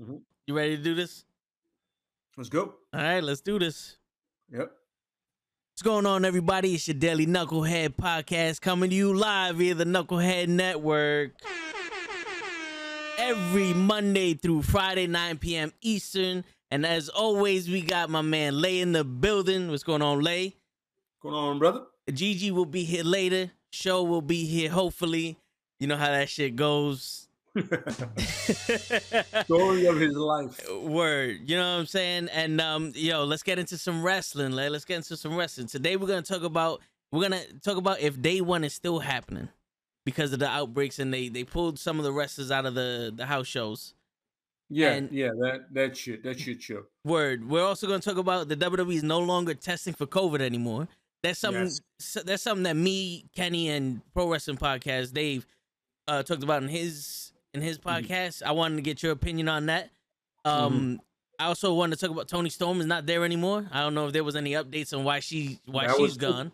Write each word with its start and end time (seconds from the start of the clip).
Mhm. 0.00 0.22
You 0.46 0.56
ready 0.56 0.76
to 0.76 0.82
do 0.82 0.94
this? 0.94 1.24
Let's 2.36 2.48
go. 2.48 2.74
All 2.92 3.00
right, 3.00 3.22
let's 3.22 3.40
do 3.40 3.58
this. 3.58 3.96
Yep. 4.52 4.70
What's 5.72 5.82
going 5.82 6.06
on, 6.06 6.24
everybody? 6.24 6.74
It's 6.74 6.86
your 6.86 6.94
Daily 6.94 7.26
Knucklehead 7.26 7.96
podcast 7.96 8.60
coming 8.60 8.90
to 8.90 8.96
you 8.96 9.12
live 9.12 9.56
via 9.56 9.74
the 9.74 9.84
Knucklehead 9.84 10.48
Network. 10.48 11.32
Every 13.18 13.74
Monday 13.74 14.34
through 14.34 14.62
Friday, 14.62 15.08
9 15.08 15.38
p.m. 15.38 15.72
Eastern. 15.80 16.44
And 16.70 16.86
as 16.86 17.08
always, 17.08 17.68
we 17.68 17.80
got 17.80 18.08
my 18.08 18.22
man 18.22 18.60
Lay 18.60 18.80
in 18.80 18.92
the 18.92 19.02
building. 19.04 19.68
What's 19.68 19.82
going 19.82 20.02
on, 20.02 20.20
Lay? 20.20 20.54
Going 21.20 21.34
on, 21.34 21.58
brother? 21.58 21.86
Gigi 22.12 22.52
will 22.52 22.66
be 22.66 22.84
here 22.84 23.02
later. 23.04 23.50
Show 23.70 24.04
will 24.04 24.22
be 24.22 24.44
here, 24.46 24.70
hopefully. 24.70 25.38
You 25.80 25.88
know 25.88 25.96
how 25.96 26.08
that 26.08 26.28
shit 26.28 26.54
goes. 26.54 27.27
Story 29.44 29.86
of 29.86 29.98
his 29.98 30.14
life. 30.16 30.60
Word, 30.82 31.40
you 31.48 31.56
know 31.56 31.74
what 31.74 31.80
I'm 31.80 31.86
saying? 31.86 32.28
And 32.32 32.60
um, 32.60 32.92
yo, 32.94 33.24
let's 33.24 33.42
get 33.42 33.58
into 33.58 33.78
some 33.78 34.02
wrestling. 34.02 34.52
Like, 34.52 34.70
let's 34.70 34.84
get 34.84 34.96
into 34.96 35.16
some 35.16 35.36
wrestling. 35.36 35.66
Today 35.66 35.96
we're 35.96 36.06
gonna 36.08 36.22
talk 36.22 36.42
about 36.42 36.80
we're 37.10 37.22
gonna 37.22 37.42
talk 37.62 37.76
about 37.76 38.00
if 38.00 38.20
day 38.20 38.40
one 38.40 38.64
is 38.64 38.74
still 38.74 38.98
happening 39.00 39.48
because 40.04 40.32
of 40.32 40.38
the 40.38 40.48
outbreaks 40.48 40.98
and 40.98 41.12
they 41.12 41.28
they 41.28 41.44
pulled 41.44 41.78
some 41.78 41.98
of 41.98 42.04
the 42.04 42.12
wrestlers 42.12 42.50
out 42.50 42.66
of 42.66 42.74
the 42.74 43.12
the 43.14 43.26
house 43.26 43.46
shows. 43.46 43.94
Yeah, 44.70 44.90
And- 44.92 45.10
yeah, 45.10 45.30
that 45.40 45.72
that 45.72 45.96
shit, 45.96 46.22
that 46.24 46.38
shit 46.38 46.60
show. 46.62 46.84
Word. 47.04 47.48
We're 47.48 47.64
also 47.64 47.86
gonna 47.86 48.00
talk 48.00 48.18
about 48.18 48.48
the 48.48 48.56
WWE 48.56 48.94
is 48.96 49.02
no 49.02 49.18
longer 49.20 49.54
testing 49.54 49.94
for 49.94 50.06
COVID 50.06 50.40
anymore. 50.40 50.88
That's 51.22 51.38
something. 51.38 51.64
Yes. 51.64 51.80
so- 51.98 52.22
That's 52.22 52.42
something 52.42 52.64
that 52.64 52.76
me, 52.76 53.24
Kenny, 53.34 53.70
and 53.70 54.02
Pro 54.12 54.30
Wrestling 54.30 54.58
Podcast 54.58 55.12
Dave 55.14 55.46
uh, 56.06 56.22
talked 56.22 56.42
about 56.42 56.62
in 56.62 56.68
his 56.68 57.32
in 57.54 57.60
his 57.62 57.78
Mhm. 57.78 58.06
podcast. 58.06 58.42
I 58.42 58.52
wanted 58.52 58.76
to 58.76 58.82
get 58.82 59.02
your 59.02 59.12
opinion 59.12 59.48
on 59.48 59.66
that. 59.66 59.90
Um, 60.44 61.00
I 61.38 61.46
also 61.46 61.74
wanted 61.74 61.98
to 61.98 62.06
talk 62.06 62.10
about 62.14 62.28
Toni 62.28 62.50
Storm 62.50 62.80
is 62.80 62.86
not 62.86 63.06
there 63.06 63.24
anymore. 63.24 63.68
I 63.72 63.80
don't 63.80 63.94
know 63.94 64.06
if 64.06 64.12
there 64.12 64.24
was 64.24 64.36
any 64.36 64.52
updates 64.52 64.96
on 64.96 65.04
why 65.04 65.20
she 65.20 65.60
why 65.66 65.86
That 65.86 65.96
she's 65.96 66.00
was 66.02 66.16
gone. 66.16 66.52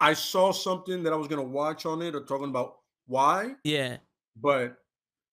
I 0.00 0.14
saw 0.14 0.52
something 0.52 1.02
that 1.04 1.12
I 1.12 1.16
was 1.16 1.28
gonna 1.28 1.42
watch 1.42 1.86
on 1.86 2.02
it 2.02 2.14
or 2.14 2.24
talking 2.24 2.48
about 2.48 2.80
why, 3.06 3.56
Yeah. 3.64 3.98
but 4.36 4.76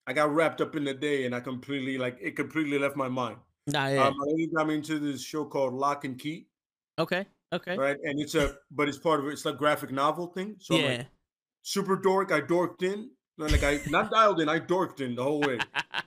I 0.08 0.14
got 0.14 0.34
wrapped 0.34 0.62
up 0.62 0.76
in 0.76 0.84
the 0.84 0.94
day 0.94 1.26
and 1.26 1.36
I 1.36 1.40
completely 1.40 1.98
like 1.98 2.17
it 2.22 2.36
completely 2.36 2.78
left 2.80 2.95
my 2.95 3.10
mind. 3.10 3.38
Nah. 3.67 3.88
Yeah. 3.88 4.08
Um, 4.08 4.16
lady 4.20 4.48
got 4.48 4.67
me 4.67 4.76
into 4.76 5.00
this 5.00 5.22
show 5.23 5.45
called 5.45 5.73
Locke 5.73 6.06
and 6.06 6.17
Key, 6.20 6.48
okay. 6.98 7.26
Okay. 7.52 7.78
right? 7.78 7.98
And 8.04 8.20
it's 8.20 8.36
a 8.36 8.58
but 8.72 8.88
it's 8.88 8.98
part 8.98 9.20
of 9.20 9.28
it. 9.28 9.34
It's 9.34 9.45
like 9.45 9.58
graphic 9.58 9.92
novel 9.92 10.28
thing. 10.28 10.56
So 10.60 10.76
yeah. 10.76 10.88
like 11.00 11.08
super 11.64 11.95
dork. 11.95 12.32
I 12.32 12.42
dorked 12.42 12.84
in. 12.84 13.12
Like 13.40 13.64
I 13.64 13.80
not 13.90 14.12
dialed 14.12 14.42
in. 14.42 14.50
I 14.50 14.59
dorked 14.59 15.00
in 15.00 15.16
the 15.16 15.23
whole 15.23 15.40
way. 15.40 15.58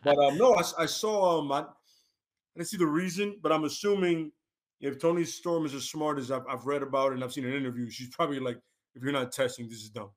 But 0.05 0.19
um, 0.19 0.37
no, 0.37 0.55
I 0.79 0.87
saw 0.87 1.41
um, 1.41 1.51
I, 1.51 1.61
I 1.61 1.65
didn't 2.57 2.69
see 2.69 2.77
the 2.77 2.87
reason, 2.87 3.39
but 3.43 3.51
I'm 3.53 3.65
assuming 3.65 4.33
if 4.81 4.99
Toni 5.01 5.25
Storm 5.25 5.65
is 5.65 5.75
as 5.75 5.89
smart 5.89 6.19
as 6.19 6.31
I've, 6.31 6.47
I've 6.47 6.67
read 6.67 6.83
about 6.83 7.13
and 7.13 7.25
I've 7.25 7.33
seen 7.33 7.47
an 7.47 7.55
interview, 7.55 7.89
she's 7.89 8.09
probably 8.09 8.39
like, 8.39 8.59
if 8.95 9.03
you're 9.03 9.13
not 9.13 9.33
testing, 9.33 9.69
this 9.69 9.79
is 9.79 9.89
dumb. 9.91 10.11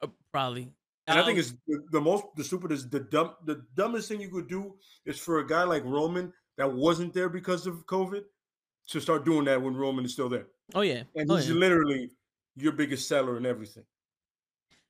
Uh, 0.00 0.06
Probably. 0.30 0.70
And 1.08 1.18
I 1.18 1.24
think 1.24 1.36
Um, 1.36 1.40
it's 1.40 1.54
the, 1.66 1.82
the 1.90 2.00
most, 2.00 2.26
the 2.36 2.44
stupidest, 2.44 2.90
the 2.92 3.00
dumb, 3.00 3.34
the 3.44 3.64
dumbest 3.74 4.08
thing 4.08 4.20
you 4.20 4.28
could 4.28 4.48
do 4.48 4.76
is 5.04 5.18
for 5.18 5.40
a 5.40 5.46
guy 5.46 5.64
like 5.64 5.82
Roman 5.84 6.32
that 6.58 6.72
wasn't 6.72 7.12
there 7.12 7.28
because 7.28 7.66
of 7.66 7.84
COVID 7.86 8.22
to 8.88 9.00
start 9.00 9.24
doing 9.24 9.44
that 9.46 9.60
when 9.60 9.74
Roman 9.74 10.04
is 10.04 10.12
still 10.12 10.28
there, 10.28 10.46
Oh 10.74 10.82
yeah. 10.82 11.02
and 11.16 11.28
oh, 11.30 11.36
he's 11.36 11.48
yeah. 11.48 11.54
literally 11.54 12.10
your 12.54 12.72
biggest 12.72 13.08
seller 13.08 13.36
and 13.36 13.46
everything. 13.46 13.84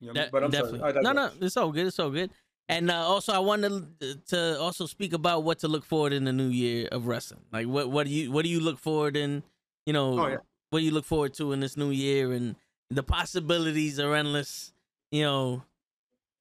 You 0.03 0.13
know 0.13 0.13
what 0.13 0.17
I 0.17 0.21
mean? 0.21 0.25
De- 0.25 0.31
but 0.31 0.43
I'm 0.43 0.51
definitely. 0.51 0.79
sorry. 0.79 1.01
No, 1.01 1.11
no, 1.13 1.31
it's 1.41 1.55
all 1.57 1.71
good. 1.71 1.87
It's 1.87 1.99
all 1.99 2.09
good. 2.09 2.29
And 2.69 2.89
uh, 2.91 2.95
also, 2.95 3.33
I 3.33 3.39
wanted 3.39 3.99
to 4.27 4.59
also 4.59 4.85
speak 4.85 5.13
about 5.13 5.43
what 5.43 5.59
to 5.59 5.67
look 5.67 5.85
forward 5.85 6.13
in 6.13 6.23
the 6.25 6.33
new 6.33 6.47
year 6.47 6.87
of 6.91 7.07
wrestling. 7.07 7.41
Like, 7.51 7.67
what 7.67 7.89
what 7.89 8.05
do 8.07 8.11
you 8.13 8.31
what 8.31 8.43
do 8.43 8.49
you 8.49 8.59
look 8.59 8.79
forward 8.79 9.15
in? 9.17 9.43
You 9.85 9.93
know, 9.93 10.19
Oh, 10.19 10.27
yeah. 10.27 10.37
what 10.69 10.79
do 10.79 10.85
you 10.85 10.91
look 10.91 11.05
forward 11.05 11.33
to 11.35 11.51
in 11.51 11.59
this 11.59 11.75
new 11.77 11.89
year? 11.91 12.31
And 12.31 12.55
the 12.89 13.03
possibilities 13.03 13.99
are 13.99 14.13
endless. 14.15 14.71
You 15.11 15.23
know, 15.23 15.63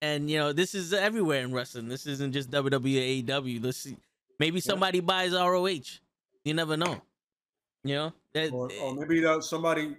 and 0.01 0.31
you 0.31 0.39
know 0.39 0.53
this 0.53 0.75
is 0.75 0.93
everywhere 0.93 1.43
in 1.43 1.53
wrestling. 1.53 1.89
This 1.89 2.07
isn't 2.07 2.33
just 2.33 2.51
WWE, 2.51 3.25
AEW. 3.25 3.63
Let's 3.65 3.79
see. 3.79 3.97
Maybe 4.39 4.61
somebody 4.61 5.01
buys 5.01 5.33
ROH. 5.33 6.01
You 6.45 6.55
never 6.55 6.77
know. 6.77 7.01
You 7.85 7.95
know 7.97 8.13
that. 8.33 8.53
or, 8.53 8.71
or 8.81 8.95
maybe 8.95 9.21
that 9.21 9.43
somebody 9.45 9.97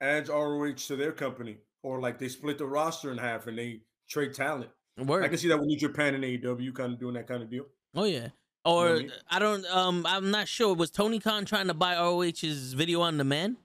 adds 0.00 0.28
ROH 0.30 0.74
to 0.88 0.96
their 0.96 1.12
company, 1.12 1.56
or 1.82 2.00
like 2.00 2.18
they 2.18 2.28
split 2.28 2.58
the 2.58 2.66
roster 2.66 3.10
in 3.12 3.18
half 3.18 3.46
and 3.46 3.58
they 3.58 3.80
trade 4.08 4.34
talent. 4.34 4.70
word. 4.98 5.24
I 5.24 5.28
can 5.28 5.38
see 5.38 5.48
that 5.48 5.58
with 5.58 5.66
New 5.66 5.78
Japan 5.78 6.14
and 6.14 6.24
AEW 6.24 6.74
kind 6.74 6.92
of 6.92 6.98
doing 6.98 7.14
that 7.14 7.26
kind 7.28 7.42
of 7.42 7.50
deal. 7.50 7.66
Oh 7.94 8.04
yeah. 8.04 8.28
Or 8.64 8.88
I 8.88 8.98
mean? 8.98 9.12
I 9.30 9.38
don't 9.38 9.64
um 9.66 10.04
I'm 10.06 10.30
not 10.30 10.48
sure. 10.48 10.74
Was 10.74 10.90
Tony 10.90 11.20
Khan 11.20 11.44
trying 11.44 11.68
to 11.68 11.74
buy 11.74 11.94
ROH's 11.96 12.72
video 12.74 13.00
on 13.02 13.16
demand? 13.16 13.56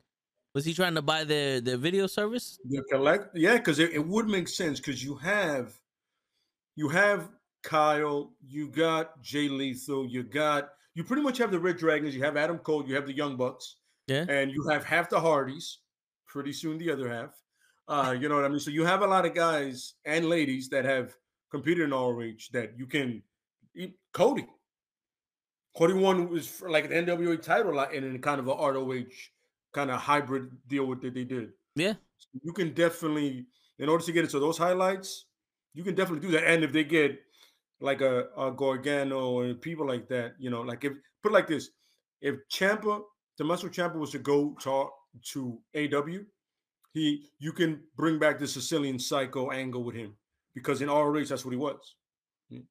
Was 0.54 0.66
he 0.66 0.74
trying 0.74 0.96
to 0.96 1.02
buy 1.02 1.24
their 1.24 1.60
their 1.62 1.78
video 1.78 2.06
service? 2.08 2.60
The 2.70 2.84
collect, 2.92 3.36
yeah, 3.36 3.58
because 3.58 3.80
it, 3.80 3.92
it 3.92 4.06
would 4.06 4.28
make 4.28 4.48
sense 4.48 4.80
because 4.80 5.04
you 5.04 5.16
have, 5.16 5.74
you 6.76 6.90
have 6.90 7.30
Kyle, 7.64 8.34
you 8.48 8.68
got 8.68 9.20
Jay 9.24 9.48
Lethal, 9.50 10.06
you 10.08 10.22
got 10.24 10.70
you 10.94 11.04
pretty 11.04 11.24
much 11.24 11.40
have 11.40 11.50
the 11.50 11.60
Red 11.60 11.78
Dragons, 11.78 12.16
you 12.16 12.22
have 12.24 12.38
Adam 12.38 12.60
Cole, 12.60 12.88
you 12.88 12.94
have 12.94 13.08
the 13.08 13.14
Young 13.16 13.36
Bucks, 13.36 13.78
Yeah. 14.08 14.26
and 14.30 14.52
you 14.52 14.68
have 14.70 14.84
half 14.84 15.10
the 15.10 15.20
Hardys. 15.20 15.80
Pretty 16.28 16.54
soon, 16.54 16.78
the 16.78 16.92
other 16.92 17.10
half. 17.10 17.32
Uh, 17.88 18.16
you 18.18 18.30
know 18.30 18.36
what 18.36 18.46
I 18.46 18.50
mean? 18.50 18.60
So 18.60 18.72
you 18.72 18.86
have 18.86 19.02
a 19.02 19.08
lot 19.08 19.26
of 19.26 19.34
guys 19.34 19.96
and 20.06 20.26
ladies 20.26 20.70
that 20.70 20.86
have 20.86 21.16
competed 21.52 21.86
in 21.86 21.92
ROH 21.92 22.50
that 22.54 22.74
you 22.78 22.86
can. 22.86 23.22
Cody, 24.14 24.46
Cody 25.76 25.94
won 25.94 26.30
was 26.30 26.48
for 26.48 26.70
like 26.70 26.86
an 26.86 26.92
NWA 26.92 27.42
title 27.42 27.80
and 27.80 28.06
in 28.06 28.22
kind 28.22 28.40
of 28.40 28.48
a 28.48 28.52
ROH 28.52 29.06
kind 29.74 29.90
of 29.90 30.00
hybrid 30.00 30.52
deal 30.68 30.86
with 30.86 31.02
that 31.02 31.14
they 31.14 31.24
did. 31.24 31.50
Yeah. 31.76 31.94
You 32.44 32.54
can 32.54 32.74
definitely, 32.74 33.48
in 33.80 33.90
order 33.90 34.06
to 34.06 34.12
get 34.12 34.24
into 34.24 34.40
those 34.40 34.58
highlights, 34.58 35.26
you 35.74 35.84
can 35.84 35.96
definitely 35.96 36.26
do 36.28 36.32
that. 36.34 36.48
And 36.48 36.64
if 36.64 36.72
they 36.72 36.84
get 36.84 37.20
like 37.82 38.02
a, 38.02 38.28
a 38.38 38.52
Gargano 38.52 39.42
and 39.42 39.60
people 39.60 39.88
like 39.88 40.08
that, 40.10 40.36
you 40.38 40.50
know, 40.50 40.62
like 40.62 40.84
if 40.84 40.94
put 41.24 41.32
it 41.32 41.36
like 41.36 41.48
this, 41.48 41.70
if 42.22 42.36
Ciampa, 42.52 43.02
Tommaso 43.38 43.68
Ciampa 43.68 43.96
was 43.96 44.12
to 44.12 44.20
go 44.20 44.56
talk 44.62 44.94
to 45.32 45.58
AW, 45.76 46.20
he 46.94 47.26
you 47.40 47.52
can 47.52 47.82
bring 47.96 48.20
back 48.20 48.40
the 48.40 48.48
Sicilian 48.48 49.00
psycho 49.00 49.52
angle 49.52 49.84
with 49.84 49.96
him 49.96 50.16
because 50.54 50.82
in 50.82 50.90
ROH 50.90 51.26
that's 51.26 51.44
what 51.46 51.52
he 51.52 51.58
was. 51.58 51.96
Mm. 52.52 52.64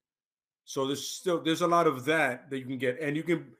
So 0.64 0.86
there's 0.86 1.06
still 1.06 1.42
there's 1.42 1.62
a 1.62 1.66
lot 1.66 1.86
of 1.86 2.04
that 2.06 2.48
that 2.50 2.58
you 2.58 2.64
can 2.66 2.78
get, 2.78 3.00
and 3.00 3.16
you 3.16 3.22
can 3.24 3.52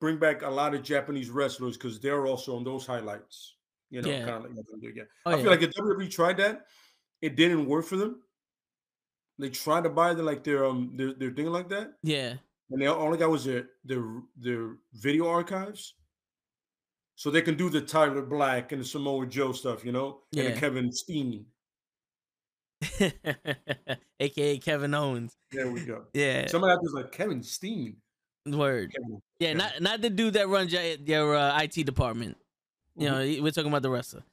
bring 0.00 0.18
back 0.18 0.42
a 0.42 0.50
lot 0.50 0.74
of 0.74 0.82
Japanese 0.82 1.30
wrestlers 1.30 1.76
because 1.76 1.98
they're 2.00 2.26
also 2.26 2.56
on 2.56 2.64
those 2.64 2.86
highlights. 2.86 3.56
You 3.90 4.02
know, 4.02 4.08
Yeah. 4.10 4.24
kind 4.26 4.44
of 4.46 4.54
like 4.56 4.66
do 4.80 4.88
again. 4.88 5.06
Oh, 5.26 5.32
I 5.32 5.36
yeah. 5.36 5.42
feel 5.42 5.50
like 5.50 5.62
if 5.62 5.70
WWE 5.72 6.10
tried 6.10 6.36
that, 6.38 6.66
it 7.20 7.36
didn't 7.36 7.66
work 7.66 7.84
for 7.86 7.96
them. 7.96 8.22
They 9.38 9.48
tried 9.50 9.84
to 9.84 9.90
buy 9.90 10.14
the 10.14 10.22
like 10.22 10.44
their 10.44 10.64
um 10.64 10.92
their, 10.96 11.14
their 11.14 11.30
thing 11.30 11.46
like 11.46 11.68
that, 11.70 11.94
Yeah. 12.02 12.34
and 12.70 12.80
they 12.82 12.86
all 12.86 13.10
they 13.10 13.16
got 13.18 13.30
was 13.30 13.44
their 13.44 13.70
their 13.84 14.04
their 14.36 14.76
video 14.92 15.26
archives. 15.28 15.94
So 17.22 17.30
they 17.30 17.40
can 17.40 17.54
do 17.56 17.70
the 17.70 17.80
Tyler 17.80 18.20
Black 18.22 18.72
and 18.72 18.80
the 18.80 18.84
Samoa 18.84 19.26
Joe 19.26 19.52
stuff, 19.52 19.84
you 19.84 19.92
know, 19.92 20.22
and 20.34 20.42
Yeah. 20.44 20.54
the 20.54 20.58
Kevin 20.58 20.90
Steen. 20.90 21.46
AKA 24.18 24.58
Kevin 24.58 24.92
Owens. 24.92 25.36
There 25.52 25.70
we 25.70 25.82
go. 25.82 26.06
Yeah. 26.14 26.48
Somebody 26.48 26.72
out 26.72 26.80
there's 26.82 26.94
like 26.94 27.12
Kevin 27.12 27.44
Steen. 27.44 27.98
Word. 28.44 28.92
Kevin. 28.92 29.22
Yeah, 29.38 29.48
Yeah. 29.50 29.54
not 29.54 29.80
not 29.80 30.00
the 30.00 30.10
dude 30.10 30.34
that 30.34 30.48
runs 30.48 30.72
your, 30.72 30.82
your 30.82 31.36
uh, 31.36 31.62
IT 31.62 31.84
department. 31.86 32.38
You 32.96 33.08
know, 33.08 33.18
we're 33.40 33.52
talking 33.52 33.70
about 33.70 33.82
the 33.82 33.90
wrestler. 33.90 34.24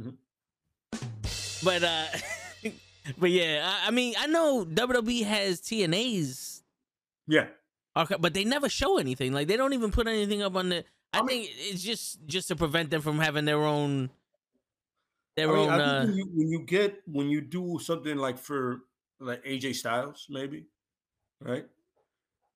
Mhm. 0.00 0.14
But 1.64 1.82
uh 1.82 2.06
but 3.18 3.30
yeah, 3.32 3.68
I, 3.82 3.88
I 3.88 3.90
mean, 3.90 4.14
I 4.16 4.28
know 4.28 4.64
WWE 4.64 5.24
has 5.24 5.60
TNA's 5.60 6.62
Yeah. 7.26 7.48
Okay, 7.96 8.14
but 8.20 8.34
they 8.34 8.44
never 8.44 8.68
show 8.68 8.98
anything. 8.98 9.32
Like 9.32 9.48
they 9.48 9.56
don't 9.56 9.72
even 9.72 9.90
put 9.90 10.06
anything 10.06 10.42
up 10.42 10.54
on 10.54 10.68
the. 10.68 10.84
I, 11.12 11.18
I 11.18 11.22
mean- 11.22 11.44
think 11.44 11.56
it's 11.58 11.82
just 11.82 12.26
just 12.26 12.48
to 12.48 12.56
prevent 12.56 12.90
them 12.90 13.00
from 13.00 13.18
having 13.18 13.44
their 13.44 13.64
own. 13.64 14.10
Their 15.36 15.50
I 15.50 15.54
mean, 15.54 15.70
own. 15.70 15.80
Uh, 15.80 16.04
when, 16.06 16.16
you, 16.16 16.30
when 16.34 16.48
you 16.48 16.62
get 16.66 17.02
when 17.06 17.28
you 17.28 17.40
do 17.40 17.78
something 17.80 18.16
like 18.16 18.38
for 18.38 18.80
like 19.20 19.44
AJ 19.44 19.76
Styles, 19.76 20.26
maybe, 20.30 20.66
right? 21.40 21.66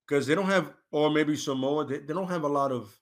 Because 0.06 0.26
they 0.26 0.34
don't 0.34 0.46
have, 0.46 0.72
or 0.90 1.10
maybe 1.10 1.36
Samoa, 1.36 1.86
they, 1.86 1.98
they 1.98 2.12
don't 2.12 2.28
have 2.28 2.42
a 2.42 2.48
lot 2.48 2.72
of 2.72 2.94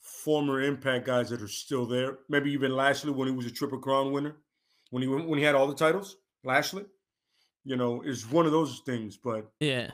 former 0.00 0.62
Impact 0.62 1.06
guys 1.06 1.28
that 1.30 1.42
are 1.42 1.48
still 1.48 1.86
there. 1.86 2.18
Maybe 2.28 2.52
even 2.52 2.74
Lashley 2.76 3.10
when 3.10 3.28
he 3.28 3.34
was 3.34 3.46
a 3.46 3.50
Triple 3.50 3.78
Crown 3.78 4.12
winner, 4.12 4.36
when 4.90 5.02
he 5.02 5.08
when 5.08 5.38
he 5.38 5.44
had 5.44 5.54
all 5.54 5.66
the 5.66 5.74
titles. 5.74 6.16
Lashley, 6.44 6.84
you 7.64 7.76
know, 7.76 8.02
is 8.02 8.30
one 8.30 8.46
of 8.46 8.52
those 8.52 8.80
things. 8.86 9.16
But 9.16 9.50
yeah, 9.60 9.90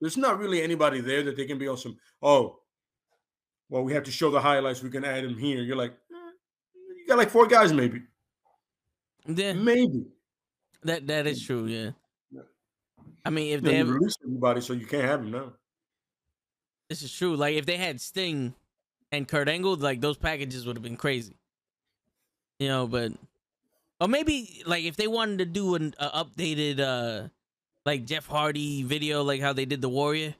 there's 0.00 0.16
not 0.16 0.38
really 0.38 0.62
anybody 0.62 1.00
there 1.00 1.22
that 1.24 1.36
they 1.36 1.44
can 1.44 1.58
be 1.58 1.68
on 1.68 1.76
some. 1.76 1.96
Oh, 2.22 2.59
well, 3.70 3.84
we 3.84 3.94
have 3.94 4.02
to 4.04 4.10
show 4.10 4.30
the 4.30 4.40
highlights. 4.40 4.82
We 4.82 4.90
can 4.90 5.04
add 5.04 5.24
him 5.24 5.38
here. 5.38 5.62
You're 5.62 5.76
like, 5.76 5.92
eh, 5.92 6.30
you 6.96 7.06
got 7.06 7.16
like 7.16 7.30
four 7.30 7.46
guys, 7.46 7.72
maybe, 7.72 8.02
yeah. 9.26 9.52
maybe. 9.54 10.06
That 10.82 11.06
that 11.06 11.26
is 11.26 11.44
true. 11.44 11.66
Yeah. 11.66 11.90
Yeah. 12.30 12.42
I 13.24 13.30
mean, 13.30 13.54
if 13.54 13.62
Then 13.62 13.72
they 13.72 13.78
have, 13.78 13.88
release 13.88 14.16
everybody, 14.24 14.60
so 14.60 14.72
you 14.72 14.86
can't 14.86 15.04
have 15.04 15.20
him 15.20 15.30
now. 15.30 15.52
This 16.88 17.02
is 17.02 17.12
true. 17.12 17.36
Like 17.36 17.54
if 17.54 17.66
they 17.66 17.76
had 17.76 18.00
Sting 18.00 18.54
and 19.12 19.28
Kurt 19.28 19.48
Angle, 19.48 19.76
like 19.76 20.00
those 20.00 20.16
packages 20.16 20.66
would 20.66 20.76
have 20.76 20.82
been 20.82 20.96
crazy. 20.96 21.36
You 22.58 22.68
know, 22.68 22.86
but 22.86 23.12
or 24.00 24.08
maybe 24.08 24.62
like 24.66 24.84
if 24.84 24.96
they 24.96 25.06
wanted 25.06 25.38
to 25.38 25.44
do 25.44 25.76
an 25.76 25.94
uh, 25.98 26.24
updated 26.24 26.80
uh 26.80 27.28
like 27.86 28.04
Jeff 28.04 28.26
Hardy 28.26 28.82
video, 28.82 29.22
like 29.22 29.40
how 29.40 29.52
they 29.52 29.64
did 29.64 29.80
the 29.80 29.88
Warrior. 29.88 30.34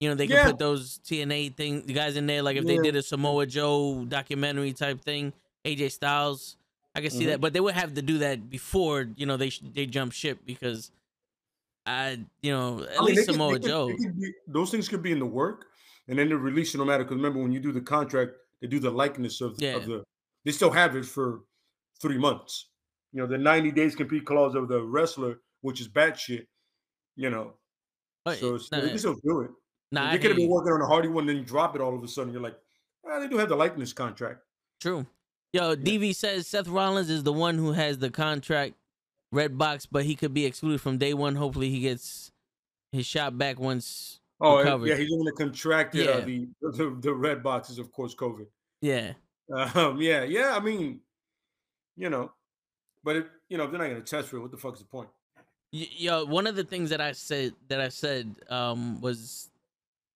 You 0.00 0.08
know, 0.08 0.14
they 0.14 0.26
can 0.28 0.36
Yeah. 0.36 0.46
put 0.46 0.58
those 0.58 0.98
TNA 1.04 1.48
thing 1.56 1.84
the 1.86 1.92
guys 1.92 2.16
in 2.16 2.26
there. 2.26 2.42
Like 2.42 2.56
if 2.56 2.64
they 2.64 2.78
did 2.78 2.94
a 2.94 3.02
Samoa 3.02 3.46
Joe 3.46 4.04
documentary 4.06 4.72
type 4.72 5.00
thing, 5.00 5.32
AJ 5.64 5.90
Styles, 5.90 6.56
I 6.94 7.00
can 7.00 7.10
see 7.10 7.24
Mhm. 7.24 7.26
that. 7.26 7.40
But 7.40 7.52
they 7.52 7.60
would 7.60 7.74
have 7.74 7.94
to 7.94 8.02
do 8.02 8.18
that 8.18 8.48
before 8.48 9.08
you 9.16 9.26
know 9.26 9.36
they 9.36 9.50
they 9.74 9.86
jump 9.86 10.12
ship 10.12 10.38
because 10.46 10.92
I 11.84 12.20
you 12.42 12.52
know 12.52 12.82
at 12.84 12.90
I 12.90 13.04
mean, 13.04 13.14
least 13.16 13.26
could- 13.26 13.32
Samoa 13.34 13.52
could- 13.54 13.62
Joe. 13.64 13.88
they 13.88 13.96
could 13.96 14.20
be- 14.20 14.34
those 14.46 14.70
things 14.70 14.88
could 14.88 15.02
be 15.02 15.10
in 15.10 15.18
the 15.18 15.26
work, 15.26 15.66
and 16.06 16.16
then 16.18 16.28
they 16.28 16.34
release 16.34 16.74
it 16.74 16.78
no 16.78 16.84
matter. 16.84 17.02
Because 17.02 17.16
remember, 17.16 17.40
when 17.40 17.50
you 17.50 17.60
do 17.60 17.72
the 17.72 17.80
contract, 17.80 18.32
they 18.60 18.68
do 18.68 18.78
the 18.78 18.90
likeness 18.90 19.40
of, 19.40 19.56
Yeah. 19.60 19.76
of 19.76 19.86
the. 19.86 20.04
They 20.44 20.52
still 20.52 20.70
have 20.70 20.94
it 20.96 21.06
for 21.06 21.40
three 22.00 22.18
months. 22.18 22.66
You 23.12 23.20
know, 23.22 23.26
the 23.26 23.38
ninety 23.38 23.72
days 23.72 23.96
compete 23.96 24.24
clause 24.26 24.54
of 24.54 24.68
the 24.68 24.80
wrestler, 24.82 25.40
which 25.62 25.80
is 25.80 25.88
bad 25.88 26.18
shit. 26.18 26.46
You 27.16 27.30
know, 27.30 27.54
so 28.38 28.54
it's, 28.54 28.70
nah, 28.70 28.80
they 28.80 28.90
can 28.90 28.98
still 28.98 29.16
do 29.24 29.40
it. 29.40 29.50
Nah, 29.92 30.10
they 30.12 30.18
could 30.18 30.30
have 30.30 30.36
been 30.36 30.48
working 30.50 30.72
on 30.72 30.80
a 30.82 30.86
Hardy 30.86 31.08
one, 31.08 31.22
and 31.22 31.30
then 31.30 31.36
you 31.36 31.44
drop 31.44 31.74
it 31.74 31.80
all 31.80 31.94
of 31.94 32.02
a 32.02 32.08
sudden. 32.08 32.32
You're 32.32 32.42
like, 32.42 32.58
ah, 33.08 33.18
they 33.20 33.28
do 33.28 33.38
have 33.38 33.48
the 33.48 33.56
likeness 33.56 33.92
contract. 33.92 34.40
True. 34.80 35.06
Yo, 35.52 35.74
DV 35.74 36.14
says 36.14 36.46
Seth 36.46 36.68
Rollins 36.68 37.08
is 37.08 37.22
the 37.22 37.32
one 37.32 37.56
who 37.56 37.72
has 37.72 37.98
the 37.98 38.10
contract 38.10 38.74
red 39.32 39.56
box, 39.56 39.86
but 39.86 40.04
he 40.04 40.14
could 40.14 40.34
be 40.34 40.44
excluded 40.44 40.80
from 40.80 40.98
day 40.98 41.14
one. 41.14 41.36
Hopefully, 41.36 41.70
he 41.70 41.80
gets 41.80 42.30
his 42.92 43.06
shot 43.06 43.36
back 43.38 43.58
once. 43.58 44.20
Oh, 44.40 44.58
Recovered. 44.58 44.86
yeah, 44.88 44.96
he's 44.96 45.10
in 45.12 45.24
the 45.24 45.32
contracted. 45.32 46.04
Yeah. 46.06 46.12
Uh, 46.12 46.20
the, 46.20 46.48
the 46.60 46.96
the 47.00 47.12
red 47.14 47.42
box 47.42 47.70
is 47.70 47.78
of 47.78 47.90
course 47.92 48.14
COVID. 48.14 48.46
Yeah, 48.80 49.14
Um, 49.74 50.00
yeah, 50.00 50.22
yeah. 50.22 50.54
I 50.54 50.60
mean, 50.60 51.00
you 51.96 52.08
know, 52.10 52.30
but 53.02 53.16
if 53.16 53.24
you 53.48 53.56
know 53.58 53.64
if 53.64 53.70
they're 53.70 53.80
not 53.80 53.88
going 53.88 54.02
to 54.02 54.08
test 54.08 54.28
for 54.28 54.36
it, 54.36 54.40
what 54.40 54.50
the 54.52 54.56
fuck 54.58 54.74
is 54.74 54.80
the 54.80 54.84
point? 54.84 55.08
Yo, 55.72 56.24
one 56.26 56.46
of 56.46 56.54
the 56.56 56.62
things 56.64 56.90
that 56.90 57.00
I 57.00 57.12
said 57.12 57.54
that 57.68 57.80
I 57.80 57.88
said 57.88 58.34
um 58.48 59.00
was 59.00 59.50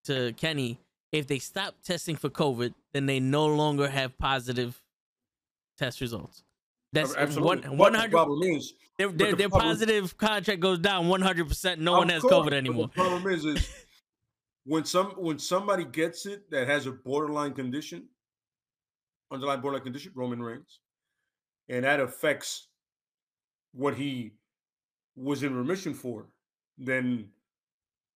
to 0.05 0.33
Kenny, 0.35 0.79
if 1.13 1.27
they 1.27 1.39
stop 1.39 1.75
testing 1.85 2.17
for 2.17 2.29
COVID, 2.31 2.75
then 2.93 3.07
they 3.07 3.21
no 3.21 3.47
longer 3.47 3.89
have 3.89 4.17
positive 4.19 4.81
test 5.79 6.01
results. 6.01 6.43
That's 6.93 7.15
Absolutely. 7.15 7.47
one 7.49 7.61
But 7.63 7.77
one 7.79 7.93
the 7.93 7.99
hundred. 7.99 8.13
problem 8.13 8.43
is, 8.43 8.75
Their 8.99 9.09
their, 9.09 9.31
the 9.31 9.37
their 9.37 9.49
problem- 9.49 9.71
positive 9.73 10.17
contract 10.19 10.61
goes 10.61 10.79
down 10.79 11.09
one 11.09 11.23
hundred 11.23 11.49
percent. 11.49 11.81
No 11.81 11.93
one 11.93 12.09
has 12.11 12.23
course, 12.23 12.35
COVID 12.35 12.53
anymore. 12.53 12.89
The 12.95 13.01
problem 13.03 13.33
is, 13.33 13.45
is 13.47 13.71
when 14.65 14.85
some 14.85 15.13
when 15.13 15.39
somebody 15.39 15.85
gets 15.85 16.27
it 16.27 16.51
that 16.51 16.67
has 16.69 16.87
a 16.87 16.93
borderline 16.93 17.53
condition, 17.55 18.09
underlying 19.31 19.61
borderline 19.63 19.85
condition, 19.85 20.13
Roman 20.15 20.43
Reigns, 20.43 20.81
and 21.71 21.85
that 21.85 21.99
affects 22.01 22.69
what 23.73 23.95
he 23.95 24.33
was 25.17 25.43
in 25.43 25.55
remission 25.55 25.95
for, 25.95 26.27
then 26.77 27.29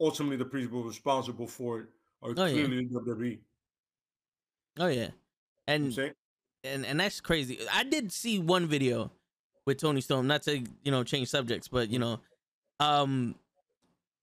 ultimately 0.01 0.37
the 0.37 0.45
people 0.45 0.83
responsible 0.83 1.47
for 1.47 1.81
it 1.81 1.87
are 2.23 2.31
Oh, 2.37 2.45
yeah. 2.47 2.53
clearly 2.53 2.85
the 2.87 3.01
WWE. 3.01 3.39
Oh 4.79 4.87
yeah, 4.89 4.95
You 5.69 5.79
know 5.79 5.87
what 5.87 5.99
I'm 5.99 6.05
and 6.05 6.15
and 6.65 6.87
and 6.87 7.01
that's 7.01 7.21
crazy. 7.21 7.59
I 7.73 7.85
did 7.85 8.13
see 8.13 8.39
one 8.39 8.67
video 8.67 9.11
with 9.67 9.79
Toni 9.81 10.01
Storm, 10.01 10.27
not 10.27 10.43
to 10.43 10.59
you 10.59 10.91
know 10.91 11.03
change 11.05 11.29
subjects, 11.29 11.69
but 11.69 11.89
you 11.89 11.99
know, 11.99 12.21
um, 12.81 13.35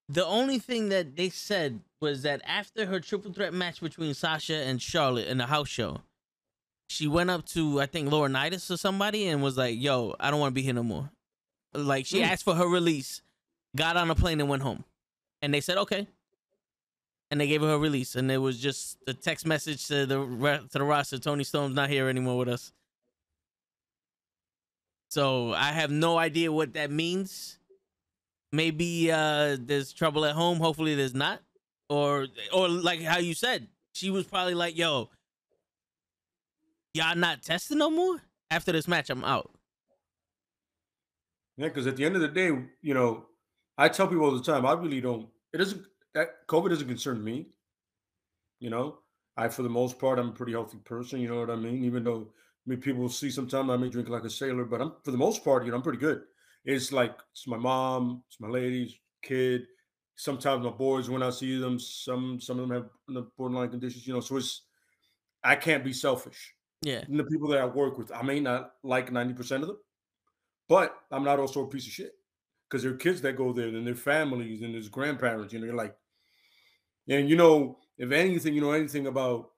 the 0.09 0.25
only 0.25 0.59
thing 0.59 0.89
that 0.89 1.15
they 1.15 1.29
said 1.29 1.79
was 2.01 2.21
that 2.23 2.41
after 2.45 2.85
her 2.85 2.99
triple 2.99 3.33
threat 3.33 3.53
match 3.53 3.81
between 3.81 4.13
Sasha 4.13 4.55
and 4.55 4.81
Charlotte 4.81 5.27
in 5.27 5.37
the 5.37 5.45
house 5.47 5.69
show, 5.69 6.01
she 6.89 7.07
went 7.07 7.29
up 7.31 7.45
to 7.47 7.81
I 7.81 7.85
think 7.87 8.09
Laurinaitis 8.09 8.69
or 8.69 8.77
somebody 8.77 9.27
and 9.27 9.41
was 9.41 9.57
like, 9.57 9.79
"Yo, 9.79 10.15
I 10.19 10.29
don't 10.29 10.39
want 10.39 10.51
to 10.51 10.55
be 10.55 10.61
here 10.61 10.73
no 10.73 10.83
more." 10.83 11.09
Like 11.73 12.05
she 12.05 12.19
Mm. 12.19 12.27
asked 12.27 12.43
for 12.43 12.53
her 12.53 12.67
release, 12.67 13.21
got 13.75 13.97
on 13.97 14.11
a 14.11 14.15
plane 14.15 14.39
and 14.39 14.47
went 14.49 14.61
home, 14.61 14.83
and 15.43 15.53
they 15.53 15.61
said 15.61 15.77
okay. 15.77 16.07
And 17.29 17.41
they 17.41 17.47
gave 17.47 17.61
her 17.61 17.67
her 17.67 17.77
release, 17.77 18.15
and 18.15 18.31
it 18.31 18.37
was 18.37 18.59
just 18.59 18.97
a 19.07 19.13
text 19.13 19.45
message 19.45 19.87
to 19.87 20.05
the 20.05 20.17
to 20.71 20.77
the 20.79 20.83
roster. 20.83 21.19
Toni 21.19 21.43
Storm's 21.43 21.75
not 21.75 21.89
here 21.89 22.07
anymore 22.07 22.37
with 22.37 22.47
us. 22.47 22.71
So 25.09 25.53
I 25.53 25.73
have 25.73 25.91
no 25.91 26.17
idea 26.17 26.51
what 26.51 26.73
that 26.73 26.91
means. 26.91 27.59
Maybe 28.51 29.11
uh 29.11 29.57
there's 29.59 29.93
trouble 29.93 30.25
at 30.25 30.35
home. 30.35 30.59
Hopefully 30.59 30.95
there's 30.95 31.15
not. 31.15 31.41
Or 31.89 32.27
or 32.53 32.69
like 32.69 33.01
how 33.01 33.17
you 33.17 33.33
said, 33.33 33.67
she 33.93 34.09
was 34.11 34.25
probably 34.25 34.53
like, 34.53 34.77
"Yo, 34.77 35.09
y'all 36.93 37.15
not 37.15 37.41
testing 37.41 37.79
no 37.79 37.89
more 37.89 38.21
after 38.49 38.71
this 38.71 38.87
match. 38.87 39.09
I'm 39.09 39.23
out." 39.23 39.51
Yeah, 41.57 41.67
because 41.67 41.87
at 41.87 41.97
the 41.97 42.05
end 42.05 42.15
of 42.15 42.21
the 42.21 42.27
day, 42.27 42.51
you 42.81 42.93
know, 42.93 43.25
I 43.77 43.89
tell 43.89 44.07
people 44.07 44.25
all 44.25 44.37
the 44.37 44.43
time, 44.43 44.65
I 44.65 44.73
really 44.73 45.01
don't. 45.01 45.32
It 45.53 45.57
doesn't. 45.57 45.85
That 46.13 46.47
COVID 46.47 46.69
doesn't 46.69 46.88
concern 46.88 47.23
me. 47.23 47.47
You 48.59 48.69
know, 48.69 49.00
I 49.38 49.47
for 49.47 49.63
the 49.63 49.69
most 49.69 50.00
part, 50.00 50.19
I'm 50.19 50.29
a 50.29 50.33
pretty 50.33 50.53
healthy 50.53 50.77
person. 50.79 51.19
You 51.19 51.29
know 51.29 51.39
what 51.39 51.50
I 51.50 51.55
mean? 51.55 51.83
Even 51.83 52.03
though 52.03 52.31
I 52.65 52.69
mean, 52.69 52.79
people 52.81 53.09
see 53.09 53.29
sometimes 53.29 53.69
I 53.69 53.77
may 53.77 53.89
drink 53.89 54.09
like 54.09 54.23
a 54.23 54.29
sailor, 54.29 54.65
but 54.65 54.81
I'm 54.81 54.94
for 55.03 55.11
the 55.11 55.17
most 55.17 55.44
part, 55.44 55.65
you 55.65 55.71
know, 55.71 55.77
I'm 55.77 55.83
pretty 55.83 56.00
good. 56.00 56.21
It's 56.65 56.91
like 56.91 57.15
it's 57.31 57.47
my 57.47 57.57
mom, 57.57 58.23
it's 58.27 58.39
my 58.39 58.47
ladies, 58.47 58.95
kid. 59.21 59.63
Sometimes 60.15 60.63
my 60.63 60.69
boys 60.69 61.09
when 61.09 61.23
I 61.23 61.29
see 61.31 61.57
them, 61.59 61.79
some 61.79 62.39
some 62.39 62.59
of 62.59 62.69
them 62.69 62.89
have 63.15 63.25
borderline 63.38 63.69
conditions. 63.69 64.07
You 64.07 64.13
know, 64.13 64.21
so 64.21 64.38
it's 64.38 64.61
I 65.44 65.55
can't 65.55 65.83
be 65.83 65.91
selfish 65.91 66.53
Yeah. 66.83 67.03
and 67.05 67.19
the 67.19 67.25
people 67.25 67.50
that 67.50 67.59
I 67.59 67.65
work 67.65 67.97
with, 67.97 68.11
I 68.13 68.21
may 68.21 68.39
not 68.39 68.75
like 68.81 69.11
90% 69.11 69.61
of 69.61 69.67
them, 69.67 69.77
but 70.69 70.95
I'm 71.11 71.25
not 71.25 71.38
also 71.39 71.65
a 71.65 71.67
piece 71.67 71.85
of 71.85 71.91
shit 71.91 72.13
because 72.73 72.81
there 72.81 72.91
are 72.91 72.97
kids 72.97 73.21
that 73.21 73.37
go 73.37 73.53
there 73.53 73.67
and 73.67 73.85
their 73.85 73.93
families 73.93 74.63
and 74.63 74.73
there's 74.73 74.89
grandparents, 74.89 75.53
you 75.53 75.59
know, 75.59 75.67
you're 75.67 75.75
like, 75.75 75.95
and 77.07 77.29
you 77.29 77.35
know, 77.35 77.77
if 77.99 78.11
anything, 78.11 78.55
you 78.55 78.61
know 78.61 78.71
anything 78.71 79.05
about 79.05 79.51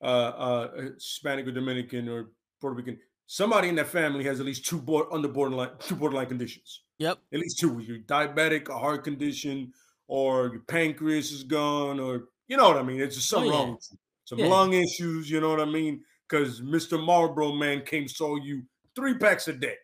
uh, 0.00 0.06
uh, 0.06 0.80
Hispanic 0.94 1.46
or 1.46 1.52
Dominican 1.52 2.08
or 2.08 2.30
Puerto 2.58 2.74
Rican, 2.76 2.98
somebody 3.26 3.68
in 3.68 3.74
that 3.74 3.88
family 3.88 4.24
has 4.24 4.40
at 4.40 4.46
least 4.46 4.64
two 4.64 4.78
board, 4.80 5.08
under 5.12 5.28
borderline, 5.28 5.72
two 5.80 5.96
borderline 5.96 6.28
conditions, 6.28 6.84
Yep. 6.98 7.18
at 7.34 7.38
least 7.40 7.58
two. 7.58 7.78
You're 7.80 7.98
diabetic, 7.98 8.70
a 8.70 8.78
heart 8.78 9.04
condition, 9.04 9.74
or 10.08 10.46
your 10.52 10.60
pancreas 10.60 11.32
is 11.32 11.42
gone, 11.42 12.00
or 12.00 12.28
you 12.48 12.56
know 12.56 12.68
what 12.68 12.78
I 12.78 12.82
mean. 12.82 13.02
It's 13.02 13.16
just 13.16 13.28
something 13.28 13.50
Oh, 13.50 13.52
yeah. 13.52 13.58
wrong 13.60 13.72
with 13.72 13.88
you. 13.92 13.98
Some 14.24 14.38
Yeah. 14.38 14.46
lung 14.46 14.72
issues, 14.72 15.28
you 15.28 15.42
know 15.42 15.50
what 15.50 15.60
I 15.60 15.66
mean? 15.66 16.02
Because 16.26 16.62
Mr. 16.62 16.98
Marlboro 17.04 17.52
man 17.52 17.82
came 17.84 18.08
saw 18.08 18.36
you 18.36 18.62
three 18.94 19.18
packs 19.18 19.46
a 19.48 19.52
day. 19.52 19.76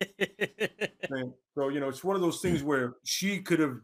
Man. 1.10 1.34
So 1.54 1.68
you 1.68 1.80
know, 1.80 1.88
it's 1.88 2.02
one 2.04 2.16
of 2.16 2.22
those 2.22 2.40
things 2.40 2.62
where 2.62 2.96
she 3.04 3.40
could 3.40 3.60
have 3.60 3.78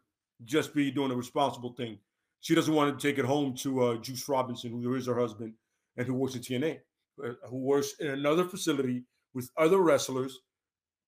just 0.44 0.74
be 0.74 0.90
doing 0.90 1.10
a 1.12 1.16
responsible 1.16 1.72
thing. 1.74 1.98
She 2.40 2.54
doesn't 2.54 2.74
want 2.74 2.98
to 2.98 3.08
take 3.08 3.18
it 3.18 3.24
home 3.24 3.54
to 3.56 3.82
uh, 3.82 3.96
Juice 3.98 4.28
Robinson, 4.28 4.70
who 4.82 4.94
is 4.94 5.06
her 5.06 5.18
husband 5.18 5.54
and 5.96 6.06
who 6.06 6.14
works 6.14 6.34
at 6.36 6.42
TNA, 6.42 6.80
uh, 7.22 7.32
who 7.48 7.56
works 7.58 7.94
in 8.00 8.08
another 8.08 8.44
facility 8.44 9.04
with 9.34 9.50
other 9.56 9.78
wrestlers, 9.78 10.40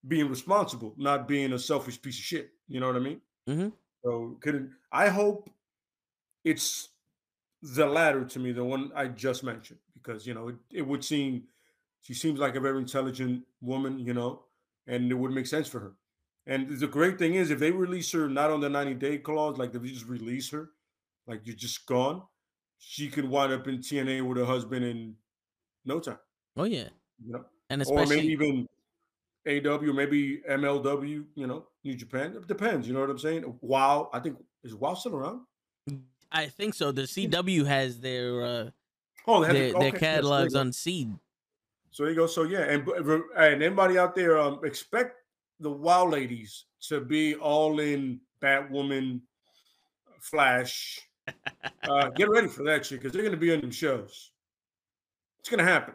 being 0.06 0.28
responsible, 0.28 0.94
not 0.96 1.26
being 1.26 1.52
a 1.52 1.58
selfish 1.58 2.00
piece 2.00 2.18
of 2.18 2.24
shit. 2.24 2.50
You 2.68 2.80
know 2.80 2.86
what 2.88 2.96
I 2.96 3.00
mean? 3.00 3.20
Mhm. 3.48 3.72
So 4.04 4.38
couldn't 4.40 4.72
I 4.92 5.08
hope 5.08 5.48
it's 6.44 6.90
the 7.62 7.86
latter 7.86 8.24
to 8.24 8.38
me, 8.38 8.52
the 8.52 8.64
one 8.64 8.92
I 8.94 9.08
just 9.08 9.44
mentioned, 9.44 9.80
because 9.94 10.26
you 10.26 10.34
know 10.34 10.48
it, 10.48 10.56
it 10.70 10.82
would 10.82 11.04
seem 11.04 11.48
she 12.02 12.14
seems 12.14 12.40
like 12.40 12.56
a 12.56 12.60
very 12.60 12.78
intelligent 12.78 13.46
woman, 13.60 13.98
you 13.98 14.12
know, 14.12 14.44
and 14.86 15.10
it 15.10 15.14
would 15.14 15.30
make 15.32 15.46
sense 15.46 15.68
for 15.68 15.80
her. 15.80 15.92
And 16.46 16.68
the 16.78 16.88
great 16.88 17.18
thing 17.18 17.34
is, 17.34 17.50
if 17.50 17.58
they 17.60 17.70
release 17.70 18.10
her 18.12 18.28
not 18.28 18.50
on 18.50 18.60
the 18.60 18.68
90 18.68 18.94
day 18.94 19.18
clause, 19.18 19.58
like 19.58 19.74
if 19.74 19.82
they 19.82 19.88
just 19.88 20.06
release 20.06 20.50
her, 20.50 20.70
like 21.26 21.42
you're 21.44 21.56
just 21.56 21.86
gone, 21.86 22.22
she 22.78 23.08
could 23.08 23.24
wind 23.28 23.52
up 23.52 23.68
in 23.68 23.78
TNA 23.78 24.26
with 24.26 24.38
her 24.38 24.44
husband 24.44 24.84
in 24.84 25.16
no 25.84 26.00
time, 26.00 26.18
oh 26.56 26.64
yeah. 26.64 26.88
you 27.24 27.32
know, 27.32 27.44
And 27.70 27.84
or 27.86 28.06
maybe 28.06 28.26
even 28.28 28.68
AW, 29.46 29.92
maybe 29.92 30.38
MLW, 30.48 31.24
you 31.34 31.46
know, 31.46 31.66
New 31.84 31.94
Japan. 31.94 32.34
It 32.36 32.46
depends, 32.48 32.88
you 32.88 32.94
know 32.94 33.00
what 33.00 33.10
I'm 33.10 33.18
saying? 33.18 33.58
Wow, 33.60 34.10
I 34.12 34.18
think 34.20 34.38
is 34.64 34.74
Wow 34.74 34.94
still 34.94 35.14
around? 35.16 35.42
I 36.32 36.46
think 36.46 36.74
so. 36.74 36.92
The 36.92 37.02
CW 37.02 37.66
has 37.66 38.00
their 38.00 38.42
uh 38.44 38.70
Oh, 39.26 39.42
their, 39.44 39.52
the- 39.52 39.58
their 39.58 39.68
okay, 39.68 39.84
yes, 39.84 39.92
you 39.92 39.98
catalogs 39.98 40.54
go. 40.54 40.60
on 40.60 40.72
Seed. 40.72 41.14
So 41.92 42.02
there 42.02 42.10
you 42.12 42.16
go. 42.16 42.26
So 42.26 42.42
yeah, 42.44 42.62
and 42.62 42.88
and 42.88 43.62
anybody 43.62 43.98
out 43.98 44.14
there, 44.14 44.38
um, 44.38 44.64
expect 44.64 45.21
the 45.62 45.70
Wow 45.70 46.06
ladies 46.08 46.66
to 46.88 47.00
be 47.00 47.34
all 47.36 47.78
in 47.80 48.20
Batwoman, 48.42 49.20
Flash. 50.20 51.00
Uh, 51.84 52.08
get 52.10 52.28
ready 52.28 52.46
for 52.48 52.64
that 52.64 52.84
shit 52.86 52.98
because 53.00 53.12
they're 53.12 53.22
gonna 53.24 53.36
be 53.36 53.52
on 53.52 53.60
them 53.60 53.70
shows. 53.70 54.32
It's 55.40 55.48
gonna 55.48 55.62
happen. 55.64 55.94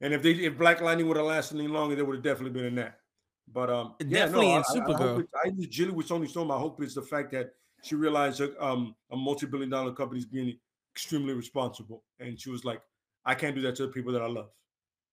And 0.00 0.12
if 0.14 0.22
they 0.22 0.30
if 0.32 0.56
Black 0.58 0.80
Lightning 0.80 1.08
would 1.08 1.16
have 1.18 1.26
lasted 1.26 1.58
any 1.58 1.68
longer, 1.68 1.94
they 1.94 2.02
would 2.02 2.16
have 2.16 2.24
definitely 2.24 2.52
been 2.58 2.64
in 2.66 2.74
that. 2.76 2.98
But 3.52 3.68
um, 3.70 3.94
yeah, 4.00 4.20
Definitely 4.26 4.48
no, 4.48 4.56
in 4.56 4.62
I, 4.62 4.72
I- 4.72 4.72
I 4.72 4.78
Supergirl. 4.80 5.20
it, 5.20 5.28
I 5.44 5.50
just 5.50 5.70
jilly 5.70 5.92
with 5.92 6.08
Toni 6.08 6.26
Storm. 6.26 6.50
I 6.50 6.58
hope 6.58 6.82
it's 6.82 6.94
the 6.94 7.02
fact 7.02 7.32
that 7.32 7.50
she 7.82 7.94
realized 7.94 8.40
that 8.40 8.58
um, 8.64 8.94
a 9.10 9.16
multi-billion 9.16 9.68
dollar 9.70 9.92
company 9.92 10.20
is 10.20 10.26
being 10.26 10.58
extremely 10.94 11.34
responsible, 11.34 12.02
and 12.18 12.38
she 12.40 12.48
was 12.50 12.64
like, 12.64 12.80
"I 13.26 13.34
can't 13.34 13.54
do 13.54 13.60
that 13.62 13.76
to 13.76 13.86
the 13.86 13.92
people 13.92 14.12
that 14.12 14.22
I 14.22 14.28
love." 14.28 14.50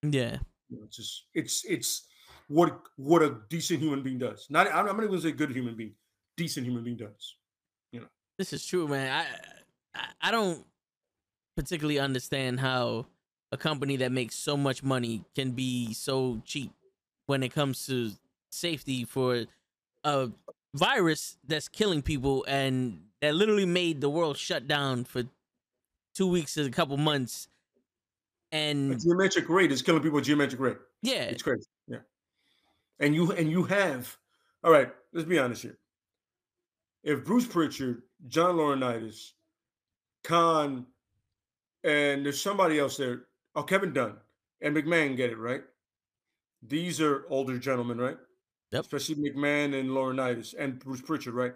Yeah, 0.02 0.38
you 0.70 0.78
know, 0.78 0.84
it's 0.84 0.96
just 0.96 1.24
it's 1.34 1.64
it's 1.66 2.06
what 2.48 2.80
what 2.96 3.22
a 3.22 3.36
decent 3.48 3.80
human 3.80 4.02
being 4.02 4.18
does. 4.18 4.46
Not 4.50 4.66
I'm 4.68 4.86
not 4.86 4.96
even 4.96 5.08
going 5.08 5.20
to 5.20 5.28
say 5.28 5.32
good 5.32 5.50
human 5.50 5.76
being, 5.76 5.94
decent 6.36 6.66
human 6.66 6.82
being 6.82 6.96
does. 6.96 7.36
You 7.92 8.00
know, 8.00 8.06
this 8.38 8.52
is 8.52 8.64
true, 8.64 8.88
man. 8.88 9.12
I 9.12 9.98
I, 9.98 10.28
I 10.28 10.30
don't 10.30 10.64
particularly 11.56 11.98
understand 11.98 12.60
how 12.60 13.06
a 13.52 13.56
company 13.56 13.96
that 13.96 14.12
makes 14.12 14.34
so 14.34 14.56
much 14.56 14.82
money 14.82 15.24
can 15.34 15.52
be 15.52 15.92
so 15.92 16.40
cheap 16.44 16.72
when 17.26 17.42
it 17.42 17.50
comes 17.52 17.86
to 17.86 18.12
safety 18.50 19.04
for 19.04 19.44
a 20.04 20.30
virus 20.74 21.36
that's 21.46 21.68
killing 21.68 22.02
people 22.02 22.44
and 22.46 23.00
that 23.20 23.34
literally 23.34 23.66
made 23.66 24.00
the 24.00 24.08
world 24.08 24.36
shut 24.36 24.66
down 24.68 25.04
for 25.04 25.24
two 26.14 26.26
weeks 26.26 26.54
to 26.54 26.64
a 26.64 26.70
couple 26.70 26.96
months. 26.96 27.48
And 28.52 28.92
a 28.92 28.96
geometric 28.96 29.48
rate 29.48 29.72
is 29.72 29.82
killing 29.82 30.02
people 30.02 30.20
geometric 30.20 30.60
rate. 30.60 30.76
Yeah. 31.02 31.24
It's 31.24 31.42
crazy. 31.42 31.66
And 33.00 33.14
you 33.14 33.32
and 33.32 33.50
you 33.50 33.64
have 33.64 34.16
all 34.64 34.72
right, 34.72 34.88
let's 35.12 35.28
be 35.28 35.38
honest 35.38 35.62
here. 35.62 35.78
If 37.04 37.24
Bruce 37.24 37.46
Pritchard, 37.46 38.02
John 38.26 38.56
Laurinaitis, 38.56 39.32
Khan, 40.24 40.86
and 41.84 42.24
there's 42.24 42.40
somebody 42.40 42.78
else 42.78 42.96
there, 42.96 43.26
oh 43.54 43.62
Kevin 43.62 43.92
Dunn 43.92 44.16
and 44.60 44.76
McMahon 44.76 45.16
get 45.16 45.30
it, 45.30 45.38
right? 45.38 45.62
These 46.66 47.00
are 47.00 47.24
older 47.30 47.56
gentlemen, 47.58 47.98
right? 47.98 48.16
Yep. 48.72 48.82
Especially 48.82 49.14
McMahon 49.14 49.78
and 49.78 49.90
Laurinaitis 49.90 50.54
and 50.58 50.78
Bruce 50.78 51.00
Pritchard, 51.00 51.34
right? 51.34 51.52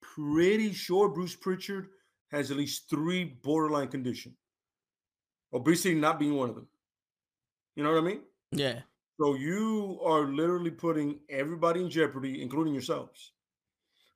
Pretty 0.00 0.72
sure 0.72 1.08
Bruce 1.08 1.36
Pritchard 1.36 1.88
has 2.30 2.50
at 2.50 2.56
least 2.56 2.88
three 2.88 3.24
borderline 3.24 3.88
condition. 3.88 4.34
Obesity 5.52 5.94
not 5.94 6.18
being 6.18 6.34
one 6.34 6.48
of 6.48 6.54
them. 6.54 6.66
You 7.76 7.84
know 7.84 7.92
what 7.92 7.98
I 7.98 8.06
mean? 8.06 8.20
Yeah. 8.52 8.80
So 9.18 9.34
you 9.34 9.98
are 10.04 10.26
literally 10.26 10.70
putting 10.70 11.18
everybody 11.28 11.80
in 11.80 11.90
jeopardy, 11.90 12.40
including 12.40 12.72
yourselves. 12.72 13.32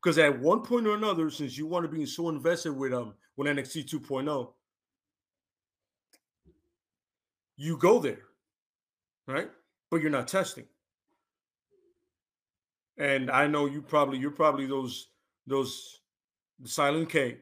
Because 0.01 0.19
at 0.19 0.39
one 0.39 0.63
point 0.63 0.87
or 0.87 0.95
another, 0.95 1.29
since 1.31 1.59
you 1.59 1.67
want 1.67 1.85
to 1.85 1.89
be 1.89 2.07
so 2.07 2.29
invested 2.29 2.73
with 2.73 2.93
um 2.93 3.15
with 3.37 3.49
NXT 3.49 3.89
2.0, 3.89 4.53
you 7.57 7.77
go 7.77 7.99
there, 7.99 8.23
right? 9.27 9.51
But 9.91 10.03
you're 10.03 10.11
not 10.11 10.29
testing. 10.29 10.67
And 12.99 13.31
I 13.31 13.47
know 13.47 13.67
you 13.67 13.83
probably 13.83 14.19
you're 14.19 14.31
probably 14.31 14.67
those 14.67 15.09
those 15.47 16.01
silent 16.65 17.09
K 17.09 17.39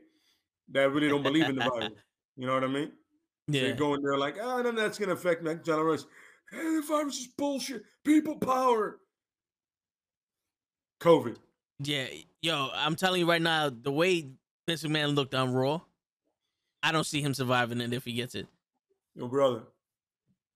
that 0.70 0.90
really 0.90 1.08
don't 1.08 1.22
believe 1.22 1.48
in 1.48 1.56
the 1.56 1.64
virus. 1.64 1.90
You 2.36 2.46
know 2.46 2.54
what 2.54 2.64
I 2.64 2.68
mean? 2.68 2.92
Yeah. 3.48 3.60
So 3.60 3.66
you're 3.66 3.76
going 3.76 4.02
there 4.02 4.16
like, 4.16 4.36
oh, 4.40 4.62
no, 4.62 4.72
that's 4.72 4.98
gonna 4.98 5.12
affect. 5.12 5.44
John 5.62 5.80
Rice. 5.80 6.06
Hey, 6.50 6.76
the 6.76 6.82
virus 6.86 7.20
is 7.20 7.26
bullshit. 7.28 7.84
People 8.04 8.36
power. 8.36 8.98
COVID. 11.00 11.36
Yeah, 11.82 12.06
yo, 12.42 12.70
I'm 12.74 12.96
telling 12.96 13.20
you 13.20 13.28
right 13.28 13.40
now, 13.40 13.70
the 13.70 13.92
way 13.92 14.28
Vince 14.68 14.82
McMahon 14.82 15.14
looked 15.14 15.34
on 15.34 15.52
Raw, 15.52 15.80
I 16.82 16.92
don't 16.92 17.06
see 17.06 17.22
him 17.22 17.34
surviving 17.34 17.80
it 17.80 17.92
if 17.92 18.04
he 18.04 18.12
gets 18.12 18.34
it. 18.34 18.46
Yo, 19.14 19.28
brother. 19.28 19.62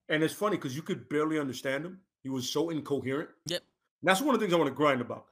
And 0.08 0.22
it's 0.22 0.34
funny 0.34 0.56
because 0.56 0.76
you 0.76 0.82
could 0.82 1.08
barely 1.08 1.38
understand 1.38 1.84
him. 1.84 2.00
He 2.22 2.28
was 2.28 2.48
so 2.48 2.70
incoherent. 2.70 3.30
Yep. 3.46 3.62
And 4.02 4.08
that's 4.08 4.20
one 4.20 4.34
of 4.34 4.40
the 4.40 4.44
things 4.44 4.54
I 4.54 4.58
want 4.58 4.68
to 4.68 4.74
grind 4.74 5.00
about. 5.00 5.26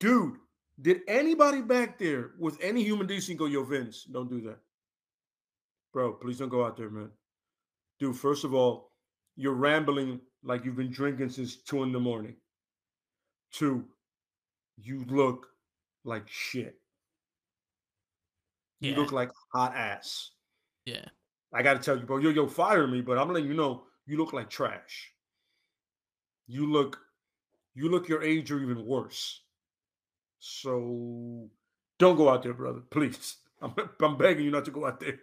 Dude, 0.00 0.36
did 0.80 1.00
anybody 1.08 1.62
back 1.62 1.98
there 1.98 2.32
with 2.38 2.58
any 2.60 2.82
human 2.82 3.06
decency 3.06 3.34
go, 3.34 3.46
yo, 3.46 3.64
Vince, 3.64 4.04
don't 4.04 4.28
do 4.28 4.40
that? 4.42 4.58
Bro, 5.92 6.14
please 6.14 6.38
don't 6.38 6.48
go 6.48 6.64
out 6.64 6.76
there, 6.76 6.90
man. 6.90 7.10
Dude, 7.98 8.16
first 8.16 8.44
of 8.44 8.52
all, 8.52 8.90
you're 9.36 9.54
rambling 9.54 10.20
like 10.42 10.64
you've 10.64 10.76
been 10.76 10.90
drinking 10.92 11.30
since 11.30 11.56
two 11.56 11.82
in 11.82 11.92
the 11.92 12.00
morning. 12.00 12.36
Two, 13.52 13.84
you 14.76 15.04
look 15.08 15.46
like 16.04 16.28
shit. 16.28 16.78
You 18.80 18.92
Yeah. 18.92 18.98
look 18.98 19.12
like 19.12 19.30
hot 19.52 19.74
ass. 19.74 20.32
Yeah. 20.84 21.06
I 21.52 21.62
gotta 21.62 21.78
tell 21.78 21.96
you, 21.96 22.04
bro, 22.04 22.18
yo, 22.18 22.30
yo, 22.30 22.46
fire 22.46 22.86
me, 22.86 23.00
but 23.00 23.16
I'm 23.18 23.32
letting 23.32 23.48
you 23.48 23.54
know 23.54 23.86
you 24.06 24.16
look 24.16 24.32
like 24.32 24.50
trash. 24.50 25.12
You 26.46 26.70
look, 26.70 26.98
you 27.74 27.88
look 27.88 28.08
your 28.08 28.22
age 28.22 28.50
or 28.50 28.60
even 28.60 28.84
worse. 28.84 29.40
So 30.40 31.48
don't 31.98 32.16
go 32.16 32.28
out 32.28 32.42
there, 32.42 32.52
brother. 32.52 32.80
Please. 32.90 33.36
I'm, 33.62 33.72
I'm 34.02 34.18
begging 34.18 34.44
you 34.44 34.50
not 34.50 34.64
to 34.66 34.70
go 34.70 34.84
out 34.84 35.00
there. 35.00 35.20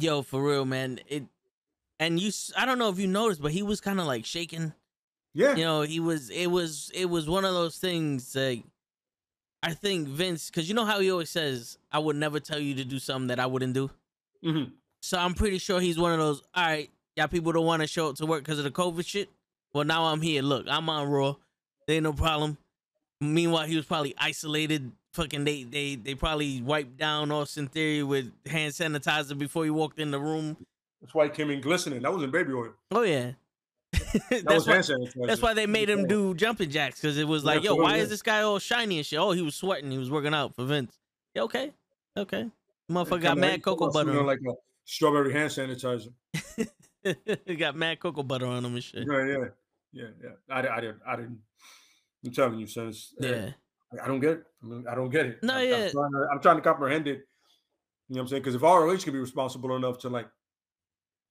Yo, 0.00 0.22
for 0.22 0.42
real, 0.42 0.64
man. 0.64 0.98
It 1.06 1.26
and 2.04 2.20
you 2.20 2.30
I 2.56 2.66
don't 2.66 2.78
know 2.78 2.88
if 2.90 2.98
you 2.98 3.06
noticed, 3.06 3.40
but 3.42 3.52
he 3.52 3.62
was 3.62 3.80
kind 3.80 4.00
of 4.00 4.06
like 4.06 4.24
shaking. 4.24 4.72
Yeah. 5.34 5.56
You 5.56 5.64
know, 5.64 5.82
he 5.82 6.00
was 6.00 6.30
it 6.30 6.46
was 6.46 6.90
it 6.94 7.06
was 7.06 7.28
one 7.28 7.44
of 7.44 7.54
those 7.54 7.78
things 7.78 8.34
like 8.34 8.64
I 9.62 9.72
think 9.74 10.08
Vince 10.08 10.50
cuz 10.50 10.68
you 10.68 10.74
know 10.74 10.84
how 10.84 11.00
he 11.00 11.10
always 11.10 11.30
says 11.30 11.78
I 11.90 11.98
would 11.98 12.16
never 12.16 12.38
tell 12.40 12.58
you 12.58 12.74
to 12.76 12.84
do 12.84 12.98
something 12.98 13.28
that 13.28 13.40
I 13.40 13.46
wouldn't 13.46 13.74
do. 13.74 13.90
Mhm. 14.44 14.72
So 15.02 15.18
I'm 15.18 15.34
pretty 15.34 15.58
sure 15.58 15.80
he's 15.80 15.98
one 15.98 16.12
of 16.12 16.18
those, 16.18 16.42
all 16.54 16.64
right, 16.64 16.90
y'all 17.16 17.28
people 17.28 17.52
don't 17.52 17.66
want 17.66 17.82
to 17.82 17.88
show 17.88 18.08
up 18.08 18.16
to 18.16 18.26
work 18.26 18.42
because 18.44 18.58
of 18.58 18.64
the 18.64 18.70
COVID 18.70 19.06
shit. 19.06 19.28
Well, 19.72 19.84
now 19.84 20.04
I'm 20.04 20.22
here. 20.22 20.40
Look, 20.42 20.66
I'm 20.68 20.88
on 20.88 21.08
Raw. 21.08 21.36
There 21.86 21.96
ain't 21.96 22.04
no 22.04 22.12
problem. 22.12 22.56
Meanwhile, 23.20 23.66
he 23.66 23.76
was 23.76 23.86
probably 23.86 24.14
isolated. 24.18 24.92
Fucking 25.14 25.44
they 25.44 25.62
they 25.64 25.94
they 25.96 26.14
probably 26.14 26.60
wiped 26.60 26.96
down 26.96 27.30
Austin 27.30 27.68
Theory 27.68 28.02
with 28.02 28.32
hand 28.46 28.72
sanitizer 28.72 29.38
before 29.38 29.64
he 29.64 29.70
walked 29.70 29.98
in 29.98 30.10
the 30.10 30.18
room. 30.18 30.56
That's 31.04 31.14
why 31.14 31.24
he 31.24 31.30
came 31.30 31.50
in 31.50 31.60
glistening. 31.60 32.00
That 32.00 32.14
wasn't 32.14 32.32
baby 32.32 32.54
oil. 32.54 32.70
Oh 32.90 33.02
yeah. 33.02 33.32
That 33.92 34.22
that's 34.30 34.44
was 34.54 34.66
why, 34.66 34.72
hand 34.72 34.84
sanitizer. 34.86 35.26
that's 35.26 35.42
why 35.42 35.52
they 35.52 35.66
made 35.66 35.90
him 35.90 36.06
do 36.06 36.32
jumping 36.32 36.70
jacks 36.70 36.98
because 36.98 37.18
it 37.18 37.28
was 37.28 37.44
like, 37.44 37.62
yo, 37.62 37.74
why 37.74 37.98
is 37.98 38.08
this 38.08 38.22
guy 38.22 38.40
all 38.40 38.58
shiny 38.58 38.96
and 38.96 39.06
shit? 39.06 39.18
Oh, 39.18 39.32
he 39.32 39.42
was 39.42 39.54
sweating. 39.54 39.90
He 39.90 39.98
was 39.98 40.10
working 40.10 40.32
out 40.32 40.56
for 40.56 40.64
Vince. 40.64 40.98
Yeah, 41.34 41.42
okay, 41.42 41.72
okay. 42.16 42.50
Motherfucker 42.90 43.20
got 43.20 43.36
mad 43.36 43.62
cocoa 43.62 43.90
butter. 43.90 44.18
on 44.18 44.24
like 44.24 44.38
a 44.48 44.54
strawberry 44.86 45.30
hand 45.30 45.50
sanitizer. 45.50 46.08
he 47.44 47.54
got 47.54 47.76
mad 47.76 48.00
cocoa 48.00 48.22
butter 48.22 48.46
on 48.46 48.64
him 48.64 48.74
and 48.74 48.82
shit. 48.82 49.06
Yeah, 49.06 49.26
yeah, 49.26 49.44
yeah, 49.92 50.04
yeah. 50.22 50.30
I, 50.48 50.60
I 50.60 50.80
didn't. 50.80 51.00
I 51.06 51.16
didn't. 51.16 51.38
I'm 52.24 52.32
telling 52.32 52.58
you, 52.60 52.66
son. 52.66 52.88
uh, 52.88 53.26
Yeah. 53.26 53.50
I 54.02 54.06
don't 54.06 54.20
get 54.20 54.30
it. 54.30 54.44
I, 54.62 54.66
mean, 54.66 54.84
I 54.90 54.94
don't 54.94 55.10
get 55.10 55.26
it. 55.26 55.42
No, 55.42 55.54
I'm, 55.54 55.68
yeah. 55.68 55.74
I'm 55.84 55.90
trying, 55.90 56.10
to, 56.12 56.28
I'm 56.32 56.40
trying 56.40 56.56
to 56.56 56.62
comprehend 56.62 57.08
it. 57.08 57.18
You 58.08 58.16
know 58.16 58.16
what 58.16 58.20
I'm 58.22 58.28
saying? 58.28 58.42
Because 58.42 58.54
if 58.54 58.62
ROH 58.62 58.96
can 58.96 59.12
be 59.12 59.18
responsible 59.18 59.76
enough 59.76 59.98
to 59.98 60.08
like 60.08 60.28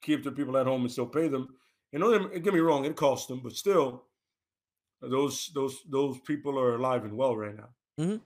keep 0.03 0.23
the 0.23 0.31
people 0.31 0.57
at 0.57 0.67
home 0.67 0.81
and 0.81 0.91
still 0.91 1.07
pay 1.07 1.27
them, 1.27 1.47
and 1.91 2.01
don't 2.01 2.43
get 2.43 2.53
me 2.53 2.59
wrong, 2.59 2.85
it 2.85 2.95
costs 2.95 3.27
them, 3.27 3.39
but 3.43 3.53
still, 3.53 4.03
those 5.01 5.49
those 5.55 5.81
those 5.89 6.19
people 6.19 6.59
are 6.59 6.75
alive 6.75 7.05
and 7.05 7.17
well 7.17 7.35
right 7.35 7.55
now. 7.55 7.69
Mhm. 7.99 8.21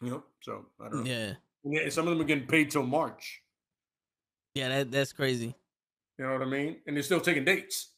You 0.00 0.10
know, 0.10 0.24
so 0.40 0.66
I 0.80 0.88
don't 0.88 1.04
know. 1.04 1.10
Yeah. 1.10 1.34
Yeah, 1.64 1.88
some 1.90 2.08
of 2.08 2.12
them 2.12 2.20
are 2.20 2.28
getting 2.28 2.48
paid 2.48 2.70
till 2.70 2.82
March. 2.82 3.42
Yeah, 4.54 4.68
that 4.68 4.90
that's 4.90 5.12
crazy. 5.12 5.54
You 6.18 6.24
know 6.26 6.32
what 6.32 6.42
I 6.42 6.46
mean? 6.46 6.80
And 6.86 6.96
they're 6.96 7.04
still 7.04 7.20
taking 7.20 7.44
dates. 7.44 7.90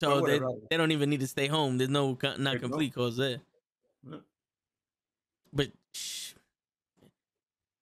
So 0.00 0.20
they, 0.20 0.38
they 0.70 0.76
don't 0.76 0.92
even 0.92 1.10
need 1.10 1.20
to 1.20 1.26
stay 1.26 1.48
home. 1.48 1.78
There's 1.78 1.90
no 1.90 2.16
not 2.38 2.60
complete 2.60 2.94
cause 2.94 3.16
there. 3.16 3.40
Yeah. 4.08 4.18
But. 5.52 5.72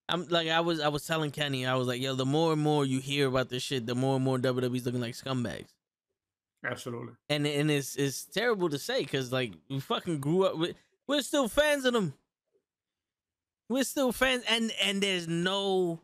I'm 0.09 0.27
like 0.27 0.47
I 0.47 0.61
was 0.61 0.79
I 0.79 0.87
was 0.87 1.05
telling 1.05 1.31
Kenny 1.31 1.65
I 1.65 1.75
was 1.75 1.87
like 1.87 2.01
yo 2.01 2.15
the 2.15 2.25
more 2.25 2.53
and 2.53 2.61
more 2.61 2.85
you 2.85 2.99
hear 2.99 3.27
about 3.27 3.49
this 3.49 3.63
shit 3.63 3.85
the 3.85 3.95
more 3.95 4.15
and 4.15 4.25
more 4.25 4.37
WWE's 4.37 4.85
looking 4.85 5.01
like 5.01 5.13
scumbags. 5.15 5.67
Absolutely. 6.65 7.13
and 7.29 7.45
and 7.45 7.69
it's 7.69 7.95
it's 7.95 8.25
terrible 8.25 8.69
to 8.69 8.79
say 8.79 9.01
because 9.01 9.31
like 9.31 9.53
we 9.69 9.79
fucking 9.79 10.19
grew 10.19 10.45
up 10.45 10.57
with 10.57 10.75
we're 11.07 11.21
still 11.21 11.47
fans 11.47 11.85
of 11.85 11.93
them. 11.93 12.13
We're 13.69 13.83
still 13.83 14.11
fans 14.11 14.43
and 14.49 14.71
and 14.81 15.01
there's 15.01 15.27
no 15.27 15.99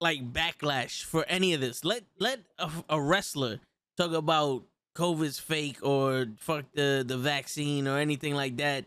like 0.00 0.32
backlash 0.32 1.02
for 1.04 1.24
any 1.28 1.54
of 1.54 1.60
this. 1.60 1.84
Let 1.84 2.04
let 2.18 2.40
a, 2.58 2.70
a 2.90 3.00
wrestler 3.00 3.60
talk 3.96 4.12
about 4.12 4.62
covid's 4.94 5.38
fake 5.38 5.78
or 5.82 6.26
fuck 6.38 6.64
the 6.74 7.04
the 7.06 7.16
vaccine 7.16 7.86
or 7.86 7.98
anything 7.98 8.34
like 8.34 8.56
that 8.56 8.84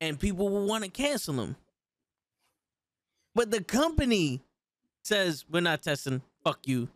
and 0.00 0.18
people 0.18 0.48
will 0.48 0.66
want 0.66 0.84
to 0.84 0.90
cancel 0.90 1.34
them 1.34 1.56
but 3.34 3.50
the 3.50 3.62
company 3.62 4.40
says 5.02 5.44
we're 5.50 5.60
not 5.60 5.82
testing. 5.82 6.22
Fuck 6.44 6.66
you. 6.66 6.88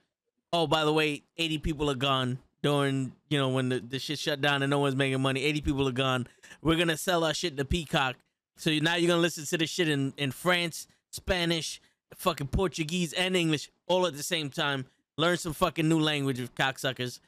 Oh 0.53 0.67
by 0.67 0.85
the 0.85 0.93
way 0.93 1.23
80 1.37 1.59
people 1.59 1.91
are 1.91 1.97
gone 1.97 2.39
during 2.63 3.13
you 3.29 3.39
know 3.39 3.49
when 3.49 3.69
the, 3.69 3.81
the 3.81 3.99
shit 3.99 4.19
shut 4.19 4.41
down 4.41 4.63
and 4.63 4.71
no 4.71 4.79
one's 4.79 4.97
making 4.97 5.21
money. 5.21 5.43
80 5.43 5.61
people 5.63 5.89
are 5.89 5.93
gone. 5.93 6.27
We're 6.63 6.77
gonna 6.77 6.97
sell 6.97 7.25
our 7.25 7.35
shit 7.35 7.57
to 7.57 7.65
peacock. 7.65 8.17
So 8.57 8.71
now 8.71 8.97
you're 8.97 9.09
gonna 9.09 9.21
listen 9.21 9.45
to 9.47 9.59
the 9.59 9.67
shit 9.67 9.89
in, 9.89 10.13
in 10.17 10.31
france 10.31 10.87
spanish 11.11 11.81
fucking 12.17 12.49
portuguese 12.49 13.13
and 13.13 13.37
english 13.37 13.71
all 13.87 14.07
at 14.07 14.17
the 14.17 14.23
same 14.23 14.51
time. 14.51 14.87
Learn 15.17 15.37
some 15.37 15.53
fucking 15.53 15.89
new 15.89 16.01
language 16.01 16.41
of 16.41 16.55
cocksuckers. 16.55 17.21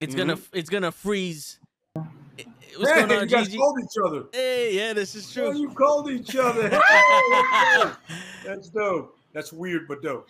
It's 0.00 0.14
gonna 0.14 0.36
mm-hmm. 0.36 0.58
it's 0.58 0.70
gonna 0.70 0.92
freeze 0.92 1.58
What's 2.78 2.90
Hey, 2.90 3.00
going 3.06 3.12
on, 3.12 3.20
you 3.22 3.26
guys 3.36 3.46
Gigi? 3.46 3.58
called 3.58 3.78
each 3.82 3.96
other. 4.04 4.24
Hey, 4.32 4.74
yeah, 4.76 4.92
this 4.92 5.14
is 5.14 5.24
Oh, 5.38 5.50
true. 5.52 5.60
you 5.60 5.68
called 5.70 6.10
each 6.10 6.34
other. 6.36 6.68
Hey, 6.70 6.80
that's 6.82 7.78
dope. 7.78 7.96
That's 8.44 8.68
dope. 8.68 9.16
That's 9.32 9.52
weird, 9.52 9.86
but 9.88 10.02
dope. 10.02 10.26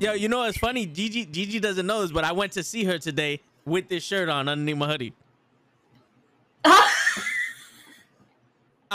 Yo, 0.00 0.12
you 0.12 0.28
know 0.28 0.42
it's 0.44 0.58
funny. 0.58 0.86
Gigi 0.86 1.24
Gigi 1.24 1.58
doesn't 1.60 1.86
know 1.86 2.02
this, 2.02 2.12
but 2.12 2.24
I 2.24 2.32
went 2.32 2.52
to 2.52 2.62
see 2.62 2.84
her 2.84 2.98
today 2.98 3.40
with 3.64 3.88
this 3.88 4.02
shirt 4.04 4.28
on 4.28 4.48
underneath 4.48 4.76
my 4.76 4.86
hoodie. 4.86 5.14
I 6.64 6.88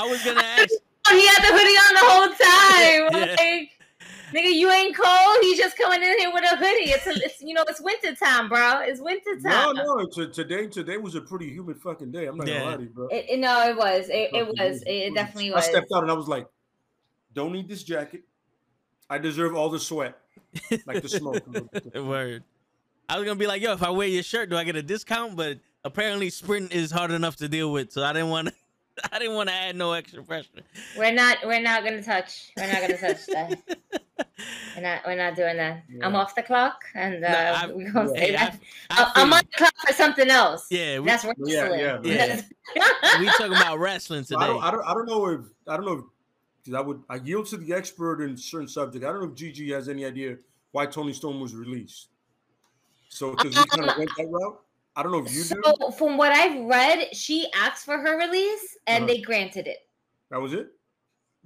was 0.07 0.23
gonna 0.23 0.41
ask. 0.41 0.69
he 1.09 1.25
had 1.27 1.41
the 1.41 1.51
hoodie 1.57 1.77
on 1.87 1.93
the 1.93 2.03
whole 2.03 2.27
time. 2.27 2.35
Yeah. 3.27 3.35
Like, 3.39 3.71
nigga, 4.33 4.53
you 4.53 4.71
ain't 4.71 4.95
cold. 4.95 5.37
He's 5.41 5.57
just 5.57 5.77
coming 5.77 6.01
in 6.01 6.17
here 6.19 6.31
with 6.33 6.43
a 6.43 6.55
hoodie. 6.55 6.89
It's, 6.91 7.07
a, 7.07 7.11
it's 7.11 7.41
you 7.41 7.53
know, 7.53 7.63
it's 7.67 7.81
winter 7.81 8.13
time, 8.15 8.49
bro. 8.49 8.79
It's 8.81 8.99
winter 9.01 9.35
No, 9.41 9.49
time. 9.73 9.75
no. 9.75 9.99
It's 9.99 10.17
a, 10.17 10.27
today, 10.27 10.67
today 10.67 10.97
was 10.97 11.15
a 11.15 11.21
pretty 11.21 11.49
humid 11.51 11.77
fucking 11.81 12.11
day. 12.11 12.25
I'm 12.27 12.37
not 12.37 12.47
Yeah. 12.47 12.59
gonna 12.59 12.71
lie 12.71 12.77
to 12.77 12.83
you, 12.83 12.89
bro. 12.89 13.07
It, 13.07 13.25
it- 13.29 13.39
no, 13.39 13.67
it 13.69 13.75
was. 13.77 14.09
It, 14.09 14.29
it 14.33 14.47
was. 14.47 14.81
It, 14.83 14.89
it 14.91 15.13
definitely 15.15 15.53
I 15.53 15.59
stepped 15.61 15.91
out 15.93 16.03
and 16.03 16.11
I 16.11 16.15
was 16.15 16.27
like, 16.27 16.47
"Don't 17.33 17.51
need 17.51 17.67
this 17.67 17.83
jacket. 17.83 18.23
I 19.09 19.17
deserve 19.17 19.55
all 19.55 19.69
the 19.69 19.79
sweat, 19.79 20.17
like 20.85 21.01
the 21.01 21.09
smoke." 21.09 21.43
Word. 21.95 22.43
I 23.07 23.17
was 23.19 23.25
gonna 23.27 23.37
be 23.39 23.45
like, 23.47 23.61
yo, 23.61 23.73
if 23.73 23.83
I 23.83 23.91
wear 23.91 24.07
your 24.07 24.23
shirt, 24.23 24.49
do 24.49 24.57
I 24.57 24.63
get 24.63 24.75
a 24.75 24.81
discount? 24.81 25.35
But 25.35 25.59
apparently, 25.83 26.29
sprint 26.31 26.73
is 26.73 26.89
hard 26.91 27.11
enough 27.11 27.35
to 27.37 27.47
deal 27.47 27.71
with, 27.71 27.91
so 27.91 28.03
I 28.03 28.13
didn't 28.13 28.29
want 28.29 28.47
to. 28.47 28.53
I 29.11 29.19
didn't 29.19 29.35
want 29.35 29.49
to 29.49 29.55
add 29.55 29.75
no 29.75 29.91
extra 29.93 30.23
pressure. 30.23 30.61
We're 30.97 31.13
not. 31.13 31.37
We're 31.45 31.61
not 31.61 31.83
gonna 31.83 32.01
touch. 32.03 32.51
We're 32.57 32.71
not 32.71 32.81
gonna 32.81 32.97
touch 32.97 33.25
that. 33.27 33.59
We're 34.75 34.81
not. 34.81 35.01
We're 35.05 35.15
not 35.15 35.35
doing 35.35 35.57
that. 35.57 35.83
I'm 36.01 36.15
off 36.15 36.35
the 36.35 36.43
clock, 36.43 36.83
and 36.93 37.23
uh, 37.25 37.27
I- 37.27 37.67
we're 37.67 37.91
gonna 37.91 38.09
yeah. 38.13 38.15
say 38.15 38.25
Hey, 38.27 38.31
that. 38.33 38.59
I, 38.89 39.11
I, 39.15 39.21
am 39.21 39.33
on 39.33 39.41
the 39.51 39.57
clock 39.57 39.73
for 39.85 39.93
something 39.93 40.29
else. 40.29 40.67
yeah, 40.69 40.99
we, 40.99 41.05
That's 41.07 41.25
wrestling. 41.25 41.47
Yeah, 41.79 41.99
yeah, 42.03 42.17
That's- 42.25 42.43
we 43.19 43.25
talking 43.27 43.47
about 43.47 43.79
wrestling 43.79 44.23
So 44.23 44.37
I 44.37 44.47
today. 44.47 44.53
don't, 44.53 44.63
I 44.63 44.71
don't, 44.71 44.85
I 44.85 44.93
don't 44.93 45.05
know 45.05 45.25
if 45.27 45.41
I 45.67 45.77
don't 45.77 45.85
know 45.85 46.09
because 46.63 46.77
I 46.77 46.81
would 46.81 47.03
I 47.09 47.15
yield 47.17 47.47
to 47.47 47.57
the 47.57 47.73
expert 47.73 48.21
in 48.21 48.37
certain 48.37 48.67
subject. 48.67 49.03
I 49.05 49.09
don't 49.11 49.21
know 49.21 49.27
if 49.29 49.35
Gigi 49.35 49.71
has 49.73 49.89
any 49.89 50.05
idea 50.05 50.37
why 50.71 50.85
Toni 50.85 51.13
Storm 51.13 51.39
was 51.39 51.53
released. 51.53 52.07
So 53.09 53.31
because 53.31 53.55
we 53.55 53.63
kind 53.65 53.89
of 53.89 53.97
went 53.97 54.09
that 54.17 54.27
route. 54.29 54.61
I 54.95 55.03
don't 55.03 55.11
know 55.11 55.19
if 55.25 55.33
you 55.33 55.43
do. 55.43 55.61
So 55.63 55.91
from 55.91 56.17
what 56.17 56.31
I've 56.31 56.63
read, 56.65 57.15
she 57.15 57.47
asked 57.53 57.85
for 57.85 57.97
her 57.97 58.17
release 58.17 58.77
and 58.87 59.03
Uh-huh. 59.03 59.13
they 59.13 59.21
granted 59.21 59.67
it. 59.67 59.87
That 60.31 60.41
was 60.41 60.53
it. 60.53 60.71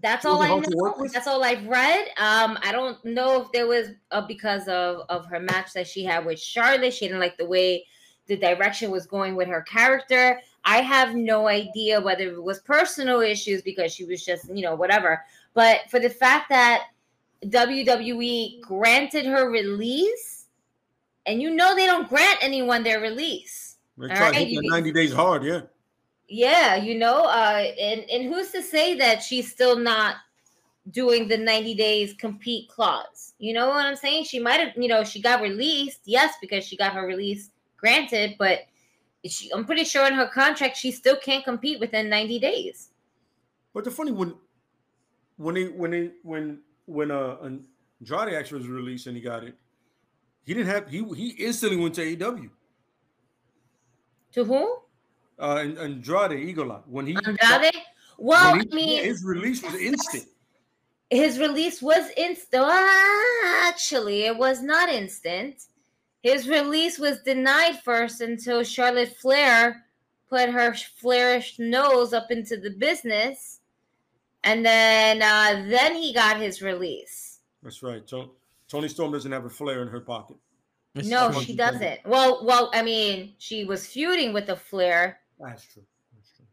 That's 0.01 0.24
all 0.24 0.41
I 0.41 0.48
hard 0.48 0.63
to 0.63 0.77
work 0.77 0.98
know. 0.98 1.08
That's 1.08 1.27
all 1.27 1.44
I've 1.44 1.68
read. 1.68 2.08
Um, 2.18 2.58
I 2.62 2.72
don't 2.72 3.03
know 3.03 3.41
if 3.41 3.51
there 3.51 3.68
was 3.68 3.89
uh, 4.12 4.22
because 4.22 4.68
of 4.70 5.01
of 5.10 5.25
her 5.25 5.39
match 5.41 5.74
that 5.74 5.88
she 5.88 6.06
had 6.06 6.25
with 6.25 6.39
Charlotte. 6.39 6.94
She 6.94 7.06
didn't 7.08 7.20
like 7.20 7.38
the 7.38 7.46
way 7.46 7.86
the 8.27 8.38
direction 8.38 8.91
was 8.91 9.06
going 9.08 9.36
with 9.36 9.50
her 9.50 9.62
character. 9.63 10.39
I 10.63 10.82
have 10.82 11.15
no 11.15 11.48
idea 11.50 12.00
whether 12.00 12.24
it 12.29 12.41
was 12.41 12.60
personal 12.60 13.20
issues 13.20 13.62
because 13.62 13.94
she 13.94 14.06
was 14.06 14.24
just 14.25 14.48
you 14.56 14.62
know 14.62 14.75
whatever. 14.75 15.25
But 15.53 15.82
for 15.89 16.00
the 16.00 16.10
fact 16.10 16.48
that 16.50 16.86
WWE 17.46 18.62
granted 18.62 19.25
her 19.25 19.50
release, 19.50 20.38
and 21.25 21.41
you 21.41 21.51
know 21.51 21.75
they 21.75 21.85
don't 21.85 22.09
grant 22.09 22.39
anyone 22.41 22.83
their 22.83 22.99
release. 23.01 23.77
They 23.97 24.07
tried 24.07 24.35
right, 24.35 24.47
you- 24.47 24.61
90 24.63 24.91
days 24.91 25.13
hard, 25.13 25.43
yeah. 25.43 25.61
Yeah, 26.27 26.75
you 26.75 26.95
know, 26.97 27.23
uh, 27.23 27.71
and 27.79 28.01
and 28.09 28.31
who's 28.31 28.51
to 28.51 28.61
say 28.61 28.95
that 28.95 29.23
she's 29.23 29.51
still 29.51 29.75
not 29.75 30.17
doing 30.91 31.27
the 31.27 31.38
90 31.38 31.73
days 31.73 32.13
compete 32.13 32.69
clause? 32.69 33.33
You 33.39 33.53
know 33.53 33.69
what 33.69 33.85
I'm 33.85 33.95
saying? 33.95 34.25
She 34.25 34.39
might 34.39 34.59
have, 34.59 34.77
you 34.77 34.88
know, 34.88 35.03
she 35.03 35.21
got 35.21 35.41
released, 35.41 36.01
yes, 36.05 36.35
because 36.39 36.63
she 36.63 36.77
got 36.77 36.93
her 36.93 37.05
release 37.05 37.49
granted, 37.77 38.35
but 38.38 38.59
she, 39.25 39.51
I'm 39.51 39.65
pretty 39.65 39.83
sure 39.83 40.05
in 40.07 40.13
her 40.13 40.27
contract 40.27 40.77
she 40.77 40.91
still 40.91 41.17
can't 41.17 41.43
compete 41.43 41.79
within 41.79 42.09
90 42.09 42.39
days. 42.39 42.89
But 43.73 43.83
the 43.83 43.91
funny 43.91 44.11
when 44.11 44.35
when 45.38 45.55
he 45.55 45.65
when 45.65 45.93
he 45.93 46.11
when 46.23 46.59
when 46.85 47.11
uh 47.11 47.38
Andrade 47.43 48.33
actually 48.33 48.59
was 48.59 48.67
released 48.67 49.07
and 49.07 49.15
he 49.15 49.21
got 49.21 49.43
it, 49.43 49.55
he 50.49 50.55
didn't 50.55 50.65
have 50.69 50.89
he 50.89 51.03
he 51.15 51.29
instantly 51.45 51.77
went 51.77 51.93
to 51.93 52.01
AEW. 52.01 52.49
To 54.31 54.43
whom? 54.43 54.69
Uh 55.38 55.57
and 55.62 55.77
Andrade 55.77 56.39
Eagle 56.39 56.71
Eye. 56.71 56.81
When 56.88 57.05
he 57.05 57.15
Andrade? 57.15 57.75
Well, 58.17 58.55
he- 58.55 58.62
I 58.62 58.75
mean, 58.75 58.97
yeah, 58.97 59.03
his 59.03 59.23
release 59.23 59.62
was 59.62 59.75
instant. 59.75 60.25
his 61.12 61.38
release 61.38 61.83
was 61.83 62.09
instant. 62.17 62.65
Actually, 63.45 64.23
it 64.23 64.35
was 64.35 64.63
not 64.63 64.89
instant. 64.89 65.65
His 66.23 66.49
release 66.49 66.97
was 66.97 67.19
denied 67.21 67.79
first 67.83 68.19
until 68.21 68.63
Charlotte 68.63 69.15
Flair 69.17 69.85
put 70.31 70.49
her 70.49 70.71
Flairish 70.71 71.59
nose 71.59 72.12
up 72.12 72.31
into 72.31 72.57
the 72.57 72.71
business, 72.71 73.59
and 74.43 74.65
then 74.65 75.21
uh, 75.21 75.63
then 75.69 75.93
he 75.93 76.12
got 76.12 76.38
his 76.41 76.63
release. 76.63 77.41
That's 77.62 77.83
right. 77.83 78.01
So 78.09 78.31
Toni 78.69 78.88
Storm 78.88 79.12
doesn't 79.12 79.32
have 79.32 79.45
a 79.45 79.49
flare 79.49 79.82
in 79.82 79.88
her 79.88 79.99
pocket. 79.99 80.38
It's 80.95 81.08
No, 81.08 81.32
she 81.32 81.55
doesn't. 81.55 81.99
Well, 82.05 82.45
well, 82.45 82.69
I 82.73 82.82
mean, 82.82 83.34
she 83.38 83.65
was 83.65 83.86
feuding 83.86 84.34
with 84.34 84.47
the 84.47 84.55
Flair, 84.55 85.19
That's 85.39 85.65
true. 85.65 85.84
That's 86.15 86.32
true. 86.36 86.45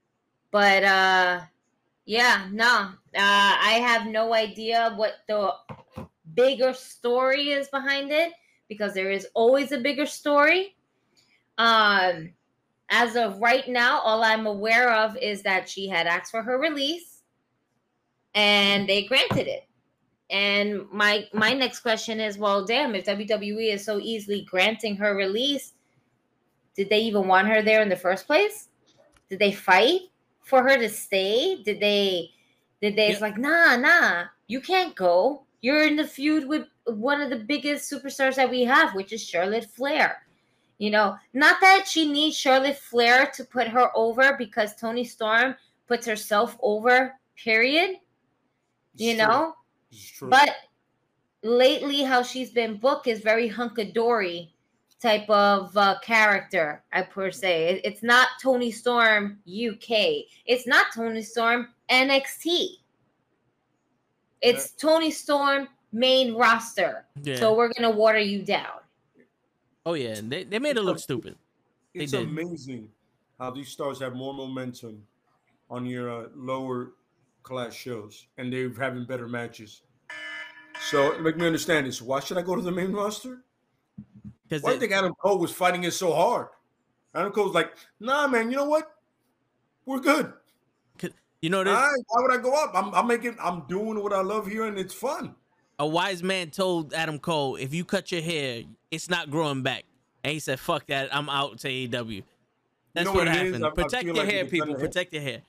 but 0.50 0.84
uh, 0.84 1.40
yeah, 2.04 2.48
no, 2.52 2.66
uh, 2.66 2.92
I 3.14 3.80
have 3.82 4.06
no 4.06 4.34
idea 4.34 4.94
what 4.96 5.14
the 5.28 5.52
bigger 6.34 6.72
story 6.72 7.50
is 7.50 7.68
behind 7.68 8.10
it 8.10 8.32
because 8.68 8.94
there 8.94 9.10
is 9.10 9.26
always 9.34 9.72
a 9.72 9.78
bigger 9.78 10.06
story. 10.06 10.76
Um, 11.58 12.32
as 12.90 13.16
of 13.16 13.38
right 13.40 13.66
now, 13.68 14.00
all 14.00 14.22
I'm 14.22 14.46
aware 14.46 14.92
of 14.92 15.16
is 15.16 15.42
that 15.42 15.68
she 15.68 15.88
had 15.88 16.06
asked 16.06 16.30
for 16.30 16.42
her 16.42 16.58
release, 16.58 17.22
and 18.34 18.88
they 18.88 19.04
granted 19.04 19.46
it. 19.46 19.66
And 20.30 20.90
my 20.90 21.28
my 21.32 21.52
next 21.52 21.80
question 21.80 22.20
is, 22.20 22.36
well, 22.36 22.64
damn, 22.64 22.94
if 22.94 23.06
WWE 23.06 23.72
is 23.72 23.84
so 23.84 24.00
easily 24.00 24.42
granting 24.42 24.96
her 24.96 25.14
release, 25.14 25.74
did 26.74 26.88
they 26.88 27.00
even 27.00 27.28
want 27.28 27.48
her 27.48 27.62
there 27.62 27.82
in 27.82 27.88
the 27.88 27.96
first 27.96 28.26
place? 28.26 28.68
Did 29.28 29.38
they 29.38 29.52
fight 29.52 30.00
for 30.42 30.62
her 30.62 30.76
to 30.76 30.88
stay? 30.88 31.62
Did 31.62 31.80
they 31.80 32.30
did 32.80 32.96
they 32.96 33.08
it's 33.08 33.20
like, 33.20 33.38
nah, 33.38 33.76
nah, 33.76 34.24
you 34.48 34.60
can't 34.60 34.94
go. 34.94 35.44
You're 35.60 35.86
in 35.86 35.96
the 35.96 36.06
feud 36.06 36.46
with 36.46 36.66
one 36.84 37.20
of 37.20 37.30
the 37.30 37.36
biggest 37.36 37.90
superstars 37.90 38.36
that 38.36 38.50
we 38.50 38.62
have, 38.64 38.94
which 38.94 39.12
is 39.12 39.24
Charlotte 39.24 39.64
Flair. 39.64 40.22
You 40.78 40.90
know, 40.90 41.16
not 41.32 41.60
that 41.62 41.88
she 41.88 42.10
needs 42.10 42.36
Charlotte 42.36 42.76
Flair 42.76 43.30
to 43.34 43.44
put 43.44 43.66
her 43.68 43.90
over 43.96 44.36
because 44.36 44.76
Toni 44.76 45.04
Storm 45.04 45.56
puts 45.88 46.06
herself 46.06 46.56
over, 46.60 47.14
period. 47.36 47.96
You 48.96 49.14
true. 49.14 49.26
know? 49.26 49.54
It's 49.90 50.10
true. 50.10 50.28
But 50.28 50.50
lately, 51.42 52.02
how 52.02 52.22
she's 52.22 52.50
been 52.50 52.76
booked 52.76 53.06
is 53.06 53.20
very 53.20 53.48
hunkadory 53.48 54.50
type 55.00 55.28
of 55.28 55.76
uh, 55.76 55.98
character, 56.00 56.82
I 56.92 57.02
per 57.02 57.30
se. 57.30 57.80
It's 57.84 58.02
not 58.02 58.28
Toni 58.42 58.70
Storm 58.70 59.38
UK. 59.46 60.24
It's 60.46 60.66
not 60.66 60.86
Toni 60.94 61.22
Storm 61.22 61.68
NXT. 61.90 62.78
It's 64.40 64.70
Toni 64.72 65.10
Storm 65.10 65.68
main 65.92 66.34
roster. 66.34 67.06
Yeah. 67.22 67.36
So 67.36 67.54
we're 67.54 67.72
gonna 67.72 67.90
water 67.90 68.18
you 68.18 68.42
down. 68.42 68.80
oh 69.84 69.94
yeah, 69.94 70.16
and 70.16 70.30
they, 70.30 70.44
they 70.44 70.58
made 70.58 70.76
it 70.76 70.82
look 70.82 70.98
stupid. 70.98 71.36
it's 71.94 72.12
amazing 72.12 72.88
how 73.38 73.50
these 73.50 73.68
stars 73.68 74.00
have 74.00 74.14
more 74.14 74.34
momentum 74.34 75.02
on 75.70 75.86
your 75.86 76.10
uh, 76.10 76.28
lower 76.34 76.92
class 77.46 77.72
shows 77.72 78.26
and 78.36 78.52
they're 78.52 78.70
having 78.74 79.06
better 79.06 79.28
matches. 79.28 79.82
So 80.90 81.18
make 81.20 81.36
me 81.38 81.46
understand 81.46 81.86
this. 81.86 82.02
Why 82.02 82.20
should 82.20 82.36
I 82.36 82.42
go 82.42 82.54
to 82.56 82.60
the 82.60 82.72
main 82.72 82.92
roster? 82.92 83.38
Because 84.48 84.62
you 84.64 84.78
think 84.78 84.92
Adam 84.92 85.14
Cole 85.14 85.38
was 85.38 85.52
fighting 85.52 85.84
it 85.84 85.92
so 85.92 86.12
hard? 86.12 86.48
Adam 87.14 87.32
Cole's 87.32 87.54
like, 87.54 87.72
nah, 87.98 88.26
man, 88.26 88.50
you 88.50 88.56
know 88.56 88.66
what? 88.66 88.84
We're 89.86 90.00
good. 90.00 90.32
you 91.40 91.48
know, 91.50 91.64
there's, 91.64 91.76
right, 91.76 92.04
why 92.08 92.22
would 92.22 92.38
I 92.38 92.42
go 92.42 92.52
up? 92.52 92.72
I'm, 92.74 92.94
I'm 92.94 93.06
making, 93.06 93.36
I'm 93.40 93.62
doing 93.68 94.02
what 94.02 94.12
I 94.12 94.20
love 94.20 94.46
here, 94.46 94.66
and 94.66 94.78
it's 94.78 94.94
fun. 94.94 95.34
a 95.78 95.86
wise 95.86 96.22
man 96.22 96.50
told 96.50 96.92
Adam 96.92 97.18
Cole, 97.18 97.56
if 97.56 97.72
you 97.72 97.84
cut 97.84 98.12
your 98.12 98.22
hair, 98.22 98.62
it's 98.90 99.08
not 99.08 99.30
growing 99.30 99.62
back. 99.62 99.84
And 100.24 100.32
he 100.32 100.40
said, 100.40 100.58
fuck 100.60 100.86
that, 100.88 101.14
I'm 101.14 101.28
out 101.30 101.58
to 101.60 101.68
AEW. 101.68 102.22
That's 102.92 103.06
know 103.06 103.12
what, 103.12 103.26
what 103.26 103.28
happened. 103.28 103.64
I- 103.64 103.68
I 103.68 103.70
Protect 103.70 104.04
your 104.04 104.14
like 104.14 104.28
hair, 104.28 104.44
people. 104.44 104.74
Protect 104.74 105.12
your 105.12 105.22
hair. 105.22 105.42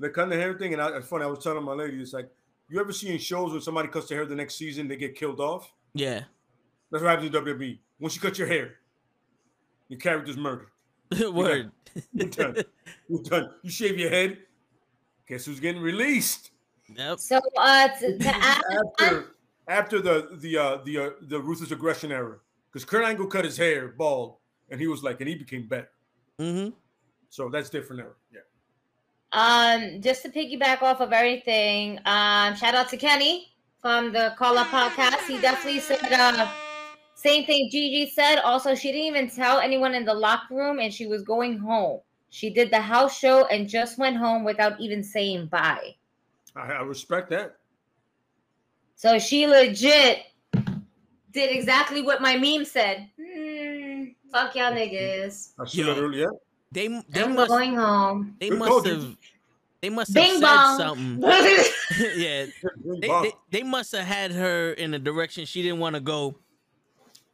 The 0.00 0.10
cutting 0.10 0.30
the 0.30 0.36
hair 0.36 0.54
thing, 0.58 0.72
and 0.72 0.82
I, 0.82 0.96
it's 0.96 1.06
funny. 1.06 1.24
I 1.24 1.28
was 1.28 1.44
telling 1.44 1.62
my 1.62 1.74
lady, 1.74 2.00
it's 2.00 2.12
like, 2.12 2.28
you 2.68 2.80
ever 2.80 2.92
see 2.92 3.12
in 3.12 3.18
shows 3.18 3.52
when 3.52 3.60
somebody 3.60 3.88
cuts 3.88 4.08
their 4.08 4.18
hair 4.18 4.26
the 4.26 4.34
next 4.34 4.56
season, 4.56 4.88
they 4.88 4.96
get 4.96 5.14
killed 5.14 5.40
off? 5.40 5.72
Yeah. 5.94 6.22
That's 6.90 7.04
what 7.04 7.10
happens 7.10 7.34
in 7.34 7.44
WWE. 7.44 7.78
Once 8.00 8.16
you 8.16 8.20
cut 8.20 8.38
your 8.38 8.48
hair, 8.48 8.76
your 9.88 10.00
character's 10.00 10.36
murdered. 10.36 10.68
Word. 11.32 11.70
You're 12.12 12.28
done. 12.28 12.56
You're 13.08 13.22
done. 13.22 13.50
You 13.62 13.70
shave 13.70 13.98
your 13.98 14.10
head. 14.10 14.38
Guess 15.28 15.44
who's 15.44 15.60
getting 15.60 15.82
released? 15.82 16.50
Yep. 16.96 17.20
So 17.20 17.40
uh 17.56 17.88
to, 18.00 18.18
to 18.18 18.28
after 18.28 19.34
after 19.68 20.00
the 20.00 20.36
the 20.38 20.56
uh, 20.56 20.78
the 20.84 20.98
uh, 20.98 21.10
the 21.22 21.40
ruthless 21.40 21.70
aggression 21.70 22.10
era, 22.10 22.38
because 22.72 22.84
Kurt 22.84 23.04
Angle 23.04 23.26
cut 23.26 23.44
his 23.44 23.56
hair 23.56 23.88
bald, 23.88 24.36
and 24.70 24.80
he 24.80 24.88
was 24.88 25.02
like, 25.02 25.20
and 25.20 25.28
he 25.28 25.36
became 25.36 25.68
better. 25.68 25.90
Mm-hmm. 26.40 26.70
So 27.28 27.48
that's 27.48 27.70
different 27.70 28.02
era. 28.02 28.12
Yeah. 28.32 28.40
Um, 29.32 30.00
just 30.00 30.22
to 30.22 30.28
piggyback 30.28 30.82
off 30.82 31.00
of 31.00 31.12
everything, 31.12 31.98
um, 32.04 32.54
shout 32.56 32.74
out 32.74 32.88
to 32.90 32.96
Kenny 32.96 33.52
from 33.80 34.12
the 34.12 34.34
Call 34.36 34.58
Up 34.58 34.66
podcast. 34.68 35.26
He 35.26 35.40
definitely 35.40 35.80
said 35.80 36.00
uh, 36.12 36.50
same 37.14 37.44
thing 37.44 37.68
Gigi 37.70 38.10
said. 38.10 38.40
Also, 38.40 38.74
she 38.74 38.90
didn't 38.90 39.06
even 39.06 39.30
tell 39.30 39.58
anyone 39.58 39.94
in 39.94 40.04
the 40.04 40.14
locker 40.14 40.54
room, 40.54 40.80
and 40.80 40.92
she 40.92 41.06
was 41.06 41.22
going 41.22 41.58
home. 41.58 42.00
She 42.30 42.50
did 42.50 42.70
the 42.70 42.80
house 42.80 43.18
show 43.18 43.46
and 43.46 43.68
just 43.68 43.98
went 43.98 44.16
home 44.16 44.44
without 44.44 44.80
even 44.80 45.02
saying 45.02 45.46
bye. 45.46 45.94
I, 46.56 46.72
I 46.72 46.80
respect 46.82 47.30
that. 47.30 47.56
So 48.94 49.18
she 49.18 49.46
legit 49.46 50.26
did 51.32 51.56
exactly 51.56 52.02
what 52.02 52.20
my 52.20 52.36
meme 52.36 52.64
said. 52.64 53.08
Hmm, 53.20 54.04
fuck 54.32 54.54
y'all 54.56 54.72
niggas. 54.72 55.52
I 55.58 55.62
Yo. 55.62 55.66
said 55.66 55.98
it 55.98 56.00
earlier. 56.00 56.30
They 56.72 56.86
they 57.08 57.24
I'm 57.24 57.34
must 57.34 57.48
going 57.48 57.74
home. 57.74 58.36
they 58.38 58.50
must 58.50 58.86
have 58.86 59.16
they 59.80 59.88
must 59.88 60.14
have 60.14 60.24
Bing 60.24 60.34
said 60.34 60.40
bong. 60.42 60.78
something. 60.78 61.22
yeah, 62.16 62.46
they, 62.84 63.08
they, 63.08 63.32
they 63.50 63.62
must 63.62 63.92
have 63.92 64.04
had 64.06 64.30
her 64.32 64.72
in 64.72 64.94
a 64.94 64.98
direction 64.98 65.46
she 65.46 65.62
didn't 65.62 65.80
want 65.80 65.94
to 65.96 66.00
go, 66.00 66.36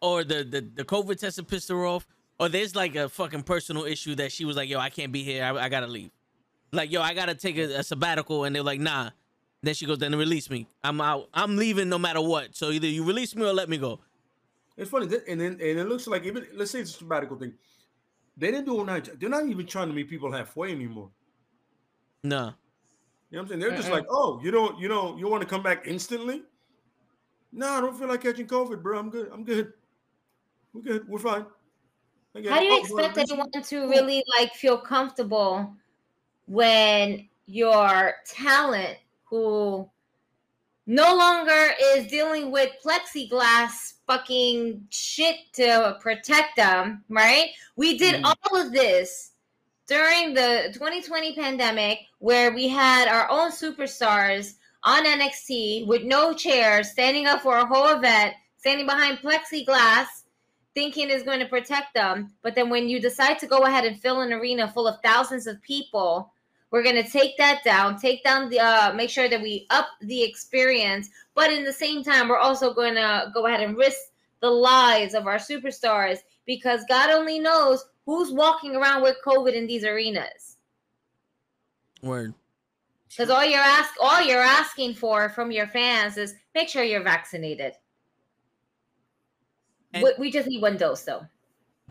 or 0.01 0.25
the, 0.25 0.44
the 0.44 0.61
the 0.75 0.85
COVID 0.85 1.18
test 1.18 1.37
had 1.37 1.49
pissed 1.49 1.68
her 1.68 1.85
off, 1.85 2.07
or 2.40 2.49
there's 2.49 2.75
like 2.75 2.94
a 2.94 3.09
fucking 3.09 3.42
personal 3.42 3.85
issue 3.85 4.14
that 4.14 4.33
she 4.33 4.44
was 4.44 4.57
like, 4.57 4.68
"Yo, 4.68 4.79
I 4.79 4.88
can't 4.88 5.12
be 5.12 5.22
here. 5.22 5.44
I, 5.44 5.64
I 5.64 5.68
gotta 5.68 5.87
leave." 5.87 6.11
Like, 6.72 6.90
"Yo, 6.90 7.03
I 7.03 7.12
gotta 7.12 7.35
take 7.35 7.59
a, 7.59 7.81
a 7.81 7.83
sabbatical," 7.83 8.44
and 8.44 8.55
they're 8.57 8.62
like, 8.62 8.81
"Nah." 8.81 9.11
Then 9.62 9.75
she 9.75 9.85
goes, 9.85 9.99
"Then 9.99 10.14
release 10.14 10.49
me. 10.49 10.66
I'm 10.85 11.01
out. 11.01 11.29
I'm 11.35 11.57
leaving 11.57 11.88
no 11.88 11.99
matter 11.99 12.20
what. 12.20 12.55
So 12.55 12.70
either 12.70 12.87
you 12.87 13.05
release 13.05 13.35
me 13.35 13.44
or 13.44 13.53
let 13.53 13.68
me 13.68 13.77
go." 13.77 14.01
It's 14.77 14.90
funny, 14.90 15.09
and 15.29 15.40
then 15.40 15.53
and 15.53 15.61
it 15.61 15.88
looks 15.88 16.07
like 16.07 16.25
even 16.25 16.46
let's 16.55 16.70
say 16.70 16.81
it's 16.81 16.94
a 16.94 16.99
sabbatical 16.99 17.37
thing. 17.37 17.55
They 18.37 18.51
didn't 18.51 18.66
do 18.66 18.81
a 18.81 18.85
night. 18.85 19.09
They're 19.18 19.29
not 19.31 19.46
even 19.46 19.66
trying 19.66 19.88
to 19.88 19.94
meet 19.94 20.09
people 20.11 20.31
halfway 20.31 20.72
anymore. 20.72 21.11
No. 22.22 22.53
You 23.31 23.38
know 23.38 23.38
what 23.38 23.40
I'm 23.42 23.49
saying? 23.49 23.61
They're 23.61 23.70
just 23.77 23.88
Mm-mm. 23.88 23.92
like, 23.92 24.07
oh, 24.11 24.40
you 24.42 24.51
don't, 24.51 24.79
you 24.79 24.88
know, 24.88 25.16
you 25.16 25.29
want 25.29 25.42
to 25.42 25.49
come 25.49 25.62
back 25.62 25.87
instantly? 25.87 26.42
No, 27.53 27.68
I 27.70 27.81
don't 27.81 27.99
feel 27.99 28.09
like 28.09 28.22
catching 28.22 28.46
COVID, 28.46 28.83
bro. 28.83 28.99
I'm 28.99 29.11
good. 29.11 29.31
I'm 29.33 29.44
good. 29.44 29.72
We're 30.72 30.83
good. 30.83 31.09
We're 31.09 31.18
fine. 31.18 31.46
Okay. 32.37 32.49
How 32.49 32.59
do 32.59 32.66
you 32.66 32.72
Oh, 32.75 32.81
expect 32.81 33.14
visit? 33.14 33.31
anyone 33.33 33.51
to 33.51 33.88
really 33.88 34.22
like 34.38 34.53
feel 34.55 34.77
comfortable 34.77 35.75
when 36.46 37.29
your 37.46 38.12
talent 38.27 38.99
who 39.25 39.88
no 40.87 41.14
longer 41.16 41.72
is 41.94 42.07
dealing 42.07 42.51
with 42.51 42.70
plexiglass 42.85 43.94
fucking 44.07 44.87
shit 44.90 45.37
to 45.53 45.99
protect 46.01 46.57
them, 46.57 47.05
right? 47.09 47.51
We 47.75 47.99
did 47.99 48.22
Mhm. 48.22 48.35
all 48.53 48.57
of 48.61 48.72
this 48.72 49.33
during 49.88 50.35
the 50.35 50.70
2020 50.72 51.35
pandemic 51.35 52.07
where 52.18 52.53
we 52.53 52.68
had 52.68 53.09
our 53.09 53.29
own 53.31 53.51
superstars 53.51 54.55
on 54.85 55.05
NXT 55.05 55.85
with 55.87 56.05
no 56.05 56.33
chairs, 56.33 56.90
standing 56.90 57.27
up 57.27 57.40
for 57.42 57.57
a 57.57 57.66
whole 57.66 57.88
event, 57.88 58.35
standing 58.57 58.87
behind 58.87 59.18
plexiglass, 59.18 60.07
thinking 60.75 61.11
is 61.11 61.25
going 61.25 61.40
to 61.40 61.46
protect 61.46 61.94
them. 61.94 62.33
But 62.42 62.55
then 62.55 62.70
when 62.70 62.88
you 62.88 63.01
decide 63.01 63.38
to 63.40 63.46
go 63.46 63.64
ahead 63.64 63.85
and 63.85 64.01
fill 64.01 64.20
an 64.20 64.33
arena 64.33 64.70
full 64.70 64.87
of 64.87 65.01
thousands 65.03 65.49
of 65.49 65.61
people, 65.62 66.33
we're 66.70 66.83
going 66.83 67.02
to 67.02 67.09
take 67.09 67.37
that 67.38 67.62
down, 67.64 67.98
take 67.98 68.24
down 68.24 68.50
the, 68.50 68.61
uh, 68.61 68.92
make 68.94 69.11
sure 69.11 69.29
that 69.29 69.40
we 69.40 69.66
up 69.70 69.87
the 70.00 70.22
experience. 70.22 71.09
But 71.35 71.52
in 71.52 71.64
the 71.64 71.72
same 71.72 72.02
time, 72.02 72.29
we're 72.29 72.38
also 72.38 72.74
going 72.74 72.94
to 72.94 73.31
go 73.33 73.46
ahead 73.46 73.61
and 73.61 73.76
risk 73.76 73.98
the 74.40 74.50
lives 74.50 75.14
of 75.14 75.26
our 75.26 75.37
superstars 75.38 76.18
because 76.44 76.85
God 76.88 77.11
only 77.11 77.38
knows 77.38 77.85
who's 78.05 78.33
walking 78.33 78.76
around 78.76 79.02
with 79.02 79.16
COVID 79.24 79.55
in 79.55 79.66
these 79.66 79.85
arenas. 79.85 80.57
Word. 82.02 82.35
Because 83.09 83.31
all 83.31 83.44
you're 83.44 83.61
ask 83.61 83.94
all 84.00 84.22
you're 84.22 84.42
asking 84.42 84.94
for 84.94 85.31
from 85.31 85.50
your 85.50 85.66
fans 85.66 86.18
is 86.18 86.35
make 86.55 86.68
sure 86.68 86.83
you're 86.83 87.02
vaccinated. 87.02 87.72
And- 89.94 90.05
we, 90.05 90.12
we 90.18 90.31
just 90.31 90.48
need 90.48 90.61
one 90.61 90.76
dose 90.76 91.02
though. 91.02 91.26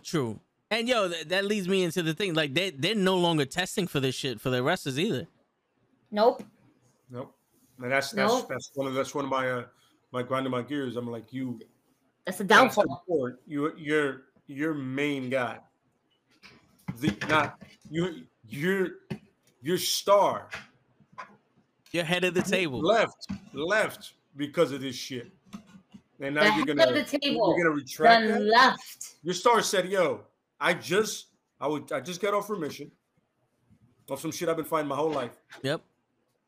True. 0.03 0.39
And 0.71 0.87
yo, 0.87 1.07
that, 1.07 1.29
that 1.29 1.45
leads 1.45 1.67
me 1.67 1.83
into 1.83 2.01
the 2.01 2.13
thing. 2.13 2.33
Like 2.33 2.53
they 2.53 2.71
they're 2.71 2.95
no 2.95 3.15
longer 3.17 3.45
testing 3.45 3.87
for 3.87 3.99
this 3.99 4.15
shit 4.15 4.41
for 4.41 4.49
the 4.49 4.63
wrestlers 4.63 4.99
either. 4.99 5.27
Nope. 6.11 6.43
Nope. 7.11 7.35
And 7.81 7.91
that's 7.91 8.11
that's 8.11 8.33
Nope. 8.33 8.47
that's 8.49 8.71
one 8.73 8.87
of 8.87 8.93
that's 8.93 9.13
one 9.13 9.25
of 9.25 9.31
my 9.31 9.49
uh 9.49 9.63
my 10.11 10.23
grinding 10.23 10.51
my 10.51 10.61
gears. 10.63 10.95
I'm 10.95 11.09
like 11.09 11.31
you. 11.33 11.59
That's 12.25 12.39
a 12.39 12.43
like 12.43 12.51
I 12.51 12.57
said 12.57 12.75
downfall. 12.75 13.03
before, 13.07 13.39
You 13.45 13.73
your 13.77 14.23
your 14.47 14.73
main 14.73 15.29
guy. 15.29 15.59
The 16.99 17.13
not 17.29 17.61
you 17.89 18.23
your 18.47 18.89
your 19.61 19.77
star 19.77 20.49
You're 21.91 22.03
head 22.03 22.23
of 22.23 22.33
the 22.33 22.41
table. 22.41 22.79
left 22.81 23.27
left 23.53 24.13
because 24.35 24.71
of 24.71 24.81
this 24.81 24.95
shit. 24.95 25.31
And 26.21 26.35
now 26.35 26.49
The 26.49 26.55
you're 26.57 26.65
gonna 26.65 26.87
of 26.89 26.95
the 26.95 27.03
table 27.19 27.53
you're 27.55 27.63
gonna 27.65 27.75
retract 27.75 28.23
Done 28.27 28.31
that. 28.31 28.41
left. 28.41 29.15
Your 29.23 29.33
star 29.33 29.61
said, 29.61 29.89
"Yo, 29.89 30.21
I 30.65 30.73
just 30.73 31.27
I 31.61 31.67
would 31.67 31.91
I 31.91 31.99
just 31.99 32.19
got 32.21 32.33
off 32.33 32.49
remission 32.49 32.91
of 34.09 34.19
some 34.19 34.31
shit 34.31 34.49
I've 34.49 34.55
been 34.57 34.65
fighting 34.65 34.87
my 34.89 34.95
whole 34.95 35.11
life, 35.11 35.35
Yep. 35.61 35.81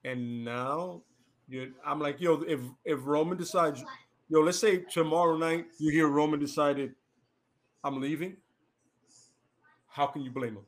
and 0.04 0.44
now 0.44 1.04
you 1.48 1.74
I'm 1.86 2.00
like, 2.00 2.20
yo, 2.20 2.42
if 2.48 2.60
if 2.84 3.00
Roman 3.06 3.38
decides, 3.38 3.84
yo, 4.28 4.42
let's 4.42 4.60
say 4.60 4.78
tomorrow 4.98 5.38
night 5.38 5.66
you 5.80 5.92
hear 5.92 6.08
Roman 6.08 6.40
decided 6.40 6.96
I'm 7.84 8.02
leaving, 8.02 8.38
how 9.88 10.08
can 10.08 10.24
you 10.24 10.32
blame 10.32 10.56
him? 10.60 10.66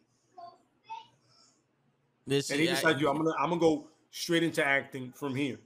This 2.28 2.52
And 2.52 2.60
he 2.60 2.70
I- 2.70 2.76
decides, 2.76 3.02
yo, 3.02 3.10
I'm 3.10 3.18
gonna 3.18 3.34
I'm 3.40 3.50
gonna 3.50 3.60
go 3.62 3.88
straight 4.12 4.44
into 4.44 4.64
acting 4.66 5.12
from 5.14 5.34
here. 5.36 5.60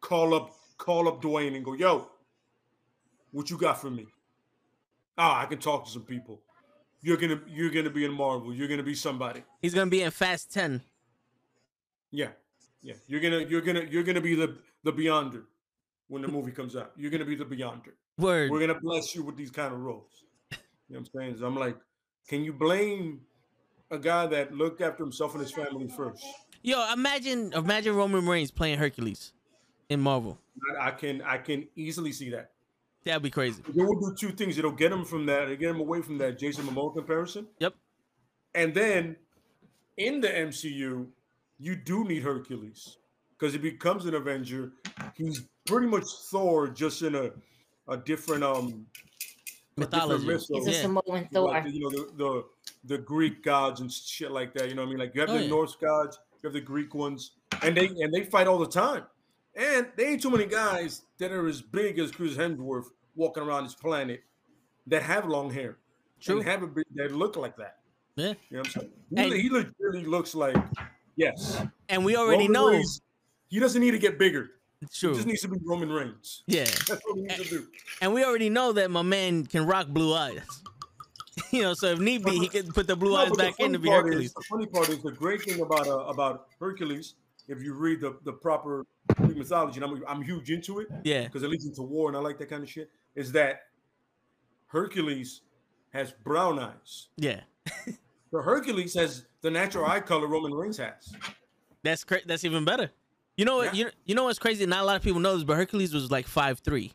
Call 0.00 0.32
up 0.32 0.54
call 0.78 1.08
up 1.08 1.20
Dwayne 1.20 1.56
and 1.56 1.64
go, 1.64 1.72
yo, 1.74 2.08
what 3.32 3.50
you 3.50 3.58
got 3.58 3.80
for 3.80 3.90
me? 3.90 4.06
Ah, 5.18 5.42
I 5.42 5.46
can 5.46 5.58
talk 5.58 5.84
to 5.84 5.90
some 5.90 6.02
people. 6.02 6.42
You're 7.00 7.16
gonna 7.16 7.40
you're 7.48 7.70
gonna 7.70 7.90
be 7.90 8.04
in 8.04 8.12
Marvel. 8.12 8.54
You're 8.54 8.68
gonna 8.68 8.82
be 8.82 8.94
somebody. 8.94 9.42
he's 9.62 9.74
gonna 9.74 9.90
be 9.90 10.02
in 10.02 10.10
Fast 10.10 10.52
Ten. 10.52 10.82
Yeah, 12.10 12.28
yeah. 12.82 12.94
You're 13.06 13.20
gonna 13.20 13.40
you're 13.40 13.60
gonna 13.60 13.84
you're 13.88 14.02
gonna 14.02 14.20
be 14.20 14.34
the 14.34 14.58
the 14.82 14.92
Beyonder 14.92 15.44
when 16.08 16.22
the 16.22 16.28
movie 16.28 16.52
comes 16.52 16.76
out. 16.76 16.92
You're 16.96 17.10
gonna 17.10 17.24
be 17.24 17.36
the 17.36 17.44
Beyonder. 17.44 17.92
Word. 18.18 18.50
We're 18.50 18.60
gonna 18.60 18.80
bless 18.80 19.14
you 19.14 19.22
with 19.22 19.36
these 19.36 19.50
kind 19.50 19.72
of 19.72 19.80
roles. 19.80 20.24
You 20.50 20.56
know 20.94 21.00
what 21.00 21.10
I'm 21.14 21.20
saying? 21.20 21.36
So 21.38 21.46
I'm 21.46 21.56
like, 21.56 21.76
can 22.28 22.44
you 22.44 22.52
blame 22.52 23.20
a 23.90 23.98
guy 23.98 24.26
that 24.26 24.52
looked 24.52 24.80
after 24.80 25.02
himself 25.02 25.32
and 25.34 25.42
his 25.42 25.52
family 25.52 25.88
first? 25.88 26.24
Yo, 26.62 26.92
imagine 26.92 27.52
imagine 27.52 27.94
Roman 27.94 28.26
Reigns 28.26 28.50
playing 28.50 28.78
Hercules 28.78 29.32
in 29.88 30.00
Marvel. 30.00 30.38
I 30.80 30.90
can 30.90 31.22
I 31.22 31.38
can 31.38 31.68
easily 31.76 32.12
see 32.12 32.30
that. 32.30 32.50
That'd 33.06 33.22
be 33.22 33.30
crazy. 33.30 33.62
They 33.68 33.84
will 33.84 33.98
do 34.00 34.14
two 34.18 34.30
things. 34.34 34.58
It'll 34.58 34.72
get 34.72 34.90
him 34.92 35.04
from 35.04 35.26
that. 35.26 35.44
It'll 35.44 35.56
get 35.56 35.70
him 35.70 35.80
away 35.80 36.02
from 36.02 36.18
that 36.18 36.38
Jason 36.38 36.66
Momoa 36.66 36.92
comparison. 36.94 37.46
Yep. 37.60 37.74
And 38.54 38.74
then 38.74 39.16
in 39.96 40.20
the 40.20 40.28
MCU, 40.28 41.06
you 41.58 41.76
do 41.76 42.04
need 42.04 42.22
Hercules 42.22 42.98
because 43.38 43.52
he 43.52 43.58
becomes 43.60 44.06
an 44.06 44.14
Avenger. 44.14 44.72
He's 45.14 45.42
pretty 45.66 45.86
much 45.86 46.04
Thor, 46.30 46.68
just 46.68 47.02
in 47.02 47.14
a 47.14 47.30
a 47.88 47.96
different 47.96 48.42
um 48.42 48.86
a 49.78 49.82
different 49.82 49.92
Mythology. 49.92 50.26
mythos. 50.26 50.48
He's 50.48 50.66
a 50.66 50.70
Yeah. 50.72 50.82
Samoan 50.82 51.28
Thor. 51.32 51.48
Like 51.50 51.64
the, 51.64 51.70
you 51.70 51.80
know 51.80 51.90
the, 51.90 52.12
the 52.16 52.44
the 52.96 52.98
Greek 52.98 53.42
gods 53.44 53.80
and 53.80 53.92
shit 53.92 54.32
like 54.32 54.52
that. 54.54 54.68
You 54.68 54.74
know 54.74 54.82
what 54.82 54.88
I 54.88 54.90
mean? 54.90 54.98
Like 54.98 55.14
you 55.14 55.20
have 55.20 55.30
Oh, 55.30 55.34
the 55.34 55.44
yeah. 55.44 55.48
Norse 55.50 55.76
gods, 55.76 56.18
you 56.42 56.48
have 56.48 56.54
the 56.54 56.60
Greek 56.60 56.92
ones, 56.94 57.32
and 57.62 57.76
they 57.76 57.86
and 57.86 58.12
they 58.12 58.24
fight 58.24 58.48
all 58.48 58.58
the 58.58 58.66
time. 58.66 59.04
And 59.54 59.86
there 59.96 60.10
ain't 60.10 60.20
too 60.20 60.28
many 60.30 60.44
guys 60.44 61.02
that 61.18 61.32
are 61.32 61.46
as 61.46 61.62
big 61.62 61.98
as 61.98 62.10
Chris 62.10 62.34
Hemsworth 62.36 62.88
walking 63.16 63.42
around 63.42 63.64
this 63.64 63.74
planet 63.74 64.22
that 64.86 65.02
have 65.02 65.26
long 65.26 65.50
hair 65.50 65.78
True. 66.20 66.38
and 66.38 66.46
have 66.48 66.62
a 66.62 66.66
big, 66.66 66.84
that 66.94 67.12
look 67.12 67.36
like 67.36 67.56
that. 67.56 67.78
Yeah. 68.14 68.28
You 68.28 68.34
know 68.50 68.58
what 68.58 68.66
I'm 68.66 68.72
saying? 68.72 68.90
And- 69.16 69.32
He, 69.32 69.40
he 69.42 69.48
literally 69.50 70.04
looks 70.04 70.34
like 70.34 70.56
yes. 71.16 71.62
And 71.88 72.04
we 72.04 72.16
already 72.16 72.44
Roman 72.48 72.52
know. 72.52 72.70
Reigns, 72.70 73.00
he 73.48 73.58
doesn't 73.60 73.80
need 73.80 73.92
to 73.92 73.98
get 73.98 74.18
bigger. 74.18 74.50
He 74.80 74.86
True. 74.92 75.14
just 75.14 75.26
needs 75.26 75.40
to 75.42 75.48
be 75.48 75.58
Roman 75.64 75.90
Reigns. 75.90 76.42
Yeah. 76.46 76.64
That's 76.64 76.88
what 76.88 77.16
he 77.16 77.22
needs 77.22 77.42
to 77.44 77.48
do. 77.48 77.66
And 78.00 78.12
we 78.12 78.24
already 78.24 78.50
know 78.50 78.72
that 78.72 78.90
my 78.90 79.02
man 79.02 79.44
can 79.46 79.66
rock 79.66 79.88
blue 79.88 80.14
eyes. 80.14 80.40
you 81.50 81.62
know, 81.62 81.74
so 81.74 81.88
if 81.88 81.98
need 81.98 82.24
be, 82.24 82.38
he 82.38 82.48
could 82.48 82.74
put 82.74 82.86
the 82.86 82.96
blue 82.96 83.12
No, 83.12 83.16
eyes 83.18 83.32
back 83.32 83.58
in 83.60 83.72
to 83.72 83.78
be 83.78 83.90
Hercules. 83.90 84.26
Is, 84.26 84.34
the 84.34 84.44
funny 84.48 84.66
part 84.66 84.88
is 84.88 85.02
the 85.02 85.12
great 85.12 85.42
thing 85.42 85.60
about 85.60 85.86
uh, 85.86 86.00
about 86.00 86.48
Hercules. 86.60 87.14
If 87.48 87.62
you 87.62 87.74
read 87.74 88.00
the, 88.00 88.16
the 88.24 88.32
proper 88.32 88.84
Greek 89.16 89.36
mythology, 89.36 89.80
and 89.80 89.90
I'm 89.90 90.02
I'm 90.08 90.22
huge 90.22 90.50
into 90.50 90.80
it 90.80 90.88
Yeah. 91.04 91.24
because 91.24 91.42
it 91.42 91.50
leads 91.50 91.66
into 91.66 91.82
war, 91.82 92.08
and 92.08 92.16
I 92.16 92.20
like 92.20 92.38
that 92.38 92.48
kind 92.48 92.62
of 92.62 92.68
shit. 92.70 92.90
Is 93.16 93.32
that 93.32 93.62
Hercules 94.68 95.40
has 95.92 96.12
brown 96.12 96.58
eyes? 96.58 97.08
Yeah. 97.16 97.40
So 98.32 98.42
Hercules 98.42 98.92
has 98.94 99.24
the 99.40 99.50
natural 99.52 99.86
eye 99.86 100.00
color 100.00 100.26
Roman 100.26 100.52
Reigns 100.52 100.78
has. 100.78 101.14
That's 101.84 102.02
cra- 102.02 102.26
that's 102.26 102.42
even 102.44 102.64
better. 102.64 102.90
You 103.36 103.44
know 103.44 103.58
what? 103.58 103.72
Yeah. 103.72 103.84
You, 103.84 103.90
you 104.04 104.14
know 104.16 104.24
what's 104.24 104.40
crazy? 104.40 104.66
Not 104.66 104.82
a 104.82 104.84
lot 104.84 104.96
of 104.96 105.02
people 105.02 105.20
know 105.20 105.36
this, 105.36 105.44
but 105.44 105.56
Hercules 105.56 105.94
was 105.94 106.10
like 106.10 106.26
five 106.26 106.58
three. 106.58 106.92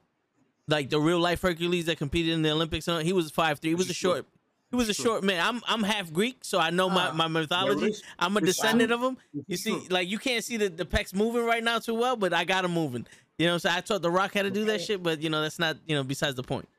Like 0.68 0.90
the 0.90 1.00
real 1.00 1.20
life 1.20 1.42
Hercules 1.42 1.86
that 1.86 1.98
competed 1.98 2.34
in 2.34 2.42
the 2.42 2.52
Olympics, 2.52 2.86
and 2.90 3.02
he 3.08 3.14
was 3.14 3.32
five 3.32 3.60
three. 3.60 3.72
He 3.72 3.76
was 3.76 3.90
a 3.90 3.94
short. 3.94 4.26
he 4.72 4.76
was 4.76 4.90
a 4.90 4.94
short 4.94 5.24
man. 5.24 5.42
I'm 5.44 5.62
I'm 5.66 5.84
half 5.84 6.12
Greek, 6.12 6.40
so 6.44 6.60
I 6.60 6.70
know 6.70 6.90
my, 6.90 7.08
Ah. 7.08 7.14
my 7.14 7.28
mythology. 7.30 7.96
I'm 8.20 8.36
a 8.36 8.42
descendant 8.42 8.92
of 8.92 9.00
him. 9.02 9.18
You 9.48 9.56
see, 9.56 9.88
like 9.90 10.10
you 10.10 10.18
can't 10.20 10.44
see 10.44 10.58
the, 10.58 10.68
the 10.68 10.86
pecs 10.86 11.14
moving 11.16 11.46
right 11.46 11.64
now 11.64 11.80
too 11.80 11.96
well, 11.96 12.18
but 12.18 12.34
I 12.34 12.44
got 12.44 12.66
him 12.66 12.72
moving. 12.74 13.08
You 13.41 13.47
know, 13.47 13.58
so 13.58 13.71
I 13.71 13.82
taught 13.82 14.04
The 14.04 14.12
Rock 14.12 14.36
how 14.36 14.43
to 14.43 14.51
do 14.51 14.65
that 14.65 14.82
shit, 14.82 15.01
but 15.01 15.19
you 15.19 15.27
know 15.32 15.41
that's 15.41 15.58
not 15.58 15.75
you 15.88 15.95
know 15.95 16.04
besides 16.04 16.36
the 16.36 16.43
point. 16.43 16.69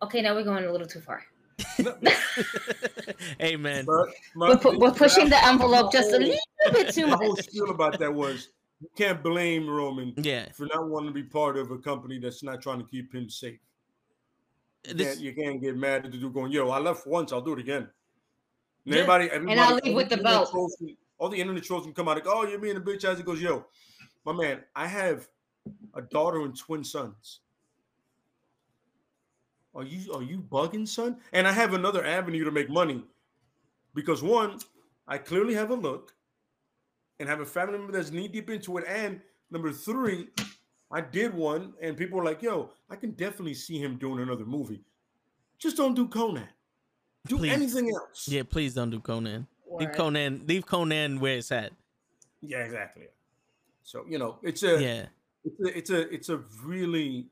Okay, 0.00 0.22
now 0.22 0.36
we're 0.36 0.44
going 0.44 0.64
a 0.64 0.70
little 0.70 0.86
too 0.86 1.00
far. 1.00 1.24
hey 3.40 3.56
man, 3.56 3.84
But 3.86 4.06
my- 4.36 4.50
We're, 4.50 4.56
pu- 4.56 4.78
we're 4.78 4.92
pushing 4.92 5.28
the 5.28 5.44
envelope 5.44 5.90
just 5.90 6.12
a 6.12 6.18
little 6.18 6.36
bit 6.72 6.94
too 6.94 7.08
My 7.08 7.16
whole 7.16 7.30
much. 7.34 7.44
spiel 7.46 7.70
about 7.70 7.98
that 7.98 8.14
was 8.14 8.50
you 8.80 8.88
can't 8.96 9.20
blame 9.20 9.68
Roman 9.68 10.14
yeah, 10.16 10.46
for 10.52 10.66
not 10.66 10.88
wanting 10.88 11.08
to 11.08 11.12
be 11.12 11.24
part 11.24 11.56
of 11.58 11.72
a 11.72 11.78
company 11.78 12.20
that's 12.20 12.44
not 12.44 12.62
trying 12.62 12.78
to 12.78 12.86
keep 12.86 13.12
him 13.12 13.28
safe. 13.28 13.58
You, 14.86 14.94
this, 14.94 15.08
can't, 15.08 15.20
you 15.20 15.34
can't 15.34 15.60
get 15.60 15.76
mad 15.76 16.06
at 16.06 16.12
the 16.12 16.18
dude 16.18 16.32
going, 16.32 16.52
yo, 16.52 16.70
I 16.70 16.78
left 16.78 17.04
once, 17.04 17.32
I'll 17.32 17.42
do 17.42 17.54
it 17.54 17.58
again. 17.58 17.82
And 18.86 18.94
Yeah. 18.94 19.00
everybody, 19.00 19.24
everybody, 19.30 19.58
I'll 19.58 19.74
all 19.74 19.80
leave 19.84 19.94
with 19.96 20.08
the 20.08 20.14
internet 20.18 20.32
belt. 20.32 20.50
trolls 20.52 20.76
can- 20.78 20.96
all 21.18 21.28
the 21.30 21.36
internet 21.40 21.64
trolls 21.64 21.82
can 21.84 21.92
come 21.94 22.06
out 22.08 22.14
like, 22.14 22.26
oh, 22.28 22.46
you're 22.46 22.60
being 22.60 22.76
a 22.76 22.80
bitch 22.80 23.04
ass. 23.04 23.18
He 23.18 23.24
goes, 23.24 23.42
yo, 23.42 23.66
my 24.24 24.32
man, 24.32 24.60
I 24.76 24.86
have 24.86 25.28
a 25.94 26.02
daughter 26.02 26.40
and 26.42 26.56
twin 26.56 26.84
sons. 26.84 27.40
Are 29.74 29.84
you 29.84 30.12
are 30.12 30.22
you 30.22 30.38
bugging, 30.38 30.86
son? 30.86 31.18
And 31.32 31.46
I 31.46 31.52
have 31.52 31.74
another 31.74 32.04
avenue 32.04 32.44
to 32.44 32.50
make 32.50 32.68
money 32.68 33.04
because 33.94 34.22
one, 34.22 34.58
I 35.06 35.18
clearly 35.18 35.54
have 35.54 35.70
a 35.70 35.74
look 35.74 36.12
and 37.20 37.28
have 37.28 37.40
a 37.40 37.46
family 37.46 37.78
member 37.78 37.92
that's 37.92 38.10
knee 38.10 38.26
deep 38.28 38.50
into 38.50 38.78
it. 38.78 38.84
And 38.88 39.20
number 39.50 39.70
three, 39.72 40.28
I 40.90 41.00
did 41.00 41.32
one, 41.34 41.74
and 41.80 41.96
people 41.96 42.18
were 42.18 42.24
like, 42.24 42.42
"Yo, 42.42 42.70
I 42.88 42.96
can 42.96 43.12
definitely 43.12 43.54
see 43.54 43.78
him 43.78 43.96
doing 43.96 44.20
another 44.20 44.44
movie. 44.44 44.82
Just 45.58 45.76
don't 45.76 45.94
do 45.94 46.08
Conan. 46.08 46.48
Do 47.28 47.38
Please. 47.38 47.52
anything 47.52 47.90
else." 47.94 48.26
yeah. 48.28 48.42
Please 48.42 48.74
don't 48.74 48.90
do 48.90 48.98
Conan. 48.98 49.46
Leave 49.78 49.92
Conan. 49.92 50.42
Leave 50.48 50.66
Conan 50.66 51.20
where 51.20 51.36
it's 51.36 51.52
at. 51.52 51.72
yeah, 52.40 52.64
exactly. 52.64 53.06
So 53.84 54.04
you 54.08 54.18
know, 54.18 54.38
it's 54.42 54.64
a, 54.64 54.82
Yeah, 54.82 55.06
it's 55.44 55.60
a, 55.60 55.78
it's 55.78 55.90
a, 55.90 56.00
it's 56.14 56.28
a 56.28 56.38
really 56.64 57.28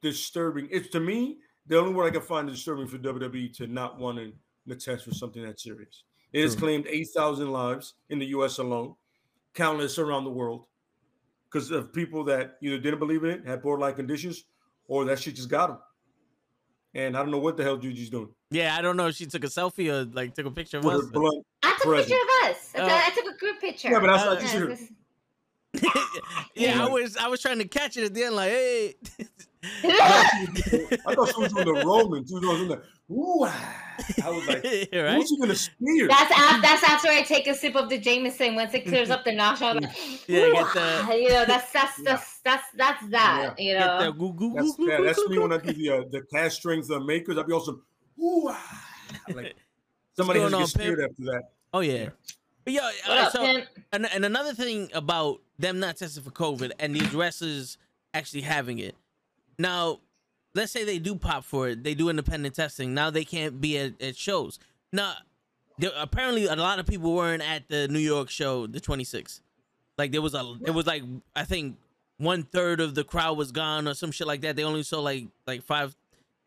disturbing. 0.00 0.68
It's 0.70 0.88
to 0.90 1.00
me 1.00 1.38
the 1.66 1.78
only 1.78 1.92
word 1.94 2.06
I 2.06 2.10
can 2.10 2.22
find 2.22 2.48
disturbing 2.48 2.86
for 2.88 2.98
WWE 2.98 3.54
to 3.58 3.66
not 3.66 3.98
want 3.98 4.18
to 4.18 4.74
test 4.76 5.04
for 5.04 5.12
something 5.12 5.42
that 5.44 5.60
serious. 5.60 6.04
It 6.32 6.42
has 6.42 6.56
claimed 6.56 6.86
eight 6.88 7.08
thousand 7.14 7.50
lives 7.52 7.94
in 8.08 8.18
the 8.18 8.26
U.S. 8.26 8.58
alone, 8.58 8.94
countless 9.54 9.98
around 9.98 10.24
the 10.24 10.30
world, 10.30 10.64
because 11.50 11.70
of 11.70 11.92
people 11.92 12.24
that 12.24 12.56
either 12.62 12.78
didn't 12.78 12.98
believe 13.00 13.22
in 13.24 13.30
it, 13.30 13.46
had 13.46 13.62
borderline 13.62 13.94
conditions, 13.94 14.44
or 14.86 15.04
that 15.04 15.18
shit 15.20 15.36
just 15.36 15.50
got 15.50 15.66
them. 15.68 15.78
And 16.94 17.16
I 17.16 17.20
don't 17.20 17.30
know 17.30 17.38
what 17.38 17.56
the 17.56 17.62
hell 17.64 17.76
Gigi's 17.78 18.10
doing. 18.10 18.28
yeah. 18.50 18.76
I 18.76 18.82
don't 18.82 18.96
know 18.98 19.06
if 19.08 19.14
she 19.16 19.24
took 19.26 19.44
a 19.44 19.48
selfie 19.48 19.90
or 19.90 20.04
like 20.12 20.34
took 20.34 20.46
a 20.46 20.50
picture 20.50 20.78
of 20.78 20.84
With 20.84 20.94
us. 20.96 21.04
her 21.04 21.10
blunt. 21.10 21.46
I 21.62 21.76
took 21.82 21.86
a 21.86 21.96
picture 21.98 22.14
of 22.14 22.50
us. 22.50 22.72
I, 22.74 22.78
Oh. 22.80 22.82
took, 22.88 22.92
I 22.92 23.10
took 23.14 23.34
a 23.34 23.38
group 23.38 23.60
picture. 23.60 23.88
Yeah, 23.90 24.00
but 24.00 24.06
that's 24.08 24.22
Uh, 24.22 24.34
not 24.34 24.40
just 24.40 24.92
Yeah, 25.82 25.90
yeah, 26.54 26.84
I 26.84 26.88
was 26.88 27.16
I 27.16 27.28
was 27.28 27.40
trying 27.40 27.58
to 27.58 27.68
catch 27.68 27.96
it 27.96 28.04
at 28.04 28.14
the 28.14 28.24
end, 28.24 28.36
like, 28.36 28.50
hey. 28.50 28.94
I 29.84 31.14
thought 31.14 31.32
she 31.34 31.40
was 31.40 31.52
doing 31.52 31.66
the 31.66 31.82
Roman. 31.86 32.26
She 32.26 32.34
was 32.34 32.42
doing 32.42 32.68
the 32.68 32.82
ooh. 33.12 33.44
ah. 33.44 33.78
I 34.24 34.30
was 34.30 34.46
like, 34.48 34.64
right? 34.92 35.14
who's 35.14 35.28
she 35.28 35.38
gonna 35.38 35.54
spear? 35.54 36.08
That's 36.08 36.32
after, 36.36 36.62
that's 36.62 36.82
after 36.84 37.08
I 37.08 37.22
take 37.22 37.46
a 37.46 37.54
sip 37.54 37.76
of 37.76 37.88
the 37.88 37.98
Jameson. 37.98 38.54
Once 38.56 38.74
it 38.74 38.86
clears 38.86 39.10
up 39.10 39.24
the 39.24 39.32
nostril, 39.32 39.70
I'm 39.70 39.76
like, 39.78 40.28
Yeah, 40.28 40.50
get 40.50 40.74
the- 40.74 41.16
you 41.16 41.28
know, 41.28 41.44
that's 41.44 41.70
that's 41.72 41.98
Yeah. 41.98 42.04
that's 42.12 42.40
that's 42.44 42.64
that's 42.76 43.06
that. 43.10 43.54
You 43.58 43.74
Get 43.74 43.98
the 43.98 44.04
know, 44.04 44.12
goo, 44.12 44.32
goo, 44.32 44.52
That's, 44.54 44.74
goo, 44.76 44.88
yeah, 44.88 45.00
that's 45.00 45.18
goo, 45.22 45.28
me 45.28 45.36
goo. 45.36 45.42
when 45.42 45.52
I 45.52 45.58
do 45.58 45.72
the 45.72 45.90
uh, 45.90 46.02
the 46.10 46.22
cast 46.32 46.56
strength 46.56 46.90
uh, 46.90 46.98
makers. 47.00 47.38
I'll 47.38 47.44
be 47.44 47.52
awesome. 47.52 47.82
Ooh, 48.20 48.48
ah. 48.50 48.84
like 49.34 49.54
somebody 50.16 50.40
has 50.40 50.50
going 50.50 50.52
to 50.52 50.56
on, 50.56 50.62
get 50.62 50.68
speared 50.70 50.98
pimp? 50.98 51.10
after 51.12 51.22
that. 51.32 51.42
Oh 51.72 51.80
yeah. 51.80 52.08
But 52.64 52.74
yeah, 52.74 52.90
uh, 53.08 53.30
so 53.30 53.62
and, 53.92 54.06
and 54.06 54.24
another 54.24 54.54
thing 54.54 54.88
about 54.94 55.40
them 55.62 55.80
not 55.80 55.96
testing 55.96 56.22
for 56.22 56.30
COVID 56.30 56.72
and 56.78 56.94
these 56.94 57.14
wrestlers 57.14 57.78
actually 58.12 58.42
having 58.42 58.78
it. 58.78 58.94
Now, 59.58 60.00
let's 60.54 60.72
say 60.72 60.84
they 60.84 60.98
do 60.98 61.14
pop 61.14 61.44
for 61.44 61.68
it, 61.68 61.82
they 61.82 61.94
do 61.94 62.10
independent 62.10 62.54
testing. 62.54 62.92
Now 62.92 63.08
they 63.08 63.24
can't 63.24 63.60
be 63.60 63.78
at, 63.78 64.00
at 64.02 64.16
shows. 64.16 64.58
Now, 64.92 65.14
there, 65.78 65.90
apparently 65.96 66.46
a 66.46 66.56
lot 66.56 66.78
of 66.78 66.86
people 66.86 67.14
weren't 67.14 67.42
at 67.42 67.68
the 67.68 67.88
New 67.88 67.98
York 67.98 68.28
show, 68.28 68.66
the 68.66 68.80
26th. 68.80 69.40
Like 69.96 70.12
there 70.12 70.20
was 70.20 70.34
a, 70.34 70.56
it 70.66 70.72
was 70.72 70.86
like 70.86 71.02
I 71.34 71.44
think 71.44 71.76
one 72.18 72.42
third 72.42 72.80
of 72.80 72.94
the 72.94 73.04
crowd 73.04 73.36
was 73.36 73.52
gone 73.52 73.86
or 73.88 73.94
some 73.94 74.10
shit 74.10 74.26
like 74.26 74.40
that. 74.42 74.56
They 74.56 74.64
only 74.64 74.82
sold 74.82 75.04
like 75.04 75.26
like 75.46 75.62
five 75.62 75.94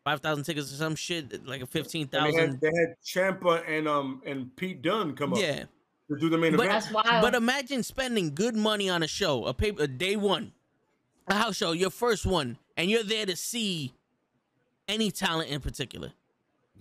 five 0.04 0.20
thousand 0.20 0.44
tickets 0.44 0.72
or 0.72 0.76
some 0.76 0.94
shit, 0.94 1.46
like 1.46 1.62
a 1.62 1.66
fifteen 1.66 2.06
thousand. 2.08 2.34
They 2.34 2.40
had 2.40 2.60
they 2.60 2.80
had 2.80 2.96
Ciampa 3.04 3.62
and 3.68 3.88
um 3.88 4.20
and 4.26 4.54
Pete 4.56 4.82
Dunne 4.82 5.14
come 5.14 5.32
up 5.32 5.38
Yeah. 5.38 5.64
To 6.10 6.18
do 6.18 6.28
the 6.28 6.38
main 6.38 6.56
But- 6.56 6.66
event. 6.66 6.82
That's 6.84 6.92
wild. 6.92 7.22
But 7.22 7.34
imagine 7.34 7.82
spending 7.82 8.34
good 8.34 8.54
money 8.54 8.88
on 8.88 9.02
a 9.02 9.08
show, 9.08 9.44
a 9.46 9.54
paper, 9.54 9.82
a 9.82 9.88
day 9.88 10.16
one, 10.16 10.52
a 11.28 11.34
house 11.34 11.56
show, 11.56 11.72
your 11.72 11.90
first 11.90 12.24
one, 12.26 12.58
and 12.76 12.90
you're 12.90 13.02
there 13.02 13.26
to 13.26 13.36
see 13.36 13.92
any 14.88 15.10
talent 15.10 15.50
in 15.50 15.60
particular, 15.60 16.12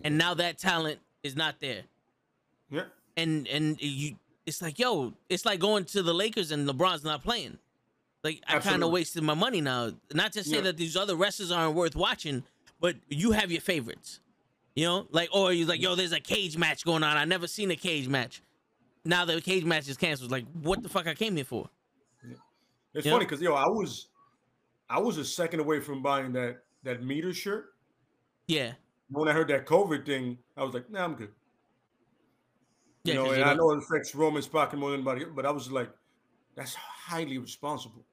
and 0.04 0.18
now 0.18 0.34
that 0.36 0.58
talent 0.60 1.00
is 1.24 1.36
not 1.36 1.60
there, 1.60 1.84
yeah, 2.70 2.84
and 3.18 3.48
and 3.48 3.82
you, 3.82 4.16
it's 4.46 4.62
like 4.62 4.78
yo, 4.78 5.14
it's 5.30 5.44
like 5.46 5.60
going 5.60 5.86
to 5.86 6.04
the 6.04 6.14
Lakers 6.14 6.52
and 6.52 6.68
LeBron's 6.70 7.04
not 7.04 7.24
playing. 7.24 7.58
Like 8.24 8.44
I 8.48 8.60
kind 8.60 8.84
of 8.84 8.92
wasted 8.92 9.24
my 9.24 9.34
money 9.34 9.62
now. 9.62 9.92
Not 10.14 10.34
to 10.34 10.44
say 10.44 10.58
Yeah. 10.58 10.62
that 10.62 10.78
these 10.78 10.96
other 10.96 11.16
wrestlers 11.16 11.52
aren't 11.52 11.76
worth 11.76 11.96
watching, 11.96 12.44
but 12.80 12.96
you 13.10 13.32
have 13.32 13.52
your 13.52 13.62
favorites. 13.62 14.20
You 14.76 14.86
know, 14.86 15.08
like 15.12 15.30
or 15.32 15.54
you 15.54 15.66
like, 15.66 15.82
yo, 15.82 15.96
there's 15.96 16.12
a 16.12 16.20
cage 16.20 16.58
match 16.58 16.84
going 16.86 17.02
on. 17.04 17.18
I 17.18 17.26
never 17.26 17.48
seen 17.48 17.72
a 17.72 17.76
cage 17.76 18.08
match. 18.08 18.42
Now 19.06 19.24
the 19.24 19.40
cage 19.40 19.64
match 19.64 19.88
is 19.88 19.98
canceled. 19.98 20.32
Like, 20.32 20.46
what 20.62 20.82
the 20.82 20.90
fuck 20.90 21.08
I 21.08 21.14
came 21.14 21.36
here 21.36 21.46
for? 21.46 21.70
it's 22.94 23.06
Yeah. 23.06 23.12
funny 23.12 23.26
because 23.26 23.42
yo, 23.42 23.54
I 23.54 23.68
was 23.68 24.08
I 24.90 25.00
was 25.00 25.18
a 25.18 25.26
second 25.26 25.60
away 25.60 25.80
from 25.80 26.02
buying 26.02 26.32
that 26.34 26.64
that 26.84 27.04
meter 27.04 27.34
shirt. 27.34 27.74
Yeah, 28.48 28.74
When 29.10 29.28
I 29.28 29.34
heard 29.34 29.48
that 29.50 29.66
COVID 29.66 30.06
thing, 30.06 30.38
I 30.56 30.64
was 30.64 30.74
like, 30.74 30.90
nah, 30.90 31.04
I'm 31.04 31.16
good. 31.16 31.32
yeah. 33.04 33.14
you 33.16 33.20
know, 33.20 33.26
'cause 33.26 33.34
and 33.38 33.46
you 33.46 33.52
I 33.52 33.54
know 33.56 33.72
it 33.72 33.80
affects 33.80 34.14
Roman's 34.16 34.48
pocket 34.48 34.78
more 34.78 34.92
than 34.92 35.00
anybody, 35.00 35.26
but 35.26 35.46
I 35.48 35.52
was 35.52 35.72
like, 35.72 35.90
that's 36.56 36.76
highly 36.76 37.38
responsible. 37.40 38.06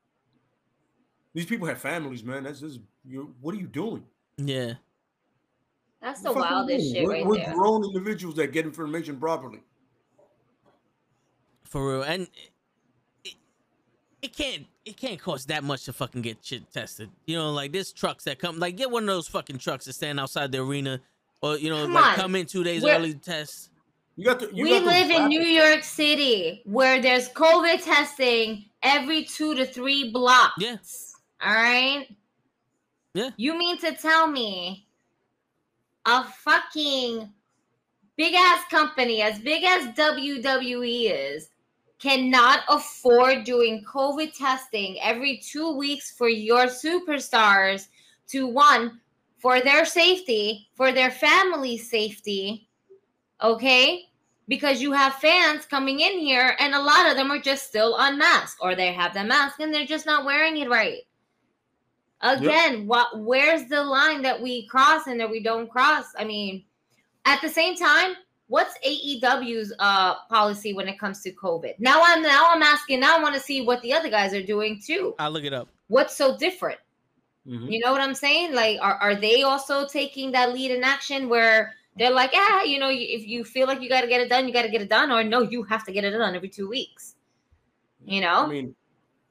These 1.35 1.47
people 1.47 1.67
have 1.69 1.79
families, 1.81 2.25
man. 2.25 2.45
That's 2.45 2.61
just 2.61 2.81
you. 3.05 3.35
What 3.41 3.55
are 3.55 3.59
you 3.59 3.67
doing? 3.67 4.05
Yeah, 4.39 4.75
that's 6.01 6.23
the 6.23 6.33
What 6.33 6.39
fuck 6.43 6.45
are 6.47 6.49
you 6.51 6.67
wildest 6.67 6.93
shit 6.95 7.05
we're, 7.05 7.13
right 7.13 7.27
we're 7.27 7.37
there. 7.37 7.55
grown 7.55 7.85
individuals 7.85 8.37
that 8.37 8.53
get 8.53 8.65
information 8.67 9.19
properly. 9.21 9.63
For 11.73 11.93
real. 11.93 12.03
And 12.03 12.29
it, 13.25 13.35
it 14.23 14.37
can't 14.37 14.67
it 14.85 14.97
can't 14.97 15.21
cost 15.21 15.49
that 15.49 15.65
much 15.65 15.85
to 15.85 15.93
fucking 15.93 16.23
get 16.23 16.39
shit 16.45 16.71
tested. 16.73 17.11
You 17.27 17.37
know, 17.37 17.53
like 17.53 17.73
there's 17.73 17.93
trucks 17.93 18.25
that 18.25 18.39
come 18.39 18.59
like 18.59 18.77
get 18.77 18.91
one 18.91 19.03
of 19.05 19.09
those 19.09 19.27
fucking 19.29 19.59
trucks 19.59 19.87
that 19.87 19.95
stand 19.95 20.21
outside 20.21 20.53
the 20.53 20.59
arena, 20.63 21.01
or 21.41 21.57
you 21.59 21.71
know, 21.71 21.83
Come 21.83 21.95
like 21.95 22.05
on. 22.05 22.15
come 22.17 22.37
in 22.37 22.47
two 22.47 22.63
days 22.63 22.83
We're- 22.83 22.97
early 22.97 23.15
to 23.15 23.19
test. 23.19 23.71
You 24.17 24.27
got 24.27 24.41
the. 24.41 24.51
You 24.53 24.65
we 24.65 24.71
got 24.71 24.85
live 24.85 25.05
in 25.11 25.17
rapid- 25.23 25.29
New 25.29 25.41
York 25.43 25.83
City 25.85 26.61
where 26.67 27.01
there's 27.01 27.31
COVID 27.31 27.83
testing 27.83 28.67
every 28.83 29.25
two 29.25 29.55
to 29.55 29.65
three 29.65 30.11
blocks. 30.13 30.53
Yeah. 30.59 30.77
All 31.43 31.55
right. 31.55 32.07
Yeah. 33.15 33.31
You 33.39 33.57
mean 33.57 33.79
to 33.79 33.95
tell 33.95 34.27
me 34.27 34.87
a 36.05 36.25
fucking 36.25 37.33
big 38.17 38.35
ass 38.35 38.65
company 38.71 39.23
as 39.23 39.39
big 39.39 39.65
as 39.65 39.87
WWE 39.97 41.11
is 41.11 41.49
cannot 42.03 42.61
afford 42.69 43.45
doing 43.45 43.85
COVID 43.85 44.37
testing 44.37 44.99
every 45.01 45.39
two 45.39 45.77
weeks 45.77 46.11
for 46.11 46.29
your 46.29 46.67
superstars 46.67 47.87
to 48.29 48.49
one, 48.49 49.01
for 49.39 49.61
their 49.61 49.85
safety, 49.85 50.69
for 50.75 50.91
their 50.91 51.13
family 51.13 51.79
safety, 51.79 52.69
okay? 53.41 54.03
Because 54.49 54.83
you 54.83 54.91
have 54.91 55.15
fans 55.15 55.65
coming 55.65 56.01
in 56.01 56.19
here 56.19 56.57
and 56.59 56.75
a 56.75 56.83
lot 56.83 57.09
of 57.09 57.17
them 57.17 57.31
are 57.31 57.39
just 57.39 57.69
still 57.69 57.95
unmasked 57.97 58.59
or 58.61 58.75
they 58.75 58.93
have 58.93 59.15
the 59.15 59.23
mask 59.23 59.61
and 59.61 59.73
they're 59.73 59.87
just 59.87 60.07
not 60.07 60.25
wearing 60.25 60.57
it 60.57 60.69
right. 60.69 61.03
Again, 62.21 62.87
what 62.87 63.19
where's 63.19 63.69
the 63.69 63.83
line 63.83 64.23
that 64.23 64.41
we 64.41 64.67
cross 64.67 65.09
and 65.09 65.19
that 65.21 65.31
we 65.31 65.43
don't 65.43 65.71
cross? 65.71 66.07
I 66.17 66.25
mean, 66.25 66.65
at 67.25 67.41
the 67.41 67.49
same 67.49 67.77
time, 67.77 68.15
what's 68.53 68.77
AEW's 68.87 69.73
uh 69.79 70.15
policy 70.29 70.75
when 70.75 70.87
it 70.87 70.99
comes 70.99 71.23
to 71.23 71.33
COVID? 71.33 71.73
Now 71.79 72.03
I'm 72.05 72.23
now 72.23 72.49
I'm 72.51 72.63
asking, 72.63 73.01
now 73.01 73.17
I 73.17 73.23
want 73.23 73.35
to 73.35 73.41
see 73.41 73.65
what 73.65 73.81
the 73.81 73.95
other 73.95 74.11
guys 74.11 74.35
are 74.35 74.43
doing 74.43 74.81
too. 74.85 75.15
I'll 75.19 75.31
look 75.31 75.45
it 75.45 75.55
up. 75.55 75.69
What's 75.89 76.15
so 76.15 76.37
different? 76.37 76.79
Mhm. 77.49 77.73
You 77.73 77.81
know 77.81 77.93
what 77.93 78.03
I'm 78.03 78.15
saying? 78.15 78.55
Like, 78.55 78.79
are, 78.83 78.97
are 78.97 79.15
they 79.15 79.43
also 79.43 79.87
taking 79.87 80.33
that 80.33 80.53
lead 80.53 80.71
in 80.71 80.85
action 80.85 81.31
where 81.31 81.75
they're 81.97 82.13
like, 82.13 82.33
yeah, 82.35 82.63
you 82.63 82.79
know, 82.79 82.91
if 82.91 83.27
you 83.27 83.43
feel 83.43 83.67
like 83.67 83.81
you 83.81 83.89
got 83.89 84.03
to 84.03 84.07
get 84.07 84.21
it 84.21 84.29
done, 84.29 84.47
you 84.47 84.53
got 84.53 84.63
to 84.63 84.71
get 84.71 84.83
it 84.83 84.89
done, 84.91 85.11
or 85.11 85.25
no, 85.25 85.41
you 85.41 85.63
have 85.65 85.85
to 85.87 85.93
get 85.93 86.05
it 86.05 86.11
done 86.11 86.37
every 86.37 86.49
two 86.51 86.69
weeks. 86.69 87.17
You 88.05 88.21
know? 88.21 88.45
I 88.45 88.47
mean, 88.47 88.75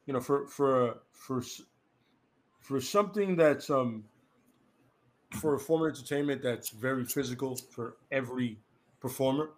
you 0.08 0.14
know, 0.14 0.20
for 0.20 0.48
for 0.48 0.90
uh, 0.90 0.94
for 1.14 1.44
for 2.60 2.82
something 2.82 3.36
that's 3.36 3.70
um 3.70 4.04
for 5.40 5.54
a 5.56 5.60
form 5.60 5.84
of 5.84 5.90
entertainment 5.90 6.42
that's 6.42 6.70
very 6.70 7.06
physical 7.06 7.56
for 7.56 7.98
every 8.12 8.58
performer, 9.02 9.50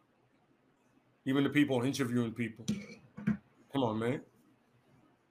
even 1.26 1.44
the 1.44 1.50
people 1.50 1.84
interviewing 1.84 2.32
people. 2.32 2.66
Come 3.72 3.84
on, 3.84 4.00
man. 4.00 4.22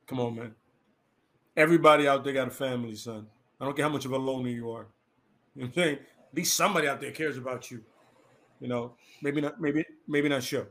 Come 0.06 0.20
on, 0.20 0.36
man. 0.36 0.54
Everybody 1.56 2.06
out 2.06 2.24
there 2.24 2.32
got 2.32 2.48
a 2.48 2.50
family, 2.50 2.94
son. 2.94 3.26
I 3.60 3.64
don't 3.64 3.76
care 3.76 3.84
how 3.84 3.92
much 3.92 4.04
of 4.04 4.12
a 4.12 4.18
loner 4.18 4.48
you 4.48 4.70
are. 4.70 4.86
You 5.54 5.62
know 5.62 5.66
what 5.66 5.66
I'm 5.66 5.72
saying? 5.74 5.98
At 6.30 6.36
least 6.36 6.56
somebody 6.56 6.88
out 6.88 7.00
there 7.00 7.12
cares 7.12 7.36
about 7.36 7.70
you. 7.70 7.82
You 8.60 8.68
know, 8.68 8.94
maybe 9.22 9.40
not, 9.40 9.60
maybe, 9.60 9.84
maybe 10.06 10.28
not 10.28 10.42
sure. 10.42 10.68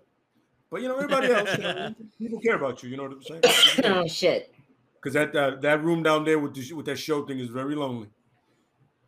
But 0.70 0.82
you 0.82 0.88
know, 0.88 0.96
everybody 0.96 1.28
else, 1.32 1.58
you 1.58 1.64
know, 1.64 1.96
people 2.18 2.40
care 2.40 2.56
about 2.56 2.82
you. 2.82 2.90
You 2.90 2.98
know 2.98 3.04
what 3.04 3.14
I'm 3.14 3.24
saying? 3.24 3.42
oh 3.86 4.08
shit! 4.08 4.54
Because 4.96 5.14
that, 5.14 5.34
that 5.34 5.62
that 5.62 5.84
room 5.84 6.02
down 6.02 6.24
there 6.24 6.40
with 6.40 6.56
the, 6.56 6.74
with 6.74 6.86
that 6.86 6.98
show 6.98 7.26
thing 7.26 7.40
is 7.40 7.50
very 7.50 7.76
lonely. 7.76 8.08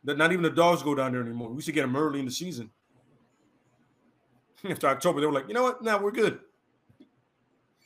That 0.03 0.17
not 0.17 0.33
even 0.33 0.43
the 0.43 0.49
dogs 0.49 0.83
go 0.83 0.93
down 0.93 1.13
there 1.13 1.21
anymore. 1.21 1.49
We 1.49 1.55
used 1.55 1.67
to 1.67 1.71
get 1.71 1.83
them 1.83 1.95
early 1.95 2.19
in 2.19 2.25
the 2.25 2.31
season. 2.31 2.69
After 4.69 4.87
October, 4.87 5.19
they 5.19 5.27
were 5.27 5.33
like, 5.33 5.47
you 5.47 5.53
know 5.53 5.63
what? 5.63 5.81
Now 5.81 6.01
we're 6.01 6.11
good. 6.11 6.39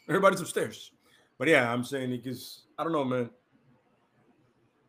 Everybody's 0.08 0.42
upstairs. 0.42 0.92
But 1.38 1.48
yeah, 1.48 1.72
I'm 1.72 1.84
saying 1.84 2.12
because 2.12 2.63
I 2.78 2.84
don't 2.84 2.94
know, 2.94 3.04
man. 3.04 3.30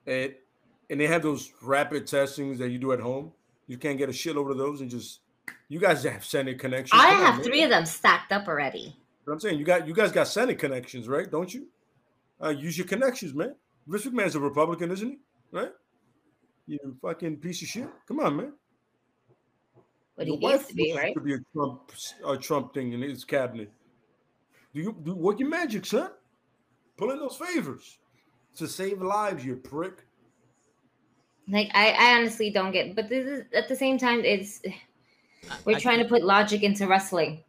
It, 0.07 0.43
and 0.91 1.01
they 1.01 1.07
have 1.07 1.23
those 1.23 1.53
rapid 1.61 2.07
testings 2.07 2.59
that 2.59 2.71
you 2.71 2.79
do 2.79 2.93
at 2.93 3.01
home. 3.01 3.33
You 3.67 3.77
can't 3.77 3.99
get 3.99 4.09
a 4.09 4.13
shitload 4.13 4.51
of 4.51 4.57
those 4.57 4.81
and 4.81 4.91
just 4.91 5.21
you 5.69 5.79
guys 5.79 6.03
have 6.05 6.25
Senate 6.25 6.59
connections. 6.59 7.01
I 7.03 7.09
have 7.09 7.37
on, 7.37 7.43
three 7.43 7.63
of 7.63 7.71
them 7.71 7.85
stacked 7.85 8.33
up 8.33 8.49
already. 8.49 8.97
But 9.27 9.33
I'm 9.33 9.41
saying 9.41 9.59
you 9.59 9.65
got 9.65 9.87
you 9.87 9.95
guys 9.95 10.13
got 10.13 10.29
Senate 10.29 10.59
connections, 10.59 11.09
right? 11.09 11.31
Don't 11.31 11.53
you? 11.53 11.67
Uh, 12.43 12.51
use 12.51 12.79
your 12.79 12.87
connections, 12.87 13.35
man. 13.35 13.55
Vince 13.87 14.07
McMahon's 14.07 14.35
a 14.35 14.41
Republican, 14.41 14.91
isn't 14.91 15.09
he? 15.09 15.19
Right? 15.51 15.73
You 16.67 16.79
fucking 17.03 17.39
piece 17.39 17.63
of 17.63 17.69
shit. 17.69 17.89
Come 18.07 18.21
on, 18.21 18.37
man. 18.37 18.53
But 20.19 20.27
he 20.27 20.37
needs 20.37 20.67
to 20.67 20.75
be, 20.75 20.93
right? 20.95 21.15
To 21.15 21.21
be 21.21 21.35
a 21.35 21.39
Trump, 21.55 21.93
a 22.27 22.37
Trump 22.37 22.75
thing 22.75 22.93
in 22.93 23.03
his 23.03 23.25
cabinet. 23.25 23.71
Do 24.75 24.81
you 24.81 24.97
do 25.05 25.15
work 25.15 25.39
your 25.39 25.49
magic, 25.49 25.87
son? 25.87 26.11
Pull 26.97 27.13
in 27.13 27.21
those 27.21 27.37
favors 27.37 27.99
to 28.57 28.67
save 28.67 29.01
lives, 29.01 29.45
you 29.45 29.55
prick. 29.55 30.05
Like 31.49 31.71
I, 31.73 31.93
I 31.93 32.19
honestly 32.19 32.51
don't 32.51 32.73
get, 32.73 32.97
but 32.97 33.09
this 33.09 33.27
is 33.27 33.45
at 33.55 33.69
the 33.69 33.77
same 33.77 33.97
time, 33.97 34.25
it's 34.25 34.61
we're 35.65 35.77
I, 35.77 35.81
trying 35.81 36.01
I, 36.01 36.03
to 36.03 36.09
put 36.09 36.25
logic 36.25 36.63
into 36.65 36.87
wrestling. 36.87 37.45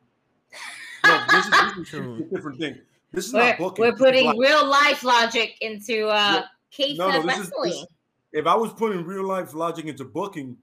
No, 1.06 1.26
this 1.32 1.46
is, 1.46 1.52
this 1.78 1.94
is 1.94 1.94
a 1.94 2.24
different 2.36 2.60
thing. 2.60 2.78
This 3.14 3.28
is 3.28 3.34
we're, 3.34 3.40
not 3.40 3.58
booking. 3.58 3.86
We're 3.86 3.96
putting 3.96 4.38
real 4.38 4.68
life 4.68 5.02
logic 5.02 5.56
into 5.62 6.10
uh 6.10 6.44
yeah. 6.78 6.96
no, 6.98 7.10
no, 7.10 7.24
wrestling. 7.24 7.72
Is, 7.72 7.80
this, 7.80 7.86
if 8.34 8.46
I 8.46 8.54
was 8.54 8.74
putting 8.74 9.06
real 9.06 9.26
life 9.26 9.54
logic 9.54 9.86
into 9.86 10.04
booking, 10.04 10.58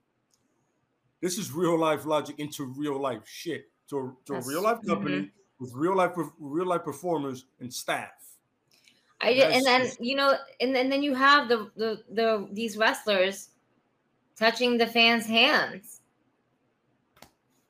this 1.20 1.38
is 1.38 1.52
real 1.52 1.78
life 1.78 2.04
logic 2.06 2.38
into 2.38 2.66
real 2.76 3.00
life 3.00 3.22
shit. 3.26 3.70
To, 3.90 4.16
to 4.26 4.34
a 4.34 4.40
real 4.40 4.62
life 4.62 4.78
company 4.84 5.16
mm-hmm. 5.16 5.60
with 5.60 5.72
real 5.72 5.94
life 5.94 6.10
real 6.40 6.66
life 6.66 6.82
performers 6.82 7.46
and 7.60 7.72
staff. 7.72 8.10
I 9.20 9.32
did, 9.32 9.52
and 9.52 9.64
then 9.64 9.88
you 10.00 10.16
know, 10.16 10.34
and, 10.60 10.76
and 10.76 10.90
then 10.90 11.02
you 11.02 11.14
have 11.14 11.48
the, 11.48 11.70
the 11.76 12.02
the 12.10 12.48
these 12.52 12.76
wrestlers 12.76 13.50
touching 14.36 14.76
the 14.76 14.86
fans' 14.86 15.26
hands, 15.26 16.00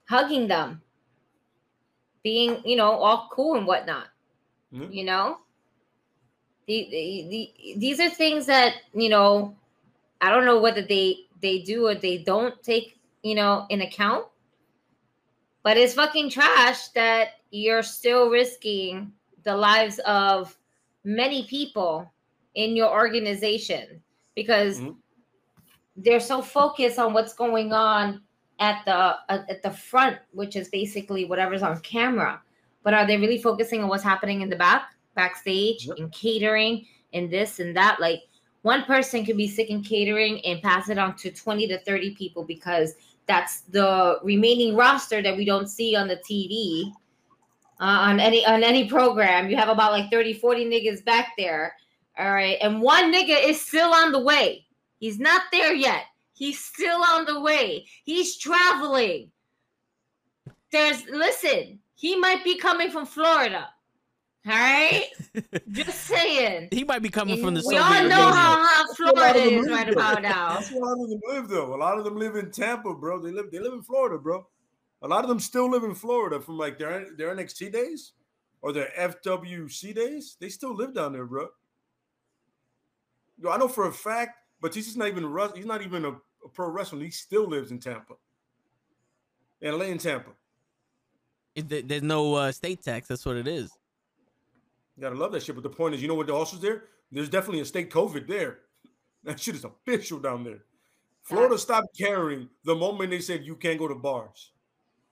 hugging 0.08 0.48
them, 0.48 0.80
being 2.22 2.62
you 2.64 2.76
know 2.76 2.92
all 2.92 3.28
cool 3.30 3.56
and 3.56 3.66
whatnot. 3.66 4.06
Mm-hmm. 4.72 4.90
You 4.90 5.04
know, 5.04 5.38
the, 6.66 6.88
the, 6.90 7.28
the 7.30 7.78
these 7.78 8.00
are 8.00 8.10
things 8.10 8.46
that 8.46 8.74
you 8.94 9.08
know. 9.08 9.54
I 10.22 10.30
don't 10.30 10.46
know 10.46 10.60
whether 10.60 10.80
they 10.80 11.26
they 11.42 11.58
do 11.58 11.86
or 11.86 11.94
they 11.94 12.16
don't 12.16 12.60
take 12.62 12.95
you 13.26 13.34
know 13.34 13.66
an 13.70 13.80
account, 13.80 14.24
but 15.62 15.76
it's 15.76 15.94
fucking 15.94 16.30
trash 16.30 16.88
that 16.88 17.28
you're 17.50 17.82
still 17.82 18.30
risking 18.30 19.12
the 19.42 19.56
lives 19.56 19.98
of 20.06 20.56
many 21.04 21.46
people 21.46 22.12
in 22.54 22.76
your 22.76 22.90
organization 22.90 24.02
because 24.34 24.80
mm-hmm. 24.80 24.92
they're 25.96 26.20
so 26.20 26.40
focused 26.40 26.98
on 26.98 27.12
what's 27.12 27.34
going 27.34 27.72
on 27.72 28.22
at 28.60 28.84
the 28.84 28.94
uh, 28.94 29.44
at 29.48 29.62
the 29.62 29.70
front 29.70 30.18
which 30.32 30.56
is 30.56 30.68
basically 30.68 31.24
whatever's 31.24 31.62
on 31.62 31.78
camera 31.80 32.40
but 32.82 32.94
are 32.94 33.06
they 33.06 33.16
really 33.16 33.40
focusing 33.40 33.82
on 33.82 33.88
what's 33.88 34.02
happening 34.02 34.40
in 34.40 34.48
the 34.48 34.56
back 34.56 34.94
backstage 35.14 35.86
yep. 35.86 35.98
and 35.98 36.10
catering 36.12 36.86
and 37.12 37.30
this 37.30 37.60
and 37.60 37.76
that 37.76 38.00
like 38.00 38.22
one 38.62 38.82
person 38.84 39.24
could 39.24 39.36
be 39.36 39.46
sick 39.46 39.70
in 39.70 39.82
catering 39.82 40.44
and 40.44 40.60
pass 40.62 40.88
it 40.88 40.98
on 40.98 41.14
to 41.14 41.30
20 41.30 41.68
to 41.68 41.78
30 41.80 42.14
people 42.16 42.42
because 42.42 42.94
that's 43.26 43.60
the 43.62 44.18
remaining 44.22 44.76
roster 44.76 45.22
that 45.22 45.36
we 45.36 45.44
don't 45.44 45.68
see 45.68 45.96
on 45.96 46.08
the 46.08 46.16
TV 46.16 46.92
uh, 47.80 47.84
on 47.84 48.20
any 48.20 48.44
on 48.46 48.62
any 48.62 48.88
program. 48.88 49.50
You 49.50 49.56
have 49.56 49.68
about 49.68 49.92
like 49.92 50.10
30, 50.10 50.34
40 50.34 50.64
niggas 50.66 51.04
back 51.04 51.32
there. 51.36 51.74
All 52.18 52.32
right. 52.32 52.56
And 52.60 52.80
one 52.80 53.12
nigga 53.12 53.42
is 53.42 53.60
still 53.60 53.92
on 53.92 54.12
the 54.12 54.20
way. 54.20 54.64
He's 54.98 55.18
not 55.18 55.42
there 55.52 55.74
yet. 55.74 56.04
He's 56.32 56.58
still 56.58 57.02
on 57.02 57.24
the 57.24 57.40
way. 57.40 57.86
He's 58.04 58.36
traveling. 58.36 59.30
There's 60.72 61.04
listen, 61.06 61.78
he 61.94 62.16
might 62.16 62.44
be 62.44 62.58
coming 62.58 62.90
from 62.90 63.06
Florida. 63.06 63.68
All 64.46 64.52
right, 64.52 65.08
just 65.72 66.02
saying. 66.02 66.68
He 66.70 66.84
might 66.84 67.02
be 67.02 67.08
coming 67.08 67.42
from 67.42 67.54
the. 67.54 67.64
We 67.66 67.76
all 67.76 68.04
know 68.04 68.14
how 68.14 68.64
hot 68.64 68.96
Florida 68.96 69.40
is 69.40 69.68
right 69.68 69.88
about 69.88 70.22
now. 70.22 70.54
That's 70.54 70.70
where 70.70 70.82
a 70.82 70.86
lot 70.86 71.02
of 71.02 71.10
them 71.10 71.20
live, 71.26 71.48
though. 71.48 71.74
A 71.74 71.76
lot 71.76 71.98
of 71.98 72.04
them 72.04 72.16
live 72.16 72.36
in 72.36 72.52
Tampa, 72.52 72.94
bro. 72.94 73.20
They 73.20 73.32
live. 73.32 73.50
They 73.50 73.58
live 73.58 73.72
in 73.72 73.82
Florida, 73.82 74.18
bro. 74.18 74.46
A 75.02 75.08
lot 75.08 75.24
of 75.24 75.28
them 75.28 75.40
still 75.40 75.68
live 75.68 75.82
in 75.82 75.96
Florida 75.96 76.40
from 76.40 76.58
like 76.58 76.78
their 76.78 77.08
their 77.16 77.34
NXT 77.34 77.72
days 77.72 78.12
or 78.62 78.72
their 78.72 78.90
FCW 78.96 79.94
days. 79.94 80.36
They 80.38 80.48
still 80.48 80.74
live 80.74 80.94
down 80.94 81.12
there, 81.12 81.26
bro. 81.26 81.48
Yo, 83.42 83.50
I 83.50 83.56
know 83.56 83.68
for 83.68 83.88
a 83.88 83.92
fact, 83.92 84.38
Batista's 84.62 84.96
not 84.96 85.08
even 85.08 85.36
he's 85.56 85.66
not 85.66 85.82
even 85.82 86.04
a, 86.04 86.10
a 86.10 86.48
pro 86.52 86.68
wrestler. 86.68 87.00
He 87.00 87.10
still 87.10 87.48
lives 87.48 87.72
in 87.72 87.80
Tampa. 87.80 88.14
And 89.60 89.76
LA 89.76 89.86
in 89.86 89.98
Tampa. 89.98 90.30
There's 91.56 92.02
no 92.02 92.34
uh, 92.34 92.52
state 92.52 92.82
tax. 92.82 93.08
That's 93.08 93.24
what 93.24 93.36
it 93.36 93.48
is. 93.48 93.75
You 94.96 95.02
gotta 95.02 95.16
love 95.16 95.32
that 95.32 95.42
shit. 95.42 95.54
But 95.54 95.62
the 95.62 95.70
point 95.70 95.94
is, 95.94 96.02
you 96.02 96.08
know 96.08 96.14
what 96.14 96.30
also 96.30 96.56
is 96.56 96.62
there? 96.62 96.84
There's 97.12 97.28
definitely 97.28 97.60
a 97.60 97.64
state 97.64 97.90
COVID 97.90 98.26
there. 98.26 98.58
That 99.24 99.40
shit 99.40 99.54
is 99.54 99.64
official 99.64 100.18
down 100.18 100.44
there. 100.44 100.64
Florida 101.22 101.58
stopped 101.58 101.96
caring 101.98 102.48
the 102.64 102.74
moment 102.74 103.10
they 103.10 103.20
said 103.20 103.44
you 103.44 103.56
can't 103.56 103.78
go 103.78 103.88
to 103.88 103.94
bars 103.96 104.52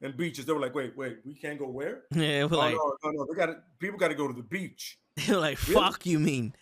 and 0.00 0.16
beaches. 0.16 0.46
They 0.46 0.52
were 0.52 0.60
like, 0.60 0.74
wait, 0.74 0.96
wait, 0.96 1.18
we 1.24 1.34
can't 1.34 1.58
go 1.58 1.68
where? 1.68 2.04
Yeah, 2.14 2.42
oh, 2.50 2.56
like, 2.56 2.74
no, 2.74 2.96
no, 3.04 3.10
no, 3.10 3.26
they 3.28 3.34
got 3.36 3.56
people 3.78 3.98
got 3.98 4.08
to 4.08 4.14
go 4.14 4.28
to 4.28 4.34
the 4.34 4.42
beach. 4.42 4.98
They're 5.16 5.36
like, 5.36 5.60
really? 5.66 5.80
fuck 5.80 6.06
you 6.06 6.18
mean? 6.20 6.54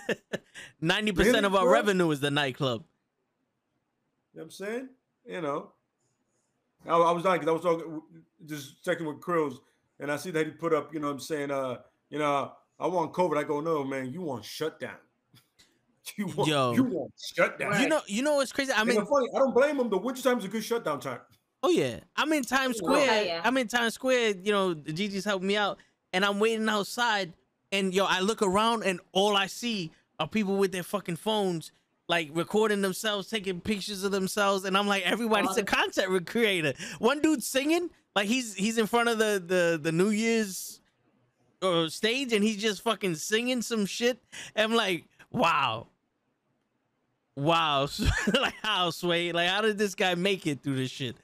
Ninety 0.80 1.12
percent 1.12 1.34
really, 1.34 1.46
of 1.46 1.54
our 1.54 1.64
bro? 1.64 1.72
revenue 1.72 2.10
is 2.10 2.20
the 2.20 2.30
nightclub. 2.30 2.84
You 4.32 4.40
know 4.40 4.44
what 4.44 4.44
I'm 4.44 4.50
saying? 4.50 4.88
You 5.26 5.40
know, 5.40 5.72
I, 6.86 6.96
I 6.96 7.10
was 7.12 7.24
like, 7.24 7.46
I 7.46 7.50
was 7.50 7.62
talking, 7.62 8.00
just 8.46 8.84
checking 8.84 9.06
with 9.06 9.20
Krills, 9.20 9.56
and 9.98 10.10
I 10.10 10.16
see 10.16 10.30
that 10.30 10.46
he 10.46 10.52
put 10.52 10.72
up, 10.72 10.94
you 10.94 11.00
know, 11.00 11.08
what 11.08 11.14
I'm 11.14 11.20
saying, 11.20 11.50
uh, 11.50 11.78
you 12.10 12.18
know, 12.18 12.52
I 12.78 12.86
want 12.86 13.12
COVID. 13.12 13.36
I 13.36 13.44
go, 13.44 13.60
no, 13.60 13.84
man, 13.84 14.12
you 14.12 14.22
want 14.22 14.44
shutdown. 14.44 14.96
You 16.16 16.26
want, 16.28 16.48
Yo, 16.48 16.72
you 16.72 16.84
want 16.84 17.12
shutdown. 17.34 17.82
You 17.82 17.86
know, 17.86 18.00
you 18.06 18.22
know 18.22 18.36
what's 18.36 18.50
crazy? 18.50 18.72
I 18.72 18.82
mean, 18.82 19.04
funny, 19.04 19.28
I 19.36 19.38
don't 19.38 19.54
blame 19.54 19.76
them. 19.76 19.90
The 19.90 19.98
winter 19.98 20.22
time 20.22 20.38
is 20.38 20.46
a 20.46 20.48
good 20.48 20.64
shutdown 20.64 21.00
time. 21.00 21.20
Oh 21.62 21.68
yeah, 21.68 22.00
I'm 22.16 22.32
in 22.32 22.44
Times 22.44 22.76
oh, 22.82 22.86
Square. 22.86 23.10
Oh, 23.10 23.22
yeah. 23.22 23.40
I'm 23.44 23.56
in 23.58 23.68
Times 23.68 23.92
Square. 23.92 24.36
You 24.42 24.52
know, 24.52 24.74
Gigi's 24.74 25.26
helping 25.26 25.48
me 25.48 25.58
out, 25.58 25.76
and 26.14 26.24
I'm 26.24 26.40
waiting 26.40 26.66
outside. 26.66 27.34
And 27.72 27.92
yo, 27.92 28.06
I 28.06 28.20
look 28.20 28.40
around, 28.40 28.84
and 28.84 29.00
all 29.12 29.36
I 29.36 29.48
see 29.48 29.90
are 30.18 30.26
people 30.26 30.56
with 30.56 30.72
their 30.72 30.82
fucking 30.82 31.16
phones, 31.16 31.72
like 32.08 32.30
recording 32.32 32.80
themselves, 32.80 33.28
taking 33.28 33.60
pictures 33.60 34.02
of 34.02 34.10
themselves, 34.10 34.64
and 34.64 34.78
I'm 34.78 34.86
like, 34.86 35.04
everybody's 35.04 35.58
a 35.58 35.62
content 35.62 36.26
creator. 36.26 36.72
One 37.00 37.20
dude 37.20 37.42
singing, 37.42 37.90
like 38.16 38.28
he's 38.28 38.54
he's 38.54 38.78
in 38.78 38.86
front 38.86 39.08
of 39.08 39.18
the 39.18 39.42
the 39.44 39.78
the 39.82 39.92
New 39.92 40.08
Year's 40.10 40.80
uh, 41.62 41.88
stage, 41.88 42.32
and 42.32 42.44
he's 42.44 42.56
just 42.56 42.82
fucking 42.82 43.14
singing 43.16 43.62
some 43.62 43.86
shit. 43.86 44.22
And 44.54 44.72
I'm 44.72 44.76
like, 44.76 45.06
wow, 45.30 45.88
wow, 47.36 47.88
like 48.40 48.54
how 48.62 48.90
sway, 48.90 49.32
like 49.32 49.48
how 49.48 49.60
did 49.60 49.78
this 49.78 49.94
guy 49.94 50.14
make 50.14 50.46
it 50.46 50.62
through 50.62 50.76
this 50.76 50.90
shit? 50.90 51.16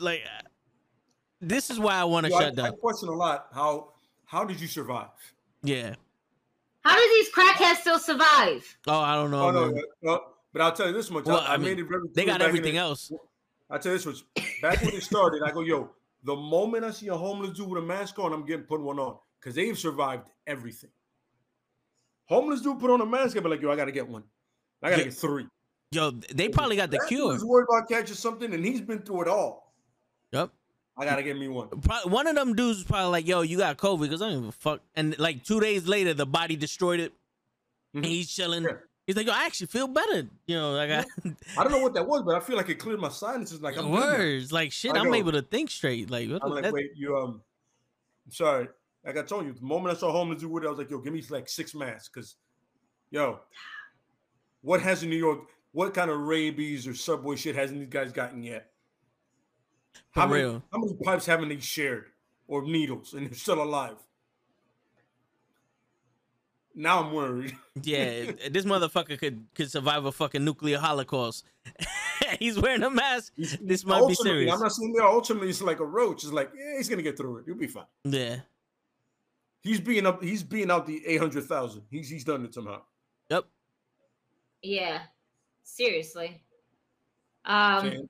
like 0.00 0.22
this 1.40 1.70
is 1.70 1.78
why 1.78 1.94
I 1.94 2.04
want 2.04 2.26
to 2.26 2.32
shut 2.32 2.42
I, 2.42 2.50
down. 2.50 2.66
I 2.66 2.70
question 2.70 3.08
a 3.08 3.12
lot 3.12 3.48
how 3.52 3.92
how 4.24 4.44
did 4.44 4.60
you 4.60 4.66
survive? 4.66 5.08
Yeah. 5.62 5.94
How 6.82 6.96
do 6.96 7.02
these 7.14 7.30
crackheads 7.30 7.80
still 7.80 7.98
survive? 7.98 8.78
Oh, 8.86 9.00
I 9.00 9.14
don't 9.14 9.30
know. 9.30 9.48
Oh, 9.48 9.50
no, 9.50 9.82
no, 10.00 10.24
but 10.52 10.62
I'll 10.62 10.72
tell 10.72 10.86
you 10.86 10.94
this 10.94 11.10
much. 11.10 11.26
Well, 11.26 11.40
I, 11.40 11.54
I, 11.54 11.56
mean, 11.58 11.76
made 11.76 11.78
it 11.80 12.14
They 12.14 12.24
got 12.24 12.40
everything 12.40 12.72
the, 12.74 12.80
else. 12.80 13.12
I 13.68 13.76
tell 13.76 13.92
you 13.92 13.98
this 13.98 14.06
much. 14.06 14.44
Back 14.62 14.80
when 14.80 14.94
it 14.94 15.02
started, 15.02 15.42
I 15.42 15.50
go, 15.50 15.60
yo, 15.60 15.90
the 16.24 16.34
moment 16.34 16.86
I 16.86 16.90
see 16.90 17.08
a 17.08 17.14
homeless 17.14 17.50
dude 17.50 17.68
with 17.68 17.82
a 17.82 17.86
mask 17.86 18.18
on, 18.18 18.32
I'm 18.32 18.46
getting 18.46 18.64
putting 18.64 18.86
one 18.86 18.98
on 18.98 19.18
because 19.40 19.54
they've 19.54 19.78
survived 19.78 20.28
everything. 20.46 20.90
Homeless 22.26 22.60
dude 22.60 22.78
put 22.78 22.90
on 22.90 23.00
a 23.00 23.06
mask, 23.06 23.36
i 23.36 23.40
be 23.40 23.48
like, 23.48 23.60
yo, 23.60 23.70
I 23.70 23.76
gotta 23.76 23.92
get 23.92 24.06
one. 24.08 24.22
I 24.82 24.90
gotta 24.90 25.02
yeah. 25.02 25.08
get 25.08 25.14
three. 25.14 25.46
Yo, 25.92 26.10
they 26.12 26.48
probably 26.48 26.76
got 26.76 26.90
the 26.90 26.98
That 26.98 27.08
cure. 27.08 27.32
dude's 27.32 27.44
worried 27.44 27.66
about 27.68 27.88
catching 27.88 28.14
something, 28.14 28.52
and 28.54 28.64
he's 28.64 28.80
been 28.80 29.00
through 29.00 29.22
it 29.22 29.28
all. 29.28 29.74
Yep. 30.32 30.50
I 30.96 31.04
gotta 31.04 31.22
get 31.22 31.36
me 31.38 31.48
one. 31.48 31.68
Pro- 31.68 32.06
One 32.10 32.26
of 32.26 32.36
them 32.36 32.54
dudes 32.54 32.78
was 32.78 32.84
probably 32.84 33.10
like, 33.10 33.26
"Yo, 33.26 33.40
you 33.40 33.56
got 33.58 33.76
COVID," 33.78 34.02
because 34.02 34.22
I 34.22 34.28
don't 34.28 34.40
give 34.42 34.48
a 34.50 34.52
fuck. 34.52 34.80
And 34.94 35.18
like 35.18 35.42
two 35.44 35.58
days 35.58 35.88
later, 35.88 36.14
the 36.14 36.26
body 36.26 36.56
destroyed 36.56 37.00
it. 37.00 37.12
And 37.94 38.04
Mhm. 38.04 38.08
he's 38.08 38.32
chilling. 38.32 38.62
Yeah. 38.64 38.76
He's 39.06 39.16
like, 39.16 39.26
"Yo, 39.26 39.32
I 39.32 39.44
actually 39.46 39.66
feel 39.68 39.88
better." 39.88 40.28
You 40.46 40.56
know, 40.56 40.72
like 40.72 40.90
I, 40.90 41.04
I 41.58 41.64
don't 41.64 41.72
know 41.72 41.80
what 41.80 41.94
that 41.94 42.06
was, 42.06 42.22
but 42.22 42.36
I 42.36 42.40
feel 42.40 42.56
like 42.56 42.68
it 42.68 42.74
cleared 42.76 43.00
my 43.00 43.08
sinuses. 43.08 43.60
Like 43.60 43.76
I'm 43.76 43.90
words, 43.90 44.52
like 44.52 44.70
shit. 44.70 44.94
I 44.94 45.00
I'm 45.00 45.12
able 45.14 45.32
to 45.32 45.42
think 45.42 45.70
straight. 45.70 46.10
Like, 46.10 46.28
what 46.30 46.44
I'm 46.44 46.50
like, 46.50 46.62
that- 46.64 46.72
wait, 46.72 46.90
you 46.94 47.16
um, 47.16 47.42
I'm 48.26 48.32
sorry. 48.32 48.68
Like 49.04 49.16
I 49.16 49.22
told 49.22 49.46
you, 49.46 49.52
the 49.52 49.64
moment 49.64 49.96
I 49.96 49.98
saw 49.98 50.12
homeless 50.12 50.40
dude 50.40 50.50
with 50.50 50.64
it, 50.64 50.66
I 50.66 50.70
was 50.70 50.78
like, 50.78 50.90
yo, 50.90 50.98
give 50.98 51.12
me 51.12 51.22
like 51.30 51.48
six 51.48 51.74
masks, 51.74 52.08
cause, 52.08 52.36
yo, 53.10 53.40
what 54.62 54.82
has 54.82 55.02
in 55.02 55.10
New 55.10 55.16
York? 55.16 55.40
What 55.72 55.94
kind 55.94 56.10
of 56.10 56.20
rabies 56.20 56.86
or 56.86 56.94
subway 56.94 57.36
shit 57.36 57.54
hasn't 57.54 57.78
these 57.78 57.88
guys 57.88 58.12
gotten 58.12 58.42
yet? 58.42 58.70
For 60.12 60.20
How 60.20 60.26
many, 60.26 60.42
real. 60.42 60.62
how 60.72 60.78
many 60.78 60.94
pipes 60.94 61.26
haven't 61.26 61.48
they 61.48 61.60
shared 61.60 62.06
or 62.48 62.62
needles 62.62 63.14
and 63.14 63.26
they're 63.26 63.34
still 63.34 63.62
alive? 63.62 63.96
Now 66.74 67.02
I'm 67.02 67.12
worried. 67.12 67.56
yeah, 67.82 68.32
this 68.50 68.64
motherfucker 68.64 69.18
could 69.18 69.44
could 69.54 69.70
survive 69.70 70.04
a 70.04 70.12
fucking 70.12 70.44
nuclear 70.44 70.78
holocaust. 70.78 71.44
he's 72.38 72.58
wearing 72.58 72.82
a 72.82 72.90
mask. 72.90 73.32
This 73.36 73.84
might 73.84 74.06
be 74.06 74.14
serious. 74.14 74.52
I'm 74.52 74.60
not 74.60 74.72
saying 74.72 74.92
there. 74.92 75.06
Ultimately, 75.06 75.50
it's 75.50 75.62
like 75.62 75.80
a 75.80 75.84
roach. 75.84 76.24
It's 76.24 76.32
like, 76.32 76.50
yeah, 76.56 76.76
he's 76.76 76.88
gonna 76.88 77.02
get 77.02 77.16
through 77.16 77.38
it. 77.38 77.44
You'll 77.46 77.56
be 77.56 77.66
fine. 77.66 77.84
Yeah. 78.04 78.36
He's 79.62 79.80
being 79.80 80.06
up. 80.06 80.22
He's 80.22 80.42
being 80.42 80.70
out 80.70 80.86
the 80.86 81.06
eight 81.06 81.20
hundred 81.20 81.44
thousand. 81.44 81.82
He's 81.90 82.08
he's 82.08 82.24
done 82.24 82.44
it 82.44 82.54
somehow. 82.54 82.82
Yep. 83.28 83.44
Yeah. 84.62 85.00
Seriously. 85.62 86.42
Um 87.44 87.82
Saying, 87.82 88.08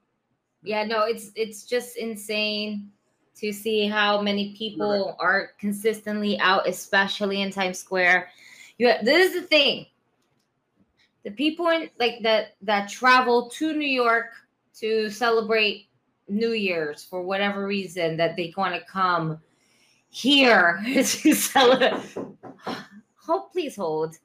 yeah, 0.63 0.85
no, 0.85 1.05
it's 1.05 1.31
it's 1.35 1.65
just 1.65 1.97
insane 1.97 2.93
to 3.37 3.53
see 3.53 3.89
how 3.89 4.21
many 4.21 4.55
people 4.57 5.17
are 5.19 5.53
consistently 5.59 6.39
out, 6.41 6.69
especially 6.69 7.41
in 7.41 7.51
Times 7.51 7.79
Square. 7.79 8.29
You 8.77 8.89
have, 8.89 9.05
this 9.05 9.33
is 9.33 9.41
the 9.41 9.47
thing. 9.47 9.87
The 11.25 11.31
people 11.31 11.69
in 11.69 11.91
like 11.99 12.23
that 12.23 12.57
that 12.63 12.89
travel 12.89 13.49
to 13.51 13.73
New 13.73 13.89
York 13.89 14.27
to 14.79 15.11
celebrate 15.11 15.89
New 16.29 16.53
Year's 16.53 17.05
for 17.05 17.23
whatever 17.23 17.67
reason 17.67 18.17
that 18.19 18.37
they 18.37 18.53
want 18.57 18.75
to 18.75 18.81
come 18.87 19.41
here 20.11 20.83
to 20.87 21.05
celebrate. 21.05 21.95
Hold, 23.17 23.53
please 23.53 23.77
hold. 23.77 24.17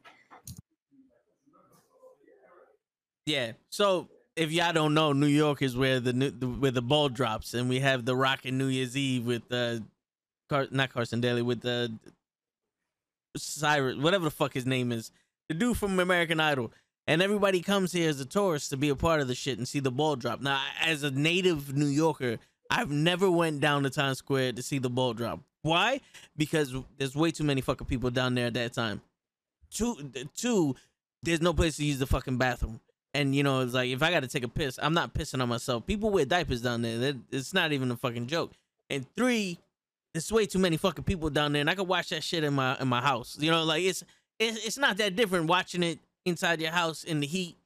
Yeah. 3.26 3.54
So 3.70 4.10
if 4.36 4.52
y'all 4.52 4.74
don't 4.74 4.94
know, 4.94 5.14
New 5.14 5.28
York 5.28 5.62
is 5.62 5.78
where 5.78 6.00
the, 6.00 6.14
new, 6.14 6.30
the 6.30 6.48
where 6.48 6.72
the 6.72 6.82
ball 6.82 7.10
drops, 7.10 7.54
and 7.54 7.70
we 7.70 7.80
have 7.80 8.06
the 8.06 8.16
Rock 8.16 8.42
and 8.46 8.58
New 8.58 8.68
Year's 8.68 8.98
Eve 8.98 9.26
with 9.26 9.44
uh, 9.52 9.80
Car- 10.50 10.68
not 10.72 10.92
Carson 10.92 11.22
Daly 11.22 11.42
with 11.42 11.62
the 11.62 11.94
Cyrus, 13.38 13.98
whatever 13.98 14.26
the 14.26 14.32
fuck 14.32 14.54
his 14.54 14.66
name 14.66 14.92
is, 14.92 15.12
the 15.48 15.54
dude 15.54 15.78
from 15.78 16.00
American 16.00 16.40
Idol, 16.40 16.72
and 17.08 17.22
everybody 17.22 17.62
comes 17.62 17.92
here 17.92 18.10
as 18.10 18.20
a 18.20 18.26
tourist 18.26 18.70
to 18.72 18.78
be 18.78 18.90
a 18.90 18.96
part 18.96 19.22
of 19.22 19.28
the 19.28 19.36
shit 19.36 19.58
and 19.58 19.68
see 19.68 19.80
the 19.80 19.92
ball 19.92 20.16
drop. 20.16 20.42
Now, 20.42 20.62
as 20.82 21.04
a 21.04 21.12
native 21.12 21.76
New 21.76 21.86
Yorker, 21.86 22.38
I've 22.70 22.92
never 22.92 23.30
went 23.30 23.62
down 23.62 23.84
to 23.84 23.90
Times 23.90 24.20
Square 24.20 24.54
to 24.54 24.64
see 24.64 24.80
the 24.80 24.90
ball 24.90 25.14
drop. 25.14 25.40
Why? 25.66 26.00
Because 26.38 26.76
there's 27.00 27.16
way 27.16 27.32
too 27.32 27.44
many 27.44 27.60
fucking 27.60 27.88
people 27.88 28.12
down 28.12 28.36
there 28.36 28.46
at 28.46 28.54
that 28.54 28.74
time. 28.74 29.02
Two, 29.72 29.96
two, 30.38 30.76
there's 31.24 31.42
no 31.42 31.54
place 31.54 31.78
to 31.78 31.84
use 31.84 31.98
the 31.98 32.06
fucking 32.06 32.38
bathroom. 32.38 32.80
And 33.16 33.34
you 33.34 33.42
know, 33.42 33.62
it's 33.62 33.74
like 33.74 33.90
if 33.90 34.04
I 34.04 34.12
got 34.12 34.20
to 34.20 34.28
take 34.28 34.44
a 34.44 34.48
piss, 34.48 34.78
I'm 34.80 34.94
not 34.94 35.16
pissing 35.16 35.42
on 35.42 35.50
myself. 35.50 35.88
People 35.88 36.12
wear 36.12 36.24
diapers 36.24 36.62
down 36.62 36.84
there. 36.84 37.16
It's 37.32 37.52
not 37.52 37.72
even 37.72 37.90
a 37.90 37.98
fucking 37.98 38.28
joke. 38.28 38.52
And 38.92 39.08
three, 39.16 39.58
there's 40.14 40.32
way 40.32 40.46
too 40.46 40.60
many 40.60 40.78
fucking 40.78 41.04
people 41.04 41.32
down 41.32 41.54
there, 41.54 41.62
and 41.62 41.70
I 41.70 41.74
could 41.74 41.88
watch 41.88 42.10
that 42.10 42.24
shit 42.24 42.44
in 42.44 42.54
my 42.54 42.78
in 42.80 42.88
my 42.88 43.02
house. 43.02 43.36
You 43.40 43.50
know, 43.50 43.64
like 43.64 43.82
it's, 43.82 44.04
it's 44.40 44.78
not 44.78 44.98
that 44.98 45.16
different 45.16 45.48
watching 45.48 45.82
it 45.82 45.98
inside 46.26 46.62
your 46.62 46.72
house 46.72 47.04
in 47.04 47.22
the 47.22 47.28
heat, 47.28 47.58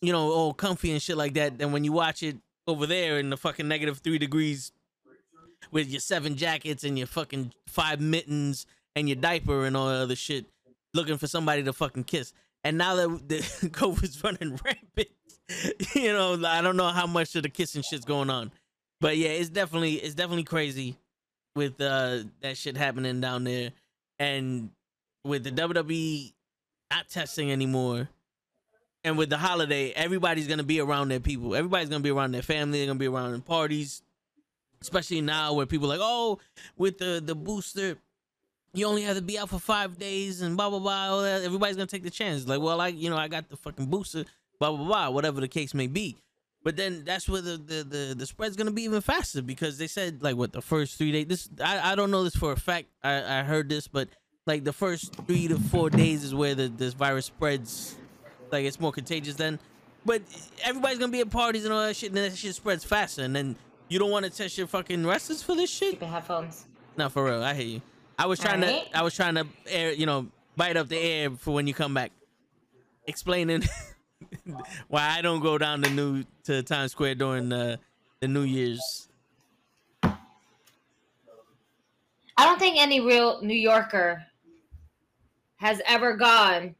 you 0.00 0.12
know, 0.12 0.30
all 0.30 0.54
comfy 0.54 0.92
and 0.92 1.02
shit 1.02 1.16
like 1.16 1.34
that, 1.34 1.58
than 1.58 1.72
when 1.72 1.82
you 1.82 1.90
watch 1.90 2.22
it 2.22 2.36
over 2.68 2.86
there 2.86 3.18
in 3.18 3.30
the 3.30 3.36
fucking 3.36 3.66
negative 3.66 3.98
three 3.98 4.18
degrees 4.18 4.70
with 5.70 5.88
your 5.88 6.00
seven 6.00 6.36
jackets 6.36 6.84
and 6.84 6.98
your 6.98 7.06
fucking 7.06 7.52
five 7.66 8.00
mittens 8.00 8.66
and 8.94 9.08
your 9.08 9.16
diaper 9.16 9.64
and 9.64 9.76
all 9.76 9.88
that 9.88 10.02
other 10.02 10.16
shit, 10.16 10.46
looking 10.94 11.18
for 11.18 11.26
somebody 11.26 11.62
to 11.62 11.72
fucking 11.72 12.04
kiss. 12.04 12.32
And 12.64 12.78
now 12.78 12.94
that 12.94 13.28
the 13.28 13.38
COVID's 13.68 14.22
running 14.22 14.58
rampant, 14.64 15.08
you 15.94 16.12
know, 16.12 16.40
I 16.46 16.62
don't 16.62 16.76
know 16.76 16.88
how 16.88 17.06
much 17.06 17.34
of 17.36 17.42
the 17.42 17.48
kissing 17.48 17.82
shit's 17.82 18.04
going 18.04 18.30
on, 18.30 18.52
but 19.00 19.16
yeah, 19.16 19.30
it's 19.30 19.48
definitely 19.48 19.94
it's 19.94 20.14
definitely 20.14 20.44
crazy 20.44 20.96
with 21.54 21.80
uh 21.80 22.20
that 22.40 22.56
shit 22.56 22.76
happening 22.76 23.20
down 23.20 23.44
there, 23.44 23.72
and 24.18 24.70
with 25.24 25.44
the 25.44 25.50
WWE 25.50 26.32
not 26.90 27.08
testing 27.08 27.50
anymore, 27.50 28.08
and 29.04 29.18
with 29.18 29.28
the 29.28 29.38
holiday, 29.38 29.90
everybody's 29.90 30.46
gonna 30.46 30.62
be 30.62 30.80
around 30.80 31.08
their 31.08 31.20
people. 31.20 31.54
Everybody's 31.54 31.88
gonna 31.88 32.00
be 32.00 32.10
around 32.10 32.32
their 32.32 32.42
family. 32.42 32.78
They're 32.78 32.86
gonna 32.86 32.98
be 32.98 33.08
around 33.08 33.34
in 33.34 33.40
parties, 33.42 34.02
especially 34.82 35.20
now 35.20 35.54
where 35.54 35.66
people 35.66 35.88
like, 35.88 36.00
oh, 36.02 36.38
with 36.76 36.98
the 36.98 37.22
the 37.24 37.34
booster, 37.34 37.96
you 38.74 38.86
only 38.86 39.02
have 39.02 39.16
to 39.16 39.22
be 39.22 39.38
out 39.38 39.48
for 39.48 39.58
five 39.58 39.98
days 39.98 40.42
and 40.42 40.56
blah 40.56 40.70
blah 40.70 40.78
blah. 40.78 41.24
Everybody's 41.24 41.76
gonna 41.76 41.86
take 41.86 42.02
the 42.02 42.10
chance. 42.10 42.46
Like, 42.46 42.60
well, 42.60 42.80
I 42.80 42.88
you 42.88 43.10
know 43.10 43.16
I 43.16 43.28
got 43.28 43.48
the 43.48 43.56
fucking 43.56 43.86
booster, 43.86 44.24
blah 44.58 44.70
blah 44.70 44.84
blah, 44.84 45.10
whatever 45.10 45.40
the 45.40 45.48
case 45.48 45.74
may 45.74 45.86
be. 45.86 46.16
But 46.64 46.76
then 46.76 47.04
that's 47.04 47.28
where 47.28 47.40
the 47.40 47.56
the 47.56 47.84
the, 47.84 48.14
the 48.16 48.26
spread's 48.26 48.56
gonna 48.56 48.70
be 48.70 48.82
even 48.82 49.00
faster 49.00 49.42
because 49.42 49.78
they 49.78 49.88
said 49.88 50.22
like 50.22 50.36
what 50.36 50.52
the 50.52 50.62
first 50.62 50.96
three 50.96 51.12
days. 51.12 51.26
This 51.26 51.48
I, 51.62 51.92
I 51.92 51.94
don't 51.94 52.10
know 52.10 52.24
this 52.24 52.36
for 52.36 52.52
a 52.52 52.56
fact. 52.56 52.88
I 53.02 53.40
I 53.40 53.42
heard 53.42 53.68
this, 53.68 53.88
but 53.88 54.08
like 54.46 54.64
the 54.64 54.72
first 54.72 55.14
three 55.26 55.48
to 55.48 55.58
four 55.58 55.90
days 55.90 56.24
is 56.24 56.34
where 56.34 56.54
the 56.54 56.68
this 56.68 56.94
virus 56.94 57.26
spreads. 57.26 57.96
Like 58.50 58.64
it's 58.64 58.78
more 58.78 58.92
contagious 58.92 59.34
then. 59.34 59.58
But 60.04 60.22
everybody's 60.64 60.98
gonna 60.98 61.12
be 61.12 61.20
at 61.20 61.30
parties 61.30 61.64
and 61.64 61.72
all 61.72 61.84
that 61.84 61.96
shit, 61.96 62.10
and 62.10 62.16
then 62.16 62.30
that 62.30 62.36
shit 62.36 62.54
spreads 62.54 62.84
faster. 62.84 63.22
And 63.22 63.34
then 63.34 63.56
you 63.92 63.98
don't 63.98 64.10
want 64.10 64.24
to 64.24 64.30
test 64.30 64.56
your 64.56 64.66
fucking 64.66 65.06
wrestlers 65.06 65.42
for 65.42 65.54
this 65.54 65.68
shit. 65.68 65.90
Keep 65.92 66.00
your 66.00 66.10
headphones. 66.10 66.64
No, 66.96 67.10
for 67.10 67.24
real. 67.26 67.42
I 67.42 67.52
hear 67.52 67.66
you. 67.66 67.82
I 68.18 68.24
was 68.24 68.38
trying 68.38 68.64
Alright. 68.64 68.90
to. 68.90 68.98
I 68.98 69.02
was 69.02 69.14
trying 69.14 69.34
to 69.34 69.46
air. 69.66 69.92
You 69.92 70.06
know, 70.06 70.28
bite 70.56 70.78
up 70.78 70.88
the 70.88 70.98
air 70.98 71.30
for 71.30 71.52
when 71.52 71.66
you 71.66 71.74
come 71.74 71.92
back, 71.92 72.10
explaining 73.06 73.64
why 74.88 75.10
I 75.10 75.20
don't 75.20 75.40
go 75.40 75.58
down 75.58 75.82
to 75.82 75.90
New 75.90 76.24
to 76.44 76.62
Times 76.62 76.92
Square 76.92 77.16
during 77.16 77.50
the 77.50 77.78
the 78.20 78.28
New 78.28 78.42
Year's. 78.42 79.08
I 80.02 80.16
don't 82.46 82.58
think 82.58 82.78
any 82.78 83.00
real 83.00 83.42
New 83.42 83.52
Yorker 83.52 84.24
has 85.56 85.82
ever 85.86 86.16
gone 86.16 86.74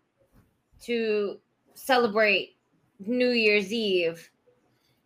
to 0.85 1.39
celebrate 1.75 2.57
New 2.99 3.31
Year's 3.31 3.71
Eve 3.71 4.31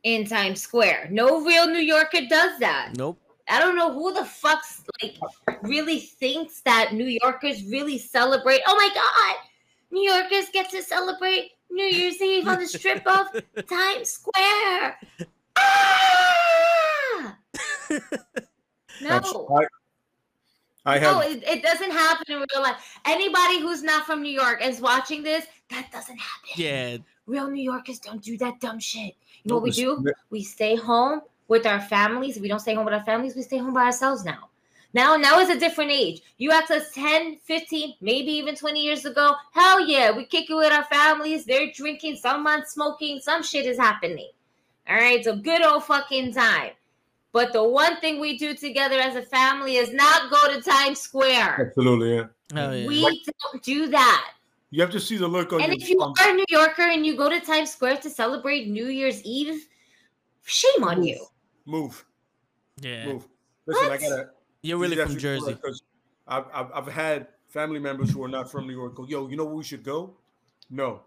in 0.07 0.24
Times 0.24 0.62
Square. 0.62 1.09
No 1.11 1.44
real 1.44 1.66
New 1.66 1.80
Yorker 1.80 2.20
does 2.28 2.61
that. 2.61 2.92
Nope. 2.96 3.18
I 3.48 3.59
don't 3.59 3.74
know 3.74 3.92
who 3.92 4.14
the 4.14 4.24
fuck's 4.24 4.82
like 5.02 5.16
really 5.62 5.98
thinks 5.98 6.61
that 6.61 6.94
New 6.94 7.18
Yorkers 7.22 7.64
really 7.64 7.98
celebrate. 7.98 8.61
Oh 8.68 8.76
my 8.76 8.88
god, 8.94 9.36
New 9.90 10.09
Yorkers 10.09 10.48
get 10.52 10.70
to 10.70 10.82
celebrate 10.82 11.50
New 11.70 11.84
Year's 11.84 12.22
Eve 12.22 12.46
on 12.46 12.61
the 12.61 12.68
strip 12.68 13.04
of 13.04 13.26
Times 13.68 14.11
Square. 14.11 14.98
Ah! 15.57 17.36
No. 19.02 19.66
I, 20.86 20.96
I 20.96 20.98
No, 21.00 21.20
it, 21.20 21.42
it 21.46 21.62
doesn't 21.62 21.90
happen 21.90 22.24
in 22.28 22.36
real 22.38 22.62
life. 22.62 22.98
Anybody 23.04 23.61
who's 23.61 23.82
not 23.82 24.07
from 24.07 24.22
New 24.22 24.32
York 24.32 24.64
is 24.64 24.80
watching 24.80 25.22
this, 25.22 25.46
that 25.70 25.90
doesn't 25.92 26.18
happen. 26.18 26.50
Yeah. 26.54 26.96
Real 27.27 27.49
New 27.51 27.62
Yorkers 27.62 27.99
don't 27.99 28.22
do 28.22 28.37
that 28.39 28.61
dumb 28.61 28.79
shit. 28.79 29.14
You 29.43 29.51
know 29.51 29.55
what 29.57 29.64
we 29.64 29.70
do? 29.70 30.05
We 30.31 30.43
stay 30.43 30.77
home 30.77 31.22
with 31.49 31.66
our 31.66 31.81
families. 31.81 32.39
We 32.39 32.49
don't 32.49 32.61
stay 32.61 32.74
home 32.74 32.85
with 32.85 32.95
our 32.95 33.05
families, 33.05 33.37
we 33.37 33.43
stay 33.43 33.59
home 33.59 33.74
by 33.74 33.85
ourselves 33.85 34.24
now. 34.24 34.49
Now, 34.95 35.16
now 35.16 35.41
is 35.41 35.51
a 35.51 35.59
different 35.59 35.91
age. 35.91 36.22
You 36.39 36.53
asked 36.53 36.70
us 36.70 36.91
10, 36.95 37.41
15, 37.45 37.97
maybe 38.01 38.31
even 38.33 38.55
20 38.55 38.83
years 38.83 39.05
ago. 39.05 39.35
Hell 39.53 39.87
yeah, 39.87 40.11
we 40.11 40.24
kick 40.24 40.49
it 40.49 40.55
with 40.55 40.72
our 40.72 40.85
families. 40.85 41.45
They're 41.45 41.70
drinking, 41.70 42.16
someone's 42.16 42.70
smoking, 42.70 43.20
some 43.20 43.43
shit 43.43 43.66
is 43.66 43.77
happening. 43.77 44.31
All 44.89 44.97
right, 44.97 45.22
so 45.22 45.37
good 45.37 45.62
old 45.62 45.85
fucking 45.85 46.33
time. 46.33 46.70
But 47.33 47.53
the 47.53 47.62
one 47.62 48.01
thing 48.01 48.20
we 48.20 48.39
do 48.39 48.55
together 48.55 48.99
as 48.99 49.16
a 49.16 49.22
family 49.22 49.77
is 49.77 49.93
not 49.93 50.31
go 50.31 50.55
to 50.55 50.62
Times 50.62 51.01
Square. 51.01 51.66
Absolutely, 51.68 52.14
yeah. 52.14 52.24
Hell 52.55 52.74
yeah. 52.74 52.87
We 52.87 53.03
don't 53.03 53.62
do 53.62 53.89
that. 53.89 54.33
You 54.71 54.81
have 54.83 54.91
to 54.91 55.01
see 55.01 55.17
the 55.17 55.29
look 55.29 55.53
on 55.53 55.61
And 55.62 55.73
your. 55.73 55.83
if 55.83 55.89
you 55.89 55.99
on- 56.01 56.12
are 56.21 56.31
a 56.31 56.35
New 56.35 56.45
Yorker 56.49 56.83
and 56.83 57.07
you 57.07 57.17
go 57.17 57.29
to 57.29 57.41
Times 57.41 57.71
Square 57.71 57.99
to 57.99 58.11
celebrate 58.11 58.69
New 58.69 58.87
Year's 58.89 59.23
Eve, 59.23 59.67
shame 60.45 60.83
on 60.85 60.99
Move. 60.99 61.07
you. 61.07 61.27
move, 61.67 62.05
Yeah. 62.81 63.07
move. 63.07 63.29
Listen, 63.67 63.91
I 63.93 63.97
gotta. 63.97 64.31
You're 64.62 64.79
really 64.79 64.97
from 64.97 65.01
have 65.07 65.09
to 65.11 65.14
do 65.14 65.21
Jersey. 65.21 65.53
that 65.53 65.62
'cause 65.62 65.83
I've, 66.27 66.45
I've 66.53 66.73
I've 66.75 66.89
had 66.93 67.29
family 67.47 67.79
members 67.79 68.11
who 68.11 68.23
are 68.25 68.29
not 68.29 68.51
from 68.51 68.67
New 68.67 68.73
York 68.75 68.95
go, 68.97 69.07
yo, 69.07 69.29
you 69.29 69.37
know 69.37 69.45
where 69.45 69.55
we 69.55 69.64
should 69.64 69.83
go? 69.85 70.17
No, 70.71 71.03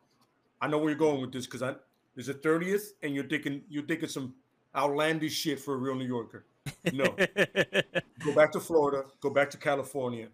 I 0.61 0.67
know 0.67 0.77
where 0.77 0.89
you're 0.89 0.97
going 0.97 1.21
with 1.21 1.31
this 1.33 1.45
because 1.45 1.61
I 1.61 1.75
It's 2.15 2.27
the 2.27 2.33
30th, 2.33 2.93
and 3.03 3.13
you're 3.15 3.25
thinking 3.27 3.63
you're 3.69 3.83
thinking 3.85 4.09
some 4.09 4.33
outlandish 4.75 5.33
shit 5.33 5.59
for 5.59 5.73
a 5.73 5.77
real 5.77 5.95
New 5.95 6.05
Yorker. 6.07 6.45
No, 6.93 7.05
go 8.25 8.33
back 8.35 8.51
to 8.53 8.59
Florida. 8.59 9.05
Go 9.19 9.29
back 9.29 9.49
to 9.51 9.57
California. 9.57 10.29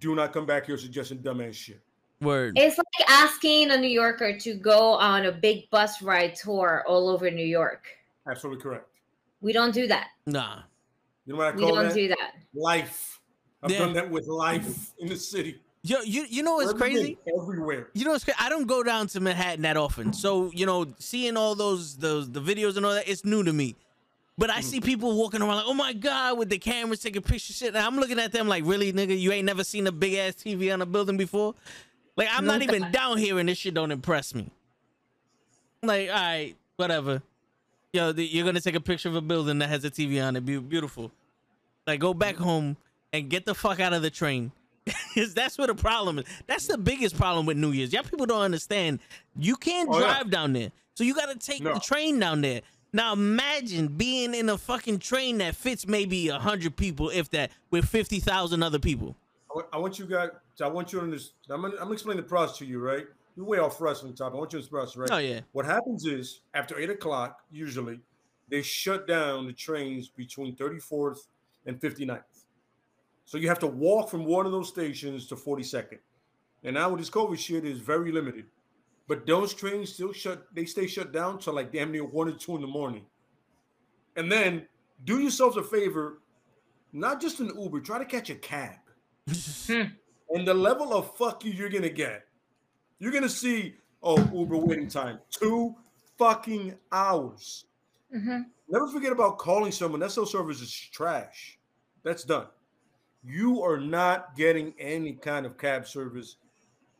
Do 0.00 0.14
not 0.14 0.32
come 0.32 0.44
back 0.46 0.66
here 0.66 0.76
suggesting 0.78 1.18
dumbass 1.18 1.54
shit. 1.54 1.80
Word. 2.20 2.58
It's 2.58 2.76
like 2.78 3.08
asking 3.08 3.70
a 3.70 3.76
New 3.76 3.88
Yorker 3.88 4.38
to 4.38 4.54
go 4.54 4.94
on 4.94 5.26
a 5.26 5.32
big 5.32 5.70
bus 5.70 6.02
ride 6.02 6.34
tour 6.34 6.84
all 6.86 7.08
over 7.08 7.30
New 7.30 7.46
York. 7.46 7.86
Absolutely 8.28 8.62
correct. 8.62 8.88
We 9.40 9.52
don't 9.52 9.72
do 9.72 9.86
that. 9.86 10.08
Nah. 10.26 10.62
You 11.26 11.34
know 11.34 11.38
what 11.38 11.48
I 11.48 11.52
call 11.52 11.66
We 11.66 11.72
don't 11.72 11.84
that? 11.88 11.94
do 11.94 12.08
that. 12.08 12.32
life. 12.54 13.20
I've 13.62 13.70
Yeah. 13.70 13.78
done 13.80 13.92
that 13.94 14.10
with 14.10 14.26
life 14.26 14.92
in 14.98 15.08
the 15.08 15.16
city. 15.16 15.60
Yo, 15.82 16.00
you 16.00 16.24
you 16.28 16.42
know 16.42 16.56
what's 16.56 16.72
Everything, 16.72 17.16
crazy? 17.16 17.40
Everywhere. 17.40 17.90
You 17.94 18.04
know 18.04 18.10
what's 18.10 18.24
crazy? 18.24 18.38
I 18.40 18.48
don't 18.48 18.66
go 18.66 18.82
down 18.82 19.06
to 19.08 19.20
Manhattan 19.20 19.62
that 19.62 19.76
often, 19.76 20.12
so 20.12 20.50
you 20.52 20.66
know, 20.66 20.86
seeing 20.98 21.36
all 21.36 21.54
those 21.54 21.96
those 21.96 22.30
the 22.30 22.40
videos 22.40 22.76
and 22.76 22.84
all 22.84 22.94
that, 22.94 23.08
it's 23.08 23.24
new 23.24 23.44
to 23.44 23.52
me. 23.52 23.76
But 24.36 24.50
I 24.50 24.56
hmm. 24.56 24.62
see 24.62 24.80
people 24.80 25.16
walking 25.16 25.40
around 25.40 25.56
like, 25.56 25.66
oh 25.66 25.74
my 25.74 25.92
god, 25.92 26.38
with 26.38 26.48
the 26.48 26.58
cameras 26.58 27.00
taking 27.00 27.22
pictures, 27.22 27.56
shit. 27.56 27.68
And 27.68 27.78
I'm 27.78 27.96
looking 27.96 28.18
at 28.18 28.32
them 28.32 28.48
like, 28.48 28.64
really, 28.64 28.92
nigga, 28.92 29.18
you 29.18 29.32
ain't 29.32 29.46
never 29.46 29.64
seen 29.64 29.86
a 29.86 29.92
big 29.92 30.14
ass 30.14 30.34
TV 30.34 30.72
on 30.72 30.80
a 30.80 30.86
building 30.86 31.16
before. 31.16 31.54
Like, 32.18 32.28
I'm 32.32 32.44
not 32.44 32.60
even 32.62 32.90
down 32.90 33.16
here, 33.16 33.38
and 33.38 33.48
this 33.48 33.56
shit 33.58 33.72
don't 33.74 33.92
impress 33.92 34.34
me. 34.34 34.50
Like, 35.82 36.08
all 36.08 36.14
right, 36.16 36.54
whatever. 36.76 37.22
Yo, 37.92 38.12
the, 38.12 38.24
you're 38.26 38.44
gonna 38.44 38.60
take 38.60 38.74
a 38.74 38.80
picture 38.80 39.08
of 39.08 39.14
a 39.14 39.20
building 39.20 39.60
that 39.60 39.68
has 39.68 39.84
a 39.84 39.90
TV 39.90 40.22
on 40.22 40.36
it, 40.36 40.44
be 40.44 40.58
beautiful. 40.58 41.10
Like, 41.86 42.00
go 42.00 42.12
back 42.12 42.34
home 42.36 42.76
and 43.12 43.30
get 43.30 43.46
the 43.46 43.54
fuck 43.54 43.80
out 43.80 43.92
of 43.92 44.02
the 44.02 44.10
train. 44.10 44.52
Because 45.14 45.34
that's 45.34 45.56
what 45.58 45.66
the 45.68 45.74
problem 45.74 46.18
is. 46.20 46.24
That's 46.46 46.66
the 46.66 46.78
biggest 46.78 47.16
problem 47.16 47.44
with 47.46 47.56
New 47.56 47.72
Year's. 47.72 47.92
Y'all 47.92 48.02
people 48.04 48.26
don't 48.26 48.40
understand. 48.42 49.00
You 49.36 49.56
can't 49.56 49.88
Oh, 49.90 49.98
yeah. 49.98 50.06
drive 50.14 50.30
down 50.30 50.52
there. 50.52 50.70
So 50.94 51.04
you 51.04 51.14
gotta 51.14 51.36
take 51.36 51.62
No. 51.62 51.74
the 51.74 51.80
train 51.80 52.18
down 52.18 52.40
there. 52.40 52.60
Now 52.92 53.12
imagine 53.14 53.88
being 53.88 54.32
in 54.34 54.48
a 54.48 54.56
fucking 54.58 54.98
train 55.00 55.38
that 55.38 55.54
fits 55.56 55.86
maybe 55.86 56.28
a 56.28 56.38
hundred 56.38 56.76
people, 56.76 57.10
if 57.10 57.30
that, 57.30 57.50
with 57.70 57.84
fifty 57.86 58.18
thousand 58.20 58.62
other 58.62 58.78
people. 58.78 59.14
I 59.72 59.78
want- 59.78 59.98
you 59.98 60.06
guys. 60.06 60.30
I 60.60 60.68
want 60.68 60.92
you 60.92 60.98
to 60.98 61.04
understand. 61.04 61.34
I'm 61.50 61.62
gonna, 61.62 61.74
I'm 61.74 61.80
gonna 61.84 61.92
explain 61.92 62.16
the 62.16 62.22
process 62.22 62.58
to 62.58 62.66
you, 62.66 62.80
right? 62.80 63.06
You're 63.36 63.46
way 63.46 63.58
off 63.58 63.80
wrestling 63.80 64.14
top. 64.14 64.32
I 64.34 64.36
want 64.36 64.52
you 64.52 64.58
to 64.58 64.64
express, 64.64 64.96
right? 64.96 65.10
Oh 65.10 65.18
yeah. 65.18 65.40
What 65.52 65.64
happens 65.64 66.04
is 66.04 66.40
after 66.54 66.78
eight 66.78 66.90
o'clock, 66.90 67.40
usually, 67.50 68.00
they 68.48 68.62
shut 68.62 69.06
down 69.06 69.46
the 69.46 69.52
trains 69.52 70.08
between 70.08 70.56
34th 70.56 71.28
and 71.66 71.80
59th. 71.80 72.22
So 73.24 73.38
you 73.38 73.48
have 73.48 73.58
to 73.60 73.66
walk 73.66 74.10
from 74.10 74.24
one 74.24 74.46
of 74.46 74.52
those 74.52 74.68
stations 74.68 75.26
to 75.28 75.36
42nd. 75.36 75.98
And 76.64 76.74
now 76.74 76.88
with 76.90 76.98
this 76.98 77.10
COVID 77.10 77.38
shit 77.38 77.64
is 77.64 77.78
very 77.78 78.10
limited. 78.10 78.46
But 79.06 79.26
those 79.26 79.54
trains 79.54 79.92
still 79.92 80.12
shut, 80.12 80.46
they 80.54 80.64
stay 80.64 80.86
shut 80.86 81.12
down 81.12 81.38
till 81.38 81.54
like 81.54 81.72
damn 81.72 81.92
near 81.92 82.04
one 82.04 82.28
or 82.28 82.32
two 82.32 82.56
in 82.56 82.60
the 82.62 82.66
morning. 82.66 83.04
And 84.16 84.30
then 84.32 84.66
do 85.04 85.20
yourselves 85.20 85.56
a 85.56 85.62
favor, 85.62 86.20
not 86.92 87.20
just 87.20 87.40
an 87.40 87.52
Uber, 87.58 87.80
try 87.80 87.98
to 87.98 88.04
catch 88.04 88.30
a 88.30 88.34
cab. 88.34 88.76
And 89.68 90.46
the 90.46 90.54
level 90.54 90.94
of 90.94 91.16
fuck 91.16 91.44
you 91.44 91.52
you're 91.52 91.68
gonna 91.68 91.88
get. 91.88 92.24
You're 92.98 93.12
gonna 93.12 93.28
see, 93.28 93.74
oh, 94.02 94.18
Uber 94.32 94.56
waiting 94.56 94.88
time, 94.88 95.18
two 95.30 95.74
fucking 96.18 96.74
hours. 96.92 97.66
hmm 98.12 98.42
Never 98.70 98.86
forget 98.88 99.12
about 99.12 99.38
calling 99.38 99.72
someone. 99.72 100.00
That 100.00 100.12
cell 100.12 100.26
service 100.26 100.60
is 100.60 100.70
trash. 100.72 101.58
That's 102.02 102.22
done. 102.22 102.46
You 103.24 103.62
are 103.62 103.80
not 103.80 104.36
getting 104.36 104.74
any 104.78 105.14
kind 105.14 105.46
of 105.46 105.56
cab 105.56 105.86
service 105.86 106.36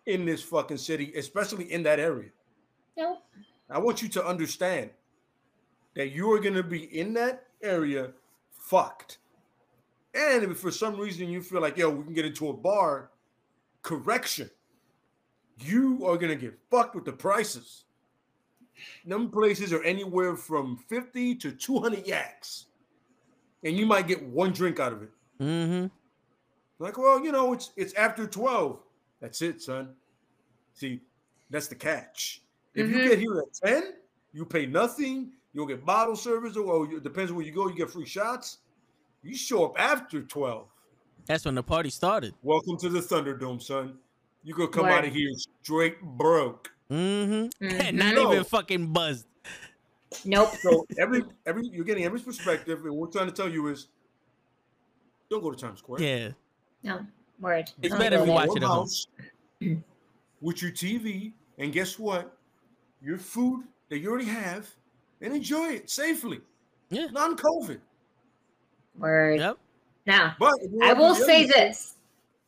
in 0.06 0.24
this 0.24 0.42
fucking 0.42 0.78
city, 0.78 1.12
especially 1.14 1.70
in 1.70 1.82
that 1.82 2.00
area. 2.00 2.30
Nope. 2.96 3.18
I 3.68 3.78
want 3.78 4.00
you 4.00 4.08
to 4.08 4.24
understand 4.24 4.90
that 5.94 6.12
you 6.12 6.32
are 6.32 6.40
going 6.40 6.54
to 6.54 6.62
be 6.62 6.84
in 6.98 7.12
that 7.14 7.44
area 7.62 8.12
fucked. 8.50 9.18
And 10.14 10.44
if 10.44 10.58
for 10.58 10.70
some 10.70 10.98
reason 10.98 11.28
you 11.28 11.42
feel 11.42 11.60
like, 11.60 11.76
yo, 11.76 11.90
we 11.90 12.04
can 12.04 12.14
get 12.14 12.24
into 12.24 12.48
a 12.48 12.52
bar, 12.52 13.10
correction, 13.82 14.50
you 15.60 16.06
are 16.06 16.16
going 16.16 16.30
to 16.30 16.36
get 16.36 16.58
fucked 16.70 16.94
with 16.94 17.04
the 17.04 17.12
prices. 17.12 17.84
Them 19.04 19.30
places 19.30 19.72
are 19.72 19.82
anywhere 19.82 20.36
from 20.36 20.76
50 20.88 21.34
to 21.36 21.52
200 21.52 22.06
yaks. 22.06 22.66
And 23.64 23.76
you 23.76 23.86
might 23.86 24.06
get 24.06 24.22
one 24.22 24.52
drink 24.52 24.78
out 24.78 24.92
of 24.92 25.02
it. 25.02 25.10
Mm-hmm. 25.40 25.86
Like, 26.78 26.96
well, 26.96 27.22
you 27.24 27.32
know, 27.32 27.52
it's 27.52 27.72
it's 27.76 27.92
after 27.94 28.26
12. 28.26 28.80
That's 29.20 29.42
it, 29.42 29.60
son. 29.60 29.94
See, 30.74 31.00
that's 31.50 31.66
the 31.66 31.74
catch. 31.74 32.42
If 32.74 32.88
you 32.88 32.98
Mhm. 32.98 33.08
get 33.08 33.18
here 33.18 33.38
at 33.40 33.52
10, 33.52 33.94
you 34.32 34.44
pay 34.44 34.64
nothing. 34.66 35.32
You'll 35.52 35.66
get 35.66 35.84
bottle 35.84 36.14
service, 36.14 36.56
or 36.56 36.84
it 36.84 37.02
depends 37.02 37.32
where 37.32 37.44
you 37.44 37.50
go, 37.50 37.68
you 37.68 37.74
get 37.74 37.90
free 37.90 38.06
shots. 38.06 38.58
You 39.22 39.36
show 39.36 39.64
up 39.64 39.78
after 39.78 40.22
12. 40.22 40.66
That's 41.26 41.44
when 41.44 41.54
the 41.54 41.62
party 41.62 41.90
started. 41.90 42.34
Welcome 42.42 42.76
to 42.78 42.88
the 42.88 43.00
Thunderdome, 43.00 43.60
son. 43.62 43.98
You 44.44 44.54
gonna 44.54 44.68
come 44.68 44.84
Word. 44.84 44.92
out 44.92 45.04
of 45.04 45.12
here 45.12 45.30
straight 45.62 46.00
broke. 46.00 46.70
Mm-hmm. 46.90 47.64
Mhm. 47.64 47.92
Not 47.94 48.14
No. 48.14 48.32
even 48.32 48.44
fucking 48.44 48.92
buzzed. 48.92 49.26
Nope. 50.24 50.48
So 50.62 50.86
every 50.98 51.22
every 51.44 51.66
you're 51.68 51.84
getting 51.84 52.04
every 52.04 52.20
perspective, 52.20 52.84
and 52.86 52.96
what 52.96 53.08
we're 53.08 53.12
trying 53.12 53.26
to 53.30 53.34
tell 53.34 53.48
you 53.50 53.66
is 53.68 53.88
don't 55.28 55.42
go 55.42 55.50
to 55.50 55.56
Times 55.56 55.80
Square. 55.80 56.00
Yeah. 56.00 56.28
No. 56.82 57.06
Word. 57.40 57.70
It's 57.82 57.90
Don't 57.90 57.98
better 57.98 58.16
go 58.16 58.22
if 58.22 58.28
you 58.28 58.32
watch 58.32 58.48
it 58.56 58.62
at 58.62 58.68
home. 58.68 59.84
with 60.40 60.62
your 60.62 60.70
TV, 60.70 61.32
and 61.58 61.72
guess 61.72 61.98
what? 61.98 62.34
Your 63.02 63.18
food 63.18 63.64
that 63.90 63.98
you 63.98 64.08
already 64.10 64.24
have, 64.26 64.68
and 65.20 65.34
enjoy 65.34 65.72
it 65.74 65.90
safely, 65.90 66.40
Yeah. 66.90 67.06
non-COVID. 67.12 67.78
Word. 68.98 69.40
Yep. 69.40 69.58
Now, 70.06 70.34
But 70.38 70.54
I 70.82 70.92
will 70.92 71.14
say 71.14 71.44
other 71.44 71.52
this. 71.52 71.94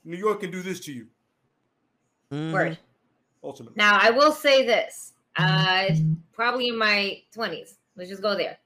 New 0.05 0.17
York 0.17 0.41
can 0.41 0.51
do 0.51 0.63
this 0.63 0.81
to 0.81 0.93
you 0.93 1.07
Mhm. 2.33 2.53
Word. 2.53 2.79
ultimately. 3.45 3.75
Now, 3.77 3.99
I 4.01 4.11
will 4.11 4.33
say 4.33 4.65
this. 4.65 5.13
Uh, 5.37 5.91
probably 6.33 6.69
in 6.69 6.77
my 6.77 7.23
20s. 7.33 7.75
Let's 7.97 8.11
just 8.11 8.23
go 8.23 8.35
there. 8.35 8.59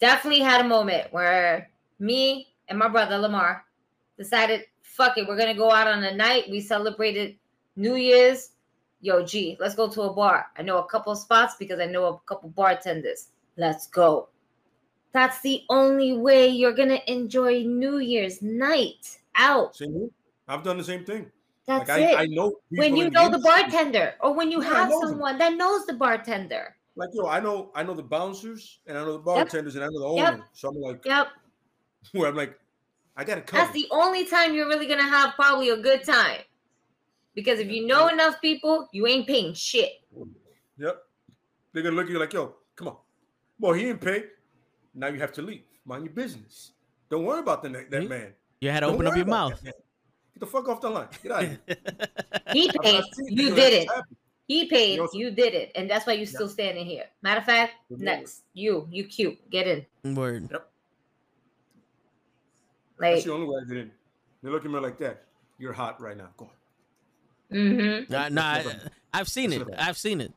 Definitely 0.00 0.40
had 0.40 0.60
a 0.60 0.68
moment 0.68 1.12
where 1.12 1.70
me 1.98 2.48
and 2.68 2.78
my 2.78 2.88
brother 2.88 3.18
Lamar 3.18 3.64
decided, 4.16 4.66
fuck 4.82 5.16
it, 5.18 5.26
we're 5.26 5.36
going 5.36 5.52
to 5.52 5.58
go 5.58 5.70
out 5.72 5.86
on 5.86 6.02
a 6.04 6.14
night. 6.14 6.50
We 6.50 6.60
celebrated 6.60 7.36
New 7.76 7.96
Year's. 7.96 8.50
Yo, 9.00 9.24
G, 9.24 9.56
let's 9.60 9.76
go 9.76 9.88
to 9.88 10.02
a 10.02 10.12
bar. 10.12 10.46
I 10.56 10.62
know 10.62 10.78
a 10.78 10.86
couple 10.86 11.14
spots 11.14 11.54
because 11.56 11.78
I 11.78 11.86
know 11.86 12.04
a 12.06 12.18
couple 12.26 12.48
bartenders. 12.50 13.28
Let's 13.56 13.86
go. 13.86 14.28
That's 15.18 15.40
the 15.40 15.64
only 15.68 16.16
way 16.16 16.46
you're 16.46 16.72
going 16.72 16.90
to 16.90 17.12
enjoy 17.12 17.64
New 17.64 17.98
Year's 17.98 18.40
night 18.40 19.18
out. 19.34 19.74
Same. 19.74 20.12
I've 20.46 20.62
done 20.62 20.78
the 20.78 20.84
same 20.84 21.04
thing. 21.04 21.32
That's 21.66 21.88
like 21.88 21.98
it. 21.98 22.16
I, 22.16 22.22
I 22.22 22.26
know 22.26 22.54
when 22.70 22.94
you 22.94 23.10
know 23.10 23.28
the 23.28 23.40
bartender 23.40 24.14
or 24.20 24.32
when 24.32 24.52
you 24.52 24.62
Yeah, 24.62 24.68
have 24.68 24.90
know 24.90 25.00
them. 25.00 25.08
someone 25.08 25.36
that 25.38 25.54
knows 25.56 25.86
the 25.86 25.94
bartender. 25.94 26.76
Like 26.94 27.08
yo, 27.14 27.26
I 27.26 27.40
know 27.40 27.72
I 27.74 27.82
know 27.82 27.94
the 27.94 28.02
bouncers 28.04 28.78
and 28.86 28.96
I 28.96 29.02
know 29.02 29.14
the 29.14 29.18
bartenders 29.18 29.74
and 29.74 29.82
I 29.82 29.88
know 29.88 29.98
the 29.98 30.22
Yep. 30.22 30.34
owner. 30.34 30.44
So 30.52 30.68
I'm 30.68 30.76
like, 30.76 31.04
Yep. 31.04 31.26
where 32.12 32.28
I'm 32.28 32.36
like, 32.36 32.56
I 33.16 33.24
got 33.24 33.34
to 33.34 33.40
cover. 33.40 33.64
That's 33.64 33.74
the 33.74 33.88
only 33.90 34.24
time 34.24 34.54
you're 34.54 34.68
really 34.68 34.86
gonna 34.86 35.02
have 35.02 35.34
probably 35.34 35.70
a 35.70 35.78
good 35.78 36.04
time. 36.04 36.42
Because 37.34 37.58
if 37.58 37.68
you 37.68 37.88
know 37.88 38.06
enough 38.06 38.40
people, 38.40 38.86
you 38.92 39.08
ain't 39.08 39.26
paying 39.26 39.52
shit. 39.52 39.94
Yep. 40.78 41.02
They're 41.72 41.82
gonna 41.82 41.96
look 41.96 42.06
at 42.06 42.12
you 42.12 42.20
like, 42.20 42.32
yo, 42.32 42.54
come 42.76 42.86
on. 42.86 42.96
Well, 43.58 43.72
he 43.72 43.82
didn't 43.82 44.00
pay. 44.00 44.22
Now 44.94 45.08
you 45.08 45.18
have 45.20 45.32
to 45.32 45.42
leave. 45.42 45.62
Mind 45.84 46.04
your 46.04 46.12
business. 46.14 46.72
Don't 47.10 47.24
worry 47.24 47.40
about 47.40 47.62
the, 47.62 47.68
that 47.70 47.90
Mhm. 47.90 48.08
man. 48.08 48.32
You 48.60 48.70
had 48.70 48.80
to 48.80 48.86
Don't 48.86 48.94
open 48.96 49.06
up 49.06 49.16
your 49.16 49.26
mouth. 49.26 49.62
Get 49.62 49.74
the 50.36 50.46
fuck 50.46 50.68
off 50.68 50.80
the 50.80 50.90
line. 50.90 51.08
Get 51.22 51.32
out 51.32 51.44
of 51.44 51.48
here. 51.50 51.58
He 52.52 52.70
paid, 52.82 53.04
you 53.28 53.54
did 53.54 53.72
it. 53.82 53.88
happy. 53.88 54.16
He 54.46 54.64
paid, 54.66 54.94
You 54.96 55.02
also- 55.02 55.18
you 55.18 55.30
did 55.30 55.52
it, 55.54 55.70
and 55.74 55.88
that's 55.90 56.06
why 56.06 56.14
you're 56.14 56.26
still 56.26 56.48
standing 56.48 56.86
here. 56.86 57.04
Matter 57.22 57.40
of 57.40 57.44
fact, 57.46 57.74
Mhm. 57.92 57.98
next, 57.98 58.42
you, 58.54 58.88
you 58.90 59.04
cute, 59.04 59.38
get 59.50 59.66
in. 60.02 60.14
Word. 60.14 60.50
Like, 63.00 63.14
That's 63.14 63.24
the 63.24 63.32
only 63.32 63.46
way 63.46 63.60
I 63.62 63.68
get 63.68 63.76
in. 63.76 63.90
They 64.42 64.50
look 64.50 64.64
at 64.64 64.70
me 64.70 64.78
like 64.80 64.98
that. 64.98 65.24
You're 65.58 65.72
hot 65.72 66.00
right 66.00 66.16
now. 66.16 66.28
Go 66.36 66.46
on. 66.46 67.56
mm-hmm. 67.56 68.12
Nah, 68.12 68.28
nah, 68.28 68.42
I, 68.42 68.74
I've 69.12 69.28
seen 69.28 69.52
it. 69.52 69.66
I've 69.76 69.96
seen 69.98 70.20
it. 70.20 70.32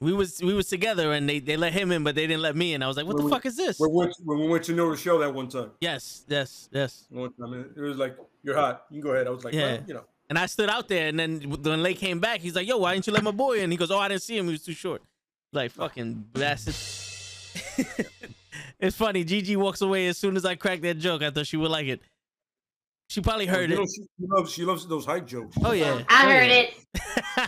We 0.00 0.12
was 0.12 0.40
we 0.42 0.52
was 0.52 0.66
together 0.68 1.12
and 1.12 1.28
they, 1.28 1.38
they 1.38 1.56
let 1.56 1.72
him 1.72 1.90
in, 1.90 2.04
but 2.04 2.14
they 2.14 2.26
didn't 2.26 2.42
let 2.42 2.54
me 2.54 2.74
in. 2.74 2.82
I 2.82 2.86
was 2.88 2.96
like, 2.98 3.06
what 3.06 3.14
When 3.16 3.24
the 3.24 3.28
we- 3.28 3.30
fuck 3.30 3.46
is 3.46 3.56
this? 3.56 3.78
When 3.78 3.90
we, 3.90 3.96
went, 3.96 4.14
when 4.24 4.38
we 4.40 4.48
went 4.48 4.64
to 4.64 4.74
know 4.74 4.90
the 4.90 4.96
show 4.96 5.18
that 5.20 5.32
one 5.32 5.48
time, 5.48 5.70
Yes, 5.80 6.24
yes, 6.28 6.68
yes. 6.72 7.06
one 7.08 7.32
time 7.32 7.72
it 7.74 7.80
was 7.80 7.96
like, 7.96 8.16
"You're 8.42 8.56
hot. 8.56 8.84
You 8.90 9.00
can 9.00 9.08
go 9.10 9.14
ahead." 9.14 9.26
I 9.26 9.30
was 9.30 9.44
like, 9.44 9.54
Yeah. 9.54 9.72
well, 9.76 9.84
you 9.88 9.94
know, 9.94 10.04
And 10.28 10.38
I 10.38 10.46
stood 10.46 10.68
out 10.68 10.88
there, 10.88 11.06
and 11.08 11.18
then 11.18 11.40
when 11.62 11.82
Lake 11.82 11.98
came 11.98 12.20
back, 12.20 12.40
he's 12.40 12.54
like, 12.54 12.66
"Yo, 12.68 12.76
why 12.76 12.92
didn't 12.94 13.06
you 13.06 13.12
let 13.14 13.22
my 13.24 13.30
boy 13.30 13.60
in?" 13.60 13.70
He 13.70 13.76
goes, 13.78 13.90
"Oh, 13.90 13.98
I 13.98 14.08
didn't 14.08 14.22
see 14.22 14.36
him. 14.36 14.46
He 14.46 14.52
was 14.52 14.64
too 14.64 14.72
short." 14.74 15.02
Like 15.52 15.70
fucking 15.70 16.26
bastard. 16.34 16.74
it's 18.80 18.96
funny. 18.96 19.24
Gigi 19.24 19.56
walks 19.56 19.80
away 19.80 20.08
as 20.08 20.18
soon 20.18 20.36
as 20.36 20.44
I 20.44 20.56
crack 20.56 20.80
that 20.82 20.98
joke. 20.98 21.22
I 21.22 21.30
thought 21.30 21.46
she 21.46 21.56
would 21.56 21.70
like 21.70 21.86
it. 21.86 22.00
She 23.08 23.20
probably 23.20 23.46
heard 23.46 23.70
you 23.70 23.80
it. 23.82 23.88
she, 23.88 24.02
she 24.02 24.26
loves 24.28 24.52
she 24.52 24.64
loves 24.64 24.86
those 24.86 25.06
hype 25.06 25.26
jokes. 25.26 25.56
Oh 25.64 25.72
yeah. 25.72 26.02
I 26.08 26.24
Oh, 26.26 26.28
heard 26.28 26.50
yeah. 26.50 27.46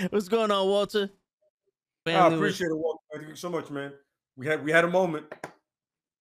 it. 0.00 0.10
What's 0.12 0.28
going 0.28 0.50
on, 0.50 0.66
Walter? 0.66 1.10
I 2.06 2.10
Family 2.12 2.38
was- 2.38 2.38
appreciate 2.54 2.68
it, 2.70 2.76
Walter. 2.76 2.98
Thank 3.14 3.28
you 3.28 3.36
so 3.36 3.50
much, 3.50 3.70
man. 3.70 3.92
We 4.36 4.46
had 4.46 4.64
we 4.64 4.72
had 4.72 4.84
a 4.84 4.88
moment. 4.88 5.26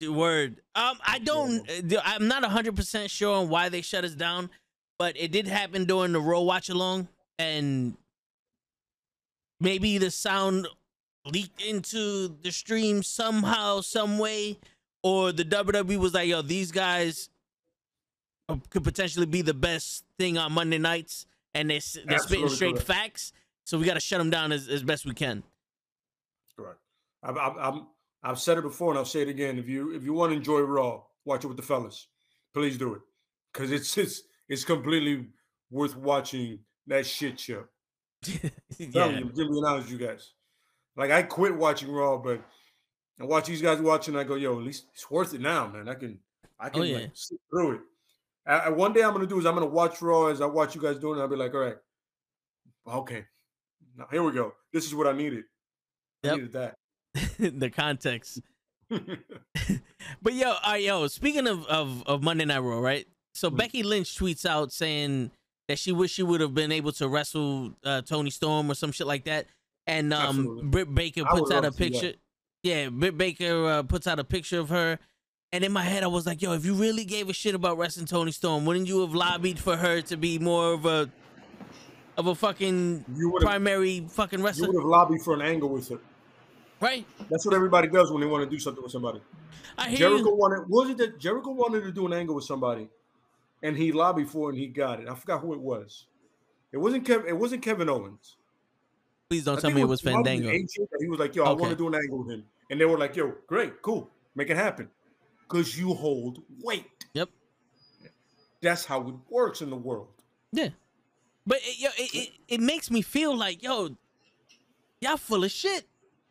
Word. 0.08 0.62
Um, 0.76 0.98
I 1.06 1.20
don't. 1.20 1.70
uh, 1.70 2.02
I'm 2.06 2.28
not 2.28 2.42
100 2.44 2.76
percent 2.76 3.12
sure 3.12 3.36
on 3.36 3.50
why 3.50 3.68
they 3.70 3.82
shut 3.82 4.04
us 4.06 4.14
down, 4.16 4.50
but 4.98 5.16
it 5.18 5.32
did 5.32 5.46
happen 5.48 5.86
during 5.86 6.14
the 6.14 6.22
Raw 6.22 6.40
watch 6.42 6.70
along, 6.70 7.08
and 7.38 7.96
maybe 9.60 9.98
the 9.98 10.12
sound 10.12 10.68
leaked 11.26 11.62
into 11.62 12.30
the 12.42 12.52
stream 12.52 13.04
somehow, 13.04 13.82
some 13.82 14.18
way, 14.18 14.58
or 15.04 15.32
the 15.32 15.44
WWE 15.44 15.98
was 15.98 16.14
like, 16.14 16.28
"Yo, 16.30 16.42
these 16.42 16.72
guys 16.72 17.30
uh, 18.48 18.56
could 18.70 18.84
potentially 18.84 19.26
be 19.26 19.42
the 19.42 19.54
best 19.54 20.04
thing 20.18 20.38
on 20.38 20.54
Monday 20.54 20.78
nights," 20.78 21.26
and 21.54 21.70
they 21.70 21.78
s- 21.78 21.98
they're 22.06 22.20
spitting 22.20 22.50
straight 22.50 22.76
correct. 22.76 22.88
facts. 22.88 23.34
So 23.66 23.78
we 23.78 23.86
got 23.86 23.94
to 23.96 24.00
shut 24.00 24.18
them 24.20 24.30
down 24.30 24.52
as, 24.52 24.68
as 24.68 24.82
best 24.82 25.06
we 25.06 25.14
can. 25.14 25.44
I've, 27.24 27.38
I've, 27.38 27.82
I've 28.24 28.40
said 28.40 28.58
it 28.58 28.62
before 28.64 28.92
and 28.92 28.98
I'll 29.00 29.06
say 29.06 29.22
it 29.22 29.30
again. 29.30 29.58
If 29.58 29.68
you 29.68 29.96
if 29.96 30.04
you 30.04 30.14
want 30.14 30.32
to 30.32 30.38
enjoy 30.38 30.62
Raw, 30.62 31.02
watch 31.26 31.44
it 31.44 31.48
with 31.48 31.58
the 31.58 31.64
fellas. 31.64 32.08
Please 32.54 32.78
do 32.78 32.94
it, 32.96 33.02
because 33.54 33.72
it's 33.72 33.98
it's 33.98 34.24
it's 34.48 34.64
completely 34.66 35.28
worth 35.70 35.96
watching 35.96 36.60
that 36.88 37.06
shit 37.06 37.40
show. 37.40 37.66
Yeah. 38.78 39.08
you, 39.10 39.26
give 39.26 39.50
me 39.50 39.58
an 39.60 39.66
honest, 39.66 39.90
you 39.90 39.98
guys. 39.98 40.32
Like 40.96 41.12
I 41.12 41.24
quit 41.24 41.54
watching 41.54 41.92
Raw, 41.92 42.18
but 42.18 42.42
I 43.20 43.26
watch 43.26 43.48
these 43.48 43.62
guys 43.62 43.82
watching. 43.82 44.16
I 44.16 44.24
go, 44.24 44.36
yo, 44.36 44.58
at 44.58 44.66
least 44.66 44.86
it's 44.94 45.10
worth 45.12 45.34
it 45.34 45.42
now, 45.42 45.68
man. 45.68 45.90
I 45.90 45.96
can 45.96 46.18
I 46.60 46.68
oh, 46.68 46.70
can 46.70 46.82
Oh, 46.82 46.86
yeah. 46.86 46.98
like, 47.00 47.12
sit 47.14 47.40
through 47.50 47.72
it. 47.76 47.82
I, 48.46 48.58
I- 48.58 48.70
one 48.70 48.94
day 48.94 49.04
I'm 49.04 49.12
gonna 49.14 49.28
do 49.28 49.40
is 49.40 49.46
I'm 49.46 49.54
gonna 49.54 49.66
watch 49.66 50.02
Raw 50.02 50.28
as 50.28 50.40
I 50.40 50.46
watch 50.46 50.76
you 50.76 50.82
guys 50.82 50.98
doing 50.98 51.20
it. 51.20 51.22
I'll 51.22 51.28
be 51.28 51.36
like, 51.36 51.54
all 51.54 51.60
right, 51.60 51.78
okay, 52.88 53.26
now 53.98 54.08
here 54.10 54.24
we 54.24 54.32
go. 54.32 54.54
This 54.72 54.86
is 54.86 54.96
what 54.96 55.08
I 55.08 55.12
needed. 55.12 55.44
I 56.24 56.36
needed 56.36 56.54
that. 56.54 56.76
the 57.40 57.70
context. 57.70 58.42
But 60.22 60.34
yo, 60.34 60.56
uh, 60.68 60.74
yo, 60.74 61.08
speaking 61.08 61.48
of, 61.48 61.66
of 61.68 62.04
of 62.08 62.24
Monday 62.24 62.46
Night 62.46 62.60
Raw, 62.60 62.80
right? 62.80 63.06
So 63.34 63.50
Mhm. 63.52 63.58
Becky 63.58 63.84
Lynch 63.84 64.18
tweets 64.18 64.46
out 64.46 64.72
saying 64.72 65.32
that 65.68 65.78
she 65.78 65.92
wish 65.92 66.12
she 66.12 66.24
would 66.24 66.42
have 66.42 66.54
been 66.56 66.72
able 66.72 66.92
to 66.94 67.08
wrestle 67.08 67.76
uh, 67.84 68.02
Toni 68.02 68.32
Storm 68.32 68.72
or 68.72 68.74
some 68.74 68.92
shit 68.92 69.06
like 69.08 69.26
that. 69.26 69.46
And 69.86 70.14
um, 70.14 70.22
Absolutely. 70.30 70.64
Britt 70.66 70.96
Baker 70.96 71.24
puts 71.26 71.52
out 71.52 71.64
a 71.64 71.68
love 71.68 71.78
to 71.78 71.84
see 71.84 71.90
that. 71.90 72.02
picture. 72.02 72.20
Yeah, 72.64 72.90
Britt 72.90 73.18
Baker 73.18 73.66
uh, 73.68 73.84
puts 73.84 74.08
out 74.08 74.20
a 74.20 74.24
picture 74.24 74.60
of 74.60 74.70
her. 74.70 74.98
And 75.52 75.64
in 75.64 75.72
my 75.72 75.84
head, 75.84 76.04
I 76.04 76.08
was 76.08 76.26
like, 76.26 76.42
yo, 76.42 76.54
if 76.54 76.66
you 76.66 76.74
really 76.74 77.06
gave 77.06 77.30
a 77.30 77.34
shit 77.34 77.56
about 77.56 77.78
wrestling 77.78 78.06
Toni 78.08 78.32
Storm, 78.32 78.66
wouldn't 78.66 78.88
you 78.88 79.02
have 79.02 79.14
lobbied 79.14 79.60
for 79.60 79.78
her 79.78 80.02
to 80.02 80.18
be 80.18 80.40
more 80.40 80.74
of 80.74 80.86
a 80.86 81.10
of 82.18 82.28
a 82.28 82.36
fucking 82.36 83.06
primary 83.42 84.08
fucking 84.10 84.42
wrestler?" 84.42 84.68
you 84.68 84.74
would 84.74 84.82
have 84.82 84.90
lobbied 84.90 85.22
for 85.22 85.34
an 85.36 85.42
angle 85.42 85.70
with 85.70 85.90
her. 85.90 86.00
Right? 86.82 87.06
That's 87.30 87.46
what 87.46 87.56
everybody 87.56 87.88
does 87.90 88.12
when 88.12 88.22
they 88.22 88.28
want 88.28 88.44
to 88.44 88.50
do 88.50 88.60
something 88.60 88.82
with 88.82 88.92
somebody. 88.92 89.22
I 89.78 89.90
hear 89.90 90.10
Jericho 90.10 90.30
you. 90.30 90.36
wanted 90.36 90.70
was 90.70 90.90
it 90.90 90.98
that 90.98 91.20
Jericho 91.20 91.52
wanted 91.52 91.84
to 91.84 91.92
do 91.92 92.06
an 92.06 92.14
angle 92.14 92.36
with 92.36 92.46
somebody, 92.46 92.90
and 93.62 93.78
he 93.78 93.92
lobbied 93.92 94.30
for 94.30 94.50
it 94.50 94.54
and 94.54 94.60
he 94.60 94.68
got 94.68 95.00
it. 95.00 95.08
I 95.08 95.16
forgot 95.16 95.42
who 95.42 95.54
it 95.54 95.60
was. 95.60 96.06
It 96.72 96.78
wasn't 96.78 97.06
Kev. 97.06 97.28
It 97.28 97.38
wasn't 97.38 97.64
Kevin 97.64 97.90
Owens. 97.90 98.36
Please 99.30 99.44
don't 99.44 99.58
I 99.58 99.62
tell 99.62 99.72
me 99.72 99.82
it 99.82 99.86
was 99.86 100.02
probably 100.02 100.24
Fandango. 100.24 100.52
He 101.00 101.08
was 101.08 101.20
like, 101.20 101.36
"Yo, 101.36 101.44
I 101.44 101.52
want 101.52 101.72
to 101.72 101.78
do 101.78 101.88
an 101.88 101.96
angle 101.96 102.20
with 102.20 102.32
him," 102.32 102.46
and 102.70 102.80
they 102.80 102.86
were 102.86 102.98
like, 102.98 103.16
"Yo, 103.16 103.34
great, 103.48 103.82
cool, 103.82 104.10
make 104.36 104.50
it 104.50 104.58
happen," 104.58 104.90
because 105.48 105.78
you 105.78 105.94
hold 105.94 106.42
weight. 106.62 106.86
Yep. 107.14 107.30
That's 108.62 108.86
how 108.86 109.08
it 109.08 109.16
works 109.30 109.62
in 109.62 109.70
the 109.70 109.76
world. 109.76 110.10
Yeah. 110.52 110.70
But 111.46 111.60
it, 111.64 111.80
yo, 111.80 111.90
it, 111.98 112.16
it, 112.16 112.30
it 112.48 112.60
makes 112.60 112.92
me 112.92 113.02
feel 113.02 113.36
like, 113.36 113.64
yo, 113.64 113.96
y'all 115.02 115.18
full 115.18 115.44
of 115.44 115.52
shit, 115.52 115.88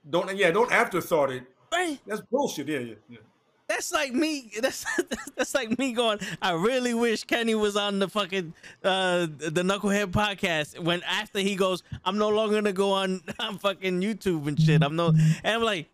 Don't 0.08 0.36
yeah, 0.36 0.50
don't 0.50 0.72
afterthought 0.72 1.30
it. 1.30 1.44
right? 1.72 1.98
That's 2.06 2.20
bullshit. 2.22 2.68
Yeah, 2.68 2.78
yeah, 2.80 2.94
yeah. 3.08 3.18
That's 3.68 3.92
like 3.92 4.14
me. 4.14 4.50
That's 4.62 4.86
that's 5.36 5.54
like 5.54 5.78
me 5.78 5.92
going. 5.92 6.18
I 6.40 6.52
really 6.52 6.94
wish 6.94 7.24
Kenny 7.24 7.54
was 7.54 7.76
on 7.76 7.98
the 7.98 8.08
fucking 8.08 8.54
uh 8.82 9.26
the 9.26 9.62
Knucklehead 9.62 10.06
podcast. 10.06 10.78
When 10.78 11.02
after 11.02 11.40
he 11.40 11.54
goes, 11.54 11.82
I'm 12.04 12.16
no 12.16 12.30
longer 12.30 12.54
gonna 12.54 12.72
go 12.72 12.92
on, 12.92 13.20
on 13.38 13.58
fucking 13.58 14.00
YouTube 14.00 14.46
and 14.48 14.60
shit. 14.60 14.82
I'm 14.82 14.96
no, 14.96 15.08
and 15.08 15.38
I'm 15.44 15.62
like, 15.62 15.90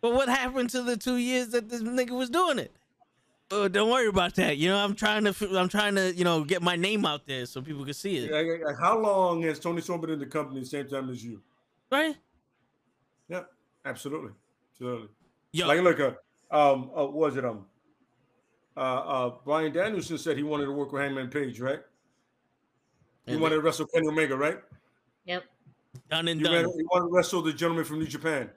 but 0.00 0.14
what 0.14 0.28
happened 0.28 0.70
to 0.70 0.82
the 0.82 0.96
two 0.96 1.16
years 1.16 1.48
that 1.48 1.68
this 1.68 1.82
nigga 1.82 2.10
was 2.10 2.30
doing 2.30 2.58
it? 2.58 2.74
Oh, 3.50 3.68
don't 3.68 3.90
worry 3.90 4.08
about 4.08 4.34
that. 4.36 4.56
You 4.56 4.70
know, 4.70 4.78
I'm 4.78 4.94
trying 4.94 5.24
to, 5.24 5.58
I'm 5.58 5.68
trying 5.68 5.94
to, 5.96 6.14
you 6.14 6.24
know, 6.24 6.44
get 6.44 6.62
my 6.62 6.76
name 6.76 7.04
out 7.04 7.26
there 7.26 7.46
so 7.46 7.60
people 7.60 7.84
can 7.84 7.94
see 7.94 8.16
it. 8.18 8.32
Like, 8.32 8.64
like, 8.64 8.78
how 8.80 8.98
long 8.98 9.42
has 9.42 9.58
Toni 9.58 9.80
Storm 9.82 10.00
been 10.00 10.10
in 10.10 10.18
the 10.18 10.26
company 10.26 10.64
same 10.64 10.88
time 10.88 11.10
as 11.10 11.22
you? 11.22 11.40
Right? 11.92 12.16
Yeah, 13.28 13.42
absolutely, 13.84 14.32
absolutely. 14.72 15.08
Yo, 15.52 15.66
Like, 15.66 15.80
look, 15.80 16.00
uh, 16.00 16.12
um, 16.50 16.90
uh, 16.94 17.06
what 17.06 17.12
was 17.12 17.36
it 17.36 17.44
um, 17.44 17.66
uh, 18.76 18.80
uh, 18.80 19.30
Bryan 19.44 19.72
Danielson 19.72 20.18
said 20.18 20.36
he 20.36 20.42
wanted 20.42 20.66
to 20.66 20.72
work 20.72 20.92
with 20.92 21.02
Hangman 21.02 21.30
Page, 21.30 21.60
right? 21.60 21.80
He 23.26 23.32
and 23.32 23.40
wanted 23.40 23.56
to 23.56 23.60
wrestle 23.62 23.86
Kenny 23.86 24.08
Omega, 24.08 24.36
right? 24.36 24.58
Yep. 25.26 25.44
done 26.10 26.28
and 26.28 26.40
He, 26.40 26.44
done. 26.44 26.52
ran, 26.52 26.64
he 26.64 26.84
wanted 26.84 27.08
to 27.08 27.14
wrestle 27.14 27.42
the 27.42 27.52
gentleman 27.52 27.84
from 27.84 28.00
New 28.00 28.06
Japan. 28.06 28.50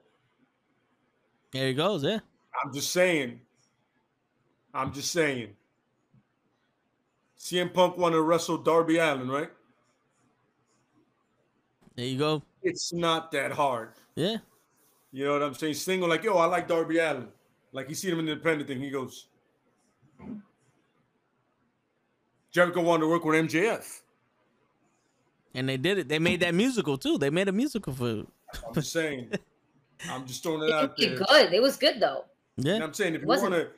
There 1.51 1.68
he 1.68 1.74
goes. 1.74 2.03
Yeah. 2.03 2.20
I'm 2.63 2.74
just 2.74 2.91
saying. 2.91 3.39
I'm 4.74 4.91
just 4.91 5.11
saying. 5.11 5.55
CM 7.39 7.74
Punk 7.74 7.97
wanted 7.97 8.15
to 8.15 8.24
wrestle 8.24 8.57
Darby 8.57 8.97
Allin, 8.97 9.30
right? 9.30 9.49
There 11.95 12.05
you 12.05 12.18
go. 12.18 12.43
It's 12.63 12.91
not 12.91 13.32
that 13.32 13.51
hard. 13.51 13.91
Yeah. 14.15 14.38
You 15.18 15.26
know 15.26 15.34
what 15.34 15.41
I'm 15.41 15.55
saying? 15.55 15.74
Single, 15.74 16.07
like, 16.07 16.24
yo, 16.24 16.38
I 16.38 16.45
like 16.45 16.68
Darby 16.68 16.99
Allin. 16.99 17.28
Like, 17.72 17.88
he 17.88 17.95
seen 17.95 18.11
him 18.11 18.20
in 18.20 18.28
the 18.28 18.34
independent 18.34 18.68
thing, 18.70 18.80
he 18.80 18.91
goes. 18.91 19.30
Jericho 22.51 22.82
wanted 22.84 23.01
to 23.01 23.07
work 23.09 23.26
with 23.26 23.36
MJF. 23.49 24.01
And 25.55 25.68
they 25.68 25.78
did 25.78 25.97
it. 25.97 26.07
They 26.07 26.20
made 26.20 26.41
that 26.41 26.53
musical 26.53 26.99
too. 26.99 27.18
They 27.18 27.32
made 27.32 27.47
a 27.47 27.51
musical 27.51 27.93
for. 27.93 28.05
I'm 28.05 28.74
just 28.76 28.93
saying. 28.93 29.32
I'm 30.07 30.28
just 30.28 30.43
throwing 30.43 30.61
it 30.61 30.65
It, 30.70 30.74
out 30.74 30.95
there. 30.95 31.13
it 31.13 31.18
good. 31.28 31.51
It 31.53 31.61
was 31.63 31.78
good 31.78 31.99
though. 31.99 32.26
And 32.57 32.65
Yeah. 32.68 32.84
I'm 32.84 32.93
saying 32.93 33.15
if 33.15 33.22
you 33.22 33.28
want 33.28 33.53
to 33.53 33.70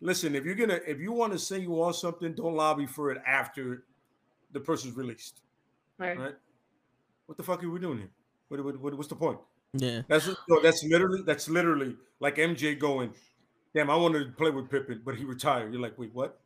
listen, 0.00 0.34
if 0.34 0.46
you're 0.46 0.54
gonna 0.54 0.80
if 0.86 1.00
you 1.00 1.12
want 1.12 1.34
to 1.34 1.38
say 1.38 1.58
you 1.58 1.70
want 1.70 1.96
something, 1.96 2.32
don't 2.32 2.54
lobby 2.54 2.86
for 2.86 3.10
it 3.10 3.20
after 3.26 3.84
the 4.52 4.60
person's 4.60 4.96
released. 4.96 5.42
Right. 5.98 6.18
Right? 6.18 6.34
What 7.26 7.36
the 7.36 7.44
fuck 7.44 7.62
are 7.62 7.68
we 7.68 7.78
doing 7.78 7.98
here? 7.98 8.10
What, 8.48 8.64
what, 8.64 8.80
what- 8.80 8.96
what's 8.96 9.08
the 9.10 9.16
point? 9.16 9.38
Yeah. 9.74 10.02
That's 10.08 10.28
that's 10.62 10.84
literally 10.84 11.22
that's 11.22 11.48
literally 11.48 11.96
like 12.20 12.36
MJ 12.36 12.78
going, 12.78 13.12
damn, 13.74 13.90
I 13.90 13.96
wanted 13.96 14.24
to 14.26 14.32
play 14.32 14.50
with 14.50 14.70
Pippen, 14.70 15.02
but 15.04 15.16
he 15.16 15.24
retired. 15.24 15.72
You're 15.72 15.82
like, 15.82 15.98
wait, 15.98 16.14
what? 16.14 16.40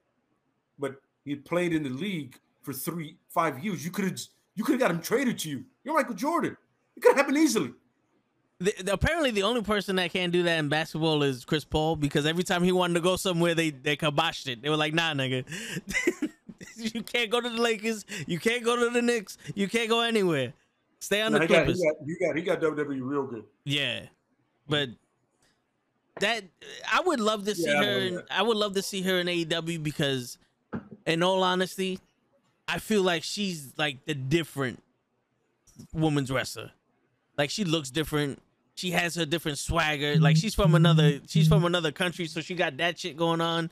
But 0.79 0.97
he 1.25 1.35
played 1.35 1.73
in 1.73 1.83
the 1.83 1.91
league 1.91 2.39
for 2.63 2.73
three, 2.73 3.17
five 3.31 3.65
years. 3.65 3.85
You 3.85 3.91
could 3.91 4.05
have 4.05 4.19
you 4.55 4.65
could 4.65 4.73
have 4.73 4.81
got 4.81 4.91
him 4.91 5.01
traded 5.01 5.39
to 5.41 5.51
you. 5.51 5.65
You're 5.85 5.95
Michael 5.95 6.15
Jordan. 6.15 6.57
It 6.97 7.03
could 7.03 7.17
happen 7.17 7.37
easily. 7.37 7.73
The, 8.59 8.73
the- 8.83 8.93
apparently, 8.95 9.31
the 9.33 9.43
only 9.43 9.63
person 9.63 9.97
that 9.97 10.13
can't 10.13 10.33
do 10.33 10.43
that 10.45 10.59
in 10.59 10.69
basketball 10.69 11.23
is 11.23 11.45
Chris 11.45 11.65
Paul 11.65 11.97
because 11.97 12.25
every 12.27 12.45
time 12.45 12.63
he 12.63 12.73
wanted 12.73 12.95
to 12.95 13.01
go 13.01 13.17
somewhere, 13.17 13.55
they 13.55 13.71
they 13.71 13.97
kiboshed 13.97 14.47
it. 14.49 14.63
They 14.63 14.71
were 14.71 14.77
like, 14.79 14.95
"Nah, 14.95 15.13
nigga, 15.13 15.45
you 16.77 17.03
can't 17.03 17.31
go 17.31 17.41
to 17.41 17.51
the 17.51 17.61
Lakers. 17.61 18.07
You 18.27 18.39
can't 18.39 18.65
go 18.65 18.77
to 18.77 18.89
the 18.91 19.03
Knicks. 19.03 19.37
You 19.55 19.69
can't 19.69 19.91
go 19.91 20.01
anywhere. 20.01 20.55
Stay 21.01 21.23
on 21.23 21.33
Nah, 21.33 21.39
the 21.39 21.45
he, 21.45 21.49
got, 21.49 21.59
he, 21.59 21.65
Clippers." 21.75 21.83
got, 21.83 22.07
he 22.07 22.27
got 22.27 22.37
he 22.37 22.43
got 22.43 22.61
WWE 22.87 23.01
real 23.03 23.27
good. 23.27 23.45
Yeah, 23.65 24.07
but 24.69 24.89
that 26.21 26.45
I 26.91 27.01
would 27.01 27.21
love 27.21 27.45
to 27.45 27.55
see 27.55 27.71
Yeah, 27.71 27.83
her. 27.85 27.99
In. 27.99 28.23
I 28.31 28.43
would 28.43 28.57
love 28.57 28.75
to 28.75 28.83
see 28.83 29.03
her 29.03 29.19
in 29.19 29.27
AEW 29.27 29.83
because, 29.83 30.39
in 31.05 31.23
all 31.23 31.43
honesty, 31.43 31.99
I 32.67 32.79
feel 32.79 33.03
like 33.03 33.23
she's 33.23 33.73
like 33.77 34.05
the 34.07 34.15
different 34.15 34.83
woman's 35.93 36.31
wrestler. 36.33 36.71
Like 37.37 37.51
she 37.51 37.65
looks 37.65 37.91
different. 37.91 38.41
She 38.75 38.91
has 38.93 39.15
her 39.15 39.27
different 39.27 39.59
swagger. 39.59 40.17
Like 40.19 40.37
she's 40.37 40.55
from 40.55 40.75
another. 40.75 41.21
She's 41.29 41.49
from 41.49 41.65
another 41.65 41.93
country, 41.93 42.27
so 42.27 42.41
she 42.41 42.55
got 42.55 42.79
that 42.79 42.99
shit 42.99 43.17
going 43.17 43.41
on. 43.41 43.71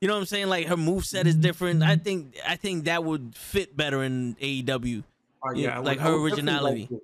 You 0.00 0.08
know 0.08 0.14
what 0.14 0.20
I'm 0.20 0.26
saying? 0.26 0.48
Like 0.48 0.66
her 0.68 0.76
move 0.76 1.04
set 1.04 1.26
is 1.26 1.34
different. 1.34 1.82
I 1.82 1.96
think. 1.96 2.36
I 2.46 2.56
think 2.56 2.84
that 2.84 3.02
would 3.04 3.34
fit 3.34 3.76
better 3.76 4.02
in 4.04 4.36
AEW. 4.36 5.02
Uh, 5.44 5.52
Yeah, 5.54 5.76
I 5.76 5.78
like 5.80 5.98
I 5.98 6.02
her 6.02 6.08
definitely 6.10 6.30
originality. 6.30 6.88
it. 6.90 7.02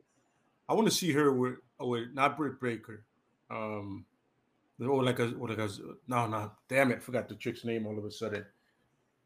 I 0.68 0.74
want 0.74 0.86
to 0.88 0.94
see 0.94 1.12
her 1.12 1.32
with, 1.32 1.56
with 1.80 2.12
not 2.12 2.36
Britt 2.36 2.60
Baker, 2.60 3.04
um, 3.50 4.04
or 4.80 5.02
like 5.04 5.18
a, 5.20 5.32
or 5.36 5.48
like 5.48 5.58
a, 5.58 5.68
no, 6.08 6.26
no, 6.26 6.50
damn 6.68 6.90
it, 6.90 7.02
forgot 7.02 7.28
the 7.28 7.36
chick's 7.36 7.64
name 7.64 7.86
all 7.86 7.96
of 7.98 8.04
a 8.04 8.10
sudden. 8.10 8.44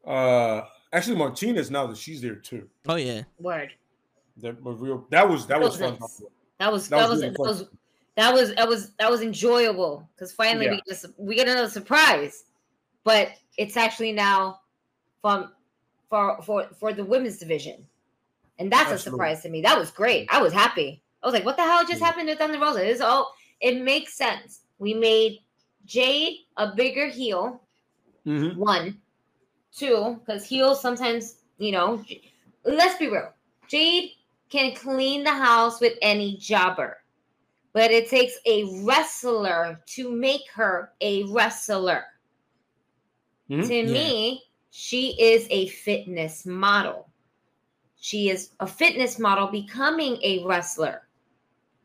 Uh, 0.05 0.61
actually, 0.93 1.15
Martinez 1.17 1.69
now 1.71 1.87
that 1.87 1.97
she's 1.97 2.21
there 2.21 2.35
too. 2.35 2.67
Oh 2.87 2.95
yeah. 2.95 3.23
Word. 3.39 3.73
That 4.37 4.61
was 4.63 4.79
real. 4.79 5.05
That 5.09 5.27
was 5.27 5.45
that 5.47 5.59
was 5.59 5.77
fun. 5.77 5.97
That 6.59 6.71
was 6.71 6.89
That 6.89 6.99
that, 6.99 7.09
was 7.09 7.09
was 7.09 7.21
really 7.21 7.33
that 7.33 7.39
was 7.39 7.67
that 8.17 8.33
was 8.33 8.55
that 8.55 8.67
was 8.67 8.91
that 8.99 9.11
was 9.11 9.21
enjoyable 9.21 10.07
because 10.15 10.31
finally 10.31 10.65
Yeah. 10.65 10.71
we 10.73 10.81
just 10.87 11.05
we 11.17 11.35
get 11.35 11.47
another 11.47 11.69
surprise, 11.69 12.45
but 13.03 13.29
it's 13.57 13.77
actually 13.77 14.11
now 14.11 14.61
from 15.21 15.51
for 16.09 16.41
for 16.43 16.67
for 16.79 16.93
the 16.93 17.03
women's 17.03 17.37
division, 17.37 17.85
and 18.61 18.71
that's 18.71 18.91
Absolutely. 18.91 19.07
a 19.07 19.11
surprise 19.11 19.41
to 19.41 19.49
me. 19.49 19.61
That 19.61 19.79
was 19.79 19.89
great. 19.89 20.27
I 20.31 20.39
was 20.39 20.53
happy. 20.53 21.01
I 21.23 21.25
was 21.25 21.33
like, 21.33 21.45
what 21.45 21.57
the 21.57 21.63
hell 21.63 21.83
just 21.83 21.99
Yeah. 21.99 22.05
happened 22.05 22.29
to 22.29 22.35
Thunder 22.35 22.59
Rosa? 22.59 22.87
It's 22.87 23.01
all 23.01 23.33
it 23.59 23.81
makes 23.81 24.13
sense. 24.13 24.61
We 24.77 24.93
made 24.93 25.39
Jade 25.85 26.45
a 26.57 26.73
bigger 26.75 27.07
heel. 27.07 27.61
Mhm. 28.25 28.55
One, 28.55 29.01
two, 29.75 30.19
because 30.19 30.45
heels 30.45 30.79
sometimes, 30.79 31.37
you 31.57 31.71
know, 31.71 32.03
let's 32.63 32.99
be 32.99 33.07
real. 33.07 33.33
Jade 33.67 34.11
can 34.49 34.75
clean 34.75 35.23
the 35.23 35.31
house 35.31 35.81
with 35.81 35.97
any 36.03 36.37
jobber, 36.37 37.03
but 37.73 37.89
it 37.89 38.09
takes 38.09 38.37
a 38.45 38.83
wrestler 38.83 39.81
to 39.87 40.11
make 40.11 40.49
her 40.51 40.93
a 41.01 41.23
wrestler. 41.23 42.05
Mhm. 43.49 43.67
To 43.67 43.75
Yeah. 43.75 43.91
me, 43.91 44.43
she 44.69 45.19
is 45.19 45.47
a 45.49 45.67
fitness 45.67 46.45
model. 46.45 47.10
She 48.01 48.29
is 48.29 48.49
a 48.59 48.67
fitness 48.67 49.19
model 49.19 49.47
becoming 49.47 50.17
a 50.23 50.43
wrestler. 50.43 51.07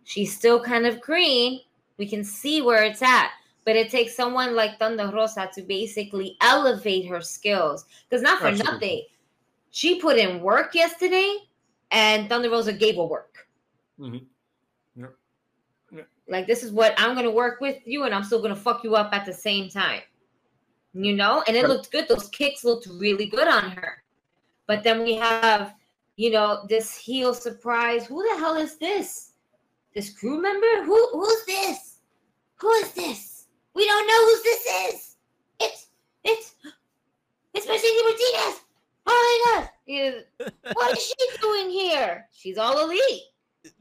She's 0.05 0.35
still 0.35 0.63
kind 0.63 0.87
of 0.87 1.01
green. 1.01 1.61
We 1.99 2.09
can 2.09 2.25
see 2.25 2.63
where 2.63 2.85
it's 2.85 3.03
at, 3.03 3.33
but 3.67 3.77
it 3.77 3.91
takes 3.91 4.17
someone 4.17 4.57
like 4.57 4.79
Thunder 4.79 5.11
Rosa 5.13 5.51
to 5.55 5.63
basically 5.63 6.39
elevate 6.41 7.07
her 7.07 7.21
skills. 7.21 7.85
Because 8.09 8.23
not 8.23 8.39
for 8.41 8.47
Absolutely. 8.47 8.73
nothing, 8.73 9.03
she 9.71 10.01
put 10.01 10.17
in 10.17 10.41
work 10.41 10.75
yesterday, 10.75 11.37
and 11.91 12.31
Thunder 12.31 12.51
Rosa 12.51 12.73
gave 12.73 12.97
her 12.97 13.05
work. 13.05 13.47
Mhm. 13.99 14.25
Yep. 14.97 15.15
Yep. 15.93 16.09
Like 16.29 16.47
this 16.47 16.63
is 16.63 16.73
what 16.73 16.95
I'm 16.99 17.15
gonna 17.15 17.31
work 17.31 17.61
with 17.61 17.87
you, 17.87 18.05
and 18.05 18.15
I'm 18.15 18.25
still 18.25 18.41
gonna 18.41 18.57
fuck 18.57 18.85
you 18.85 18.97
up 18.97 19.13
at 19.13 19.27
the 19.27 19.35
same 19.35 19.69
time. 19.69 20.01
You 20.95 21.15
know, 21.15 21.45
and 21.47 21.55
it 21.55 21.69
looked 21.69 21.93
good. 21.93 22.09
Those 22.09 22.31
kicks 22.31 22.65
looked 22.65 22.87
really 22.87 23.27
good 23.27 23.49
on 23.49 23.71
her. 23.73 24.03
But 24.67 24.83
then 24.83 25.03
we 25.03 25.15
have, 25.15 25.75
you 26.17 26.31
know, 26.31 26.65
this 26.69 26.97
heel 26.97 27.35
surprise. 27.35 28.07
Who 28.07 28.23
the 28.23 28.39
hell 28.39 28.57
is 28.57 28.77
this? 28.79 29.33
This 29.95 30.11
crew 30.19 30.41
member? 30.41 30.85
Who 30.85 31.09
who's 31.13 31.45
this? 31.47 31.99
Who 32.57 32.71
is 32.73 32.91
this? 32.93 33.47
We 33.75 33.87
don't 33.87 34.07
know 34.07 34.25
who 34.27 34.43
this 34.43 34.67
is. 34.95 35.17
It's 35.61 35.87
it's 36.25 36.55
it's 37.55 37.67
Mercedes 37.67 38.03
Martinez. 38.03 38.61
Oh 39.07 39.51
my 39.55 39.61
god. 39.61 39.71
You- 39.87 40.23
What 40.73 40.97
is 40.97 41.05
she 41.07 41.39
doing 41.41 41.71
here? 41.71 42.27
She's 42.35 42.59
all 42.59 42.79
elite. 42.85 43.23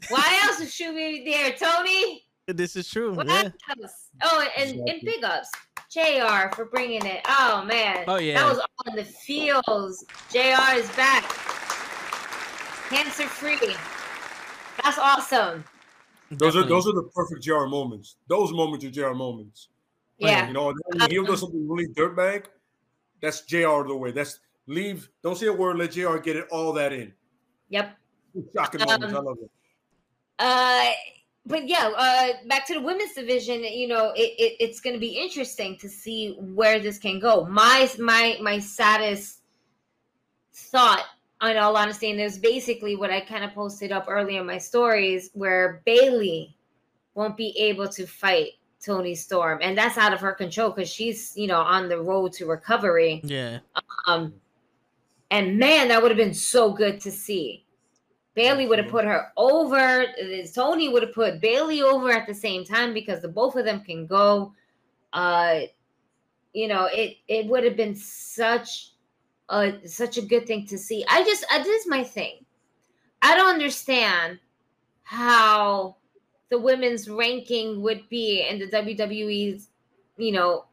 Why 0.09 0.39
else 0.43 0.59
would 0.59 0.69
she 0.69 0.89
be 0.91 1.25
there, 1.25 1.51
Tony? 1.53 2.23
This 2.47 2.75
is 2.75 2.89
true. 2.89 3.13
What 3.13 3.27
Yeah. 3.27 3.49
else? 3.81 4.09
Oh, 4.21 4.47
and, 4.57 4.71
and 4.71 4.81
Exactly. 4.89 5.09
big 5.11 5.23
ups. 5.23 5.49
JR 5.89 6.53
for 6.55 6.65
bringing 6.65 7.05
it. 7.05 7.21
Oh 7.27 7.63
man. 7.65 8.03
Oh, 8.07 8.17
yeah. 8.17 8.39
That 8.39 8.49
was 8.49 8.59
all 8.59 8.91
in 8.91 8.95
the 8.97 9.03
fields. 9.05 10.05
JR 10.31 10.75
is 10.77 10.89
back. 10.95 11.23
Cancer 12.89 13.27
free. 13.27 13.57
That's 14.83 14.97
awesome. 14.97 15.63
Those 16.31 16.55
are 16.55 16.63
those 16.63 16.87
are 16.87 16.93
the 16.93 17.09
perfect 17.13 17.43
JR 17.43 17.65
moments. 17.65 18.17
Those 18.27 18.51
moments 18.51 18.85
are 18.85 18.91
JR 18.91 19.13
moments. 19.13 19.69
Yeah. 20.17 20.47
You 20.47 20.53
know, 20.53 20.65
when 20.65 20.97
the 20.99 21.07
heel 21.07 21.23
does 21.23 21.41
something 21.41 21.67
really 21.67 21.87
dirtbag, 21.87 22.45
that's 23.21 23.41
JR 23.41 23.83
the 23.87 23.95
way. 23.95 24.11
That's 24.11 24.39
leave. 24.67 25.09
Don't 25.23 25.37
say 25.37 25.47
a 25.47 25.53
word. 25.53 25.77
Let 25.77 25.91
JR 25.91 26.17
get 26.17 26.35
it 26.35 26.47
all 26.51 26.73
that 26.73 26.93
in. 26.93 27.13
Yep. 27.69 27.97
Shocking 28.55 28.81
moments. 28.81 29.13
I 29.13 29.17
Um, 29.17 29.25
love 29.25 29.37
it. 29.41 29.51
Uh 30.39 30.91
but 31.47 31.67
yeah, 31.67 31.91
uh 31.95 32.47
back 32.47 32.65
to 32.67 32.73
the 32.73 32.81
women's 32.81 33.13
division, 33.13 33.63
you 33.63 33.87
know, 33.87 34.11
it, 34.15 34.33
it 34.37 34.55
it's 34.59 34.79
gonna 34.79 34.97
be 34.99 35.17
interesting 35.17 35.77
to 35.77 35.87
see 35.87 36.35
where 36.39 36.79
this 36.79 36.97
can 36.97 37.19
go. 37.19 37.45
My 37.45 37.89
my 37.99 38.37
my 38.41 38.59
saddest 38.59 39.41
thought 40.53 41.05
in 41.41 41.57
all 41.57 41.75
honesty, 41.75 42.11
and 42.11 42.19
was 42.19 42.37
basically 42.37 42.95
what 42.95 43.11
I 43.11 43.21
kind 43.21 43.43
of 43.43 43.53
posted 43.53 43.91
up 43.91 44.05
earlier 44.07 44.41
in 44.41 44.47
my 44.47 44.57
stories 44.57 45.29
where 45.33 45.81
Bayley 45.85 46.55
won't 47.13 47.37
be 47.37 47.57
able 47.57 47.87
to 47.89 48.05
fight 48.05 48.53
Toni 48.83 49.15
Storm, 49.15 49.59
and 49.61 49.77
that's 49.77 49.97
out 49.97 50.13
of 50.13 50.21
her 50.21 50.33
control 50.33 50.69
because 50.69 50.89
she's 50.89 51.35
you 51.35 51.47
know 51.47 51.59
on 51.59 51.89
the 51.89 52.01
road 52.01 52.33
to 52.33 52.45
recovery. 52.45 53.21
Yeah. 53.23 53.59
Um, 54.07 54.33
and 55.31 55.57
man, 55.57 55.87
that 55.89 56.01
would 56.01 56.11
have 56.11 56.17
been 56.17 56.33
so 56.33 56.71
good 56.71 57.01
to 57.01 57.11
see. 57.11 57.65
Bayley 58.35 58.67
would 58.67 58.79
have 58.79 58.89
put 58.89 59.05
her 59.05 59.31
over. 59.37 60.01
uh, 60.01 60.05
Toni 60.53 60.89
would 60.89 61.03
have 61.03 61.13
put 61.13 61.41
Bayley 61.41 61.81
over 61.81 62.11
at 62.11 62.27
the 62.27 62.33
same 62.33 62.65
time 62.65 62.93
because 62.93 63.21
the 63.21 63.29
both 63.29 63.55
of 63.55 63.65
them 63.65 63.81
can 63.81 64.05
go. 64.05 64.53
Uh, 65.13 65.61
you 66.53 66.67
know, 66.67 66.85
it 66.91 67.17
it 67.27 67.47
would 67.47 67.63
have 67.63 67.77
been 67.77 67.95
such 67.95 68.91
a 69.49 69.87
such 69.87 70.17
a 70.17 70.21
good 70.21 70.47
thing 70.47 70.65
to 70.67 70.77
see. 70.77 71.05
I 71.09 71.23
just 71.23 71.45
uh, 71.51 71.59
this 71.59 71.81
is 71.81 71.87
my 71.87 72.03
thing. 72.03 72.45
I 73.21 73.35
don't 73.35 73.53
understand 73.53 74.39
how 75.03 75.97
the 76.49 76.59
women's 76.59 77.09
ranking 77.09 77.81
would 77.81 78.07
be 78.09 78.47
in 78.47 78.59
the 78.59 78.67
WWE's, 78.67 79.69
you 80.17 80.31
know, 80.31 80.65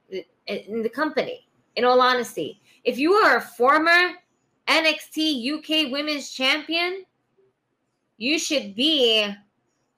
in 0.47 0.83
the 0.83 0.89
company. 0.89 1.47
In 1.77 1.85
all 1.85 2.01
honesty, 2.01 2.61
if 2.85 2.99
you 2.99 3.13
are 3.15 3.39
a 3.39 3.41
former 3.41 4.13
NXT 4.69 5.51
UK 5.55 5.91
Women's 5.91 6.31
Champion, 6.31 7.05
you 8.19 8.39
should 8.39 8.75
be 8.75 9.27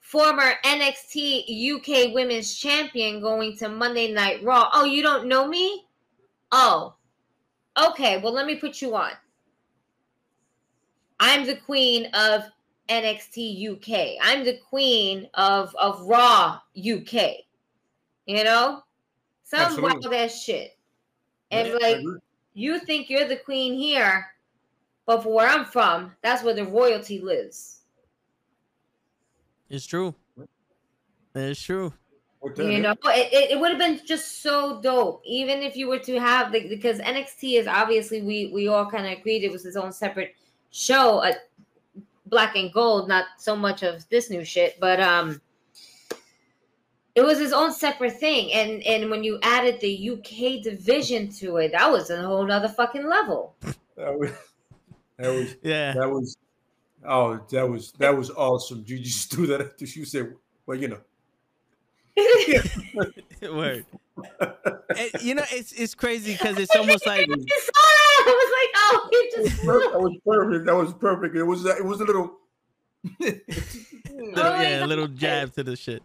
former 0.01 0.53
NXT 0.65 1.75
UK 1.75 2.15
Women's 2.15 2.55
Champion 2.55 3.21
going 3.21 3.57
to 3.57 3.69
Monday 3.69 4.13
Night 4.13 4.43
Raw. 4.45 4.69
Oh, 4.73 4.85
you 4.85 5.03
don't 5.03 5.27
know 5.27 5.49
me? 5.49 5.87
Oh, 6.53 6.95
okay. 7.79 8.19
Well, 8.19 8.33
let 8.33 8.47
me 8.47 8.57
put 8.57 8.81
you 8.81 8.95
on. 8.95 9.13
I'm 11.21 11.47
the 11.47 11.57
queen 11.57 12.07
of 12.15 12.43
NXT 12.89 13.71
UK. 13.73 14.19
I'm 14.23 14.45
the 14.45 14.59
queen 14.69 15.29
of 15.35 15.75
of 15.77 16.01
Raw 16.03 16.59
UK. 16.77 17.37
You 18.27 18.45
know, 18.45 18.83
some 19.45 19.61
Absolutely. 19.61 20.01
wild 20.01 20.15
ass 20.15 20.43
shit. 20.43 20.77
And 21.51 21.69
Yeah, 21.69 21.75
like, 21.75 21.99
you 22.55 22.79
think 22.81 23.11
you're 23.11 23.29
the 23.29 23.37
queen 23.37 23.75
here, 23.75 24.27
but 25.07 25.23
for 25.23 25.35
where 25.35 25.49
I'm 25.49 25.65
from, 25.65 26.13
that's 26.23 26.43
where 26.43 26.55
the 26.55 26.65
royalty 26.65 27.21
lives. 27.21 27.83
It's 29.69 29.87
true. 29.87 30.15
It's 31.35 31.61
true. 31.61 31.93
What 32.45 32.57
the 32.57 32.71
You 32.71 32.79
know, 32.79 32.91
it, 33.07 33.33
it, 33.33 33.51
it 33.53 33.59
would 33.59 33.71
have 33.71 33.79
been 33.79 33.99
just 34.05 34.43
so 34.43 34.79
dope, 34.83 35.23
even 35.25 35.63
if 35.63 35.77
you 35.77 35.89
were 35.89 35.99
to 36.01 36.21
have 36.21 36.53
the 36.53 36.69
because 36.69 36.99
NXT 36.99 37.59
is 37.59 37.67
obviously 37.67 38.21
we 38.21 38.51
we 38.53 38.69
all 38.69 38.85
kind 38.85 39.07
of 39.07 39.19
agreed 39.19 39.45
it 39.45 39.51
was 39.51 39.65
his 39.65 39.79
own 39.79 39.91
separate 39.93 40.35
show, 40.71 41.21
uh, 41.21 41.33
Black 42.27 42.55
and 42.55 42.71
Gold, 42.71 43.09
not 43.09 43.25
so 43.39 43.57
much 43.57 43.83
of 43.83 44.07
this 44.11 44.29
new 44.29 44.45
shit, 44.45 44.79
but 44.79 45.01
um, 45.01 45.41
it 47.15 47.23
was 47.23 47.39
his 47.39 47.55
own 47.55 47.73
separate 47.73 48.21
thing, 48.21 48.53
and 48.53 48.83
and 48.83 49.11
when 49.11 49.25
you 49.25 49.39
added 49.43 49.81
the 49.81 50.11
UK 50.11 50.63
division 50.63 51.33
to 51.37 51.57
it, 51.57 51.73
that 51.73 51.91
was 51.91 52.11
a 52.11 52.21
whole 52.21 52.45
nother 52.45 52.69
fucking 52.69 53.09
level. 53.09 53.57
That 53.97 54.19
was, 54.19 54.33
that 55.17 55.31
was 55.31 55.57
Yeah. 55.63 55.95
that 55.95 56.11
was 56.11 56.37
oh 57.09 57.41
that 57.51 57.67
was 57.67 57.93
that 57.93 58.15
was 58.15 58.29
awesome. 58.29 58.85
You 58.87 58.99
just 58.99 59.31
do 59.35 59.47
that 59.47 59.63
after 59.63 59.87
you 59.87 60.05
said, 60.05 60.35
well, 60.67 60.77
you 60.77 60.89
know. 60.89 61.01
Word. 63.43 63.87
And, 64.97 65.11
you 65.23 65.35
know, 65.35 65.43
it's 65.51 65.73
it's 65.73 65.95
crazy 65.95 66.33
because 66.35 66.57
it's 66.59 66.75
almost 66.77 67.05
like 67.07 67.23
I 67.31 67.35
just 67.35 67.67
saw 67.67 67.73
that. 67.75 68.25
I 68.27 68.33
was 68.39 68.53
like, 68.61 68.71
oh, 68.77 69.09
you 69.11 69.31
just 69.35 69.63
that 69.63 70.01
was 70.01 70.17
perfect. 70.25 70.67
That 70.67 70.77
was 70.77 70.95
perfect. 70.95 71.35
It 71.35 71.43
was 71.43 71.65
it 71.65 71.85
was 71.85 72.01
a 72.01 72.05
little. 72.05 72.31
little, 73.19 73.41
Oh 74.37 74.61
yeah, 74.61 74.85
a 74.85 74.87
little 74.87 75.09
jab 75.09 75.53
to 75.55 75.65
the 75.65 75.75
shit. 75.75 76.03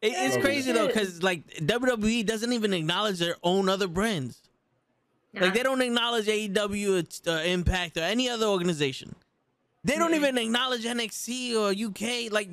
It, 0.00 0.12
it's 0.14 0.36
Oh, 0.36 0.40
crazy 0.40 0.70
though, 0.70 0.86
shit. 0.86 0.94
because 0.94 1.22
like 1.24 1.44
WWE 1.56 2.24
doesn't 2.24 2.52
even 2.52 2.72
acknowledge 2.72 3.18
their 3.18 3.36
own 3.42 3.68
other 3.68 3.88
brands. 3.88 4.40
Like 5.34 5.54
they 5.54 5.62
don't 5.64 5.80
acknowledge 5.82 6.26
AEW, 6.26 6.98
it's, 6.98 7.22
uh, 7.26 7.42
Impact, 7.46 7.96
or 7.96 8.00
any 8.02 8.28
other 8.28 8.46
organization. 8.46 9.14
They 9.82 9.96
don't 9.96 10.14
even 10.14 10.36
acknowledge 10.38 10.84
NXT 10.84 11.54
or 11.56 11.70
UK. 11.72 12.30
Like 12.32 12.50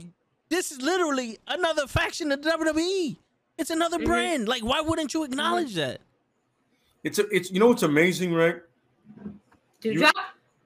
this 0.49 0.71
is 0.71 0.81
literally 0.81 1.37
another 1.47 1.87
faction 1.87 2.31
of 2.31 2.41
WWE. 2.41 3.17
It's 3.57 3.69
another 3.69 3.97
Mhm. 3.99 4.05
brand. 4.05 4.47
Like 4.47 4.63
why 4.63 4.81
wouldn't 4.81 5.13
you 5.13 5.23
acknowledge 5.23 5.75
that? 5.75 6.01
It's 7.03 7.19
a, 7.19 7.27
it's 7.29 7.51
you 7.51 7.59
know 7.59 7.67
what's 7.67 7.83
amazing, 7.83 8.33
right? 8.33 8.57
to 9.81 9.93
you- 9.93 10.07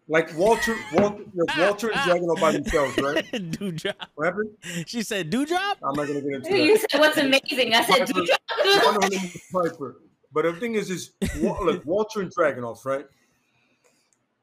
Like 0.07 0.35
Walter, 0.37 0.75
Walter, 0.93 1.23
like 1.33 1.57
Walter 1.57 1.89
and 1.91 2.01
Dragon 2.05 2.29
are 2.29 2.35
by 2.35 2.51
themselves, 2.57 2.97
right? 2.97 3.31
Dewdrop. 3.51 3.95
What 4.15 4.25
happened? 4.25 4.49
She 4.85 5.03
said 5.03 5.29
dewdrop. 5.29 5.77
I'm 5.83 5.95
not 5.95 6.07
gonna 6.07 6.21
get 6.21 6.33
into 6.33 6.49
that. 6.49 6.59
You 6.59 6.77
said 6.77 6.99
what's 6.99 7.17
amazing. 7.17 7.73
I 7.73 7.83
said, 7.85 8.05
do 8.07 8.13
One 8.15 8.25
drop. 8.25 8.95
of 9.03 9.09
them 9.11 9.13
is 9.13 9.41
Piper. 9.53 9.97
But 10.33 10.43
the 10.43 10.53
thing 10.53 10.75
is, 10.75 10.89
is 10.89 11.11
Wa- 11.39 11.59
look, 11.63 11.85
Walter 11.85 12.21
and 12.21 12.33
Dragunov, 12.33 12.83
right? 12.85 13.05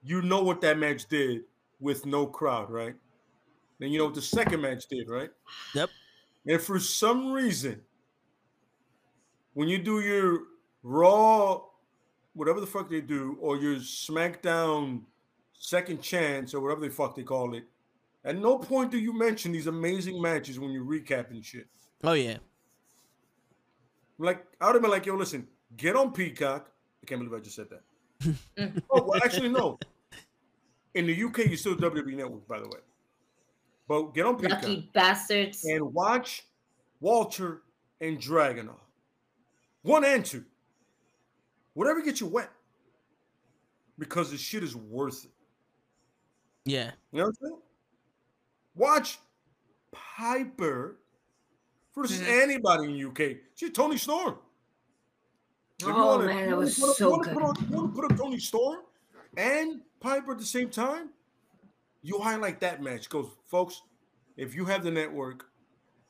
You 0.04 0.22
know 0.22 0.42
what 0.42 0.60
that 0.62 0.78
match 0.78 1.06
did 1.08 1.42
with 1.80 2.06
no 2.06 2.26
crowd, 2.26 2.70
right? 2.70 2.94
Then 3.78 3.90
you 3.90 3.98
know 3.98 4.06
what 4.06 4.14
the 4.14 4.22
second 4.22 4.60
match 4.60 4.86
did, 4.88 5.08
right? 5.08 5.30
Yep. 5.74 5.90
And 6.46 6.60
for 6.60 6.80
some 6.80 7.32
reason, 7.32 7.80
when 9.54 9.68
you 9.68 9.78
do 9.78 10.00
your 10.00 10.40
Raw, 10.82 11.62
whatever 12.34 12.60
the 12.60 12.66
fuck 12.66 12.88
they 12.88 13.00
do, 13.00 13.36
or 13.40 13.56
your 13.56 13.76
SmackDown 13.76 15.02
Second 15.52 16.00
Chance, 16.00 16.54
or 16.54 16.60
whatever 16.60 16.82
the 16.82 16.90
fuck 16.90 17.16
they 17.16 17.22
call 17.22 17.54
it, 17.54 17.64
At 18.24 18.36
no 18.36 18.58
point 18.58 18.90
do 18.90 18.98
you 18.98 19.12
mention 19.12 19.52
these 19.52 19.66
amazing 19.66 20.20
matches 20.20 20.58
when 20.58 20.70
you're 20.70 20.84
recapping 20.84 21.44
shit. 21.44 21.66
Oh 22.04 22.12
yeah. 22.12 22.38
Like 24.18 24.44
I 24.60 24.66
would 24.66 24.74
have 24.76 24.82
been 24.82 24.90
like, 24.90 25.06
yo, 25.06 25.14
listen, 25.14 25.46
get 25.76 25.96
on 25.96 26.12
Peacock. 26.12 26.70
I 27.02 27.06
can't 27.06 27.20
believe 27.20 27.34
I 27.34 27.42
just 27.42 27.56
said 27.56 27.68
that. 27.70 27.82
oh, 28.90 29.04
well, 29.04 29.20
actually, 29.24 29.48
no. 29.48 29.78
In 30.94 31.06
the 31.06 31.22
UK, 31.24 31.46
you 31.46 31.56
still 31.56 31.76
WWE 31.76 32.16
Network, 32.16 32.46
by 32.48 32.58
the 32.58 32.68
way. 32.68 32.80
But 33.88 34.14
get 34.14 34.26
on 34.26 34.36
Peacock 34.36 34.62
Lucky 34.62 34.90
bastards. 34.92 35.64
and 35.64 35.92
watch 35.94 36.44
Walter 37.00 37.62
and 38.00 38.18
Dragunov. 38.20 38.78
One 39.82 40.04
and 40.04 40.24
two. 40.24 40.44
Whatever 41.72 42.02
gets 42.02 42.20
you 42.20 42.26
wet. 42.26 42.50
Because 43.98 44.30
the 44.30 44.36
shit 44.36 44.62
is 44.62 44.76
worth 44.76 45.24
it. 45.24 45.30
Yeah. 46.64 46.92
You 47.12 47.18
know 47.20 47.24
what 47.24 47.28
I'm 47.28 47.34
saying? 47.48 47.58
Watch 48.76 49.18
Piper 49.90 50.98
versus 51.94 52.20
Mhm. 52.20 52.42
anybody 52.42 52.84
in 52.84 52.92
the 52.92 52.98
UK. 52.98 53.40
She's 53.54 53.70
Toni 53.72 53.96
Storm. 53.96 54.38
If 55.80 55.86
you 55.86 55.92
Oh, 55.94 56.06
wanna- 56.18 56.26
man, 56.26 56.36
that 56.44 56.48
you 56.50 56.56
was 56.56 56.78
wanna- 56.78 56.90
you 56.92 56.96
so 56.96 57.10
wanna 57.10 57.24
good. 57.24 57.32
Put 57.34 57.42
on, 57.42 57.68
you 57.70 57.76
wanna 57.76 57.92
put 57.92 58.04
up 58.12 58.16
Toni 58.18 58.38
Storm 58.38 58.84
and 59.36 59.82
Piper 60.00 60.32
at 60.32 60.38
the 60.38 60.44
same 60.44 60.68
time. 60.70 61.10
You 62.02 62.18
highlight 62.18 62.60
that 62.60 62.82
match. 62.82 63.08
Goes, 63.08 63.28
folks. 63.46 63.82
If 64.36 64.54
you 64.54 64.64
have 64.66 64.84
the 64.84 64.90
network, 64.90 65.46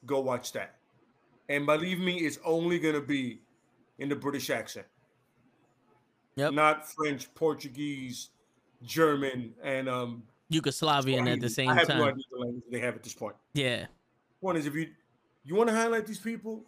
go 0.07 0.21
watch 0.21 0.53
that. 0.53 0.77
And 1.49 1.65
believe 1.65 1.99
me, 1.99 2.19
it's 2.19 2.39
only 2.45 2.79
gonna 2.79 3.01
be 3.01 3.41
in 3.99 4.09
the 4.09 4.17
British 4.17 4.51
accent, 4.51 4.87
Yep. 6.37 6.53
not 6.53 6.87
French, 6.93 7.33
Portuguese, 7.35 8.31
German, 8.83 9.55
and 9.63 9.89
um. 9.89 10.23
Yugoslavian 10.53 11.31
at 11.31 11.41
the 11.41 11.49
same 11.51 11.69
I 11.69 11.75
have 11.75 11.89
no 11.89 11.95
time. 11.95 12.09
idea 12.09 12.25
the 12.31 12.39
language 12.39 12.65
they 12.71 12.79
have 12.81 12.95
at 12.95 13.03
this 13.03 13.13
point. 13.15 13.37
Yeah. 13.55 13.87
One 14.41 14.57
is 14.57 14.67
if 14.67 14.75
you 14.75 14.89
you 15.45 15.55
want 15.55 15.69
to 15.69 15.75
highlight 15.75 16.07
these 16.07 16.19
people, 16.19 16.63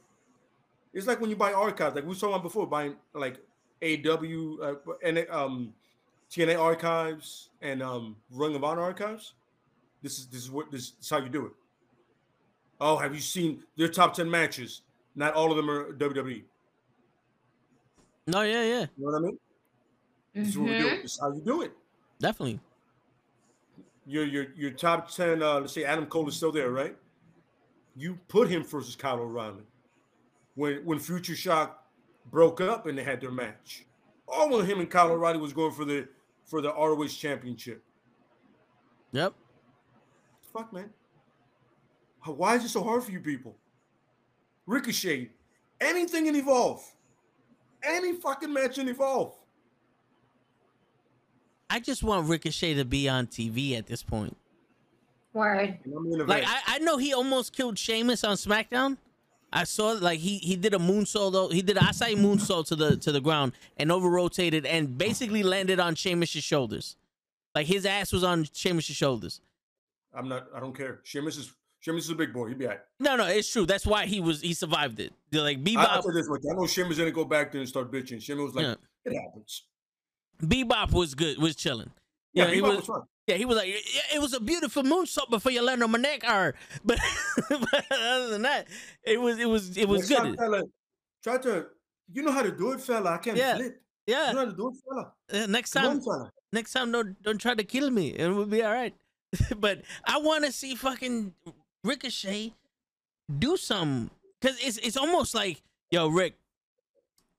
it's 0.93 1.07
like 1.07 1.21
when 1.21 1.31
you 1.31 1.37
buy 1.37 1.53
archives, 1.53 1.95
like 1.95 2.05
we 2.07 2.15
saw 2.15 2.31
one 2.31 2.43
before, 2.43 2.67
buying 2.67 2.97
like 3.15 3.39
AW 3.83 4.59
uh, 4.63 4.75
and 5.03 5.27
um 5.31 5.73
TNA 6.31 6.59
archives 6.61 7.51
and 7.61 7.83
um 7.83 8.17
Ring 8.31 8.55
of 8.55 8.65
Honor 8.65 8.83
archives. 8.83 9.35
This 10.03 10.19
is 10.19 10.27
this 10.27 10.43
is 10.43 10.51
what 10.51 10.71
this 10.71 10.93
is 11.01 11.11
how 11.11 11.19
you 11.19 11.29
do 11.29 11.47
it. 11.47 11.53
Oh, 12.81 12.97
have 12.97 13.15
you 13.15 13.21
seen 13.21 13.63
their 13.77 13.89
top 13.89 14.15
ten 14.15 14.31
matches? 14.31 14.83
Not 15.15 15.35
all 15.35 15.51
of 15.51 15.57
them 15.57 15.69
are 15.69 15.93
WWE. 15.93 16.45
No, 18.27 18.43
yeah, 18.43 18.63
yeah. 18.63 18.81
You 18.81 18.89
know 18.99 19.13
what 19.13 19.15
I 19.17 19.21
mean? 19.21 19.39
This 20.35 20.49
is 20.49 20.59
what 20.59 20.71
we 20.71 20.79
do. 20.79 20.87
Mhm. 20.89 21.03
This 21.03 21.13
is 21.15 21.21
how 21.21 21.33
you 21.33 21.41
do 21.41 21.63
it. 21.63 21.73
Definitely. 22.21 22.61
Your 24.07 24.25
your 24.25 24.47
your 24.55 24.71
top 24.71 25.11
ten. 25.11 25.43
Uh, 25.43 25.61
let's 25.61 25.73
say 25.73 25.85
Adam 25.85 26.07
Cole 26.07 26.29
is 26.29 26.37
still 26.37 26.53
there, 26.53 26.71
right? 26.71 26.97
You 27.97 28.19
put 28.29 28.49
him 28.49 28.65
versus 28.65 28.95
Kyle 28.97 29.19
O'Reilly 29.19 29.65
when 30.55 30.85
when 30.85 30.99
Future 30.99 31.35
Shock 31.35 31.85
broke 32.31 32.61
up 32.61 32.87
and 32.87 32.97
they 32.97 33.03
had 33.03 33.21
their 33.21 33.33
match. 33.33 33.85
All 34.29 34.49
when 34.49 34.65
him 34.65 34.79
and 34.79 34.89
Kyle 34.89 35.11
O'Reilly 35.11 35.39
was 35.39 35.53
going 35.53 35.73
for 35.73 35.85
the 35.85 36.09
for 36.51 36.61
the 36.61 36.73
ROH 36.73 37.07
championship. 37.07 37.85
Yep. 39.13 39.35
Fuck 40.53 40.73
man. 40.73 40.91
Why 42.25 42.57
is 42.57 42.65
it 42.65 42.71
so 42.71 42.83
hard 42.83 43.05
for 43.05 43.13
you 43.13 43.21
people? 43.21 43.57
Ricochet, 44.67 45.31
anything 45.81 46.27
in 46.27 46.35
Evolve, 46.35 46.85
any 47.85 48.15
fucking 48.15 48.53
match 48.53 48.79
in 48.79 48.89
Evolve. 48.89 49.33
I 51.71 51.79
just 51.79 52.03
want 52.03 52.29
Ricochet 52.29 52.75
to 52.75 52.85
be 52.85 53.09
on 53.09 53.29
TV 53.29 53.79
at 53.79 53.87
this 53.87 54.03
point. 54.03 54.37
Word. 55.33 55.79
And 55.85 55.95
I'm 55.97 56.13
in 56.13 56.21
a 56.21 56.25
Like. 56.25 56.45
I, 56.45 56.61
I 56.67 56.79
know 56.81 56.99
he 56.99 57.15
almost 57.15 57.53
killed 57.53 57.79
Sheamus 57.79 58.25
on 58.25 58.37
SmackDown. 58.37 58.97
I 59.53 59.65
saw 59.65 59.93
like 59.93 60.21
he 60.21 60.39
he 60.39 60.57
did 60.57 60.75
a 60.75 60.79
moonsault 60.79 61.33
though. 61.33 61.49
He 61.49 61.63
did 61.63 61.77
an 61.77 61.83
Asai 61.85 62.15
moonsault 62.17 62.67
to 62.69 62.77
the 62.77 62.97
to 62.99 63.11
the 63.13 63.21
ground 63.21 63.53
and 63.77 63.91
over 63.91 64.09
rotated 64.09 64.65
and 64.67 64.97
basically 64.97 65.43
landed 65.43 65.81
on 65.81 65.95
Sheamus's 65.95 66.45
shoulders. 66.45 66.97
Like 67.55 67.67
his 67.67 67.85
ass 67.85 68.13
was 68.13 68.23
on 68.23 68.47
Sheamus's 68.53 68.95
shoulders. 68.97 69.41
I'm 70.15 70.29
not. 70.29 70.47
I 70.55 70.61
don't 70.61 70.77
care. 70.77 71.01
Sheamus 71.03 71.37
is 71.37 71.53
Sheamus 71.81 72.05
is 72.05 72.11
a 72.11 72.15
big 72.15 72.33
boy. 72.33 72.49
He'll 72.49 72.59
be 72.59 72.67
all 72.67 72.73
right. 72.73 72.81
No, 73.01 73.17
no, 73.17 73.27
it's 73.27 73.51
true. 73.51 73.67
That's 73.67 73.87
why 73.87 74.07
he 74.07 74.21
was 74.21 74.41
he 74.41 74.55
survived 74.55 75.01
it. 75.01 75.13
They're 75.31 75.43
like 75.43 75.59
I, 75.59 75.75
I'll 75.85 76.03
Bebop. 76.03 76.15
this 76.15 76.29
much. 76.29 76.43
I 76.49 76.55
know 76.55 76.67
Sheamus 76.67 76.97
didn't 76.99 77.15
go 77.15 77.25
back 77.25 77.51
there 77.51 77.61
and 77.61 77.69
start 77.69 77.91
bitching. 77.91 78.23
Sheamus 78.23 78.45
was 78.47 78.55
like, 78.55 78.67
Yeah. 78.67 78.75
it 79.05 79.15
happens. 79.21 79.65
Bebop 80.43 80.93
was 80.93 81.15
good. 81.15 81.39
Was 81.39 81.57
chilling. 81.57 81.91
Yeah, 82.33 82.47
Yeah, 82.47 82.55
he 82.55 82.61
Bebop 82.61 82.69
was- 82.69 82.77
was 82.79 82.87
fine. 82.87 83.01
Yeah, 83.31 83.37
he 83.37 83.45
was 83.45 83.57
like, 83.59 83.69
yeah, 83.69 84.17
it 84.17 84.21
was 84.21 84.35
a 84.35 84.41
beautiful 84.41 84.83
moonsault 84.83 85.31
before 85.31 85.53
you 85.53 85.63
land 85.63 85.85
on 85.85 85.91
my 85.93 85.99
neck, 85.99 86.25
or 86.29 86.55
but, 86.85 86.99
but 87.49 87.85
other 87.93 88.29
than 88.31 88.43
that, 88.43 88.67
it 89.05 89.21
was 89.21 89.39
it 89.39 89.49
was 89.49 89.77
it 89.77 89.89
was 89.89 90.11
Next 90.11 90.21
time, 90.21 90.31
good. 90.31 90.39
Fella, 90.39 90.63
try 91.23 91.39
to. 91.39 91.67
You 92.13 92.23
know 92.23 92.33
how 92.33 92.43
to 92.43 92.51
do 92.51 92.73
it, 92.73 92.81
fella. 92.81 93.13
I 93.13 93.19
can't 93.19 93.37
Yeah. 93.37 93.55
flip. 93.55 93.81
You 94.09 94.15
know 94.17 94.35
how 94.35 94.45
to 94.47 94.53
do 94.53 94.69
it, 94.71 94.75
fella. 94.85 95.13
Uh, 95.33 95.47
next 95.47 95.71
time, 95.71 95.91
on, 95.91 96.01
fella. 96.01 96.33
next 96.53 96.73
time, 96.73 96.91
don't 96.91 97.23
don't 97.23 97.39
try 97.39 97.55
to 97.55 97.63
kill 97.63 97.89
me. 97.91 98.09
It 98.09 98.27
will 98.31 98.47
be 98.47 98.65
all 98.65 98.73
right. 98.73 98.95
but 99.57 99.83
I 100.05 100.19
want 100.19 100.45
to 100.45 100.51
see 100.51 100.75
fucking 100.75 101.33
Ricochet 101.85 102.53
do 103.39 103.57
something 103.57 104.11
because 104.41 104.59
it's 104.59 104.79
it's 104.79 104.97
almost 104.97 105.37
like, 105.37 105.63
yo, 105.93 106.09
Rick, 106.09 106.35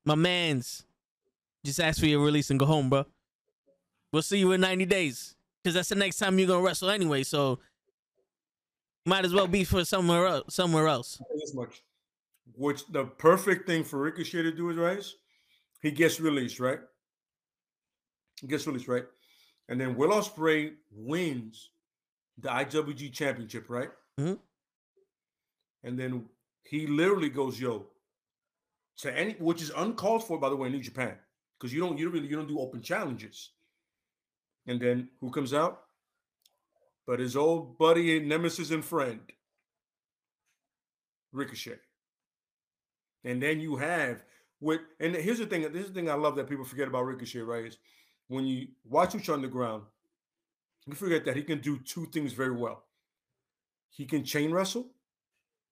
my 0.06 0.16
man's 0.16 0.86
just 1.66 1.82
ask 1.82 2.00
for 2.00 2.06
your 2.06 2.24
release 2.24 2.50
and 2.50 2.58
go 2.58 2.66
home, 2.66 2.90
bro. 2.90 3.06
We'll 4.14 4.22
see 4.22 4.40
you 4.40 4.54
in 4.54 4.62
ninety 4.62 4.86
days 4.86 5.36
because 5.64 5.76
that's 5.76 5.90
the 5.90 5.96
next 5.96 6.18
time 6.18 6.40
you're 6.40 6.48
gonna 6.48 6.64
wrestle 6.64 6.90
anyway. 6.90 7.24
So 7.24 7.60
might 9.06 9.26
as 9.26 9.34
well 9.34 9.48
be 9.48 9.64
for 9.64 9.84
somewhere 9.86 10.26
else. 10.28 10.56
Somewhere 10.56 10.88
else. 10.88 11.18
I'll 11.22 11.28
tell 11.28 11.36
you 11.36 11.42
This 11.42 11.54
much. 11.54 11.84
Which 12.56 12.86
the 12.88 13.06
perfect 13.06 13.68
thing 13.68 13.84
for 13.84 14.00
Ricochet 14.00 14.44
to 14.44 14.52
do 14.52 14.70
is 14.70 14.78
right. 14.78 15.04
He 15.82 15.92
gets 15.92 16.20
released, 16.20 16.60
right? 16.60 16.80
He 18.40 18.48
gets 18.48 18.68
released, 18.68 18.88
right? 18.88 19.06
And 19.70 19.80
then 19.80 19.96
Will 19.96 20.10
Ospreay 20.10 20.74
wins 20.92 21.70
the 22.38 22.50
IWGP 22.50 23.14
Championship, 23.14 23.70
right? 23.70 23.90
Mhm. 24.20 24.40
And 25.84 25.98
then 25.98 26.30
he 26.64 26.88
literally 26.88 27.30
goes, 27.30 27.60
"Yo," 27.60 27.88
to 28.98 29.18
any, 29.18 29.34
which 29.34 29.62
is 29.62 29.72
uncalled 29.76 30.26
for, 30.26 30.40
by 30.40 30.50
the 30.50 30.56
way, 30.56 30.68
in 30.68 30.74
New 30.74 30.82
Japan, 30.82 31.18
because 31.58 31.74
you 31.74 31.80
don't, 31.80 31.98
you 31.98 32.06
don't 32.06 32.14
really, 32.14 32.28
you 32.28 32.36
don't 32.36 32.48
do 32.48 32.60
open 32.60 32.82
challenges. 32.82 33.52
And 34.68 34.80
then 34.80 35.10
who 35.20 35.32
comes 35.32 35.54
out? 35.54 35.82
But 37.08 37.20
his 37.20 37.36
old 37.36 37.78
buddy, 37.78 38.18
and 38.18 38.30
nemesis, 38.30 38.72
and 38.72 38.86
friend, 38.86 39.20
Ricochet. 41.32 41.80
And 43.24 43.42
then 43.42 43.60
you 43.60 43.76
have 43.78 44.24
with, 44.60 44.82
and 45.00 45.16
here's 45.16 45.40
the 45.40 45.46
thing. 45.46 45.62
This 45.72 45.84
is 45.84 45.88
the 45.90 45.94
thing 45.94 46.10
I 46.10 46.14
love 46.14 46.36
that 46.36 46.50
people 46.50 46.66
forget 46.66 46.88
about 46.88 47.06
Ricochet, 47.06 47.40
right? 47.40 47.66
Is 47.66 47.78
when 48.28 48.46
you 48.46 48.68
watch 48.86 49.14
Lucha 49.14 49.34
Underground, 49.34 49.84
you 50.86 50.94
forget 50.94 51.26
that 51.26 51.36
he 51.36 51.44
can 51.44 51.60
do 51.60 51.78
two 51.80 52.06
things 52.08 52.34
very 52.34 52.56
well. 52.56 52.84
He 53.90 54.06
can 54.06 54.24
chain 54.24 54.52
wrestle, 54.52 54.88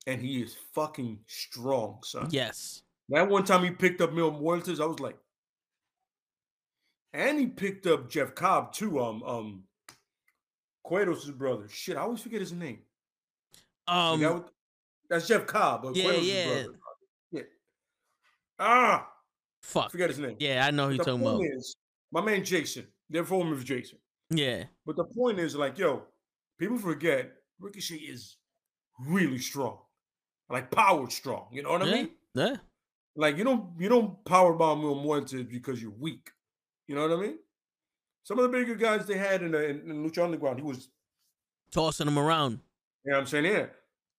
and 0.07 0.21
he 0.21 0.41
is 0.41 0.57
fucking 0.73 1.19
strong, 1.25 1.99
son. 2.03 2.27
Yes. 2.31 2.81
That 3.09 3.29
one 3.29 3.43
time 3.43 3.63
he 3.63 3.71
picked 3.71 4.01
up 4.01 4.13
Mil 4.13 4.31
Muertes, 4.31 4.79
I 4.79 4.85
was 4.85 4.99
like, 4.99 5.17
and 7.13 7.39
he 7.39 7.47
picked 7.47 7.87
up 7.87 8.09
Jeff 8.09 8.35
Cobb 8.35 8.73
too. 8.73 8.99
Um, 8.99 9.23
um, 9.23 9.63
Cueto's 10.83 11.29
brother. 11.31 11.67
Shit, 11.69 11.97
I 11.97 12.01
always 12.01 12.21
forget 12.21 12.39
his 12.39 12.53
name. 12.53 12.79
Um. 13.87 14.45
that's 15.09 15.27
Jeff 15.27 15.45
Cobb. 15.47 15.83
But 15.83 15.95
yeah, 15.95 16.03
Cueto's 16.03 16.27
yeah. 16.27 16.45
brother. 16.45 16.79
Yeah. 17.31 17.41
Ah, 18.59 19.07
Fuck. 19.61 19.91
forget 19.91 20.09
his 20.09 20.19
name. 20.19 20.35
Yeah, 20.39 20.65
I 20.65 20.71
know 20.71 20.87
who 20.87 20.95
you're 20.95 21.03
talking 21.05 21.21
about. 21.21 21.41
is, 21.43 21.75
my 22.11 22.21
man 22.21 22.43
Jason. 22.43 22.87
Their 23.09 23.23
former 23.25 23.55
is 23.55 23.63
Jason. 23.63 23.97
Yeah. 24.29 24.65
But 24.85 24.95
the 24.95 25.05
point 25.05 25.39
is, 25.39 25.55
like, 25.55 25.77
yo, 25.79 26.03
people 26.59 26.77
forget 26.77 27.31
Ricochet 27.59 27.95
is 27.95 28.37
really 28.99 29.39
strong, 29.39 29.79
like 30.49 30.69
power 30.69 31.09
strong. 31.09 31.47
You 31.51 31.63
know 31.63 31.71
what 31.71 31.81
I 31.81 31.85
Yeah. 31.85 31.93
mean? 31.95 32.09
Yeah. 32.35 32.55
Like 33.15 33.37
you 33.37 33.43
don't 33.43 33.71
you 33.79 33.89
don't 33.89 34.23
power 34.25 34.53
bomb 34.53 34.81
Mil 34.81 34.95
Muertes 34.95 35.49
because 35.49 35.81
you're 35.81 35.91
weak. 35.91 36.29
You 36.89 36.95
know 36.95 37.07
what 37.07 37.19
I 37.19 37.21
mean? 37.21 37.37
Some 38.23 38.39
of 38.39 38.43
the 38.43 38.57
bigger 38.57 38.73
guys 38.73 39.05
they 39.05 39.15
had 39.15 39.43
in 39.43 39.51
the 39.51 39.69
in, 39.69 39.91
in 39.91 40.03
Lucha 40.03 40.23
Underground, 40.23 40.57
he 40.57 40.65
was, 40.65 40.89
Tossing 41.71 42.07
them 42.07 42.17
around. 42.17 42.61
you 43.05 43.11
know 43.11 43.17
what 43.17 43.21
I'm 43.21 43.27
saying? 43.27 43.45
Yeah. 43.45 43.67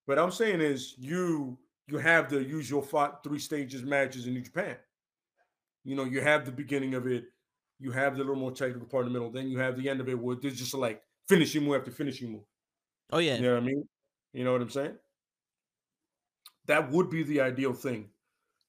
But 0.07 0.21
I'm 0.21 0.31
saying 0.31 0.61
is 0.61 0.95
you 0.97 1.59
you 1.89 1.99
have 1.99 2.31
the 2.31 2.45
usual 2.45 2.81
five, 2.81 3.25
three 3.25 3.41
stages 3.41 3.83
matches 3.83 4.29
in 4.29 4.35
New 4.35 4.43
Japan. 4.43 4.77
You 5.85 5.97
know, 5.97 6.05
you 6.05 6.21
have 6.21 6.45
the 6.45 6.53
beginning 6.53 6.95
of 6.95 7.09
it, 7.09 7.25
you 7.81 7.91
have 7.91 8.13
the 8.13 8.19
little 8.19 8.37
more 8.37 8.53
technical 8.53 8.87
part 8.87 9.05
in 9.05 9.13
the 9.13 9.19
middle, 9.19 9.33
then 9.33 9.49
you 9.49 9.59
have 9.59 9.77
the 9.77 9.89
end 9.89 10.01
of 10.01 10.09
it 10.09 10.17
where 10.17 10.37
there's 10.37 10.57
just 10.57 10.73
like 10.73 11.03
finishing 11.29 11.65
move 11.65 11.75
after 11.75 11.91
finishing 11.91 12.31
move. 12.31 12.45
Oh 13.11 13.19
yeah. 13.19 13.35
You 13.35 13.43
know 13.43 13.55
what 13.55 13.65
I 13.65 13.67
mean? 13.67 13.89
You 14.33 14.45
know 14.45 14.53
what 14.53 14.63
I'm 14.63 14.71
saying? 14.71 14.95
That 16.67 16.89
would 16.93 17.11
be 17.11 17.25
the 17.25 17.41
ideal 17.41 17.73
thing. 17.73 18.11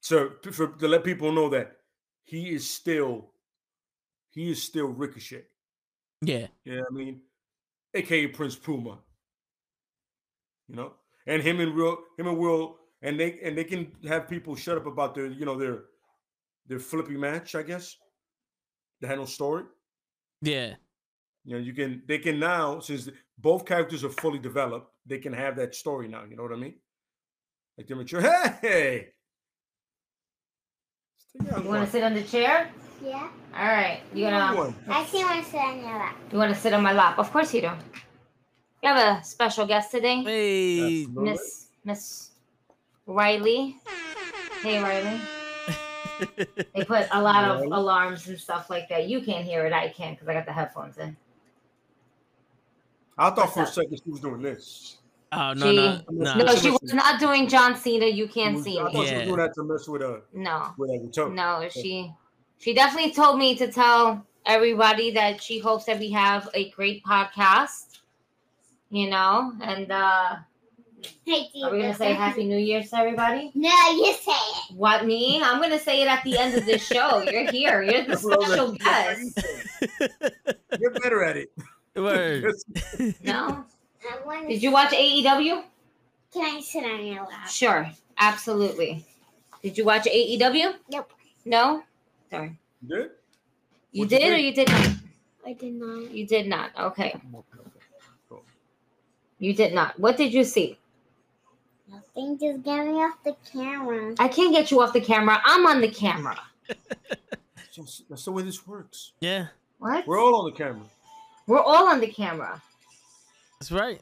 So 0.00 0.30
for, 0.50 0.66
to 0.66 0.88
let 0.88 1.04
people 1.04 1.30
know 1.30 1.48
that 1.50 1.76
he 2.24 2.50
is 2.50 2.68
still 2.68 3.31
he 4.32 4.50
is 4.50 4.62
still 4.62 4.86
Ricochet. 4.86 5.44
Yeah. 6.22 6.46
You 6.64 6.76
know 6.76 6.84
I 6.90 6.94
mean? 6.94 7.20
AKA 7.94 8.28
Prince 8.28 8.56
Puma. 8.56 8.98
You 10.68 10.76
know, 10.76 10.92
and 11.26 11.42
him 11.42 11.60
and 11.60 11.74
Will, 11.74 11.98
him 12.18 12.26
and 12.26 12.38
Will, 12.38 12.78
and 13.02 13.18
they 13.20 13.38
and 13.42 13.56
they 13.56 13.64
can 13.64 13.92
have 14.08 14.28
people 14.28 14.56
shut 14.56 14.78
up 14.78 14.86
about 14.86 15.14
their, 15.14 15.26
you 15.26 15.44
know, 15.44 15.58
their 15.58 15.84
their 16.66 16.78
flippy 16.78 17.16
match. 17.16 17.54
I 17.54 17.62
guess 17.62 17.96
they 19.00 19.08
had 19.08 19.18
no 19.18 19.26
story. 19.26 19.64
Yeah. 20.40 20.74
You 21.44 21.56
know, 21.56 21.62
you 21.62 21.74
can 21.74 22.02
they 22.06 22.18
can 22.18 22.38
now 22.38 22.80
since 22.80 23.10
both 23.38 23.66
characters 23.66 24.04
are 24.04 24.08
fully 24.08 24.38
developed, 24.38 24.90
they 25.04 25.18
can 25.18 25.32
have 25.32 25.56
that 25.56 25.74
story 25.74 26.08
now. 26.08 26.24
You 26.24 26.36
know 26.36 26.44
what 26.44 26.52
I 26.52 26.56
mean? 26.56 26.76
Like 27.76 27.88
they're 27.88 27.96
mature. 27.96 28.22
Hey, 28.62 29.08
You 31.34 31.62
want 31.62 31.84
to 31.84 31.90
sit 31.90 32.02
on 32.02 32.14
the 32.14 32.22
chair? 32.22 32.70
Yeah. 33.02 33.28
All 33.54 33.66
right. 33.66 34.00
You 34.14 34.26
gonna? 34.30 34.74
I 34.88 35.00
actually 35.00 35.24
want 35.24 35.44
to 35.44 35.50
sit 35.50 35.60
on 35.60 35.78
your 35.78 35.86
lap. 35.98 36.16
You 36.30 36.38
want 36.38 36.54
to 36.54 36.60
sit 36.60 36.72
on 36.72 36.82
my 36.82 36.92
lap? 36.92 37.18
Of 37.18 37.32
course 37.32 37.52
you 37.52 37.60
do. 37.62 37.70
We 38.82 38.88
have 38.88 39.18
a 39.20 39.24
special 39.24 39.66
guest 39.66 39.90
today, 39.90 40.22
Hey. 40.22 41.06
Miss 41.12 41.68
Miss 41.84 42.30
Riley. 43.06 43.76
Hey 44.62 44.82
Riley. 44.82 45.20
They 46.74 46.84
put 46.84 47.08
a 47.10 47.20
lot 47.20 47.44
of 47.50 47.62
alarms 47.62 48.28
and 48.28 48.38
stuff 48.38 48.70
like 48.70 48.88
that. 48.90 49.08
You 49.08 49.22
can't 49.22 49.44
hear 49.44 49.66
it. 49.66 49.72
I 49.72 49.88
can 49.88 50.14
because 50.14 50.28
I 50.28 50.34
got 50.34 50.46
the 50.46 50.52
headphones 50.52 50.96
in. 50.98 51.16
I 53.18 53.30
thought 53.30 53.38
What's 53.38 53.52
for 53.54 53.62
a 53.62 53.66
second 53.66 54.00
she 54.04 54.10
was 54.10 54.20
doing 54.20 54.40
this. 54.40 54.98
Oh 55.32 55.52
no 55.54 55.66
She- 55.70 55.76
no 55.76 56.00
no. 56.10 56.34
No, 56.44 56.54
she 56.54 56.70
was 56.70 56.92
not 56.94 57.18
doing 57.18 57.48
John 57.48 57.74
Cena. 57.76 58.06
You 58.06 58.28
can't 58.28 58.54
was- 58.56 58.64
see 58.64 58.78
I 58.78 58.84
thought 58.84 58.94
me. 58.94 59.06
she 59.08 59.14
was 59.14 59.24
doing 59.24 59.36
that 59.38 59.54
to 59.54 59.64
mess 59.64 59.88
with 59.88 60.02
uh 60.02 60.16
No, 60.32 60.74
with 60.78 60.90
uh, 60.90 61.10
toe. 61.10 61.28
no. 61.30 61.68
She 61.70 62.12
she 62.62 62.74
definitely 62.74 63.12
told 63.12 63.38
me 63.38 63.56
to 63.56 63.70
tell 63.70 64.24
everybody 64.46 65.10
that 65.10 65.42
she 65.42 65.58
hopes 65.58 65.84
that 65.86 65.98
we 65.98 66.10
have 66.12 66.48
a 66.54 66.70
great 66.70 67.04
podcast. 67.04 67.98
You 68.90 69.10
know, 69.10 69.52
and 69.60 69.90
uh 69.90 70.36
Hey, 71.24 71.48
are 71.64 71.72
we 71.72 71.80
gonna 71.80 71.94
say 71.94 72.12
Happy 72.12 72.44
New 72.44 72.58
Year's 72.58 72.90
to 72.90 72.98
everybody? 72.98 73.50
No, 73.54 73.90
you 73.90 74.12
say 74.14 74.30
it. 74.30 74.76
What 74.76 75.04
me? 75.04 75.42
I'm 75.42 75.60
gonna 75.60 75.80
say 75.80 76.02
it 76.02 76.08
at 76.08 76.22
the 76.22 76.38
end 76.38 76.54
of 76.54 76.64
this 76.64 76.86
show. 76.86 77.22
You're 77.22 77.50
here. 77.50 77.82
You're 77.82 78.04
the 78.04 78.16
special 78.16 78.72
guest. 78.72 79.40
Get 80.78 81.02
better 81.02 81.24
at 81.24 81.36
it. 81.36 81.52
Word. 81.96 82.54
No? 83.22 83.64
Did 84.48 84.62
you 84.62 84.72
watch 84.72 84.92
AEW? 84.92 85.62
Can 86.32 86.56
I 86.56 86.60
sit 86.60 86.84
on 86.84 87.04
your 87.04 87.24
lap? 87.24 87.48
Sure, 87.48 87.90
absolutely. 88.18 89.04
Did 89.62 89.78
you 89.78 89.84
watch 89.84 90.04
AEW? 90.04 90.74
Nope. 90.90 91.12
No? 91.44 91.82
Sorry. 92.32 92.56
Good? 92.88 93.10
You 93.92 94.04
What'd 94.04 94.12
you 94.12 94.18
did 94.18 94.32
or 94.32 94.36
you 94.38 94.54
did 94.54 94.68
not? 94.68 94.88
I 95.46 95.52
did 95.52 95.74
not. 95.74 96.10
You 96.10 96.26
did 96.26 96.46
not. 96.46 96.70
Okay. 96.78 97.10
Okay, 97.10 97.18
okay. 97.60 97.70
Cool. 98.28 98.42
You 99.38 99.52
did 99.52 99.74
not. 99.74 99.98
What 100.00 100.16
did 100.16 100.32
you 100.32 100.42
see? 100.44 100.78
Nothing. 101.90 102.38
Just 102.38 102.62
get 102.64 102.86
me 102.86 102.92
off 102.94 103.22
the 103.22 103.36
camera. 103.52 104.14
I 104.18 104.28
can't 104.28 104.52
get 104.54 104.70
you 104.70 104.80
off 104.80 104.94
the 104.94 105.00
camera. 105.00 105.40
I'm 105.44 105.66
on 105.66 105.80
the 105.82 105.88
camera. 105.88 106.38
So- 107.70 107.84
That's 108.08 108.24
the 108.24 108.32
way 108.32 108.42
this 108.42 108.66
works. 108.66 109.12
Yeah, 109.20 109.48
What? 109.78 110.06
We're 110.06 110.18
all 110.22 110.36
on 110.46 110.50
the 110.50 110.56
camera. 110.56 110.84
We're 111.46 111.60
all 111.60 111.88
on 111.88 112.00
the 112.00 112.06
camera. 112.06 112.62
that's 113.60 113.72
right. 113.72 114.00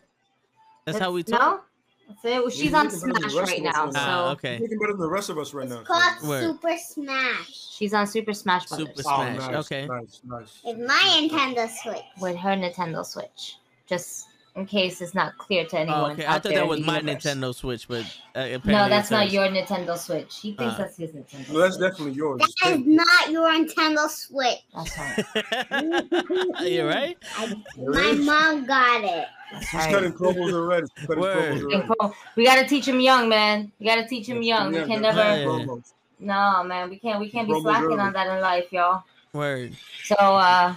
That's 0.84 0.98
how 0.98 1.10
we 1.12 1.24
No? 1.28 1.36
talk. 1.38 1.69
That's 2.10 2.24
it. 2.24 2.40
Well, 2.42 2.50
she's 2.50 2.70
Yeah, 2.72 2.78
on 2.78 2.84
you 2.86 2.90
can 2.90 3.00
better 3.00 3.12
than 3.12 3.20
Smash 3.20 3.32
the 3.32 3.38
rest 3.40 3.52
right 3.52 3.62
now. 3.62 3.84
right 3.84 3.92
So 3.94 3.98
now. 4.00 4.24
Ah, 4.26 4.30
okay. 4.32 4.58
You're 4.58 4.80
better 4.80 4.92
than 4.92 5.00
the 5.00 5.08
rest 5.08 5.30
of 5.30 5.38
us 5.38 5.54
right 5.54 5.66
It's 5.66 5.74
now. 5.74 5.82
called 5.82 6.28
Word. 6.28 6.42
Super 6.42 6.76
Smash. 6.76 7.66
she's 7.70 7.94
on 7.94 8.06
Super 8.06 8.32
Smash 8.34 8.66
Brothers 8.66 8.88
Super 8.88 9.02
Oh, 9.06 9.14
Smash. 9.14 9.38
nice, 9.38 9.54
Okay. 9.66 9.86
Nice, 9.86 10.20
nice. 10.24 10.60
It's 10.64 10.78
my 10.88 11.28
Nintendo 11.28 11.68
Switch. 11.82 12.02
with 12.20 12.36
her 12.36 12.50
Nintendo 12.50 13.06
Switch. 13.06 13.56
Just 13.86 14.26
in 14.56 14.66
case 14.66 15.00
it's 15.00 15.14
not 15.14 15.38
clear 15.38 15.64
to 15.64 15.76
Oh, 15.76 15.80
anyone. 15.80 16.10
okay. 16.12 16.24
out 16.24 16.30
I 16.30 16.32
thought 16.34 16.42
there 16.44 16.52
that 16.54 16.66
was 16.68 16.80
my 16.80 16.98
universe. 16.98 17.24
Nintendo 17.24 17.54
Switch, 17.54 17.86
but 17.88 18.00
uh, 18.34 18.40
apparently 18.40 18.72
No, 18.72 18.88
that's 18.88 19.10
not 19.10 19.24
hers. 19.24 19.32
your 19.32 19.46
Nintendo 19.48 19.96
Switch. 19.96 20.38
He 20.40 20.54
thinks 20.54 20.74
Ah. 20.74 20.78
that's 20.78 20.96
his 20.96 21.12
Nintendo. 21.12 21.52
No, 21.52 21.58
that's 21.60 21.76
Switch. 21.76 21.90
definitely 21.90 22.12
yours. 22.14 22.40
That 22.62 22.72
is 22.72 22.86
not 22.86 23.30
your 23.30 23.48
Nintendo 23.50 24.08
Switch. 24.08 24.58
That's 24.74 24.98
right. 24.98 26.56
Are 26.58 26.64
You're 26.66 26.88
right. 26.88 27.16
I, 27.36 27.54
my 27.76 28.12
mom 28.12 28.66
got 28.66 29.04
it. 29.04 29.26
That's 29.52 29.66
She's 29.66 29.74
right. 29.80 29.94
cutting 29.94 30.12
promos 30.12 30.52
already. 30.52 30.86
Cutting 31.06 31.22
promos 31.22 31.62
already. 32.00 32.14
We 32.36 32.44
gotta 32.44 32.66
teach 32.66 32.86
him 32.86 33.00
young, 33.00 33.28
man. 33.28 33.70
We 33.78 33.86
gotta 33.86 34.06
teach 34.06 34.26
him 34.26 34.42
young. 34.42 34.72
We 34.72 34.78
can 34.80 34.90
yeah, 35.02 35.12
never. 35.12 35.18
Yeah. 35.18 35.76
No, 36.22 36.62
man. 36.64 36.90
We 36.90 36.98
can't. 36.98 37.18
We 37.18 37.30
can't 37.30 37.48
be 37.48 37.54
Promos 37.54 37.62
slacking 37.62 37.84
early. 37.92 37.98
on 38.00 38.12
that 38.12 38.26
in 38.26 38.40
life, 38.42 38.66
y'all. 38.72 39.04
Word. 39.32 39.74
So, 40.04 40.14
uh, 40.16 40.74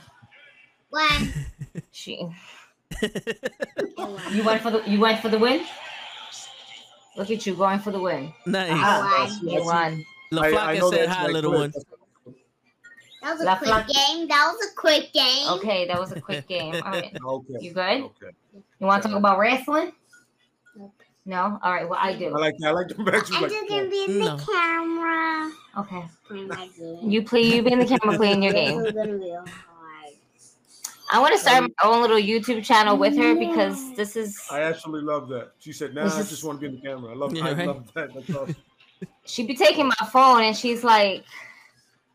One. 0.90 1.34
she. 1.92 2.28
You 4.32 4.44
went 4.44 4.62
for 4.62 4.72
the. 4.72 4.84
You 4.90 5.00
went 5.00 5.20
for 5.22 5.30
the 5.30 5.38
win. 5.40 5.64
Look 7.16 7.30
at 7.30 7.46
you 7.46 7.54
going 7.56 7.80
for 7.80 7.92
the 7.92 8.00
win. 8.00 8.34
Nice. 8.46 8.72
Ah, 8.74 9.28
One. 9.42 9.50
you 9.50 9.64
won. 9.64 10.06
La 10.32 10.42
I- 10.44 10.72
I 10.72 10.80
said 10.90 11.08
hi, 11.10 11.24
like 11.26 11.34
little 11.34 11.52
quick. 11.52 11.74
one. 11.76 12.36
That 13.22 13.32
was 13.34 13.42
a 13.42 13.46
La 13.46 13.56
quick 13.58 13.70
Flaca- 13.70 13.88
game. 13.88 14.28
That 14.28 14.52
was 14.52 14.68
a 14.68 14.76
quick 14.76 15.14
game. 15.14 15.48
Okay, 15.52 15.88
that 15.88 16.00
was 16.00 16.12
a 16.12 16.20
quick 16.20 16.48
game. 16.48 16.74
All 16.76 16.92
right. 16.92 17.16
Okay. 17.24 17.58
You 17.62 17.72
good? 17.74 18.02
Okay. 18.02 18.32
You 18.80 18.88
want 18.88 19.04
to 19.04 19.10
talk 19.10 19.18
about 19.18 19.38
wrestling? 19.40 19.92
Nope. 20.76 20.94
No. 21.26 21.60
All 21.64 21.72
right. 21.72 21.88
Well, 21.88 22.00
I 22.02 22.14
do. 22.14 22.26
I 22.26 22.30
do. 22.30 22.38
like. 22.38 22.56
I 22.66 22.72
like 22.72 22.88
the 22.90 22.96
back. 23.04 23.32
I'm 23.32 23.42
Like, 23.44 23.52
just 23.52 23.70
gonna 23.70 23.90
be 23.90 24.06
in 24.06 24.20
No. 24.20 24.36
the 24.38 24.44
camera. 24.46 25.52
Okay. 25.78 26.04
Playing 26.28 26.48
my 26.48 26.68
game. 26.78 27.10
You 27.10 27.24
play. 27.24 27.42
You 27.44 27.62
be 27.64 27.72
in 27.72 27.80
the 27.80 27.86
camera 27.86 28.18
playing 28.18 28.44
your 28.44 28.54
game. 28.54 28.80
This 28.80 28.88
is 28.88 28.94
gonna 28.94 29.18
be 29.18 29.30
hard. 29.32 29.50
I 31.12 31.20
want 31.20 31.34
to 31.34 31.40
start 31.40 31.64
my 31.64 31.70
own 31.84 32.02
little 32.02 32.18
YouTube 32.18 32.64
channel 32.64 32.98
with 32.98 33.16
her 33.18 33.36
because 33.36 33.94
this 33.96 34.16
is. 34.16 34.40
I 34.50 34.62
actually 34.62 35.02
love 35.02 35.28
that. 35.30 35.52
She 35.60 35.72
said, 35.74 35.94
"Nah, 35.94 36.06
This 36.06 36.16
I 36.16 36.20
is- 36.22 36.30
just 36.30 36.44
want 36.44 36.60
to 36.60 36.68
be 36.70 36.76
in 36.76 36.82
the 36.82 36.88
camera." 36.88 37.12
I 37.12 37.16
love. 37.16 37.36
Yeah, 37.36 37.46
I 37.48 37.54
right. 37.54 37.68
love 37.68 37.94
that. 37.94 38.14
That's 38.14 38.30
awesome. 38.30 38.56
She 39.26 39.46
be 39.46 39.56
taking 39.56 39.88
my 39.88 40.08
phone 40.12 40.44
and 40.44 40.56
she's 40.56 40.84
like, 40.84 41.24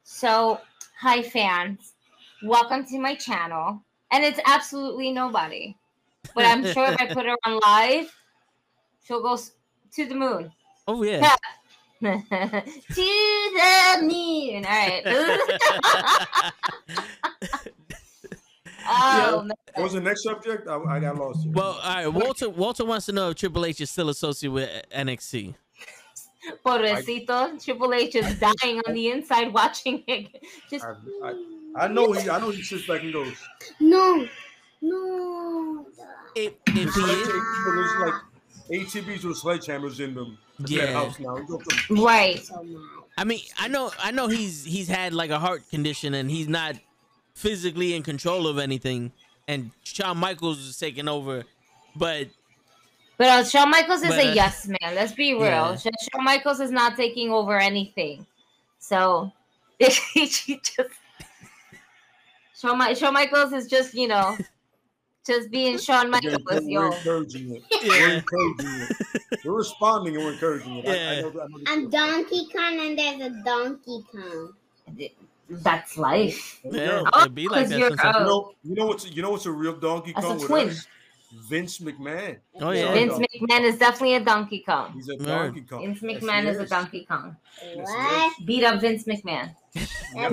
"So, 0.04 0.60
hi 0.98 1.22
fans, 1.22 1.92
welcome 2.42 2.84
to 2.86 2.98
my 2.98 3.14
channel." 3.14 3.82
And 4.10 4.24
it's 4.24 4.40
absolutely 4.46 5.12
nobody. 5.12 5.76
But 6.34 6.46
I'm 6.46 6.64
sure 6.64 6.86
if 6.86 7.00
I 7.00 7.06
put 7.12 7.26
her 7.26 7.36
on 7.44 7.60
live, 7.60 8.10
she'll 9.04 9.22
go 9.22 9.36
to 9.36 10.06
the 10.06 10.14
moon. 10.14 10.50
Oh 10.86 11.02
yeah. 11.02 11.36
to 12.00 12.22
the 12.94 13.98
moon. 14.02 14.64
All 14.64 14.72
right. 14.72 16.52
oh, 18.90 19.42
man. 19.42 19.52
What 19.74 19.84
was 19.84 19.92
the 19.92 20.00
next 20.00 20.22
subject? 20.22 20.66
I, 20.68 20.76
I 20.76 21.00
got 21.00 21.16
lost. 21.16 21.44
Here. 21.44 21.52
well, 21.52 21.78
all 21.82 21.94
right. 21.94 22.08
Walter 22.08 22.48
Walter 22.48 22.84
wants 22.84 23.06
to 23.06 23.12
know 23.12 23.30
if 23.30 23.36
Triple 23.36 23.66
H 23.66 23.80
is 23.80 23.90
still 23.90 24.08
associated 24.08 24.52
with 24.52 24.70
NXT. 24.90 25.54
Pobrecito. 26.64 27.62
Triple 27.62 27.92
H 27.92 28.14
is 28.14 28.38
dying 28.38 28.80
on 28.86 28.94
the 28.94 29.10
inside 29.10 29.52
watching 29.52 30.02
it. 30.06 30.42
Just 30.70 30.84
I, 30.84 30.94
I, 31.76 31.84
I 31.84 31.88
know 31.88 32.12
he. 32.12 32.30
I 32.30 32.40
know 32.40 32.50
he 32.50 32.62
sits 32.62 32.86
back 32.86 33.02
and 33.02 33.12
goes. 33.12 33.34
No. 33.80 34.26
No. 34.80 35.86
If, 36.34 36.54
if 36.66 36.74
he 36.74 36.82
It's 36.82 36.96
is, 36.96 37.02
like, 37.02 37.18
it's 37.18 37.98
like 38.00 39.04
ATVs 39.04 39.24
with 39.24 39.42
sledgehammers 39.42 40.00
in 40.00 40.14
them. 40.14 40.38
Yeah. 40.66 40.92
house 40.92 41.18
now. 41.18 41.36
Right. 41.90 42.40
I 43.16 43.24
mean, 43.24 43.40
I 43.58 43.68
know, 43.68 43.90
I 44.00 44.10
know 44.10 44.28
he's 44.28 44.64
he's 44.64 44.88
had 44.88 45.12
like 45.12 45.30
a 45.30 45.38
heart 45.38 45.68
condition 45.70 46.14
and 46.14 46.30
he's 46.30 46.48
not 46.48 46.76
physically 47.38 47.94
in 47.94 48.02
control 48.02 48.46
of 48.48 48.58
anything. 48.58 49.12
And 49.46 49.70
Shawn 49.84 50.18
Michaels 50.18 50.58
is 50.58 50.76
taking 50.78 51.08
over, 51.08 51.44
but 51.96 52.28
But 53.16 53.26
uh, 53.28 53.44
Shawn 53.44 53.70
Michaels 53.70 54.02
is 54.02 54.08
But, 54.08 54.18
a 54.18 54.30
uh, 54.30 54.34
yes 54.34 54.66
man. 54.66 54.94
Let's 54.94 55.12
be 55.12 55.32
real. 55.32 55.42
yeah. 55.42 55.76
Shawn 55.76 56.24
Michaels 56.24 56.60
is 56.60 56.70
not 56.70 56.96
taking 56.96 57.30
over 57.30 57.58
anything. 57.58 58.26
So 58.78 59.32
he 59.78 59.88
just 60.26 60.90
Shawn, 62.60 62.78
Mi- 62.78 62.94
Shawn 62.94 63.14
Michaels 63.14 63.52
is 63.52 63.68
just 63.68 63.94
you 63.94 64.08
know 64.08 64.36
just 65.26 65.50
being 65.50 65.78
Shawn 65.78 66.12
Again, 66.12 66.32
Michaels, 66.44 66.64
we're 66.64 66.70
yo. 66.70 66.86
encouraging 66.92 67.56
it. 67.56 67.62
We're 67.86 68.14
encouraging 68.14 68.86
it. 69.30 69.40
We're 69.44 69.52
responding 69.52 70.16
and 70.16 70.24
we're 70.24 70.32
encouraging 70.32 70.76
it. 70.78 70.86
I, 70.86 70.90
I 70.90 70.94
Yeah. 70.94 71.20
know, 71.20 71.30
that- 71.30 71.42
I 71.42 71.46
know 71.48 71.58
the 71.58 71.70
I'm. 71.70 71.90
Donkey 71.90 72.48
Kong 72.54 72.80
and 72.80 72.98
there's 72.98 73.20
a 73.20 73.30
Donkey 73.44 74.04
Kong. 74.10 74.54
That's 75.50 75.96
life. 75.96 76.60
Yeah. 76.64 77.04
Oh, 77.12 77.20
it'd 77.22 77.34
be 77.34 77.48
like 77.48 77.62
'cause 77.62 77.70
that 77.70 77.78
you're- 77.78 77.90
You 77.90 78.12
know, 78.24 78.52
you 78.64 78.74
know 78.74 78.86
what's 78.86 79.06
you 79.10 79.22
know 79.22 79.30
what's 79.30 79.46
a 79.46 79.50
real 79.50 79.74
Donkey 79.76 80.12
That's 80.12 80.26
a 80.26 80.28
Kong 80.28 80.40
twin. 80.40 80.68
us? 80.70 80.86
Vince 81.48 81.78
McMahon. 81.80 82.38
Oh, 82.60 82.70
yeah. 82.70 82.90
Vince 82.92 83.14
McMahon 83.18 83.60
is 83.60 83.78
definitely 83.78 84.14
a 84.14 84.20
Donkey 84.20 84.60
Kong. 84.66 84.92
He's 84.94 85.08
a 85.10 85.16
Donkey 85.16 85.60
Kong. 85.60 85.80
Vince 85.86 86.00
McMahon 86.00 86.42
he 86.44 86.48
is 86.48 86.58
a 86.58 86.66
Donkey 86.66 87.04
Kong. 87.04 87.36
What? 87.74 88.32
Beat 88.46 88.64
up 88.64 88.80
Vince 88.80 89.04
McMahon. 89.04 89.54
no. 90.14 90.30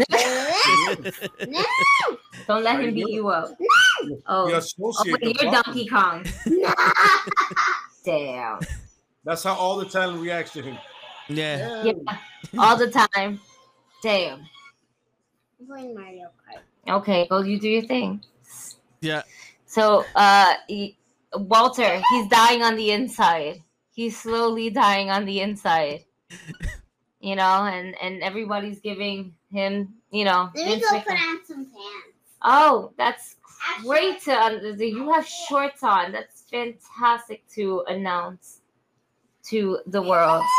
Don't 2.47 2.63
let 2.63 2.75
How 2.77 2.81
him 2.81 2.93
beat 2.93 3.09
you 3.09 3.27
up. 3.27 3.51
You 3.59 4.21
Oh, 4.27 4.47
oh 4.79 5.03
wait, 5.05 5.21
you're 5.21 5.33
problem. 5.33 5.63
Donkey 5.65 5.87
Kong. 5.87 6.25
No. 6.45 6.73
Damn. 8.05 8.59
That's 9.23 9.43
how 9.43 9.55
all 9.55 9.77
the 9.77 9.85
talent 9.85 10.21
reacts 10.21 10.53
to 10.53 10.61
him. 10.61 10.77
Yeah, 11.27 11.83
Yeah, 11.83 11.93
all 12.57 12.77
the 12.77 12.89
time. 12.91 13.39
Damn. 14.03 14.45
I'm 15.65 15.71
playing 15.71 15.95
Mario 15.95 16.29
Kart. 16.45 16.61
Okay, 17.01 17.27
go 17.27 17.41
you 17.41 17.59
do 17.59 17.67
your 17.69 17.81
thing. 17.85 18.21
yeah. 19.01 19.23
So, 19.65 20.05
uh, 20.15 20.53
y- 20.69 20.95
Walter, 21.33 22.01
he's 22.11 22.27
dying 22.29 22.61
on 22.61 22.75
the 22.75 22.91
inside. 22.91 23.61
He's 23.91 24.19
slowly 24.19 24.69
dying 24.69 25.09
on 25.09 25.25
the 25.25 25.41
inside. 25.41 26.05
You 27.21 27.35
know, 27.35 27.65
and 27.65 27.95
and 27.99 28.21
everybody's 28.21 28.79
giving 28.81 29.33
him, 29.51 29.95
you 30.11 30.25
know. 30.25 30.51
Let 30.53 30.65
me 30.67 30.79
go 30.79 30.99
put 30.99 31.13
on 31.13 31.39
some 31.45 31.65
pants. 31.65 32.19
Oh, 32.43 32.93
that's 32.99 33.37
great 33.83 34.21
to 34.23 34.33
uh, 34.33 34.51
you 34.77 35.11
have 35.11 35.25
shorts 35.25 35.81
on. 35.81 36.11
That's 36.11 36.43
fantastic 36.43 37.41
to 37.55 37.83
announce 37.87 38.61
to 39.45 39.79
the 39.87 40.01
world. 40.03 40.43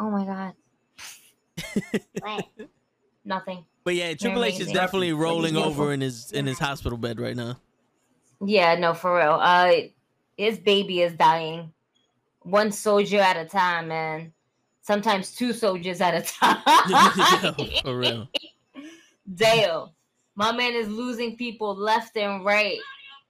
Oh 0.00 0.10
my 0.10 0.24
god, 0.24 0.54
What? 2.18 2.46
nothing. 3.24 3.64
But 3.84 3.94
yeah, 3.94 4.14
Triple 4.14 4.44
H 4.44 4.60
is 4.60 4.70
definitely 4.70 5.12
rolling 5.12 5.56
over 5.56 5.92
in 5.92 6.00
his 6.00 6.30
in 6.32 6.46
his 6.46 6.58
hospital 6.58 6.98
bed 6.98 7.20
right 7.20 7.36
now. 7.36 7.58
Yeah, 8.44 8.74
no, 8.76 8.94
for 8.94 9.16
real. 9.16 9.38
Uh, 9.40 9.72
his 10.36 10.58
baby 10.58 11.02
is 11.02 11.12
dying, 11.14 11.72
one 12.40 12.72
soldier 12.72 13.20
at 13.20 13.36
a 13.36 13.44
time, 13.44 13.88
man. 13.88 14.32
Sometimes 14.82 15.34
two 15.34 15.52
soldiers 15.52 16.00
at 16.00 16.14
a 16.14 16.22
time. 17.42 17.54
For 17.82 17.96
real. 17.96 18.28
Dale, 19.34 19.94
my 20.34 20.50
man 20.52 20.74
is 20.74 20.88
losing 20.88 21.36
people 21.36 21.74
left 21.76 22.16
and 22.16 22.44
right. 22.44 22.78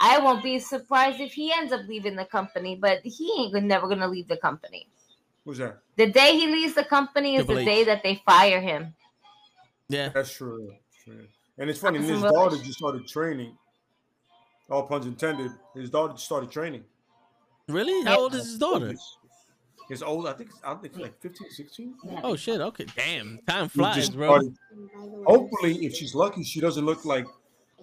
I 0.01 0.19
won't 0.19 0.43
be 0.43 0.59
surprised 0.59 1.21
if 1.21 1.33
he 1.33 1.53
ends 1.53 1.73
up 1.73 1.83
leaving 1.87 2.17
the 2.17 2.25
company, 2.25 2.77
but 2.81 3.01
he 3.05 3.33
ain't 3.39 3.65
never 3.65 3.87
gonna 3.87 4.09
leave 4.09 4.29
the 4.29 4.39
company. 4.39 4.89
Who's 5.45 5.59
that? 5.59 5.79
The 5.97 6.07
day 6.11 6.33
he 6.33 6.47
leaves 6.47 6.75
the 6.75 6.85
company 6.85 7.37
is 7.37 7.45
Triple 7.45 7.55
the 7.57 7.61
H. 7.61 7.67
day 7.67 7.85
that 7.85 8.03
they 8.03 8.23
fire 8.27 8.61
him. 8.61 8.95
Yeah. 9.93 10.09
That's 10.09 10.33
true. 10.33 10.73
true. 11.05 11.27
And 11.59 11.69
it's 11.69 11.79
funny, 11.79 11.99
his 11.99 12.21
some 12.21 12.33
daughter 12.33 12.57
just 12.57 12.79
started 12.79 13.07
training. 13.07 13.57
All 14.71 14.85
puns 14.85 15.05
intended. 15.07 15.51
His 15.75 15.91
daughter 15.91 16.15
just 16.15 16.25
started 16.25 16.51
training. 16.51 16.85
Really? 17.69 18.05
How 18.05 18.21
old 18.21 18.35
is 18.35 18.47
his 18.47 18.59
daughter? 18.59 18.95
His 19.89 20.03
old, 20.03 20.27
I 20.27 20.33
think, 20.33 20.51
I 20.65 20.75
think 20.75 20.97
like 20.97 21.21
15, 21.21 21.51
16. 21.51 21.95
Oh 22.23 22.37
shit. 22.37 22.61
Okay. 22.61 22.87
Damn. 22.97 23.39
Time 23.47 23.69
flies, 23.69 24.09
bro. 24.11 24.29
started- 24.29 24.57
And 24.71 24.91
by 24.93 25.01
the 25.01 25.07
way, 25.09 25.25
Hopefully, 25.27 25.85
if 25.85 25.95
she's 25.95 26.15
lucky, 26.15 26.43
she 26.43 26.61
doesn't 26.61 26.87
look 26.87 27.05
like 27.05 27.27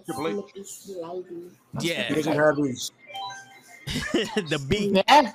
Triple 0.04 0.28
H. 0.54 0.66
Slippy 0.66 1.50
Slidey. 1.80 2.08
he 2.08 2.14
doesn't 2.14 2.36
have 2.36 2.56
his. 2.56 2.90
the 4.50 4.64
beat. 4.68 5.04
Yeah, 5.08 5.32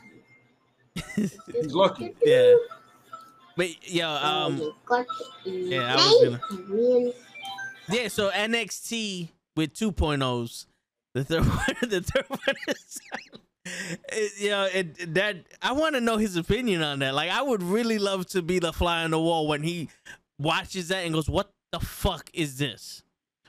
He's 1.16 1.74
lucky. 1.74 2.14
Yeah. 2.24 2.56
But 3.58 3.88
yo, 3.90 4.06
Oh, 4.08 4.46
um, 4.46 4.58
you 4.58 4.76
got 4.86 5.06
to 5.46 5.50
yeah, 5.50 5.94
I 5.94 5.96
was 5.96 6.40
gonna- 6.60 7.12
yeah. 7.90 8.08
So 8.10 8.30
NXT 8.32 9.30
with 9.56 9.74
2.0s. 9.74 10.66
The 11.14 11.24
third 11.24 11.46
one. 11.48 11.76
The 11.82 12.02
third 12.02 12.26
one 12.30 12.40
is. 12.68 13.00
It, 14.10 14.32
you 14.40 14.50
know, 14.52 14.70
it, 14.72 15.16
that 15.16 15.38
I 15.60 15.72
want 15.72 15.96
to 15.96 16.02
know 16.02 16.18
his 16.18 16.36
opinion 16.36 16.84
on 16.84 17.00
that. 17.00 17.16
Like, 17.16 17.32
I 17.32 17.42
would 17.42 17.64
really 17.64 17.98
love 17.98 18.28
to 18.28 18.44
be 18.44 18.60
the 18.60 18.72
fly 18.72 19.04
on 19.04 19.10
the 19.10 19.20
wall 19.20 19.48
when 19.48 19.64
he 19.64 19.90
watches 20.38 20.90
that 20.90 21.04
and 21.04 21.16
goes, 21.16 21.28
"What 21.28 21.50
the 21.72 21.80
fuck 21.80 22.30
is 22.32 22.60
this?" 22.60 23.02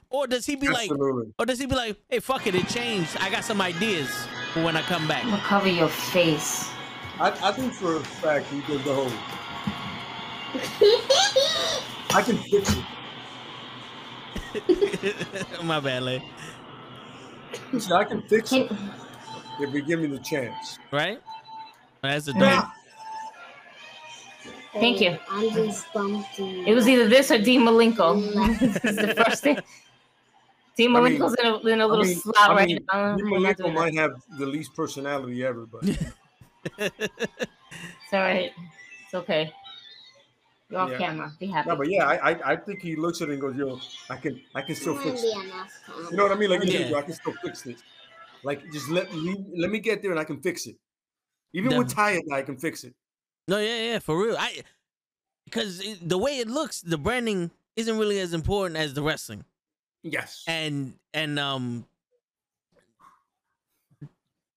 Or 0.09 0.27
does 0.27 0.47
he 0.47 0.57
be 0.57 0.69
like, 0.69 0.91
or 1.39 1.45
does 1.45 1.59
he 1.59 1.67
be 1.67 1.75
like, 1.75 1.99
"Hey, 2.09 2.21
fuck 2.21 2.47
it, 2.47 2.55
it 2.55 2.67
changed. 2.69 3.15
I 3.21 3.29
got 3.29 3.45
some 3.45 3.61
ideas 3.61 4.09
for 4.55 4.63
when 4.65 4.75
I 4.75 4.81
come 4.83 5.07
back." 5.07 5.23
I'm 5.23 5.33
gonna 5.33 5.43
cover 5.43 5.69
your 5.69 5.89
face. 5.89 6.67
I, 7.21 7.33
I 7.43 7.53
think 7.53 7.75
for 7.75 7.97
a 7.97 8.01
fact 8.01 8.47
he 8.47 8.61
does 8.63 8.83
the 8.85 8.95
whole. 8.95 9.13
I 12.15 12.23
can 12.23 12.37
fix 12.39 12.77
it. 12.77 12.85
My 15.65 15.81
bad, 15.81 16.03
Lay. 16.03 16.23
Listen, 17.73 17.93
I 17.93 18.05
can 18.05 18.23
fix 18.23 18.53
it 18.53 18.71
if 19.61 19.73
you 19.75 19.83
give 19.83 20.01
me 20.01 20.07
the 20.07 20.19
chance. 20.19 20.79
Right? 20.93 21.21
That's 22.03 22.27
the 22.27 22.33
Yeah. 22.33 22.61
dope. 22.63 22.71
Thank 24.75 25.01
you. 25.01 25.19
I'm 25.31 25.51
just 25.51 25.91
bumping. 25.95 26.67
it 26.67 26.75
was 26.75 26.87
either 26.89 27.09
this 27.09 27.31
or 27.31 27.39
Dean 27.39 27.63
Malenko. 27.63 28.59
this 28.61 28.77
is 28.85 28.97
the 28.97 29.15
first 29.25 29.43
thing. 29.43 29.59
Dean 30.77 30.95
I 30.95 31.01
mean- 31.01 31.15
in, 31.17 31.23
a, 31.23 31.59
in 31.69 31.81
a 31.81 31.87
little 31.87 32.05
I 32.05 32.09
mean, 32.09 32.17
slot 32.17 32.37
I 32.51 32.55
right 32.55 32.67
mean, 32.69 32.85
now. 32.93 33.17
Dean 33.17 33.27
I'm 33.27 33.33
Malenko 33.33 33.73
might 33.73 33.95
have 33.95 34.13
the 34.39 34.45
least 34.47 34.75
personality 34.75 35.45
ever, 35.45 35.67
but 35.67 35.83
It's 36.79 38.13
all 38.13 38.21
right. 38.21 38.53
It's 39.05 39.15
okay. 39.15 39.53
You're 40.69 40.81
off 40.81 40.91
Yeah. 40.91 40.99
camera. 40.99 41.33
Be 41.39 41.47
happy. 41.47 41.69
no, 41.69 41.77
but 41.77 41.89
yeah, 41.89 42.07
I, 42.07 42.31
I 42.33 42.53
I 42.53 42.57
think 42.57 42.83
he 42.83 42.97
looks 42.97 43.23
at 43.23 43.29
it 43.29 43.33
and 43.33 43.41
goes, 43.41 43.55
"Yo, 43.57 43.79
I 44.11 44.17
can 44.17 44.41
I 44.55 44.63
can 44.63 44.75
still 44.75 44.97
fix 44.97 45.23
it." 45.23 45.35
You 46.11 46.17
know 46.17 46.25
what 46.25 46.33
I 46.33 46.35
mean? 46.37 46.51
Like 46.51 46.65
you 46.65 46.79
Yeah. 46.79 46.97
I 46.97 47.03
can 47.03 47.13
still 47.15 47.35
fix 47.43 47.63
this. 47.63 47.81
Like 48.43 48.71
just 48.73 48.89
let 48.91 49.13
me 49.15 49.45
let 49.57 49.71
me 49.71 49.79
get 49.79 50.03
there 50.03 50.11
and 50.11 50.19
I 50.21 50.25
can 50.25 50.41
fix 50.41 50.67
it. 50.67 50.77
Even 51.53 51.77
with 51.79 51.89
Definitely. 51.89 52.23
tired, 52.29 52.41
I 52.41 52.43
can 52.43 52.57
fix 52.59 52.85
it. 52.85 52.95
No, 53.49 53.59
yeah, 53.59 53.93
yeah, 53.93 53.99
for 54.01 54.21
real. 54.21 54.37
I 54.37 54.63
because 55.45 55.81
the 56.03 56.19
way 56.19 56.39
it 56.39 56.49
looks, 56.49 56.81
the 56.81 56.99
branding 56.99 57.53
isn't 57.77 57.97
really 57.99 58.19
as 58.19 58.35
important 58.35 58.77
as 58.77 58.95
the 58.95 59.03
wrestling, 59.03 59.45
Yes. 60.03 60.43
and 60.49 60.95
and 61.15 61.39
um, 61.39 61.87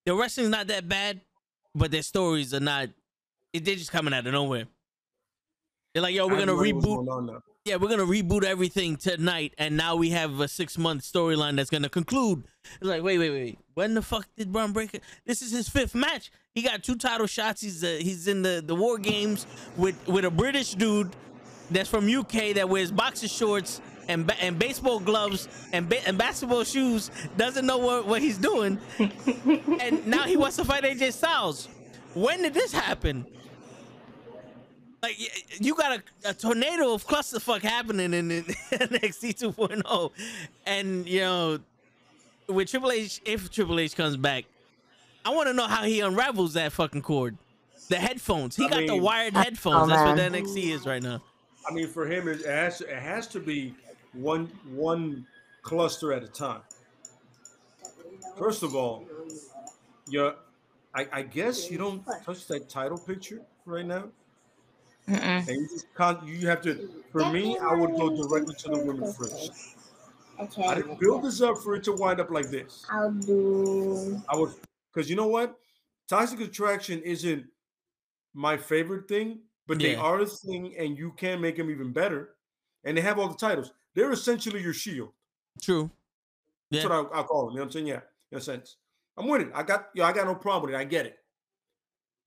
the 0.05 0.15
wrestling's 0.15 0.49
not 0.49 0.67
that 0.67 0.87
bad, 0.89 1.21
but 1.75 1.91
their 1.91 2.01
stories 2.01 2.53
are 2.53 2.59
not. 2.59 2.89
it- 3.53 3.63
They're 3.65 3.75
just 3.75 3.91
coming 3.91 4.13
out 4.13 4.25
of 4.25 4.33
nowhere. 4.33 4.65
They're 5.93 6.03
like, 6.03 6.13
yo, 6.15 6.27
we're 6.27 6.33
gonna 6.39 6.47
no 6.47 6.61
idea 6.61 6.75
what's 6.75 6.85
reboot. 6.87 7.05
going 7.07 7.29
on. 7.29 7.41
Yeah, 7.65 7.75
we're 7.75 7.89
gonna 7.89 8.05
reboot 8.05 8.43
everything 8.43 8.95
tonight, 8.95 9.53
and 9.57 9.75
now 9.75 9.95
we 9.95 10.09
have 10.11 10.39
a 10.39 10.47
six 10.47 10.77
month 10.77 11.01
storyline 11.03 11.55
that's 11.55 11.69
gonna 11.69 11.89
conclude. 11.89 12.45
It's 12.75 12.83
like, 12.89 13.03
wait, 13.03 13.17
wait, 13.17 13.31
wait. 13.31 13.59
When 13.73 13.93
the 13.95 14.01
fuck 14.01 14.27
did 14.37 14.51
Bron 14.51 14.71
Breakker? 14.71 14.99
This 15.25 15.41
is 15.41 15.51
his 15.51 15.67
fifth 15.67 15.95
match. 15.95 16.31
He 16.53 16.61
got 16.61 16.83
two 16.83 16.95
title 16.95 17.27
shots. 17.27 17.61
He's 17.61 17.83
uh, 17.83 17.97
he's 18.01 18.27
in 18.27 18.41
the 18.43 18.63
the 18.65 18.75
War 18.75 18.97
Games 18.97 19.45
with 19.77 19.95
with 20.07 20.25
a 20.25 20.31
British 20.31 20.73
dude 20.75 21.15
that's 21.71 21.89
from 21.89 22.07
UK 22.09 22.53
that 22.55 22.69
wears 22.69 22.91
boxer 22.91 23.27
shorts 23.27 23.81
and 24.07 24.25
ba- 24.25 24.41
and 24.41 24.57
baseball 24.57 24.99
gloves 24.99 25.47
and 25.73 25.87
ba- 25.89 26.07
and 26.07 26.17
basketball 26.17 26.63
shoes. 26.63 27.11
Doesn't 27.37 27.65
know 27.65 27.77
what 27.77 28.07
what 28.07 28.21
he's 28.21 28.37
doing, 28.37 28.79
and 29.79 30.05
now 30.07 30.23
he 30.23 30.37
wants 30.37 30.55
to 30.57 30.65
fight 30.65 30.83
AJ 30.83 31.13
Styles. 31.13 31.67
When 32.13 32.41
did 32.41 32.53
this 32.53 32.71
happen? 32.73 33.25
Like 35.01 35.17
you 35.59 35.75
got 35.75 35.99
a, 35.99 36.29
a 36.29 36.33
tornado 36.33 36.93
of 36.93 37.07
clusterfuck 37.07 37.61
happening 37.61 38.13
in, 38.13 38.31
in 38.31 38.43
NXT 38.43 39.39
2.0, 39.39 40.11
and 40.65 41.07
you 41.07 41.21
know, 41.21 41.59
with 42.47 42.69
Triple 42.69 42.91
H, 42.91 43.21
if 43.25 43.49
Triple 43.49 43.79
H 43.79 43.95
comes 43.95 44.17
back, 44.17 44.45
I 45.23 45.29
want 45.29 45.47
to 45.47 45.53
know 45.53 45.67
how 45.67 45.83
he 45.83 46.01
unravels 46.01 46.53
that 46.53 46.73
fucking 46.73 47.01
cord. 47.01 47.37
The 47.87 47.95
headphones. 47.95 48.55
He 48.55 48.65
I 48.65 48.69
got 48.69 48.87
the 48.87 48.97
wired 48.97 49.33
headphones. 49.33 49.89
That's 49.89 50.03
what 50.03 50.17
the. 50.17 50.37
NXT 50.37 50.73
is 50.73 50.85
right 50.85 51.01
now. 51.01 51.21
I 51.67 51.73
mean, 51.73 51.87
for 51.87 52.05
him, 52.05 52.27
it 52.27 52.45
has 52.45 52.81
it 52.81 52.89
has 52.99 53.27
to 53.27 53.39
be 53.39 53.73
one 54.13 54.51
one 54.71 55.25
cluster 55.61 56.13
at 56.13 56.23
a 56.23 56.27
time. 56.27 56.61
First 58.37 58.63
of 58.63 58.75
all, 58.75 59.05
you 60.07 60.33
I, 60.93 61.07
I 61.11 61.21
guess 61.21 61.69
you 61.69 61.77
don't 61.77 62.03
touch 62.25 62.47
that 62.47 62.69
title 62.69 62.97
picture 62.97 63.41
right 63.65 63.85
now, 63.85 64.05
Mm-mm. 65.09 65.47
and 65.47 65.49
you 65.49 65.67
just 65.67 65.87
can't. 65.95 66.23
You 66.25 66.47
have 66.47 66.61
to. 66.61 66.89
For 67.11 67.29
me, 67.31 67.57
I 67.57 67.73
would 67.73 67.95
go 67.95 68.15
directly 68.15 68.55
to 68.55 68.69
the 68.69 68.85
women 68.85 69.11
first. 69.13 69.75
Okay. 70.39 70.63
I 70.63 70.75
didn't 70.75 70.99
build 70.99 71.23
this 71.23 71.41
up 71.41 71.57
for 71.57 71.75
it 71.75 71.83
to 71.83 71.93
wind 71.93 72.19
up 72.19 72.29
like 72.29 72.49
this. 72.49 72.85
I'll 72.89 73.11
do. 73.11 74.21
I 74.29 74.37
would, 74.37 74.53
because 74.93 75.09
you 75.09 75.15
know 75.15 75.27
what, 75.27 75.57
toxic 76.07 76.39
attraction 76.39 77.01
isn't 77.01 77.45
my 78.33 78.55
favorite 78.55 79.07
thing, 79.07 79.39
but 79.67 79.79
they 79.79 79.95
are 79.95 80.21
a 80.21 80.25
thing, 80.25 80.75
and 80.77 80.97
you 80.97 81.11
can 81.17 81.41
make 81.41 81.57
them 81.57 81.69
even 81.69 81.91
better. 81.91 82.35
And 82.85 82.95
they 82.95 83.01
have 83.01 83.19
all 83.19 83.27
the 83.27 83.35
titles. 83.35 83.73
They're 83.95 84.11
essentially 84.11 84.61
your 84.61 84.73
shield. 84.73 85.09
True. 85.61 85.89
That's 86.71 86.85
Yeah. 86.85 87.01
what 87.01 87.13
I, 87.13 87.19
I 87.19 87.23
call 87.23 87.47
them. 87.47 87.53
You 87.53 87.57
know 87.57 87.63
what 87.63 87.65
I'm 87.65 87.71
saying? 87.71 87.87
Yeah, 87.87 88.01
in 88.31 88.37
a 88.37 88.41
sense. 88.41 88.77
I'm 89.17 89.27
with 89.27 89.41
it. 89.41 89.51
I 89.53 89.63
got 89.63 89.89
you 89.93 90.03
know, 90.03 90.07
I 90.07 90.13
got 90.13 90.27
no 90.27 90.35
problem 90.35 90.71
with 90.71 90.79
it. 90.79 90.81
I 90.81 90.85
get 90.85 91.05
it. 91.05 91.17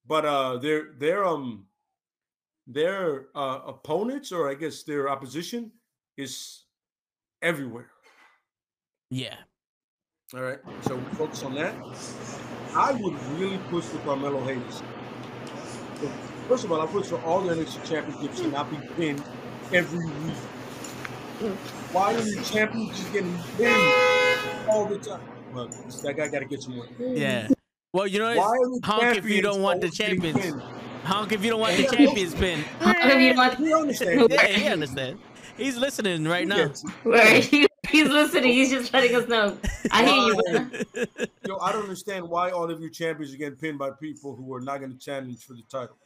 But 0.07 0.27
uh 0.27 0.59
they're 0.59 0.93
they're 0.99 1.25
um 1.25 1.67
their 2.67 3.29
uh 3.35 3.61
opponents 3.67 4.33
or 4.33 4.49
I 4.49 4.55
guess 4.55 4.83
their 4.85 5.09
opposition 5.09 5.73
is 6.17 6.65
everywhere. 7.41 7.91
Yeah. 9.11 9.37
All 10.35 10.41
right. 10.41 10.61
So 10.83 10.97
we 10.97 11.05
focus 11.17 11.43
on 11.43 11.55
that. 11.57 11.75
I 12.75 12.93
would 12.93 13.23
really 13.39 13.59
push 13.69 13.85
for 13.85 13.99
Carmelo 13.99 14.43
Hayes. 14.45 14.83
First 16.49 16.65
of 16.65 16.73
all, 16.73 16.81
I 16.81 16.87
push 16.87 17.07
for 17.07 17.21
all 17.21 17.43
the 17.43 17.55
NXT 17.55 17.89
championships 17.89 18.41
to 18.41 18.49
not 18.49 18.71
be 18.71 18.79
pinned 18.97 19.23
every 19.73 20.07
week. 20.07 20.37
Why 21.93 22.15
are 22.15 22.21
the 22.21 22.43
champions 22.51 22.97
just 22.99 23.13
getting 23.13 23.37
pinned 23.57 24.69
all 24.69 24.87
the 24.87 24.99
time? 24.99 25.21
Well, 25.53 25.69
that 25.69 26.15
guy 26.17 26.29
got 26.29 26.39
to 26.39 26.45
get 26.47 26.63
some. 26.63 26.83
Yeah. 26.99 27.49
Well, 27.93 28.07
you 28.07 28.19
know, 28.19 28.35
Why 28.35 28.57
it's, 28.59 28.87
honk 28.87 29.17
if 29.19 29.29
you 29.29 29.43
don't 29.43 29.61
want 29.61 29.83
the 29.83 29.91
champions. 29.91 30.55
Pinned? 31.03 31.15
honk 31.15 31.33
if 31.33 31.45
you 31.45 31.51
don't 31.51 31.61
want 31.61 31.77
the 31.77 31.85
champions 31.87 32.35
pin. 32.35 32.61
How 32.81 32.95
come 32.95 33.21
you 33.21 33.29
don't 33.35 33.39
want 33.39 33.59
He 33.59 33.73
understands. 33.73 34.33
Yeah, 34.35 34.47
he 34.47 34.69
understand. 34.69 35.19
He's 35.57 35.77
listening 35.77 36.25
right 36.27 36.47
now. 36.49 36.57
gets 36.69 36.85
it. 36.85 36.91
Right. 37.05 37.69
He's 37.91 38.09
listening. 38.09 38.53
He's 38.53 38.71
just 38.71 38.93
letting 38.95 39.15
us 39.15 39.29
know. 39.29 39.59
I 39.91 40.05
hear 40.05 40.35
you. 40.95 41.07
Yo, 41.47 41.59
I 41.59 41.73
don't 41.73 41.83
understand 41.83 42.27
why 42.27 42.51
all 42.51 42.71
of 42.71 42.81
you 42.81 42.89
champions 42.89 43.35
are 43.35 43.37
getting 43.37 43.59
pinned 43.59 43.79
by 43.79 43.91
people 43.91 44.35
who 44.35 44.55
are 44.55 44.61
not 44.63 44.79
going 44.79 44.93
to 44.93 44.99
challenge 44.99 45.45
for 45.45 45.53
the 45.55 45.63
title. 45.71 45.97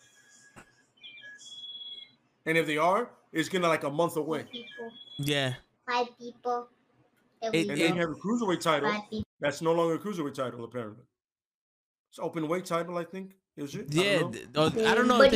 And 2.46 2.56
if 2.58 2.66
they 2.66 2.76
are, 2.78 3.10
it's 3.32 3.48
gonna 3.48 3.68
like 3.68 3.84
a 3.84 3.90
month 3.90 4.16
away. 4.16 4.44
People, 4.50 4.90
Yeah. 5.18 5.54
five 5.88 6.06
people. 6.18 6.68
It- 7.42 7.46
And 7.48 7.54
it- 7.54 7.68
then 7.78 7.94
you 7.94 8.00
have 8.00 8.10
a 8.10 8.14
cruiserweight 8.14 8.60
title. 8.60 9.24
That's 9.40 9.60
no 9.62 9.72
longer 9.72 9.94
a 9.94 9.98
cruiserweight 9.98 10.34
title, 10.34 10.64
apparently. 10.64 11.04
It's 12.10 12.18
open 12.18 12.48
weight 12.48 12.64
title, 12.64 12.96
I 12.98 13.04
think. 13.04 13.32
Is 13.56 13.74
it? 13.74 13.86
I 13.90 13.94
don't 13.94 14.04
Yeah. 14.04 14.20
know. 14.20 14.30
th- 14.30 14.46
oh, 14.86 14.90
I 14.90 14.94
don't 14.94 15.08
know. 15.08 15.18
But 15.18 15.30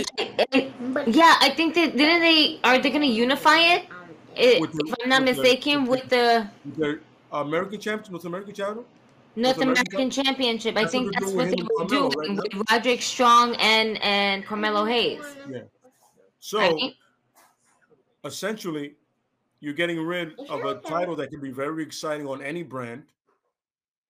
they- 0.51 0.73
But 0.93 1.09
yeah, 1.09 1.37
I 1.41 1.51
think 1.51 1.75
that 1.75 1.97
didn't 1.97 2.21
they 2.21 2.61
are 2.65 2.79
they 2.79 2.91
gonna 2.91 3.07
unify 3.07 3.59
it? 3.59 3.87
it 4.37 4.61
the- 4.61 4.85
if 4.87 4.95
I'm 5.03 5.09
not 5.09 5.23
with 5.25 5.37
the- 5.37 5.43
mistaken, 5.43 5.87
with 5.87 6.09
the 6.11 6.49
The 6.77 7.01
uh, 7.33 7.37
American 7.43 7.81
champion, 7.81 8.13
North 8.13 8.25
American 8.27 8.55
title. 8.55 8.75
North 9.37 9.57
North 9.57 9.57
American 9.63 9.95
American 9.95 10.11
Championship. 10.25 10.77
I 10.77 10.81
That's 10.83 10.93
think 10.93 11.13
that's 11.15 11.33
what 11.33 11.45
they 11.51 11.57
him 11.57 11.69
were 11.75 11.83
and 11.83 11.89
Carmelo 11.91 12.11
right 12.11 12.31
with 12.57 12.71
Roderick 12.71 13.01
Strong 13.03 13.55
and 13.57 13.97
and 14.03 14.45
Carmelo 14.45 14.85
Hayes. 14.85 15.23
Yeah. 15.49 15.61
So 16.41 16.59
Right? 16.59 16.95
essentially, 18.25 18.97
you're 19.61 19.73
getting 19.75 20.05
rid 20.05 20.39
of 20.49 20.65
a 20.65 20.75
title 20.81 21.17
that 21.17 21.31
can 21.31 21.41
be 21.41 21.51
very 21.51 21.83
exciting 21.83 22.27
on 22.27 22.43
any 22.43 22.63
brand, 22.63 23.05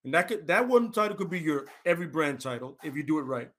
and 0.04 0.14
that 0.14 0.26
could 0.28 0.46
that 0.48 0.66
one 0.66 0.90
title 0.90 1.16
could 1.16 1.30
be 1.30 1.38
your 1.38 1.66
every 1.84 2.06
brand 2.06 2.40
title 2.40 2.76
if 2.82 2.96
you 2.96 3.02
do 3.02 3.18
it 3.18 3.22
right. 3.22 3.50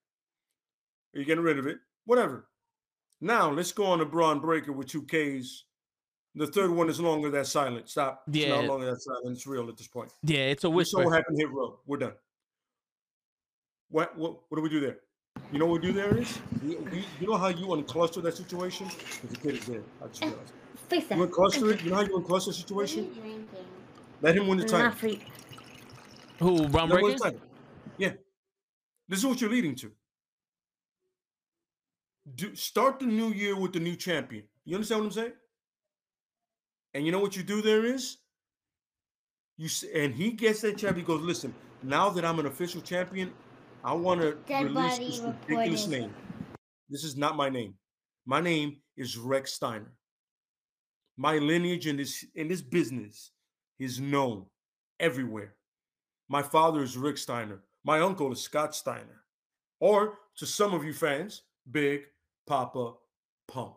You're 1.14 1.26
getting 1.26 1.44
rid 1.44 1.60
of 1.60 1.68
it, 1.68 1.80
whatever. 2.06 2.48
Now 3.20 3.52
let's 3.52 3.72
go 3.72 3.86
on 3.86 4.00
to 4.00 4.06
Bron 4.06 4.40
Breakker 4.40 4.72
with 4.72 4.88
two 4.88 5.04
Ks. 5.04 5.66
The 6.36 6.48
third 6.48 6.72
one 6.72 6.90
is 6.90 7.00
longer 7.00 7.30
that 7.32 7.46
silent. 7.48 7.90
Stop. 7.90 8.24
It's 8.28 8.38
Yeah. 8.38 8.62
no 8.62 8.68
longer 8.68 8.86
that 8.92 9.02
silent. 9.02 9.36
It's 9.36 9.46
real 9.46 9.68
at 9.68 9.78
this 9.78 9.88
point. 9.88 10.12
yeah, 10.24 10.46
it's 10.48 10.64
a 10.64 10.70
We 10.70 10.86
saw 10.86 11.00
what 11.00 11.08
whisper. 11.08 11.16
happened 11.18 11.38
hit 11.40 11.52
row. 11.52 11.80
We're 11.86 11.98
done. 11.98 12.14
What 13.90 14.18
what 14.18 14.40
what 14.50 14.56
do 14.58 14.62
we 14.62 14.70
do 14.70 14.80
there? 14.80 15.00
You 15.52 15.60
know 15.60 15.66
what 15.66 15.82
we 15.82 15.88
do 15.88 15.94
there 15.94 16.18
is? 16.18 16.40
We, 16.64 16.76
we, 16.78 17.06
you 17.20 17.28
know 17.28 17.38
how 17.38 17.48
you 17.50 17.66
uncluster 17.68 18.22
that 18.24 18.36
situation? 18.36 18.88
Because 18.88 19.30
the 19.30 19.38
kid 19.38 19.56
is 19.56 19.66
there. 19.66 19.84
I 20.02 20.08
just 20.08 20.24
eh, 20.24 20.28
realized. 20.28 20.54
Fix 20.90 21.08
that. 21.08 21.18
You 21.18 21.28
uncluster 21.28 21.74
it? 21.74 21.84
You 21.84 21.90
know 21.90 21.96
how 21.98 22.02
you 22.04 22.18
uncluster 22.18 22.68
the 22.68 22.74
what 22.74 22.90
are 22.90 22.94
you 22.94 23.04
situation? 23.04 23.48
Let 24.22 24.38
him 24.38 24.48
win 24.48 24.58
the 24.60 24.66
title. 24.66 24.80
Not 24.88 24.98
for 24.98 25.08
you. 25.08 25.20
Who? 26.40 26.68
Braun 26.70 26.90
Let 26.90 27.02
Breaker? 27.02 27.38
Yeah. 27.98 28.14
This 29.08 29.20
is 29.20 29.26
what 29.26 29.42
you're 29.42 29.50
leading 29.50 29.76
to. 29.76 29.92
Do, 32.35 32.56
start 32.56 32.99
the 32.99 33.06
new 33.06 33.30
year 33.30 33.56
with 33.56 33.73
the 33.73 33.80
new 33.80 33.95
champion. 33.95 34.43
You 34.64 34.76
understand 34.76 35.02
what 35.02 35.07
I'm 35.07 35.11
saying? 35.14 35.34
And 36.93 37.06
you 37.06 37.11
know 37.11 37.19
what 37.19 37.35
you 37.35 37.43
do 37.43 37.61
there 37.61 37.85
is? 37.85 38.18
You 39.57 39.69
and 39.95 40.14
he 40.14 40.31
gets 40.31 40.61
that 40.61 40.77
champion. 40.77 41.06
He 41.06 41.07
goes, 41.07 41.22
listen. 41.22 41.53
Now 41.84 42.10
that 42.10 42.26
I'm 42.26 42.39
an 42.39 42.45
official 42.45 42.81
champion, 42.81 43.34
I 43.84 43.93
want 43.93 44.22
to 44.22 44.38
release 44.49 44.98
this 44.98 45.19
ridiculous 45.19 45.88
name. 45.88 46.14
This 46.89 47.03
is 47.03 47.15
not 47.15 47.35
my 47.35 47.49
name. 47.49 47.73
My 48.26 48.39
name 48.39 48.77
is 48.98 49.18
Rex 49.18 49.53
Steiner. 49.53 49.93
My 51.18 51.38
lineage 51.38 51.88
in 51.88 51.98
this 51.98 52.26
in 52.35 52.48
this 52.48 52.61
business 52.61 53.31
is 53.80 53.99
known 53.99 54.45
everywhere. 54.99 55.56
My 56.30 56.41
father 56.41 56.84
is 56.84 56.98
Rick 56.98 57.18
Steiner. 57.18 57.64
My 57.84 57.99
uncle 57.99 58.31
is 58.31 58.41
Scott 58.41 58.76
Steiner. 58.76 59.23
Or 59.80 60.19
to 60.38 60.45
some 60.45 60.73
of 60.73 60.84
you 60.84 60.93
fans, 60.93 61.41
Big 61.72 62.02
Papa 62.48 62.93
Pump. 63.48 63.76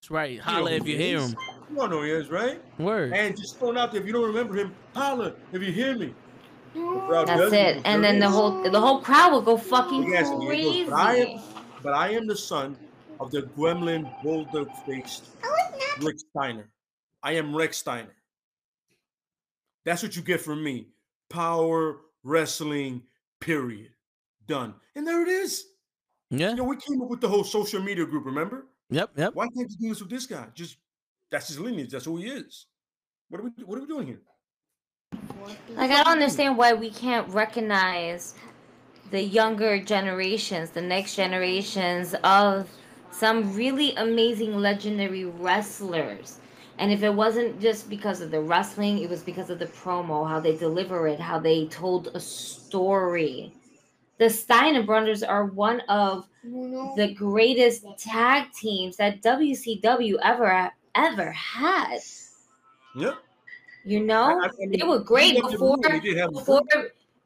That's 0.00 0.10
right. 0.10 0.30
You 0.32 0.38
know 0.38 0.44
Holla 0.44 0.70
if 0.72 0.86
you 0.86 0.96
he 0.96 1.02
hear 1.08 1.20
him. 1.20 1.36
You 1.70 1.80
all 1.80 1.88
know 1.88 1.98
who 1.98 2.04
he 2.04 2.10
is, 2.10 2.30
right? 2.30 2.60
Word. 2.78 3.12
And 3.12 3.36
just 3.36 3.58
throwing 3.58 3.76
out 3.76 3.92
there, 3.92 4.00
if 4.00 4.06
you 4.06 4.12
don't 4.12 4.26
remember 4.26 4.54
him, 4.54 4.74
holla 4.94 5.34
if 5.52 5.62
you 5.62 5.72
hear 5.72 5.96
me. 5.96 6.14
That's 6.74 7.52
it. 7.52 7.82
And 7.84 8.04
then 8.04 8.18
the 8.18 8.28
whole 8.28 8.62
the 8.70 8.80
whole 8.80 9.00
crowd 9.00 9.32
will 9.32 9.42
go 9.42 9.56
fucking 9.56 10.08
Yes, 10.08 10.28
and 10.28 10.42
he 10.42 10.48
goes, 10.48 10.56
crazy. 10.56 10.84
but 10.84 10.94
I 10.94 11.14
am, 11.16 11.40
but 11.82 11.92
I 11.94 12.10
am 12.10 12.26
the 12.26 12.36
son 12.36 12.76
of 13.20 13.30
the 13.30 13.42
gremlin 13.42 14.10
bulldog 14.22 14.70
faced 14.86 15.24
Rick 16.00 16.18
Steiner. 16.30 16.70
I 17.22 17.32
am 17.32 17.54
Rex 17.54 17.78
Steiner. 17.78 18.14
That's 19.84 20.02
what 20.02 20.14
you 20.14 20.22
get 20.22 20.40
from 20.40 20.62
me. 20.62 20.88
Power 21.28 21.96
wrestling, 22.22 23.02
period. 23.40 23.90
Done. 24.46 24.74
And 24.94 25.06
there 25.06 25.22
it 25.22 25.28
is. 25.28 25.64
Yeah. 26.30 26.50
You 26.50 26.56
know, 26.56 26.64
we 26.64 26.76
came 26.76 27.00
up 27.02 27.08
with 27.08 27.20
the 27.20 27.28
whole 27.28 27.44
social 27.44 27.80
media 27.82 28.04
group, 28.04 28.26
remember? 28.26 28.66
Yep. 28.90 29.10
Yep. 29.16 29.34
Why 29.34 29.46
can't 29.48 29.70
you 29.70 29.76
do 29.78 29.88
this 29.88 30.00
with 30.00 30.10
this 30.10 30.26
guy? 30.26 30.46
Just 30.54 30.76
that's 31.30 31.48
his 31.48 31.58
lineage. 31.58 31.90
That's 31.90 32.04
who 32.04 32.16
he 32.18 32.28
is. 32.28 32.66
What 33.28 33.40
are 33.40 33.44
we 33.44 33.50
what 33.64 33.78
are 33.78 33.82
we 33.82 33.86
doing 33.86 34.06
here? 34.06 34.20
Like 35.76 35.90
I 35.90 36.02
don't 36.02 36.12
understand 36.12 36.56
why 36.56 36.72
we 36.72 36.90
can't 36.90 37.28
recognize 37.28 38.34
the 39.10 39.22
younger 39.22 39.82
generations, 39.82 40.70
the 40.70 40.82
next 40.82 41.16
generations 41.16 42.14
of 42.24 42.68
some 43.10 43.54
really 43.54 43.94
amazing 43.96 44.56
legendary 44.56 45.24
wrestlers. 45.24 46.40
And 46.78 46.92
if 46.92 47.02
it 47.02 47.12
wasn't 47.12 47.60
just 47.60 47.88
because 47.88 48.20
of 48.20 48.30
the 48.30 48.40
wrestling, 48.40 48.98
it 48.98 49.10
was 49.10 49.22
because 49.22 49.50
of 49.50 49.58
the 49.58 49.66
promo, 49.66 50.28
how 50.28 50.40
they 50.40 50.56
deliver 50.56 51.08
it, 51.08 51.18
how 51.18 51.38
they 51.38 51.66
told 51.66 52.08
a 52.14 52.20
story. 52.20 53.52
The 54.18 54.28
Steiner 54.28 54.82
brothers 54.82 55.22
are 55.22 55.46
one 55.46 55.80
of 55.88 56.28
the 56.96 57.14
greatest 57.16 57.84
tag 57.98 58.52
teams 58.52 58.96
that 58.96 59.22
WCW 59.22 60.16
ever 60.22 60.70
ever 60.94 61.30
had. 61.32 61.98
Yeah. 62.96 63.14
You 63.84 64.00
know, 64.00 64.40
I- 64.42 64.46
I 64.48 64.50
mean, 64.58 64.72
they 64.78 64.84
were 64.86 64.98
great 64.98 65.34
you 65.36 65.42
never 65.42 65.52
before 65.52 65.76
knew 65.76 65.88
they 65.88 66.00
did 66.00 66.16
have 66.18 66.30
a 66.30 66.32
before 66.32 66.62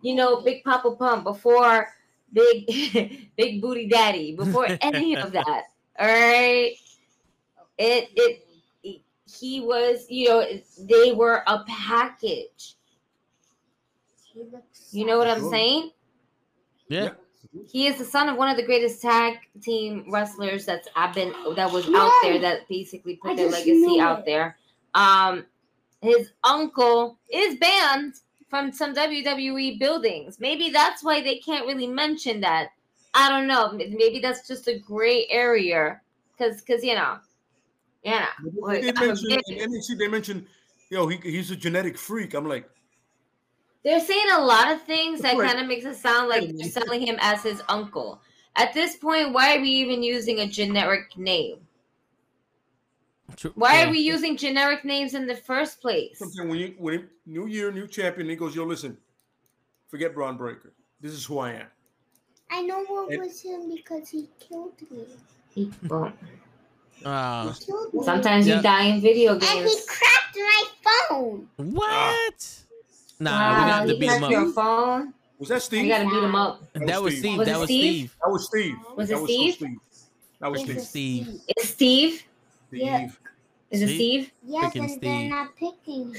you 0.02 0.14
know 0.14 0.40
Big 0.42 0.62
Papa 0.64 0.94
Pump, 0.96 1.24
before 1.24 1.88
Big 2.32 2.66
Big 3.36 3.62
Booty 3.62 3.88
Daddy, 3.88 4.36
before 4.36 4.66
any 4.82 5.16
of 5.16 5.32
that. 5.32 5.64
All 5.98 6.06
right, 6.06 6.74
it 7.78 8.10
it 8.14 8.46
he 9.40 9.60
was 9.60 10.06
you 10.10 10.28
know 10.28 10.46
they 10.80 11.12
were 11.12 11.42
a 11.46 11.64
package. 11.66 12.76
You 14.90 15.06
know 15.06 15.18
what 15.18 15.28
I'm 15.28 15.48
saying? 15.50 15.90
Yeah. 16.92 17.10
He 17.66 17.86
is 17.86 17.98
the 17.98 18.04
son 18.04 18.28
of 18.28 18.36
one 18.36 18.48
of 18.48 18.56
the 18.56 18.62
greatest 18.62 19.02
tag 19.02 19.38
team 19.60 20.06
wrestlers 20.08 20.64
that's 20.64 20.88
I've 20.94 21.14
been 21.14 21.34
that 21.56 21.70
was 21.70 21.86
out 21.92 22.12
there 22.22 22.38
that 22.38 22.68
basically 22.68 23.16
put 23.16 23.32
I 23.32 23.36
their 23.36 23.50
legacy 23.50 24.00
out 24.00 24.24
there. 24.24 24.56
Um, 24.94 25.44
his 26.00 26.30
uncle 26.44 27.18
is 27.32 27.56
banned 27.56 28.14
from 28.48 28.72
some 28.72 28.94
WWE 28.94 29.78
buildings. 29.78 30.38
Maybe 30.38 30.70
that's 30.70 31.02
why 31.02 31.22
they 31.22 31.38
can't 31.38 31.66
really 31.66 31.86
mention 31.86 32.40
that. 32.42 32.68
I 33.14 33.28
don't 33.28 33.46
know. 33.46 33.72
Maybe 33.72 34.20
that's 34.20 34.46
just 34.46 34.68
a 34.68 34.78
gray 34.78 35.26
area, 35.28 36.00
because 36.32 36.60
because 36.60 36.84
you 36.84 36.94
know, 36.94 37.18
yeah. 38.04 38.26
They 38.42 38.92
mentioned 38.92 39.28
mention, 39.28 39.58
in 39.58 39.70
NXT, 39.70 39.98
they 39.98 40.08
mentioned, 40.08 40.46
yo, 40.90 41.06
he, 41.06 41.16
he's 41.18 41.50
a 41.50 41.56
genetic 41.56 41.96
freak. 41.96 42.34
I'm 42.34 42.48
like, 42.48 42.68
They're 43.84 44.00
saying 44.00 44.26
a 44.32 44.40
lot 44.40 44.70
of 44.72 44.82
things 44.82 45.20
that 45.22 45.36
kind 45.36 45.58
of 45.58 45.66
makes 45.66 45.84
it 45.84 45.96
sound 45.96 46.28
like 46.28 46.56
they're 46.56 46.68
selling 46.68 47.00
him 47.04 47.16
as 47.20 47.42
his 47.42 47.62
uncle. 47.68 48.20
At 48.54 48.72
this 48.74 48.96
point, 48.96 49.32
why 49.32 49.56
are 49.56 49.60
we 49.60 49.68
even 49.70 50.02
using 50.02 50.40
a 50.40 50.46
generic 50.46 51.16
name? 51.16 51.58
True. 53.36 53.52
Why 53.54 53.82
are 53.84 53.90
we 53.90 53.98
using 53.98 54.36
generic 54.36 54.84
names 54.84 55.14
in 55.14 55.26
the 55.26 55.34
first 55.34 55.80
place? 55.80 56.18
something 56.18 56.48
when 56.48 56.58
you 56.58 56.74
when 56.78 57.08
new 57.26 57.46
year, 57.46 57.72
new 57.72 57.86
champion, 57.88 58.28
he 58.28 58.36
goes, 58.36 58.54
yo, 58.54 58.64
listen, 58.64 58.96
forget 59.88 60.14
Bron 60.14 60.36
Breakker. 60.36 60.72
This 61.00 61.12
is 61.12 61.24
who 61.24 61.38
I 61.38 61.52
am. 61.54 61.66
I 62.50 62.60
know 62.62 62.84
what 62.84 63.10
And- 63.10 63.22
was 63.22 63.40
him 63.40 63.74
because 63.74 64.10
he 64.10 64.28
killed 64.38 64.74
me. 64.90 65.06
He- 65.54 65.70
well, 65.88 66.12
Ah. 67.04 67.56
He 67.58 67.64
killed 67.64 67.94
me. 67.94 68.04
sometimes 68.04 68.46
Yeah. 68.46 68.56
you 68.58 68.62
die 68.62 68.84
in 68.84 69.00
video 69.00 69.32
games. 69.36 69.50
and 69.50 69.68
he 69.68 69.76
cracked 69.88 70.36
my 70.36 70.64
phone. 71.08 71.48
what? 71.56 72.58
Nah, 73.20 73.30
Wow, 73.30 73.64
we 73.64 73.70
got 73.70 73.82
to 73.86 73.92
you 73.94 73.98
beat 74.00 74.06
got 74.06 74.22
him 74.22 74.30
your 74.30 74.52
phone. 74.52 75.14
Was 75.38 75.48
that 75.48 75.62
Steve? 75.62 75.84
You 75.84 75.90
gotta 75.90 76.04
beat 76.08 76.22
him 76.22 76.34
up. 76.34 76.62
That 76.74 77.02
was 77.02 77.18
Steve. 77.18 77.22
Steve. 77.22 77.38
Was 77.38 77.48
That 77.48 77.58
was 77.58 77.66
Steve? 77.68 78.04
Steve. 78.04 78.14
That 78.20 78.30
was 78.30 78.46
Steve. 78.46 78.76
Was 78.96 79.10
it 79.10 79.24
Steve? 79.26 79.78
That 80.40 80.50
was 80.50 80.60
Steve. 80.62 80.80
Steve. 80.82 81.40
It's 81.48 81.68
Steve. 81.68 82.22
Yeah. 82.70 82.98
Steve. 82.98 83.18
Is 83.70 83.82
it 83.82 83.86
See? 83.88 83.94
Steve? 83.96 84.32
Yes, 84.46 84.72
Freaking 84.74 84.80
and 84.82 84.90
Steve. 84.90 85.00
they're 85.00 85.28
not 85.30 85.56
picking 85.56 86.10
me. 86.12 86.18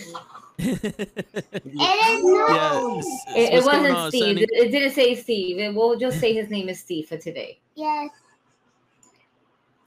yeah. 1.65 2.15
And 2.15 2.23
no. 2.23 2.97
s- 2.99 3.05
It, 3.35 3.53
it 3.53 3.63
wasn't 3.65 3.95
on, 3.95 4.09
Steve. 4.09 4.23
Sonny? 4.23 4.41
It, 4.41 4.49
it 4.53 4.71
didn't 4.71 4.91
say 4.91 5.15
Steve. 5.15 5.59
It, 5.59 5.73
we'll 5.73 5.97
just 5.99 6.19
say 6.19 6.33
his 6.33 6.49
name 6.49 6.67
is 6.69 6.79
Steve 6.79 7.07
for 7.07 7.17
today. 7.17 7.59
Yes. 7.75 8.09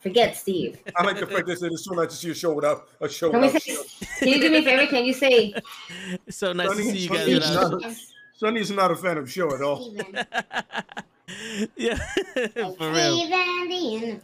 Forget 0.06 0.36
Steve. 0.36 0.78
I 0.94 1.02
like 1.02 1.18
the 1.18 1.26
fact 1.26 1.46
that 1.48 1.60
it's 1.60 1.84
so 1.84 1.92
nice 1.94 2.10
to 2.10 2.14
see 2.16 2.30
a 2.30 2.34
show 2.34 2.52
without 2.54 2.86
a 3.00 3.08
show 3.08 3.30
Can 3.32 3.40
we 3.40 3.48
say? 3.58 3.58
show. 3.74 3.82
Can 4.20 4.28
you 4.28 4.40
do 4.40 4.50
me 4.50 4.58
a 4.58 4.62
favor? 4.62 4.86
Can 4.86 5.04
you 5.04 5.12
say 5.12 5.52
so 6.30 6.52
nice 6.52 6.68
to 6.76 6.82
see 6.84 6.98
you 6.98 7.08
Sonny 7.08 7.18
guys. 7.18 7.28
is 7.28 7.50
without- 7.50 7.80
not- 7.82 7.96
Sonny's 8.36 8.70
not 8.70 8.90
a 8.92 8.96
fan 8.96 9.18
of 9.18 9.28
show 9.28 9.52
at 9.52 9.62
all. 9.62 9.82
Steven. 9.90 10.14
yeah, 11.76 11.96
for 12.78 12.90
real. 12.92 13.18
Steven. 13.18 14.20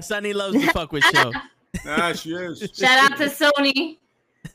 Sonny 0.00 0.32
loves 0.32 0.54
to 0.58 0.72
fuck 0.72 0.90
with 0.92 1.04
show. 1.04 1.32
Nah, 1.84 2.14
she 2.14 2.30
is. 2.30 2.60
shout 2.74 3.10
out 3.12 3.18
to 3.18 3.24
Sony? 3.26 3.98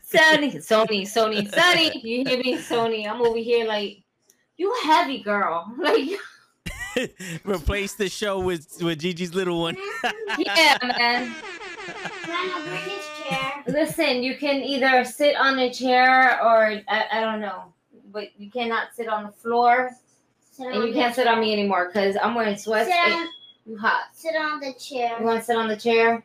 Sonny, 0.01 0.53
Sony, 0.53 1.01
Sony, 1.03 1.47
Sony. 1.51 2.03
You 2.03 2.23
hear 2.27 2.39
me, 2.39 2.57
Sony? 2.57 3.07
I'm 3.07 3.21
over 3.21 3.37
here 3.37 3.67
like, 3.67 4.01
you 4.57 4.73
heavy 4.83 5.21
girl. 5.21 5.71
Like, 5.77 6.09
Replace 7.45 7.93
the 7.93 8.09
show 8.09 8.39
with 8.39 8.81
with 8.81 8.99
Gigi's 8.99 9.33
little 9.33 9.61
one. 9.61 9.77
yeah, 10.37 10.77
man. 10.83 11.35
Grandma, 12.23 12.59
bring 12.63 12.81
his 12.83 13.05
chair. 13.23 13.63
Listen, 13.67 14.23
you 14.23 14.37
can 14.37 14.61
either 14.63 15.03
sit 15.03 15.35
on 15.35 15.59
a 15.59 15.73
chair 15.73 16.41
or 16.43 16.81
I, 16.87 17.05
I 17.11 17.21
don't 17.21 17.41
know, 17.41 17.73
but 18.11 18.29
you 18.39 18.49
cannot 18.49 18.93
sit 18.95 19.07
on 19.07 19.23
the 19.23 19.31
floor, 19.31 19.91
Sit 20.51 20.67
and 20.67 20.87
you 20.87 20.93
can't 20.93 21.15
sit 21.15 21.27
on 21.27 21.39
me 21.39 21.53
anymore 21.53 21.87
because 21.87 22.17
I'm 22.21 22.35
wearing 22.35 22.57
sweats. 22.57 22.89
Sit 22.89 23.13
on, 23.13 23.27
you 23.65 23.77
hot. 23.77 24.03
sit 24.13 24.35
on 24.35 24.59
the 24.59 24.73
chair. 24.73 25.17
You 25.19 25.25
want 25.25 25.39
to 25.39 25.45
sit 25.45 25.55
on 25.55 25.67
the 25.67 25.77
chair 25.77 26.23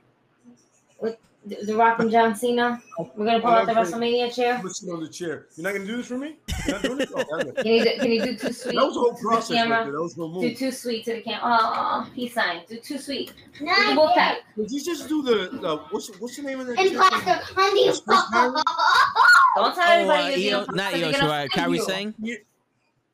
with 1.00 1.16
the, 1.46 1.64
the 1.64 1.76
Rock 1.76 2.00
and 2.00 2.10
John 2.10 2.34
Cena? 2.34 2.82
We're 3.14 3.24
gonna 3.26 3.40
pull 3.40 3.50
out 3.50 3.66
the 3.66 3.72
WrestleMania 3.72 4.34
chair. 4.34 4.56
I'm 4.56 4.66
on 4.90 5.00
the 5.02 5.08
chair. 5.08 5.46
You're 5.56 5.64
not 5.64 5.72
gonna 5.74 5.86
do 5.86 5.96
this 5.98 6.06
for 6.06 6.18
me? 6.18 6.36
You're 6.66 6.74
not 6.76 6.82
doing 6.82 7.00
it? 7.00 7.08
Oh, 7.14 7.42
damn. 7.42 7.54
Can 7.54 7.66
you 7.66 7.84
do, 7.84 7.90
can 7.98 8.10
you 8.12 8.22
do 8.24 8.36
too 8.36 8.52
sweet? 8.52 8.74
That 8.74 8.84
was 8.86 8.96
a 8.96 9.00
whole 9.00 9.10
to 9.14 9.16
the 9.22 9.28
process 9.28 9.50
right 9.50 9.56
camera? 9.62 9.84
there. 9.84 9.92
That 9.92 10.02
was 10.02 10.16
no 10.16 10.28
Do 10.28 10.40
move. 10.48 10.58
too 10.58 10.70
sweet 10.72 11.04
to 11.06 11.14
the 11.14 11.22
camera. 11.22 11.40
Oh, 11.44 12.10
peace 12.14 12.34
sign. 12.34 12.62
Do 12.68 12.78
too 12.78 12.98
sweet. 12.98 13.32
Do 13.58 13.64
the 13.64 13.94
Not 13.94 14.14
pack. 14.14 14.38
Did 14.56 14.70
you 14.70 14.84
just 14.84 15.08
do 15.08 15.22
the, 15.22 15.56
the 15.58 15.76
what's 15.90 16.08
what's 16.18 16.36
the 16.36 16.42
name 16.42 16.60
of 16.60 16.66
that? 16.66 16.78
And 16.78 16.88
chick? 16.88 16.96
plastic 16.98 17.54
honey. 17.56 17.86
Yes, 17.86 18.00
Chris 18.00 18.22
Brown? 18.30 18.52
Don't 19.56 19.74
tell 19.74 19.84
Oh, 19.84 19.92
everybody 19.92 20.34
uh, 20.34 20.36
you're 20.36 20.58
Io, 20.58 20.64
being 20.66 20.76
not 20.76 20.92
they're 20.92 21.04
Io 21.06 21.12
gonna 21.12 21.24
Shirai, 21.24 21.28
find 21.28 21.50
Kairi 21.52 21.76
you. 21.76 21.84
saying. 21.84 22.14
Ye- 22.20 22.38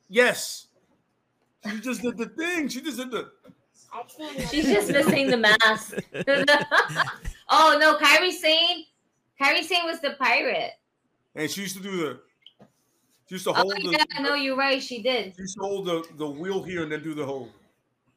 Yes. 0.09 0.67
She 1.71 1.81
just 1.81 2.03
did 2.03 2.17
the 2.19 2.27
thing. 2.27 2.69
She 2.69 2.81
just 2.81 2.97
did 2.99 3.11
the. 3.11 3.31
She's 4.51 4.65
just 4.67 4.91
missing 4.91 5.29
the 5.31 5.37
mask. 5.37 5.95
oh 7.53 7.77
no, 7.81 7.97
Kairi 7.99 8.33
Sane. 8.33 8.87
Kairi 9.41 9.63
Sane 9.63 9.85
was 9.85 10.01
the 10.01 10.11
pirate. 10.19 10.73
And 11.35 11.51
she 11.51 11.63
used 11.63 11.77
to 11.77 11.83
do 11.83 11.97
the. 11.97 12.21
She 13.29 13.37
used 13.37 13.45
to 13.45 13.51
Oh 13.51 13.55
hold 13.55 13.73
the. 13.77 13.91
yeah, 13.99 14.21
no, 14.21 14.35
you're 14.35 14.57
right. 14.57 14.83
She 14.83 15.03
did. 15.03 15.35
She 15.37 15.43
used 15.43 15.57
to 15.57 15.63
hold 15.63 15.87
the, 15.87 16.05
the 16.17 16.29
wheel 16.29 16.63
here 16.63 16.83
and 16.83 16.91
then 16.93 17.03
do 17.03 17.15
the 17.15 17.25
whole 17.25 17.49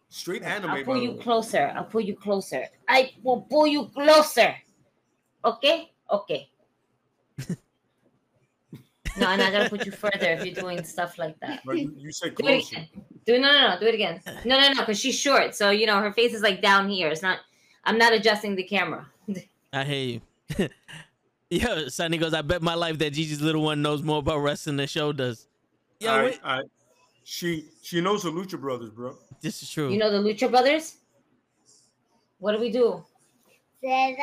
straight 0.10 0.44
anime. 0.44 0.72
I'll 0.72 0.84
pull 0.84 0.98
you 1.02 1.12
way. 1.12 1.18
closer. 1.22 1.72
I'll 1.76 1.86
pull 1.86 2.02
you 2.02 2.16
closer. 2.16 2.66
I 2.90 3.12
will 3.24 3.41
pull 3.41 3.68
you 3.68 3.86
closer. 3.94 4.56
Okay? 5.45 5.91
Okay. 6.12 6.49
no, 9.18 9.28
I'm 9.28 9.40
not 9.40 9.52
gonna 9.52 9.70
put 9.70 9.86
you 9.86 9.91
further 9.91 10.32
if 10.32 10.45
you're 10.45 10.56
doing 10.56 10.84
stuff 10.84 11.18
like 11.18 11.40
that. 11.40 11.62
You, 11.66 12.12
said 12.12 12.36
Do 12.36 12.48
it 12.48 12.64
closer. 12.64 12.76
again. 12.78 12.88
Do 13.26 13.40
no, 13.40 13.52
no, 13.52 13.68
no. 13.70 13.80
Do 13.80 13.86
it 13.88 13.94
again. 13.95 14.22
No, 14.44 14.60
no, 14.60 14.70
no. 14.74 14.80
Because 14.82 14.99
she's 14.99 15.16
short, 15.18 15.56
so 15.56 15.70
you 15.70 15.86
know 15.86 15.99
her 16.02 16.12
face 16.12 16.34
is 16.34 16.41
like 16.41 16.62
down 16.62 16.90
here. 16.90 17.10
It's 17.10 17.22
not. 17.22 17.40
I'm 17.86 17.98
not 17.98 18.14
adjusting 18.14 18.56
the 18.56 18.64
camera. 18.64 19.07
I 19.76 19.84
hear 19.84 20.22
you. 20.57 20.69
Yo, 21.49 21.88
Sonny 21.89 22.18
goes, 22.18 22.34
I 22.34 22.41
bet 22.41 22.61
my 22.61 22.76
life 22.76 22.97
that 22.99 23.14
Gigi's 23.14 23.41
little 23.41 23.61
one 23.61 23.81
knows 23.81 24.02
more 24.02 24.19
about 24.19 24.38
wrestling 24.38 24.77
than 24.77 24.84
the 24.84 24.88
show 24.88 25.11
does. 25.11 25.47
Yo, 25.99 26.11
I, 26.11 26.23
wait. 26.23 26.39
I, 26.43 26.61
she 27.23 27.65
she 27.81 27.99
knows 27.99 28.23
the 28.23 28.31
Lucha 28.31 28.60
Brothers, 28.60 28.89
bro. 28.89 29.18
This 29.41 29.61
is 29.61 29.69
true. 29.69 29.91
You 29.91 29.97
know 29.97 30.11
the 30.11 30.18
Lucha 30.18 30.49
Brothers. 30.49 30.97
What 32.39 32.53
do 32.53 32.60
we 32.60 32.72
do? 32.72 33.03
Zero. 33.81 34.15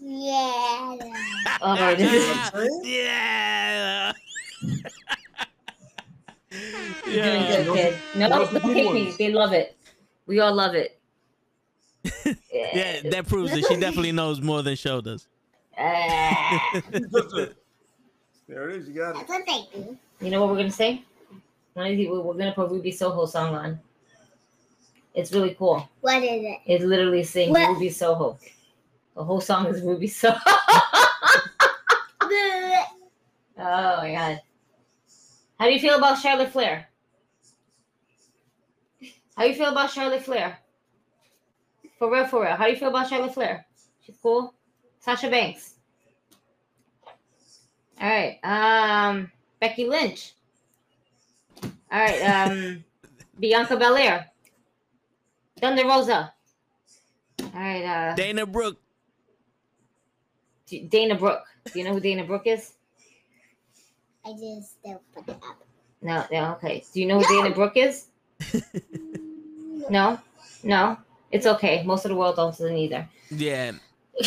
Yeah. 0.00 0.96
Oh, 1.60 1.94
this 1.94 2.12
is 2.12 2.80
yeah. 2.84 4.12
doing 7.04 7.46
good, 7.46 7.74
kid. 7.74 7.96
No, 8.16 8.28
Those 8.28 8.48
are 8.48 8.52
don't 8.58 8.62
good 8.62 8.76
hate 8.76 8.92
me. 8.92 9.14
They 9.18 9.30
love 9.30 9.52
it. 9.52 9.76
We 10.26 10.40
all 10.40 10.54
love 10.54 10.74
it. 10.74 10.98
Yeah, 12.52 13.00
that 13.10 13.26
proves 13.28 13.52
that 13.52 13.64
she 13.66 13.76
definitely 13.76 14.12
knows 14.20 14.40
more 14.40 14.62
than 14.62 14.76
show 14.76 15.00
does. 15.00 15.26
Ah. 15.78 16.80
Just 16.92 17.32
a- 17.34 17.54
there 18.48 18.68
it 18.70 18.76
is. 18.76 18.88
You 18.88 18.94
got 18.94 19.10
it. 19.10 19.14
That's 19.26 19.28
what 19.28 19.46
they 19.46 19.80
do. 19.80 19.98
you 20.20 20.30
know 20.30 20.40
what 20.42 20.50
we're 20.50 20.56
gonna 20.58 20.70
say? 20.70 21.02
One 21.72 21.86
of 21.90 21.96
we're 21.98 22.20
we're 22.20 22.34
gonna 22.34 22.52
put 22.52 22.70
Ruby 22.70 22.92
Soho 22.92 23.26
song 23.26 23.54
on. 23.54 23.80
It's 25.14 25.32
really 25.32 25.54
cool. 25.54 25.88
What 26.02 26.22
is 26.22 26.44
it? 26.44 26.58
It's 26.66 26.84
literally 26.84 27.22
saying 27.24 27.50
What? 27.50 27.68
Ruby 27.70 27.88
Soho. 27.88 28.38
The 29.16 29.24
whole 29.24 29.40
song 29.40 29.66
is 29.66 29.80
Ruby 29.82 30.06
Soho. 30.08 30.38
Oh 33.56 33.96
my 33.98 34.12
god. 34.12 34.40
How 35.58 35.66
do 35.66 35.72
you 35.72 35.78
feel 35.80 35.96
about 35.96 36.18
Charlotte 36.20 36.50
Flair? 36.50 36.88
How 39.36 39.44
do 39.44 39.48
you 39.48 39.54
feel 39.54 39.70
about 39.70 39.90
Charlotte 39.90 40.22
Flair? 40.22 40.58
For 42.04 42.12
real, 42.12 42.26
for 42.26 42.42
real. 42.42 42.54
How 42.54 42.66
do 42.66 42.70
you 42.70 42.76
feel 42.76 42.88
about 42.90 43.08
Charlotte 43.08 43.32
Flair? 43.32 43.64
She's 44.04 44.18
cool. 44.22 44.52
Sasha 45.00 45.30
Banks. 45.30 45.76
All 47.98 48.06
right. 48.06 48.38
Um, 48.44 49.32
Becky 49.58 49.86
Lynch. 49.86 50.34
All 51.62 51.70
right. 51.90 52.20
Um, 52.20 52.84
Bianca 53.40 53.78
Belair. 53.78 54.30
Thunder 55.58 55.86
Rosa. 55.86 56.34
All 57.40 57.50
right. 57.54 57.84
Uh, 57.84 58.14
Dana 58.16 58.44
Brooke. 58.44 58.82
Dana 60.88 61.14
Brooke. 61.14 61.46
Do 61.72 61.78
you 61.78 61.86
know 61.86 61.94
who 61.94 62.00
Dana 62.00 62.24
Brooke 62.24 62.48
is? 62.48 62.74
I 64.26 64.32
just 64.32 64.76
don't 64.84 65.00
put 65.14 65.26
it 65.26 65.36
up. 65.36 65.64
No, 66.02 66.26
no, 66.30 66.52
okay. 66.56 66.84
Do 66.92 67.00
you 67.00 67.06
know 67.06 67.18
who 67.18 67.34
Dana 67.34 67.54
Brooke 67.54 67.78
is? 67.78 68.08
No, 69.90 70.18
no. 70.62 70.96
It's 71.34 71.46
okay. 71.46 71.82
Most 71.84 72.04
of 72.04 72.10
the 72.10 72.14
world 72.14 72.36
doesn't 72.36 72.76
either. 72.76 73.08
Yeah. 73.30 73.72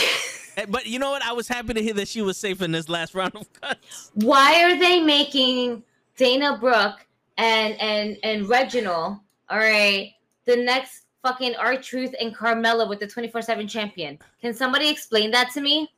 But 0.69 0.88
you 0.88 0.97
know 0.97 1.11
what? 1.11 1.21
I 1.21 1.34
was 1.34 1.47
happy 1.47 1.75
to 1.75 1.84
hear 1.84 1.93
that 1.93 2.07
she 2.07 2.23
was 2.23 2.35
safe 2.35 2.63
in 2.63 2.71
this 2.71 2.89
last 2.89 3.13
round 3.19 3.35
of 3.35 3.53
cuts. 3.61 4.09
Why 4.15 4.63
are 4.63 4.75
they 4.75 4.99
making 4.99 5.84
Dana 6.15 6.57
Brooke 6.57 7.05
and 7.38 7.79
and 7.79 8.17
and 8.23 8.49
Reginald? 8.49 9.17
All 9.49 9.57
right, 9.59 10.13
the 10.45 10.55
next 10.55 11.03
fucking 11.21 11.53
R 11.57 11.79
Truth 11.79 12.15
and 12.19 12.35
Carmella 12.35 12.89
with 12.89 12.99
the 12.99 13.05
twenty 13.05 13.29
four 13.29 13.43
seven 13.43 13.67
champion. 13.67 14.17
Can 14.41 14.51
somebody 14.51 14.89
explain 14.89 15.29
that 15.29 15.51
to 15.51 15.61
me? 15.61 15.91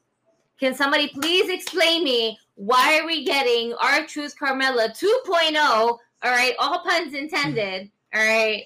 Can 0.59 0.75
somebody 0.75 1.07
please 1.07 1.49
explain 1.49 2.03
me 2.03 2.37
why 2.55 2.99
are 2.99 3.05
we 3.05 3.23
getting 3.23 3.73
R 3.75 4.05
Truth 4.05 4.35
Carmella 4.37 4.89
2.0? 4.89 5.55
All 5.55 5.99
right, 6.23 6.53
all 6.59 6.83
puns 6.83 7.13
intended. 7.13 7.89
All 8.13 8.21
right, 8.21 8.65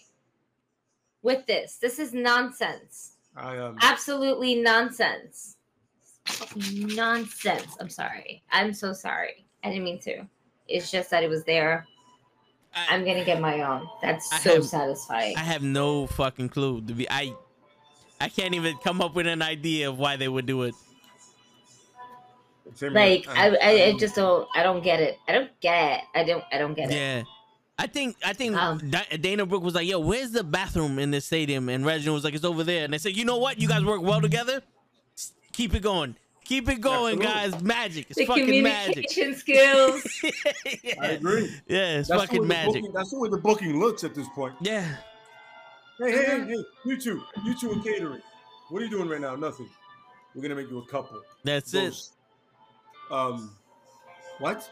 with 1.24 1.45
this, 1.48 1.78
this 1.78 1.98
is 1.98 2.14
nonsense. 2.14 3.14
I 3.36 3.58
um. 3.58 3.78
Absolutely 3.82 4.56
nonsense. 4.62 5.58
Nonsense. 6.72 7.76
I'm 7.80 7.90
sorry. 7.90 8.44
I'm 8.52 8.74
so 8.74 8.94
sorry. 8.94 9.45
I 9.64 9.70
didn't 9.70 9.86
mean 9.86 10.00
to. 10.02 10.26
It's 10.68 10.91
just 10.91 11.10
that 11.10 11.24
it 11.24 11.30
was 11.30 11.44
there. 11.44 11.88
I, 12.76 12.88
I'm 12.95 13.06
gonna 13.06 13.26
get 13.26 13.41
my 13.41 13.62
own. 13.62 13.88
That's 14.02 14.32
I 14.32 14.38
so 14.38 14.56
have- 14.56 14.66
satisfying. 14.66 15.36
I 15.36 15.41
have 15.41 15.64
no 15.64 16.08
fucking 16.08 16.50
clue. 16.50 16.82
To 16.82 16.94
be, 16.94 17.10
I, 17.10 17.34
I 18.22 18.30
can't 18.30 18.54
even 18.54 18.78
come 18.84 19.02
up 19.02 19.16
with 19.16 19.28
an 19.28 19.41
idea 19.41 19.90
of 19.90 19.98
why 19.98 20.16
they 20.16 20.28
would 20.28 20.45
do 20.45 20.64
it. 20.64 20.76
like 22.82 23.26
here. 23.26 23.34
I, 23.36 23.50
I, 23.50 23.88
I 23.88 23.91
um, 23.91 23.98
just 23.98 24.16
don't. 24.16 24.48
I 24.56 24.64
don't 24.64 24.84
get 24.84 25.00
it. 25.00 25.18
I 25.28 25.32
don't 25.34 25.60
get 25.60 25.98
it. 25.98 26.04
I 26.16 26.24
don't. 26.24 26.44
I 26.52 26.58
don't 26.58 26.74
get 26.76 26.91
it. 26.91 26.95
Yeah. 26.95 27.24
I 27.84 27.88
think 27.88 28.16
I 28.26 28.32
think 28.32 28.56
Um, 28.56 28.80
Dana 29.20 29.46
Brooke 29.46 29.62
was 29.62 29.76
like, 29.76 29.86
"Yo, 29.86 30.00
where's 30.00 30.32
the 30.32 30.42
bathroom 30.44 31.00
in 31.00 31.12
this 31.12 31.26
stadium?" 31.26 31.68
And 31.68 31.86
Reginald 31.86 32.16
was 32.16 32.24
like, 32.24 32.34
"It's 32.34 32.46
over 32.46 32.64
there." 32.64 32.86
And 32.86 32.94
they 32.94 32.98
said, 32.98 33.18
"You 33.18 33.26
know 33.26 33.36
what? 33.38 33.60
You 33.60 33.68
guys 33.68 33.84
work 33.84 34.02
well 34.02 34.22
together. 34.22 34.62
Keep 35.52 35.76
it 35.76 35.82
going. 35.82 36.16
Keep 36.46 36.70
it 36.70 36.80
going, 36.80 37.22
Absolutely. 37.22 37.52
guys. 37.52 37.62
Magic. 37.64 38.06
It's 38.10 38.20
The 38.20 38.26
fucking 38.26 38.64
magic." 38.64 39.10
communication 39.10 39.36
skills. 39.36 40.02
I 41.02 41.08
agree. 41.08 41.54
yeah, 41.68 41.98
it's 42.00 42.08
That's 42.08 42.22
fucking 42.22 42.48
magic. 42.48 42.74
Booking, 42.84 42.92
that's 42.94 43.12
the 43.12 43.20
way 43.20 43.30
the 43.30 43.38
booking 43.38 43.78
looks 43.80 44.06
at 44.06 44.16
this 44.16 44.28
point. 44.34 44.56
Yeah. 44.62 44.84
Hey, 46.00 46.12
hey, 46.12 46.26
hey, 46.26 46.46
hey, 46.48 46.64
you 46.86 46.98
two, 46.98 47.22
you 47.44 47.54
two 47.60 47.72
in 47.74 47.82
catering. 47.82 48.22
What 48.70 48.82
are 48.82 48.86
you 48.86 48.92
doing 48.92 49.10
right 49.10 49.22
now? 49.22 49.36
Nothing. 49.36 49.70
We're 50.34 50.42
gonna 50.42 50.56
make 50.56 50.70
you 50.70 50.80
a 50.80 50.86
couple. 50.86 51.22
That's 51.44 51.74
it. 51.74 51.94
Um, 53.12 53.52
what? 54.40 54.70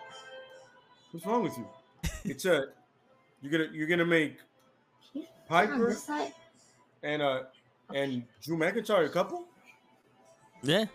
What's 1.11 1.25
wrong 1.25 1.43
with 1.43 1.57
you? 1.57 1.67
It's 2.23 2.45
a 2.45 2.67
you're 3.41 3.51
gonna 3.51 3.69
you're 3.73 3.87
gonna 3.87 4.05
make 4.05 4.37
Piper 5.47 5.95
and 7.03 7.21
uh 7.21 7.43
and 7.93 8.23
Drew 8.41 8.57
McIntyre 8.57 9.05
a 9.05 9.09
couple. 9.09 9.45
Yeah. 10.63 10.85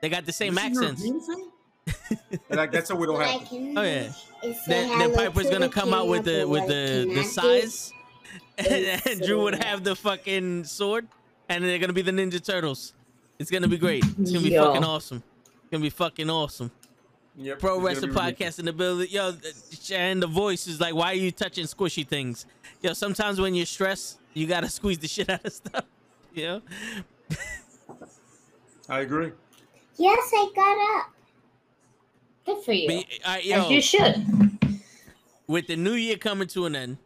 They 0.00 0.08
got 0.08 0.24
the 0.24 0.32
same 0.32 0.54
This 0.54 0.64
is 0.64 0.80
your 0.80 0.90
accents. 0.90 1.30
and 2.48 2.58
like 2.58 2.72
that's 2.72 2.90
how 2.90 2.96
we 2.96 3.06
don't 3.06 3.16
What 3.16 3.24
I 3.26 3.32
happen. 3.32 3.46
can 3.46 3.78
Oh, 3.78 3.82
yeah. 3.82 4.12
Then, 4.66 4.98
then 4.98 5.14
Piper's 5.14 5.50
gonna 5.50 5.68
come 5.68 5.92
out 5.92 6.08
with 6.08 6.24
the 6.24 6.44
with 6.44 6.66
the 6.68 7.10
the 7.12 7.24
size, 7.24 7.92
and, 8.58 9.02
and 9.06 9.20
Drew 9.22 9.42
would 9.42 9.62
have 9.62 9.82
the 9.82 9.96
fucking 9.96 10.64
sword, 10.64 11.08
and 11.48 11.64
they're 11.64 11.78
gonna 11.78 11.92
be 11.92 12.02
the 12.02 12.12
Ninja 12.12 12.44
Turtles. 12.44 12.92
It's 13.38 13.50
gonna 13.50 13.68
be 13.68 13.78
great. 13.78 14.04
It's 14.18 14.30
gonna 14.30 14.44
be 14.44 14.50
Yo. 14.50 14.64
fucking 14.64 14.84
awesome. 14.84 15.22
It's 15.46 15.70
gonna 15.70 15.82
be 15.82 15.90
fucking 15.90 16.30
awesome. 16.30 16.70
Yep, 17.38 17.58
Pro 17.58 17.80
Wrestling. 17.80 18.12
Podcast 18.12 18.58
in 18.58 18.64
the 18.64 18.72
building. 18.72 19.08
Yo, 19.10 19.34
and 19.92 20.22
the 20.22 20.26
voice 20.26 20.66
is 20.66 20.80
like, 20.80 20.94
why 20.94 21.08
are 21.12 21.14
you 21.14 21.30
touching 21.30 21.66
squishy 21.66 22.06
things? 22.06 22.46
Yo, 22.80 22.92
sometimes 22.94 23.40
when 23.40 23.54
you're 23.54 23.66
stressed, 23.66 24.18
you 24.32 24.46
gotta 24.46 24.68
squeeze 24.68 24.98
the 24.98 25.08
shit 25.16 25.28
out 25.28 25.44
of 25.44 25.52
stuff. 25.52 25.84
You 26.34 26.44
know? 26.44 26.62
I 28.88 29.00
agree. 29.00 29.32
Yes, 29.98 30.30
I 30.32 30.50
got 30.54 31.00
up. 31.00 31.12
Good 32.46 32.64
for 32.64 32.72
you. 32.72 32.86
But, 32.88 32.96
uh, 32.96 33.28
all 33.28 33.34
right, 33.34 33.40
As 33.40 33.46
yo, 33.46 33.68
you 33.70 33.80
should. 33.82 34.26
with 35.46 35.66
the 35.66 35.76
new 35.76 35.94
year 35.94 36.16
coming 36.16 36.48
to 36.48 36.66
an 36.66 36.76
end, 36.76 36.98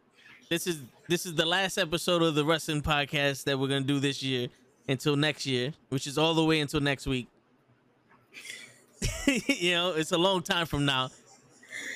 this 0.48 0.66
is 0.66 0.80
this 1.08 1.26
is 1.26 1.34
the 1.34 1.46
last 1.46 1.78
episode 1.78 2.22
of 2.22 2.34
the 2.34 2.44
wrestling 2.44 2.82
podcast 2.82 3.44
that 3.44 3.58
we're 3.58 3.68
gonna 3.68 3.80
do 3.80 3.98
this 3.98 4.22
year 4.22 4.48
until 4.88 5.16
next 5.16 5.46
year, 5.46 5.72
which 5.88 6.06
is 6.06 6.18
all 6.18 6.34
the 6.34 6.44
way 6.44 6.60
until 6.60 6.80
next 6.80 7.06
week. 7.06 7.28
you 9.26 9.72
know, 9.72 9.92
it's 9.92 10.12
a 10.12 10.18
long 10.18 10.42
time 10.42 10.66
from 10.66 10.84
now. 10.84 11.10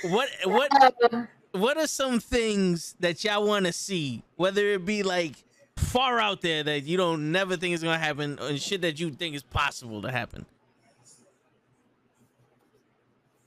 What 0.05 0.29
what 0.45 1.13
Um, 1.13 1.29
what 1.53 1.77
are 1.77 1.87
some 1.87 2.21
things 2.21 2.95
that 3.01 3.25
y'all 3.25 3.47
want 3.47 3.67
to 3.67 3.73
see? 3.73 4.23
Whether 4.37 4.67
it 4.73 4.85
be 4.85 5.03
like 5.03 5.37
far 5.77 6.19
out 6.19 6.41
there 6.41 6.63
that 6.63 6.85
you 6.85 6.97
don't 6.97 7.33
never 7.33 7.57
think 7.57 7.75
is 7.75 7.83
gonna 7.83 7.99
happen, 7.99 8.39
or 8.41 8.57
shit 8.57 8.83
that 8.83 8.99
you 8.99 9.11
think 9.11 9.35
is 9.35 9.43
possible 9.43 10.03
to 10.03 10.11
happen. 10.11 10.47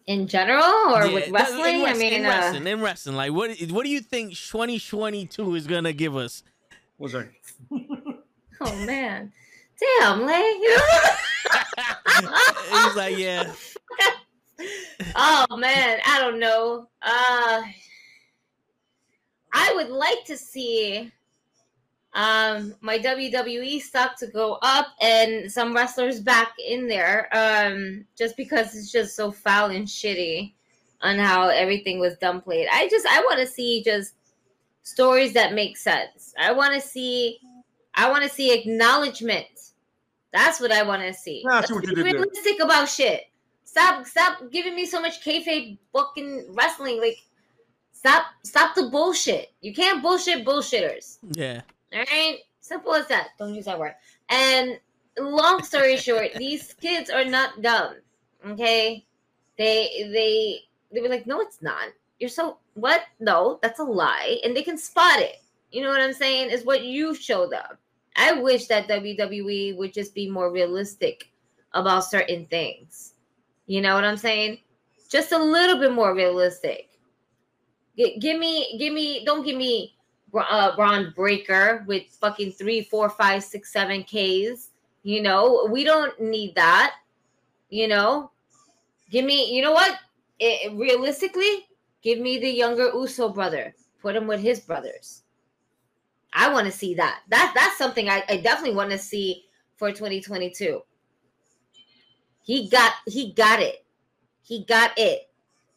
in 0.07 0.25
general 0.25 0.63
or 0.63 1.05
Yeah, 1.05 1.13
with 1.13 1.27
in 1.27 1.33
wrestling? 1.33 1.85
I 1.85 1.93
mean, 1.93 2.13
in 2.13 2.25
uh, 2.25 2.29
wrestling, 2.29 2.67
in 2.67 2.81
wrestling. 2.81 3.15
Like, 3.15 3.33
what 3.33 3.51
what 3.69 3.83
do 3.83 3.89
you 3.89 3.99
think 3.99 4.33
2022 4.33 5.55
is 5.55 5.67
gonna 5.67 5.93
give 5.93 6.15
us? 6.15 6.43
What's 6.97 7.13
that? 7.13 7.29
oh 8.61 8.75
man, 8.85 9.31
damn, 9.79 10.25
Lay. 10.25 10.59
He's 12.71 12.95
like, 12.95 13.17
yeah, 13.17 13.51
oh 15.15 15.57
man, 15.57 15.99
I 16.05 16.19
don't 16.19 16.39
know. 16.39 16.87
Uh, 17.01 17.61
I 19.53 19.73
would 19.75 19.89
like 19.89 20.25
to 20.25 20.37
see 20.37 21.11
um 22.13 22.73
my 22.81 22.97
WWE 22.97 23.79
stock 23.81 24.17
to 24.17 24.27
go 24.27 24.57
up 24.63 24.87
and 25.01 25.51
some 25.51 25.75
wrestlers 25.75 26.19
back 26.19 26.53
in 26.65 26.87
there. 26.87 27.29
Um, 27.31 28.05
just 28.17 28.37
because 28.37 28.75
it's 28.75 28.91
just 28.91 29.15
so 29.15 29.31
foul 29.31 29.69
and 29.69 29.87
shitty 29.87 30.53
on 31.01 31.17
how 31.19 31.49
everything 31.49 31.99
was 31.99 32.17
done 32.17 32.41
played. 32.41 32.67
I 32.71 32.87
just 32.89 33.05
I 33.05 33.19
want 33.21 33.39
to 33.39 33.47
see 33.47 33.83
just 33.83 34.13
stories 34.83 35.33
that 35.33 35.53
make 35.53 35.77
sense. 35.77 36.33
I 36.39 36.51
want 36.51 36.73
to 36.73 36.81
see 36.81 37.39
I 37.97 38.09
want 38.11 38.23
to 38.23 38.29
see 38.29 38.53
acknowledgement. 38.53 39.47
That's 40.31 40.61
what 40.61 40.71
I 40.71 40.83
want 40.83 41.01
to 41.01 41.13
see. 41.13 41.43
Yeah, 41.43 41.55
I 41.57 41.65
see 41.65 41.73
what 41.73 41.83
you 41.83 41.89
be 41.89 41.95
did 41.95 42.05
there. 42.05 42.13
realistic 42.21 42.59
about 42.61 42.87
shit. 42.87 43.23
Stop, 43.63 44.05
stop 44.05 44.51
giving 44.51 44.75
me 44.75 44.85
so 44.85 45.01
much 45.01 45.23
kayfabe 45.25 45.77
fucking 45.91 46.45
wrestling. 46.53 47.01
Like, 47.01 47.17
stop, 47.91 48.25
stop 48.43 48.75
the 48.75 48.89
bullshit. 48.89 49.51
You 49.61 49.73
can't 49.73 50.01
bullshit 50.01 50.45
bullshitters. 50.45 51.17
yeah, 51.31 51.61
All 51.93 51.99
right, 51.99 52.37
simple 52.61 52.93
as 52.93 53.07
that. 53.07 53.29
Don't 53.39 53.55
use 53.55 53.65
that 53.65 53.79
word. 53.79 53.95
And 54.29 54.79
long 55.19 55.63
story 55.63 55.97
short, 56.07 56.33
these 56.35 56.73
kids 56.73 57.09
are 57.09 57.25
not 57.25 57.61
dumb. 57.61 57.95
Okay, 58.45 59.05
they 59.57 60.09
they 60.13 60.59
they 60.93 61.01
were 61.01 61.09
like, 61.09 61.25
no, 61.25 61.41
it's 61.41 61.61
not. 61.61 61.89
You're 62.19 62.29
so 62.29 62.59
what? 62.75 63.01
No, 63.19 63.59
that's 63.61 63.79
a 63.79 63.83
lie, 63.83 64.39
and 64.43 64.55
they 64.55 64.63
can 64.63 64.77
spot 64.77 65.19
it. 65.19 65.37
You 65.71 65.81
know 65.81 65.89
what 65.89 66.01
I'm 66.01 66.13
saying? 66.13 66.51
Is 66.51 66.63
what 66.63 66.83
you 66.83 67.15
show 67.15 67.47
them. 67.49 67.77
I 68.17 68.33
wish 68.33 68.65
that 68.67 68.87
WWE 68.87 69.77
would 69.77 69.93
just 69.93 70.15
be 70.15 70.29
more 70.29 70.51
realistic 70.51 71.29
about 71.73 72.01
certain 72.01 72.47
things. 72.47 73.13
You 73.67 73.81
know 73.81 73.93
what 73.93 74.03
I'm 74.03 74.17
saying? 74.17 74.57
Just 75.09 75.31
a 75.31 75.37
little 75.37 75.77
bit 75.77 75.93
more 75.93 76.15
realistic. 76.15 76.89
G- 77.97 78.17
give 78.19 78.39
me, 78.39 78.77
give 78.79 78.91
me, 78.93 79.23
don't 79.23 79.45
give 79.45 79.55
me 79.55 79.95
uh, 80.33 80.75
Bron 80.75 81.13
Breakker 81.15 81.83
with 81.87 82.03
fucking 82.19 82.53
three, 82.53 82.81
four, 82.81 83.09
five, 83.09 83.43
six, 83.43 83.71
seven 83.71 84.03
Ks. 84.03 84.71
You 85.03 85.21
know, 85.21 85.67
we 85.71 85.83
don't 85.83 86.19
need 86.19 86.55
that. 86.55 86.95
You 87.69 87.87
know, 87.87 88.31
give 89.11 89.25
me, 89.25 89.53
you 89.53 89.61
know 89.61 89.73
what? 89.73 89.99
It, 90.39 90.73
realistically, 90.73 91.67
give 92.01 92.19
me 92.19 92.39
the 92.39 92.49
younger 92.49 92.91
Uso 92.93 93.29
brother. 93.29 93.75
Put 94.01 94.15
him 94.15 94.27
with 94.27 94.41
his 94.41 94.59
brothers. 94.59 95.23
I 96.33 96.51
want 96.51 96.65
to 96.65 96.71
see 96.71 96.93
that. 96.95 97.21
That 97.29 97.53
that's 97.55 97.77
something 97.77 98.09
I, 98.09 98.23
I 98.29 98.37
definitely 98.37 98.75
want 98.75 98.91
to 98.91 98.97
see 98.97 99.45
for 99.75 99.91
2022. 99.91 100.81
He 102.43 102.69
got 102.69 102.93
he 103.05 103.33
got 103.33 103.61
it. 103.61 103.85
He 104.43 104.63
got 104.65 104.91
it. 104.97 105.29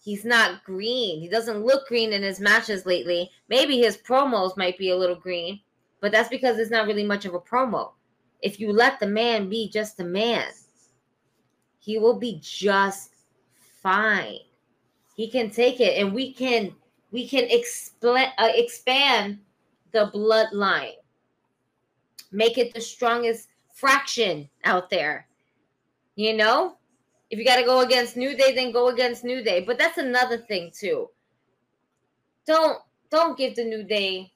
He's 0.02 0.24
not 0.24 0.64
green. 0.64 1.20
He 1.20 1.28
doesn't 1.28 1.64
look 1.64 1.86
green 1.86 2.12
in 2.12 2.22
his 2.22 2.40
matches 2.40 2.86
lately. 2.86 3.30
Maybe 3.48 3.78
his 3.78 3.98
promos 3.98 4.56
might 4.56 4.78
be 4.78 4.90
a 4.90 4.96
little 4.96 5.16
green, 5.16 5.60
but 6.00 6.10
that's 6.12 6.28
because 6.28 6.58
it's 6.58 6.70
not 6.70 6.86
really 6.86 7.04
much 7.04 7.26
of 7.26 7.34
a 7.34 7.40
promo. 7.40 7.92
If 8.40 8.58
you 8.58 8.72
let 8.72 8.98
the 8.98 9.06
man 9.06 9.50
be 9.50 9.68
just 9.68 10.00
a 10.00 10.04
man, 10.04 10.46
he 11.80 11.98
will 11.98 12.18
be 12.18 12.38
just 12.42 13.14
fine. 13.82 14.38
He 15.16 15.28
can 15.28 15.50
take 15.50 15.80
it, 15.80 15.98
and 15.98 16.14
we 16.14 16.32
can 16.32 16.74
we 17.10 17.28
can 17.28 17.48
expl- 17.48 18.32
uh, 18.38 18.52
expand 18.54 19.40
the 19.92 20.10
bloodline, 20.14 20.94
make 22.32 22.58
it 22.58 22.74
the 22.74 22.80
strongest 22.80 23.48
fraction 23.74 24.48
out 24.64 24.90
there. 24.90 25.26
You 26.16 26.36
know, 26.36 26.76
if 27.30 27.38
you 27.38 27.44
got 27.44 27.56
to 27.56 27.64
go 27.64 27.80
against 27.80 28.16
New 28.16 28.36
Day, 28.36 28.54
then 28.54 28.72
go 28.72 28.88
against 28.88 29.24
New 29.24 29.42
Day. 29.42 29.60
But 29.60 29.78
that's 29.78 29.98
another 29.98 30.36
thing 30.36 30.70
too. 30.74 31.08
Don't 32.46 32.78
don't 33.10 33.38
give 33.38 33.56
the 33.56 33.64
New 33.64 33.84
Day 33.84 34.32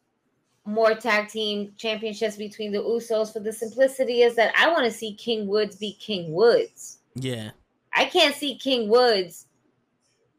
more 0.64 0.94
tag 0.94 1.28
team 1.28 1.72
championships 1.76 2.36
between 2.36 2.72
the 2.72 2.78
Usos 2.78 3.32
for 3.32 3.40
the 3.40 3.52
simplicity 3.52 4.22
is 4.22 4.35
that 4.36 4.55
I 4.56 4.70
want 4.70 4.85
to 4.85 4.90
see 4.90 5.14
King 5.14 5.47
Woods 5.47 5.76
be 5.76 5.93
King 6.01 6.32
Woods. 6.32 6.98
yeah, 7.14 7.51
I 7.93 8.06
can't 8.06 8.35
see 8.35 8.56
King 8.56 8.89
Woods 8.89 9.47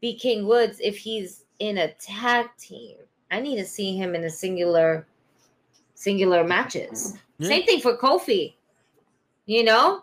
be 0.00 0.18
King 0.18 0.46
Woods 0.46 0.78
if 0.80 0.96
he's 0.98 1.44
in 1.58 1.78
a 1.78 1.92
tag 1.94 2.48
team. 2.58 2.96
I 3.30 3.40
need 3.40 3.56
to 3.56 3.64
see 3.64 3.96
him 3.96 4.14
in 4.14 4.24
a 4.24 4.30
singular 4.30 5.06
singular 5.94 6.44
matches. 6.44 7.16
Yeah. 7.38 7.48
Same 7.48 7.64
thing 7.64 7.80
for 7.80 7.96
Kofi. 7.96 8.54
You 9.46 9.64
know, 9.64 10.02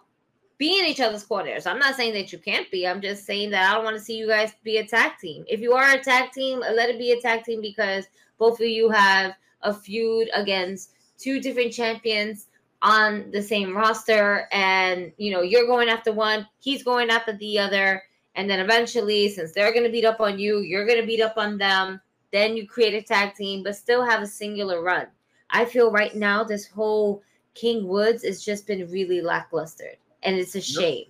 be 0.58 0.80
in 0.80 0.86
each 0.86 1.02
other's 1.02 1.24
corners. 1.24 1.66
I'm 1.66 1.80
not 1.80 1.96
saying 1.96 2.14
that 2.14 2.32
you 2.32 2.40
can't 2.40 2.70
be. 2.72 2.88
I'm 2.88 3.02
just 3.02 3.26
saying 3.26 3.52
that 3.52 3.70
I 3.70 3.76
don't 3.76 3.84
want 3.84 3.98
to 3.98 4.04
see 4.04 4.18
you 4.18 4.28
guys 4.28 4.54
be 4.64 4.78
a 4.78 4.86
tag 4.86 5.18
team. 5.20 5.44
If 5.48 5.60
you 5.60 5.74
are 5.74 5.92
a 5.92 6.04
tag 6.04 6.32
team, 6.32 6.60
let 6.60 6.90
it 6.90 6.98
be 6.98 7.12
a 7.12 7.22
tag 7.22 7.44
team 7.44 7.62
because 7.62 8.06
both 8.38 8.60
of 8.60 8.68
you 8.68 8.90
have 8.90 9.34
a 9.62 9.74
feud 9.74 10.30
against 10.34 10.92
two 11.18 11.40
different 11.40 11.74
champions 11.74 12.48
on 12.82 13.32
the 13.32 13.42
same 13.42 13.76
roster 13.76 14.48
and 14.52 15.12
you 15.18 15.32
know 15.32 15.42
you're 15.42 15.66
going 15.66 15.88
after 15.88 16.12
one 16.12 16.46
he's 16.60 16.84
going 16.84 17.10
after 17.10 17.32
the 17.38 17.58
other 17.58 18.04
and 18.36 18.50
then 18.50 18.60
eventually 18.60 19.30
since 19.30 19.54
they're 19.54 19.72
going 19.72 19.86
to 19.86 19.92
beat 19.92 20.04
up 20.04 20.20
on 20.20 20.38
you 20.38 20.60
you're 20.60 20.86
going 20.86 21.00
to 21.00 21.08
beat 21.08 21.22
up 21.22 21.38
on 21.38 21.58
them 21.58 22.02
then 22.34 22.58
you 22.58 22.68
create 22.68 22.96
a 22.96 23.02
tag 23.02 23.36
team 23.36 23.64
but 23.64 23.78
still 23.78 24.04
have 24.04 24.22
a 24.22 24.28
singular 24.28 24.82
run. 24.82 25.08
I 25.52 25.64
feel 25.64 25.92
right 25.92 26.16
now 26.16 26.44
this 26.44 26.68
whole 26.68 27.22
king 27.54 27.88
woods 27.88 28.24
has 28.26 28.44
just 28.44 28.68
been 28.68 28.90
really 28.92 29.22
lackluster 29.22 29.92
and 30.24 30.36
it's 30.36 30.56
a 30.56 30.62
shame. 30.62 31.06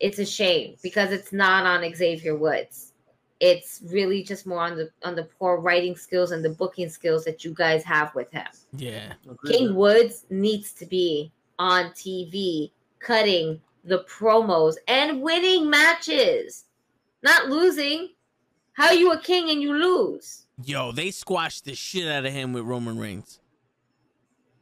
It's 0.00 0.18
a 0.18 0.24
shame 0.24 0.76
because 0.82 1.12
it's 1.12 1.32
not 1.32 1.66
on 1.66 1.94
xavier 1.94 2.36
woods. 2.36 2.92
It's 3.40 3.82
really 3.86 4.24
just 4.24 4.46
more 4.46 4.60
on 4.60 4.76
the 4.76 4.90
on 5.04 5.14
the 5.14 5.24
poor 5.38 5.60
writing 5.60 5.96
skills 5.96 6.32
and 6.32 6.44
the 6.44 6.50
booking 6.50 6.88
skills 6.88 7.24
that 7.24 7.44
you 7.44 7.54
guys 7.54 7.84
have 7.84 8.12
with 8.14 8.30
him. 8.32 8.46
Yeah, 8.72 9.12
King 9.46 9.76
Woods 9.76 10.24
needs 10.28 10.72
to 10.72 10.86
be 10.86 11.30
on 11.58 11.90
TV 11.90 12.72
cutting 12.98 13.60
the 13.84 14.04
promos 14.04 14.74
and 14.88 15.22
winning 15.22 15.70
matches, 15.70 16.64
not 17.22 17.48
losing. 17.48 18.10
How 18.78 18.86
are 18.86 18.94
you 18.94 19.10
a 19.12 19.18
king 19.18 19.50
and 19.50 19.60
you 19.60 19.74
lose? 19.74 20.46
yo, 20.64 20.92
they 20.92 21.10
squashed 21.10 21.64
the 21.64 21.74
shit 21.74 22.08
out 22.08 22.24
of 22.24 22.32
him 22.32 22.52
with 22.52 22.64
Roman 22.64 22.98
Reigns. 22.98 23.40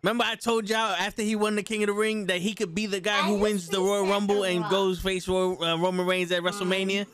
Remember, 0.02 0.24
I 0.26 0.36
told 0.36 0.68
y'all 0.68 0.78
after 0.78 1.22
he 1.22 1.34
won 1.36 1.56
the 1.56 1.62
King 1.62 1.82
of 1.82 1.88
the 1.88 1.93
Ring 1.93 2.26
that 2.26 2.40
he 2.40 2.55
could 2.55 2.74
be 2.74 2.86
the 2.86 3.01
guy 3.01 3.22
who 3.22 3.36
wins 3.36 3.68
the 3.68 3.80
Royal 3.80 4.06
Rumble 4.06 4.44
and 4.44 4.64
goes 4.70 5.01
face 5.01 5.26
Royal, 5.26 5.62
uh, 5.62 5.76
Roman 5.78 6.06
Reigns 6.06 6.30
at 6.32 6.43
WrestleMania. 6.43 7.06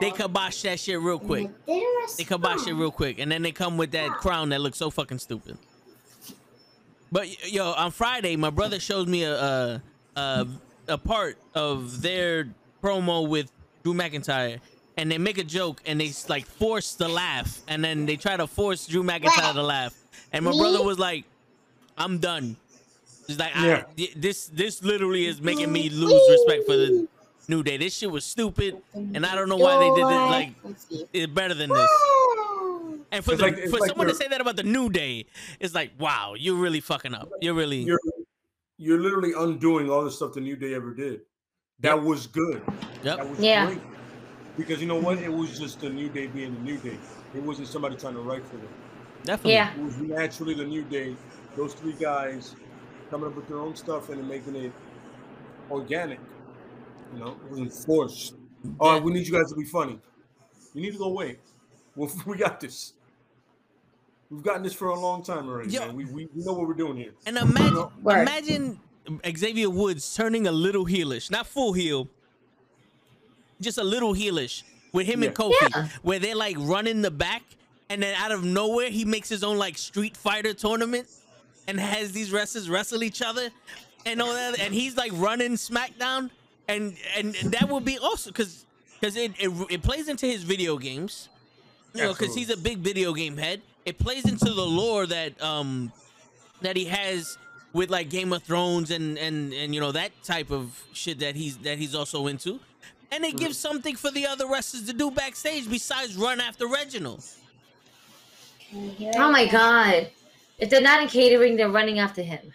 They 0.00 0.10
kibosh 0.10 0.62
that 0.62 0.78
shit 0.78 1.00
real 1.00 1.18
quick. 1.18 1.50
They 1.66 2.24
kibosh 2.24 2.66
it 2.66 2.74
real 2.74 2.92
quick, 2.92 3.18
and 3.18 3.30
then 3.30 3.42
they 3.42 3.52
come 3.52 3.76
with 3.76 3.90
that 3.92 4.10
crown 4.12 4.50
that 4.50 4.60
looks 4.60 4.78
so 4.78 4.90
fucking 4.90 5.18
stupid. 5.18 5.58
But 7.10 7.50
yo, 7.50 7.72
on 7.72 7.90
Friday, 7.90 8.36
my 8.36 8.50
brother 8.50 8.78
showed 8.78 9.08
me 9.08 9.24
a 9.24 9.34
a, 9.34 9.82
a, 10.16 10.46
a 10.88 10.98
part 10.98 11.38
of 11.54 12.02
their 12.02 12.48
promo 12.82 13.26
with 13.28 13.50
Drew 13.82 13.94
McIntyre, 13.94 14.60
and 14.98 15.10
they 15.10 15.16
make 15.16 15.38
a 15.38 15.44
joke 15.44 15.80
and 15.86 15.98
they 16.00 16.12
like 16.28 16.44
force 16.44 16.94
the 16.94 17.08
laugh, 17.08 17.60
and 17.68 17.82
then 17.82 18.04
they 18.04 18.16
try 18.16 18.36
to 18.36 18.46
force 18.46 18.86
Drew 18.86 19.02
McIntyre 19.02 19.54
to 19.54 19.62
laugh, 19.62 19.94
and 20.32 20.44
my 20.44 20.50
brother 20.50 20.82
was 20.82 20.98
like, 20.98 21.24
"I'm 21.96 22.18
done." 22.18 22.56
He's 23.26 23.38
like, 23.38 23.54
Yeah. 23.54 23.84
I, 23.98 24.08
"This 24.16 24.46
this 24.48 24.82
literally 24.82 25.26
is 25.26 25.40
making 25.40 25.70
me 25.72 25.88
lose 25.88 26.20
respect 26.30 26.66
for 26.66 26.76
the 26.76 27.08
New 27.46 27.62
Day. 27.62 27.76
This 27.78 27.96
shit 27.96 28.10
was 28.10 28.24
stupid, 28.24 28.76
and 28.94 29.24
I 29.24 29.34
don't 29.34 29.48
know 29.48 29.56
why 29.56 29.78
they 29.78 29.90
did 29.90 30.06
it. 30.06 30.26
Like, 30.36 30.52
it's 31.14 31.32
better 31.32 31.54
than 31.54 31.70
this." 31.70 31.90
And 33.10 33.24
for 33.24 33.36
the, 33.36 33.42
like- 33.44 33.64
for 33.70 33.78
like 33.78 33.88
someone 33.88 34.08
to 34.08 34.14
say 34.14 34.28
that 34.28 34.40
about 34.40 34.56
the 34.56 34.62
New 34.64 34.90
Day, 34.90 35.24
it's 35.60 35.74
like, 35.74 35.92
wow, 35.98 36.34
you're 36.36 36.56
really 36.56 36.80
fucking 36.80 37.14
up. 37.14 37.30
You're 37.40 37.54
really 37.54 37.78
You're 37.78 38.00
you're 38.76 39.00
literally 39.00 39.32
undoing 39.36 39.88
all 39.90 40.04
the 40.04 40.10
stuff 40.10 40.34
the 40.34 40.40
New 40.42 40.56
Day 40.56 40.74
ever 40.74 40.92
did. 40.92 41.22
That 41.80 41.96
Yep. 41.96 42.04
was 42.04 42.26
good. 42.26 42.62
yep. 43.02 43.16
That 43.16 43.30
was 43.30 43.38
Yeah. 43.40 43.66
great. 43.66 43.80
Because 44.58 44.80
you 44.80 44.88
know 44.88 45.00
what? 45.00 45.18
It 45.18 45.32
was 45.32 45.58
just 45.58 45.80
the 45.80 45.88
New 45.88 46.08
Day 46.10 46.26
being 46.26 46.52
the 46.52 46.60
New 46.60 46.76
Day. 46.76 46.98
It 47.34 47.42
wasn't 47.42 47.68
somebody 47.68 47.96
trying 47.96 48.14
to 48.14 48.20
write 48.20 48.44
for 48.44 48.56
them. 48.56 48.68
Definitely. 49.24 49.52
Yeah. 49.52 49.74
It 49.74 49.82
was 49.82 49.96
naturally 49.98 50.54
the 50.54 50.64
New 50.64 50.82
Day. 50.82 51.14
Those 51.56 51.72
three 51.74 51.92
guys 51.92 52.56
coming 53.08 53.28
up 53.28 53.36
with 53.36 53.48
their 53.48 53.58
own 53.58 53.76
stuff 53.76 54.10
and 54.10 54.28
making 54.28 54.56
it 54.56 54.72
organic. 55.70 56.18
You 57.14 57.20
know, 57.20 57.28
it 57.28 57.50
wasn't 57.50 57.72
forced. 57.72 58.34
All 58.78 58.92
right, 58.92 59.02
we 59.02 59.12
need 59.12 59.26
you 59.26 59.32
guys 59.32 59.48
to 59.50 59.56
be 59.56 59.64
funny. 59.64 59.98
You 60.74 60.82
need 60.82 60.92
to 60.92 60.98
go 60.98 61.06
away. 61.06 61.38
Well, 61.96 62.12
we 62.26 62.36
got 62.36 62.60
this. 62.60 62.92
We've 64.30 64.40
gotten 64.40 64.62
this 64.62 64.72
for 64.72 64.86
a 64.90 65.00
long 65.00 65.24
time 65.24 65.48
already. 65.48 65.72
Yo. 65.72 65.80
man. 65.80 65.96
We, 65.96 66.04
we, 66.04 66.28
we 66.32 66.44
know 66.44 66.52
what 66.52 66.68
we're 66.68 66.74
doing 66.74 66.96
here. 66.96 67.10
And 67.26 67.36
imagine, 67.36 67.88
Word. 68.04 68.20
imagine 68.20 68.78
Xavier 69.36 69.68
Woods 69.68 70.14
turning 70.14 70.46
a 70.46 70.52
little 70.52 70.86
heelish, 70.86 71.28
not 71.28 71.48
full 71.48 71.72
heel, 71.72 72.08
just 73.60 73.78
a 73.78 73.84
little 73.84 74.14
heelish 74.14 74.62
with 74.92 75.06
him 75.06 75.22
and 75.22 75.34
Kofi, 75.34 75.52
Yeah. 75.74 75.88
where 76.02 76.18
they're 76.18 76.34
like 76.36 76.56
running 76.58 77.02
the 77.02 77.10
back, 77.10 77.42
and 77.90 78.02
then 78.02 78.14
out 78.16 78.32
of 78.32 78.44
nowhere 78.44 78.90
he 78.90 79.04
makes 79.04 79.28
his 79.28 79.42
own 79.44 79.58
like 79.58 79.76
Street 79.78 80.16
Fighter 80.16 80.54
tournament, 80.54 81.08
and 81.66 81.78
has 81.78 82.12
these 82.12 82.32
wrestlers 82.32 82.68
wrestle 82.70 83.02
each 83.02 83.20
other, 83.22 83.50
and 84.06 84.22
all 84.22 84.32
that, 84.32 84.58
and 84.60 84.72
he's 84.72 84.96
like 84.96 85.12
running 85.14 85.52
SmackDown, 85.52 86.30
and 86.68 86.96
and 87.16 87.34
that 87.52 87.68
would 87.68 87.84
be 87.84 87.98
awesome 87.98 88.32
because 88.32 88.64
because 89.00 89.16
it, 89.16 89.32
it 89.38 89.50
it 89.70 89.82
plays 89.82 90.08
into 90.08 90.26
his 90.26 90.42
video 90.42 90.78
games, 90.78 91.28
you 91.94 92.02
know, 92.02 92.12
because 92.14 92.34
he's 92.34 92.50
a 92.50 92.56
big 92.56 92.78
video 92.78 93.12
game 93.12 93.36
head. 93.36 93.60
It 93.84 93.98
plays 93.98 94.24
into 94.28 94.52
the 94.52 94.64
lore 94.66 95.06
that 95.06 95.40
um 95.42 95.92
that 96.62 96.76
he 96.76 96.86
has 96.86 97.38
with 97.72 97.90
like 97.90 98.08
Game 98.10 98.32
of 98.32 98.42
Thrones 98.42 98.90
and 98.90 99.18
and 99.18 99.52
and 99.52 99.74
you 99.74 99.80
know 99.80 99.92
that 99.92 100.10
type 100.24 100.50
of 100.50 100.82
shit 100.92 101.18
that 101.20 101.36
he's 101.36 101.58
that 101.58 101.78
he's 101.78 101.94
also 101.94 102.26
into. 102.26 102.60
And 103.10 103.24
they 103.24 103.32
give 103.32 103.56
something 103.56 103.96
for 103.96 104.10
the 104.10 104.26
other 104.26 104.46
wrestlers 104.46 104.84
to 104.86 104.92
do 104.92 105.10
backstage 105.10 105.68
besides 105.68 106.16
run 106.16 106.40
after 106.40 106.66
Reginald. 106.66 107.24
Oh 108.74 109.30
my 109.30 109.46
god. 109.46 110.10
If 110.58 110.70
they're 110.70 110.80
not 110.82 111.02
in 111.02 111.08
catering, 111.08 111.56
they're 111.56 111.70
running 111.70 111.98
after 111.98 112.22
him. 112.22 112.52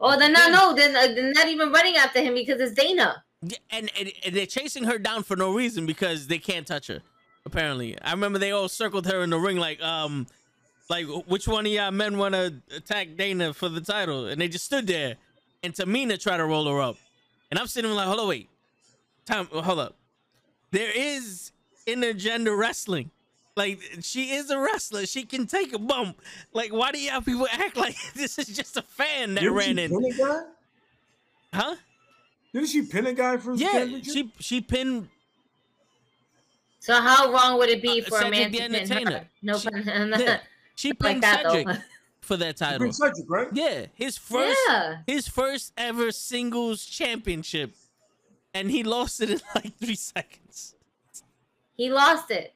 Oh, 0.00 0.18
they're 0.18 0.30
not. 0.30 0.50
No, 0.50 0.74
they're, 0.74 0.92
not- 0.92 1.14
they're 1.14 1.32
not 1.32 1.48
even 1.48 1.70
running 1.70 1.96
after 1.96 2.20
him 2.20 2.34
because 2.34 2.60
it's 2.60 2.72
Dana. 2.74 3.22
Yeah, 3.42 3.58
And, 3.70 3.90
and 3.98 4.10
and 4.24 4.34
they're 4.34 4.46
chasing 4.46 4.84
her 4.84 4.98
down 4.98 5.22
for 5.22 5.36
no 5.36 5.54
reason 5.54 5.86
because 5.86 6.26
they 6.26 6.38
can't 6.38 6.66
touch 6.66 6.88
her. 6.88 7.00
Apparently, 7.46 8.00
I 8.00 8.10
remember 8.12 8.38
they 8.38 8.52
all 8.52 8.68
circled 8.68 9.06
her 9.06 9.22
in 9.22 9.28
the 9.30 9.38
ring 9.38 9.58
like 9.58 9.80
um 9.82 10.26
like 10.88 11.06
which 11.26 11.46
one 11.46 11.66
of 11.66 11.72
y'all 11.72 11.90
men 11.90 12.16
want 12.18 12.34
to 12.34 12.54
attack 12.74 13.08
Dana 13.16 13.52
for 13.52 13.68
the 13.68 13.80
title, 13.82 14.26
and 14.26 14.40
they 14.40 14.48
just 14.48 14.64
stood 14.64 14.86
there. 14.86 15.16
And 15.62 15.74
Tamina 15.74 16.20
tried 16.20 16.38
to 16.38 16.44
roll 16.46 16.66
her 16.68 16.80
up, 16.80 16.96
and 17.50 17.60
I'm 17.60 17.66
sitting 17.66 17.90
there 17.90 17.96
like, 17.96 18.06
hold 18.06 18.20
on, 18.20 18.28
wait, 18.28 18.48
time, 19.26 19.46
hold 19.46 19.78
up. 19.78 19.96
There 20.70 20.90
is 20.94 21.52
intergender 21.86 22.56
wrestling. 22.58 23.10
Like 23.56 23.80
she 24.00 24.32
is 24.34 24.50
a 24.50 24.58
wrestler. 24.58 25.06
She 25.06 25.24
can 25.24 25.46
take 25.46 25.72
a 25.72 25.78
bump. 25.78 26.20
Like 26.52 26.72
why 26.72 26.90
do 26.92 26.98
y'all 27.00 27.20
people 27.20 27.46
act 27.50 27.76
like 27.84 27.96
this 28.14 28.38
is 28.38 28.48
just 28.48 28.76
a 28.76 28.82
fan 28.82 29.34
that 29.34 29.40
Didn't 29.42 29.54
ran 29.56 29.76
she 29.76 29.82
in? 29.84 29.90
pin 29.90 30.04
a 30.12 30.16
guy? 30.18 30.40
Huh? 31.52 31.76
Didn't 32.52 32.68
she 32.68 32.82
pin 32.82 33.06
a 33.06 33.12
guy 33.12 33.36
for 33.36 33.56
the 33.56 33.62
Yeah, 33.62 33.86
she 34.02 34.32
she 34.40 34.60
pinned 34.60 35.08
So 36.80 37.00
how 37.00 37.32
wrong 37.32 37.58
would 37.58 37.68
it 37.68 37.80
be 37.82 38.02
Uh, 38.02 38.08
for 38.08 38.18
a 38.22 38.30
man 38.30 38.50
the 38.50 38.58
to 38.58 38.64
pin 38.64 38.74
Entertainer. 38.74 39.10
her? 39.18 39.28
No 39.42 39.58
She- 39.58 39.70
pun. 39.70 40.14
Yeah. 40.20 40.40
She 40.76 40.92
pinned 40.92 41.22
that 41.22 41.44
Cedric 41.44 41.66
though. 41.68 41.76
for 42.20 42.36
that 42.36 42.56
title. 42.56 42.92
Cedric, 42.92 43.30
right? 43.30 43.48
Yeah, 43.52 43.86
his 43.94 44.18
first 44.18 44.58
Yeah. 44.68 44.96
his 45.06 45.28
first 45.28 45.72
ever 45.76 46.10
singles 46.10 46.84
championship, 46.84 47.74
and 48.54 48.70
he 48.70 48.82
lost 48.84 49.20
it 49.20 49.30
in 49.30 49.40
like 49.54 49.76
three 49.78 49.94
seconds. 49.96 50.74
He 51.76 51.90
lost 51.90 52.30
it. 52.30 52.54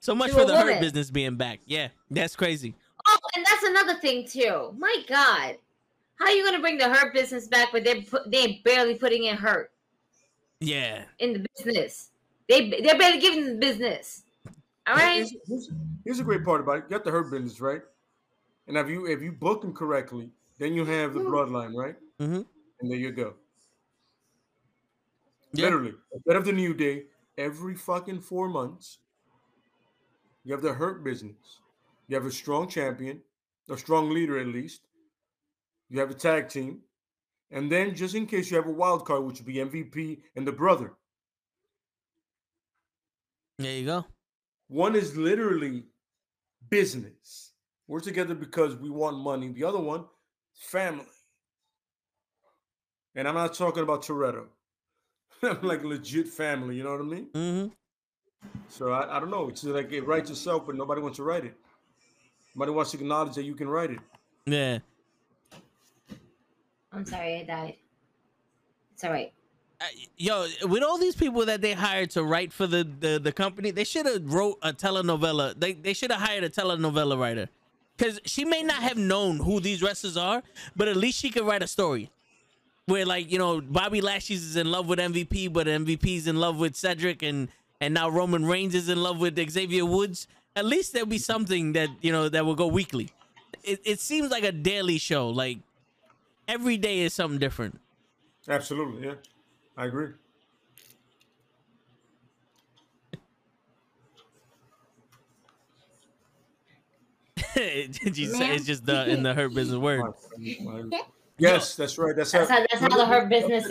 So 0.00 0.14
much 0.14 0.32
for 0.32 0.40
a 0.42 0.44
the 0.44 0.56
hurt 0.56 0.80
business 0.80 1.10
being 1.10 1.36
back. 1.36 1.60
Yeah, 1.64 1.88
that's 2.10 2.34
crazy. 2.34 2.74
Oh, 3.06 3.18
and 3.36 3.46
that's 3.48 3.62
another 3.62 3.94
thing 3.94 4.26
too. 4.26 4.74
My 4.76 4.96
God, 5.08 5.56
how 6.16 6.26
are 6.26 6.30
you 6.32 6.44
gonna 6.44 6.60
bring 6.60 6.76
the 6.78 6.88
hurt 6.92 7.14
business 7.14 7.46
back, 7.46 7.68
but 7.72 7.84
they're 7.84 8.02
put, 8.02 8.30
they're 8.30 8.48
barely 8.64 8.96
putting 8.96 9.24
in 9.24 9.36
hurt 9.36 9.70
Yeah, 10.60 11.04
in 11.20 11.32
the 11.32 11.46
business. 11.56 12.10
They 12.48 12.68
they're 12.82 12.98
barely 12.98 13.20
giving 13.20 13.46
the 13.46 13.54
business. 13.54 14.24
All 14.86 14.96
right. 14.96 15.14
Here's, 15.18 15.30
here's- 15.46 15.68
here's 16.04 16.18
a 16.18 16.24
great 16.24 16.44
part 16.44 16.60
about 16.60 16.78
it. 16.78 16.84
You 16.88 16.96
got 16.96 17.04
the 17.04 17.12
hurt 17.12 17.30
business, 17.30 17.60
right? 17.60 17.82
And 18.66 18.76
if 18.76 18.88
you 18.88 19.06
if 19.06 19.22
you 19.22 19.30
book 19.30 19.62
them 19.62 19.72
correctly, 19.72 20.30
then 20.58 20.74
you 20.74 20.84
have 20.84 21.14
the 21.14 21.20
bloodline, 21.20 21.74
right? 21.76 21.94
Mhm. 22.20 22.44
And 22.80 22.90
there 22.90 22.98
you 22.98 23.12
go. 23.12 23.34
Yeah. 25.52 25.64
Literally, 25.64 25.94
instead 26.12 26.36
of 26.36 26.44
the 26.44 26.52
new 26.52 26.74
day, 26.74 27.04
every 27.36 27.74
fucking 27.74 28.20
four 28.20 28.48
months, 28.48 28.98
you 30.44 30.52
have 30.52 30.62
the 30.62 30.72
hurt 30.72 31.04
business. 31.04 31.60
You 32.08 32.16
have 32.16 32.26
a 32.26 32.32
strong 32.32 32.68
champion, 32.68 33.20
a 33.70 33.76
strong 33.76 34.10
leader 34.10 34.38
at 34.38 34.46
least. 34.46 34.82
You 35.88 36.00
have 36.00 36.10
a 36.10 36.14
tag 36.14 36.48
team, 36.48 36.80
and 37.50 37.70
then 37.70 37.94
just 37.94 38.14
in 38.14 38.26
case 38.26 38.50
you 38.50 38.56
have 38.56 38.66
a 38.66 38.72
wild 38.72 39.04
card, 39.04 39.24
which 39.24 39.38
would 39.38 39.46
be 39.46 39.56
MVP 39.56 40.20
and 40.36 40.46
the 40.46 40.52
brother. 40.52 40.94
there 43.58 43.76
you 43.76 43.86
go. 43.86 44.06
One 44.68 44.96
is 44.96 45.16
literally 45.16 45.84
business. 46.70 47.52
We're 47.86 48.00
together 48.00 48.34
because 48.34 48.74
we 48.76 48.88
want 48.88 49.18
money. 49.18 49.48
The 49.48 49.64
other 49.64 49.80
one, 49.80 50.06
family. 50.54 51.04
And 53.14 53.28
I'm 53.28 53.34
not 53.34 53.52
talking 53.52 53.82
about 53.82 54.02
Toretto. 54.02 54.46
I'm 55.50 55.62
like 55.62 55.82
a 55.82 55.86
legit 55.86 56.28
family, 56.28 56.76
you 56.76 56.84
know 56.84 56.92
what 56.92 57.00
I 57.00 57.04
mean? 57.04 57.26
hmm 57.34 57.66
So 58.68 58.92
I, 58.92 59.16
I 59.16 59.20
don't 59.20 59.30
know. 59.30 59.48
It's 59.48 59.64
like 59.64 59.92
it 59.92 60.06
writes 60.06 60.30
itself, 60.30 60.66
but 60.66 60.76
nobody 60.76 61.00
wants 61.00 61.16
to 61.16 61.24
write 61.24 61.44
it. 61.44 61.54
Nobody 62.54 62.72
wants 62.72 62.92
to 62.92 62.98
acknowledge 62.98 63.34
that 63.34 63.44
you 63.44 63.54
can 63.54 63.68
write 63.68 63.90
it. 63.90 63.98
Yeah. 64.46 64.78
I'm 66.92 67.06
sorry, 67.06 67.40
I 67.40 67.42
died. 67.44 67.76
It's 68.92 69.02
all 69.04 69.10
right. 69.10 69.32
Uh, 69.80 69.84
Yo, 70.16 70.46
with 70.64 70.82
all 70.82 70.98
these 70.98 71.16
people 71.16 71.44
that 71.46 71.60
they 71.60 71.72
hired 71.72 72.10
to 72.10 72.22
write 72.22 72.52
for 72.52 72.66
the 72.66 72.84
the, 72.84 73.18
the 73.18 73.32
company, 73.32 73.70
they 73.72 73.84
should 73.84 74.06
have 74.06 74.32
wrote 74.32 74.58
a 74.62 74.72
telenovela. 74.72 75.58
They 75.58 75.72
they 75.72 75.94
should 75.94 76.12
have 76.12 76.20
hired 76.20 76.44
a 76.44 76.50
telenovela 76.50 77.18
writer, 77.18 77.48
because 77.96 78.20
she 78.24 78.44
may 78.44 78.62
not 78.62 78.82
have 78.82 78.96
known 78.98 79.38
who 79.38 79.58
these 79.58 79.82
wrestlers 79.82 80.16
are, 80.16 80.42
but 80.76 80.86
at 80.86 80.96
least 80.96 81.18
she 81.18 81.30
could 81.30 81.44
write 81.44 81.62
a 81.62 81.66
story. 81.66 82.10
Where 82.92 83.06
like 83.06 83.32
you 83.32 83.38
know 83.38 83.62
Bobby 83.62 84.02
Lashley's 84.02 84.44
is 84.44 84.56
in 84.56 84.70
love 84.70 84.86
with 84.86 84.98
MVP, 84.98 85.50
but 85.50 85.66
MVP's 85.66 86.26
in 86.26 86.36
love 86.36 86.58
with 86.58 86.76
Cedric, 86.76 87.22
and 87.22 87.48
and 87.80 87.94
now 87.94 88.10
Roman 88.10 88.44
Reigns 88.44 88.74
is 88.74 88.90
in 88.90 89.02
love 89.02 89.18
with 89.18 89.34
Xavier 89.50 89.86
Woods. 89.86 90.26
At 90.54 90.66
least 90.66 90.92
there'll 90.92 91.08
be 91.08 91.16
something 91.16 91.72
that 91.72 91.88
you 92.02 92.12
know 92.12 92.28
that 92.28 92.44
will 92.44 92.54
go 92.54 92.66
weekly. 92.66 93.08
It 93.64 93.80
it 93.86 93.98
seems 93.98 94.30
like 94.30 94.44
a 94.44 94.52
daily 94.52 94.98
show. 94.98 95.30
Like 95.30 95.60
every 96.46 96.76
day 96.76 96.98
is 96.98 97.14
something 97.14 97.38
different. 97.38 97.80
Absolutely, 98.46 99.06
yeah. 99.06 99.14
I 99.74 99.86
agree. 99.86 100.08
Did 107.54 108.18
you 108.18 108.26
say 108.26 108.54
it's 108.54 108.66
just 108.66 108.84
the 108.84 109.08
in 109.08 109.22
the 109.22 109.32
hurt 109.32 109.54
business 109.54 109.78
word? 109.78 110.12
Yes, 111.42 111.74
that's 111.74 111.98
right. 111.98 112.14
That's, 112.14 112.32
That's 112.32 112.48
how 112.50 112.60
that's 112.60 112.80
how 112.80 112.88
the 112.88 113.06
hurt 113.06 113.28
business 113.28 113.64
is. 113.64 113.70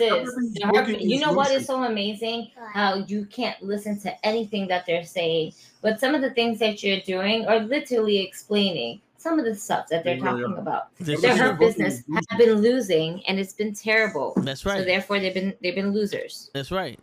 everybody's 0.62 0.98
The 0.98 1.04
you 1.04 1.20
know 1.20 1.32
what 1.32 1.50
is 1.50 1.66
so 1.66 1.82
amazing? 1.84 2.50
How 2.74 2.96
you 2.96 3.24
can't 3.26 3.60
listen 3.62 3.98
to 4.00 4.26
anything 4.26 4.68
that 4.68 4.84
they're 4.86 5.04
saying, 5.04 5.52
but 5.80 5.98
some 5.98 6.14
of 6.14 6.20
the 6.20 6.30
things 6.30 6.58
that 6.58 6.82
you're 6.82 7.00
doing 7.00 7.46
are 7.46 7.60
literally 7.60 8.18
explaining 8.18 9.00
some 9.16 9.38
of 9.38 9.44
the 9.44 9.54
stuff 9.54 9.86
that 9.88 10.02
they're 10.04 10.16
really 10.20 10.42
talking 10.42 10.56
are. 10.56 10.60
about. 10.60 10.88
This 10.98 11.22
Their 11.22 11.32
is- 11.32 11.38
hurt 11.38 11.58
business 11.58 12.02
have 12.28 12.38
been 12.38 12.54
losing, 12.54 13.24
and 13.26 13.38
it's 13.38 13.52
been 13.54 13.72
terrible. 13.74 14.34
That's 14.38 14.66
right. 14.66 14.72
So 14.72 14.78
right. 14.78 14.86
therefore, 14.86 15.20
they've 15.20 15.32
been 15.34 15.54
they've 15.62 15.74
been 15.74 15.92
losers. 15.92 16.50
That's 16.54 16.70
right. 16.70 16.98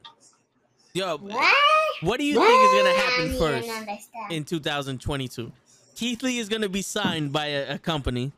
Yo, 0.93 1.17
What? 1.17 1.55
what 2.01 2.17
do 2.19 2.25
you 2.25 2.35
think 2.35 2.47
is 2.47 2.83
gonna 2.83 2.99
happen 2.99 3.37
first 3.37 4.09
in 4.31 4.43
2022? 4.43 5.51
Keith 5.95 6.23
Lee 6.23 6.39
is 6.39 6.49
gonna 6.49 6.69
be 6.69 6.81
signed 6.81 7.31
by 7.31 7.47
a, 7.47 7.75
a 7.75 7.77
company, 7.77 8.31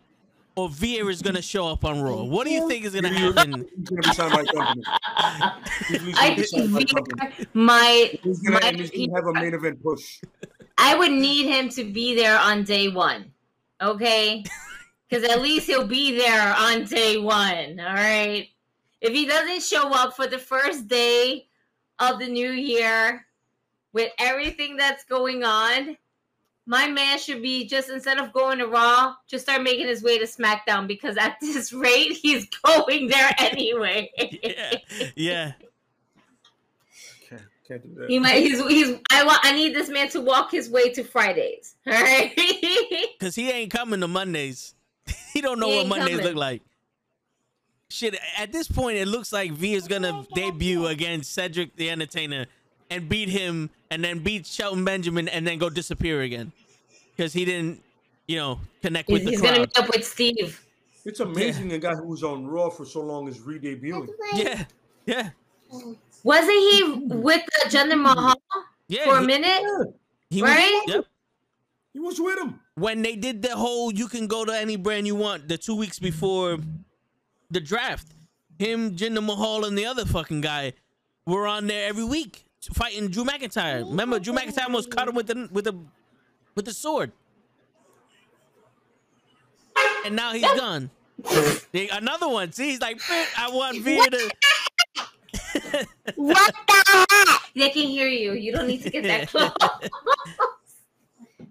or 0.61 0.69
Vieira 0.69 1.09
is 1.09 1.21
gonna 1.21 1.41
show 1.41 1.67
up 1.67 1.83
on 1.83 2.01
Raw. 2.01 2.23
What 2.23 2.45
do 2.45 2.53
you 2.53 2.67
think 2.67 2.85
is 2.85 2.93
gonna 2.93 3.09
happen? 3.09 3.65
He's 3.75 3.89
gonna 3.89 4.01
be 4.01 4.13
signed 4.13 4.33
by 4.33 4.43
company. 4.43 4.83
I 4.87 6.29
gonna 6.29 6.35
be 6.35 6.43
signed 6.43 6.73
by 6.73 6.79
a 6.79 6.85
company. 6.85 7.31
Veer 7.31 7.49
might 7.53 8.19
gonna, 8.23 8.51
might 8.51 8.63
and 8.63 8.79
he's 8.79 9.07
gonna 9.07 9.15
have 9.15 9.27
a 9.27 9.33
main 9.33 9.53
event 9.53 9.83
push. 9.83 10.21
I 10.77 10.95
would 10.95 11.11
need 11.11 11.47
him 11.47 11.69
to 11.69 11.83
be 11.83 12.15
there 12.15 12.37
on 12.37 12.63
day 12.63 12.89
one. 12.89 13.31
Okay? 13.81 14.43
Because 15.11 15.29
at 15.29 15.41
least 15.41 15.67
he'll 15.67 15.85
be 15.85 16.17
there 16.17 16.55
on 16.55 16.85
day 16.85 17.17
one. 17.17 17.81
All 17.81 17.93
right. 17.93 18.47
If 19.01 19.11
he 19.11 19.25
doesn't 19.25 19.61
show 19.61 19.89
up 19.89 20.15
for 20.15 20.25
the 20.25 20.37
first 20.37 20.87
day 20.87 21.47
of 21.99 22.17
the 22.17 22.29
new 22.29 22.51
year 22.51 23.25
with 23.91 24.13
everything 24.19 24.77
that's 24.77 25.03
going 25.03 25.43
on, 25.43 25.97
my 26.65 26.87
man 26.87 27.17
should 27.17 27.41
be 27.41 27.65
just 27.67 27.89
instead 27.89 28.17
of 28.19 28.31
going 28.33 28.59
to 28.59 28.67
Raw, 28.67 29.15
just 29.27 29.45
start 29.45 29.63
making 29.63 29.87
his 29.87 30.03
way 30.03 30.17
to 30.19 30.25
SmackDown 30.25 30.87
because 30.87 31.17
at 31.17 31.37
this 31.41 31.73
rate, 31.73 32.13
he's 32.13 32.47
going 32.63 33.07
there 33.07 33.31
anyway. 33.39 34.09
yeah, 34.43 34.75
yeah. 35.15 35.51
Can't 37.67 37.83
do 37.83 38.01
that. 38.01 38.09
He 38.09 38.19
might. 38.19 38.41
He's. 38.43 38.59
He's. 38.67 38.97
I 39.11 39.23
want. 39.23 39.39
I 39.43 39.53
need 39.53 39.73
this 39.73 39.87
man 39.89 40.09
to 40.09 40.19
walk 40.21 40.51
his 40.51 40.69
way 40.69 40.91
to 40.93 41.03
Fridays. 41.03 41.75
All 41.87 41.93
right. 41.93 42.33
Cause 43.19 43.35
he 43.35 43.49
ain't 43.49 43.71
coming 43.71 44.01
to 44.01 44.07
Mondays. 44.07 44.75
he 45.33 45.41
don't 45.41 45.59
know 45.59 45.69
He 45.69 45.77
what 45.77 45.87
Mondays 45.87 46.17
coming. 46.17 46.25
look 46.25 46.35
like. 46.35 46.61
Shit, 47.89 48.17
at 48.37 48.51
this 48.51 48.67
point, 48.67 48.97
it 48.97 49.07
looks 49.07 49.31
like 49.33 49.51
V 49.51 49.73
is 49.73 49.87
gonna 49.87 50.25
debut 50.33 50.87
against 50.87 51.33
Cedric 51.33 51.75
the 51.75 51.89
Entertainer 51.89 52.45
and 52.89 53.07
beat 53.07 53.29
him, 53.29 53.69
and 53.91 54.03
then 54.03 54.19
beat 54.19 54.47
Shelton 54.47 54.83
Benjamin, 54.83 55.27
and 55.27 55.45
then 55.45 55.59
go 55.59 55.69
disappear 55.69 56.21
again, 56.21 56.51
because 57.15 57.33
he 57.33 57.45
didn't, 57.45 57.83
you 58.27 58.37
know, 58.37 58.59
connect 58.81 59.09
he's 59.09 59.15
with 59.15 59.25
the 59.25 59.31
he's 59.31 59.41
gonna 59.41 59.59
meet 59.59 59.77
up 59.77 59.89
with 59.93 60.07
Steve. 60.07 60.65
It's 61.03 61.19
amazing 61.19 61.73
a 61.73 61.77
guy 61.77 61.93
who 61.93 62.07
was 62.07 62.23
on 62.23 62.47
Raw 62.47 62.69
for 62.69 62.85
so 62.85 63.01
long 63.01 63.27
is 63.27 63.35
That's 63.35 63.47
re-debuting. 63.47 64.07
Yeah, 64.33 64.63
yeah, 65.05 65.29
Wasn't 66.23 66.51
he 66.51 66.83
with 67.07 67.41
uh, 67.41 67.69
Jinder 67.69 67.99
Mahal 67.99 68.41
yeah. 68.87 69.03
for 69.05 69.17
a 69.17 69.21
he- 69.21 69.27
minute? 69.27 69.61
Yeah, 69.61 69.83
he 70.29 70.41
right? 70.41 70.83
Was, 70.85 70.95
yep. 70.95 71.05
he 71.93 71.99
was 71.99 72.21
with 72.21 72.39
him. 72.39 72.59
When 72.75 73.01
they 73.01 73.15
did 73.15 73.41
the 73.41 73.55
whole, 73.57 73.91
you 73.91 74.07
can 74.07 74.27
go 74.27 74.45
to 74.45 74.57
any 74.57 74.77
brand 74.77 75.05
you 75.05 75.15
want. 75.15 75.49
The 75.49 75.57
two 75.57 75.75
weeks 75.75 75.99
before 75.99 76.59
the 77.49 77.59
draft, 77.59 78.07
him, 78.57 78.95
Jinder 78.95 79.25
Mahal, 79.25 79.65
and 79.65 79.77
the 79.77 79.85
other 79.85 80.05
fucking 80.05 80.41
guy 80.41 80.73
were 81.25 81.45
on 81.47 81.67
there 81.67 81.89
every 81.89 82.05
week 82.05 82.45
fighting 82.73 83.09
Drew 83.09 83.23
McIntyre. 83.23 83.87
Remember, 83.87 84.19
Drew 84.19 84.33
McIntyre 84.33 84.65
almost 84.65 84.89
cut 84.91 85.07
him 85.07 85.15
with 85.15 85.27
the 85.27 85.49
with 85.51 85.65
the 85.65 85.73
with 86.55 86.65
the 86.65 86.73
sword, 86.73 87.11
and 90.05 90.15
now 90.15 90.33
he's 90.33 90.43
gone. 90.43 90.89
Another 91.91 92.27
one. 92.27 92.51
See, 92.51 92.69
he's 92.71 92.81
like, 92.81 92.99
I 93.37 93.49
want 93.51 93.81
Veer 93.81 94.03
to. 94.05 94.31
What 96.15 96.53
the 96.67 97.05
heck? 97.27 97.41
They 97.55 97.69
can 97.69 97.83
hear 97.87 98.07
you. 98.07 98.33
You 98.33 98.53
don't 98.53 98.67
need 98.67 98.83
to 98.83 98.89
get 98.89 99.03
that 99.03 99.27
close. 99.29 99.51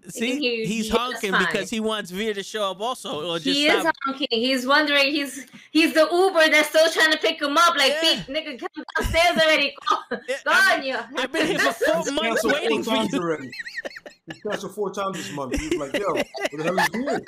See, 0.09 0.39
hear 0.39 0.53
you 0.53 0.67
he's 0.67 0.87
just 0.87 0.97
honking 0.97 1.31
because 1.31 1.69
he 1.69 1.79
wants 1.79 2.09
Veer 2.11 2.33
to 2.33 2.41
show 2.43 2.71
up 2.71 2.81
also, 2.81 3.29
or 3.31 3.35
just 3.39 3.45
he 3.57 3.67
is 3.67 3.81
stop. 3.81 3.95
honking. 4.05 4.27
He's 4.31 4.65
wondering. 4.65 5.11
He's 5.11 5.45
he's 5.71 5.93
the 5.93 6.07
Uber 6.11 6.49
that's 6.49 6.69
still 6.69 6.89
trying 6.91 7.11
to 7.11 7.17
pick 7.19 7.41
him 7.41 7.55
up. 7.57 7.75
Like, 7.75 7.93
Yeah. 8.01 8.23
"Pete, 8.23 8.35
nigga, 8.35 8.59
come 8.59 8.83
downstairs 8.97 9.37
already. 9.37 9.75
Go, 9.87 9.95
Yeah, 10.27 10.35
go 10.43 10.51
I've 10.53 10.79
on 10.79 10.85
you. 10.85 10.97
I've 11.17 11.31
been 11.31 11.47
here 11.47 11.59
for 11.59 11.73
four 11.73 11.95
months 12.13 12.41
Canceled 12.41 12.53
waiting 12.53 12.83
for 12.83 12.89
times 12.95 13.13
you. 13.13 13.19
already. 13.19 13.51
He 14.33 14.41
canceled 14.41 14.73
four 14.75 14.91
times 14.93 15.17
this 15.17 15.31
month. 15.33 15.59
He 15.59 15.77
was 15.77 15.91
like, 15.91 16.01
"Yo, 16.01 16.13
what 16.13 16.27
the 16.51 16.63
hell 16.63 16.79
is 16.79 16.89
doing?" 16.89 17.25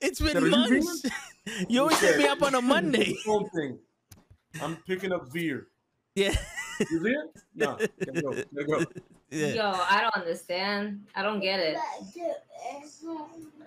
It's 0.00 0.18
Said, 0.18 0.34
been 0.34 0.44
"Are 0.44 0.46
you 0.46 0.50
months. 0.80 1.02
You 1.68 1.80
always 1.80 1.98
hit 2.00 2.18
me 2.18 2.26
up 2.26 2.42
on 2.42 2.54
a 2.54 2.60
Monday. 2.60 3.14
Phone 3.24 3.48
thing. 3.50 3.78
I'm 4.60 4.76
picking 4.86 5.12
up 5.12 5.32
Veer. 5.32 5.66
Yeah. 6.14 6.34
You 6.90 7.00
Veer? 7.00 7.28
No. 7.54 7.76
Gotta 7.76 8.22
go. 8.22 8.32
Gotta 8.32 8.64
go. 8.66 8.84
Yeah. 9.30 9.48
Yo, 9.48 9.72
I 9.90 10.00
don't 10.00 10.16
understand. 10.16 11.04
I 11.14 11.22
don't 11.22 11.40
get 11.40 11.60
it. 11.60 11.76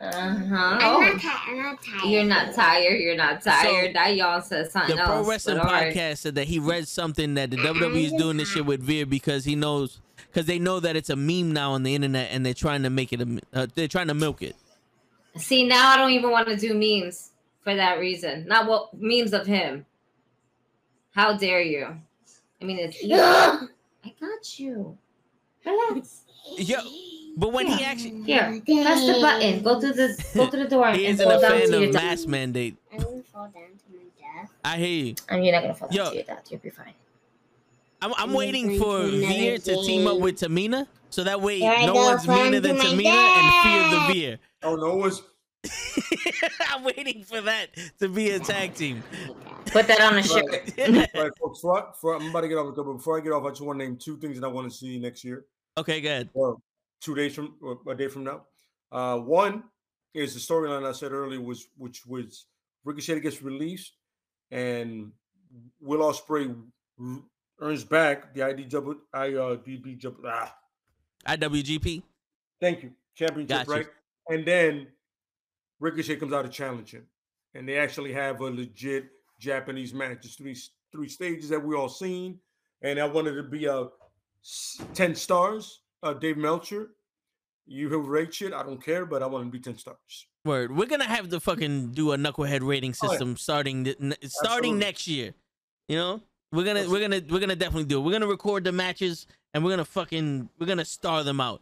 Uh 0.02 0.06
I'm 0.06 0.48
huh. 0.48 0.78
not 0.80 1.22
tired. 1.22 1.22
I'm 1.48 1.58
not 1.58 1.84
tired. 1.84 2.10
You're 2.10 2.24
not 2.24 2.54
tired. 2.56 3.00
You're 3.00 3.16
not 3.16 3.42
tired. 3.44 3.96
that 3.96 4.16
y'all 4.16 4.42
said 4.42 4.72
something 4.72 4.96
The 4.96 5.04
Pro 5.04 5.18
else. 5.18 5.28
Wrestling 5.28 5.58
but 5.58 5.66
all 5.68 5.72
right. 5.72 5.94
Podcast 5.94 6.18
said 6.18 6.36
that 6.36 6.48
he 6.48 6.58
read 6.58 6.88
something 6.88 7.36
that 7.36 7.52
the 7.52 7.58
WWE 7.58 8.06
is 8.06 8.12
doing 8.14 8.38
this 8.38 8.50
shit 8.50 8.66
with 8.66 8.82
Veer 8.82 9.06
because 9.06 9.46
he 9.46 9.56
knows 9.56 10.02
because 10.16 10.48
they 10.48 10.58
know 10.58 10.80
that 10.80 10.96
it's 10.96 11.12
a 11.12 11.16
meme 11.16 11.52
now 11.52 11.74
on 11.74 11.84
the 11.84 11.94
internet 11.94 12.30
and 12.32 12.44
they're 12.44 12.56
trying 12.56 12.82
to 12.84 12.90
make 12.90 13.14
it 13.14 13.22
a 13.22 13.40
uh, 13.54 13.68
they're 13.76 13.88
trying 13.88 14.08
to 14.08 14.16
milk 14.16 14.42
it. 14.42 14.56
See, 15.38 15.68
now 15.68 15.90
I 15.90 15.98
don't 15.98 16.12
even 16.12 16.32
want 16.32 16.48
to 16.48 16.58
do 16.58 16.74
memes 16.74 17.32
for 17.64 17.76
that 17.76 18.00
reason. 18.00 18.48
Not 18.48 18.68
what 18.68 18.94
memes 18.94 19.34
of 19.34 19.46
him. 19.46 19.86
How 21.12 21.38
dare 21.38 21.62
you? 21.62 21.98
I 22.62 22.66
mean, 22.66 22.80
it's 22.80 22.98
easy. 23.04 23.14
I 23.14 24.14
got 24.20 24.60
you. 24.60 24.98
Relax. 25.66 26.22
Yeah, 26.58 26.82
but 27.38 27.54
when 27.54 27.68
he 27.68 27.84
actually 27.84 28.24
Here, 28.24 28.62
press 28.66 29.06
the 29.06 29.20
button. 29.22 29.62
Go 29.64 29.80
through 29.80 29.94
the 29.94 30.26
go 30.36 30.48
through 30.48 30.64
the 30.64 30.70
door 30.70 30.90
he 30.92 31.06
and 31.06 31.14
isn't 31.14 31.28
fall 31.30 31.38
a 31.38 31.42
down 31.42 31.52
fan 31.52 31.68
to 31.68 31.80
your 31.80 31.88
of 31.88 31.94
death. 31.94 32.04
mass 32.04 32.26
mandate. 32.26 32.76
I'm 32.92 32.98
gonna 33.00 33.24
fall 33.24 33.44
down 33.44 33.54
to 33.54 33.96
my 33.96 34.04
death. 34.42 34.52
I 34.66 34.78
hear 34.78 35.06
you. 35.06 35.16
And 35.30 35.46
you're 35.46 35.54
not 35.54 35.62
gonna 35.62 35.76
fall 35.76 35.88
down 35.90 35.98
Yo. 35.98 36.10
to 36.10 36.16
your 36.16 36.24
death. 36.24 36.44
You'll 36.50 36.60
be 36.62 36.70
fine. 36.72 36.94
I'm, 38.02 38.14
I'm 38.14 38.30
I'm 38.30 38.34
waiting 38.34 38.80
for 38.80 39.02
to 39.04 39.12
Veer 39.28 39.58
to 39.60 39.76
team 39.84 40.08
up 40.08 40.18
with 40.20 40.40
Tamina 40.40 40.88
so 41.12 41.24
that 41.24 41.40
way 41.40 41.60
Here 41.60 41.86
no 41.86 41.94
one's 41.94 42.28
meaner 42.28 42.38
flying 42.38 42.52
than 42.54 42.64
to 42.64 42.74
my 42.74 42.84
Tamina 42.84 43.38
and 43.38 43.64
fear 43.64 43.84
the 43.84 43.96
death. 43.98 44.12
Veer. 44.14 44.38
Oh 44.64 44.76
no, 44.76 44.94
it 44.94 45.04
was 45.04 45.22
I'm 46.70 46.84
waiting 46.84 47.24
for 47.24 47.42
that 47.42 47.68
to 48.00 48.10
be 48.10 48.32
a 48.32 48.40
tag 48.40 48.74
team. 48.74 49.04
Put 49.68 49.88
that 49.88 50.02
on 50.02 50.18
a 50.18 50.24
shirt. 50.24 50.74
All 50.80 50.94
right, 51.24 51.32
folks. 51.38 51.60
Before, 51.60 51.78
I- 51.88 51.92
before, 51.92 52.16
I'm 52.16 52.30
about 52.30 52.42
to 52.42 52.48
get 52.48 52.58
off 52.58 52.76
the 52.76 52.84
but 52.84 52.94
before 52.94 53.18
I 53.18 53.22
get 53.22 53.32
off, 53.32 53.46
I 53.46 53.50
just 53.50 53.62
want 53.62 53.80
to 53.80 53.86
name 53.86 53.98
two 53.98 54.18
things 54.18 54.40
that 54.40 54.46
I 54.46 54.50
want 54.50 54.72
to 54.72 54.76
see 54.76 54.98
next 55.00 55.24
year, 55.24 55.46
okay, 55.78 56.02
good. 56.02 56.30
or 56.34 56.58
two 57.00 57.16
days 57.16 57.36
from, 57.36 57.56
or 57.62 57.80
a 57.88 57.96
day 57.96 58.08
from 58.08 58.24
now. 58.24 58.42
Uh, 58.92 59.18
one 59.18 59.64
is 60.14 60.34
the 60.34 60.40
storyline 60.40 60.88
I 60.88 60.92
said 60.92 61.12
earlier 61.12 61.42
was 61.42 61.68
which 61.78 62.06
was 62.06 62.46
Ricochet 62.84 63.20
gets 63.20 63.42
released, 63.42 63.94
and 64.50 65.12
Will 65.80 66.00
Ospreay 66.00 66.56
earns 67.60 67.84
back 67.84 68.34
the 68.34 68.42
IDW, 68.42 68.96
IDB, 69.14 70.16
ah, 70.26 70.56
IWGP. 71.28 72.02
Thank 72.60 72.84
you. 72.84 72.92
Championship, 73.16 73.50
Gotcha. 73.50 73.70
right? 73.70 73.88
And 74.30 74.46
then 74.46 74.88
Ricochet 75.82 76.16
comes 76.18 76.32
out 76.32 76.44
to 76.44 76.50
challenge 76.50 76.92
him. 76.92 77.04
And 77.54 77.68
they 77.68 77.78
actually 77.78 78.14
have 78.14 78.40
a 78.40 78.46
legit 78.46 79.10
Japanese 79.40 79.94
match. 79.94 80.20
There's 80.22 80.36
three 80.36 80.56
three 80.94 81.10
stages 81.10 81.50
that 81.50 81.62
we 81.62 81.76
all 81.76 81.90
seen. 81.90 82.40
And 82.82 83.00
I 83.00 83.06
wanted 83.06 83.34
to 83.34 83.44
be 83.44 83.66
a 83.66 83.88
10 84.94 85.16
stars. 85.16 85.82
Uh, 86.04 86.14
Dave 86.14 86.38
Meltzer, 86.38 86.92
you 87.68 87.90
who 87.90 88.00
rate 88.00 88.34
shit, 88.34 88.54
I 88.54 88.64
don't 88.64 88.84
care, 88.84 89.06
but 89.06 89.22
I 89.22 89.28
want 89.28 89.46
to 89.46 89.52
be 89.52 89.60
10 89.60 89.78
stars. 89.78 90.28
Word. 90.46 90.76
We're 90.76 90.88
gonna 90.88 91.04
have 91.04 91.30
to 91.30 91.40
fucking 91.40 91.92
do 91.92 92.14
a 92.14 92.18
knucklehead 92.18 92.66
rating 92.68 92.96
Oh, 93.02 93.06
yeah. 93.06 93.10
system 93.10 93.38
starting 93.38 93.86
starting 93.86 94.16
Absolutely. 94.24 94.72
next 94.74 95.08
year. 95.08 95.34
You 95.88 95.98
know, 95.98 96.22
we're 96.52 96.64
gonna 96.66 96.90
we're 96.90 97.00
gonna 97.02 97.22
we're 97.30 97.40
gonna 97.40 97.56
definitely 97.56 97.86
do 97.86 98.00
it. 98.00 98.02
We're 98.02 98.14
gonna 98.14 98.26
record 98.28 98.64
the 98.64 98.72
matches 98.72 99.28
and 99.54 99.64
we're 99.64 99.70
gonna 99.70 99.86
fucking 99.86 100.50
we're 100.58 100.66
gonna 100.66 100.86
star 100.86 101.24
them 101.24 101.40
out. 101.40 101.62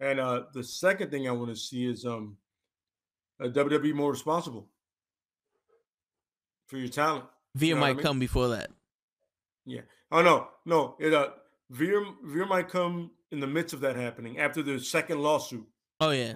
And 0.00 0.18
uh, 0.18 0.44
the 0.54 0.64
second 0.64 1.10
thing 1.10 1.28
I 1.28 1.32
want 1.32 1.50
to 1.50 1.56
see 1.56 1.84
is 1.84 2.06
um, 2.06 2.38
a 3.40 3.48
WWE 3.48 3.94
more 3.94 4.10
responsible 4.10 4.68
for 6.66 6.78
your 6.78 6.88
talent. 6.88 7.24
Veer 7.54 7.74
know 7.74 7.80
what 7.80 7.86
I 7.86 7.90
might 7.90 7.96
mean? 7.96 8.04
come 8.04 8.18
before 8.18 8.48
that. 8.48 8.70
Yeah. 9.64 9.82
Oh 10.10 10.22
no, 10.22 10.48
no. 10.64 10.96
It 10.98 11.12
uh 11.14 11.30
Veer 11.70 12.04
Veer 12.24 12.46
might 12.46 12.68
come 12.68 13.10
in 13.32 13.40
the 13.40 13.46
midst 13.46 13.74
of 13.74 13.80
that 13.80 13.96
happening 13.96 14.38
after 14.38 14.62
the 14.62 14.78
second 14.78 15.20
lawsuit. 15.20 15.66
Oh 16.00 16.10
yeah. 16.10 16.34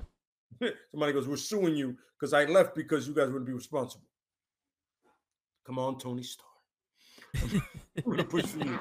Somebody 0.91 1.13
goes, 1.13 1.29
"We're 1.29 1.37
suing 1.37 1.77
you 1.77 1.97
because 2.19 2.33
I 2.33 2.45
left 2.45 2.75
because 2.75 3.07
you 3.07 3.15
guys 3.15 3.29
wouldn't 3.29 3.47
be 3.47 3.53
responsible." 3.53 4.07
Come 5.67 5.79
on, 5.79 5.99
Toni 5.99 6.23
Storm. 6.23 6.49
We're 8.05 8.17
gonna 8.17 8.25
push 8.25 8.47
for 8.47 8.65
you. 8.65 8.79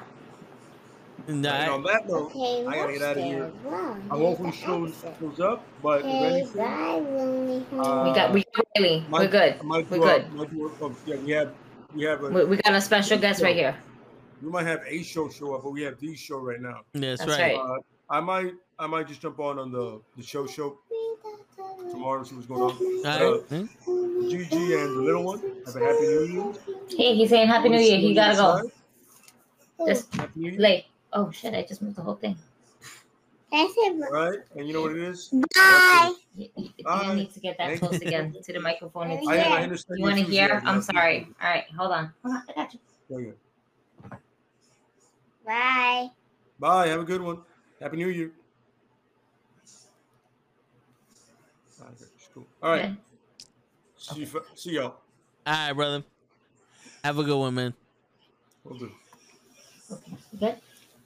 And 1.28 1.44
And 1.44 1.46
I- 1.46 1.68
on 1.68 1.82
that 1.82 2.08
note, 2.08 2.30
Okay, 2.34 2.64
I 2.66 2.74
gotta 2.74 2.92
get 2.94 3.02
out 3.02 3.16
of 3.18 3.22
here. 3.22 3.44
upstairs. 3.44 3.74
I 4.10 4.16
here's 4.16 4.20
hope 4.26 4.40
we 4.40 4.46
the 4.50 4.56
shows 4.56 4.94
shows 5.20 5.40
up, 5.40 5.62
but 5.82 5.98
if 6.00 6.06
Okay, 6.06 6.26
anything, 6.26 6.56
bye, 6.56 6.90
Lonely 6.94 7.66
We 7.70 7.78
Uh, 7.78 8.14
got 8.14 8.32
we 8.32 8.44
got 8.56 8.64
Riley. 8.78 9.04
might- 9.10 9.20
We're 9.20 9.28
good. 9.28 9.54
I 9.60 9.66
We're 9.66 9.82
do 9.82 10.00
good. 10.00 10.32
might 10.32 10.50
do 10.50 10.72
oh, 10.80 10.94
yeah, 11.04 11.16
we 11.16 11.30
have 11.32 11.52
we 11.94 12.04
have 12.04 12.24
a 12.24 12.28
We, 12.30 12.44
we 12.46 12.56
got 12.56 12.72
a 12.74 12.80
special 12.80 13.18
guest 13.18 13.42
right 13.42 13.54
here. 13.54 13.76
we 14.42 14.48
might 14.50 14.64
have 14.66 14.80
a 14.88 15.02
show 15.02 15.28
show 15.28 15.54
up, 15.54 15.64
but 15.64 15.70
we 15.72 15.82
have 15.82 16.00
the 16.00 16.16
show 16.16 16.38
right 16.38 16.62
now. 16.62 16.80
that's, 16.94 17.20
That's 17.20 17.30
right. 17.38 17.56
right. 17.56 17.76
Uh, 17.76 17.78
I 18.08 18.20
might 18.20 18.54
I 18.78 18.86
might 18.86 19.06
just 19.06 19.20
jump 19.20 19.38
on 19.38 19.58
on 19.58 19.70
the 19.70 20.00
the 20.16 20.22
show 20.22 20.46
show 20.46 20.78
tomorrow 21.90 22.20
and 22.20 22.26
see 22.26 22.36
what's 22.36 22.46
going 22.46 22.62
on. 22.62 22.70
All 22.70 23.34
Uh, 23.34 23.38
right. 23.50 24.30
Gigi 24.30 24.72
and 24.74 24.96
the 24.96 25.02
little 25.02 25.24
one 25.24 25.40
have 25.66 25.76
a 25.76 25.80
happy 25.80 26.06
New 26.06 26.24
Year. 26.24 26.52
Hey, 26.88 27.14
he's 27.16 27.28
saying 27.28 27.48
Happy 27.48 27.68
New 27.68 27.78
Year. 27.78 27.98
He 27.98 28.14
gotta 28.14 28.34
go. 29.76 29.86
Just 29.86 30.14
Happy 30.14 30.40
New 30.40 30.50
Year. 30.52 30.60
late. 30.60 30.84
Oh 31.12 31.30
shit! 31.30 31.54
I 31.54 31.62
just 31.62 31.82
moved 31.82 31.96
the 31.96 32.02
whole 32.02 32.16
thing. 32.16 32.36
That's 33.50 33.72
it. 33.76 34.02
All 34.02 34.12
right, 34.12 34.38
and 34.56 34.66
you 34.68 34.74
know 34.74 34.82
what 34.82 34.92
it 34.92 34.98
is? 34.98 35.30
Bye. 35.54 36.12
You, 36.36 36.48
you, 36.56 36.70
you 36.76 37.14
need 37.14 37.32
to 37.32 37.40
get 37.40 37.56
that 37.58 37.68
Thank 37.68 37.80
close 37.80 38.00
you. 38.00 38.06
again 38.06 38.34
to 38.42 38.52
the 38.52 38.60
microphone. 38.60 39.10
It's 39.10 39.26
I- 39.26 39.38
I, 39.38 39.62
understand. 39.62 39.98
You 39.98 40.04
want 40.04 40.16
to 40.18 40.24
hear? 40.24 40.44
enthusiasm. 40.44 40.68
I'm 40.68 40.76
I 40.76 40.80
sorry. 40.80 41.28
All 41.42 41.48
right, 41.48 41.64
hold 41.76 41.92
on. 41.92 42.12
Hold 42.22 42.36
on. 42.36 42.42
I 42.48 42.52
got 42.52 42.74
you. 42.74 42.80
it. 42.80 42.90
Yeah, 43.08 43.18
yeah. 44.10 44.16
Bye. 45.46 46.08
Bye. 46.58 46.88
Have 46.88 47.00
a 47.00 47.04
good 47.04 47.22
one. 47.22 47.38
Happy 47.80 47.96
New 47.96 48.08
Year. 48.08 48.32
Okay, 51.80 52.04
it's 52.16 52.28
cool. 52.34 52.46
All 52.62 52.70
right. 52.70 52.84
Okay. 52.84 52.96
See, 53.96 54.20
you, 54.20 54.26
f- 54.26 54.58
see 54.58 54.70
y'all. 54.72 54.96
All 55.46 55.52
right, 55.52 55.72
brother. 55.72 56.04
Have 57.04 57.18
a 57.18 57.24
good 57.24 57.38
one, 57.38 57.54
man. 57.54 57.74
We'll 58.64 58.78
do. 58.78 58.90
Okay. 59.90 60.12
You 60.32 60.38
good? 60.38 60.56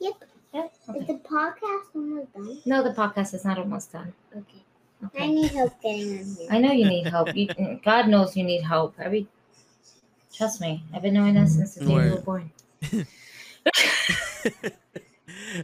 Yep. 0.02 0.24
Yeah. 0.52 0.66
Is 0.96 1.06
the 1.06 1.14
podcast 1.14 1.94
almost 1.94 2.34
done? 2.34 2.58
No, 2.66 2.82
the 2.82 2.90
podcast 2.90 3.34
is 3.34 3.44
not 3.44 3.56
almost 3.56 3.92
done. 3.92 4.12
Okay. 4.36 5.22
I 5.24 5.28
need 5.28 5.52
help 5.52 5.80
getting 5.80 6.18
on 6.18 6.24
here. 6.24 6.48
I 6.50 6.58
know 6.58 6.72
you 6.72 6.88
need 6.88 7.06
help. 7.06 7.34
You, 7.36 7.48
God 7.84 8.08
knows 8.08 8.36
you 8.36 8.42
need 8.42 8.62
help. 8.62 8.96
Every, 8.98 9.28
trust 10.34 10.60
me, 10.60 10.82
I've 10.92 11.02
been 11.02 11.14
knowing 11.14 11.34
that 11.34 11.46
mm, 11.46 11.50
since 11.50 11.76
the 11.76 11.84
day 11.84 11.92
you 11.92 11.94
were 11.94 12.16
Word. 12.16 12.24
born. 12.24 12.50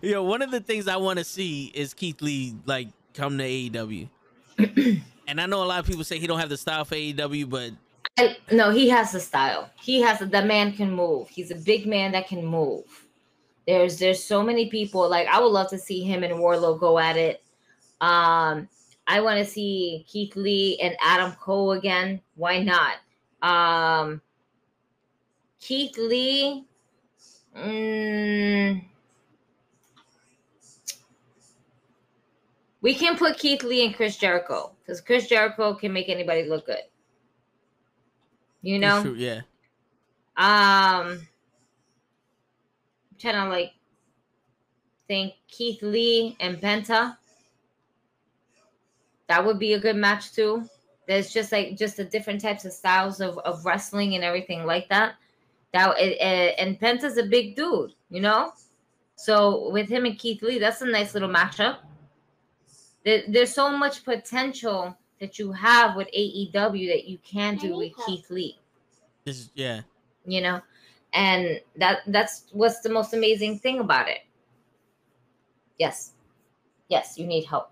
you 0.03 0.13
know, 0.13 0.23
one 0.23 0.41
of 0.43 0.53
the 0.53 0.61
things 0.61 0.87
I 0.87 0.97
want 0.99 1.19
to 1.19 1.25
see 1.25 1.73
is 1.75 1.93
Keith 1.93 2.23
Lee 2.23 2.55
like 2.65 2.89
come 3.15 3.39
to 3.39 3.45
AEW. 3.45 4.09
and 5.27 5.41
I 5.41 5.47
know 5.47 5.65
a 5.65 5.67
lot 5.67 5.81
of 5.81 5.87
people 5.87 6.05
say 6.05 6.21
he 6.21 6.29
don't 6.29 6.39
have 6.39 6.49
the 6.49 6.57
style 6.57 6.85
for 6.85 6.95
AEW, 6.95 7.51
but 7.51 7.73
I, 8.17 8.37
no, 8.53 8.71
he 8.71 8.89
has 8.89 9.11
the 9.11 9.21
style. 9.21 9.69
He 9.83 10.01
has 10.03 10.21
the 10.21 10.43
man 10.43 10.75
can 10.75 10.93
move. 10.93 11.29
He's 11.29 11.51
a 11.51 11.57
big 11.57 11.89
man 11.89 12.13
that 12.13 12.29
can 12.29 12.47
move. 12.47 12.85
There's 13.69 13.99
there's 13.99 14.25
so 14.25 14.43
many 14.43 14.71
people 14.71 15.07
like 15.11 15.29
I 15.29 15.39
would 15.39 15.53
love 15.53 15.69
to 15.69 15.79
see 15.79 16.03
him 16.03 16.25
and 16.25 16.37
Wardlow 16.37 16.81
go 16.81 16.99
at 16.99 17.19
it. 17.19 17.43
Um, 18.01 18.67
I 19.07 19.21
want 19.21 19.45
to 19.45 19.45
see 19.45 20.07
Keith 20.09 20.35
Lee 20.37 20.81
and 20.83 20.97
Adam 21.03 21.33
Cole 21.33 21.73
again. 21.73 22.23
Why 22.35 22.63
not? 22.63 22.95
Um, 23.43 24.23
Keith 25.61 25.99
Lee. 25.99 26.65
Mm, 27.55 28.85
we 32.81 32.95
can 32.95 33.19
put 33.19 33.37
Keith 33.37 33.63
Lee 33.65 33.85
and 33.85 33.95
Chris 33.95 34.17
Jericho 34.17 34.73
because 34.81 35.03
Chris 35.03 35.27
Jericho 35.27 35.75
can 35.75 35.93
make 35.93 36.09
anybody 36.09 36.45
look 36.45 36.65
good. 36.65 36.85
You 38.63 38.79
know? 38.79 39.03
True, 39.03 39.15
yeah. 39.15 39.43
Um, 40.39 41.29
trying 43.19 43.35
to 43.35 43.49
like 43.49 43.73
think 45.07 45.35
Keith 45.49 45.83
Lee 45.83 46.37
and 46.41 46.61
Penta. 46.61 47.17
That 49.29 49.45
would 49.45 49.59
be 49.59 49.75
a 49.75 49.81
good 49.81 49.97
match 49.97 50.33
too. 50.33 50.65
There's 51.07 51.33
just 51.33 51.53
like 51.53 51.77
just 51.77 51.97
the 51.97 52.05
different 52.05 52.41
types 52.41 52.65
of 52.65 52.73
styles 52.73 53.21
of, 53.21 53.39
of 53.39 53.65
wrestling 53.65 54.15
and 54.15 54.23
everything 54.23 54.65
like 54.65 54.89
that. 54.91 55.15
That 55.73 55.99
it, 55.99 56.21
it, 56.21 56.55
and 56.59 56.79
Penta's 56.79 57.19
a 57.19 57.25
big 57.25 57.57
dude, 57.57 57.95
you 58.11 58.21
know. 58.21 58.53
So 59.17 59.71
with 59.71 59.89
him 59.89 60.05
and 60.05 60.19
Keith 60.19 60.43
Lee, 60.43 60.59
that's 60.59 60.83
a 60.83 60.87
nice 60.87 61.15
little 61.15 61.29
matchup. 61.29 61.79
There, 63.05 63.23
there's 63.29 63.53
so 63.53 63.77
much 63.77 64.05
potential 64.05 64.97
that 65.21 65.39
you 65.39 65.51
have 65.53 65.97
with 65.97 66.09
AEW 66.17 66.89
that 66.89 67.05
you 67.07 67.19
can 67.25 67.57
do 67.57 67.77
with 67.77 67.93
Keith 68.07 68.31
Lee. 68.31 68.59
This 69.25 69.41
is 69.41 69.51
yeah. 69.55 69.81
You 70.25 70.43
know, 70.43 70.61
and 71.13 71.61
that 71.77 72.01
that's 72.07 72.45
what's 72.53 72.81
the 72.81 72.89
most 72.89 73.15
amazing 73.15 73.59
thing 73.59 73.81
about 73.81 74.09
it. 74.09 74.21
Yes. 75.79 76.13
Yes, 76.89 77.19
you 77.19 77.27
need 77.27 77.45
help. 77.45 77.71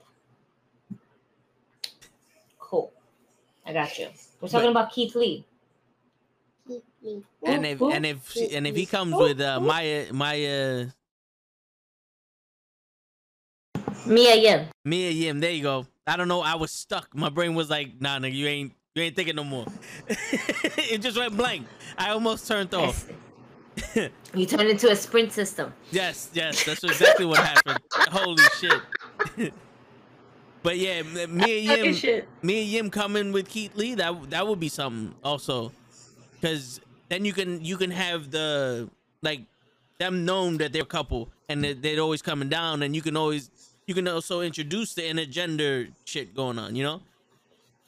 Cool. 2.59 2.93
I 3.65 3.73
got 3.73 3.99
you. 3.99 4.09
We're 4.41 4.49
talking 4.49 4.73
But- 4.73 4.81
about 4.83 4.93
Keith 4.93 5.15
Lee. 5.15 5.45
Keep 6.69 6.85
me. 7.03 7.23
And 7.45 7.65
if 7.67 7.81
and 7.81 8.05
if 8.07 8.31
she, 8.31 8.51
and 8.55 8.67
if 8.67 8.75
he 8.75 8.87
comes 8.87 9.15
with 9.15 9.41
uh 9.41 9.61
Maya 9.61 10.07
Maya 10.13 10.87
Mia 14.07 14.35
Yim. 14.37 14.67
Mia 14.85 15.11
Yim, 15.11 15.41
there 15.41 15.51
you 15.51 15.63
go. 15.63 15.87
I 16.07 16.17
don't 16.17 16.29
know. 16.29 16.41
I 16.41 16.55
was 16.55 16.71
stuck. 16.71 17.15
My 17.15 17.29
brain 17.29 17.55
was 17.55 17.69
like, 17.71 18.01
nah, 18.01 18.19
nigga, 18.19 18.35
you 18.35 18.47
ain't 18.47 18.73
you 18.95 19.03
ain't 19.03 19.15
thinking 19.17 19.37
no 19.37 19.45
more. 19.45 19.67
it 20.09 20.99
just 20.99 21.19
went 21.19 21.37
blank. 21.37 21.67
I 21.99 22.11
almost 22.11 22.47
turned 22.49 22.75
off. 22.75 23.09
You 24.35 24.47
turned 24.47 24.69
into 24.69 24.91
a 24.91 24.97
sprint 24.97 25.33
system. 25.33 25.73
Yes, 25.91 26.31
yes, 26.33 26.65
that's 26.65 26.85
exactly 26.85 27.27
what 27.27 27.39
happened. 27.39 27.79
Holy 27.93 28.43
shit. 28.59 28.83
but 30.63 30.79
yeah, 30.79 31.03
Mia 31.03 31.77
Yim, 31.77 31.95
shit. 31.95 32.29
Mia 32.43 32.63
Yim 32.63 32.91
coming 32.91 33.33
with 33.33 33.49
Keith 33.49 33.75
Lee, 33.77 33.95
that 33.95 34.31
that 34.31 34.47
would 34.47 34.61
be 34.61 34.69
something 34.69 35.15
also, 35.25 35.73
because 36.35 36.81
then 37.09 37.25
you 37.25 37.33
can 37.33 37.65
you 37.65 37.77
can 37.77 37.91
have 37.91 38.31
the 38.31 38.89
like 39.23 39.41
them 39.99 40.25
known 40.25 40.59
that 40.59 40.73
they're 40.73 40.83
a 40.83 40.87
couple 40.87 41.29
and 41.49 41.65
that 41.65 41.83
they're 41.83 42.01
always 42.01 42.23
coming 42.23 42.49
down, 42.49 42.83
and 42.83 42.95
you 42.95 43.03
can 43.03 43.17
always 43.17 43.51
you 43.87 43.95
can 43.95 44.09
also 44.09 44.41
introduce 44.41 44.95
the 44.95 45.03
intergender 45.03 45.91
shit 46.05 46.35
going 46.35 46.59
on, 46.59 46.75
you 46.75 46.83
know, 46.83 47.01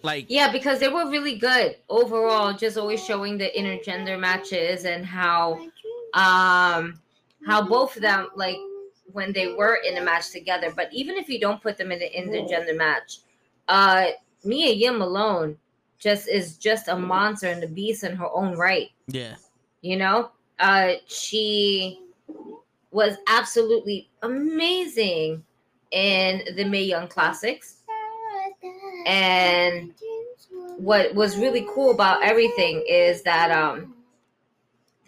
like 0.02 0.26
Yeah, 0.28 0.50
because 0.52 0.78
they 0.78 0.88
were 0.88 1.10
really 1.10 1.36
good 1.36 1.76
overall, 1.88 2.52
just 2.52 2.78
always 2.78 3.04
showing 3.04 3.36
the 3.36 3.50
intergender 3.56 4.18
matches 4.18 4.84
and 4.84 5.04
how 5.04 5.66
um 6.14 7.00
how 7.46 7.66
both 7.66 7.96
of 7.96 8.02
them 8.02 8.28
like 8.34 8.56
when 9.12 9.32
they 9.32 9.54
were 9.54 9.78
in 9.86 9.96
a 9.98 10.02
match 10.02 10.30
together. 10.30 10.72
But 10.74 10.92
even 10.92 11.16
if 11.16 11.28
you 11.28 11.40
don't 11.40 11.62
put 11.62 11.78
them 11.78 11.92
in 11.92 11.98
the 11.98 12.10
intergender 12.10 12.76
match, 12.76 13.18
uh 13.68 14.06
Mia 14.44 14.72
Yim 14.72 15.02
alone 15.02 15.56
just 15.98 16.28
is 16.28 16.56
just 16.56 16.88
a 16.88 16.96
monster 16.96 17.48
and 17.48 17.62
a 17.64 17.68
beast 17.68 18.04
in 18.04 18.14
her 18.14 18.28
own 18.32 18.56
right. 18.56 18.90
yeah, 19.08 19.36
You 19.82 19.96
know? 19.96 20.30
Uh 20.58 20.94
she 21.06 22.02
was 22.90 23.16
absolutely 23.28 24.08
amazing 24.22 25.44
in 25.90 26.42
the 26.56 26.64
Mae 26.64 26.82
Young 26.82 27.08
Classics. 27.08 27.76
And 29.06 29.94
what 30.76 31.14
was 31.14 31.36
really 31.36 31.66
cool 31.74 31.90
about 31.90 32.22
everything 32.22 32.84
is 32.88 33.22
that 33.22 33.50
um 33.50 33.94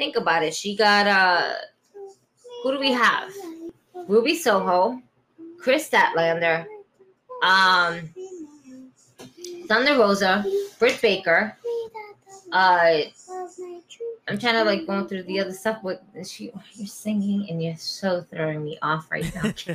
think 0.00 0.16
about 0.16 0.42
it. 0.42 0.54
She 0.54 0.74
got 0.74 1.06
uh 1.06 1.52
who 2.62 2.72
do 2.72 2.78
we 2.80 2.92
have? 2.92 3.30
Ruby 4.08 4.34
soho 4.34 5.02
Kris 5.60 5.90
Statlander 5.90 6.64
um 7.42 8.08
thunder 9.68 9.96
rosa 9.98 10.44
britt 10.78 11.00
baker 11.00 11.56
uh 12.52 12.96
i'm 14.30 14.38
trying 14.38 14.54
to 14.54 14.64
like 14.64 14.86
going 14.86 15.06
through 15.06 15.22
the 15.24 15.38
other 15.40 15.52
stuff 15.52 15.78
what 15.82 16.02
she 16.24 16.50
you're 16.74 16.86
singing 16.86 17.46
and 17.50 17.62
you're 17.62 17.76
so 17.76 18.24
throwing 18.30 18.64
me 18.64 18.78
off 18.82 19.10
right 19.10 19.32
now 19.34 19.52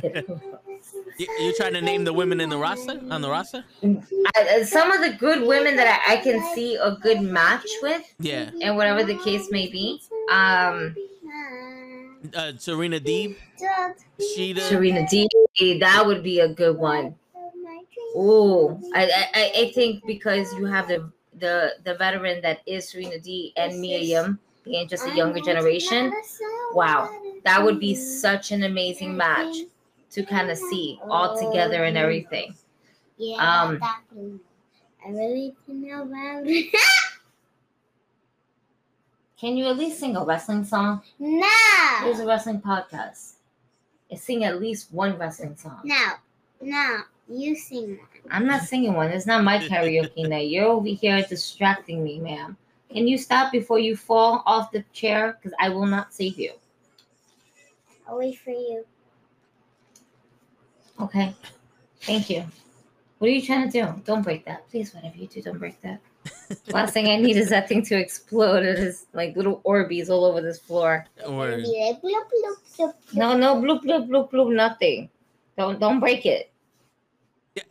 you, 1.18 1.48
are 1.48 1.52
trying 1.52 1.74
to 1.74 1.80
name 1.80 2.04
the 2.04 2.12
women 2.12 2.40
in 2.40 2.48
the 2.48 2.58
roster 2.58 3.00
on 3.10 3.22
the 3.22 3.30
roster? 3.30 3.64
I, 4.34 4.62
some 4.62 4.90
of 4.90 5.00
the 5.00 5.16
good 5.16 5.46
women 5.46 5.76
that 5.76 6.02
I, 6.06 6.14
I 6.14 6.16
can 6.18 6.42
see 6.54 6.76
a 6.76 6.96
good 6.96 7.20
match 7.20 7.66
with 7.82 8.02
Yeah, 8.18 8.50
and 8.60 8.76
whatever 8.76 9.04
the 9.04 9.18
case 9.18 9.50
may 9.50 9.68
be 9.68 10.00
um 10.30 10.96
uh, 12.34 12.52
Serena 12.58 12.98
Deeb, 12.98 13.36
Sheeta. 14.18 14.60
Serena 14.62 15.02
Deeb. 15.02 15.80
That 15.80 16.04
would 16.04 16.22
be 16.22 16.40
a 16.40 16.48
good 16.48 16.76
one. 16.76 17.14
Oh, 18.14 18.80
I, 18.94 19.28
I 19.34 19.52
I 19.62 19.72
think 19.74 20.04
because 20.06 20.52
you 20.54 20.64
have 20.64 20.88
the 20.88 21.10
the 21.38 21.74
the 21.84 21.94
veteran 21.94 22.42
that 22.42 22.60
is 22.66 22.88
Serena 22.88 23.16
Deeb 23.16 23.52
and 23.56 23.80
Mia 23.80 23.98
Yim 23.98 24.38
being 24.66 24.86
just 24.88 25.06
a 25.06 25.14
younger 25.14 25.40
generation. 25.40 26.12
Wow, 26.74 27.08
that 27.44 27.62
would 27.64 27.80
be 27.80 27.94
such 27.94 28.52
an 28.52 28.64
amazing 28.64 29.16
match 29.16 29.56
to 30.10 30.22
kind 30.24 30.50
of 30.50 30.58
see 30.58 30.98
all 31.08 31.38
together 31.38 31.84
and 31.84 31.96
everything. 31.96 32.54
Yeah, 33.16 33.36
Um. 33.36 33.80
I 35.06 35.10
really 35.10 35.54
didn't 35.66 35.88
know 35.88 36.02
about 36.02 36.42
it. 36.46 36.74
Can 39.38 39.56
you 39.56 39.66
at 39.66 39.76
least 39.76 40.00
sing 40.00 40.16
a 40.16 40.24
wrestling 40.24 40.64
song? 40.64 41.02
no. 41.18 41.46
Here's 42.02 42.20
a 42.20 42.26
wrestling 42.26 42.60
podcast. 42.60 43.34
And 44.10 44.18
sing 44.18 44.44
at 44.44 44.60
least 44.60 44.92
one 44.92 45.16
wrestling 45.18 45.56
song. 45.56 45.80
No. 45.84 46.12
No. 46.60 47.00
You 47.28 47.54
sing 47.56 47.98
one. 47.98 48.08
I'm 48.30 48.46
not 48.46 48.62
singing 48.62 48.94
one. 48.94 49.10
It's 49.10 49.26
not 49.26 49.44
my 49.44 49.58
karaoke 49.68 50.28
night. 50.28 50.48
You're 50.48 50.66
over 50.66 50.88
here 50.88 51.24
distracting 51.28 52.02
me, 52.02 52.18
ma'am. 52.20 52.56
Can 52.96 53.06
you 53.06 53.18
stop 53.18 53.52
before 53.52 53.78
you 53.78 53.94
fall 53.94 54.42
off 54.46 54.72
the 54.72 54.82
chair? 54.94 55.36
Because 55.38 55.54
I 55.60 55.68
will 55.68 55.84
not 55.84 56.14
save 56.14 56.38
you. 56.38 56.52
I'll 58.08 58.16
wait 58.16 58.38
for 58.38 58.52
you. 58.52 58.86
Okay. 60.98 61.34
Thank 62.00 62.30
you. 62.30 62.46
What 63.18 63.28
are 63.28 63.32
you 63.34 63.42
trying 63.42 63.70
to 63.70 63.82
do? 63.82 64.02
Don't 64.06 64.22
break 64.22 64.46
that. 64.46 64.66
Please, 64.70 64.94
whatever 64.94 65.18
you 65.18 65.26
do, 65.26 65.42
don't 65.42 65.58
break 65.58 65.78
that. 65.82 66.00
Last 66.68 66.94
thing 66.94 67.08
I 67.08 67.16
need 67.16 67.36
is 67.36 67.50
that 67.50 67.68
thing 67.68 67.82
to 67.82 67.98
explode. 67.98 68.64
It 68.64 68.78
is 68.78 69.04
like 69.12 69.36
little 69.36 69.60
Orbeez 69.66 70.08
all 70.08 70.24
over 70.24 70.40
this 70.40 70.58
floor. 70.58 71.04
Or 71.26 71.58
No, 73.12 73.36
no, 73.36 73.56
bloop, 73.56 73.82
bloop, 73.82 74.08
bloop, 74.08 74.30
bloop, 74.30 74.54
nothing. 74.54 75.10
Don't 75.58 75.78
don't 75.78 76.00
break 76.00 76.24
it. 76.24 76.50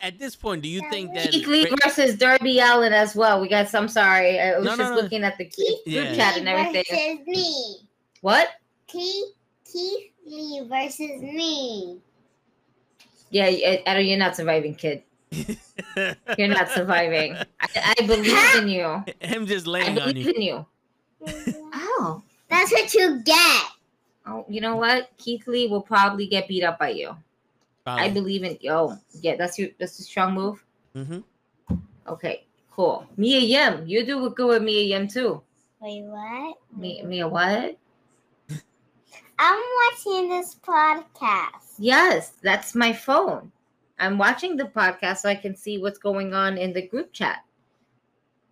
At 0.02 0.18
this 0.20 0.36
point, 0.36 0.62
do 0.62 0.70
you 0.70 0.82
think 0.90 1.14
that? 1.14 1.32
Keith 1.32 1.48
Lee 1.48 1.68
versus 1.84 2.16
Darby 2.16 2.60
Allin 2.60 2.94
as 2.94 3.16
well. 3.16 3.40
We 3.42 3.48
got 3.48 3.70
some 3.70 3.88
sorry. 3.88 4.40
I 4.40 4.58
was 4.58 4.66
No, 4.66 4.72
no, 4.76 4.78
just 4.84 4.94
no. 4.96 5.02
looking 5.02 5.24
at 5.24 5.38
the 5.38 5.46
Keith 5.46 5.84
group 5.84 5.96
Yeah. 5.96 6.16
chat 6.16 6.38
and 6.38 6.48
everything. 6.48 6.84
Versus 6.90 7.28
me. 7.28 7.78
What? 8.22 8.50
Keith, 8.88 9.34
Keith 9.72 10.12
Lee 10.26 10.66
versus 10.68 11.22
me. 11.22 12.00
Yeah, 13.30 13.46
I, 13.46 13.84
I 13.86 13.94
don't, 13.96 14.06
you're 14.06 14.18
not 14.18 14.36
surviving, 14.36 14.76
kid. 14.76 15.04
You're 16.38 16.48
not 16.48 16.70
surviving. 16.70 17.36
I, 17.60 17.96
I 18.00 18.06
believe 18.06 18.56
in 18.56 18.68
you. 18.70 19.04
Him 19.20 19.46
just 19.46 19.68
I 19.68 19.70
laying 19.72 20.00
on 20.00 20.14
believe 20.14 20.26
you. 20.28 20.34
in 20.34 20.42
you. 20.42 20.66
Oh. 21.98 22.22
That's 22.50 22.72
what 22.72 22.94
you 22.94 23.22
get. 23.24 23.64
Oh, 24.28 24.46
you 24.48 24.62
know 24.62 24.76
what? 24.76 25.10
Keith 25.18 25.48
Lee 25.48 25.68
will 25.68 25.82
probably 25.82 26.28
get 26.28 26.48
beat 26.48 26.64
up 26.64 26.80
by 26.80 26.90
you. 26.90 27.16
I 27.86 28.10
believe 28.10 28.44
in 28.44 28.58
yo. 28.62 28.98
Yeah, 29.22 29.36
that's 29.36 29.60
your 29.60 29.70
that's 29.80 30.00
a 30.00 30.04
strong 30.04 30.34
move. 30.34 30.66
Mm-hmm. 30.96 31.20
Okay, 32.08 32.46
cool. 32.72 33.06
Mia 33.18 33.40
Yim, 33.40 33.88
you 33.88 34.06
do 34.06 34.30
good 34.32 34.48
with 34.48 34.64
Mia 34.64 34.82
Yim 34.82 35.08
too. 35.08 35.42
Wait, 35.80 36.04
what? 36.04 36.58
Mia, 36.76 37.06
Mia 37.06 37.28
what? 37.28 37.78
I'm 39.38 39.64
watching 39.92 40.30
this 40.30 40.56
podcast. 40.56 41.76
Yes, 41.78 42.34
that's 42.42 42.74
my 42.74 42.94
phone. 42.94 43.52
I'm 44.00 44.18
watching 44.18 44.56
the 44.56 44.66
podcast 44.66 45.18
so 45.18 45.30
I 45.30 45.36
can 45.36 45.56
see 45.56 45.78
what's 45.78 46.00
going 46.00 46.34
on 46.34 46.58
in 46.58 46.74
the 46.74 46.88
group 46.88 47.14
chat. 47.14 47.40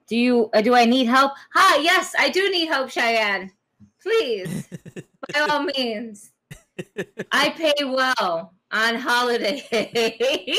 Do 0.08 0.18
you 0.18 0.50
uh, 0.54 0.62
do 0.62 0.76
I 0.76 0.86
need 0.86 1.06
help? 1.06 1.32
Hi, 1.54 1.82
yes, 1.82 2.14
I 2.20 2.30
do 2.30 2.52
need 2.52 2.68
help, 2.68 2.90
Cheyenne. 2.90 3.52
Please, 4.02 4.68
by 5.34 5.40
all 5.40 5.64
means. 5.78 6.32
I 7.32 7.50
pay 7.50 7.86
well 7.86 8.54
on 8.74 8.96
holiday. 8.96 9.64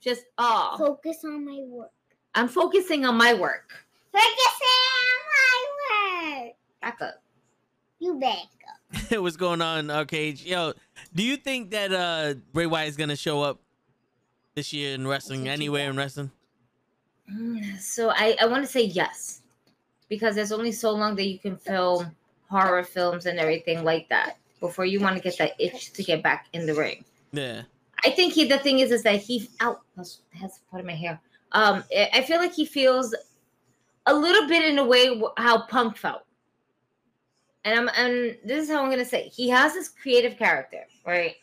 Just 0.00 0.24
oh, 0.38 0.76
Focus 0.78 1.24
on 1.24 1.44
my 1.44 1.60
work. 1.66 1.90
I'm 2.34 2.48
focusing 2.48 3.04
on 3.04 3.16
my 3.16 3.34
work. 3.34 3.84
Focusing 4.12 4.78
on 4.94 5.18
my 5.34 6.44
work. 6.46 6.54
Back 6.80 7.02
up. 7.02 7.22
You 7.98 8.14
back. 8.14 8.46
Up. 9.12 9.20
What's 9.22 9.36
going 9.36 9.60
on, 9.60 9.90
Arcade? 9.90 10.40
Yo, 10.40 10.72
do 11.12 11.22
you 11.24 11.36
think 11.36 11.72
that 11.72 11.92
uh 11.92 12.34
Bray 12.52 12.66
Wyatt 12.66 12.88
is 12.88 12.96
gonna 12.96 13.16
show 13.16 13.42
up 13.42 13.58
this 14.54 14.72
year 14.72 14.94
in 14.94 15.06
wrestling, 15.06 15.40
think 15.40 15.50
anywhere 15.50 15.90
in 15.90 15.96
wrestling? 15.96 16.30
Mm, 17.30 17.78
So 17.78 18.10
I, 18.10 18.36
I 18.40 18.46
want 18.46 18.64
to 18.64 18.70
say 18.70 18.84
yes, 18.84 19.42
because 20.08 20.34
there's 20.36 20.52
only 20.52 20.72
so 20.72 20.92
long 20.92 21.16
that 21.16 21.26
you 21.26 21.38
can 21.38 21.56
film 21.56 22.14
horror 22.48 22.82
films 22.84 23.26
and 23.26 23.38
everything 23.38 23.84
like 23.84 24.08
that 24.08 24.38
before 24.60 24.84
you 24.84 25.00
want 25.00 25.16
to 25.16 25.22
get 25.22 25.38
that 25.38 25.52
itch 25.58 25.92
to 25.92 26.02
get 26.02 26.22
back 26.22 26.46
in 26.52 26.66
the 26.66 26.74
ring. 26.74 27.04
Yeah. 27.32 27.62
I 28.04 28.10
think 28.10 28.32
he. 28.32 28.46
The 28.46 28.58
thing 28.58 28.78
is, 28.78 28.90
is 28.90 29.02
that 29.02 29.16
he 29.16 29.48
out 29.60 29.80
has 29.96 30.20
part 30.70 30.80
of 30.80 30.86
my 30.86 30.94
hair. 30.94 31.20
Um, 31.52 31.82
I 32.12 32.22
feel 32.22 32.38
like 32.38 32.52
he 32.52 32.64
feels 32.64 33.14
a 34.06 34.14
little 34.14 34.46
bit 34.48 34.64
in 34.64 34.78
a 34.78 34.84
way 34.84 35.20
how 35.36 35.62
Punk 35.66 35.96
felt, 35.96 36.22
and 37.64 37.78
I'm 37.78 37.88
and 37.96 38.36
this 38.44 38.64
is 38.64 38.70
how 38.70 38.82
I'm 38.82 38.90
gonna 38.90 39.04
say 39.04 39.28
he 39.28 39.48
has 39.48 39.74
this 39.74 39.88
creative 39.88 40.38
character, 40.38 40.84
right? 41.04 41.34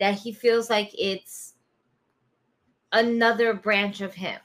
That 0.00 0.14
he 0.14 0.32
feels 0.32 0.70
like 0.70 0.90
it's 0.98 1.54
another 2.92 3.52
branch 3.52 4.00
of 4.00 4.14
him, 4.14 4.40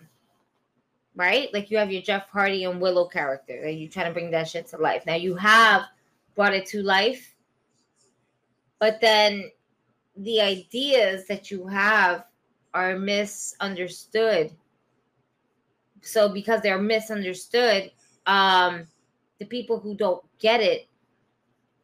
right? 1.16 1.54
Like 1.54 1.72
you 1.72 1.78
have 1.78 1.92
your 1.92 2.02
Jeff 2.02 2.28
Hardy 2.30 2.66
and 2.66 2.82
Willow 2.82 3.06
character, 3.06 3.64
and 3.64 3.80
you 3.80 3.88
trying 3.88 4.08
to 4.08 4.14
bring 4.14 4.32
that 4.32 4.50
shit 4.50 4.68
to 4.68 4.78
life. 4.78 5.06
Now 5.06 5.16
you 5.16 5.36
have 5.36 5.84
brought 6.36 6.54
it 6.54 6.66
to 6.68 6.84
life, 6.84 7.34
but 8.80 9.00
then 9.02 9.52
the 10.16 10.42
ideas 10.42 11.28
that 11.28 11.52
you 11.52 11.68
have 11.68 12.26
are 12.74 12.98
misunderstood. 12.98 14.52
So 16.02 16.30
because 16.30 16.62
they're 16.62 16.82
misunderstood, 16.82 17.92
um, 18.26 18.88
the 19.40 19.46
people 19.46 19.80
who 19.80 19.96
don't 19.96 20.24
get 20.40 20.62
it 20.62 20.88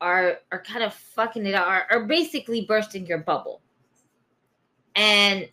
are 0.01 0.39
are 0.51 0.61
kind 0.61 0.83
of 0.83 0.93
fucking 0.93 1.45
it 1.45 1.55
are, 1.55 1.87
are 1.89 2.05
basically 2.05 2.65
bursting 2.65 3.05
your 3.05 3.19
bubble. 3.19 3.61
And 4.95 5.49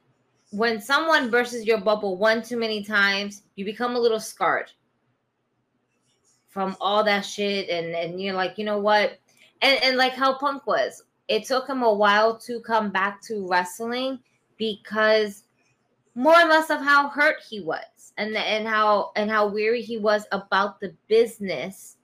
when 0.51 0.81
someone 0.81 1.31
bursts 1.31 1.65
your 1.65 1.81
bubble 1.81 2.17
one 2.17 2.43
too 2.43 2.59
many 2.59 2.85
times, 2.85 3.43
you 3.57 3.65
become 3.65 3.97
a 3.97 4.01
little 4.01 4.21
scarred 4.21 4.71
from 6.49 6.77
all 6.81 7.03
that 7.05 7.23
shit, 7.23 7.69
and 7.71 7.95
and 7.95 8.21
you're 8.21 8.35
like, 8.35 8.59
you 8.59 8.65
know 8.65 8.79
what? 8.79 9.19
And 9.63 9.83
and 9.83 9.97
like 9.97 10.13
how 10.13 10.35
Punk 10.35 10.67
was, 10.67 11.03
it 11.29 11.45
took 11.45 11.69
him 11.69 11.83
a 11.83 11.93
while 11.93 12.37
to 12.39 12.61
come 12.61 12.91
back 12.91 13.23
to 13.23 13.47
wrestling 13.49 14.19
because 14.59 15.45
more 16.15 16.39
or 16.39 16.47
less 16.47 16.71
of 16.71 16.81
how 16.81 17.09
hurt 17.09 17.37
he 17.49 17.61
was 17.61 18.13
and 18.19 18.37
and 18.37 18.67
how 18.67 19.13
and 19.17 19.31
how 19.31 19.47
weary 19.47 19.83
he 19.83 19.99
was 19.99 20.27
about 20.33 20.81
the 20.81 20.95
business 21.09 21.97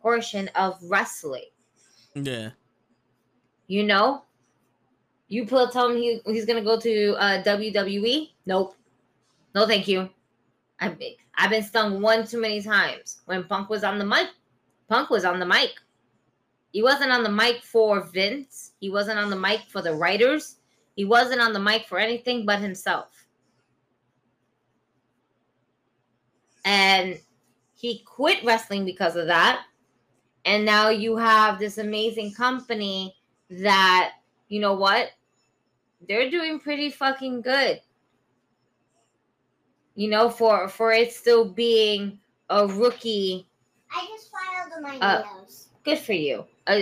portion 0.00 0.48
of 0.54 0.78
wrestling. 0.82 1.46
Yeah. 2.14 2.50
you 3.68 3.84
know? 3.84 4.24
You 5.28 5.46
put 5.46 5.72
tell 5.72 5.88
him 5.88 5.96
he, 5.96 6.20
he's 6.26 6.44
gonna 6.44 6.62
go 6.62 6.78
to 6.78 7.14
uh, 7.14 7.42
wwe 7.42 8.30
nope. 8.44 8.76
No 9.54 9.66
thank 9.66 9.88
you. 9.88 10.10
I've 10.80 10.98
been, 10.98 11.14
I've 11.36 11.50
been 11.50 11.62
stung 11.62 12.02
one 12.02 12.26
too 12.26 12.40
many 12.40 12.60
times. 12.60 13.20
When 13.26 13.44
punk 13.44 13.70
was 13.70 13.84
on 13.84 13.98
the 13.98 14.04
mic 14.04 14.28
punk 14.88 15.08
was 15.08 15.24
on 15.24 15.38
the 15.38 15.46
mic 15.46 15.70
he 16.72 16.82
wasn't 16.82 17.10
on 17.10 17.22
the 17.22 17.30
mic 17.30 17.62
for 17.62 18.00
Vince. 18.00 18.72
He 18.80 18.90
wasn't 18.90 19.18
on 19.18 19.30
the 19.30 19.38
mic 19.38 19.60
for 19.68 19.82
the 19.82 19.94
writers. 19.94 20.56
He 20.96 21.04
wasn't 21.04 21.40
on 21.40 21.52
the 21.52 21.60
mic 21.60 21.86
for 21.86 21.98
anything 21.98 22.44
but 22.44 22.60
himself. 22.60 23.26
And 26.64 27.18
he 27.74 28.02
quit 28.06 28.44
wrestling 28.44 28.84
because 28.84 29.16
of 29.16 29.26
that. 29.26 29.64
And 30.44 30.64
now 30.64 30.88
you 30.88 31.16
have 31.16 31.58
this 31.58 31.78
amazing 31.78 32.32
company 32.34 33.16
that, 33.50 34.12
you 34.48 34.60
know 34.60 34.74
what? 34.74 35.10
They're 36.08 36.30
doing 36.30 36.58
pretty 36.58 36.90
fucking 36.90 37.42
good. 37.42 37.80
You 39.94 40.08
know, 40.08 40.30
for 40.30 40.68
for 40.68 40.92
it 40.92 41.12
still 41.12 41.44
being 41.44 42.18
a 42.48 42.66
rookie 42.66 43.46
I 43.94 44.06
just 44.06 44.30
filed 44.30 44.82
my 44.82 44.98
Uh, 44.98 45.22
nails. 45.22 45.61
Good 45.84 45.98
for 45.98 46.12
you. 46.12 46.44
Uh, 46.66 46.74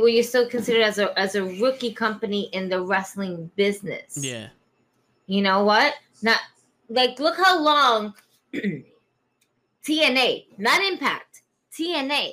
were 0.00 0.08
you 0.08 0.22
still 0.22 0.48
considered 0.48 0.82
as 0.82 0.98
a 0.98 1.16
as 1.18 1.34
a 1.34 1.44
rookie 1.44 1.92
company 1.92 2.48
in 2.52 2.68
the 2.68 2.80
wrestling 2.80 3.50
business? 3.56 4.18
Yeah. 4.20 4.48
You 5.26 5.42
know 5.42 5.64
what? 5.64 5.94
Not 6.22 6.40
like 6.88 7.18
look 7.20 7.36
how 7.36 7.60
long 7.60 8.14
TNA, 8.54 10.46
not 10.58 10.82
Impact, 10.82 11.42
TNA, 11.72 12.32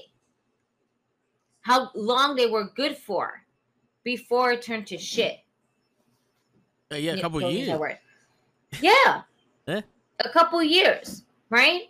how 1.61 1.91
long 1.93 2.35
they 2.35 2.47
were 2.47 2.69
good 2.75 2.97
for 2.97 3.41
before 4.03 4.53
it 4.53 4.61
turned 4.61 4.87
to 4.87 4.97
shit. 4.97 5.39
Uh, 6.91 6.95
yeah, 6.95 7.13
a 7.13 7.21
couple 7.21 7.39
don't 7.39 7.51
years. 7.51 7.79
Yeah. 8.81 9.21
Eh? 9.67 9.81
A 10.19 10.29
couple 10.29 10.61
years, 10.61 11.23
right? 11.49 11.89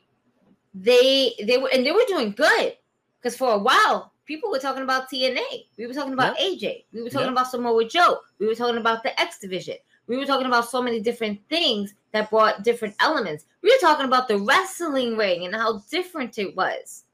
They 0.73 1.33
they 1.43 1.57
were 1.57 1.69
and 1.73 1.85
they 1.85 1.91
were 1.91 2.05
doing 2.07 2.31
good 2.31 2.77
because 3.19 3.35
for 3.35 3.51
a 3.51 3.57
while 3.57 4.13
people 4.25 4.49
were 4.51 4.59
talking 4.59 4.83
about 4.83 5.09
TNA. 5.09 5.67
We 5.77 5.87
were 5.87 5.93
talking 5.93 6.13
about 6.13 6.37
AJ. 6.37 6.85
We 6.93 7.01
were 7.03 7.09
talking 7.09 7.27
Yep. 7.27 7.33
about 7.33 7.51
Samoa 7.51 7.85
Joe. 7.87 8.19
We 8.39 8.47
were 8.47 8.55
talking 8.55 8.77
about 8.77 9.03
the 9.03 9.19
X 9.19 9.39
Division. 9.39 9.75
We 10.07 10.17
were 10.17 10.25
talking 10.25 10.45
about 10.47 10.69
so 10.69 10.81
many 10.81 10.99
different 10.99 11.39
things 11.49 11.93
that 12.11 12.29
brought 12.29 12.63
different 12.63 12.95
elements. 12.99 13.45
We 13.61 13.69
were 13.71 13.79
talking 13.81 14.05
about 14.05 14.27
the 14.27 14.37
wrestling 14.39 15.17
ring 15.17 15.45
and 15.45 15.55
how 15.55 15.79
different 15.89 16.37
it 16.37 16.55
was 16.55 17.05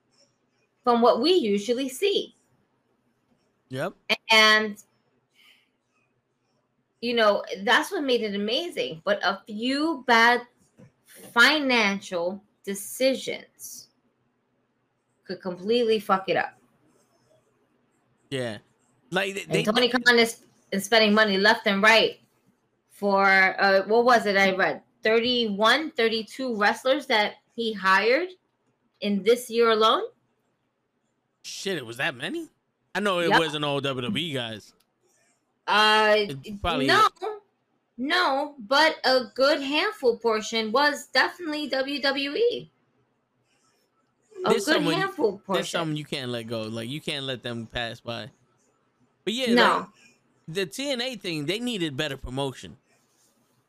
from 0.84 1.02
what 1.02 1.22
we 1.22 1.32
usually 1.34 1.88
see 1.90 2.36
Yep. 3.70 3.94
and 4.32 4.84
you 7.02 7.14
know 7.14 7.44
that's 7.64 7.92
what 7.92 8.04
made 8.04 8.22
it 8.22 8.36
amazing 8.36 9.02
but 9.06 9.20
a 9.24 9.42
few 9.46 10.04
bad 10.08 10.42
financial 11.34 12.44
decisions 12.66 13.88
could 15.24 15.42
completely 15.42 16.00
fuck 16.00 16.28
it 16.30 16.36
up 16.36 16.61
Yeah. 18.32 18.58
Like 19.12 19.36
they, 19.36 19.44
they 19.45 19.64
tony 19.64 19.90
khan 19.90 20.18
is, 20.18 20.40
is 20.72 20.86
spending 20.86 21.14
money 21.14 21.38
left 21.38 21.68
and 21.68 21.84
right 21.84 22.20
for 22.90 23.26
uh 23.60 23.82
what 23.88 24.06
was 24.06 24.26
it 24.26 24.38
i 24.38 24.52
read 24.56 24.82
31 25.03 25.91
32 25.91 26.56
wrestlers 26.56 27.06
that 27.08 27.34
he 27.56 27.74
hired 27.74 28.30
in 29.02 29.22
this 29.24 29.49
year 29.49 29.70
alone 29.72 30.03
shit, 31.44 31.78
it 31.78 31.86
was 31.86 31.98
that 31.98 32.16
many? 32.16 32.48
I 32.94 32.99
know 32.99 33.20
it 33.20 33.30
Yep. 33.30 33.40
wasn't 33.40 33.66
all 33.66 33.82
WWE 33.82 34.34
guys. 34.34 34.74
Uh, 35.68 36.16
It 36.44 36.62
probably 36.62 36.88
no, 36.88 37.08
no, 37.98 38.56
but 38.60 38.98
a 39.03 39.26
good 39.34 39.62
handful 39.62 40.18
portion 40.18 40.72
was 40.72 41.08
definitely 41.08 41.70
WWE. 41.70 42.70
A 44.45 44.49
There's 44.49 44.65
good 44.65 44.81
handful 44.81 45.41
There's 45.47 45.69
something 45.69 45.95
you 45.95 46.05
can't 46.05 46.31
let 46.31 46.47
go. 46.47 46.63
Like 46.63 46.89
you 46.89 47.01
can't 47.01 47.26
let 47.26 47.43
them 47.43 47.68
pass 47.68 47.99
by. 47.99 48.30
But 49.23 49.34
yeah, 49.34 49.53
no, 49.53 49.77
like, 49.77 49.88
the 50.47 50.65
TNA 50.65 51.19
thing, 51.22 51.45
they 51.45 51.59
needed 51.59 51.95
better 51.95 52.18
promotion. 52.18 52.77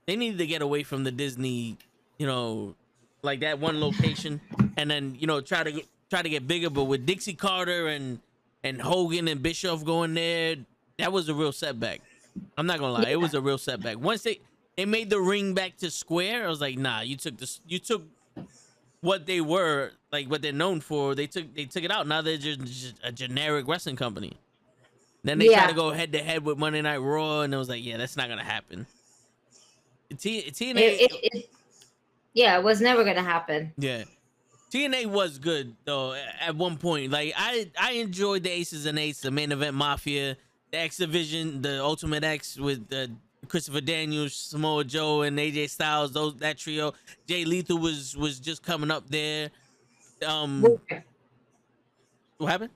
They 0.07 0.17
needed 0.17 0.39
to 0.39 0.47
get 0.47 0.63
away 0.63 0.83
from 0.83 1.05
the 1.05 1.13
Disney, 1.13 1.77
you 2.19 2.27
know, 2.27 2.75
like 3.23 3.41
that 3.41 3.59
one 3.59 3.81
location, 3.81 4.41
and 4.77 4.91
then 4.91 5.17
you 5.19 5.27
know 5.27 5.41
try 5.41 5.63
to 5.63 5.83
try 6.11 6.23
to 6.23 6.29
get 6.29 6.49
bigger. 6.49 6.71
But 6.71 6.85
with 6.85 7.07
Dixie 7.07 7.35
Carter 7.35 7.89
and 7.89 8.21
and 8.65 8.81
Hogan 8.81 9.29
and 9.29 9.43
Bischoff 9.43 9.85
going 9.85 10.15
there, 10.15 10.57
that 10.99 11.13
was 11.13 11.29
a 11.29 11.35
real 11.35 11.53
setback. 11.53 12.01
I'm 12.57 12.67
not 12.67 12.79
gonna 12.79 12.93
lie, 12.93 13.11
it 13.11 13.21
was 13.21 13.35
a 13.35 13.41
real 13.41 13.59
setback. 13.59 13.99
Once 13.99 14.23
they 14.23 14.41
they 14.77 14.87
made 14.87 15.11
the 15.11 15.21
ring 15.21 15.55
back 15.55 15.77
to 15.79 15.91
square, 15.91 16.47
I 16.47 16.49
was 16.49 16.61
like, 16.61 16.79
nah, 16.79 17.01
you 17.03 17.17
took 17.17 17.37
this, 17.37 17.61
you 17.67 17.79
took 17.79 18.05
what 19.03 19.27
they 19.27 19.41
were, 19.41 19.91
like 20.11 20.31
what 20.31 20.41
they're 20.41 20.53
known 20.53 20.81
for. 20.81 21.15
They 21.15 21.27
took 21.27 21.55
they 21.55 21.67
took 21.67 21.85
it 21.85 21.91
out. 21.91 22.07
Now 22.07 22.23
they're 22.23 22.39
just, 22.39 22.65
just 22.65 22.95
a 23.05 23.13
generic 23.13 23.69
wrestling 23.69 23.97
company. 23.97 24.39
Then 25.25 25.39
they 25.39 25.49
try 25.49 25.69
to 25.69 25.75
go 25.75 25.91
head 25.91 26.13
to 26.13 26.19
head 26.19 26.45
with 26.45 26.59
Monday 26.59 26.81
Night 26.83 26.97
Raw, 26.97 27.43
and 27.43 27.53
it 27.53 27.57
was 27.57 27.69
like, 27.69 27.85
yeah, 27.85 27.97
that's 27.97 28.17
not 28.17 28.29
gonna 28.29 28.43
happen. 28.43 28.87
T- 30.19 30.51
TNA, 30.51 30.77
it, 30.77 31.01
it, 31.01 31.13
it, 31.13 31.51
yeah, 32.35 32.59
it 32.59 32.65
was 32.65 32.81
never 32.81 33.05
gonna 33.05 33.23
happen. 33.23 33.73
yeah, 33.79 34.05
TNA 34.73 35.07
was 35.07 35.39
good 35.39 35.77
though 35.85 36.15
at 36.41 36.57
one 36.57 36.77
point. 36.77 37.13
Like 37.13 37.35
I 37.37 37.71
I 37.81 37.93
enjoyed 37.93 38.43
the 38.43 38.51
Aces 38.51 38.87
and 38.87 38.99
Eights, 38.99 39.21
the 39.21 39.31
main 39.31 39.53
event 39.53 39.77
Mafia, 39.77 40.37
the 40.71 40.79
X 40.79 40.97
Division, 40.97 41.63
the 41.63 41.83
Ultimate 41.83 42.25
X 42.25 42.59
with 42.59 42.89
the 42.89 43.11
Christopher 43.49 43.81
Daniels, 43.81 44.35
Samoa 44.35 44.85
Joe, 44.85 45.23
and 45.23 45.39
AJ 45.39 45.71
Styles. 45.71 46.13
Those 46.13 46.37
that 46.37 46.59
trio. 46.59 46.93
Jay 47.27 47.45
Lethal 47.45 47.79
was 47.79 48.17
was 48.17 48.39
just 48.41 48.63
coming 48.63 48.91
up 48.91 49.09
there. 49.11 49.51
Um, 50.27 50.63
Word. 50.63 51.03
what 52.39 52.51
happened? 52.51 52.71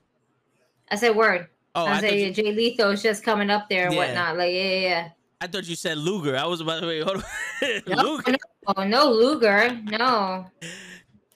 I 0.91 0.95
said 0.95 1.15
word. 1.15 1.47
Oh, 1.75 1.85
I, 1.85 1.97
I 1.97 1.99
said 2.01 2.19
you, 2.19 2.31
Jay 2.31 2.51
Lethal 2.53 2.89
was 2.89 3.01
just 3.01 3.23
coming 3.23 3.49
up 3.49 3.69
there 3.69 3.85
and 3.85 3.93
Yeah. 3.93 4.05
whatnot. 4.07 4.37
Like, 4.37 4.53
yeah, 4.53 4.79
yeah, 4.79 5.09
I 5.41 5.47
thought 5.47 5.67
you 5.67 5.75
said 5.75 5.97
Luger. 5.97 6.35
I 6.37 6.45
was 6.45 6.59
about 6.61 6.81
to 6.81 6.87
wait. 6.87 7.03
Hold 7.03 7.17
on. 7.17 7.23
No, 7.87 7.95
Luger. 7.95 8.31
no, 8.31 8.37
oh, 8.75 8.83
no 8.83 9.11
Luger. 9.11 9.73
No. 9.85 10.45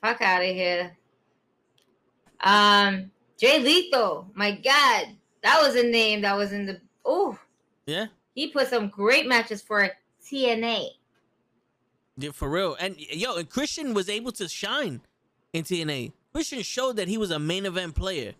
Fuck 0.02 0.22
out 0.22 0.41
of 0.44 0.48
here. 0.49 0.95
Um, 2.41 3.12
Jay 3.38 3.60
Lethal. 3.60 4.28
My 4.36 4.52
God. 4.52 5.08
That 5.44 5.62
was 5.62 5.76
a 5.76 5.84
name 5.84 6.22
that 6.22 6.36
was 6.38 6.52
in 6.52 6.66
the. 6.66 6.80
Oh, 7.06 7.38
Yeah. 7.88 8.08
He 8.34 8.48
put 8.48 8.68
some 8.70 8.90
great 8.90 9.28
matches 9.28 9.62
for 9.62 9.90
TNA. 10.26 10.90
Yeah, 12.18 12.32
for 12.32 12.49
real. 12.49 12.76
And 12.80 12.99
yo, 12.99 13.38
and 13.38 13.49
Christian 13.49 13.94
was 13.94 14.10
able 14.10 14.32
to 14.34 14.48
shine 14.48 15.02
in 15.53 15.64
TNA. 15.64 16.14
Christian 16.34 16.62
showed 16.62 16.95
that 16.98 17.08
he 17.08 17.18
was 17.18 17.32
a 17.32 17.40
main 17.40 17.66
event 17.66 17.95
player. 17.95 18.34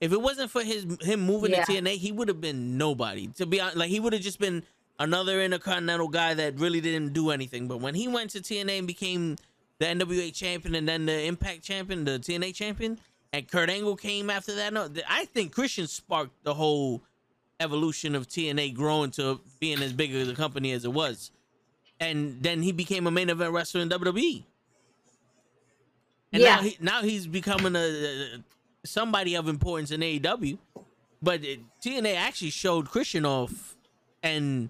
If 0.00 0.12
it 0.12 0.20
wasn't 0.20 0.50
for 0.50 0.62
his 0.62 0.86
him 1.00 1.20
moving 1.20 1.52
Yeah. 1.52 1.64
to 1.64 1.72
TNA, 1.72 1.96
he 1.96 2.12
would 2.12 2.28
have 2.28 2.40
been 2.40 2.76
nobody. 2.76 3.28
To 3.36 3.46
be 3.46 3.60
honest, 3.60 3.76
like 3.76 3.90
he 3.90 4.00
would 4.00 4.12
have 4.12 4.22
just 4.22 4.38
been 4.38 4.62
another 4.98 5.42
intercontinental 5.42 6.08
guy 6.08 6.34
that 6.34 6.58
really 6.58 6.80
didn't 6.80 7.12
do 7.12 7.30
anything. 7.30 7.68
But 7.68 7.78
when 7.78 7.94
he 7.94 8.08
went 8.08 8.30
to 8.30 8.40
TNA 8.40 8.78
and 8.78 8.86
became 8.86 9.36
the 9.78 9.86
NWA 9.86 10.30
champion 10.30 10.74
and 10.74 10.88
then 10.88 11.06
the 11.06 11.24
Impact 11.24 11.62
champion, 11.62 12.04
the 12.04 12.18
TNA 12.18 12.54
champion, 12.54 12.98
and 13.32 13.46
Kurt 13.50 13.68
Angle 13.68 13.96
came 13.96 14.30
after 14.30 14.54
that, 14.54 14.72
no, 14.72 14.88
I 15.08 15.26
think 15.26 15.52
Christian 15.52 15.86
sparked 15.86 16.42
the 16.44 16.54
whole 16.54 17.02
evolution 17.60 18.14
of 18.14 18.28
TNA 18.28 18.74
growing 18.74 19.10
to 19.12 19.40
being 19.60 19.82
as 19.82 19.92
big 19.92 20.14
of 20.14 20.28
a 20.28 20.34
company 20.34 20.72
as 20.72 20.84
it 20.84 20.92
was 20.92 21.30
and 22.00 22.42
then 22.42 22.62
he 22.62 22.72
became 22.72 23.06
a 23.06 23.10
main 23.10 23.30
event 23.30 23.52
wrestler 23.52 23.80
in 23.80 23.88
WWE. 23.88 24.44
And 26.32 26.42
Yeah. 26.42 26.56
now, 26.56 26.62
he, 26.62 26.76
now 26.80 27.02
he's 27.02 27.26
becoming 27.26 27.74
a, 27.76 28.42
somebody 28.84 29.34
of 29.36 29.48
importance 29.48 29.90
in 29.90 30.00
AEW. 30.00 30.58
But 31.22 31.44
it, 31.44 31.60
TNA 31.82 32.14
actually 32.16 32.50
showed 32.50 32.90
Christian 32.90 33.24
off, 33.24 33.74
and 34.22 34.68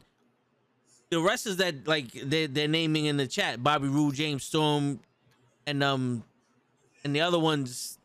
the 1.11 1.21
wrestlers 1.21 1.57
that 1.57 1.89
like 1.89 2.13
they're, 2.13 2.47
they're 2.47 2.69
naming 2.69 3.07
in 3.07 3.17
the 3.17 3.27
chat: 3.27 3.63
Bobby 3.63 3.89
Roode, 3.89 4.15
James 4.15 4.45
Storm, 4.45 5.01
and 5.67 5.83
um, 5.83 6.23
and 7.03 7.15
the 7.15 7.21
other 7.21 7.39
ones. 7.39 7.99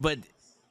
But 0.00 0.20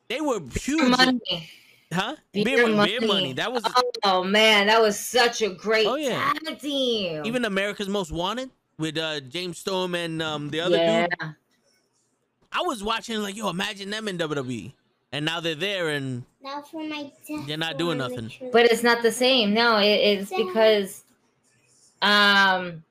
they 0.09 0.19
were 0.19 0.39
huge, 0.55 0.97
Money. 0.97 1.51
Huh? 1.93 2.15
Beer 2.33 2.43
Beer, 2.45 2.67
money. 2.67 2.97
beer 2.99 3.07
money. 3.07 3.33
That 3.33 3.51
was 3.53 3.63
Oh 4.03 4.23
man, 4.23 4.67
that 4.67 4.81
was 4.81 4.99
such 4.99 5.41
a 5.41 5.49
great 5.49 5.87
Oh, 5.87 5.95
yeah. 5.95 6.33
tag 6.45 6.59
team. 6.59 7.25
even 7.25 7.45
America's 7.45 7.87
Most 7.89 8.11
Wanted 8.11 8.49
with 8.77 8.97
uh 8.97 9.19
James 9.21 9.57
Storm 9.57 9.95
and 9.95 10.21
um 10.21 10.49
the 10.49 10.59
other 10.61 10.77
yeah. 10.77 11.07
dude. 11.07 11.35
I 12.51 12.61
was 12.61 12.83
watching 12.83 13.17
like, 13.19 13.35
yo, 13.35 13.49
imagine 13.49 13.89
them 13.89 14.07
in 14.07 14.17
WWE, 14.17 14.71
and 15.11 15.25
now 15.25 15.41
they're 15.41 15.55
there, 15.55 15.89
and 15.89 16.23
Now 16.41 16.61
for 16.61 16.81
my 16.87 17.11
death. 17.27 17.47
They're 17.47 17.57
not 17.57 17.77
doing 17.77 17.97
nothing. 17.97 18.25
literally. 18.29 18.51
but 18.51 18.65
it's 18.65 18.81
not 18.83 19.01
the 19.03 19.11
same. 19.11 19.53
No, 19.53 19.77
it, 19.77 19.85
it's 19.87 20.29
because 20.29 21.03
um 22.01 22.83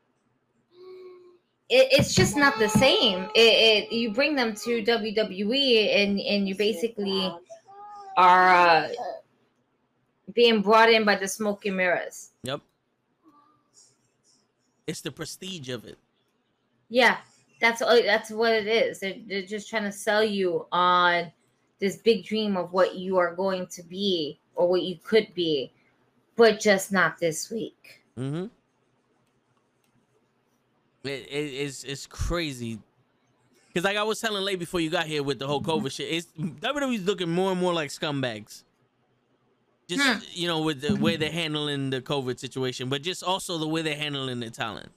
it, 1.71 1.89
it's 1.93 2.15
just 2.15 2.37
not 2.37 2.59
the 2.59 2.69
same. 2.69 3.25
It, 3.35 3.89
it 3.89 3.93
you 3.93 4.13
bring 4.13 4.35
them 4.37 4.55
to 4.55 4.83
WWE 4.83 5.97
and 5.97 6.21
and 6.21 6.49
you 6.49 6.55
basically 6.55 7.33
are 8.17 8.49
uh, 8.51 8.89
being 10.35 10.63
brought 10.63 10.91
in 10.91 11.05
by 11.05 11.17
the 11.17 11.29
smoky 11.29 11.71
mirrors. 11.71 12.31
yep, 12.43 12.61
it's 14.87 15.01
the 15.01 15.11
prestige 15.11 15.69
of 15.69 15.85
it. 15.85 15.99
Yeah, 16.89 17.19
that's 17.61 17.83
all- 17.83 18.03
that's 18.03 18.31
what 18.31 18.53
it 18.53 18.67
is. 18.67 19.01
They're, 19.01 19.17
they're 19.27 19.43
just 19.43 19.69
trying 19.69 19.85
to 19.85 19.93
sell 19.93 20.23
you 20.23 20.67
on 20.71 21.33
this 21.79 21.97
big 21.97 22.25
dream 22.25 22.57
of 22.57 22.73
what 22.73 22.95
you 22.97 23.19
are 23.19 23.35
going 23.35 23.67
to 23.69 23.83
be 23.83 24.39
or 24.55 24.69
what 24.69 24.83
you 24.83 24.97
could 25.03 25.35
be, 25.35 25.73
but 26.37 26.61
just 26.61 26.93
not 26.93 27.19
this 27.19 27.51
week. 27.51 28.03
Mm-hmm. 28.19 28.47
It, 31.05 31.09
it, 31.09 31.35
it's 31.35 31.85
it's 31.85 32.07
crazy. 32.07 32.79
Cause 33.75 33.83
like 33.85 33.97
I 33.97 34.03
was 34.05 34.21
telling 34.21 34.45
late 34.45 34.59
before 34.61 34.81
you 34.81 34.89
got 34.91 35.07
here 35.07 35.23
with 35.23 35.39
the 35.41 35.47
whole 35.49 35.61
COVID 35.61 35.91
shit, 35.91 36.09
it's 36.13 36.27
WWE's 36.39 37.05
looking 37.05 37.31
more 37.31 37.51
and 37.51 37.61
more 37.61 37.73
like 37.75 37.91
scumbags. 37.91 38.63
Just 39.89 40.03
Hmm. 40.03 40.19
you 40.33 40.47
know, 40.47 40.63
with 40.63 40.81
the 40.81 40.95
way 40.95 41.17
they're 41.17 41.31
handling 41.33 41.91
the 41.91 42.01
COVID 42.01 42.39
situation, 42.39 42.89
but 42.89 43.03
just 43.03 43.23
also 43.25 43.59
the 43.59 43.67
way 43.69 43.83
they're 43.83 43.97
handling 43.97 44.41
the 44.41 44.51
talent. 44.51 44.91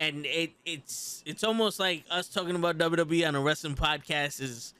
And 0.00 0.24
it 0.26 0.52
it's 0.64 1.22
it's 1.26 1.44
almost 1.44 1.78
like 1.78 2.04
us 2.10 2.28
talking 2.28 2.56
about 2.56 2.78
WWE 2.78 3.28
on 3.28 3.34
a 3.36 3.40
wrestling 3.40 3.74
podcast 3.76 4.40
is 4.40 4.74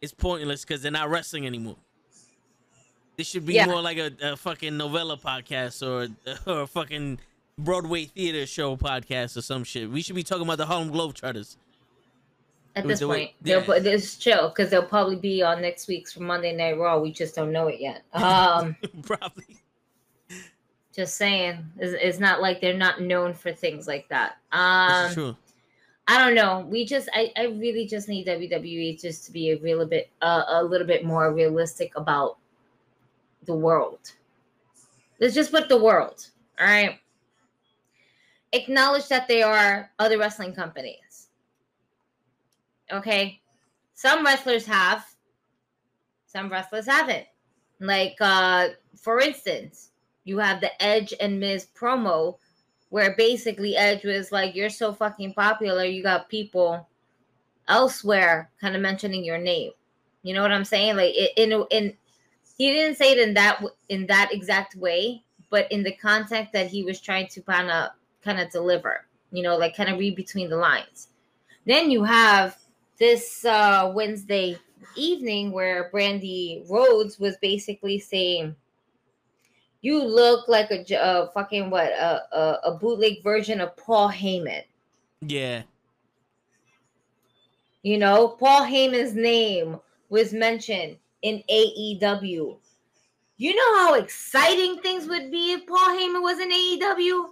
is 0.00 0.12
pointless 0.12 0.64
because 0.64 0.82
they're 0.82 0.90
not 0.90 1.10
wrestling 1.10 1.46
anymore. 1.46 1.76
This 3.16 3.28
should 3.28 3.46
be 3.46 3.54
Yeah. 3.54 3.66
more 3.66 3.80
like 3.82 3.98
a, 3.98 4.10
a 4.22 4.36
fucking 4.36 4.76
novella 4.76 5.16
podcast 5.16 5.86
or 5.86 6.08
or 6.50 6.62
a 6.62 6.66
fucking 6.66 7.20
Broadway 7.56 8.06
theater 8.06 8.46
show 8.46 8.76
podcast 8.76 9.36
or 9.36 9.42
some 9.42 9.62
shit. 9.62 9.88
We 9.90 10.02
should 10.02 10.16
be 10.16 10.24
talking 10.24 10.42
about 10.44 10.58
the 10.58 10.66
Harlem 10.66 10.90
Globetrotters. 10.90 11.56
At 12.76 12.86
this 12.88 13.00
way- 13.00 13.06
point, 13.06 13.30
they'll 13.42 13.60
yeah. 13.60 13.66
put 13.66 13.84
this 13.84 14.16
chill 14.16 14.48
because 14.48 14.70
they'll 14.70 14.84
probably 14.84 15.16
be 15.16 15.42
on 15.42 15.62
next 15.62 15.86
week's 15.86 16.18
Monday 16.18 16.54
Night 16.54 16.78
Raw. 16.78 16.98
We 16.98 17.12
just 17.12 17.34
don't 17.34 17.52
know 17.52 17.68
it 17.68 17.80
yet. 17.80 18.02
Um, 18.14 18.76
Probably. 19.02 19.62
just 20.92 21.16
saying, 21.16 21.64
it's, 21.78 21.94
it's 22.00 22.18
not 22.18 22.40
like 22.40 22.60
they're 22.60 22.76
not 22.76 23.00
known 23.00 23.34
for 23.34 23.52
things 23.52 23.86
like 23.86 24.08
that. 24.08 24.38
Um, 24.52 25.12
true. 25.12 25.36
I 26.06 26.18
don't 26.18 26.34
know. 26.34 26.66
We 26.68 26.84
just, 26.84 27.08
I, 27.14 27.32
I 27.36 27.44
really 27.44 27.86
just 27.86 28.08
need 28.08 28.26
WWE 28.26 29.00
just 29.00 29.24
to 29.26 29.32
be 29.32 29.52
a 29.52 29.58
real 29.58 29.86
bit, 29.86 30.10
uh, 30.20 30.44
a 30.48 30.62
little 30.62 30.86
bit 30.86 31.04
more 31.04 31.32
realistic 31.32 31.92
about 31.96 32.36
the 33.46 33.54
world. 33.54 34.12
Let's 35.20 35.34
just 35.34 35.50
put 35.50 35.68
the 35.68 35.82
world. 35.82 36.28
All 36.60 36.66
right. 36.66 36.98
Acknowledge 38.52 39.08
that 39.08 39.26
they 39.28 39.42
are 39.42 39.90
other 39.98 40.18
wrestling 40.18 40.54
companies. 40.54 40.98
Okay. 42.92 43.40
Some 43.94 44.24
wrestlers 44.24 44.66
have, 44.66 45.04
some 46.26 46.50
wrestlers 46.50 46.86
haven't. 46.86 47.26
Like, 47.80 48.16
uh, 48.20 48.68
for 48.96 49.20
instance, 49.20 49.90
you 50.24 50.38
have 50.38 50.60
the 50.60 50.82
Edge 50.82 51.14
and 51.20 51.38
Miz 51.38 51.66
promo 51.74 52.38
where 52.90 53.14
basically 53.16 53.76
Edge 53.76 54.04
was 54.04 54.32
like, 54.32 54.54
"You're 54.54 54.70
so 54.70 54.92
fucking 54.92 55.34
popular, 55.34 55.84
you 55.84 56.02
got 56.02 56.28
people 56.28 56.88
elsewhere 57.68 58.50
kind 58.60 58.76
of 58.76 58.82
mentioning 58.82 59.24
your 59.24 59.38
name." 59.38 59.72
You 60.22 60.34
know 60.34 60.42
what 60.42 60.52
I'm 60.52 60.64
saying? 60.64 60.96
Like 60.96 61.14
it, 61.14 61.32
in 61.36 61.64
in 61.70 61.96
he 62.56 62.72
didn't 62.72 62.96
say 62.96 63.12
it 63.12 63.18
in 63.18 63.34
that 63.34 63.62
in 63.88 64.06
that 64.06 64.32
exact 64.32 64.76
way, 64.76 65.22
but 65.50 65.70
in 65.70 65.82
the 65.82 65.92
context 65.92 66.52
that 66.52 66.68
he 66.68 66.82
was 66.82 67.00
trying 67.00 67.28
to 67.28 67.42
kind 67.42 67.70
of 67.70 67.90
kind 68.22 68.40
of 68.40 68.50
deliver. 68.50 69.06
You 69.30 69.42
know, 69.42 69.56
like 69.56 69.76
kind 69.76 69.90
of 69.90 69.98
read 69.98 70.16
between 70.16 70.48
the 70.48 70.56
lines. 70.56 71.08
Then 71.66 71.90
you 71.90 72.04
have 72.04 72.56
this 72.98 73.44
uh, 73.44 73.92
Wednesday 73.94 74.56
evening 74.96 75.52
where 75.52 75.90
Brandi 75.92 76.68
Rhodes 76.68 77.18
was 77.18 77.36
basically 77.40 77.98
saying 77.98 78.54
you 79.84 80.02
look 80.02 80.48
like 80.48 80.70
a 80.70 81.30
fucking 81.34 81.68
what 81.68 81.90
a, 81.92 82.22
a 82.32 82.60
a 82.64 82.78
bootleg 82.78 83.22
version 83.22 83.60
of 83.60 83.76
Paul 83.76 84.10
Heyman. 84.10 84.62
Yeah. 85.20 85.62
You 87.82 87.98
know, 87.98 88.28
Paul 88.28 88.62
Heyman's 88.62 89.14
name 89.14 89.78
was 90.08 90.32
mentioned 90.32 90.96
in 91.20 91.42
AEW. 91.50 92.56
You 93.36 93.54
know 93.54 93.78
how 93.78 93.94
exciting 93.94 94.78
things 94.80 95.06
would 95.06 95.30
be 95.30 95.52
if 95.52 95.66
Paul 95.66 95.90
Heyman 95.90 96.22
was 96.22 96.38
in 96.38 96.50
AEW? 96.50 97.30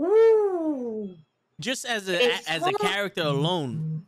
Ooh. 0.04 1.14
Just 1.60 1.84
as 1.84 2.08
a 2.08 2.34
It's 2.34 2.48
as 2.48 2.66
a 2.66 2.72
character 2.72 3.22
alone. 3.22 4.04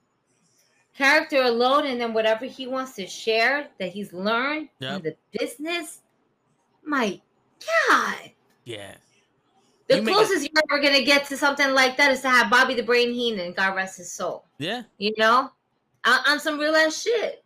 Character 0.96 1.42
alone, 1.42 1.86
and 1.86 2.00
then 2.00 2.12
whatever 2.14 2.46
he 2.46 2.66
wants 2.66 2.92
to 2.96 3.06
share 3.06 3.68
that 3.78 3.90
he's 3.92 4.12
learned 4.12 4.68
Yep. 4.80 4.96
in 4.96 5.02
the 5.02 5.16
business. 5.38 6.00
My 6.84 7.20
God. 7.88 8.30
Yeah. 8.64 8.94
The 9.88 9.96
You 9.96 10.02
make 10.02 10.14
a- 10.14 10.18
closest 10.18 10.42
you're 10.52 10.62
ever 10.70 10.82
gonna 10.82 11.02
get 11.04 11.26
to 11.26 11.36
something 11.36 11.70
like 11.72 11.96
that 11.98 12.10
is 12.12 12.22
to 12.22 12.30
have 12.30 12.50
Bobby 12.50 12.74
the 12.74 12.82
Brain 12.82 13.12
Heenan, 13.12 13.52
God 13.52 13.76
rest 13.76 13.98
his 13.98 14.10
soul. 14.10 14.44
Yeah. 14.58 14.82
You 14.98 15.12
know, 15.18 15.50
on, 16.04 16.18
on 16.26 16.40
some 16.40 16.58
real 16.58 16.74
ass 16.74 17.02
shit. 17.02 17.44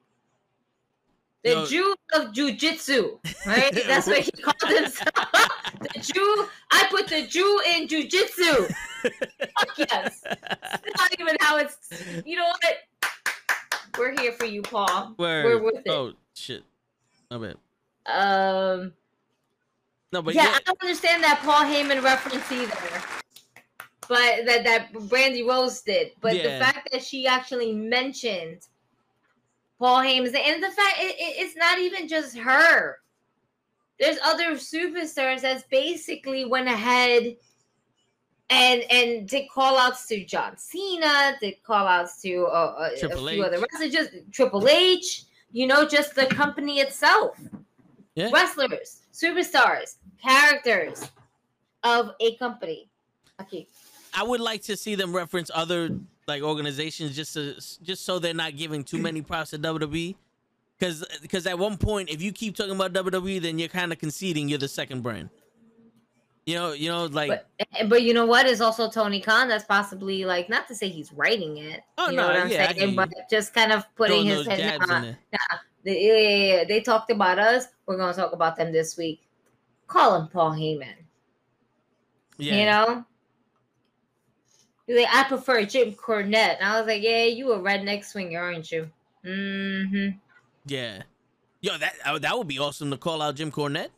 The 1.43 1.51
Yo- 1.51 1.67
Jew 1.67 1.95
of 2.15 2.33
jujitsu, 2.33 3.19
right? 3.47 3.73
That's 3.87 4.07
what 4.07 4.21
he 4.21 4.31
called 4.31 4.73
himself. 4.73 5.09
the 5.81 6.01
Jew. 6.01 6.47
I 6.71 6.87
put 6.91 7.09
the 7.09 7.27
Jew 7.27 7.61
in 7.75 7.89
jujitsu. 7.89 8.69
Fuck 9.03 9.79
yes. 9.79 10.23
It's 10.27 10.99
not 11.01 11.19
even 11.19 11.37
how 11.41 11.57
it's. 11.57 11.79
You 12.27 12.37
know 12.37 12.45
what? 12.47 12.75
We're 14.01 14.19
here 14.19 14.33
for 14.33 14.47
you, 14.47 14.63
Paul. 14.63 15.15
Word. 15.19 15.45
We're 15.45 15.63
with 15.63 15.75
it. 15.85 15.91
Oh 15.91 16.15
shit. 16.35 16.63
My 17.31 17.37
bad. 17.37 17.57
Um. 18.07 18.95
No, 20.11 20.23
but 20.23 20.35
yeah, 20.35 20.45
yeah, 20.45 20.57
I 20.57 20.61
don't 20.65 20.81
understand 20.81 21.23
that 21.23 21.41
Paul 21.45 21.65
Heyman 21.65 22.03
reference 22.03 22.51
either. 22.51 23.03
But 24.09 24.47
that 24.47 24.65
that 24.65 24.93
Brandi 24.95 25.47
Rhodes 25.47 25.83
did. 25.83 26.13
But 26.23 26.35
Yeah. 26.35 26.45
the 26.45 26.65
fact 26.65 26.89
that 26.93 27.05
she 27.05 27.27
actually 27.27 27.75
mentioned 27.75 28.67
Paul 29.79 29.99
Heyman 29.99 30.35
and 30.35 30.63
the 30.63 30.71
fact 30.71 30.97
it, 30.99 31.15
it- 31.19 31.37
it's 31.45 31.57
not 31.57 31.79
even 31.79 32.09
just 32.09 32.39
her. 32.39 33.01
There's 33.99 34.17
other 34.25 34.53
superstars 34.55 35.43
that's 35.43 35.65
basically 35.65 36.47
went 36.47 36.69
ahead 36.69 37.37
and 38.51 38.83
and 38.91 39.29
did 39.29 39.49
call 39.49 39.79
outs 39.79 40.07
to 40.09 40.25
John 40.25 40.57
Cena, 40.59 41.37
did 41.41 41.63
call 41.63 41.87
outs 41.87 42.21
to 42.23 42.47
uh, 42.47 42.49
uh, 42.49 42.91
a 42.93 42.97
few 42.99 43.43
other 43.43 43.59
wrestlers, 43.61 43.93
just 43.93 44.11
Triple 44.33 44.69
H, 44.69 45.25
you 45.53 45.67
know, 45.67 45.87
just 45.87 46.15
the 46.15 46.27
company 46.27 46.81
itself 46.81 47.39
Yeah. 48.17 48.31
wrestlers, 48.33 49.03
superstars, 49.13 49.97
characters 50.23 51.09
of 51.85 52.11
a 52.21 52.35
company. 52.37 52.89
Okay. 53.41 53.67
I 54.13 54.25
would 54.25 54.41
like 54.41 54.63
to 54.65 54.77
see 54.77 54.97
them 54.97 55.15
reference 55.15 55.51
other 55.55 55.91
like 56.27 56.43
organizations 56.43 57.15
just 57.17 57.35
to 57.35 57.55
just 57.83 58.05
so 58.05 58.19
they're 58.19 58.35
not 58.35 58.57
giving 58.57 58.83
too 58.85 58.99
many 58.99 59.23
props 59.23 59.51
to 59.51 59.59
WWE. 59.59 60.17
Because 60.79 61.05
because 61.23 61.47
at 61.47 61.59
one 61.59 61.77
point, 61.77 62.09
if 62.11 62.21
you 62.23 62.33
keep 62.33 62.57
talking 62.57 62.75
about 62.75 62.93
WWE, 62.93 63.41
then 63.41 63.59
you're 63.59 63.69
kind 63.69 63.93
of 63.93 63.99
conceding 63.99 64.49
you're 64.49 64.59
the 64.59 64.67
second 64.69 65.03
brand. 65.03 65.29
You 66.47 66.55
know, 66.55 66.73
you 66.73 66.89
know, 66.89 67.05
like 67.07 67.29
But 67.29 67.49
eh, 67.59 67.87
but 67.87 68.03
you 68.03 68.15
know 68.15 68.27
what 68.27 68.47
is 68.47 68.61
also 68.61 68.91
Tony 68.91 69.21
Khan 69.21 69.49
that's 69.49 69.65
possibly 69.65 70.25
like 70.25 70.49
not 70.49 70.67
to 70.69 70.75
say 70.75 70.89
he's 70.89 71.13
writing 71.13 71.59
it. 71.59 71.83
Oh, 71.99 72.11
you 72.11 72.17
know 72.17 72.23
no, 72.23 72.29
what 72.29 72.43
I'm 72.43 72.49
yeah, 72.49 72.73
saying? 72.73 72.97
But 72.97 73.11
just 73.31 73.55
kind 73.55 73.73
of 73.73 73.85
putting 73.95 74.25
his 74.25 74.47
head 74.47 74.81
nah, 74.81 75.01
there. 75.01 75.19
they, 75.85 76.07
yeah, 76.07 76.17
yeah, 76.17 76.57
yeah, 76.57 76.65
they 76.65 76.81
talked 76.81 77.11
about 77.11 77.39
us. 77.39 77.67
We're 77.87 77.99
gonna 77.99 78.15
talk 78.15 78.33
about 78.33 78.57
them 78.57 78.73
this 78.73 78.97
week. 78.97 79.21
Call 79.87 80.21
him 80.21 80.29
Paul 80.29 80.53
Heyman. 80.53 80.95
Yeah, 82.39 82.57
You 82.57 82.67
know? 82.67 83.05
Like, 84.89 85.15
I 85.15 85.25
prefer 85.25 85.65
Jim 85.65 85.93
Cornette. 85.93 86.57
And 86.57 86.65
I 86.65 86.79
was 86.79 86.87
like, 86.87 87.03
Yeah, 87.03 87.25
you 87.25 87.53
a 87.53 87.59
redneck 87.59 88.05
swinger, 88.05 88.41
aren't 88.41 88.73
you? 88.73 88.89
Mm-hmm. 89.25 90.17
yeah. 90.67 91.03
Yo, 91.61 91.77
that 91.77 91.95
uh, 92.07 92.19
that 92.19 92.39
would 92.39 92.49
be 92.49 92.59
awesome 92.59 92.91
to 92.91 92.97
call 92.97 93.21
out 93.21 93.35
Jim 93.35 93.53
Cornette. 93.53 93.91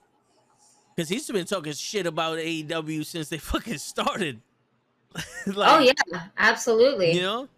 Because 0.94 1.08
he's 1.08 1.26
been 1.30 1.46
talking 1.46 1.72
shit 1.72 2.06
about 2.06 2.38
AEW 2.38 3.04
since 3.06 3.28
they 3.28 3.38
fucking 3.52 3.78
started. 3.78 4.40
Like, 5.46 5.70
oh 5.70 5.78
yeah, 5.82 6.22
absolutely. 6.38 7.12
you 7.12 7.20
know 7.20 7.48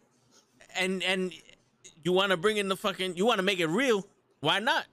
and 0.76 1.02
and 1.04 1.32
you 2.02 2.10
want 2.12 2.30
to 2.30 2.36
bring 2.36 2.56
in 2.56 2.68
the 2.68 2.76
fucking 2.76 3.16
you 3.16 3.24
want 3.26 3.38
to 3.38 3.44
make 3.44 3.60
it 3.60 3.66
real 3.68 4.04
why 4.40 4.58
not 4.58 4.86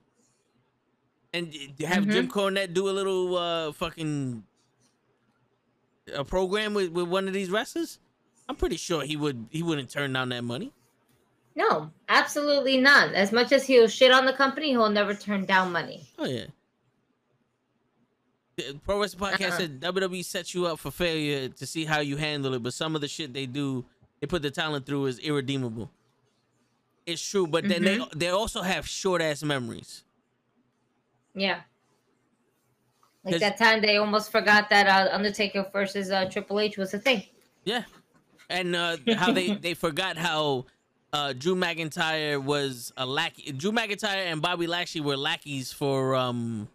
and 1.34 1.48
have 1.84 2.08
jim 2.08 2.28
Mm-hmm. 2.28 2.40
cornette 2.40 2.74
do 2.76 2.88
a 2.88 2.92
little 2.92 3.36
uh 3.36 3.72
fucking 3.72 4.44
a 6.14 6.24
program 6.24 6.74
with, 6.76 6.92
with 6.92 7.08
one 7.08 7.28
of 7.28 7.34
these 7.34 7.50
wrestlers 7.50 7.98
i'm 8.48 8.56
pretty 8.56 8.78
sure 8.78 9.02
he 9.04 9.16
would 9.18 9.48
he 9.50 9.64
wouldn't 9.64 9.90
turn 9.90 10.14
down 10.14 10.30
that 10.30 10.44
money 10.44 10.72
No, 11.56 11.90
absolutely 12.10 12.78
none. 12.78 13.16
As 13.16 13.32
much 13.32 13.52
as 13.52 13.66
he'll 13.66 13.88
shit 13.90 14.12
on 14.12 14.26
the 14.26 14.34
company, 14.34 14.70
he'll 14.70 14.90
never 14.90 15.14
turn 15.16 15.46
down 15.46 15.72
money. 15.72 16.08
oh 16.20 16.26
yeah 16.26 16.46
Pro 18.84 19.00
Wrestling 19.00 19.32
Podcast 19.34 19.52
Uh-uh. 19.52 19.58
said 19.58 19.82
WWE 19.82 20.24
sets 20.24 20.54
you 20.54 20.66
up 20.68 20.80
for 20.80 20.92
failure 20.92 21.50
to 21.50 21.66
see 21.66 21.86
how 21.86 22.00
you 22.00 22.18
handle 22.18 22.54
it, 22.54 22.64
but 22.64 22.74
some 22.74 22.96
of 22.96 23.02
the 23.02 23.08
shit 23.08 23.34
they 23.34 23.46
do, 23.46 23.86
they 24.20 24.28
put 24.28 24.42
the 24.42 24.52
talent 24.52 24.86
through 24.86 25.06
is 25.08 25.20
irredeemable. 25.20 25.92
It's 27.06 27.28
true, 27.28 27.48
but 27.48 27.68
then 27.68 27.84
they 27.84 28.00
they 28.16 28.30
also 28.30 28.62
have 28.62 28.88
short 28.88 29.22
ass 29.22 29.44
memories. 29.44 30.04
Yeah. 31.34 31.62
Like 33.24 33.40
that 33.40 33.58
time 33.58 33.82
they 33.82 33.98
almost 33.98 34.32
forgot 34.32 34.70
that 34.70 34.88
uh, 34.88 35.14
Undertaker 35.14 35.68
versus 35.72 36.10
uh, 36.10 36.26
Triple 36.26 36.60
H 36.60 36.78
was 36.78 36.94
a 36.94 37.00
thing. 37.00 37.24
Yeah, 37.66 37.84
and 38.50 38.76
uh, 38.76 38.98
how 39.16 39.32
they 39.32 39.54
they 39.66 39.74
forgot 39.74 40.18
how 40.18 40.66
uh, 41.14 41.34
Drew 41.34 41.56
McIntyre 41.56 42.44
was 42.44 42.92
a 42.98 43.06
lackey. 43.06 43.52
Drew 43.52 43.72
McIntyre 43.72 44.32
and 44.32 44.42
Bobby 44.42 44.68
Lashley 44.68 45.02
were 45.02 45.18
lackeys 45.18 45.72
for 45.72 46.16
um 46.16 46.68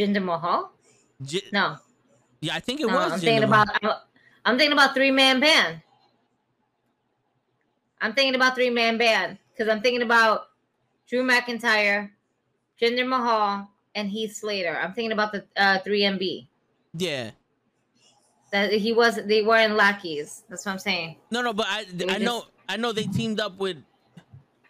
Jinder 0.00 0.22
Mahal? 0.24 0.72
J- 1.22 1.42
No, 1.52 1.76
yeah, 2.40 2.54
I 2.54 2.60
think 2.60 2.80
it 2.80 2.86
no 2.86 2.94
was. 2.96 3.12
I'm 3.12 3.18
Jinder 3.20 3.24
thinking 3.24 3.50
Mahal. 3.50 3.62
about. 3.82 3.82
I'm, 3.82 4.52
I'm 4.52 4.58
thinking 4.58 4.72
about 4.72 4.94
three 4.94 5.10
man 5.10 5.40
band. 5.40 5.82
I'm 8.00 8.14
thinking 8.14 8.34
about 8.34 8.54
three 8.54 8.70
man 8.70 8.96
band 8.98 9.38
because 9.52 9.68
I'm 9.70 9.82
thinking 9.82 10.02
about 10.02 10.46
Drew 11.08 11.22
McIntyre, 11.26 12.10
Jinder 12.80 13.06
Mahal, 13.06 13.68
and 13.94 14.08
Heath 14.08 14.36
Slater. 14.36 14.76
I'm 14.76 14.94
thinking 14.94 15.12
about 15.12 15.32
the 15.32 15.44
uh, 15.56 15.78
3MB. 15.86 16.46
yeah. 16.94 17.30
That 18.52 18.72
he 18.72 18.92
was. 18.92 19.14
They 19.26 19.42
weren't 19.42 19.76
lackeys. 19.76 20.42
That's 20.48 20.66
what 20.66 20.72
I'm 20.72 20.78
saying. 20.80 21.14
No, 21.30 21.40
no, 21.40 21.52
but 21.52 21.66
I 21.68 21.86
I 22.08 22.18
know 22.18 22.46
I 22.68 22.76
know 22.78 22.90
they 22.90 23.04
teamed 23.04 23.38
up 23.38 23.56
with 23.58 23.76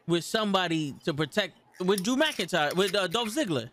with 0.07 0.23
somebody 0.23 0.95
to 1.05 1.15
protect 1.15 1.55
with 1.81 2.03
Drew 2.05 2.15
McIntyre 2.17 2.75
with 2.77 2.95
uh, 2.95 3.07
Dolph 3.07 3.31
Ziggler. 3.31 3.71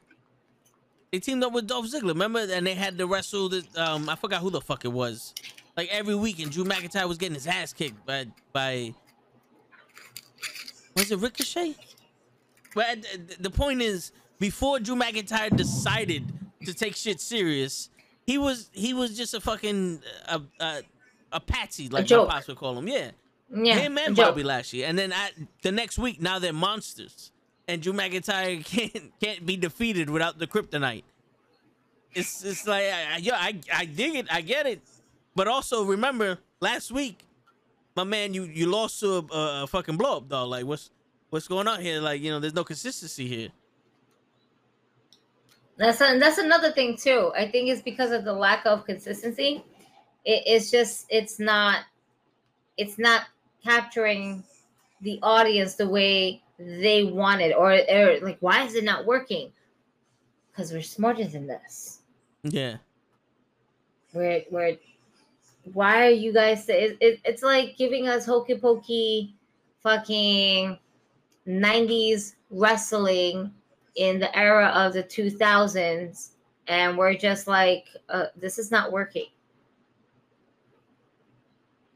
They 1.12 1.20
teamed 1.20 1.44
up 1.44 1.54
with 1.54 1.68
Dolph 1.68 1.86
Ziggler, 1.88 2.10
remember? 2.10 2.40
And 2.40 2.68
they 2.68 2.76
had 2.76 2.98
to 2.98 3.08
wrestle 3.08 3.50
the 3.50 3.66
um 3.76 4.10
I 4.10 4.16
forgot 4.16 4.42
who 4.42 4.50
the 4.50 4.62
fuck 4.62 4.86
it 4.86 4.92
was. 4.92 5.34
Like 5.76 5.90
every 5.92 6.16
week, 6.16 6.40
and 6.40 6.52
Drew 6.52 6.64
McIntyre 6.64 7.08
was 7.08 7.18
getting 7.18 7.36
his 7.36 7.48
ass 7.48 7.72
kicked 7.74 8.06
by 8.06 8.28
by 8.52 8.94
was 10.96 11.12
it 11.12 11.20
Ricochet? 11.20 11.76
But 12.74 13.00
uh, 13.00 13.18
the 13.40 13.50
point 13.50 13.82
is, 13.82 14.12
before 14.40 14.80
Drew 14.80 14.96
McIntyre 14.96 15.56
decided 15.56 16.24
to 16.66 16.74
take 16.74 16.96
shit 16.96 17.22
serious, 17.22 17.90
he 18.26 18.38
was 18.38 18.70
he 18.74 18.94
was 18.94 19.16
just 19.16 19.34
a 19.34 19.40
fucking 19.40 20.02
a 20.28 20.42
uh, 20.60 20.82
a 21.32 21.40
patsy, 21.40 21.90
like 21.90 22.04
my 22.04 22.08
joke. 22.08 22.30
pops 22.30 22.48
would 22.48 22.58
call 22.58 22.78
him. 22.78 22.88
Yeah, 22.88 23.12
Yeah, 23.54 23.76
him 23.76 23.98
and. 23.98 24.16
Bobby 24.16 24.44
Lashley. 24.44 24.84
And 24.84 24.98
then 24.98 25.14
I, 25.14 25.30
the 25.62 25.72
next 25.72 25.98
week, 25.98 26.22
now 26.22 26.40
they're 26.40 26.54
monsters, 26.54 27.32
and 27.68 27.82
Drew 27.82 27.94
McIntyre 27.94 28.64
can't 28.66 29.12
can't 29.20 29.46
be 29.46 29.58
defeated 29.58 30.10
without 30.10 30.40
the 30.40 30.48
kryptonite. 30.48 31.04
It's 32.14 32.44
it's 32.44 32.66
like 32.66 32.86
I, 32.86 33.18
yo, 33.18 33.34
I 33.34 33.60
I 33.74 33.86
dig 33.86 34.16
it, 34.16 34.28
I 34.32 34.42
get 34.42 34.66
it, 34.66 34.82
but 35.36 35.48
also 35.48 35.84
remember 35.84 36.40
last 36.60 36.92
week, 36.92 37.20
my 37.96 38.04
man, 38.04 38.34
you 38.34 38.44
you 38.44 38.68
lost 38.68 39.00
to 39.02 39.18
a, 39.18 39.36
a, 39.36 39.64
a 39.64 39.68
fucking 39.68 39.98
blow 39.98 40.18
up 40.18 40.30
dog. 40.30 40.50
Like 40.50 40.66
what's 40.66 40.90
what's 41.30 41.48
going 41.48 41.68
on 41.68 41.82
here? 41.82 42.00
Like 42.00 42.22
you 42.22 42.32
know, 42.32 42.40
there's 42.40 42.56
no 42.56 42.64
consistency 42.64 43.28
here. 43.28 43.50
That's 45.78 46.02
a, 46.02 46.18
that's 46.18 46.40
another 46.40 46.72
thing 46.72 46.98
too. 46.98 47.32
I 47.38 47.48
think 47.48 47.70
it's 47.70 47.82
because 47.82 48.12
of 48.12 48.26
the 48.26 48.34
lack 48.34 48.66
of 48.66 48.86
consistency. 48.86 49.64
It, 50.26 50.44
it's 50.48 50.72
just 50.72 51.06
it's 51.10 51.40
not 51.40 51.82
it's 52.78 52.98
not 52.98 53.24
capturing 53.64 54.44
the 55.02 55.20
audience 55.22 55.76
the 55.76 55.88
way 55.88 56.42
they 56.60 57.04
want 57.04 57.42
it, 57.42 57.56
or, 57.56 57.72
or 57.74 58.20
like 58.22 58.38
why 58.40 58.64
is 58.66 58.76
it 58.76 58.84
not 58.84 59.06
working? 59.06 59.52
Because 60.52 60.72
we're 60.72 60.82
smarter 60.82 61.26
than 61.26 61.48
this. 61.48 62.02
Yeah, 62.44 62.78
We're 64.14 64.44
we're 64.50 64.78
why 65.74 66.08
are 66.08 66.12
you 66.12 66.34
guys? 66.34 66.68
It, 66.70 66.98
it, 67.02 67.20
it's 67.26 67.44
like 67.44 67.78
giving 67.78 68.08
us 68.08 68.26
hokey 68.26 68.56
pokey, 68.58 69.36
fucking 69.82 70.78
'90s 71.48 72.36
wrestling 72.50 73.54
in 73.96 74.20
the 74.20 74.36
era 74.38 74.68
of 74.68 74.94
the 74.94 75.04
2000s 75.04 76.32
and 76.68 76.98
we're 76.98 77.16
just 77.16 77.48
like 77.48 77.88
uh, 78.10 78.26
this 78.36 78.60
is 78.60 78.72
not 78.72 78.92
working 78.92 79.26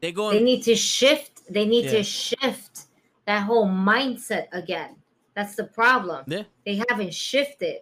they're 0.00 0.12
they 0.12 0.42
need 0.42 0.62
to 0.62 0.74
shift 0.74 1.42
they 1.52 1.64
need 1.64 1.84
Yeah. 1.84 1.90
to 1.92 2.02
shift 2.02 2.81
that 3.26 3.42
whole 3.44 3.66
mindset 3.68 4.46
again 4.52 4.96
that's 5.34 5.54
the 5.56 5.64
problem 5.64 6.24
Yeah. 6.26 6.42
they 6.66 6.82
haven't 6.88 7.14
shifted 7.14 7.78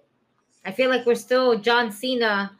i 0.64 0.70
feel 0.72 0.88
like 0.90 1.06
we're 1.06 1.14
still 1.14 1.58
john 1.58 1.90
cena 1.92 2.52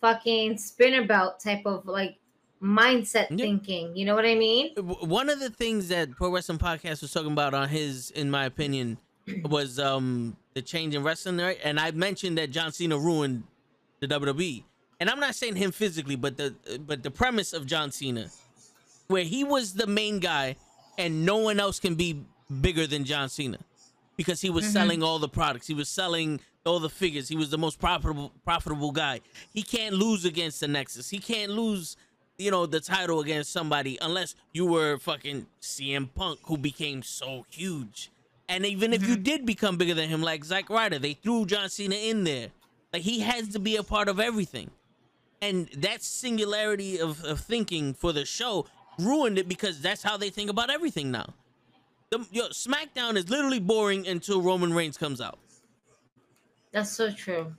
fucking 0.00 0.58
spinner 0.58 1.06
belt 1.06 1.40
type 1.40 1.62
of 1.64 1.86
like 1.86 2.18
mindset 2.62 3.26
Yeah. 3.30 3.36
thinking 3.44 3.96
you 3.96 4.04
know 4.04 4.14
what 4.14 4.24
i 4.26 4.34
mean 4.34 4.74
one 4.76 5.28
of 5.28 5.38
the 5.40 5.50
things 5.50 5.88
that 5.88 6.10
Pro 6.12 6.30
Wrestling 6.30 6.58
Podcast 6.58 7.02
was 7.02 7.12
talking 7.12 7.32
about 7.32 7.52
on 7.54 7.68
his, 7.68 8.10
in 8.10 8.30
my 8.30 8.46
opinion, 8.46 8.96
was 9.44 9.78
um 9.78 10.36
the 10.54 10.62
change 10.62 10.94
in 10.94 11.02
wrestling, 11.02 11.36
right? 11.38 11.58
And 11.64 11.78
I 11.80 11.90
mentioned 11.90 12.38
that 12.38 12.50
John 12.50 12.72
Cena 12.72 12.96
ruined 12.98 13.42
the 14.00 14.06
WWE, 14.08 14.62
and 15.00 15.10
I'm 15.10 15.20
not 15.20 15.34
saying 15.34 15.56
him 15.56 15.72
physically, 15.72 16.16
but 16.16 16.36
the 16.38 16.54
but 16.86 17.02
the 17.02 17.10
premise 17.10 17.52
of 17.52 17.66
John 17.66 17.90
Cena, 17.90 18.30
where 19.08 19.24
he 19.24 19.44
was 19.44 19.74
the 19.74 19.86
main 19.86 20.20
guy, 20.20 20.56
and 20.98 21.24
no 21.24 21.38
one 21.38 21.60
else 21.60 21.80
can 21.80 21.94
be 21.94 22.24
bigger 22.60 22.86
than 22.86 23.04
John 23.04 23.28
Cena, 23.28 23.58
because 24.16 24.40
he 24.40 24.50
was 24.50 24.64
Mhm. 24.66 24.72
selling 24.72 25.02
all 25.02 25.18
the 25.18 25.28
products, 25.28 25.66
he 25.66 25.74
was 25.74 25.88
selling 25.88 26.40
all 26.66 26.80
the 26.80 26.90
figures, 26.90 27.28
he 27.28 27.36
was 27.36 27.50
the 27.50 27.58
most 27.58 27.78
profitable 27.78 28.32
profitable 28.44 28.90
guy. 28.92 29.20
He 29.52 29.62
can't 29.62 29.94
lose 29.94 30.24
against 30.24 30.60
the 30.60 30.68
Nexus. 30.68 31.10
He 31.10 31.18
can't 31.18 31.52
lose 31.52 31.96
you 32.36 32.50
know, 32.50 32.66
the 32.66 32.80
title 32.80 33.20
against 33.20 33.52
somebody 33.52 33.96
unless 34.02 34.34
you 34.52 34.66
were 34.66 34.98
fucking 34.98 35.46
CM 35.60 36.08
Punk 36.12 36.40
who 36.46 36.56
became 36.58 37.00
so 37.00 37.46
huge. 37.48 38.10
And 38.48 38.66
even 38.66 38.92
if 38.92 39.06
you 39.06 39.14
did 39.16 39.46
become 39.46 39.76
bigger 39.76 39.94
than 39.94 40.08
him, 40.08 40.20
like 40.20 40.44
Zack 40.44 40.68
Ryder, 40.68 40.98
they 40.98 41.12
threw 41.14 41.46
John 41.46 41.68
Cena 41.70 41.94
in 41.94 42.24
there. 42.24 42.48
Like 42.92 43.02
he 43.02 43.20
has 43.20 43.50
to 43.50 43.60
be 43.60 43.76
a 43.76 43.84
part 43.84 44.08
of 44.08 44.18
everything. 44.18 44.72
And 45.40 45.68
that 45.76 46.02
singularity 46.02 46.98
of, 46.98 47.22
of 47.24 47.38
thinking 47.38 47.94
for 47.94 48.12
the 48.12 48.24
show 48.24 48.66
ruined 48.98 49.38
it 49.38 49.48
because 49.48 49.80
that's 49.80 50.02
how 50.02 50.16
they 50.16 50.30
think 50.30 50.50
about 50.50 50.70
everything 50.70 51.10
now. 51.10 51.34
The, 52.10 52.24
yo, 52.30 52.48
SmackDown 52.48 53.16
is 53.16 53.28
literally 53.28 53.60
boring 53.60 54.06
until 54.06 54.40
Roman 54.40 54.72
Reigns 54.72 54.96
comes 54.96 55.20
out. 55.20 55.38
That's 56.72 56.90
so 56.90 57.10
true. 57.10 57.54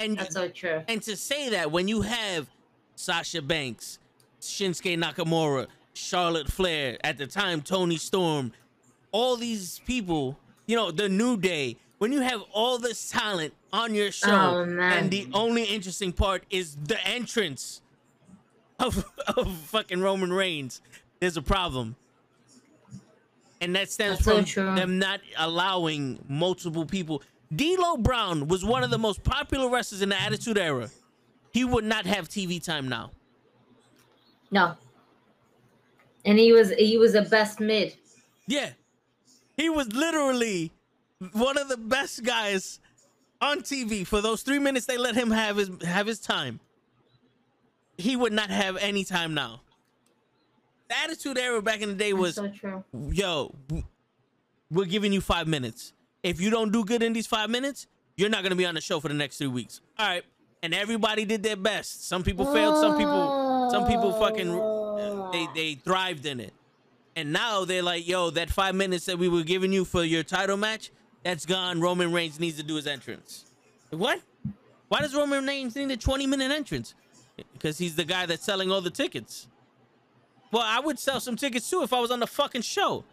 And 0.00 0.16
That's 0.16 0.34
so 0.34 0.48
true. 0.48 0.82
and 0.86 1.02
to 1.02 1.16
say 1.16 1.48
that 1.50 1.72
when 1.72 1.88
you 1.88 2.02
have 2.02 2.46
Sasha 2.94 3.42
Banks, 3.42 3.98
Shinsuke 4.40 4.96
Nakamura, 4.96 5.66
Charlotte 5.94 6.46
Flair, 6.50 6.98
at 7.02 7.18
the 7.18 7.26
time 7.26 7.62
Toni 7.62 7.96
Storm, 7.96 8.52
all 9.10 9.36
these 9.36 9.80
people, 9.86 10.38
you 10.66 10.76
know, 10.76 10.92
the 10.92 11.08
New 11.08 11.36
Day, 11.36 11.76
when 11.98 12.12
you 12.12 12.20
have 12.20 12.42
all 12.52 12.78
this 12.78 13.10
talent 13.10 13.52
on 13.72 13.92
your 13.92 14.12
show, 14.12 14.30
Oh, 14.30 14.78
and 14.80 15.10
the 15.10 15.26
only 15.34 15.64
interesting 15.64 16.12
part 16.12 16.44
is 16.48 16.76
the 16.76 17.04
entrance 17.04 17.82
of, 18.80 19.04
of 19.36 19.56
fucking 19.66 20.00
Roman 20.00 20.32
Reigns, 20.32 20.80
there's 21.20 21.36
a 21.36 21.42
problem. 21.42 21.96
And 23.60 23.74
that 23.74 23.90
stems 23.90 24.20
That's 24.20 24.52
from 24.52 24.76
them 24.76 24.98
not 24.98 25.20
allowing 25.36 26.20
multiple 26.28 26.86
people. 26.86 27.22
D'Lo 27.54 27.96
Brown 27.96 28.46
was 28.46 28.64
one 28.64 28.84
of 28.84 28.90
the 28.90 28.98
most 28.98 29.24
popular 29.24 29.68
wrestlers 29.68 30.00
in 30.00 30.10
the 30.10 30.20
Attitude 30.20 30.58
Era. 30.58 30.90
He 31.52 31.64
would 31.64 31.84
not 31.84 32.06
have 32.06 32.28
TV 32.28 32.62
time 32.62 32.88
now. 32.88 33.10
No. 34.50 34.74
And 36.24 36.38
he 36.38 36.52
was 36.52 36.70
he 36.70 36.98
was 36.98 37.14
the 37.14 37.22
best 37.22 37.58
mid. 37.58 37.96
Yeah. 38.46 38.70
He 39.56 39.68
was 39.68 39.92
literally 39.92 40.70
one 41.32 41.58
of 41.58 41.68
the 41.68 41.76
best 41.76 42.22
guys 42.22 42.78
on 43.40 43.60
TV 43.60 44.06
for 44.06 44.20
those 44.20 44.42
3 44.42 44.58
minutes 44.58 44.86
they 44.86 44.98
let 44.98 45.14
him 45.16 45.30
have 45.30 45.56
his 45.56 45.70
have 45.82 46.06
his 46.06 46.20
time. 46.20 46.60
He 47.98 48.16
would 48.16 48.32
not 48.32 48.48
have 48.48 48.76
any 48.76 49.04
time 49.04 49.34
now. 49.34 49.60
The 50.88 50.98
Attitude 51.04 51.36
Era 51.36 51.60
back 51.60 51.82
in 51.82 51.90
the 51.90 51.94
day 51.94 52.12
That's 52.12 52.20
was 52.20 52.34
so 52.36 52.48
true. 52.48 52.84
yo, 53.10 53.54
we're 54.70 54.86
giving 54.86 55.12
you 55.12 55.20
5 55.20 55.46
minutes. 55.46 55.92
If 56.22 56.40
you 56.40 56.50
don't 56.50 56.72
do 56.72 56.84
good 56.84 57.02
in 57.02 57.12
these 57.12 57.26
5 57.26 57.50
minutes, 57.50 57.86
you're 58.16 58.30
not 58.30 58.42
to 58.44 58.56
be 58.56 58.64
on 58.64 58.74
the 58.74 58.80
show 58.80 59.00
for 59.00 59.08
the 59.08 59.14
next 59.14 59.38
3 59.38 59.48
weeks. 59.48 59.80
All 59.98 60.08
right. 60.08 60.24
And 60.62 60.74
everybody 60.74 61.24
did 61.24 61.42
their 61.42 61.56
best. 61.56 62.08
Some 62.08 62.22
people 62.22 62.52
failed, 62.52 62.78
some 62.78 62.96
people 62.96 63.70
some 63.70 63.86
people 63.86 64.12
fucking 64.12 65.30
they 65.32 65.46
they 65.54 65.74
thrived 65.74 66.26
in 66.26 66.40
it. 66.40 66.52
And 67.14 67.32
now 67.32 67.64
they're 67.64 67.82
like, 67.82 68.06
yo, 68.06 68.30
that 68.30 68.48
five 68.50 68.74
minutes 68.74 69.06
that 69.06 69.18
we 69.18 69.28
were 69.28 69.42
giving 69.42 69.72
you 69.72 69.84
for 69.84 70.04
your 70.04 70.22
title 70.22 70.56
match, 70.56 70.90
that's 71.24 71.46
gone. 71.46 71.80
Roman 71.80 72.12
Reigns 72.12 72.38
needs 72.38 72.56
to 72.58 72.62
do 72.62 72.76
his 72.76 72.86
entrance. 72.86 73.44
What? 73.90 74.20
Why 74.88 75.00
does 75.00 75.14
Roman 75.14 75.46
Reigns 75.46 75.76
need 75.76 75.90
a 75.90 75.96
20 75.96 76.26
minute 76.26 76.50
entrance? 76.50 76.94
Because 77.52 77.78
he's 77.78 77.96
the 77.96 78.04
guy 78.04 78.26
that's 78.26 78.44
selling 78.44 78.70
all 78.70 78.80
the 78.80 78.90
tickets. 78.90 79.48
Well, 80.50 80.62
I 80.64 80.80
would 80.80 80.98
sell 80.98 81.20
some 81.20 81.36
tickets 81.36 81.68
too 81.68 81.82
if 81.82 81.92
I 81.92 82.00
was 82.00 82.10
on 82.10 82.20
the 82.20 82.26
fucking 82.26 82.62
show. 82.62 83.04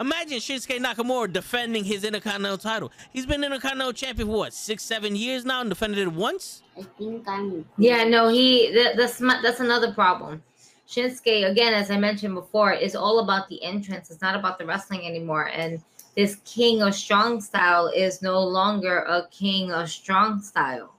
Imagine 0.00 0.38
Shinsuke 0.38 0.78
Nakamura 0.78 1.32
defending 1.32 1.82
his 1.82 2.04
Intercontinental 2.04 2.58
title. 2.58 2.92
He's 3.12 3.26
been 3.26 3.42
Intercontinental 3.42 3.92
champion 3.92 4.28
for 4.28 4.36
what, 4.36 4.54
six, 4.54 4.84
seven 4.84 5.16
years 5.16 5.44
now 5.44 5.60
and 5.60 5.68
defended 5.68 5.98
it 5.98 6.12
once? 6.12 6.62
I 6.78 6.82
think 6.96 7.26
I'm. 7.26 7.64
Yeah, 7.78 8.04
no, 8.04 8.28
he 8.28 8.70
that, 8.74 8.96
that's 8.96 9.18
that's 9.18 9.60
another 9.60 9.92
problem. 9.92 10.42
Shinsuke, 10.88 11.50
again, 11.50 11.74
as 11.74 11.90
I 11.90 11.98
mentioned 11.98 12.34
before, 12.34 12.72
is 12.72 12.94
all 12.94 13.18
about 13.18 13.48
the 13.48 13.62
entrance. 13.62 14.10
It's 14.10 14.22
not 14.22 14.34
about 14.34 14.58
the 14.58 14.64
wrestling 14.64 15.04
anymore. 15.04 15.48
And 15.48 15.82
this 16.16 16.36
king 16.44 16.80
of 16.80 16.94
strong 16.94 17.40
style 17.40 17.88
is 17.88 18.22
no 18.22 18.40
longer 18.40 19.00
a 19.00 19.28
king 19.30 19.70
of 19.70 19.90
strong 19.90 20.40
style. 20.40 20.94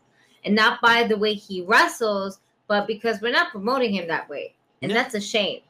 And 0.46 0.56
not 0.56 0.80
by 0.82 1.04
the 1.04 1.18
way 1.18 1.34
he 1.34 1.62
wrestles, 1.62 2.40
but 2.70 2.86
because 2.88 3.20
we're 3.20 3.34
not 3.34 3.52
promoting 3.52 3.92
him 3.92 4.08
that 4.08 4.30
way. 4.30 4.54
And 4.82 4.92
Yeah. 4.92 5.02
that's 5.02 5.16
a 5.16 5.20
shame. 5.20 5.62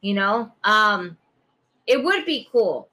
You 0.00 0.14
know? 0.14 0.50
Um, 0.64 1.16
it 1.86 2.02
would 2.02 2.24
be 2.24 2.48
cool 2.50 2.88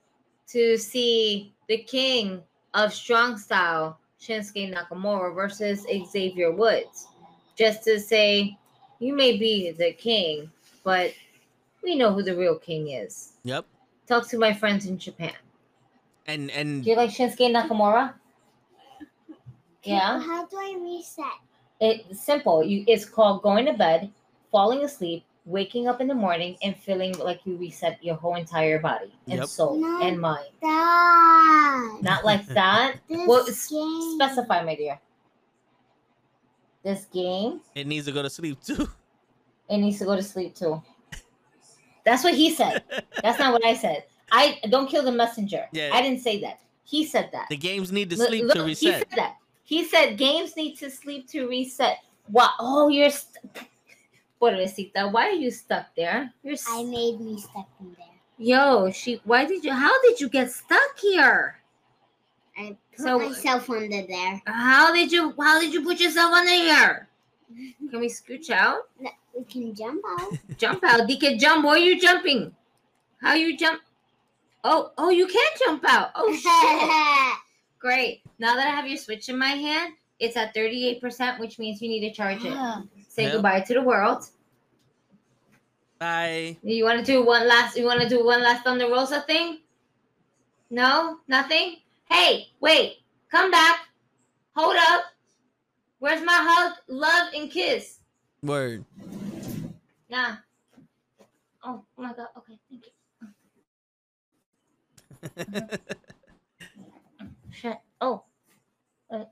to 0.49 0.77
see 0.77 1.53
the 1.67 1.77
king 1.77 2.43
of 2.73 2.93
strong 2.93 3.37
style, 3.37 3.97
Shinsuke 4.19 4.71
Nakamura, 4.73 5.33
versus 5.33 5.87
Xavier 6.11 6.51
Woods. 6.51 7.07
Just 7.55 7.83
to 7.85 7.99
say, 7.99 8.57
you 8.99 9.15
may 9.15 9.37
be 9.37 9.71
the 9.71 9.93
king, 9.93 10.51
but 10.83 11.13
we 11.81 11.95
know 11.95 12.13
who 12.13 12.21
the 12.21 12.35
real 12.35 12.59
king 12.59 12.89
is. 12.89 13.33
Yep. 13.43 13.65
Talk 14.05 14.27
to 14.29 14.37
my 14.37 14.53
friends 14.53 14.85
in 14.85 14.97
Japan. 14.99 15.33
And 16.27 16.51
and 16.51 16.83
Do 16.83 16.89
you 16.89 16.97
like 16.97 17.09
Shinsuke 17.11 17.51
Nakamura? 17.51 18.13
Yeah. 19.83 20.19
How 20.19 20.45
do 20.45 20.57
I 20.57 20.77
reset? 20.81 21.46
It's 21.79 22.21
simple. 22.21 22.63
You 22.63 22.83
it's 22.87 23.05
called 23.05 23.41
going 23.43 23.65
to 23.65 23.73
bed, 23.73 24.11
falling 24.51 24.83
asleep, 24.83 25.23
waking 25.45 25.87
up 25.87 26.01
in 26.01 26.07
the 26.07 26.15
morning, 26.15 26.57
and 26.63 26.75
feeling 26.75 27.13
like 27.19 27.41
you 27.45 27.55
reset 27.55 28.03
your 28.03 28.15
whole 28.15 28.35
entire 28.35 28.79
body 28.79 29.13
and 29.27 29.39
Yep. 29.39 29.47
soul 29.47 29.77
No. 29.77 30.01
and 30.01 30.19
mind. 30.19 30.47
Dad. 30.61 32.01
Not 32.01 32.25
like 32.25 32.45
that. 32.57 32.95
This 33.07 33.27
Well, 33.27 33.47
s- 33.47 33.69
game. 33.69 34.15
Specify, 34.15 34.63
my 34.63 34.75
dear. 34.75 34.99
This 36.83 37.05
game, 37.05 37.61
it 37.75 37.85
needs 37.85 38.05
to 38.05 38.11
go 38.11 38.21
to 38.21 38.29
sleep 38.29 38.61
too. 38.63 38.87
it 39.69 39.77
needs 39.77 39.99
to 39.99 40.05
go 40.05 40.15
to 40.15 40.23
sleep 40.23 40.55
too. 40.55 40.81
That's 42.05 42.23
what 42.23 42.33
he 42.33 42.53
said. 42.55 42.83
That's 43.21 43.37
not 43.39 43.51
what 43.51 43.65
I 43.65 43.75
said. 43.75 44.05
I 44.31 44.59
don't 44.69 44.89
kill 44.89 45.03
the 45.03 45.11
messenger. 45.11 45.65
Yeah. 45.73 45.89
I 45.93 46.01
didn't 46.01 46.21
say 46.21 46.39
that. 46.41 46.59
He 46.85 47.05
said 47.05 47.29
that. 47.33 47.47
The 47.49 47.57
games 47.57 47.91
need 47.91 48.09
to 48.11 48.15
Look- 48.15 48.29
sleep 48.29 48.45
look, 48.45 48.53
to 48.55 48.65
He 48.67 48.75
said 48.75 49.05
that. 49.17 49.35
He 49.67 49.83
said 49.83 50.15
games 50.17 50.55
need 50.55 50.75
to 50.79 50.89
sleep 50.89 51.27
to 51.31 51.45
reset. 51.47 51.97
What? 52.31 52.51
Oh, 52.57 52.87
you're. 52.87 53.09
St- 53.11 53.35
Pobrecita, 54.41 55.11
why 55.11 55.27
are 55.27 55.31
you 55.43 55.51
stuck 55.51 55.87
there? 55.97 56.31
You're. 56.41 56.53
s- 56.53 56.65
I 56.69 56.83
made 56.83 57.19
me 57.19 57.37
stuck 57.37 57.67
in 57.81 57.93
there. 57.97 58.07
Yo, 58.37 58.89
she. 58.91 59.19
Why 59.25 59.43
did 59.43 59.65
you? 59.65 59.73
How 59.73 59.91
did 60.03 60.21
you 60.21 60.29
get 60.29 60.49
stuck 60.51 60.97
here? 61.01 61.59
I 62.57 62.77
put 62.95 63.03
So- 63.05 63.19
myself 63.19 63.69
under 63.69 64.07
there. 64.07 64.41
How 64.47 64.93
did 64.93 65.11
you? 65.11 65.33
How 65.37 65.59
did 65.59 65.73
you 65.73 65.83
put 65.83 65.99
yourself 65.99 66.31
under 66.31 66.49
here? 66.51 67.09
Can 67.91 67.99
we 67.99 68.07
scooch 68.07 68.49
out? 68.49 68.83
We 69.35 69.43
can 69.43 69.75
jump 69.75 70.01
out. 70.17 70.31
Jump 70.57 70.83
out. 70.85 71.09
You 71.09 71.17
can 71.19 71.37
jump. 71.37 71.65
Where 71.65 71.75
are 71.75 71.77
you 71.77 71.99
jumping? 71.99 72.55
How 73.21 73.33
you 73.35 73.57
jump? 73.57 73.81
Oh, 74.63 74.91
oh, 74.97 75.09
you 75.09 75.27
can't 75.27 75.59
jump 75.59 75.83
out. 75.87 76.09
Oh 76.15 76.31
shit. 76.33 77.37
Great. 77.79 78.21
Now 78.39 78.55
that 78.55 78.67
I 78.67 78.71
have 78.71 78.87
your 78.87 78.97
switch 78.97 79.29
in 79.29 79.37
my 79.37 79.49
hand, 79.49 79.93
it's 80.19 80.35
at 80.35 80.55
38%, 80.55 81.39
which 81.39 81.59
means 81.59 81.81
you 81.81 81.89
need 81.89 82.07
to 82.09 82.13
charge 82.13 82.43
it. 82.43 82.53
Ah. 82.55 82.83
Say 83.07 83.23
Yeah. 83.23 83.31
goodbye 83.33 83.61
to 83.61 83.73
the 83.73 83.81
world. 83.81 84.25
Bye. 85.99 86.57
You 86.63 86.83
want 86.85 86.99
to 86.99 87.05
do 87.05 87.23
one 87.25 87.47
last? 87.47 87.77
You 87.77 87.85
want 87.85 88.01
to 88.01 88.09
do 88.09 88.23
one 88.23 88.41
last 88.41 88.63
Thunder 88.63 88.87
Rosa 88.87 89.21
thing? 89.21 89.59
No, 90.69 91.19
nothing. 91.27 91.77
Hey, 92.09 92.47
wait, 92.59 92.97
come 93.31 93.51
back. 93.51 93.87
Hold 94.55 94.75
up. 94.89 95.05
Where's 95.99 96.23
my 96.23 96.37
hug, 96.39 96.73
love, 96.87 97.33
and 97.33 97.49
kiss? 97.49 97.99
Word. 98.43 98.85
Nah. 100.09 100.37
Oh, 101.63 101.83
oh 101.97 102.01
my 102.01 102.13
god. 102.13 102.27
Okay, 102.37 102.59
thank 102.69 102.85
you. 102.85 102.91
Oh. 108.01 108.23
Uh, 109.09 109.23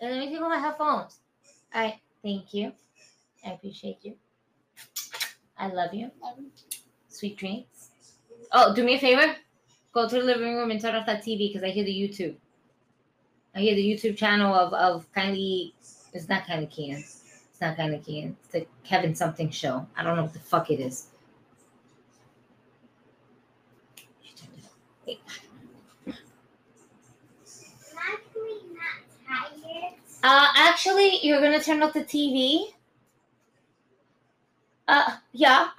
let 0.00 0.18
me 0.18 0.30
take 0.30 0.40
off 0.40 0.48
my 0.48 0.58
headphones. 0.58 1.20
All 1.74 1.82
right. 1.82 2.00
Thank 2.22 2.52
you. 2.54 2.72
I 3.46 3.52
appreciate 3.52 3.98
you. 4.02 4.16
I 5.56 5.68
love 5.68 5.94
you. 5.94 6.10
Sweet 7.08 7.36
dreams. 7.36 7.90
Oh, 8.52 8.74
do 8.74 8.84
me 8.84 8.94
a 8.94 8.98
favor. 8.98 9.36
Go 9.92 10.08
to 10.08 10.14
the 10.14 10.22
living 10.22 10.54
room 10.56 10.70
and 10.70 10.80
turn 10.80 10.94
off 10.94 11.06
that 11.06 11.22
TV 11.22 11.48
because 11.48 11.62
I 11.62 11.70
hear 11.70 11.84
the 11.84 11.92
YouTube. 11.92 12.36
I 13.54 13.60
hear 13.60 13.74
the 13.74 13.84
YouTube 13.84 14.16
channel 14.16 14.54
of 14.54 14.72
of 14.72 15.10
kindly. 15.12 15.74
It's 16.12 16.28
not 16.28 16.44
KindlyKeyin. 16.44 16.98
It's 16.98 17.60
not 17.60 17.76
KindlyKeyin. 17.76 18.34
It's 18.44 18.48
the 18.52 18.66
Kevin 18.84 19.14
something 19.14 19.50
show. 19.50 19.86
I 19.96 20.02
don't 20.02 20.16
know 20.16 20.22
what 20.22 20.32
the 20.32 20.38
fuck 20.38 20.70
it 20.70 20.80
is. 20.80 21.08
She 24.22 24.34
turned 24.34 24.56
it 24.56 24.64
off. 24.64 24.76
Wait. 25.06 25.20
I'm 26.06 26.14
actually 27.98 28.60
not 28.72 29.02
tired. 29.28 30.09
Uh, 30.22 30.48
actually, 30.56 31.18
you're 31.22 31.40
gonna 31.40 31.62
turn 31.62 31.82
off 31.82 31.94
the 31.94 32.04
TV. 32.04 32.72
Uh, 34.86 35.16
yeah. 35.32 35.68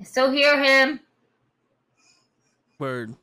I 0.00 0.04
still 0.04 0.30
hear 0.30 0.62
him. 0.62 1.00
Word. 2.78 3.14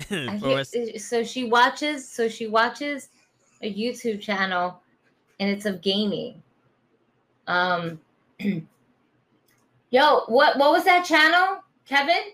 Hear- 0.08 0.64
so 0.64 1.24
she 1.24 1.44
watches. 1.44 2.06
So 2.06 2.28
she 2.28 2.46
watches 2.48 3.08
a 3.62 3.72
YouTube 3.72 4.20
channel, 4.20 4.82
and 5.40 5.48
it's 5.48 5.64
of 5.64 5.80
gaming. 5.80 6.42
Um, 7.46 7.98
yo, 9.92 10.24
what 10.26 10.58
what 10.58 10.72
was 10.72 10.84
that 10.84 11.04
channel, 11.04 11.62
Kevin? 11.86 12.32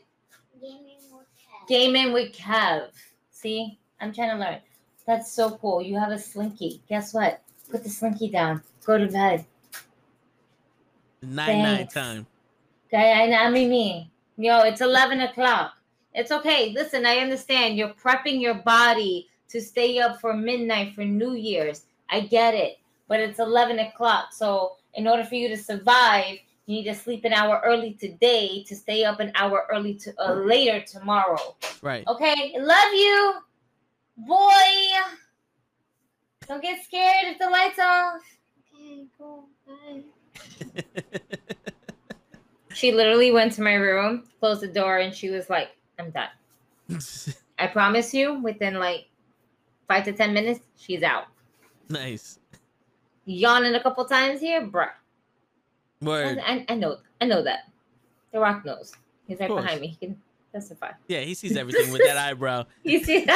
Gaming 0.58 0.96
with 1.12 1.26
Kev. 1.36 1.68
Gaming 1.68 2.12
with 2.14 2.32
Kev. 2.32 2.88
See, 3.30 3.78
I'm 4.00 4.14
trying 4.14 4.30
to 4.30 4.36
learn. 4.36 4.58
That's 5.06 5.30
so 5.30 5.50
cool. 5.50 5.82
You 5.82 5.98
have 5.98 6.12
a 6.12 6.18
slinky. 6.18 6.80
Guess 6.88 7.12
what? 7.12 7.42
Put 7.70 7.84
the 7.84 7.90
slinky 7.90 8.30
down. 8.30 8.62
Go 8.86 8.96
to 8.96 9.06
bed. 9.06 9.44
Nine 11.20 11.62
nine 11.62 11.76
Thanks. 11.76 11.94
time. 11.94 12.26
Okay, 12.86 13.12
I, 13.12 13.46
I 13.46 13.50
mean 13.50 13.68
me. 13.68 14.10
Yo, 14.38 14.60
it's 14.60 14.80
eleven 14.80 15.20
o'clock. 15.20 15.74
It's 16.14 16.30
okay. 16.32 16.72
Listen, 16.72 17.04
I 17.04 17.18
understand. 17.18 17.76
You're 17.76 17.94
prepping 17.94 18.40
your 18.40 18.54
body 18.54 19.28
to 19.48 19.60
stay 19.60 19.98
up 19.98 20.20
for 20.20 20.32
midnight 20.32 20.94
for 20.94 21.04
New 21.04 21.34
Year's. 21.34 21.82
I 22.10 22.20
get 22.20 22.54
it, 22.54 22.78
but 23.08 23.20
it's 23.20 23.40
eleven 23.40 23.80
o'clock. 23.80 24.32
So, 24.32 24.76
in 24.94 25.08
order 25.08 25.24
for 25.24 25.34
you 25.34 25.48
to 25.48 25.56
survive, 25.56 26.38
you 26.68 26.76
need 26.76 26.84
to 26.84 26.94
sleep 26.94 27.24
an 27.24 27.32
hour 27.32 27.62
early 27.64 27.94
today 27.94 28.62
to 28.64 28.76
stay 28.76 29.02
up 29.02 29.20
an 29.20 29.32
hour 29.34 29.66
early 29.72 29.94
to 29.94 30.12
uh, 30.22 30.34
later 30.34 30.84
tomorrow. 30.84 31.56
Right. 31.80 32.06
Okay, 32.06 32.54
love 32.58 32.92
you, 32.92 33.34
boy. 34.18 34.36
Don't 36.46 36.62
get 36.62 36.84
scared 36.84 37.24
if 37.24 37.38
the 37.38 37.48
lights 37.48 37.78
off. 37.78 38.20
Okay, 38.74 39.06
go. 39.18 39.44
Bye. 39.66 40.02
She 42.74 42.92
literally 42.92 43.32
went 43.32 43.54
to 43.54 43.62
my 43.62 43.74
room, 43.74 44.28
closed 44.38 44.60
the 44.60 44.68
door, 44.68 44.98
and 44.98 45.12
she 45.12 45.30
was 45.30 45.50
like, 45.50 45.70
"I'm 45.98 46.12
done." 46.12 46.28
I 47.58 47.66
promise 47.66 48.14
you, 48.14 48.34
within 48.40 48.74
like 48.74 49.08
five 49.88 50.04
to 50.04 50.12
ten 50.12 50.32
minutes, 50.32 50.60
she's 50.76 51.02
out. 51.02 51.24
nice. 51.88 52.38
Yawning 53.24 53.74
a 53.74 53.82
couple 53.82 54.04
times 54.04 54.38
here, 54.38 54.64
bruh. 54.64 54.90
Word. 56.00 56.38
I, 56.44 56.64
I 56.68 56.74
know, 56.74 56.98
I 57.20 57.24
know 57.26 57.42
that. 57.42 57.60
The 58.32 58.40
Rock 58.40 58.64
knows. 58.64 58.92
He's 59.26 59.38
right 59.40 59.48
behind 59.48 59.80
me. 59.80 59.88
He 59.88 60.06
can 60.06 60.16
testify. 60.52 60.92
Yeah, 61.08 61.20
he 61.20 61.34
sees 61.34 61.56
everything 61.56 61.92
with 61.92 62.02
that 62.04 62.16
eyebrow. 62.28 62.64
You 62.82 63.02
see, 63.04 63.24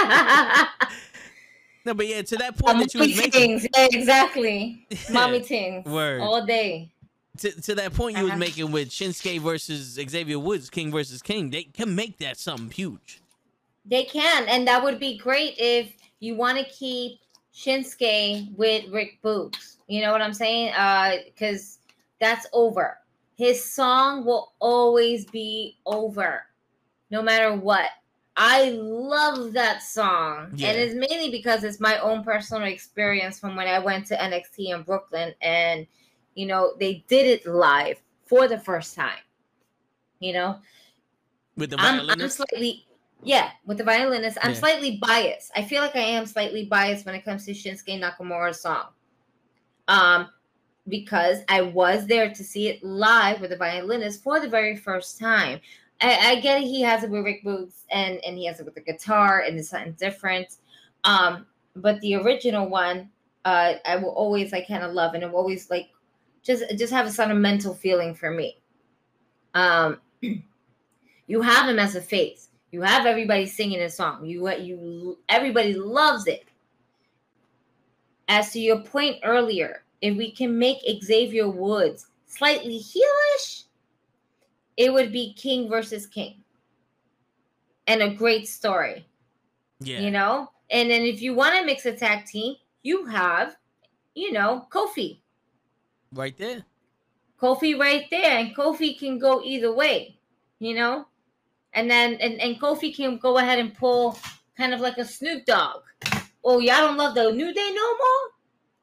No, 1.84 1.94
but 1.94 2.06
yeah, 2.06 2.22
to 2.22 2.36
that 2.36 2.56
point 2.56 2.78
that 2.78 2.94
you 2.94 3.00
mommy 3.00 3.12
was 3.12 3.18
making. 3.20 3.60
Yeah, 3.74 3.88
exactly. 3.90 4.86
Mommy 5.10 5.40
tings. 5.40 5.84
Word. 5.84 6.20
All 6.20 6.46
day. 6.46 6.92
to, 7.38 7.50
to 7.62 7.74
that 7.74 7.92
point 7.92 8.16
you 8.16 8.22
was 8.22 8.30
Uh-huh. 8.32 8.38
making 8.38 8.70
with 8.70 8.90
Shinsuke 8.90 9.40
versus 9.40 9.98
Xavier 10.08 10.38
Woods, 10.38 10.70
King 10.70 10.92
versus 10.92 11.20
King, 11.22 11.50
they 11.50 11.64
can 11.64 11.94
make 11.96 12.18
that 12.18 12.38
something 12.38 12.70
huge. 12.70 13.20
They 13.84 14.04
can, 14.04 14.46
and 14.48 14.64
that 14.68 14.80
would 14.84 15.00
be 15.00 15.18
great 15.18 15.54
if 15.58 15.92
you 16.20 16.36
want 16.36 16.56
to 16.58 16.64
keep 16.66 17.18
Shinsuke 17.52 18.54
with 18.56 18.88
Rick 18.92 19.18
Boogs. 19.24 19.78
You 19.88 20.02
know 20.02 20.12
what 20.12 20.22
I'm 20.22 20.34
saying? 20.34 20.72
Uh, 20.74 21.16
because 21.24 21.78
that's 22.22 22.46
over. 22.52 22.98
His 23.36 23.62
song 23.64 24.24
will 24.24 24.52
always 24.60 25.26
be 25.26 25.78
over, 25.84 26.44
no 27.10 27.20
matter 27.20 27.54
what. 27.54 27.88
I 28.36 28.70
love 28.70 29.52
that 29.54 29.82
song, 29.82 30.52
Yeah. 30.56 30.68
and 30.68 30.78
it's 30.78 30.94
mainly 30.94 31.30
because 31.30 31.64
it's 31.64 31.80
my 31.80 31.98
own 31.98 32.22
personal 32.22 32.62
experience 32.68 33.38
from 33.38 33.56
when 33.56 33.66
I 33.66 33.78
went 33.78 34.06
to 34.06 34.16
NXT 34.16 34.72
in 34.74 34.82
Brooklyn, 34.84 35.34
and 35.42 35.86
you 36.34 36.46
know 36.46 36.74
they 36.78 37.04
did 37.08 37.26
it 37.26 37.44
live 37.44 38.00
for 38.24 38.46
the 38.48 38.58
first 38.58 38.94
time. 38.94 39.18
You 40.20 40.32
know, 40.34 40.60
With 41.56 41.70
the 41.70 41.76
I'm, 41.78 41.98
I'm 41.98 41.98
violinist. 41.98 42.36
slightly 42.38 42.86
yeah 43.24 43.50
with 43.66 43.78
the 43.78 43.84
violinist 43.84 44.36
i'm 44.42 44.50
Yeah. 44.50 44.58
slightly 44.58 44.98
biased 45.00 45.52
i 45.54 45.62
feel 45.62 45.80
like 45.80 45.94
i 45.94 46.00
am 46.00 46.26
slightly 46.26 46.64
biased 46.64 47.06
when 47.06 47.14
it 47.14 47.24
comes 47.24 47.44
to 47.46 47.52
shinsuke 47.52 48.00
nakamura's 48.00 48.60
song 48.60 48.86
um 49.86 50.28
because 50.88 51.38
i 51.48 51.60
was 51.60 52.06
there 52.06 52.32
to 52.32 52.42
see 52.42 52.68
it 52.68 52.82
live 52.82 53.40
with 53.40 53.50
the 53.50 53.56
violinist 53.56 54.22
for 54.22 54.40
the 54.40 54.48
very 54.48 54.76
first 54.76 55.18
time 55.18 55.60
i, 56.00 56.32
I 56.32 56.40
get 56.40 56.62
it 56.62 56.66
he 56.66 56.82
has 56.82 57.04
it 57.04 57.10
with 57.10 57.24
rick 57.24 57.44
boots 57.44 57.84
and 57.90 58.18
and 58.24 58.36
he 58.36 58.46
has 58.46 58.60
it 58.60 58.64
with 58.64 58.74
the 58.74 58.80
guitar 58.80 59.40
and 59.46 59.58
it's 59.58 59.68
something 59.70 59.92
different 59.92 60.56
um 61.04 61.46
but 61.76 62.00
the 62.00 62.16
original 62.16 62.68
one 62.68 63.10
uh 63.44 63.74
i 63.86 63.96
will 63.96 64.10
always 64.10 64.52
like 64.52 64.68
kind 64.68 64.82
of 64.82 64.92
love 64.92 65.14
and 65.14 65.22
it 65.22 65.30
will 65.30 65.38
always 65.38 65.70
like 65.70 65.88
just 66.42 66.64
just 66.76 66.92
have 66.92 67.06
a 67.06 67.10
sentimental 67.10 67.74
feeling 67.74 68.14
for 68.14 68.30
me 68.30 68.58
um 69.54 69.98
you 71.26 71.40
have 71.40 71.68
him 71.68 71.78
as 71.78 71.94
a 71.94 72.00
face. 72.00 72.48
You 72.70 72.82
have 72.82 73.06
everybody 73.06 73.46
singing 73.46 73.80
a 73.80 73.90
song. 73.90 74.24
You 74.24 74.50
you 74.50 75.18
everybody 75.28 75.74
loves 75.74 76.26
it. 76.26 76.44
As 78.28 78.52
to 78.52 78.60
your 78.60 78.80
point 78.80 79.16
earlier, 79.24 79.82
if 80.02 80.16
we 80.16 80.32
can 80.32 80.58
make 80.58 80.78
Xavier 81.02 81.48
Woods 81.48 82.08
slightly 82.26 82.78
heelish, 82.78 83.64
it 84.76 84.92
would 84.92 85.12
be 85.12 85.32
King 85.34 85.68
versus 85.68 86.06
King. 86.06 86.42
And 87.86 88.02
a 88.02 88.10
great 88.10 88.48
story, 88.48 89.06
yeah. 89.80 90.00
you 90.00 90.10
know? 90.10 90.50
And 90.70 90.90
then 90.90 91.02
if 91.02 91.22
you 91.22 91.34
want 91.34 91.54
to 91.56 91.64
mix 91.64 91.86
a 91.86 91.92
tag 91.92 92.26
team, 92.26 92.56
you 92.82 93.06
have, 93.06 93.56
you 94.14 94.32
know, 94.32 94.66
Kofi. 94.70 95.20
right 96.12 96.36
there. 96.36 96.64
Kofi 97.40 97.78
right 97.78 98.06
there, 98.10 98.38
and 98.38 98.56
Kofi 98.56 98.98
can 98.98 99.18
go 99.18 99.42
either 99.42 99.72
way, 99.74 100.16
you 100.60 100.74
know. 100.74 101.06
And 101.74 101.90
then 101.90 102.14
and, 102.14 102.40
and 102.40 102.60
Kofi 102.60 102.94
can 102.94 103.18
go 103.18 103.38
ahead 103.38 103.58
and 103.58 103.74
pull 103.74 104.16
kind 104.56 104.72
of 104.72 104.80
like 104.80 104.98
a 104.98 105.04
Snoop 105.04 105.44
Dogg. 105.44 105.82
Oh, 106.44 106.60
y'all 106.60 106.86
don't 106.86 106.96
love 106.96 107.14
the 107.14 107.32
New 107.32 107.52
Day 107.52 107.70
no 107.74 107.96
more. 107.96 108.31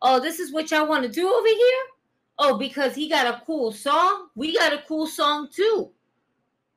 Oh, 0.01 0.19
this 0.19 0.39
is 0.39 0.51
what 0.51 0.71
y'all 0.71 0.87
want 0.87 1.03
to 1.03 1.09
do 1.09 1.31
over 1.31 1.47
here. 1.47 1.83
Oh, 2.37 2.57
because 2.57 2.95
he 2.95 3.09
got 3.09 3.27
a 3.27 3.41
cool 3.45 3.71
song, 3.71 4.29
we 4.35 4.55
got 4.55 4.73
a 4.73 4.83
cool 4.87 5.07
song 5.07 5.49
too. 5.53 5.91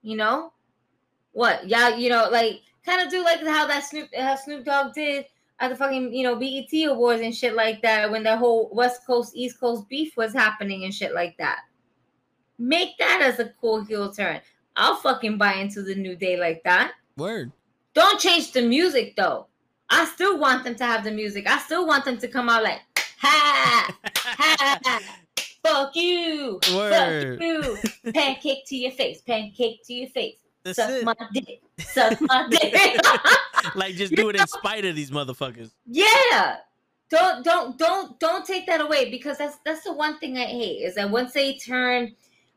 You 0.02 0.16
know 0.16 0.52
what? 1.32 1.68
Y'all, 1.68 1.96
you 1.96 2.10
know, 2.10 2.28
like 2.30 2.60
kind 2.84 3.02
of 3.02 3.10
do 3.10 3.22
like 3.24 3.40
how 3.46 3.66
that 3.66 3.84
Snoop 3.84 4.08
how 4.16 4.34
Snoop 4.36 4.64
Dogg 4.64 4.92
did 4.92 5.24
at 5.60 5.70
the 5.70 5.76
fucking 5.76 6.12
you 6.12 6.24
know 6.24 6.36
BET 6.36 6.72
awards 6.88 7.22
and 7.22 7.34
shit 7.34 7.54
like 7.54 7.80
that 7.82 8.10
when 8.10 8.24
the 8.24 8.36
whole 8.36 8.70
West 8.72 9.06
Coast 9.06 9.32
East 9.36 9.60
Coast 9.60 9.88
beef 9.88 10.16
was 10.16 10.32
happening 10.32 10.84
and 10.84 10.94
shit 10.94 11.14
like 11.14 11.36
that. 11.38 11.60
Make 12.58 12.98
that 12.98 13.20
as 13.22 13.38
a 13.38 13.52
cool 13.60 13.84
heel 13.84 14.12
turn. 14.12 14.40
I'll 14.76 14.96
fucking 14.96 15.38
buy 15.38 15.54
into 15.54 15.82
the 15.82 15.94
new 15.94 16.16
day 16.16 16.36
like 16.36 16.62
that. 16.64 16.92
Word. 17.16 17.52
Don't 17.94 18.18
change 18.18 18.52
the 18.52 18.62
music 18.62 19.14
though. 19.16 19.46
I 19.90 20.06
still 20.06 20.38
want 20.38 20.64
them 20.64 20.74
to 20.76 20.84
have 20.84 21.04
the 21.04 21.10
music. 21.10 21.48
I 21.48 21.58
still 21.58 21.86
want 21.86 22.04
them 22.04 22.18
to 22.18 22.28
come 22.28 22.48
out 22.48 22.62
like 22.62 22.80
ha 23.22 23.94
ha 24.14 25.00
fuck 25.64 25.94
you. 25.96 26.60
Word. 26.74 27.38
Fuck 27.38 27.42
you. 28.04 28.12
Pancake 28.12 28.66
to 28.66 28.76
your 28.76 28.92
face. 28.92 29.20
Pancake 29.22 29.82
to 29.86 29.92
your 29.94 30.08
face. 30.10 30.36
That's 30.64 30.76
Suck 30.76 30.90
it. 30.90 31.04
my 31.04 31.14
dick. 31.32 31.62
Suck 31.80 32.20
my 32.20 32.48
dick. 32.48 33.00
Like 33.76 33.94
just 33.94 34.12
do 34.16 34.28
it 34.28 34.34
in 34.34 34.44
spite 34.48 34.84
of 34.84 34.96
these 34.96 35.12
motherfuckers. 35.12 35.70
Yeah. 35.86 36.56
Don't 37.10 37.44
don't 37.44 37.78
don't 37.78 38.18
don't 38.18 38.44
take 38.44 38.66
that 38.66 38.80
away 38.80 39.08
because 39.08 39.38
that's 39.38 39.58
that's 39.64 39.84
the 39.84 39.92
one 39.92 40.18
thing 40.18 40.36
I 40.36 40.46
hate 40.46 40.82
is 40.82 40.96
that 40.96 41.08
once 41.08 41.32
they 41.32 41.54
turn 41.58 42.12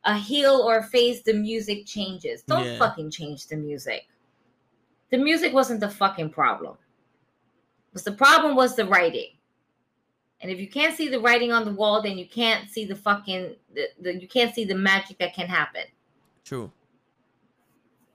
a 0.06 0.18
heel 0.18 0.56
or 0.66 0.80
a 0.80 0.84
face, 0.84 1.22
the 1.22 1.34
music 1.34 1.86
changes. 1.86 2.42
Don't 2.42 2.66
Yeah. 2.66 2.80
fucking 2.80 3.12
change 3.12 3.46
the 3.48 3.56
music. 3.56 4.08
The 5.12 5.20
music 5.20 5.54
wasn't 5.54 5.80
the 5.80 5.90
fucking 5.90 6.32
problem. 6.32 6.76
Was 7.94 8.04
the 8.04 8.12
problem 8.12 8.56
was 8.56 8.76
the 8.76 8.86
writing. 8.86 9.30
And 10.41 10.52
if 10.52 10.60
you 10.60 10.68
can't 10.68 10.95
see 10.95 11.07
the 11.07 11.20
writing 11.20 11.52
on 11.52 11.66
the 11.66 11.72
wall, 11.72 12.02
then 12.02 12.18
you 12.18 12.28
can't 12.28 12.70
see 12.70 12.86
the 12.86 12.95
fucking 12.95 13.56
the, 13.74 13.88
the 14.02 14.22
you 14.22 14.28
can't 14.28 14.53
see 14.53 14.66
the 14.66 14.76
magic 14.76 15.18
that 15.20 15.34
can 15.34 15.48
happen. 15.48 15.84
True. 16.44 16.72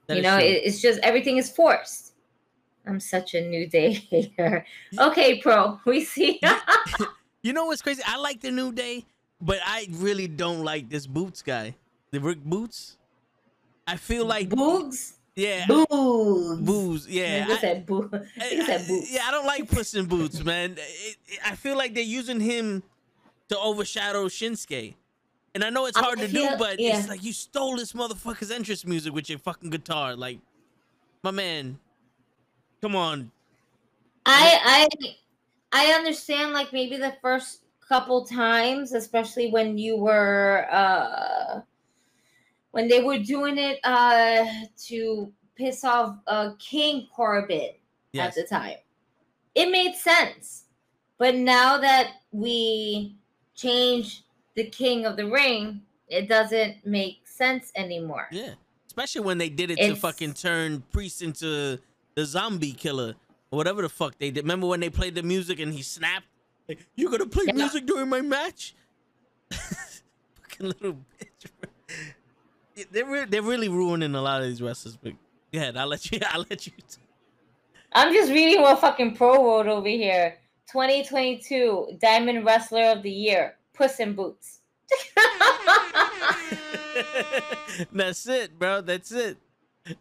That 0.06 0.16
you 0.16 0.22
know, 0.22 0.38
true. 0.38 0.46
it, 0.46 0.62
it's 0.64 0.80
just 0.80 1.00
everything 1.00 1.38
is 1.38 1.50
forced. 1.50 2.12
I'm 2.86 3.00
such 3.00 3.34
a 3.34 3.40
new 3.40 3.66
day 3.66 3.92
hater. 4.10 4.66
Okay, 4.98 5.40
pro. 5.40 5.80
We 5.84 6.04
see. 6.04 6.40
You 7.42 7.54
know 7.54 7.64
what's 7.64 7.80
crazy? 7.80 8.02
I 8.06 8.18
like 8.18 8.42
the 8.42 8.50
New 8.50 8.70
Day, 8.70 9.06
but 9.40 9.60
I 9.64 9.88
really 9.92 10.28
don't 10.28 10.62
like 10.62 10.90
this 10.90 11.06
Boots 11.06 11.40
guy. 11.40 11.74
The 12.10 12.20
Rick 12.20 12.44
Boots. 12.44 12.98
I 13.86 13.96
feel 13.96 14.26
like 14.26 14.50
Boogs. 14.50 15.14
Yeah, 15.36 15.66
Boogs. 15.66 16.64
booze. 16.64 17.08
Yeah, 17.08 17.46
I- 17.48 17.58
said 17.58 17.86
boo. 17.86 18.10
I- 18.12 18.64
said 18.66 18.80
I- 18.82 18.86
boots. 18.86 19.12
yeah, 19.12 19.22
I 19.26 19.30
don't 19.30 19.46
like 19.46 19.68
Puss 19.70 19.94
in 19.94 20.06
Boots, 20.06 20.42
man. 20.44 20.72
It, 20.72 21.16
it- 21.28 21.38
I 21.44 21.54
feel 21.56 21.76
like 21.76 21.94
they're 21.94 22.02
using 22.02 22.40
him 22.40 22.82
to 23.48 23.58
overshadow 23.58 24.26
Shinsuke. 24.26 24.94
And 25.54 25.64
I 25.64 25.70
know 25.70 25.86
it's 25.86 25.96
I 25.96 26.02
hard 26.02 26.20
to 26.20 26.28
do, 26.28 26.48
but 26.58 26.78
yeah. 26.78 26.98
it's 26.98 27.08
like 27.08 27.24
you 27.24 27.32
stole 27.32 27.76
this 27.76 27.92
motherfucker's 27.92 28.52
entrance 28.52 28.86
music 28.86 29.12
with 29.12 29.28
your 29.28 29.40
fucking 29.40 29.70
guitar. 29.70 30.14
Like, 30.14 30.38
my 31.24 31.32
man, 31.32 31.78
come 32.80 32.94
on. 32.94 33.32
I 34.26 34.86
I 34.92 35.14
I 35.72 35.86
understand 35.94 36.52
like 36.52 36.72
maybe 36.72 36.96
the 36.98 37.16
first 37.20 37.62
couple 37.88 38.24
times, 38.24 38.92
especially 38.92 39.50
when 39.50 39.76
you 39.76 39.96
were 39.96 40.68
uh 40.70 41.62
when 42.72 42.88
they 42.88 43.02
were 43.02 43.18
doing 43.18 43.58
it 43.58 43.78
uh 43.84 44.44
to 44.86 45.32
piss 45.56 45.84
off 45.84 46.16
uh 46.26 46.50
King 46.58 47.08
Corbin. 47.14 47.70
Yes. 48.12 48.36
at 48.36 48.42
the 48.42 48.48
time. 48.48 48.76
It 49.54 49.70
made 49.70 49.94
sense. 49.94 50.64
But 51.18 51.36
now 51.36 51.78
that 51.78 52.14
we 52.32 53.14
change 53.54 54.24
the 54.56 54.64
king 54.64 55.06
of 55.06 55.16
the 55.16 55.26
ring, 55.30 55.82
it 56.08 56.28
doesn't 56.28 56.84
make 56.84 57.20
sense 57.28 57.70
anymore. 57.76 58.26
Yeah. 58.32 58.54
Especially 58.88 59.20
when 59.20 59.38
they 59.38 59.48
did 59.48 59.70
it 59.70 59.76
to 59.76 59.94
fucking 59.94 60.32
turn 60.34 60.82
Priest 60.90 61.22
into 61.22 61.78
the 62.16 62.24
zombie 62.24 62.72
killer 62.72 63.14
or 63.52 63.56
whatever 63.58 63.82
the 63.82 63.88
fuck 63.88 64.18
they 64.18 64.32
did. 64.32 64.42
Remember 64.42 64.66
when 64.66 64.80
they 64.80 64.90
played 64.90 65.14
the 65.14 65.22
music 65.22 65.60
and 65.60 65.72
he 65.72 65.82
snapped? 65.82 66.26
Like, 66.68 66.84
you 66.96 67.08
gonna 67.10 67.26
play 67.26 67.44
Yeah. 67.46 67.52
music 67.52 67.86
during 67.86 68.08
my 68.08 68.22
match? 68.22 68.74
fucking 69.52 70.66
little 70.66 70.94
bitch. 70.94 71.59
Yeah, 72.74 72.84
They're 72.90 73.06
re- 73.06 73.24
they're 73.26 73.42
really 73.42 73.68
ruining 73.68 74.14
a 74.14 74.22
lot 74.22 74.42
of 74.42 74.48
these 74.48 74.62
wrestlers. 74.62 74.96
But 74.96 75.12
go 75.52 75.58
ahead, 75.58 75.76
I'll 75.76 75.86
let 75.86 76.10
you. 76.10 76.20
I'll 76.30 76.46
let 76.48 76.66
you. 76.66 76.72
I'm 77.92 78.12
just 78.12 78.30
reading 78.30 78.62
what 78.62 78.80
fucking 78.80 79.16
pro 79.16 79.44
wrote 79.44 79.66
over 79.66 79.88
here. 79.88 80.36
2022 80.70 81.98
Diamond 82.00 82.44
Wrestler 82.44 82.92
of 82.92 83.02
the 83.02 83.10
Year, 83.10 83.56
Puss 83.74 83.98
in 83.98 84.14
Boots. 84.14 84.60
That's 87.92 88.26
it, 88.28 88.58
bro. 88.58 88.80
That's 88.80 89.12
it. 89.12 89.36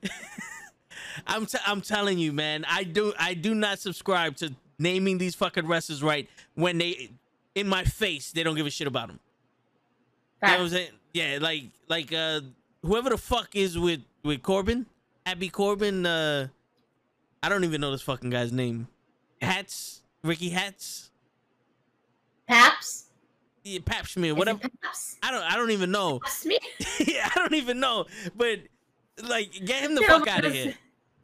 I'm 1.28 1.46
t- 1.46 1.58
I'm 1.66 1.82
telling 1.82 2.20
you, 2.20 2.32
man. 2.32 2.66
I 2.68 2.84
do 2.84 3.14
I 3.20 3.34
do 3.34 3.56
not 3.56 3.80
subscribe 3.80 4.36
to 4.38 4.54
naming 4.78 5.18
these 5.18 5.36
fucking 5.36 5.68
wrestlers 5.68 6.04
right 6.04 6.30
when 6.56 6.78
they 6.78 7.12
in 7.56 7.68
my 7.68 7.84
face 7.84 8.32
they 8.32 8.44
don't 8.44 8.56
give 8.56 8.66
a 8.66 8.70
shit 8.70 8.88
about 8.88 9.08
them. 9.08 9.20
You 10.41 10.48
know 10.48 10.54
what 10.54 10.62
I'm 10.64 10.70
saying? 10.70 10.91
Yeah, 11.14 11.38
like 11.41 11.64
like 11.88 12.14
uh 12.14 12.41
whoever 12.82 13.10
the 13.10 13.18
fuck 13.18 13.56
is 13.56 13.78
with 13.78 14.02
with 14.24 14.42
Corbin, 14.42 14.86
Happy 15.26 15.50
Corbin. 15.50 16.06
uh 16.06 16.48
I 17.42 17.50
don't 17.50 17.64
even 17.64 17.80
know 17.82 17.92
this 17.92 18.02
fucking 18.02 18.30
guy's 18.30 18.52
name. 18.52 18.88
Hats, 19.42 20.02
Ricky 20.24 20.50
Hats, 20.50 21.12
Paps? 22.48 23.06
yeah, 23.64 23.80
Pap 23.86 24.06
Schmear, 24.06 24.36
whatever. 24.36 24.60
Paps? 24.60 25.18
I 25.24 25.32
don't 25.32 25.44
I 25.44 25.56
don't 25.56 25.72
even 25.72 25.92
know. 25.92 26.20
Yeah, 27.00 27.30
I 27.34 27.40
don't 27.40 27.54
even 27.54 27.80
know. 27.80 28.06
But 28.36 28.60
like, 29.24 29.52
get 29.66 29.82
him 29.84 29.96
the 29.96 30.02
fuck 30.02 30.28
out 30.28 30.44
of 30.46 30.54
here. 30.54 30.74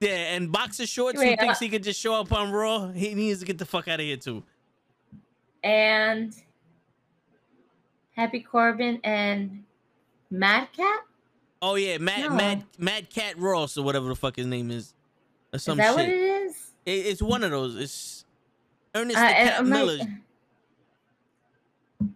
yeah, 0.00 0.34
and 0.34 0.50
boxer 0.50 0.86
shorts 0.86 1.20
who 1.20 1.26
Wait, 1.26 1.38
thinks 1.38 1.58
uh, 1.58 1.64
he 1.64 1.68
could 1.68 1.82
just 1.82 2.00
show 2.00 2.14
up 2.14 2.32
on 2.32 2.50
Raw, 2.50 2.88
he 2.88 3.14
needs 3.14 3.40
to 3.40 3.46
get 3.46 3.58
the 3.58 3.66
fuck 3.66 3.88
out 3.88 4.00
of 4.00 4.06
here 4.06 4.16
too. 4.16 4.42
And 5.62 6.34
Happy 8.16 8.40
Corbin 8.40 9.00
and 9.04 9.64
Madcap? 10.32 11.06
Oh 11.60 11.74
yeah, 11.76 11.98
Mad 11.98 12.20
No. 12.30 12.30
Mad 12.36 12.64
Mad 12.78 13.10
Cat 13.10 13.38
Ross 13.38 13.76
or 13.76 13.84
whatever 13.84 14.08
the 14.08 14.16
fuck 14.16 14.36
his 14.36 14.46
name 14.46 14.70
is, 14.70 14.94
or 15.52 15.56
Is 15.56 15.62
some 15.62 15.76
that 15.78 15.94
what 15.94 16.04
shit. 16.06 16.08
it 16.14 16.16
is? 16.16 16.56
It- 16.86 17.06
it's 17.06 17.22
one 17.22 17.44
of 17.44 17.50
those. 17.50 17.76
It's 17.76 18.24
Ernest 18.94 19.16
Uh, 19.18 19.28
the 19.28 19.34
Cat 19.34 19.58
like- 19.60 19.66
Miller, 19.68 19.98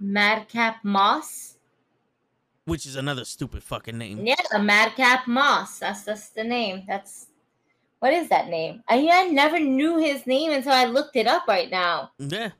Madcap 0.01 0.83
Moss? 0.85 1.53
which 2.65 2.85
is 2.85 2.97
another 2.97 3.25
stupid 3.25 3.63
fucking 3.63 3.97
name. 3.97 4.27
Yeah, 4.27 4.35
a 4.53 4.59
Madcap 4.59 5.29
Moss. 5.29 5.79
That's 5.79 6.03
that's 6.03 6.31
the 6.31 6.43
name. 6.43 6.83
That's 6.89 7.27
what 8.01 8.13
is 8.13 8.29
that 8.31 8.49
name? 8.49 8.83
I 8.89 9.07
I 9.09 9.29
never 9.29 9.61
knew 9.61 9.99
his 9.99 10.27
name 10.27 10.51
until 10.53 10.73
I 10.73 10.85
looked 10.87 11.15
it 11.17 11.27
up 11.29 11.47
right 11.47 11.71
now. 11.71 12.11
Yeah, 12.19 12.51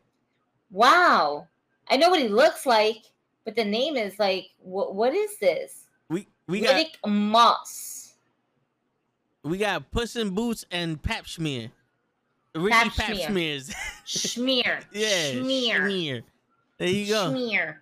Wow. 0.71 1.49
I 1.89 1.97
know 1.97 2.11
what 2.11 2.21
he 2.21 2.29
looks 2.29 2.67
like, 2.67 3.03
but 3.47 3.57
the 3.57 3.65
name 3.65 3.97
is 3.97 4.19
like 4.19 4.49
what 4.59 4.95
what 4.95 5.15
is 5.15 5.39
this? 5.39 5.87
we 6.11 6.27
we 6.47 6.61
got 6.61 6.75
Riddick 6.75 6.97
Moss. 7.09 8.13
we 9.43 9.57
got 9.57 9.91
Puss 9.91 10.17
in 10.17 10.31
Boots 10.31 10.67
and 10.71 11.03
Pap 11.03 11.25
Schmear. 11.25 11.71
Ricky 12.55 12.71
Pap 12.71 12.95
Pap 12.97 13.17
Schmear. 13.17 13.75
Yeah, 14.93 15.33
Schmear. 15.33 15.81
Schmear. 15.81 16.23
There 16.79 16.89
you 16.89 17.07
go. 17.07 17.33
Schmear. 17.33 17.77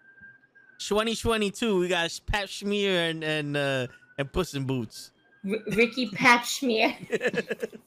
2022, 0.80 1.78
we 1.78 1.88
got 1.88 2.20
Pap 2.26 2.44
Schmear 2.46 3.10
and 3.10 3.24
and 3.24 3.56
uh 3.56 3.86
and 4.18 4.32
Puss 4.32 4.54
in 4.54 4.64
Boots. 4.64 5.10
R- 5.48 5.58
Ricky 5.74 6.08
Pap 6.10 6.42
Schmear. 6.44 6.94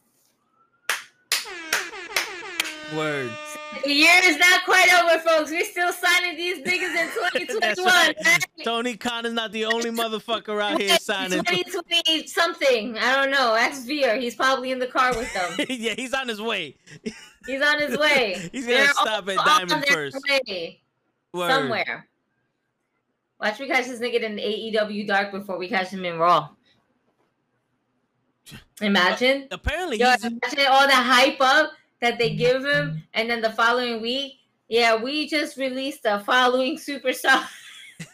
Word. 2.96 3.30
The 3.84 3.92
year 3.92 4.22
is 4.24 4.38
not 4.38 4.66
quite 4.66 4.88
over, 4.94 5.20
folks. 5.20 5.52
We're 5.52 5.66
still 5.66 5.92
signing 5.92 6.36
these 6.38 6.60
niggas 6.60 6.96
in 6.96 7.10
2021. 7.48 7.86
Right. 7.86 8.16
right? 8.26 8.40
Tony 8.64 8.96
Khan 8.98 9.26
is 9.26 9.34
not 9.34 9.52
the 9.52 9.66
only 9.66 9.90
motherfucker 9.92 10.62
out 10.62 10.80
here 10.80 10.98
signing. 10.98 11.40
2020 11.44 12.28
something. 12.28 12.98
I 12.98 13.16
don't 13.16 13.32
know. 13.32 13.54
Ex 13.54 13.84
Veer. 13.84 14.18
He's 14.18 14.36
probably 14.36 14.72
in 14.72 14.80
the 14.80 14.88
car 14.88 15.16
with 15.16 15.32
them. 15.34 15.66
yeah, 15.70 15.94
he's 15.96 16.14
on 16.14 16.28
his 16.28 16.42
way. 16.42 16.76
He's 17.46 17.62
on 17.62 17.80
his 17.80 17.98
way. 17.98 18.50
He's 18.52 18.68
gonna 18.68 18.88
stop 18.88 19.30
at 19.30 19.38
Diamond 19.38 19.86
first. 19.86 20.18
way 20.28 20.82
somewhere. 21.34 22.08
Watch 23.40 23.60
me 23.60 23.68
catch 23.68 23.86
this 23.86 24.00
nigga 24.00 24.22
in 24.24 24.36
AEW 24.36 25.08
Dark 25.08 25.32
before 25.32 25.58
we 25.58 25.70
catch 25.70 25.90
him 25.90 26.04
in 26.04 26.18
Raw. 26.18 26.50
Imagine. 28.82 29.48
Apparently, 29.52 29.98
Yo, 29.98 30.08
imagine 30.08 30.68
all 30.70 30.88
the 30.88 30.96
hype 30.96 31.40
up 31.40 31.72
that 32.02 32.18
they 32.18 32.30
mm-hmm. 32.30 32.38
give 32.38 32.64
him, 32.64 32.90
mm-hmm. 32.90 32.98
and 33.14 33.30
then 33.30 33.42
the 33.42 33.52
following 33.52 34.02
week, 34.02 34.34
yeah, 34.68 35.02
we 35.02 35.28
just 35.28 35.58
released 35.58 36.04
the 36.04 36.22
following 36.26 36.78
superstar. 36.78 37.48
this 38.00 38.10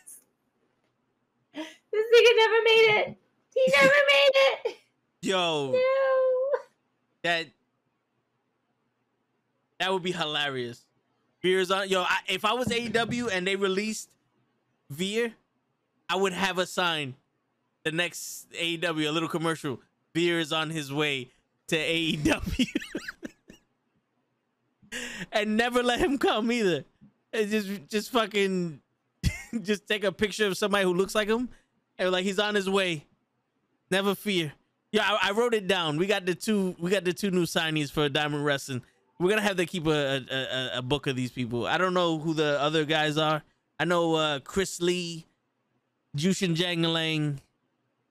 nigga 1.55 2.31
never 2.37 2.63
made 2.63 2.87
it. 2.97 3.17
He 3.53 3.73
never 3.75 3.93
made 4.13 4.31
it. 4.65 4.75
yo. 5.21 5.71
No. 5.71 5.79
That 7.23 7.47
that 9.79 9.91
would 9.91 10.03
be 10.03 10.11
hilarious. 10.11 10.85
Veer's 11.41 11.71
on. 11.71 11.89
Yo, 11.89 12.01
I, 12.01 12.19
if 12.27 12.45
I 12.45 12.53
was 12.53 12.67
AEW 12.67 13.29
and 13.31 13.45
they 13.45 13.55
released 13.55 14.09
Veer, 14.89 15.33
I 16.09 16.15
would 16.15 16.33
have 16.33 16.57
a 16.57 16.65
sign. 16.65 17.15
The 17.83 17.91
next 17.91 18.49
AEW, 18.51 19.09
a 19.09 19.11
little 19.11 19.27
commercial. 19.27 19.81
Veer 20.15 20.39
is 20.39 20.53
on 20.53 20.69
his 20.69 20.93
way 20.93 21.31
to 21.67 21.75
AEW. 21.77 22.67
and 25.31 25.57
never 25.57 25.83
let 25.83 25.99
him 25.99 26.17
come 26.17 26.51
either. 26.51 26.85
And 27.31 27.49
just 27.49 27.69
just 27.89 28.11
fucking 28.11 28.79
just 29.61 29.87
take 29.87 30.03
a 30.03 30.11
picture 30.11 30.47
of 30.47 30.57
somebody 30.57 30.83
who 30.85 30.93
looks 30.93 31.15
like 31.15 31.27
him 31.27 31.49
and 31.97 32.11
like 32.11 32.23
he's 32.23 32.39
on 32.39 32.55
his 32.55 32.69
way. 32.69 33.05
Never 33.89 34.15
fear. 34.15 34.53
Yeah, 34.91 35.03
I, 35.07 35.29
I 35.29 35.31
wrote 35.31 35.53
it 35.53 35.67
down. 35.67 35.97
We 35.97 36.05
got 36.05 36.25
the 36.25 36.35
two. 36.35 36.75
We 36.79 36.91
got 36.91 37.03
the 37.03 37.13
two 37.13 37.31
new 37.31 37.45
signees 37.45 37.91
for 37.91 38.07
Diamond 38.09 38.45
Wrestling. 38.45 38.83
We're 39.19 39.29
gonna 39.29 39.41
have 39.41 39.57
to 39.57 39.65
keep 39.65 39.87
a 39.87 40.23
a, 40.29 40.77
a, 40.77 40.81
book 40.81 41.07
of 41.07 41.15
these 41.15 41.31
people. 41.31 41.65
I 41.65 41.77
don't 41.77 41.93
know 41.93 42.19
who 42.19 42.33
the 42.33 42.59
other 42.61 42.85
guys 42.85 43.17
are. 43.17 43.43
I 43.79 43.85
know 43.85 44.15
uh, 44.15 44.39
Chris 44.39 44.81
Lee, 44.81 45.25
Jushin 46.15 46.55
Jangalang, 46.55 47.37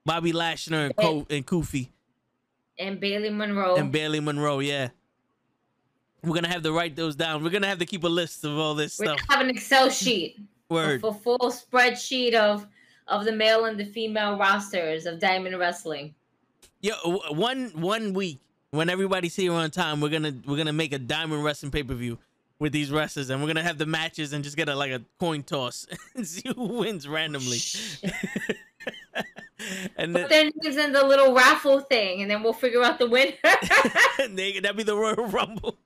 Bobby 0.04 0.32
Lashner, 0.32 0.86
and, 0.86 0.96
Ko- 0.96 1.26
and 1.30 1.46
Kofi, 1.46 1.88
And 2.78 2.98
Bailey 2.98 3.30
Monroe. 3.30 3.76
and 3.76 3.92
Bailey 3.92 4.20
Monroe. 4.20 4.58
Yeah, 4.60 4.88
we're 6.22 6.34
gonna 6.34 6.48
have 6.48 6.62
to 6.62 6.72
write 6.72 6.96
those 6.96 7.16
down. 7.16 7.42
We're 7.42 7.50
gonna 7.50 7.66
have 7.66 7.78
to 7.78 7.86
keep 7.86 8.04
a 8.04 8.08
list 8.08 8.44
of 8.44 8.56
all 8.58 8.74
this 8.74 8.98
We're 8.98 9.06
stuff. 9.16 9.20
have 9.28 9.40
an 9.40 9.50
Excel 9.50 9.90
sheet, 9.90 10.36
a 10.70 10.74
Word. 10.74 11.00
full, 11.00 11.14
full 11.14 11.38
spreadsheet 11.38 12.34
of 12.34 12.66
of 13.08 13.24
the 13.24 13.32
male 13.32 13.64
and 13.64 13.78
the 13.78 13.84
female 13.84 14.38
rosters 14.38 15.06
of 15.06 15.18
Diamond 15.18 15.58
Wrestling. 15.58 16.14
W- 16.82 17.20
one 17.30 17.70
one 17.74 18.12
week 18.12 18.38
when 18.70 18.88
everybody's 18.88 19.36
here 19.36 19.52
on 19.52 19.70
time, 19.70 20.00
we're 20.00 20.08
gonna 20.08 20.34
we're 20.46 20.56
gonna 20.56 20.72
make 20.72 20.92
a 20.92 20.98
Diamond 20.98 21.44
Wrestling 21.44 21.70
pay 21.72 21.82
per 21.82 21.94
view 21.94 22.18
with 22.58 22.72
these 22.72 22.90
wrestlers, 22.90 23.28
and 23.30 23.40
we're 23.40 23.48
gonna 23.48 23.62
have 23.62 23.78
the 23.78 23.86
matches 23.86 24.32
and 24.32 24.42
just 24.44 24.56
get 24.56 24.68
a 24.68 24.74
like 24.76 24.92
a 24.92 25.02
coin 25.18 25.42
toss 25.42 25.86
and 26.14 26.26
see 26.26 26.48
who 26.54 26.64
wins 26.64 27.08
randomly. 27.08 27.58
and 29.96 30.14
then 30.14 30.28
their 30.28 30.44
names 30.44 30.76
in 30.76 30.92
the 30.92 31.04
little 31.04 31.34
raffle 31.34 31.80
thing, 31.80 32.22
and 32.22 32.30
then 32.30 32.42
we'll 32.42 32.52
figure 32.52 32.82
out 32.82 32.98
the 32.98 33.08
winner. 33.08 33.32
that'd 33.42 34.76
be 34.76 34.82
the 34.82 34.96
Royal 34.96 35.26
Rumble. 35.26 35.76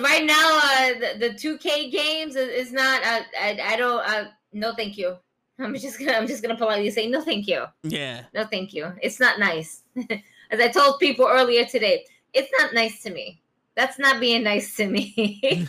Right 0.00 0.24
now, 0.24 0.60
uh, 0.62 0.92
the, 0.98 1.28
the 1.28 1.30
2K 1.34 1.90
games 1.90 2.36
is, 2.36 2.66
is 2.66 2.72
not. 2.72 3.02
Uh, 3.02 3.22
I, 3.40 3.58
I 3.62 3.76
don't. 3.76 4.00
Uh, 4.00 4.24
no, 4.52 4.74
thank 4.74 4.98
you. 4.98 5.16
I'm 5.58 5.74
just 5.74 5.98
gonna. 5.98 6.12
I'm 6.12 6.26
just 6.26 6.42
gonna 6.42 6.56
politely 6.56 6.90
say 6.90 7.06
no, 7.06 7.20
thank 7.20 7.46
you. 7.46 7.64
yeah, 7.82 8.24
No, 8.34 8.44
thank 8.44 8.72
you. 8.72 8.92
It's 9.02 9.20
not 9.20 9.38
nice. 9.38 9.82
As 10.50 10.58
I 10.58 10.68
told 10.68 10.98
people 10.98 11.26
earlier 11.28 11.64
today, 11.64 12.04
it's 12.32 12.50
not 12.58 12.74
nice 12.74 13.02
to 13.02 13.10
me. 13.10 13.40
That's 13.76 13.98
not 13.98 14.20
being 14.20 14.42
nice 14.42 14.74
to 14.76 14.86
me. 14.86 15.68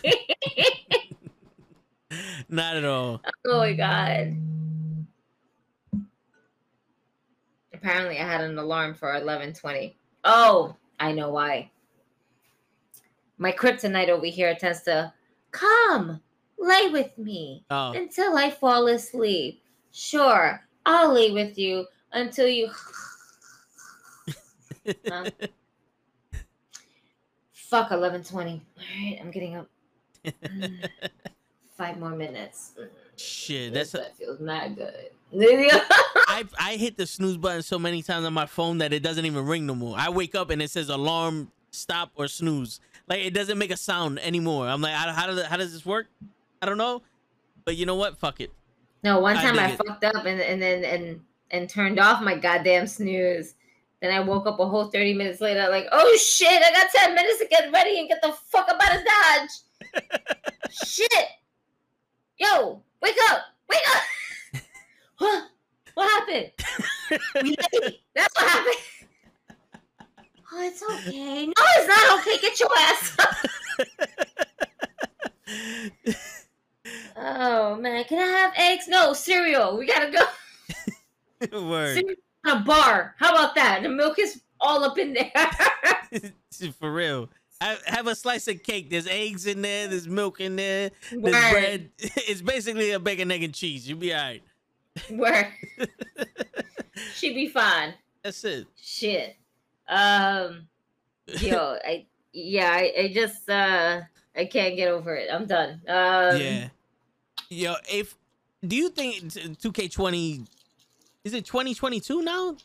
not 2.48 2.76
at 2.76 2.84
all. 2.84 3.22
oh 3.46 3.58
my 3.58 3.72
god. 3.74 4.36
Apparently, 7.74 8.18
I 8.18 8.24
had 8.24 8.42
an 8.42 8.58
alarm 8.58 8.94
for 8.94 9.08
11:20. 9.08 9.94
Oh, 10.24 10.76
I 10.98 11.12
know 11.12 11.30
why. 11.30 11.70
My 13.42 13.50
kryptonite 13.50 14.08
over 14.08 14.26
here 14.26 14.54
tends 14.54 14.82
to 14.82 15.12
come, 15.50 16.20
lay 16.60 16.90
with 16.90 17.18
me 17.18 17.64
Oh, 17.70 17.90
until 17.90 18.38
I 18.38 18.50
fall 18.52 18.86
asleep. 18.86 19.64
Sure, 19.90 20.64
I'll 20.86 21.12
lay 21.12 21.32
with 21.32 21.58
you 21.58 21.86
until 22.12 22.46
you 22.46 22.70
Huh? 25.08 25.28
Fuck, 27.52 27.90
eleven 27.90 28.22
twenty. 28.22 28.62
All 28.78 28.84
right, 29.04 29.18
I'm 29.20 29.32
getting 29.32 29.56
up. 29.56 29.68
Five 31.76 31.98
more 31.98 32.10
minutes. 32.10 32.74
Shit, 33.16 33.74
that's. 33.74 33.94
A, 33.94 33.98
that 33.98 34.16
feels 34.16 34.38
not 34.38 34.76
good. 34.76 35.10
I 35.32 36.44
I 36.60 36.76
hit 36.76 36.96
the 36.96 37.08
snooze 37.08 37.38
button 37.38 37.62
so 37.62 37.76
many 37.76 38.02
times 38.04 38.24
on 38.24 38.34
my 38.34 38.46
phone 38.46 38.78
that 38.78 38.92
it 38.92 39.02
doesn't 39.02 39.26
even 39.26 39.44
ring 39.46 39.66
no 39.66 39.74
more. 39.74 39.96
I 39.98 40.10
wake 40.10 40.36
up 40.36 40.50
and 40.50 40.62
it 40.62 40.70
says 40.70 40.90
alarm, 40.90 41.50
stop, 41.72 42.12
or 42.14 42.28
snooze. 42.28 42.78
Like 43.12 43.26
it 43.26 43.34
doesn't 43.34 43.58
make 43.58 43.70
a 43.70 43.76
sound 43.76 44.18
anymore. 44.20 44.66
I'm 44.66 44.80
like, 44.80 44.94
how, 44.94 45.12
how 45.12 45.26
does 45.26 45.44
how 45.44 45.58
does 45.58 45.70
this 45.70 45.84
work? 45.84 46.06
I 46.62 46.66
don't 46.66 46.78
know. 46.78 47.02
But 47.66 47.76
you 47.76 47.84
know 47.84 47.94
what? 47.94 48.16
Fuck 48.16 48.40
it. 48.40 48.50
no, 49.04 49.20
one 49.20 49.36
time 49.36 49.58
I, 49.58 49.72
it. 49.72 49.76
fucked 49.76 50.02
up 50.02 50.24
and 50.24 50.40
and 50.40 50.62
then 50.62 50.82
and 50.82 51.20
and 51.50 51.68
turned 51.68 52.00
off 52.00 52.22
my 52.22 52.34
goddamn 52.34 52.86
snooze. 52.86 53.52
Then 54.00 54.14
I 54.14 54.20
woke 54.20 54.46
up 54.46 54.58
a 54.60 54.66
whole 54.66 54.86
30 54.86 55.12
minutes 55.12 55.42
later, 55.42 55.68
like, 55.68 55.88
oh 55.92 56.16
shit, 56.16 56.62
I 56.62 56.72
got 56.72 56.90
10 56.90 57.14
minutes 57.14 57.38
to 57.40 57.48
get 57.48 57.70
ready 57.70 58.00
and 58.00 58.08
get 58.08 58.22
the 58.22 58.32
fuck 58.32 58.70
up 58.70 58.80
out 58.82 58.96
of 58.96 59.04
Dodge. 59.04 60.70
shit. 60.70 61.26
Yo, 62.38 62.80
wake 63.02 63.16
up. 63.28 63.42
Wake 63.68 63.80
up. 63.94 64.62
huh? 65.16 65.46
What 65.92 66.08
happened? 66.08 66.50
That's 68.14 68.40
what 68.40 68.48
happened. 68.48 68.76
Oh, 70.54 70.62
it's 70.62 70.82
okay. 70.82 71.46
No, 71.46 71.52
it's 71.56 71.88
not 71.88 72.20
okay. 72.20 72.38
Get 72.38 72.60
your 72.60 72.68
ass 72.78 73.16
up. 73.18 73.34
Oh 77.16 77.76
man, 77.76 78.04
can 78.04 78.18
I 78.18 78.26
have 78.38 78.52
eggs? 78.56 78.88
No, 78.88 79.12
cereal. 79.12 79.78
We 79.78 79.86
gotta 79.86 80.10
go. 80.10 80.24
Word. 81.68 81.94
Cereal 81.94 82.16
a 82.44 82.60
bar. 82.60 83.14
How 83.18 83.32
about 83.32 83.54
that? 83.54 83.82
The 83.82 83.88
milk 83.88 84.18
is 84.18 84.40
all 84.60 84.84
up 84.84 84.98
in 84.98 85.14
there. 85.14 86.32
For 86.80 86.92
real. 86.92 87.30
I 87.60 87.76
have 87.86 88.08
a 88.08 88.14
slice 88.14 88.48
of 88.48 88.62
cake. 88.62 88.90
There's 88.90 89.06
eggs 89.06 89.46
in 89.46 89.62
there. 89.62 89.86
There's 89.86 90.08
milk 90.08 90.40
in 90.40 90.56
there. 90.56 90.90
There's 91.10 91.50
bread. 91.52 91.90
It's 92.00 92.42
basically 92.42 92.90
a 92.90 92.98
bacon, 92.98 93.30
egg, 93.30 93.44
and 93.44 93.54
cheese. 93.54 93.88
You'll 93.88 93.98
be 93.98 94.12
all 94.12 94.20
right. 94.20 94.42
Word. 95.10 95.46
She'd 97.14 97.34
be 97.34 97.48
fine. 97.48 97.94
That's 98.22 98.42
it. 98.44 98.66
Shit. 98.76 99.36
Um. 99.92 100.68
Yo, 101.40 101.78
I 101.84 102.06
yeah, 102.32 102.70
I, 102.72 102.92
I 102.98 103.12
just 103.12 103.48
uh 103.48 104.00
I 104.36 104.44
can't 104.46 104.76
get 104.76 104.88
over 104.88 105.14
it. 105.14 105.28
I'm 105.32 105.46
done. 105.46 105.80
Um, 105.86 106.40
yeah. 106.40 106.68
Yo, 107.50 107.74
if 107.90 108.16
do 108.66 108.76
you 108.76 108.88
think 108.88 109.58
two 109.58 109.72
K 109.72 109.88
twenty 109.88 110.44
is 111.24 111.34
it 111.34 111.44
twenty 111.44 111.74
twenty 111.74 112.00
two 112.00 112.22
now? 112.22 112.56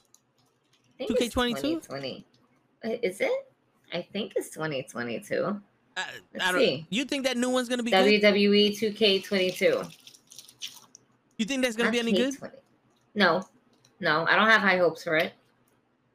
I 1.00 1.06
think 1.06 1.20
2K22? 1.20 1.56
2020. 1.56 2.26
Uh, 2.84 2.90
Is 3.02 3.22
it? 3.22 3.48
I 3.94 4.02
think 4.02 4.34
it's 4.36 4.50
2022. 4.50 5.62
I, 5.96 6.04
Let's 6.34 6.46
I 6.46 6.52
don't. 6.52 6.62
see. 6.62 6.88
You 6.90 7.06
think 7.06 7.24
that 7.26 7.38
new 7.38 7.50
one's 7.50 7.70
gonna 7.70 7.84
be 7.84 7.92
good? 7.92 8.22
WWE 8.22 8.78
2K22. 8.78 9.94
You 11.38 11.46
think 11.46 11.64
that's 11.64 11.76
gonna 11.76 11.92
be 11.92 12.00
any 12.00 12.12
good? 12.12 12.34
K20. 12.36 12.52
No, 13.16 13.44
no, 14.00 14.26
I 14.28 14.36
don't 14.36 14.48
have 14.48 14.62
high 14.62 14.78
hopes 14.78 15.04
for 15.04 15.16
it. 15.18 15.34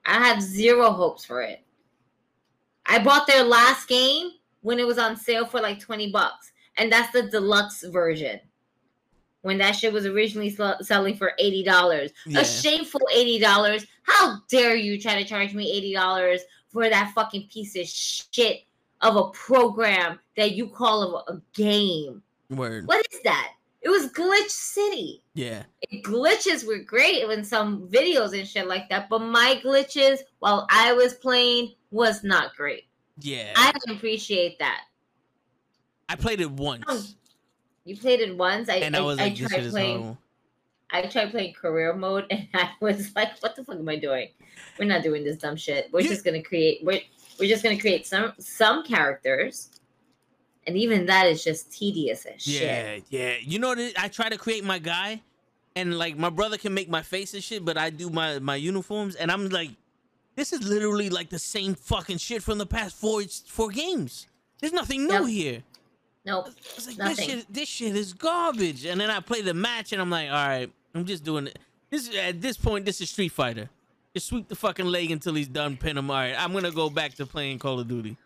I 0.04 0.14
have 0.26 0.42
zero 0.42 0.90
hopes 0.90 1.24
for 1.24 1.42
it. 1.42 1.60
I 2.86 3.02
bought 3.02 3.26
their 3.26 3.44
last 3.44 3.88
game 3.88 4.30
when 4.60 4.78
it 4.78 4.86
was 4.86 4.98
on 4.98 5.16
sale 5.16 5.46
for 5.46 5.60
like 5.60 5.78
20 5.80 6.10
bucks, 6.10 6.52
and 6.76 6.90
that's 6.90 7.12
the 7.12 7.22
deluxe 7.24 7.84
version. 7.84 8.40
When 9.42 9.58
that 9.58 9.72
shit 9.72 9.92
was 9.92 10.06
originally 10.06 10.50
sell- 10.50 10.82
selling 10.82 11.16
for 11.16 11.32
$80. 11.40 12.12
Yeah. 12.26 12.40
A 12.40 12.44
shameful 12.44 13.00
$80. 13.12 13.86
How 14.04 14.38
dare 14.48 14.76
you 14.76 15.00
try 15.00 15.20
to 15.20 15.28
charge 15.28 15.52
me 15.52 15.94
$80 15.94 16.38
for 16.68 16.88
that 16.88 17.12
fucking 17.12 17.48
piece 17.52 17.76
of 17.76 17.86
shit 17.86 18.62
of 19.00 19.16
a 19.16 19.30
program 19.30 20.20
that 20.36 20.52
you 20.52 20.68
call 20.68 21.24
a, 21.28 21.32
a 21.32 21.42
game? 21.54 22.22
Word. 22.50 22.86
What 22.86 23.04
is 23.12 23.20
that? 23.24 23.54
It 23.82 23.88
was 23.88 24.12
Glitch 24.12 24.48
City. 24.50 25.22
Yeah. 25.34 25.64
Glitches 26.04 26.64
were 26.66 26.78
great 26.78 27.26
when 27.26 27.42
some 27.44 27.88
videos 27.88 28.38
and 28.38 28.46
shit 28.46 28.68
like 28.68 28.88
that, 28.90 29.08
but 29.08 29.18
my 29.20 29.60
glitches 29.64 30.20
while 30.38 30.66
I 30.70 30.92
was 30.92 31.14
playing 31.14 31.72
was 31.90 32.22
not 32.22 32.54
great. 32.56 32.84
Yeah. 33.20 33.52
I 33.56 33.72
didn't 33.72 33.96
appreciate 33.96 34.58
that. 34.60 34.82
I 36.08 36.14
played 36.14 36.40
it 36.40 36.50
once, 36.50 36.84
oh, 36.88 37.04
You 37.84 37.96
played 37.96 38.20
it 38.20 38.36
once. 38.36 38.68
I 38.68 38.76
and 38.76 38.94
I 38.94 39.00
I, 39.00 39.02
was 39.02 39.18
I 39.18 39.24
like, 39.24 39.32
"This 39.36 39.40
shit 39.50 39.60
tried 39.62 39.70
playing. 39.70 39.98
horrible." 39.98 40.18
I 40.90 41.02
tried 41.06 41.30
playing 41.30 41.54
career 41.54 41.94
mode, 41.94 42.26
and 42.30 42.46
I 42.54 42.70
was 42.80 43.14
like, 43.16 43.40
"What 43.40 43.56
the 43.56 43.64
fuck 43.64 43.76
am 43.76 43.88
I 43.88 43.96
doing? 43.96 44.28
We're 44.78 44.84
not 44.84 45.02
doing 45.02 45.24
this 45.24 45.38
dumb 45.38 45.56
shit. 45.56 45.88
We're 45.92 46.00
You- 46.00 46.08
just 46.10 46.24
gonna 46.24 46.42
create. 46.42 46.84
We're 46.84 47.00
we're 47.40 47.48
just 47.48 47.62
gonna 47.64 47.80
create 47.80 48.06
some 48.06 48.34
some 48.38 48.84
characters, 48.84 49.70
and 50.66 50.76
even 50.76 51.06
that 51.06 51.26
is 51.26 51.42
just 51.44 51.72
tedious 51.72 52.24
as 52.26 52.42
shit. 52.42 52.62
Yeah, 52.62 52.98
yeah. 53.10 53.34
You 53.42 53.58
know? 53.58 53.74
I 53.98 54.08
try 54.08 54.28
to 54.28 54.38
create 54.38 54.64
my 54.64 54.78
guy, 54.78 55.20
and 55.76 55.98
like 55.98 56.16
my 56.16 56.30
brother 56.30 56.58
can 56.58 56.74
make 56.74 56.88
my 56.88 57.02
face 57.02 57.34
and 57.34 57.42
shit, 57.42 57.64
but 57.64 57.76
I 57.78 57.90
do 57.90 58.10
my 58.10 58.38
my 58.38 58.56
uniforms, 58.56 59.14
and 59.16 59.30
I'm 59.30 59.48
like, 59.48 59.70
this 60.36 60.52
is 60.52 60.62
literally 60.66 61.10
like 61.10 61.30
the 61.30 61.38
same 61.38 61.74
fucking 61.74 62.18
shit 62.18 62.42
from 62.42 62.58
the 62.58 62.66
past 62.66 62.96
four 62.96 63.22
four 63.46 63.68
games. 63.70 64.26
There's 64.60 64.72
nothing 64.72 65.06
new 65.06 65.12
Yep. 65.12 65.26
here. 65.26 65.62
Nope. 66.24 66.50
Like, 66.86 66.98
Nothing. 66.98 67.16
this 67.16 67.24
shit, 67.26 67.52
this 67.52 67.68
shit 67.68 67.96
is 67.96 68.12
garbage. 68.12 68.84
And 68.84 69.00
then 69.00 69.10
I 69.10 69.18
play 69.18 69.40
the 69.40 69.54
match, 69.54 69.92
and 69.92 70.00
I'm 70.00 70.08
like, 70.10 70.28
all 70.28 70.34
right, 70.34 70.70
I'm 70.94 71.04
just 71.04 71.24
doing 71.24 71.48
it. 71.48 71.58
This 71.90 72.08
at 72.16 72.40
this 72.40 72.56
point, 72.56 72.84
this 72.84 73.00
is 73.00 73.10
Street 73.10 73.30
Fighter. 73.32 73.68
Just 74.14 74.26
sweep 74.28 74.46
the 74.46 74.54
fucking 74.54 74.86
leg 74.86 75.10
until 75.10 75.34
he's 75.34 75.48
done, 75.48 75.76
pin 75.76 75.98
him. 75.98 76.10
All 76.10 76.16
right, 76.16 76.34
I'm 76.38 76.52
gonna 76.52 76.70
go 76.70 76.88
back 76.90 77.14
to 77.14 77.26
playing 77.26 77.58
Call 77.58 77.80
of 77.80 77.88
Duty. 77.88 78.16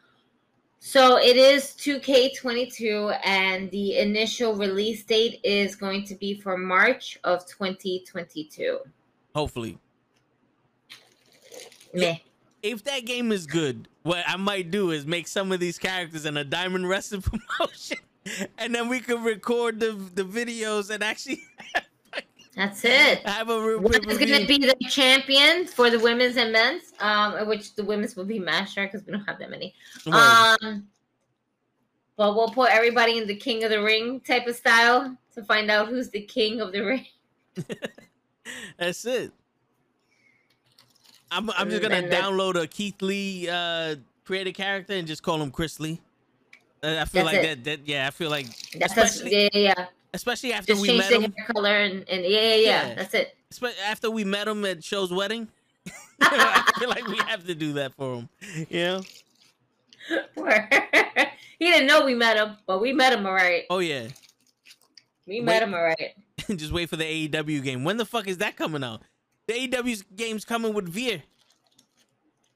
So 0.86 1.18
it 1.18 1.36
is 1.36 1.74
2K22, 1.80 3.18
and 3.24 3.68
the 3.72 3.98
initial 3.98 4.54
release 4.54 5.02
date 5.02 5.40
is 5.42 5.74
going 5.74 6.04
to 6.04 6.14
be 6.14 6.40
for 6.40 6.56
March 6.56 7.18
of 7.24 7.44
2022. 7.44 8.78
Hopefully, 9.34 9.78
Meh. 11.92 12.18
if 12.62 12.84
that 12.84 13.04
game 13.04 13.32
is 13.32 13.48
good, 13.48 13.88
what 14.04 14.22
I 14.28 14.36
might 14.36 14.70
do 14.70 14.92
is 14.92 15.04
make 15.04 15.26
some 15.26 15.50
of 15.50 15.58
these 15.58 15.76
characters 15.76 16.24
in 16.24 16.36
a 16.36 16.44
diamond 16.44 16.88
wrestling 16.88 17.22
promotion, 17.22 17.98
and 18.56 18.72
then 18.72 18.88
we 18.88 19.00
could 19.00 19.24
record 19.24 19.80
the 19.80 19.90
the 19.90 20.22
videos 20.22 20.90
and 20.90 21.02
actually 21.02 21.42
That's 22.56 22.84
it. 22.86 23.18
have 23.26 23.50
a 23.50 23.60
real 23.60 23.80
What 23.80 23.94
is 24.06 24.18
going 24.18 24.40
to 24.40 24.46
be 24.46 24.56
the 24.56 24.74
champion 24.88 25.66
for 25.66 25.90
the 25.90 25.98
women's 25.98 26.38
and 26.38 26.52
men's? 26.52 26.94
Um, 27.00 27.46
which 27.46 27.74
the 27.74 27.84
women's 27.84 28.16
will 28.16 28.24
be 28.24 28.38
Master 28.38 28.84
because 28.84 29.04
we 29.04 29.12
don't 29.12 29.24
have 29.26 29.38
that 29.38 29.50
many. 29.50 29.74
Word. 30.06 30.14
Um, 30.14 30.86
but 32.16 32.34
we'll 32.34 32.48
put 32.48 32.70
everybody 32.70 33.18
in 33.18 33.26
the 33.26 33.36
King 33.36 33.62
of 33.64 33.70
the 33.70 33.82
Ring 33.82 34.20
type 34.20 34.46
of 34.46 34.56
style 34.56 35.14
to 35.34 35.44
find 35.44 35.70
out 35.70 35.88
who's 35.88 36.08
the 36.08 36.22
King 36.22 36.62
of 36.62 36.72
the 36.72 36.80
Ring. 36.80 37.06
That's 38.78 39.04
it. 39.04 39.32
I'm 41.30 41.50
I'm 41.50 41.68
just 41.68 41.82
gonna 41.82 42.04
download 42.04 42.54
a 42.54 42.66
Keith 42.66 43.02
Lee 43.02 43.48
uh 43.50 43.96
created 44.24 44.54
character 44.54 44.94
and 44.94 45.06
just 45.06 45.22
call 45.22 45.42
him 45.42 45.50
Chris 45.50 45.78
Lee. 45.80 46.00
Uh, 46.82 46.98
I 47.00 47.04
feel 47.04 47.24
That's 47.24 47.36
like 47.36 47.44
it. 47.44 47.64
that, 47.64 47.64
that 47.64 47.88
yeah, 47.88 48.06
I 48.06 48.10
feel 48.10 48.30
like 48.30 48.46
That's, 48.78 48.96
especially, 48.96 49.42
yeah, 49.42 49.48
yeah. 49.52 49.86
Especially 50.16 50.52
after 50.52 50.72
Just 50.72 50.82
we 50.82 50.96
met 50.96 51.10
the 51.10 51.20
him 51.20 51.34
hair 51.36 51.46
color 51.54 51.76
and, 51.76 52.08
and 52.08 52.24
yeah, 52.24 52.40
yeah, 52.40 52.54
yeah, 52.54 52.88
Yeah. 52.88 52.94
That's 52.94 53.14
it. 53.14 53.36
after 53.86 54.10
we 54.10 54.24
met 54.24 54.48
him 54.48 54.64
at 54.64 54.82
Show's 54.82 55.12
wedding. 55.12 55.48
I 56.20 56.72
feel 56.78 56.88
like 56.88 57.06
we 57.06 57.18
have 57.18 57.46
to 57.46 57.54
do 57.54 57.74
that 57.74 57.94
for 57.94 58.16
him. 58.16 58.28
You 58.70 58.84
know? 58.84 59.02
he 61.58 61.70
didn't 61.70 61.86
know 61.86 62.04
we 62.04 62.14
met 62.14 62.36
him, 62.36 62.56
but 62.66 62.80
we 62.80 62.92
met 62.92 63.12
him 63.12 63.26
all 63.26 63.34
right. 63.34 63.64
Oh 63.70 63.78
yeah. 63.78 64.08
We 65.26 65.40
Wait. 65.40 65.44
met 65.44 65.62
him 65.62 65.74
all 65.74 65.82
right. 65.82 66.14
just 66.56 66.72
wait 66.72 66.88
for 66.88 66.96
the 66.96 67.28
AEW 67.28 67.62
game. 67.62 67.84
When 67.84 67.96
the 67.96 68.06
fuck 68.06 68.26
is 68.26 68.38
that 68.38 68.56
coming 68.56 68.82
out? 68.82 69.02
The 69.46 69.68
AEW 69.68 70.02
game's 70.16 70.44
coming 70.44 70.72
with 70.74 70.88
Veer. 70.88 71.22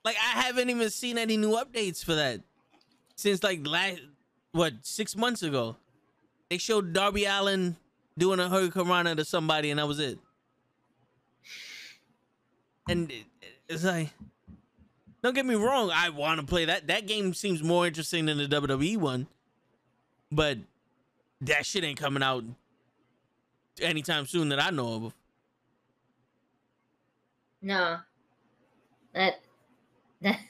Like 0.04 0.16
I 0.16 0.40
haven't 0.40 0.70
even 0.70 0.88
seen 0.90 1.18
any 1.18 1.36
new 1.36 1.50
updates 1.50 2.02
for 2.04 2.14
that 2.14 2.40
since 3.16 3.42
like 3.42 3.66
last 3.66 4.00
what 4.52 4.72
six 4.82 5.14
months 5.14 5.42
ago. 5.42 5.76
They 6.50 6.58
showed 6.58 6.92
Darby 6.92 7.24
Allin 7.24 7.76
doing 8.18 8.40
a 8.40 8.48
hurricanrana 8.48 9.16
to 9.16 9.24
somebody, 9.24 9.70
and 9.70 9.78
that 9.78 9.86
was 9.86 10.00
it. 10.00 10.18
And 12.88 13.12
it's 13.68 13.84
like, 13.84 14.10
don't 15.22 15.34
get 15.34 15.46
me 15.46 15.54
wrong, 15.54 15.92
I 15.94 16.08
want 16.08 16.40
to 16.40 16.46
play 16.46 16.64
that. 16.64 16.88
That 16.88 17.06
game 17.06 17.34
seems 17.34 17.62
more 17.62 17.86
interesting 17.86 18.26
than 18.26 18.38
the 18.38 18.48
WWE 18.48 18.96
one, 18.96 19.28
but 20.32 20.58
that 21.42 21.64
shit 21.64 21.84
ain't 21.84 21.98
coming 21.98 22.22
out 22.22 22.42
anytime 23.80 24.26
soon 24.26 24.48
that 24.48 24.60
I 24.60 24.70
know 24.70 25.06
of. 25.06 25.14
No. 27.62 27.98
That 29.14 29.40
that 30.22 30.40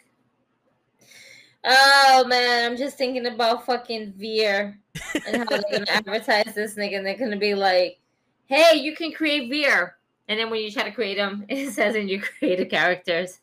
Oh 1.62 2.24
man, 2.26 2.70
I'm 2.70 2.78
just 2.78 2.96
thinking 2.96 3.26
about 3.26 3.66
fucking 3.66 4.14
Veer 4.16 4.78
and 5.26 5.36
how 5.36 5.44
they're 5.44 5.62
gonna 5.70 5.84
advertise 5.90 6.54
this 6.54 6.74
nigga 6.74 6.96
and 6.96 7.06
they're 7.06 7.18
gonna 7.18 7.36
be 7.36 7.54
like, 7.54 7.98
hey, 8.46 8.78
you 8.78 8.96
can 8.96 9.12
create 9.12 9.50
Veer. 9.50 9.96
And 10.28 10.38
then 10.38 10.48
when 10.48 10.62
you 10.62 10.70
try 10.70 10.84
to 10.84 10.92
create 10.92 11.18
him, 11.18 11.44
it 11.48 11.72
says 11.72 11.96
in 11.96 12.08
your 12.08 12.20
creative 12.20 12.70
characters, 12.70 13.40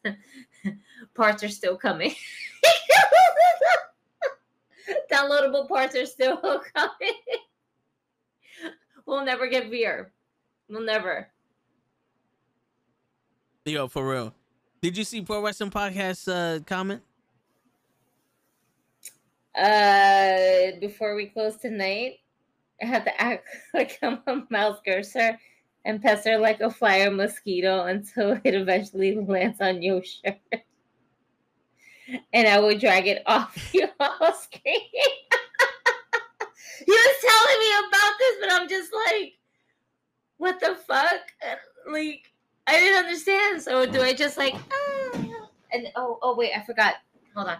parts 1.13 1.43
are 1.43 1.49
still 1.49 1.77
coming. 1.77 2.15
Downloadable 5.11 5.67
parts 5.67 5.95
are 5.95 6.05
still 6.05 6.37
coming. 6.37 7.13
we'll 9.05 9.25
never 9.25 9.47
get 9.47 9.69
VR. 9.69 10.07
We'll 10.69 10.81
never. 10.81 11.27
Yo, 13.65 13.87
for 13.87 14.09
real. 14.09 14.33
Did 14.81 14.97
you 14.97 15.03
see 15.03 15.21
Pro 15.21 15.43
Wrestling 15.43 15.71
Podcast 15.71 16.27
uh, 16.31 16.63
comment? 16.63 17.01
Uh, 19.57 20.77
before 20.79 21.15
we 21.15 21.25
close 21.25 21.55
tonight, 21.57 22.19
I 22.81 22.85
have 22.85 23.05
to 23.05 23.21
act 23.21 23.47
like 23.73 23.97
I'm 24.03 24.21
a 24.27 24.43
mouse 24.49 24.79
cursor 24.85 25.39
and 25.83 26.01
pester 26.01 26.37
like 26.37 26.59
a 26.59 26.69
flyer 26.69 27.09
mosquito 27.09 27.85
until 27.85 28.31
it 28.43 28.53
eventually 28.53 29.15
lands 29.15 29.59
on 29.59 29.81
your 29.81 30.03
shirt. 30.03 30.37
and 32.33 32.47
I 32.47 32.59
will 32.59 32.77
drag 32.77 33.07
it 33.07 33.23
off 33.25 33.57
your 33.73 33.87
screen. 33.89 34.81
he 36.85 36.91
was 36.91 37.15
telling 37.21 37.59
me 37.59 37.71
about 37.87 38.13
this, 38.19 38.35
but 38.39 38.51
I'm 38.51 38.69
just 38.69 38.91
like, 39.07 39.33
what 40.37 40.59
the 40.59 40.75
fuck? 40.87 41.21
Like, 41.89 42.31
I 42.67 42.73
didn't 42.73 43.05
understand. 43.05 43.61
So 43.63 43.85
do 43.87 44.01
I 44.01 44.13
just 44.13 44.37
like, 44.37 44.53
ah. 44.53 45.19
and 45.71 45.87
oh, 45.95 46.19
oh 46.21 46.35
wait, 46.35 46.51
I 46.55 46.63
forgot. 46.63 46.95
Hold 47.35 47.47
on. 47.47 47.57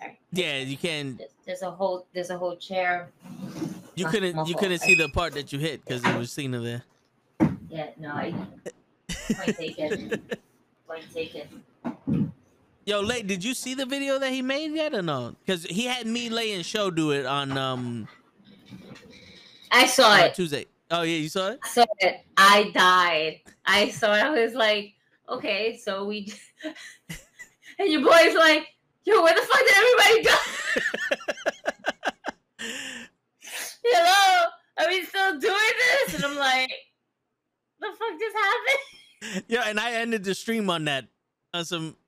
Sorry. 0.00 0.18
Yeah, 0.32 0.58
you 0.58 0.76
can. 0.76 1.16
There's, 1.16 1.30
there's 1.46 1.62
a 1.62 1.70
whole, 1.70 2.06
there's 2.14 2.30
a 2.30 2.38
whole 2.38 2.56
chair. 2.56 3.08
You 3.94 4.04
My- 4.06 4.10
couldn't. 4.10 4.36
my 4.36 4.44
You 4.44 4.54
couldn't 4.54 4.78
see 4.80 4.94
the 4.94 5.08
part 5.08 5.34
that 5.34 5.52
you 5.52 5.58
hit 5.58 5.84
because 5.84 6.04
it 6.04 6.16
was 6.16 6.32
Cena 6.32 6.60
there. 6.60 6.82
Yeah, 7.68 7.90
no, 7.98 8.10
I 8.10 8.32
point 9.34 9.56
taken. 9.56 10.22
Point 10.86 11.04
taken. 11.14 12.32
Yo, 12.86 13.00
Lay, 13.00 13.22
did 13.22 13.44
you 13.44 13.54
see 13.54 13.74
the 13.74 13.86
video 13.86 14.18
that 14.18 14.32
he 14.32 14.42
made 14.42 14.72
yet 14.72 14.94
or 14.94 15.02
no? 15.02 15.36
Because 15.44 15.64
he 15.64 15.84
had 15.84 16.06
me, 16.06 16.28
Lay, 16.30 16.52
and 16.52 16.64
Show 16.64 16.90
do 16.90 17.12
it 17.12 17.26
on 17.26 17.56
um 17.56 18.08
I 19.70 19.86
saw 19.86 20.16
it. 20.16 20.34
Tuesday. 20.34 20.66
Oh 20.90 21.02
yeah, 21.02 21.16
you 21.18 21.28
saw 21.28 21.50
it. 21.50 21.60
I 21.62 21.68
saw 21.68 21.84
it. 22.00 22.20
I 22.36 22.70
died. 22.74 23.40
I 23.64 23.90
saw 23.90 24.14
it. 24.14 24.22
I 24.24 24.30
was 24.30 24.54
like, 24.54 24.94
okay, 25.28 25.76
so 25.76 26.04
we. 26.06 26.32
and 27.78 27.88
your 27.90 28.02
boy's 28.02 28.34
like, 28.34 28.66
yo, 29.04 29.22
where 29.22 29.34
the 29.34 29.40
fuck 29.42 29.60
did 29.60 29.76
everybody 29.76 30.22
go? 30.24 30.36
Hello, 33.82 34.46
are 34.78 34.88
we 34.88 35.04
still 35.04 35.38
doing 35.38 35.56
this? 35.78 36.14
And 36.14 36.24
I'm 36.24 36.36
like, 36.36 36.70
the 37.80 37.86
fuck 37.86 38.18
just 38.18 38.36
happened? 38.36 38.78
Yeah, 39.48 39.64
and 39.66 39.78
I 39.78 39.92
ended 39.92 40.24
the 40.24 40.34
stream 40.34 40.70
on 40.70 40.86
that 40.86 41.06
on 41.52 41.64
some. 41.64 41.96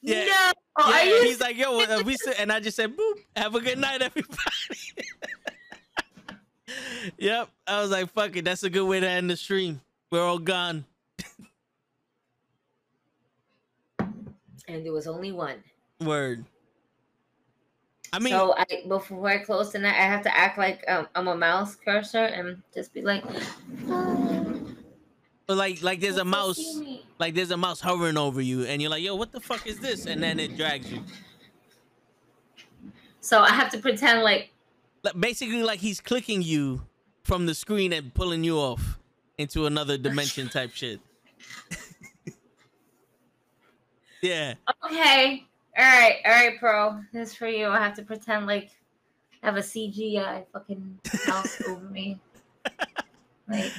Yeah. 0.00 0.26
No, 0.26 0.84
are 0.84 0.90
yeah, 0.92 1.04
you? 1.04 1.22
he's 1.22 1.40
like, 1.40 1.56
yo, 1.56 1.80
uh, 1.80 2.02
we 2.04 2.14
and 2.38 2.52
I 2.52 2.60
just 2.60 2.76
said, 2.76 2.94
boop, 2.94 3.14
have 3.34 3.54
a 3.54 3.60
good 3.60 3.78
night, 3.78 4.02
everybody. 4.02 4.36
yep, 7.16 7.48
I 7.66 7.80
was 7.80 7.90
like, 7.90 8.10
fuck 8.10 8.36
it, 8.36 8.44
that's 8.44 8.64
a 8.64 8.68
good 8.68 8.84
way 8.84 9.00
to 9.00 9.08
end 9.08 9.30
the 9.30 9.36
stream. 9.36 9.80
We're 10.12 10.22
all 10.22 10.38
gone. 10.38 10.84
and 14.68 14.84
there 14.84 14.92
was 14.92 15.06
only 15.06 15.32
one. 15.32 15.62
Word. 16.00 16.44
I 18.12 18.18
mean, 18.20 18.30
so 18.30 18.54
I 18.56 18.64
before 18.88 19.28
I 19.28 19.38
close 19.38 19.70
tonight, 19.72 19.94
I 19.94 20.06
have 20.06 20.22
to 20.22 20.36
act 20.36 20.56
like 20.58 20.84
um, 20.88 21.08
I'm 21.14 21.28
a 21.28 21.36
mouse 21.36 21.74
cursor 21.74 22.24
and 22.24 22.62
just 22.72 22.94
be 22.94 23.02
like, 23.02 23.24
but 25.46 25.56
like, 25.56 25.82
like 25.82 26.00
there's 26.00 26.16
a 26.16 26.24
mouse, 26.24 26.82
like 27.18 27.34
there's 27.34 27.50
a 27.50 27.56
mouse 27.56 27.80
hovering 27.80 28.16
over 28.16 28.40
you, 28.40 28.64
and 28.64 28.80
you're 28.80 28.90
like, 28.90 29.02
yo, 29.02 29.14
what 29.16 29.32
the 29.32 29.40
fuck 29.40 29.66
is 29.66 29.80
this? 29.80 30.06
And 30.06 30.22
then 30.22 30.38
it 30.40 30.56
drags 30.56 30.90
you. 30.92 31.02
So 33.20 33.40
I 33.40 33.50
have 33.50 33.70
to 33.72 33.78
pretend 33.78 34.22
like 34.22 34.50
Like, 35.02 35.18
basically, 35.18 35.62
like 35.62 35.80
he's 35.80 36.00
clicking 36.00 36.42
you 36.42 36.86
from 37.24 37.46
the 37.46 37.54
screen 37.54 37.92
and 37.92 38.12
pulling 38.14 38.44
you 38.44 38.58
off 38.58 38.98
into 39.38 39.66
another 39.66 39.98
dimension 39.98 40.48
type 40.48 40.72
shit. 40.72 41.00
yeah. 44.22 44.54
Okay. 44.84 45.46
All 45.76 45.84
right. 45.84 46.16
All 46.24 46.30
right, 46.32 46.58
pro. 46.58 47.00
This 47.12 47.30
is 47.30 47.34
for 47.34 47.48
you. 47.48 47.66
I 47.68 47.78
have 47.78 47.94
to 47.96 48.02
pretend 48.02 48.46
like 48.46 48.70
I 49.42 49.46
have 49.46 49.56
a 49.56 49.60
CGI 49.60 50.44
fucking 50.52 50.98
mouse 51.26 51.60
over 51.68 51.84
me. 51.86 52.20
Like, 53.48 53.72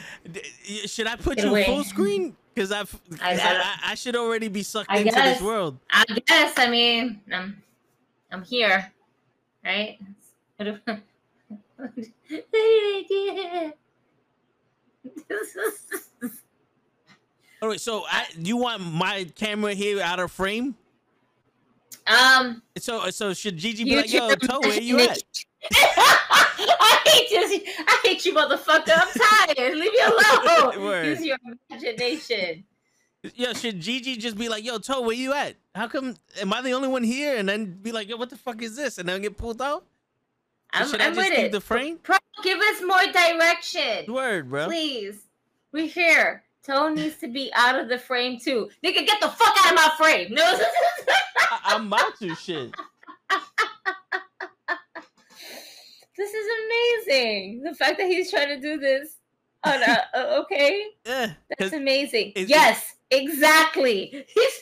Should 0.85 1.07
I 1.07 1.15
put 1.15 1.41
you 1.41 1.49
away. 1.49 1.65
full 1.65 1.83
screen? 1.83 2.35
Because 2.53 2.71
I 2.71 2.81
I, 3.21 3.75
I, 3.83 3.95
should 3.95 4.15
already 4.15 4.47
be 4.47 4.63
sucked 4.63 4.89
I 4.89 4.99
into 4.99 5.11
guess. 5.11 5.37
this 5.39 5.45
world. 5.45 5.77
I 5.89 6.05
guess. 6.25 6.53
I 6.57 6.69
mean, 6.69 7.19
I'm, 7.33 7.61
I'm 8.31 8.43
here, 8.43 8.91
right? 9.63 9.97
What 10.57 10.67
if- 10.67 10.79
what 11.75 11.95
did 11.95 12.13
I 12.53 13.03
do? 13.09 13.73
All 17.61 17.69
right, 17.69 17.79
so 17.81 18.03
I, 18.07 18.27
you 18.37 18.57
want 18.57 18.81
my 18.83 19.25
camera 19.35 19.73
here 19.73 20.01
out 20.01 20.19
of 20.19 20.31
frame? 20.31 20.75
Um, 22.07 22.61
So, 22.77 23.09
so 23.09 23.33
should 23.33 23.57
Gigi 23.57 23.83
be 23.83 23.95
like, 23.95 24.11
"Yo, 24.11 24.33
Toe, 24.35 24.59
where 24.61 24.81
you 24.81 24.99
at?" 24.99 25.17
I 25.73 27.01
hate 27.05 27.31
you. 27.31 27.61
I 27.87 27.99
hate 28.03 28.25
you, 28.25 28.33
motherfucker. 28.33 28.91
I'm 28.95 29.55
tired. 29.55 29.75
Leave 29.77 29.91
me 29.91 29.99
alone. 30.05 30.83
Word. 30.85 31.05
Use 31.07 31.25
your 31.25 31.37
imagination. 31.69 32.63
Yo, 33.33 33.53
should 33.53 33.79
Gigi 33.79 34.17
just 34.17 34.37
be 34.37 34.49
like, 34.49 34.63
"Yo, 34.63 34.77
Toe, 34.77 35.01
where 35.01 35.15
you 35.15 35.33
at? 35.33 35.55
How 35.73 35.87
come? 35.87 36.15
Am 36.39 36.53
I 36.53 36.61
the 36.61 36.71
only 36.73 36.87
one 36.87 37.03
here?" 37.03 37.35
And 37.37 37.49
then 37.49 37.73
be 37.81 37.91
like, 37.91 38.07
"Yo, 38.07 38.17
what 38.17 38.29
the 38.29 38.37
fuck 38.37 38.61
is 38.61 38.75
this?" 38.75 38.97
And 38.99 39.09
then 39.09 39.21
get 39.21 39.37
pulled 39.37 39.61
out. 39.61 39.85
I'm, 40.73 40.87
should 40.87 41.01
I'm 41.01 41.13
I 41.13 41.15
just 41.15 41.29
with 41.29 41.35
keep 41.37 41.45
it. 41.47 41.51
the 41.51 41.61
frame? 41.61 41.99
Give 42.43 42.59
us 42.59 42.81
more 42.85 43.05
direction. 43.11 44.13
Word, 44.13 44.49
bro. 44.49 44.65
Please. 44.67 45.17
We're 45.71 45.87
here. 45.87 46.43
Toe 46.65 46.89
needs 46.89 47.17
to 47.17 47.27
be 47.27 47.51
out 47.55 47.79
of 47.79 47.89
the 47.89 47.97
frame 47.99 48.39
too. 48.39 48.69
Nigga, 48.83 49.05
get 49.05 49.21
the 49.21 49.29
fuck 49.29 49.55
out 49.65 49.71
of 49.71 49.75
my 49.75 49.91
frame. 49.97 50.33
No. 50.33 50.43
I, 50.43 51.59
I'm 51.65 51.87
about 51.87 52.17
to 52.19 52.33
shit. 52.35 52.73
this 56.17 56.33
is 56.33 56.47
amazing. 57.05 57.61
The 57.63 57.75
fact 57.75 57.97
that 57.97 58.07
he's 58.07 58.31
trying 58.31 58.47
to 58.47 58.59
do 58.59 58.77
this 58.79 59.17
on 59.63 59.81
a, 59.83 60.37
okay. 60.39 60.85
Yeah, 61.05 61.33
That's 61.57 61.73
amazing. 61.73 62.33
yes, 62.35 62.95
exactly. 63.11 64.25
He's 64.33 64.59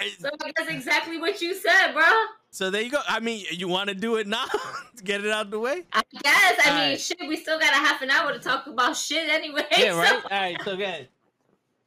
I, 0.00 0.10
so 0.18 0.28
that's 0.56 0.68
exactly 0.70 1.18
what 1.18 1.40
you 1.40 1.54
said, 1.54 1.92
bro. 1.92 2.04
so 2.50 2.70
there 2.70 2.82
you 2.82 2.90
go. 2.90 3.00
I 3.08 3.20
mean, 3.20 3.44
you 3.50 3.66
want 3.68 3.88
to 3.88 3.94
do 3.94 4.16
it 4.16 4.26
now? 4.26 4.44
Get 5.04 5.24
it 5.24 5.30
out 5.30 5.46
of 5.46 5.50
the 5.50 5.58
way. 5.58 5.82
I 5.92 6.02
guess. 6.22 6.60
I 6.64 6.70
mean, 6.70 6.78
Alright. 6.82 7.00
shit, 7.00 7.18
we 7.20 7.36
still 7.36 7.58
got 7.58 7.72
a 7.72 7.76
half 7.76 8.02
an 8.02 8.10
hour 8.10 8.32
to 8.32 8.38
talk 8.38 8.66
about 8.66 8.96
shit 8.96 9.28
anyway. 9.28 9.64
Yeah, 9.76 9.92
so- 9.92 9.98
right. 9.98 10.24
All 10.24 10.30
right, 10.30 10.56
so 10.64 10.76
good. 10.76 11.08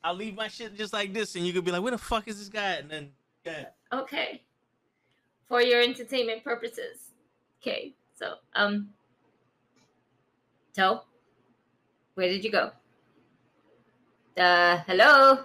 I'll 0.03 0.13
leave 0.15 0.35
my 0.35 0.47
shit 0.47 0.75
just 0.77 0.93
like 0.93 1.13
this, 1.13 1.35
and 1.35 1.45
you 1.47 1.53
could 1.53 1.65
be 1.65 1.71
like, 1.71 1.81
"Where 1.81 1.91
the 1.91 1.97
fuck 1.97 2.27
is 2.27 2.37
this 2.37 2.49
guy?" 2.49 2.73
And 2.73 2.89
then, 2.91 3.09
yeah. 3.43 3.65
Okay. 3.91 4.43
For 5.47 5.61
your 5.61 5.81
entertainment 5.81 6.43
purposes. 6.43 7.11
Okay. 7.61 7.93
So, 8.19 8.35
um 8.55 8.89
Toe, 10.75 11.01
where 12.15 12.27
did 12.29 12.43
you 12.43 12.51
go? 12.51 12.71
Uh 14.37 14.77
hello? 14.85 15.39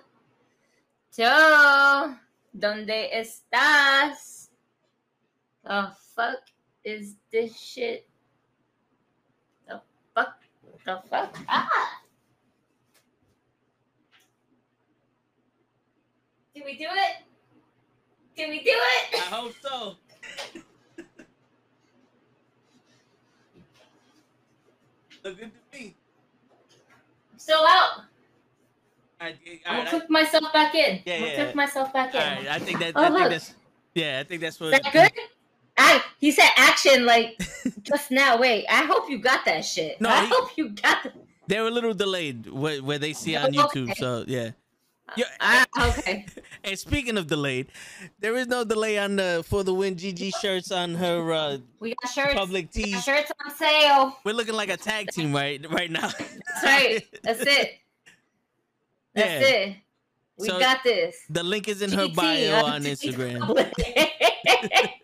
Toe, 1.16 2.14
¿dónde 2.52 3.18
estás? 3.18 4.50
The 5.64 5.92
fuck 6.14 6.40
is 6.84 7.16
this 7.30 7.56
shit? 7.58 8.08
The 9.66 9.80
fuck? 10.14 10.42
The 10.84 11.02
fuck? 11.08 11.36
Ah! 11.48 12.02
Did 16.54 16.64
we 16.64 16.76
do 16.76 16.86
it? 16.90 17.24
Did 18.36 18.50
we 18.50 18.58
do 18.62 18.70
it? 18.70 19.14
I 19.14 19.18
hope 19.34 19.54
so. 19.62 19.96
Look 25.24 25.38
good 25.38 25.52
to 25.52 25.78
me. 25.78 25.94
Still 27.36 27.64
out. 27.68 28.09
All 29.20 29.26
right, 29.26 29.36
I'm 29.66 29.76
all 29.76 29.76
gonna 29.76 29.82
right, 29.82 29.90
click 29.90 30.10
myself 30.10 30.52
back 30.52 30.74
in. 30.74 31.00
Yeah, 31.04 31.14
I'm 31.14 31.20
gonna 31.20 31.32
yeah. 31.34 31.52
myself 31.54 31.92
back 31.92 32.14
in. 32.14 32.20
all 32.22 32.26
right. 32.26 32.48
I 32.48 32.58
think 32.58 32.78
that. 32.78 32.92
Oh, 32.96 33.02
I 33.02 33.08
think 33.08 33.20
look. 33.20 33.30
that's. 33.30 33.54
Yeah, 33.94 34.18
I 34.20 34.24
think 34.24 34.40
that's 34.40 34.58
what. 34.58 34.72
Is 34.74 34.80
that 34.80 34.92
good? 34.92 35.12
I 35.76 36.02
he 36.18 36.30
said 36.30 36.48
action 36.56 37.04
like 37.06 37.38
just 37.82 38.10
now. 38.10 38.38
Wait, 38.38 38.66
I 38.70 38.84
hope 38.84 39.10
you 39.10 39.18
got 39.18 39.44
that 39.44 39.64
shit. 39.64 40.00
No, 40.00 40.08
I 40.08 40.24
he- 40.24 40.28
hope 40.32 40.50
you 40.56 40.70
got 40.70 41.02
the 41.02 41.12
They 41.48 41.60
were 41.60 41.68
a 41.68 41.70
little 41.70 41.94
delayed 41.94 42.46
where, 42.48 42.82
where 42.82 42.98
they 42.98 43.12
see 43.12 43.36
on 43.36 43.52
YouTube. 43.52 43.90
okay. 43.90 43.94
So 43.98 44.24
yeah. 44.26 44.50
Yeah. 45.16 45.24
Ah, 45.40 45.66
okay. 45.98 46.24
And 46.62 46.78
speaking 46.78 47.16
of 47.18 47.26
delayed, 47.26 47.66
there 48.20 48.36
is 48.36 48.46
no 48.46 48.62
delay 48.64 48.98
on 48.98 49.16
the 49.16 49.42
for 49.46 49.64
the 49.64 49.74
win 49.74 49.96
GG 49.96 50.32
shirts 50.40 50.70
on 50.70 50.94
her 50.94 51.32
uh, 51.32 51.58
We 51.80 51.94
got 52.00 52.12
shirts. 52.12 52.34
public 52.34 52.68
We 52.76 52.84
tees. 52.84 53.02
shirts 53.02 53.32
on 53.44 53.52
sale. 53.54 54.16
We're 54.24 54.34
looking 54.34 54.54
like 54.54 54.68
a 54.68 54.76
tag 54.76 55.08
team 55.10 55.32
right 55.34 55.58
right 55.70 55.90
now. 55.90 56.08
That's 56.08 56.62
right. 56.62 57.02
That's 57.22 57.40
it. 57.40 57.79
That's 59.14 59.42
Yeah. 59.42 59.56
it. 59.56 59.76
We 60.38 60.48
So- 60.48 60.58
got 60.58 60.82
this. 60.82 61.16
The 61.28 61.42
link 61.42 61.68
is 61.68 61.82
in 61.82 61.92
her 61.92 62.08
bio 62.08 62.64
on 62.64 62.82
T 62.82 62.90
Instagram. 62.92 63.46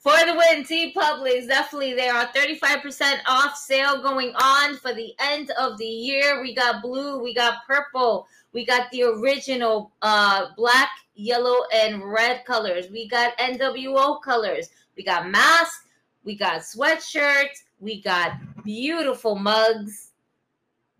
For 0.00 0.16
the 0.24 0.34
win, 0.34 0.64
T 0.64 0.92
Publix. 0.94 1.48
Definitely, 1.48 1.94
there 1.94 2.14
are 2.14 2.26
35% 2.28 3.18
off 3.26 3.56
sale 3.56 4.00
going 4.00 4.32
on 4.36 4.76
for 4.78 4.94
the 4.94 5.12
end 5.18 5.50
of 5.58 5.76
the 5.76 5.84
year. 5.86 6.40
We 6.40 6.54
got 6.54 6.80
blue, 6.82 7.18
we 7.20 7.34
got 7.34 7.66
purple, 7.66 8.26
we 8.52 8.64
got 8.64 8.90
the 8.92 9.02
original 9.02 9.92
uh 10.02 10.46
black, 10.56 10.88
yellow, 11.14 11.64
and 11.74 12.02
red 12.04 12.44
colors. 12.46 12.86
We 12.90 13.08
got 13.08 13.36
NWO 13.38 14.22
colors. 14.22 14.68
We 14.96 15.02
got 15.02 15.28
masks, 15.28 15.86
we 16.24 16.36
got 16.36 16.60
sweatshirts, 16.62 17.64
we 17.80 18.00
got 18.00 18.32
beautiful 18.64 19.34
mugs. 19.34 20.12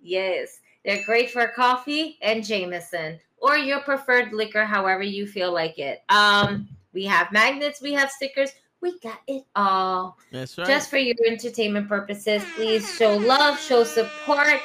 Yes, 0.02 0.58
they're 0.88 1.04
great 1.04 1.30
for 1.30 1.46
coffee 1.48 2.16
and 2.22 2.42
Jameson 2.42 3.20
or 3.42 3.58
your 3.58 3.80
preferred 3.80 4.32
liquor, 4.32 4.64
however 4.64 5.02
you 5.02 5.26
feel 5.26 5.52
like 5.52 5.78
it. 5.78 6.02
Um, 6.08 6.66
we 6.94 7.04
have 7.04 7.30
magnets, 7.30 7.82
we 7.82 7.92
have 7.92 8.10
stickers, 8.10 8.52
we 8.80 8.98
got 9.00 9.20
it 9.26 9.44
all. 9.54 10.16
That's 10.32 10.56
right. 10.56 10.66
Just 10.66 10.88
for 10.88 10.96
your 10.96 11.14
entertainment 11.26 11.90
purposes, 11.90 12.42
please 12.56 12.90
show 12.96 13.18
love, 13.18 13.60
show 13.60 13.84
support, 13.84 14.62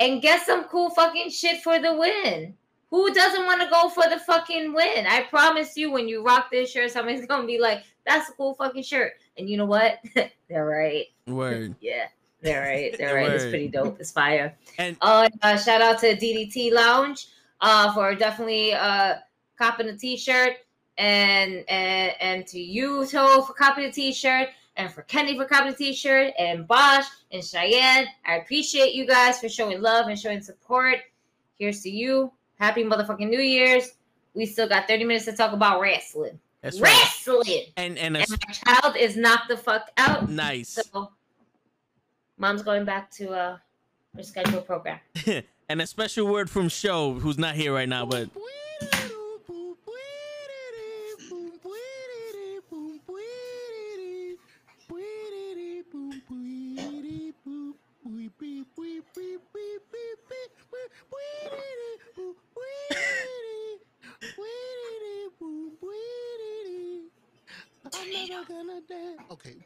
and 0.00 0.22
get 0.22 0.46
some 0.46 0.64
cool 0.64 0.88
fucking 0.88 1.28
shit 1.28 1.60
for 1.60 1.78
the 1.78 1.94
win. 1.94 2.54
Who 2.88 3.12
doesn't 3.12 3.44
want 3.44 3.60
to 3.60 3.68
go 3.68 3.90
for 3.90 4.08
the 4.08 4.20
fucking 4.20 4.72
win? 4.72 5.06
I 5.06 5.24
promise 5.24 5.76
you, 5.76 5.90
when 5.90 6.08
you 6.08 6.24
rock 6.24 6.50
this 6.50 6.70
shirt, 6.70 6.90
somebody's 6.92 7.26
gonna 7.26 7.46
be 7.46 7.58
like, 7.58 7.82
"That's 8.06 8.30
a 8.30 8.32
cool 8.32 8.54
fucking 8.54 8.84
shirt," 8.84 9.12
and 9.36 9.50
you 9.50 9.58
know 9.58 9.66
what? 9.66 9.98
They're 10.48 10.64
right. 10.64 11.04
Word. 11.26 11.74
Yeah, 11.82 12.06
they're 12.40 12.62
right. 12.62 12.96
They're 12.96 13.14
right. 13.16 13.30
It's 13.30 13.44
pretty 13.44 13.68
dope. 13.68 14.00
It's 14.00 14.12
fire. 14.12 14.54
And 14.78 14.96
Uh, 15.00 15.28
uh, 15.42 15.56
shout 15.56 15.80
out 15.82 15.98
to 16.00 16.16
DDT 16.16 16.72
Lounge 16.72 17.26
uh, 17.60 17.92
for 17.94 18.14
definitely 18.14 18.74
uh, 18.74 19.16
copping 19.58 19.86
the 19.88 19.96
T-shirt, 19.96 20.52
and 20.98 21.64
and 21.68 22.12
and 22.20 22.46
to 22.48 22.60
you, 22.60 23.06
Toe, 23.06 23.42
for 23.42 23.52
copping 23.54 23.84
the 23.84 23.92
T-shirt, 23.92 24.48
and 24.76 24.92
for 24.92 25.02
Kenny 25.02 25.36
for 25.36 25.44
copping 25.46 25.72
the 25.72 25.76
T-shirt, 25.76 26.32
and 26.38 26.66
Bosch 26.68 27.06
and 27.32 27.42
Cheyenne. 27.44 28.06
I 28.24 28.36
appreciate 28.36 28.94
you 28.94 29.06
guys 29.06 29.40
for 29.40 29.48
showing 29.48 29.80
love 29.80 30.06
and 30.08 30.18
showing 30.18 30.40
support. 30.40 30.98
Here's 31.58 31.82
to 31.82 31.90
you. 31.90 32.32
Happy 32.60 32.84
motherfucking 32.84 33.28
New 33.28 33.40
Year's. 33.40 33.92
We 34.34 34.46
still 34.46 34.68
got 34.68 34.86
30 34.86 35.04
minutes 35.04 35.24
to 35.24 35.32
talk 35.32 35.52
about 35.52 35.80
wrestling. 35.80 36.38
that's 36.60 36.78
right. 36.80 36.90
wrestling. 36.92 37.64
And 37.76 37.98
and 37.98 38.16
a, 38.16 38.20
And 38.20 38.30
my 38.30 38.52
child 38.52 38.96
is 38.96 39.16
knocked 39.16 39.48
the 39.48 39.56
fuck 39.56 39.90
out. 39.96 40.28
nice. 40.30 40.68
So 40.92 41.10
mom's 42.38 42.62
going 42.62 42.84
back 42.84 43.10
to 43.12 43.30
uh 43.30 43.58
her 44.16 44.22
scheduled 44.22 44.66
program. 44.66 44.98
and 45.68 45.82
a 45.82 45.86
special 45.86 46.26
word 46.26 46.48
from 46.48 46.68
Show, 46.68 47.14
who's 47.14 47.38
not 47.38 47.54
here 47.54 47.74
right 47.74 47.88
now, 47.88 48.06
but 48.06 48.28
I'm 67.94 68.28
never 68.28 68.44
gonna 68.44 68.80
dance. 68.88 69.20
Okay. 69.30 69.56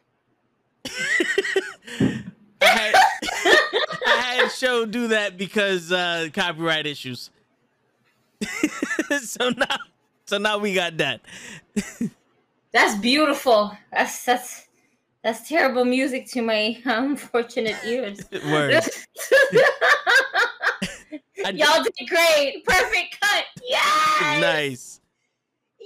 I 2.60 2.66
had, 2.66 2.94
I 4.06 4.10
had 4.10 4.52
Show 4.52 4.81
do 4.92 5.08
that 5.08 5.36
because 5.36 5.90
uh 5.90 6.28
copyright 6.32 6.86
issues. 6.86 7.30
so 9.20 9.50
now 9.50 9.76
so 10.26 10.38
now 10.38 10.58
we 10.58 10.74
got 10.74 10.96
that. 10.98 11.20
That's 12.72 12.98
beautiful. 13.00 13.76
That's 13.92 14.24
that's 14.24 14.68
that's 15.22 15.48
terrible 15.48 15.84
music 15.84 16.26
to 16.28 16.42
my 16.42 16.80
unfortunate 16.84 17.76
ears. 17.84 18.20
Word. 18.32 18.80
I- 21.44 21.50
Y'all 21.50 21.82
did 21.82 22.08
great. 22.08 22.64
Perfect 22.64 23.20
cut. 23.20 23.44
Yes. 23.68 24.40
Nice. 24.40 25.00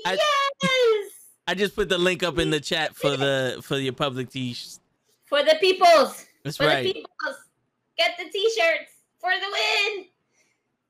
I- 0.04 0.18
Yes. 0.62 1.12
I 1.48 1.54
just 1.54 1.74
put 1.76 1.88
the 1.88 1.98
link 1.98 2.22
up 2.22 2.38
in 2.38 2.50
the 2.50 2.60
chat 2.60 2.94
for 2.96 3.16
the 3.16 3.60
for 3.62 3.78
your 3.78 3.92
public 3.92 4.30
tees. 4.30 4.80
For 5.26 5.42
the 5.44 5.56
peoples. 5.60 6.24
That's 6.44 6.56
for 6.56 6.66
right. 6.66 6.82
the 6.84 6.92
peoples. 6.92 7.36
Get 7.98 8.16
the 8.18 8.30
t-shirts 8.30 8.92
for 9.26 9.40
the 9.40 9.46
win. 9.52 10.04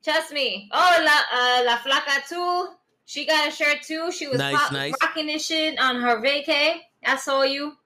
Trust 0.04 0.32
me. 0.32 0.68
Oh, 0.72 0.96
La 1.02 1.38
uh, 1.38 1.64
La 1.64 1.78
Flaca 1.78 2.26
too. 2.28 2.74
She 3.06 3.24
got 3.24 3.48
a 3.48 3.50
shirt 3.50 3.82
too. 3.82 4.10
She 4.12 4.26
was 4.26 4.38
Nice, 4.38 4.56
pop- 4.56 4.72
nice. 4.72 4.94
rocking 5.02 5.26
this 5.26 5.46
shit 5.46 5.78
on 5.78 5.96
her 6.00 6.20
vacay. 6.20 6.78
I 7.04 7.16
saw 7.16 7.42
you. 7.42 7.76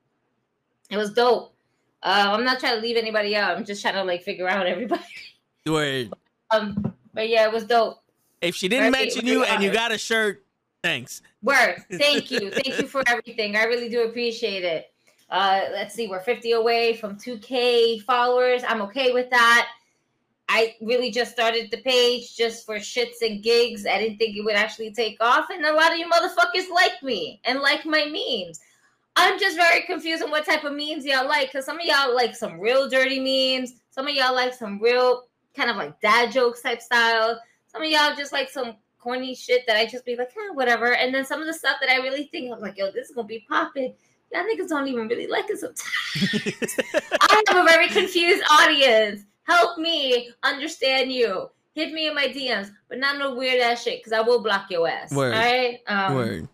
It 0.90 0.96
was 0.96 1.12
dope. 1.12 1.54
Uh, 2.02 2.30
I'm 2.32 2.44
not 2.44 2.58
trying 2.58 2.76
to 2.76 2.80
leave 2.80 2.96
anybody 2.96 3.36
out. 3.36 3.56
I'm 3.56 3.64
just 3.64 3.82
trying 3.82 3.94
to 3.94 4.04
like 4.04 4.22
figure 4.22 4.48
out 4.48 4.66
everybody. 4.66 5.02
Word. 5.66 6.12
Um, 6.50 6.94
but 7.14 7.28
yeah, 7.28 7.46
it 7.46 7.52
was 7.52 7.64
dope. 7.64 8.02
If 8.40 8.56
she 8.56 8.68
didn't 8.68 8.92
mention 8.92 9.26
you 9.26 9.44
and 9.44 9.62
you 9.62 9.70
got 9.70 9.92
a 9.92 9.98
shirt, 9.98 10.44
thanks. 10.82 11.22
Word. 11.42 11.76
Thank 11.92 12.30
you. 12.30 12.50
Thank 12.50 12.80
you 12.80 12.86
for 12.86 13.02
everything. 13.06 13.54
I 13.56 13.64
really 13.64 13.90
do 13.90 14.04
appreciate 14.04 14.64
it. 14.64 14.90
Uh, 15.28 15.60
let's 15.72 15.94
see, 15.94 16.08
we're 16.08 16.20
50 16.20 16.52
away 16.52 16.94
from 16.94 17.16
2K 17.16 18.02
followers. 18.02 18.62
I'm 18.66 18.82
okay 18.82 19.12
with 19.12 19.30
that. 19.30 19.68
I 20.52 20.74
really 20.80 21.12
just 21.12 21.30
started 21.30 21.70
the 21.70 21.76
page 21.76 22.34
just 22.36 22.66
for 22.66 22.74
shits 22.76 23.22
and 23.22 23.40
gigs. 23.40 23.86
I 23.86 23.98
didn't 23.98 24.18
think 24.18 24.36
it 24.36 24.44
would 24.44 24.56
actually 24.56 24.92
take 24.92 25.16
off, 25.20 25.48
and 25.48 25.64
a 25.64 25.72
lot 25.72 25.92
of 25.92 25.98
you 25.98 26.10
motherfuckers 26.10 26.68
like 26.74 27.00
me 27.04 27.40
and 27.44 27.60
like 27.60 27.86
my 27.86 28.04
memes. 28.06 28.58
I'm 29.14 29.38
just 29.38 29.56
very 29.56 29.82
confused 29.82 30.24
on 30.24 30.30
what 30.32 30.44
type 30.44 30.64
of 30.64 30.72
memes 30.72 31.04
y'all 31.04 31.28
like, 31.28 31.52
because 31.52 31.64
some 31.64 31.78
of 31.78 31.86
y'all 31.86 32.12
like 32.12 32.34
some 32.34 32.58
real 32.58 32.88
dirty 32.88 33.20
memes. 33.20 33.74
Some 33.90 34.08
of 34.08 34.14
y'all 34.14 34.34
like 34.34 34.52
some 34.52 34.80
real 34.80 35.26
kind 35.54 35.70
of 35.70 35.76
like 35.76 36.00
dad 36.00 36.32
jokes 36.32 36.62
type 36.62 36.80
style. 36.82 37.40
Some 37.68 37.82
of 37.82 37.88
y'all 37.88 38.16
just 38.16 38.32
like 38.32 38.50
some 38.50 38.74
corny 38.98 39.36
shit 39.36 39.64
that 39.68 39.76
I 39.76 39.86
just 39.86 40.04
be 40.04 40.16
like, 40.16 40.30
eh, 40.30 40.54
whatever. 40.54 40.94
And 40.94 41.14
then 41.14 41.24
some 41.24 41.40
of 41.40 41.46
the 41.46 41.54
stuff 41.54 41.76
that 41.80 41.90
I 41.90 41.98
really 41.98 42.24
think 42.24 42.52
I'm 42.52 42.60
like, 42.60 42.76
yo, 42.76 42.90
this 42.90 43.08
is 43.08 43.14
gonna 43.14 43.28
be 43.28 43.46
popping. 43.48 43.94
Y'all 44.32 44.42
niggas 44.42 44.68
don't 44.68 44.88
even 44.88 45.06
really 45.06 45.28
like 45.28 45.44
it 45.48 45.60
sometimes. 45.60 47.06
I 47.20 47.42
have 47.48 47.56
a 47.56 47.68
very 47.68 47.86
confused 47.88 48.42
audience. 48.50 49.22
Help 49.50 49.78
me 49.78 50.30
understand 50.42 51.12
you. 51.12 51.50
Hit 51.74 51.92
me 51.92 52.08
in 52.08 52.14
my 52.14 52.26
DMs, 52.26 52.70
but 52.88 52.98
not 52.98 53.18
no 53.18 53.34
weird 53.34 53.60
ass 53.60 53.82
shit, 53.82 54.00
because 54.00 54.12
I 54.12 54.20
will 54.20 54.42
block 54.42 54.70
your 54.70 54.88
ass. 54.88 55.12
Word. 55.12 55.34
All 55.34 55.40
right. 55.40 55.78
Um, 55.86 56.14
Word. 56.14 56.48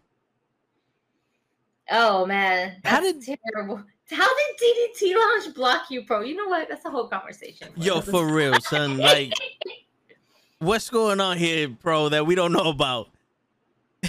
Oh 1.91 2.27
man, 2.27 2.81
How 2.85 3.01
did 3.01 3.23
terrible. 3.23 3.83
How 4.11 4.29
did 4.29 4.97
DDT 5.01 5.15
Lounge 5.15 5.55
block 5.55 5.91
you, 5.91 6.05
bro? 6.05 6.21
You 6.21 6.37
know 6.37 6.49
what? 6.49 6.69
That's 6.69 6.85
a 6.85 6.91
whole 6.91 7.09
conversation. 7.09 7.69
Yo, 7.77 8.01
for 8.01 8.27
real, 8.27 8.61
son. 8.61 8.99
Like, 8.99 9.33
what's 10.59 10.91
going 10.91 11.21
on 11.21 11.39
here, 11.39 11.69
bro, 11.69 12.09
that 12.11 12.27
we 12.27 12.35
don't 12.35 12.53
know 12.53 12.71
about? 12.71 13.09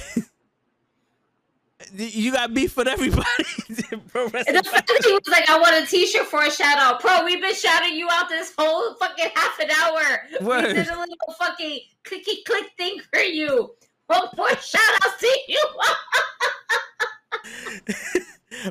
you 1.96 2.32
got 2.32 2.54
beef 2.54 2.76
with 2.78 2.88
everybody. 2.88 3.26
Pro 4.10 4.26
And 4.26 4.34
wrestling 4.34 4.56
the 4.56 5.02
he 5.06 5.14
was 5.14 5.28
like, 5.30 5.50
I 5.50 5.60
want 5.60 5.76
a 5.76 5.86
t-shirt 5.88 6.28
for 6.28 6.44
a 6.44 6.52
shout 6.52 6.78
out. 6.78 7.02
Bro, 7.02 7.26
we've 7.26 7.42
been 7.42 7.56
shouting 7.56 7.96
you 7.96 8.08
out 8.12 8.30
this 8.30 8.54
whole 8.58 8.94
fucking 8.96 9.30
half 9.36 9.60
an 9.60 9.70
hour. 9.72 10.02
Word. 10.42 10.68
We 10.68 10.74
did 10.74 10.88
a 10.88 10.98
little 10.98 11.18
fucking 11.38 11.80
clicky 12.04 12.44
click 12.46 12.72
thing 12.78 13.00
for 13.12 13.22
you. 13.22 13.72
One 14.08 14.28
more 14.38 14.50
shout 14.58 14.82
outs 15.04 15.20
to 15.20 15.40
you. 15.48 15.64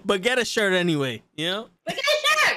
but 0.04 0.22
get 0.22 0.38
a 0.38 0.44
shirt 0.44 0.72
anyway, 0.72 1.22
you 1.36 1.46
know? 1.46 1.68
Look 1.86 1.96
at 1.96 1.96
that 1.96 2.48
shirt. 2.48 2.56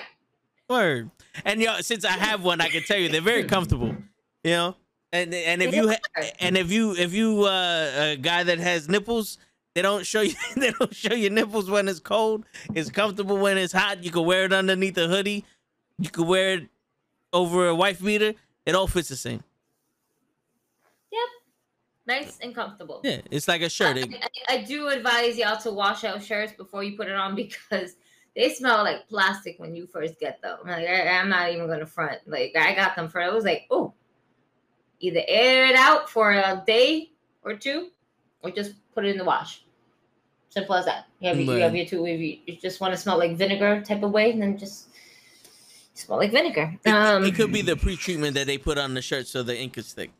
Word. 0.69 1.11
And 1.45 1.61
yo, 1.61 1.79
since 1.81 2.05
I 2.05 2.11
have 2.11 2.43
one, 2.43 2.61
I 2.61 2.69
can 2.69 2.83
tell 2.83 2.97
you 2.97 3.09
they're 3.09 3.21
very 3.21 3.43
comfortable. 3.43 3.95
You 4.43 4.51
know? 4.51 4.75
And 5.11 5.33
and 5.33 5.61
if 5.63 5.73
you 5.73 5.93
and 6.39 6.55
if 6.55 6.71
you 6.71 6.95
if 6.95 7.13
you 7.13 7.43
uh 7.43 7.91
a 7.95 8.15
guy 8.15 8.43
that 8.43 8.59
has 8.59 8.87
nipples, 8.87 9.39
they 9.79 9.83
don't 9.83 10.05
show 10.05 10.19
you 10.19 10.33
they 10.57 10.71
don't 10.71 10.93
show 10.93 11.13
your 11.13 11.31
nipples 11.31 11.69
when 11.69 11.87
it's 11.87 12.01
cold. 12.01 12.45
It's 12.75 12.91
comfortable 12.91 13.37
when 13.37 13.57
it's 13.57 13.71
hot. 13.71 14.03
You 14.03 14.11
can 14.11 14.25
wear 14.25 14.43
it 14.43 14.51
underneath 14.51 14.97
a 14.97 15.07
hoodie. 15.07 15.45
You 15.97 16.09
can 16.09 16.27
wear 16.27 16.55
it 16.55 16.67
over 17.31 17.69
a 17.69 17.73
wife 17.75 18.03
beater. 18.03 18.33
It 18.65 18.75
all 18.75 18.87
fits 18.87 19.07
the 19.07 19.15
same. 19.15 19.41
Yep. 21.13 21.21
Nice 22.07 22.39
and 22.41 22.53
comfortable. 22.53 22.99
Yeah, 23.05 23.21
it's 23.31 23.47
like 23.47 23.61
a 23.61 23.69
shirt. 23.69 23.97
I, 23.97 24.01
I- 24.01 24.55
I 24.55 24.63
do 24.63 24.89
advise 24.89 25.37
y'all 25.37 25.61
to 25.61 25.71
wash 25.71 26.03
out 26.03 26.21
shirts 26.21 26.51
before 26.51 26.83
you 26.83 26.97
put 26.97 27.07
it 27.07 27.15
on 27.15 27.33
because 27.69 27.95
they 28.35 28.49
smell 28.49 28.83
like 28.83 29.07
plastic 29.07 29.59
when 29.59 29.73
you 29.73 29.87
first 29.87 30.19
get 30.19 30.41
them. 30.41 30.59
Like 30.65 30.85
I, 30.85 31.21
am 31.21 31.29
not 31.29 31.53
even 31.53 31.67
gonna 31.67 31.85
front. 31.85 32.19
Like 32.27 32.53
I 32.57 32.75
got 32.75 32.97
them 32.97 33.07
for 33.07 33.21
I 33.21 33.29
was 33.29 33.45
like, 33.45 33.65
oh, 33.71 33.93
either 34.99 35.21
air 35.25 35.67
it 35.67 35.75
out 35.77 36.09
for 36.09 36.33
a 36.33 36.61
day 36.67 37.11
or 37.43 37.53
two, 37.53 37.91
or 38.41 38.51
just 38.51 38.73
put 38.93 39.05
it 39.05 39.11
in 39.11 39.17
the 39.17 39.23
wash. 39.23 39.63
Simple 40.49 40.75
as 40.75 40.85
that. 40.85 41.05
You 41.19 41.29
have, 41.29 41.39
your- 41.39 41.55
you 41.57 41.61
have 41.63 41.75
your 41.75 41.85
two. 41.85 42.05
If 42.05 42.19
you, 42.19 42.37
you 42.45 42.55
just 42.57 42.81
want 42.81 42.93
to 42.93 42.97
smell 42.99 43.17
like 43.17 43.35
vinegar 43.37 43.81
type 43.81 44.01
of 44.03 44.11
way, 44.11 44.31
then 44.37 44.57
just 44.57 44.87
smell 45.93 46.17
like 46.17 46.31
vinegar. 46.31 46.75
it, 46.83 46.89
Um, 46.89 47.23
it 47.23 47.35
could 47.35 47.51
be 47.53 47.61
the 47.61 47.75
pre-treatment 47.75 48.33
that 48.35 48.47
they 48.47 48.57
put 48.57 48.77
on 48.77 48.93
the 48.95 49.01
shirt 49.01 49.27
so 49.27 49.43
the 49.43 49.55
ink 49.57 49.77
is 49.77 49.93
thick. 49.93 50.11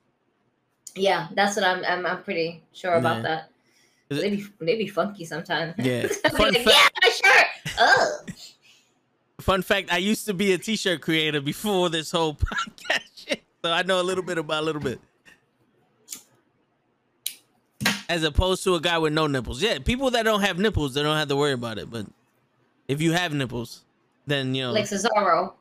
Yeah, 0.95 1.27
that's 1.33 1.55
what 1.55 1.65
I'm. 1.65 1.83
I'm, 1.85 2.05
I'm 2.05 2.23
pretty 2.23 2.61
sure 2.73 2.93
about 2.95 3.17
Yeah. 3.17 3.21
that. 3.23 3.49
Is 4.09 4.17
it- 4.17 4.21
They 4.21 4.29
be 4.35 4.45
they 4.59 4.77
be 4.77 4.87
funky 4.87 5.25
sometimes. 5.25 5.73
Yeah. 5.77 6.07
Fun 6.31 6.53
like, 6.53 6.63
fact- 6.63 6.67
yeah, 6.67 6.87
my 7.03 7.09
shirt. 7.09 7.47
Oh, 7.79 8.19
Fun 9.41 9.61
fact: 9.61 9.91
I 9.93 9.97
used 9.97 10.25
to 10.25 10.33
be 10.33 10.51
a 10.53 10.57
t-shirt 10.57 11.01
creator 11.01 11.39
before 11.41 11.89
this 11.89 12.11
whole 12.11 12.33
podcast 12.35 12.99
shit, 13.15 13.41
so 13.63 13.71
I 13.71 13.83
know 13.83 14.01
a 14.01 14.03
little 14.03 14.23
bit 14.23 14.37
about 14.37 14.61
a 14.63 14.65
little 14.65 14.81
bit. 14.81 14.99
As 18.09 18.23
opposed 18.23 18.63
to 18.63 18.73
a 18.75 18.81
guy 18.81 18.97
with 18.97 19.13
no 19.13 19.27
nipples. 19.27 19.61
Yeah, 19.61 19.77
people 19.79 20.09
that 20.11 20.23
don't 20.23 20.41
have 20.41 20.57
nipples, 20.57 20.95
they 20.95 21.03
don't 21.03 21.15
have 21.15 21.27
to 21.29 21.35
worry 21.35 21.53
about 21.53 21.77
it. 21.77 21.89
But 21.91 22.07
if 22.87 23.01
you 23.01 23.11
have 23.13 23.33
nipples, 23.33 23.83
then 24.25 24.55
you 24.55 24.63
know, 24.63 24.71
like 24.71 24.85
Cesaro, 24.85 25.53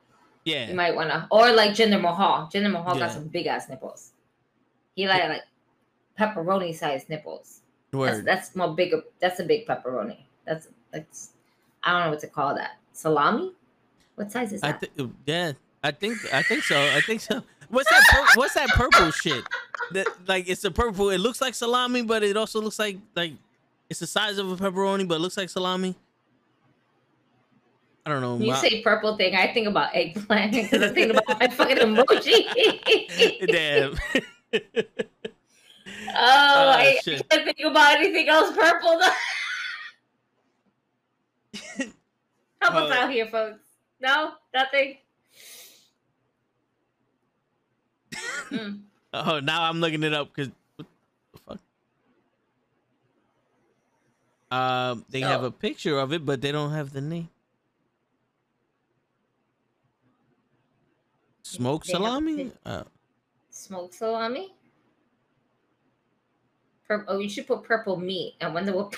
yeah, 0.45 0.67
you 0.67 0.75
might 0.75 0.95
wanna, 0.95 1.27
or 1.31 1.51
like 1.51 1.71
Jinder 1.71 2.01
Mahal. 2.01 2.49
Jinder 2.51 2.71
Mahal 2.71 2.95
Yeah. 2.95 3.05
got 3.05 3.11
some 3.11 3.27
big 3.27 3.45
ass 3.45 3.69
nipples. 3.69 4.11
He 4.95 5.07
like 5.07 5.23
like 5.29 5.43
pepperoni 6.19 6.75
sized 6.75 7.07
nipples. 7.07 7.61
That's 7.91 7.99
word. 7.99 8.25
that's 8.25 8.55
more 8.55 8.73
bigger. 8.73 9.03
That's 9.19 9.39
a 9.39 9.43
big 9.43 9.67
pepperoni. 9.67 10.17
That's 10.45 10.67
that's 10.91 11.33
I 11.83 11.91
don't 11.91 12.05
know 12.05 12.09
what 12.09 12.19
to 12.21 12.27
call 12.27 12.55
that. 12.55 12.77
Salami. 12.93 13.53
What 14.15 14.31
size 14.31 14.51
is 14.53 14.63
I 14.63 14.73
that? 14.73 14.89
yeah, 15.25 15.51
I 15.83 15.91
think, 15.91 16.17
I 16.33 16.41
think 16.41 16.63
so. 16.63 16.77
I 16.77 16.99
think 17.01 17.21
so. 17.21 17.41
What's 17.69 17.89
that? 17.89 18.03
Pur- 18.09 18.39
what's 18.39 18.53
that 18.55 18.69
purple 18.69 19.11
shit? 19.11 19.45
That 19.91 20.07
like 20.27 20.47
it's 20.49 20.63
a 20.63 20.71
purple. 20.71 21.09
It 21.09 21.17
looks 21.19 21.41
like 21.41 21.53
salami, 21.55 22.01
but 22.03 22.23
it 22.23 22.37
also 22.37 22.61
looks 22.61 22.79
like 22.79 22.97
like 23.15 23.33
it's 23.89 23.99
the 23.99 24.07
size 24.07 24.37
of 24.37 24.49
a 24.51 24.55
pepperoni, 24.55 25.07
but 25.07 25.15
it 25.15 25.19
looks 25.19 25.35
like 25.37 25.49
salami. 25.49 25.95
I 28.05 28.09
don't 28.11 28.21
know. 28.21 28.37
You 28.37 28.51
my- 28.53 28.57
say 28.57 28.81
purple 28.81 29.17
thing, 29.17 29.35
I 29.35 29.51
think 29.53 29.67
about 29.67 29.93
eggplant 29.95 30.53
because 30.53 30.81
I 30.81 30.89
think 30.89 31.11
about 31.13 31.39
my 31.39 31.47
fucking 31.49 31.77
emoji. 31.77 33.47
Damn. 33.47 33.95
oh, 34.53 34.59
I 36.15 36.99
shit. 37.03 37.27
can't 37.29 37.43
think 37.45 37.59
about 37.65 37.97
anything 37.97 38.29
else 38.29 38.55
purple. 38.55 38.99
though. 38.99 39.09
Help 42.61 42.75
us 42.75 42.91
Oh. 42.91 42.93
out 42.93 43.11
here, 43.11 43.27
folks. 43.27 43.59
No, 44.01 44.31
nothing. 44.53 44.97
Mm. 48.51 48.79
Oh, 49.13 49.39
now 49.39 49.63
I'm 49.63 49.79
looking 49.79 50.03
it 50.03 50.13
up 50.13 50.33
because 50.33 50.51
what 50.75 50.87
the 51.33 51.39
fuck? 51.39 51.59
Um, 54.51 55.05
they 55.09 55.21
have 55.21 55.43
a 55.43 55.51
picture 55.51 55.99
of 55.99 56.11
it, 56.13 56.25
but 56.25 56.41
they 56.41 56.51
don't 56.51 56.71
have 56.71 56.91
the 56.91 57.01
name. 57.01 57.29
Smoked 61.43 61.87
They 61.87 61.93
salami? 61.93 62.51
Uh, 62.65 62.83
Smoked 63.49 63.93
salami. 63.95 64.53
Pur- 66.87 67.05
oh, 67.07 67.19
you 67.19 67.29
should 67.29 67.47
put 67.47 67.63
purple 67.63 67.97
meat. 67.97 68.35
I 68.41 68.49
wonder 68.49 68.73
what. 68.73 68.95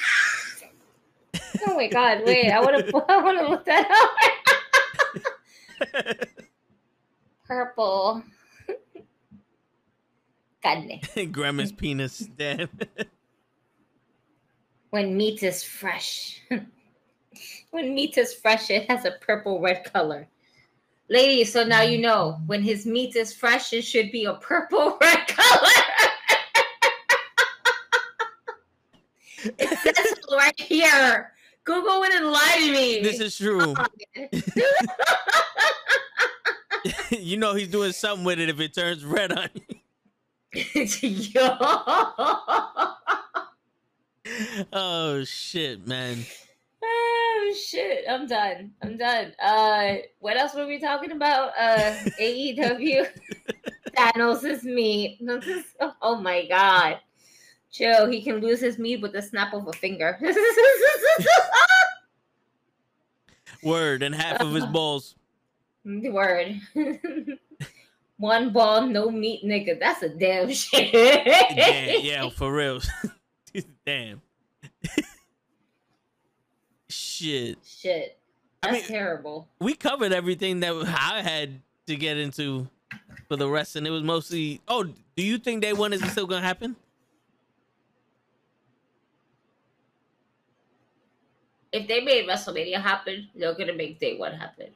oh 1.66 1.76
my 1.76 1.88
god! 1.88 2.24
Wait, 2.26 2.50
I 2.52 2.60
want 2.62 2.86
to. 2.86 3.06
I 3.10 3.24
want 3.24 3.40
to 3.40 3.48
look 3.48 3.66
that 3.66 3.90
up. 3.90 4.12
Purple. 7.48 8.24
Carne. 10.64 11.00
Grandma's 11.32 11.72
penis. 11.78 12.20
Damn. 12.38 12.70
When 14.92 15.16
meat 15.16 15.42
is 15.42 15.64
fresh. 15.64 16.42
when 17.72 17.96
meat 17.96 18.18
is 18.18 18.34
fresh, 18.34 18.70
it 18.70 18.90
has 18.90 19.06
a 19.06 19.12
purple 19.22 19.62
red 19.62 19.86
color. 19.86 20.28
Ladies, 21.10 21.54
so 21.54 21.64
now 21.64 21.82
you 21.82 21.98
know 21.98 22.42
when 22.46 22.62
his 22.62 22.86
meat 22.86 23.16
is 23.16 23.34
fresh, 23.34 23.72
it 23.72 23.84
should 23.84 24.12
be 24.12 24.26
a 24.26 24.34
purple 24.34 24.98
red 25.02 25.28
color. 25.30 25.70
it 29.46 29.80
says 29.80 30.14
right 30.30 30.60
here. 30.60 31.32
Google 31.64 32.02
wouldn't 32.02 32.26
lie 32.26 32.58
to 32.60 32.72
me. 32.74 33.02
this 33.02 33.22
is 33.22 33.38
true. 33.38 33.74
you 37.12 37.38
know 37.38 37.54
he's 37.54 37.70
doing 37.70 37.94
something 37.94 38.26
with 38.26 38.40
it 38.42 38.50
if 38.50 38.60
it 38.60 38.74
turns 38.74 39.06
red 39.06 39.32
on 39.32 39.48
you. 39.54 39.81
Yo. 40.54 41.58
Oh 44.72 45.24
shit, 45.24 45.88
man. 45.88 46.24
Oh 46.84 47.56
shit! 47.60 48.06
I'm 48.10 48.28
done. 48.28 48.72
I'm 48.82 48.98
done. 48.98 49.34
Uh, 49.44 49.96
what 50.20 50.38
else 50.38 50.54
were 50.54 50.68
we 50.68 50.80
talking 50.80 51.12
about? 51.12 51.52
Uh, 51.60 51.96
AEW. 52.20 53.08
Thanos' 53.98 54.64
me. 54.64 55.20
Oh 56.02 56.18
my 56.18 56.46
god. 56.48 57.00
Joe, 57.72 58.10
he 58.10 58.22
can 58.22 58.42
lose 58.42 58.60
his 58.62 58.78
meat 58.78 59.02
with 59.02 59.14
the 59.14 59.22
snap 59.22 59.54
of 59.54 59.68
a 59.68 59.74
finger. 59.74 60.20
Word 63.64 64.04
and 64.04 64.14
half 64.14 64.42
of 64.42 64.54
his 64.54 64.66
balls. 64.66 65.16
Word. 65.84 66.60
One 68.22 68.54
ball, 68.54 68.86
no 68.86 69.10
meat, 69.10 69.44
nigga. 69.44 69.80
That's 69.80 70.04
a 70.04 70.10
damn 70.10 70.48
shit. 70.54 70.94
Damn, 70.94 72.06
yeah, 72.06 72.30
for 72.30 72.54
real. 72.54 72.80
Damn. 73.86 74.22
Shit. 76.88 77.58
Shit. 77.66 78.20
I 78.62 78.70
That's 78.74 78.88
mean- 78.88 79.00
terrible. 79.00 79.48
We 79.60 79.74
covered 79.74 80.14
everything 80.14 80.60
that 80.60 80.72
I 80.86 81.24
had 81.24 81.62
to 81.88 81.96
get 81.96 82.18
into 82.18 82.68
for 83.28 83.38
the 83.38 83.50
rest, 83.50 83.76
and 83.76 83.88
it 83.88 83.90
was 83.90 84.04
mostly. 84.04 84.62
Oh, 84.68 84.84
do 84.84 85.24
you 85.24 85.40
think 85.40 85.64
day 85.64 85.74
one 85.74 85.92
is 85.92 86.04
still 86.12 86.28
gonna 86.28 86.46
happen? 86.46 86.76
If 91.72 91.88
they 91.88 92.02
made 92.02 92.28
WrestleMania 92.28 92.80
happen, 92.82 93.30
they're 93.34 93.56
gonna 93.56 93.74
make 93.74 94.00
day 94.00 94.16
one 94.16 94.34
happen. 94.34 94.68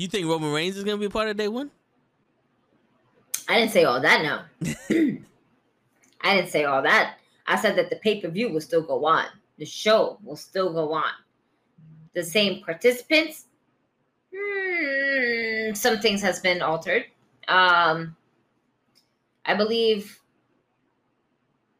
You 0.00 0.08
think 0.08 0.26
Roman 0.26 0.50
Reigns 0.50 0.78
is 0.78 0.84
gonna 0.84 0.96
be 0.96 1.04
a 1.04 1.10
part 1.10 1.28
of 1.28 1.36
day 1.36 1.48
one? 1.48 1.70
I 3.46 3.58
didn't 3.58 3.72
say 3.72 3.84
all 3.84 4.00
that 4.00 4.22
No, 4.22 4.40
I 6.22 6.36
didn't 6.36 6.48
say 6.48 6.64
all 6.64 6.80
that. 6.80 7.18
I 7.46 7.60
said 7.60 7.76
that 7.76 7.90
the 7.90 7.96
pay 7.96 8.18
per 8.18 8.28
view 8.28 8.48
will 8.48 8.62
still 8.62 8.80
go 8.80 9.04
on. 9.04 9.26
The 9.58 9.66
show 9.66 10.18
will 10.24 10.36
still 10.36 10.72
go 10.72 10.94
on. 10.94 11.12
The 12.14 12.24
same 12.24 12.62
participants. 12.62 13.44
Hmm, 14.34 15.74
some 15.74 15.98
things 15.98 16.22
has 16.22 16.40
been 16.40 16.62
altered. 16.62 17.04
Um, 17.46 18.16
I 19.44 19.54
believe. 19.54 20.18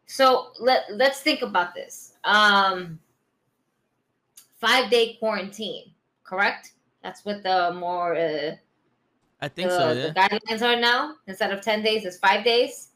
So 0.04 0.48
let 0.60 0.84
let's 0.92 1.20
think 1.20 1.40
about 1.40 1.74
this. 1.74 2.16
Um, 2.24 2.98
five 4.58 4.90
day 4.90 5.16
quarantine, 5.18 5.92
correct? 6.22 6.72
That's 7.02 7.24
what 7.24 7.42
the 7.42 7.72
more. 7.78 8.16
Uh, 8.16 8.56
I 9.40 9.48
think 9.48 9.68
the, 9.68 9.78
so. 9.78 9.92
Yeah. 9.92 10.06
the 10.08 10.14
guidelines 10.14 10.62
are 10.62 10.78
now. 10.78 11.14
Instead 11.26 11.52
of 11.52 11.62
10 11.62 11.82
days 11.82 12.04
it's 12.04 12.18
five 12.18 12.44
days. 12.44 12.88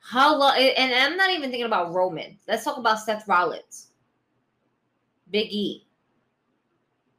How 0.00 0.36
long 0.36 0.56
and 0.58 0.92
i'm 0.92 1.16
not 1.16 1.30
even 1.30 1.50
thinking 1.50 1.66
about 1.66 1.92
roman. 1.92 2.38
Let's 2.48 2.64
talk 2.64 2.76
about 2.76 2.98
seth 2.98 3.28
rollins. 3.28 3.92
Big 5.30 5.52
e. 5.52 5.86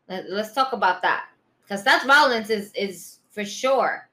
Let, 0.09 0.25
us 0.25 0.53
talk 0.53 0.73
about 0.73 1.01
that. 1.01 1.27
Because 1.61 1.83
seth 1.83 2.05
rollins 2.05 2.49
is 2.49 2.73
is 2.73 3.19
for 3.29 3.45
sure. 3.45 4.09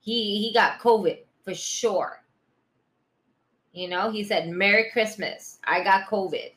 He 0.00 0.40
he 0.40 0.52
got 0.52 0.80
covid 0.80 1.18
for 1.44 1.54
sure. 1.54 2.22
You 3.72 3.88
know 3.88 4.10
he 4.10 4.24
said 4.24 4.48
merry 4.48 4.90
christmas. 4.90 5.60
I 5.62 5.84
got 5.84 6.08
covid. 6.08 6.52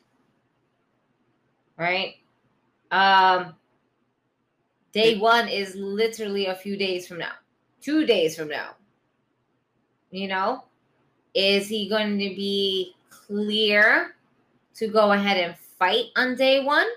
Right? 1.76 2.16
Um 2.90 3.54
Day 4.92 5.18
one 5.18 5.48
is 5.48 5.74
literally 5.76 6.46
a 6.46 6.54
few 6.54 6.76
days 6.76 7.06
from 7.06 7.18
now, 7.18 7.32
two 7.80 8.06
days 8.06 8.36
from 8.36 8.48
now. 8.48 8.74
You 10.10 10.26
know, 10.26 10.64
is 11.34 11.68
he 11.68 11.88
going 11.88 12.18
to 12.18 12.34
be 12.34 12.96
clear 13.08 14.16
to 14.74 14.88
go 14.88 15.12
ahead 15.12 15.36
and 15.36 15.56
fight 15.56 16.06
on 16.16 16.34
day 16.34 16.64
one? 16.64 16.88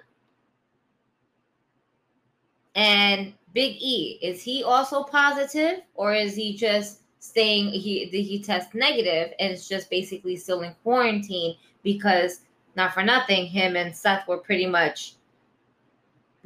And 2.75 3.33
Big 3.53 3.75
E, 3.79 4.17
is 4.23 4.41
he 4.41 4.63
also 4.63 5.03
positive 5.03 5.81
or 5.93 6.13
is 6.15 6.35
he 6.35 6.55
just 6.55 7.01
staying? 7.19 7.69
He 7.69 8.05
did 8.05 8.23
he 8.23 8.41
test 8.41 8.73
negative 8.73 9.33
and 9.39 9.53
it's 9.53 9.67
just 9.67 9.91
basically 9.91 10.35
still 10.35 10.61
in 10.61 10.73
quarantine 10.81 11.55
because 11.83 12.41
not 12.75 12.95
for 12.95 13.03
nothing, 13.03 13.45
him 13.45 13.75
and 13.75 13.95
Seth 13.95 14.27
were 14.27 14.37
pretty 14.37 14.65
much 14.65 15.13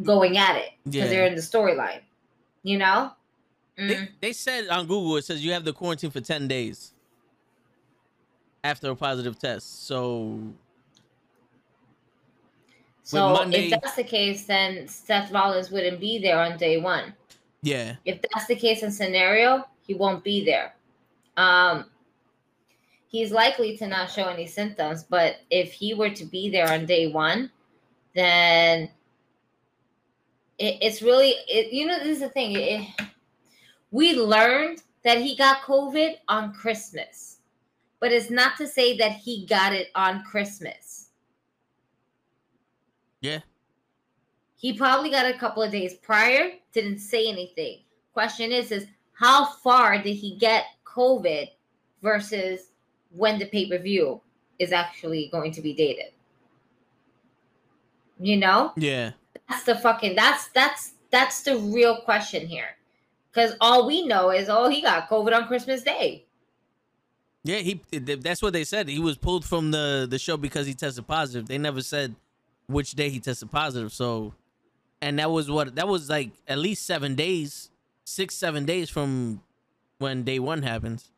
going 0.04 0.38
at 0.38 0.56
it 0.58 0.72
because 0.86 0.96
Yeah. 0.96 1.08
they're 1.08 1.26
in 1.28 1.36
the 1.36 1.42
storyline. 1.42 2.02
You 2.64 2.78
know? 2.78 3.12
They, 3.78 3.96
Mm. 3.96 4.10
they 4.22 4.34
said 4.34 4.68
on 4.70 4.88
Google 4.88 5.18
it 5.18 5.26
says 5.26 5.44
you 5.46 5.52
have 5.54 5.64
the 5.64 5.74
quarantine 5.74 6.10
for 6.12 6.22
ten 6.22 6.48
days 6.48 6.94
after 8.64 8.90
a 8.92 8.96
positive 8.96 9.38
test. 9.40 9.86
So 9.86 10.40
So 13.04 13.30
Monday- 13.34 13.66
if 13.66 13.82
that's 13.82 13.96
the 13.96 14.04
case, 14.04 14.46
then 14.46 14.88
Seth 14.88 15.32
Rollins 15.32 15.72
wouldn't 15.72 16.00
be 16.00 16.18
there 16.20 16.40
on 16.40 16.58
day 16.58 16.78
one. 16.78 17.14
yeah, 17.62 17.96
If 18.06 18.22
that's 18.22 18.48
the 18.48 18.56
case 18.56 18.84
in 18.84 18.92
scenario, 18.92 19.66
he 19.86 19.94
won't 19.94 20.24
be 20.24 20.44
there. 20.44 20.76
Um, 21.38 21.90
he's 23.10 23.32
likely 23.32 23.78
to 23.78 23.88
not 23.88 24.12
show 24.12 24.26
any 24.28 24.46
symptoms, 24.48 25.04
but 25.04 25.38
if 25.50 25.72
he 25.72 25.94
were 25.94 26.10
to 26.10 26.26
be 26.26 26.50
there 26.50 26.70
on 26.70 26.86
day 26.86 27.08
one, 27.08 27.50
then 28.14 28.90
it, 30.58 30.78
it's 30.82 31.02
really 31.02 31.36
it, 31.48 31.72
you 31.72 31.86
know 31.86 32.00
this 32.00 32.18
is 32.18 32.20
the 32.20 32.30
thing. 32.30 32.54
It, 32.54 32.88
we 33.92 34.16
learned 34.16 34.82
that 35.04 35.22
he 35.22 35.36
got 35.36 35.62
COVID 35.62 36.16
on 36.28 36.54
Christmas, 36.54 37.38
but 38.00 38.12
it's 38.12 38.30
not 38.30 38.58
to 38.58 38.68
say 38.68 38.98
that 38.98 39.14
he 39.14 39.46
got 39.46 39.74
it 39.74 39.88
on 39.96 40.24
Christmas. 40.24 41.10
Yeah. 43.22 43.40
He 44.58 44.74
probably 44.74 45.10
got 45.10 45.26
it 45.26 45.36
a 45.36 45.40
couple 45.40 45.62
of 45.62 45.72
days 45.72 45.96
prior, 45.96 46.52
didn't 46.74 47.00
say 47.00 47.30
anything. 47.30 47.80
Question 48.14 48.52
is, 48.52 48.72
is 48.72 48.88
how 49.14 49.46
far 49.46 50.02
did 50.02 50.16
he 50.16 50.36
get 50.36 50.66
COVID 50.86 51.50
versus 52.02 52.72
when 53.12 53.40
the 53.40 53.46
pay 53.46 53.70
per 53.70 53.78
view 53.78 54.22
is 54.60 54.72
actually 54.72 55.30
going 55.32 55.52
to 55.52 55.62
be 55.62 55.74
dated? 55.74 56.12
You 58.20 58.38
know? 58.38 58.74
Yeah. 58.76 59.12
That's 59.50 59.64
the 59.64 59.76
fucking 59.76 60.16
that's 60.16 60.48
that's 60.50 60.94
that's 61.12 61.44
the 61.44 61.58
real 61.58 61.98
question 62.02 62.48
here. 62.48 62.76
Cause 63.34 63.56
all 63.62 63.88
we 63.88 64.06
know 64.06 64.32
is 64.32 64.50
oh 64.50 64.70
he 64.70 64.82
got 64.82 65.10
COVID 65.10 65.36
on 65.36 65.48
Christmas 65.48 65.84
Day. 65.84 66.26
Yeah, 67.44 67.60
he 67.60 67.82
that's 67.92 68.42
what 68.42 68.54
they 68.54 68.64
said. 68.64 68.90
He 68.90 69.00
was 69.00 69.18
pulled 69.18 69.46
from 69.46 69.72
the 69.72 70.08
the 70.10 70.20
show 70.20 70.38
because 70.38 70.68
he 70.68 70.74
tested 70.74 71.08
positive. 71.08 71.48
They 71.48 71.58
never 71.58 71.82
said 71.82 72.16
which 72.68 72.92
day 72.92 73.10
he 73.10 73.20
tested 73.20 73.50
positive. 73.52 73.94
So 73.94 74.34
and 75.02 75.20
that 75.20 75.32
was 75.32 75.50
what 75.50 75.76
that 75.76 75.88
was 75.88 76.10
like 76.10 76.32
at 76.48 76.58
least 76.58 76.86
seven 76.86 77.16
days, 77.16 77.70
six, 78.04 78.36
seven 78.36 78.66
days 78.66 78.90
from 78.90 79.42
when 80.00 80.24
day 80.24 80.40
one 80.40 80.64
happens. 80.64 81.12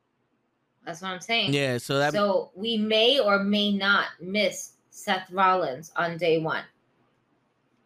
That's 0.86 1.02
what 1.02 1.12
I'm 1.12 1.22
saying. 1.22 1.54
Yeah, 1.54 1.78
so 1.78 2.00
that 2.00 2.14
So 2.14 2.52
we 2.56 2.78
may 2.78 3.20
or 3.20 3.44
may 3.44 3.72
not 3.72 4.08
miss 4.20 4.74
Seth 4.90 5.30
Rollins 5.32 5.92
on 5.96 6.18
day 6.18 6.40
one. 6.40 6.64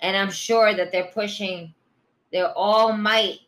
And 0.04 0.16
I'm 0.16 0.30
sure 0.32 0.76
that 0.76 0.92
they're 0.92 1.10
pushing 1.12 1.74
their 2.32 2.52
all 2.56 2.94
might 2.94 3.40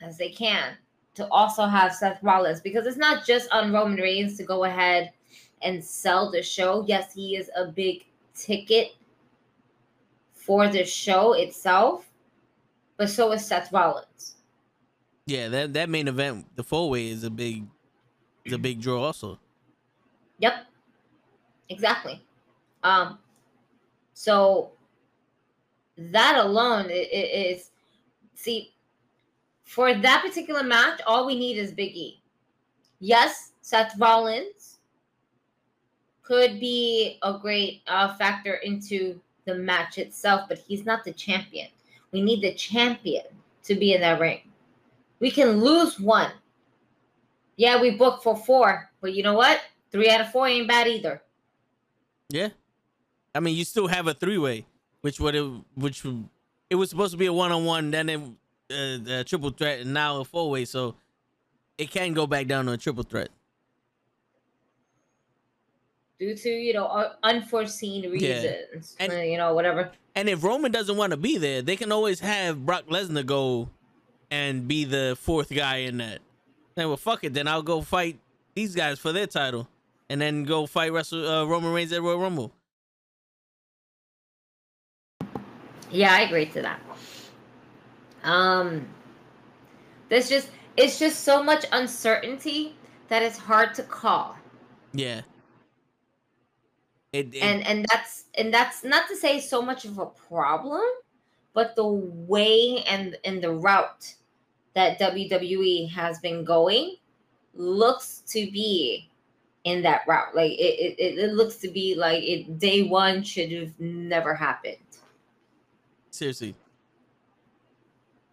as 0.00 0.18
they 0.18 0.30
can 0.30 0.76
to 1.14 1.28
also 1.28 1.66
have 1.66 1.94
Seth 1.94 2.22
Rollins 2.22 2.60
because 2.60 2.86
it's 2.86 2.96
not 2.96 3.24
just 3.24 3.48
on 3.52 3.72
Roman 3.72 3.98
Reigns 3.98 4.36
to 4.38 4.44
go 4.44 4.64
ahead 4.64 5.12
and 5.62 5.84
sell 5.84 6.30
the 6.30 6.42
show. 6.42 6.84
Yes, 6.88 7.14
he 7.14 7.36
is 7.36 7.50
a 7.54 7.66
big 7.66 8.04
ticket 8.34 8.96
for 10.32 10.66
the 10.68 10.84
show 10.84 11.34
itself, 11.34 12.10
but 12.96 13.08
so 13.10 13.30
is 13.32 13.46
Seth 13.46 13.72
Rollins. 13.72 14.36
yeah, 15.26 15.48
that 15.48 15.74
that 15.74 15.88
main 15.88 16.08
event, 16.08 16.46
the 16.56 16.64
four 16.64 16.90
way 16.90 17.08
is 17.08 17.22
a 17.22 17.30
big 17.30 17.66
is 18.44 18.52
a 18.52 18.58
big 18.58 18.80
draw 18.80 19.04
also. 19.04 19.38
Yep. 20.38 20.66
Exactly. 21.68 22.20
Um 22.82 23.18
so 24.14 24.72
that 26.10 26.36
alone 26.36 26.86
is 26.90 27.70
see 28.34 28.74
for 29.64 29.94
that 29.94 30.24
particular 30.26 30.62
match 30.62 31.00
all 31.06 31.26
we 31.26 31.38
need 31.38 31.56
is 31.56 31.72
Big 31.72 31.94
E. 31.94 32.20
Yes, 33.00 33.52
Seth 33.62 33.98
Rollins 33.98 34.78
could 36.22 36.60
be 36.60 37.18
a 37.22 37.38
great 37.38 37.82
uh, 37.86 38.14
factor 38.16 38.54
into 38.54 39.20
the 39.44 39.54
match 39.54 39.98
itself, 39.98 40.48
but 40.48 40.58
he's 40.58 40.84
not 40.84 41.04
the 41.04 41.12
champion. 41.12 41.68
We 42.12 42.22
need 42.22 42.42
the 42.42 42.54
champion 42.54 43.24
to 43.64 43.74
be 43.74 43.94
in 43.94 44.00
that 44.02 44.20
ring. 44.20 44.40
We 45.20 45.30
can 45.30 45.60
lose 45.60 45.98
one. 45.98 46.32
Yeah, 47.56 47.80
we 47.80 47.92
booked 47.96 48.22
for 48.22 48.36
four, 48.36 48.90
but 49.00 49.14
you 49.14 49.22
know 49.22 49.34
what? 49.34 49.60
Three 49.90 50.08
out 50.08 50.20
of 50.20 50.32
four 50.32 50.48
ain't 50.48 50.68
bad 50.68 50.88
either. 50.88 51.22
Yeah, 52.28 52.48
I 53.34 53.40
mean 53.40 53.56
you 53.56 53.64
still 53.64 53.86
have 53.88 54.06
a 54.06 54.14
three 54.14 54.38
way, 54.38 54.66
which 55.02 55.20
would 55.20 55.34
it 55.34 55.44
which 55.74 56.04
it 56.70 56.74
was 56.76 56.90
supposed 56.90 57.12
to 57.12 57.18
be 57.18 57.26
a 57.26 57.32
one 57.32 57.52
on 57.52 57.64
one, 57.64 57.90
then 57.90 58.08
it 58.08 58.20
uh, 58.70 59.20
a 59.20 59.24
triple 59.24 59.50
threat, 59.50 59.80
and 59.80 59.92
now 59.94 60.20
a 60.20 60.24
four 60.24 60.50
way. 60.50 60.64
So 60.64 60.94
it 61.78 61.90
can 61.90 62.14
go 62.14 62.26
back 62.26 62.46
down 62.46 62.64
to 62.66 62.72
a 62.72 62.76
triple 62.78 63.02
threat. 63.04 63.28
due 66.18 66.36
to 66.36 66.48
you 66.48 66.72
know 66.72 66.86
un- 66.88 67.10
unforeseen 67.24 68.04
Yeah. 68.04 68.10
reasons, 68.10 68.96
And- 69.00 69.12
uh, 69.12 69.16
you 69.16 69.36
know 69.36 69.54
whatever. 69.54 69.90
And 70.14 70.28
if 70.28 70.44
Roman 70.44 70.70
doesn't 70.70 70.96
want 70.96 71.10
to 71.12 71.16
be 71.16 71.38
there, 71.38 71.62
they 71.62 71.74
can 71.74 71.90
always 71.90 72.20
have 72.20 72.64
Brock 72.66 72.86
Lesnar 72.86 73.24
go 73.24 73.70
and 74.30 74.68
be 74.68 74.84
the 74.84 75.16
fourth 75.18 75.52
guy 75.54 75.78
in 75.78 75.96
that. 75.98 76.20
Then 76.74 76.88
well, 76.88 76.96
fuck 76.98 77.24
it. 77.24 77.32
Then 77.34 77.48
I'll 77.48 77.62
go 77.62 77.80
fight 77.82 78.18
these 78.54 78.74
guys 78.74 78.98
for 78.98 79.10
their 79.12 79.26
title, 79.26 79.68
and 80.08 80.20
then 80.20 80.44
go 80.44 80.66
fight 80.66 80.92
Wrestle 80.92 81.26
uh, 81.26 81.44
Roman 81.44 81.72
Reigns 81.72 81.92
at 81.92 82.02
Royal 82.02 82.18
Rumble. 82.18 82.52
Yeah, 85.92 86.12
I 86.14 86.22
agree 86.22 86.46
to 86.46 86.62
that. 86.62 86.80
Um, 88.24 88.86
there's 90.08 90.28
just 90.28 90.50
it's 90.76 90.98
just 90.98 91.20
so 91.24 91.42
much 91.42 91.64
uncertainty 91.72 92.74
that 93.08 93.22
it's 93.22 93.38
hard 93.38 93.74
to 93.74 93.82
call, 93.82 94.36
Yeah. 94.92 95.22
It, 97.12 97.34
it- 97.34 97.42
and 97.42 97.66
and 97.66 97.86
that's 97.92 98.24
and 98.36 98.52
that's 98.52 98.84
not 98.84 99.08
to 99.08 99.16
say 99.16 99.40
so 99.40 99.60
much 99.62 99.84
of 99.84 99.98
a 99.98 100.06
problem, 100.06 100.82
but 101.52 101.76
the 101.76 101.86
way 101.86 102.82
and 102.88 103.16
and 103.24 103.42
the 103.42 103.52
route 103.52 104.14
that 104.74 104.98
WWE 104.98 105.90
has 105.92 106.18
been 106.20 106.44
going 106.44 106.96
looks 107.54 108.22
to 108.28 108.50
be 108.50 109.10
in 109.64 109.82
that 109.82 110.02
route. 110.08 110.34
Like 110.34 110.52
it, 110.52 110.96
it, 110.98 111.18
it 111.18 111.34
looks 111.34 111.56
to 111.58 111.68
be 111.68 111.94
like 111.94 112.22
it 112.22 112.58
day 112.58 112.82
one 112.84 113.22
should 113.22 113.52
have 113.52 113.78
never 113.78 114.34
happened. 114.34 114.78
Seriously. 116.12 116.54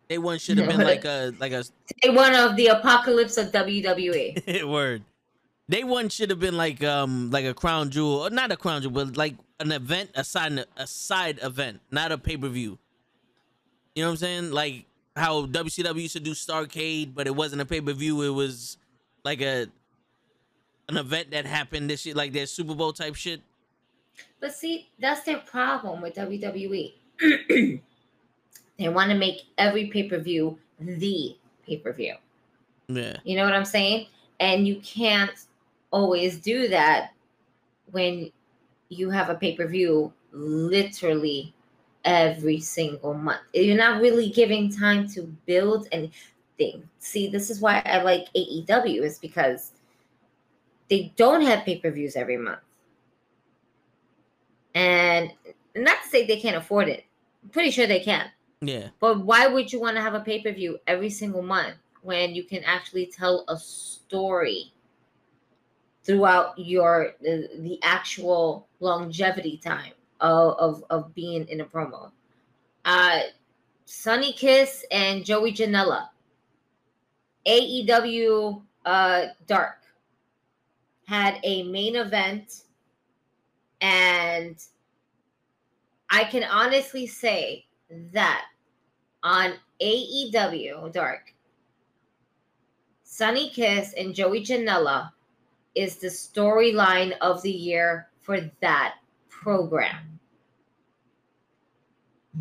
Day 0.10 0.18
one 0.18 0.40
should 0.40 0.58
have 0.58 0.68
been 0.68 0.82
like 0.82 1.06
a 1.06 1.34
like 1.40 1.52
a 1.52 1.64
Day 2.02 2.10
one 2.10 2.34
of 2.34 2.56
the 2.56 2.68
apocalypse 2.68 3.38
of. 3.38 3.52
WWE. 3.52 4.64
word. 4.68 5.04
Day 5.70 5.84
one 5.84 6.10
should 6.10 6.32
have 6.32 6.40
been 6.40 6.58
like 6.58 6.84
um 6.84 7.30
like 7.30 7.46
a 7.46 7.54
crown 7.54 7.92
jewel, 7.92 8.22
or 8.22 8.30
not 8.30 8.52
a 8.52 8.58
crown 8.58 8.82
jewel, 8.82 8.92
but 8.92 9.18
like 9.18 9.36
an 9.60 9.72
event, 9.72 10.10
a 10.16 10.24
side 10.24 10.66
a 10.78 10.88
side 10.88 11.40
event, 11.44 11.82
not 11.92 12.12
a 12.12 12.18
pay 12.18 12.38
per 12.38 12.48
view. 12.48 12.80
You 13.96 14.04
know 14.04 14.10
what 14.10 14.14
I'm 14.14 14.18
saying? 14.18 14.52
Like 14.52 14.86
how 15.16 15.46
WCW 15.46 16.02
used 16.02 16.14
to 16.14 16.20
do 16.20 16.32
Starcade, 16.32 17.14
but 17.14 17.28
it 17.28 17.36
wasn't 17.36 17.62
a 17.62 17.66
pay 17.66 17.82
per 17.82 17.94
view. 17.94 18.24
It 18.24 18.30
was 18.30 18.78
like 19.24 19.42
a 19.42 19.68
an 20.88 20.98
event 20.98 21.32
that 21.32 21.46
happened. 21.46 21.88
This 21.88 22.02
shit, 22.02 22.16
like 22.16 22.34
their 22.34 22.48
Super 22.48 22.74
Bowl 22.74 22.94
type 22.94 23.14
shit. 23.14 23.42
But 24.40 24.54
see, 24.54 24.90
that's 25.00 25.22
their 25.24 25.38
problem 25.38 26.02
with 26.02 26.16
WWE. 26.16 26.94
they 27.50 27.82
want 28.80 29.12
to 29.12 29.18
make 29.18 29.44
every 29.58 29.88
pay 29.88 30.04
per 30.08 30.20
view 30.20 30.58
the 30.80 31.36
pay 31.66 31.78
per 31.78 31.94
view. 31.94 32.16
Yeah, 32.88 33.18
You 33.24 33.36
know 33.36 33.44
what 33.44 33.54
I'm 33.54 33.66
saying? 33.66 34.08
And 34.40 34.68
you 34.68 34.80
can't 34.82 35.46
always 35.92 36.38
do 36.38 36.68
that 36.70 37.12
when 37.92 38.32
you 38.90 39.10
have 39.10 39.30
a 39.30 39.36
pay 39.36 39.56
per 39.56 39.68
view 39.68 40.12
literally 40.32 41.54
every 42.06 42.60
single 42.60 43.14
month. 43.14 43.42
You're 43.54 43.78
not 43.78 44.02
really 44.02 44.30
giving 44.30 44.72
time 44.72 45.08
to 45.10 45.24
build 45.46 45.88
anything. 45.92 46.88
See, 47.00 47.28
this 47.28 47.50
is 47.50 47.62
why 47.62 47.82
I 47.86 48.02
like 48.02 48.28
AEW, 48.34 49.04
is 49.04 49.20
because 49.20 49.74
they 50.90 51.14
don't 51.16 51.42
have 51.42 51.66
pay 51.66 51.78
per 51.78 51.92
views 51.92 52.16
every 52.16 52.38
month. 52.38 52.60
And 54.76 55.32
not 55.76 55.98
to 56.04 56.10
say 56.10 56.26
they 56.26 56.40
can't 56.40 56.56
afford 56.56 56.88
it, 56.88 57.04
I'm 57.44 57.50
pretty 57.50 57.72
sure 57.72 57.88
they 57.88 58.00
can. 58.00 58.30
yeah, 58.62 58.90
But 59.00 59.26
why 59.26 59.48
would 59.48 59.72
you 59.72 59.80
want 59.80 59.96
to 59.96 60.02
have 60.02 60.14
a 60.14 60.20
pay 60.20 60.42
per 60.42 60.52
view 60.52 60.78
every 60.88 61.10
single 61.10 61.42
month 61.42 61.76
when 62.02 62.36
you 62.36 62.44
can 62.44 62.64
actually 62.64 63.06
tell 63.08 63.46
a 63.48 63.58
story 63.58 64.74
throughout 66.04 66.58
your 66.58 67.14
the, 67.22 67.50
the 67.60 67.80
actual 67.84 68.68
longevity 68.80 69.58
time 69.58 69.94
of, 70.22 70.56
of 70.58 70.84
of 70.90 71.16
being 71.16 71.48
in 71.48 71.62
a 71.62 71.66
promo? 71.66 72.12
Uh, 72.86 73.22
Sonny 73.86 74.34
Kiss 74.34 74.86
and 74.92 75.26
Joey 75.26 75.52
Janela, 75.52 76.10
AEW 77.46 78.62
uh, 78.86 79.26
Dark 79.48 79.78
had 81.08 81.40
a 81.44 81.64
main 81.64 81.96
event, 81.96 82.64
and 83.82 84.56
I 86.10 86.24
can 86.24 86.44
honestly 86.44 87.08
say 87.08 87.66
that 88.14 88.46
on 89.24 89.54
AEW 89.82 90.92
Dark, 90.92 91.34
Sonny 93.04 93.50
Kiss 93.50 93.94
and 93.94 94.14
Joey 94.14 94.42
Janela 94.44 95.12
is 95.76 95.98
the 95.98 96.08
storyline 96.08 97.18
of 97.20 97.42
the 97.42 97.52
year 97.52 98.10
for 98.22 98.40
that 98.62 98.96
program. 99.30 100.20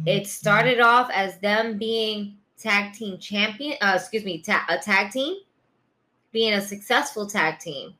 It 0.06 0.26
started 0.26 0.80
off 0.80 1.10
as 1.12 1.38
them 1.38 1.78
being 1.78 2.36
tag 2.58 2.94
team 2.94 3.18
champion, 3.18 3.76
uh, 3.80 3.94
excuse 3.96 4.24
me, 4.24 4.40
ta- 4.40 4.66
a 4.68 4.78
tag 4.78 5.12
team, 5.12 5.38
being 6.32 6.54
a 6.54 6.60
successful 6.60 7.26
tag 7.26 7.58
team, 7.58 7.94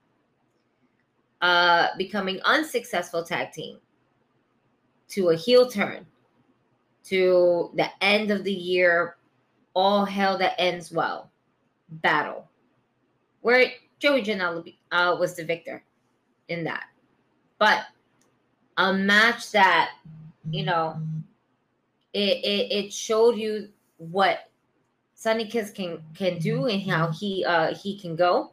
uh, 1.41 1.89
becoming 1.97 2.41
unsuccessful 2.45 3.25
tag 3.25 3.53
team, 3.53 3.79
to 5.09 5.31
a 5.31 5.37
heel 5.37 5.69
turn, 5.71 6.07
to 7.05 7.71
the 7.75 7.89
end 8.03 8.31
of 8.31 8.45
the 8.45 8.53
year, 8.53 9.17
all 9.75 10.05
hell 10.05 10.37
that 10.39 10.55
ends 10.59 10.93
well 10.93 11.31
battle, 11.89 12.49
where 13.41 13.71
Joey 13.99 14.23
Janela 14.23 14.75
uh, 14.93 15.17
was 15.19 15.35
the 15.35 15.45
victor 15.45 15.83
in 16.49 16.65
that. 16.65 16.85
But 17.59 17.85
a 18.77 18.93
match 18.93 19.51
that, 19.53 19.91
you 20.51 20.65
know, 20.65 21.01
it, 22.13 22.45
it, 22.45 22.73
it 22.73 22.93
showed 22.93 23.37
you 23.37 23.69
what 23.99 24.51
Sonny 25.15 25.47
Kiss 25.47 25.71
can 25.71 26.01
can 26.15 26.39
do 26.39 26.67
and 26.67 26.81
how 26.89 27.11
he 27.11 27.45
uh 27.45 27.75
he 27.75 27.99
can 27.99 28.15
go 28.15 28.53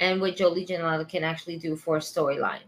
and 0.00 0.20
what 0.20 0.36
Joey 0.36 0.66
Janela 0.66 1.08
can 1.08 1.24
actually 1.24 1.58
do 1.58 1.76
for 1.76 1.96
a 1.96 2.00
storyline. 2.00 2.66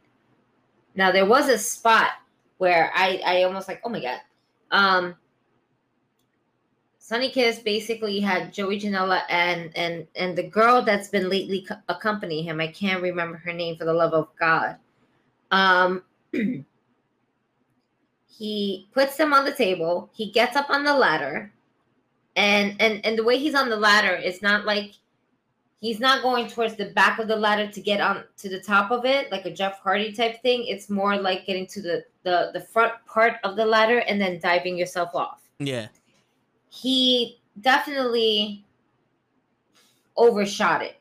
Now 0.95 1.13
there 1.13 1.27
was 1.27 1.51
a 1.51 1.59
spot 1.59 2.13
where 2.59 2.91
I 2.95 3.21
I 3.25 3.43
almost 3.45 3.69
like, 3.69 3.81
oh 3.85 3.89
my 3.89 4.01
god. 4.01 4.21
Um 4.71 5.17
Sonny 7.07 7.31
Kiss 7.31 7.61
basically 7.61 8.19
had 8.19 8.53
Joey 8.53 8.81
Janela 8.81 9.23
and 9.29 9.71
and 9.77 10.09
and 10.17 10.37
the 10.37 10.43
girl 10.43 10.83
that's 10.83 11.07
been 11.07 11.29
lately 11.29 11.61
co- 11.61 11.77
accompanying 11.89 12.43
him. 12.43 12.61
I 12.61 12.67
can't 12.67 13.01
remember 13.01 13.37
her 13.37 13.53
name 13.53 13.77
for 13.77 13.85
the 13.85 13.93
love 13.93 14.13
of 14.13 14.29
God. 14.41 14.77
Um, 15.53 16.03
he 18.27 18.89
puts 18.93 19.17
them 19.17 19.33
on 19.33 19.45
the 19.45 19.53
table. 19.53 20.11
He 20.15 20.33
gets 20.33 20.57
up 20.57 20.69
on 20.69 20.83
the 20.83 20.95
ladder, 20.95 21.53
and 22.35 22.75
and 22.81 23.07
and 23.07 23.17
the 23.17 23.23
way 23.23 23.39
he's 23.39 23.55
on 23.55 23.71
the 23.71 23.77
ladder 23.77 24.17
is 24.17 24.43
not 24.43 24.65
like 24.65 24.95
he's 25.81 26.01
not 26.01 26.23
going 26.23 26.49
towards 26.49 26.75
the 26.77 26.87
back 26.93 27.19
of 27.19 27.29
the 27.29 27.37
ladder 27.37 27.71
to 27.71 27.81
get 27.81 28.01
on 28.01 28.25
to 28.39 28.49
the 28.49 28.61
top 28.61 28.91
of 28.91 29.05
it 29.05 29.31
like 29.31 29.45
a 29.45 29.51
Jeff 29.53 29.79
Hardy 29.81 30.13
type 30.13 30.41
thing. 30.43 30.65
It's 30.67 30.89
more 30.91 31.17
like 31.17 31.47
getting 31.47 31.67
to 31.69 31.83
the 31.83 32.05
the 32.23 32.51
the 32.53 32.61
front 32.61 32.93
part 33.07 33.35
of 33.45 33.57
the 33.57 33.65
ladder 33.65 33.99
and 34.01 34.21
then 34.21 34.41
diving 34.41 34.77
yourself 34.77 35.15
off 35.15 35.43
Yeah. 35.59 35.89
he 36.69 37.41
definitely 37.61 38.65
overshot 40.17 40.83
it. 40.83 40.97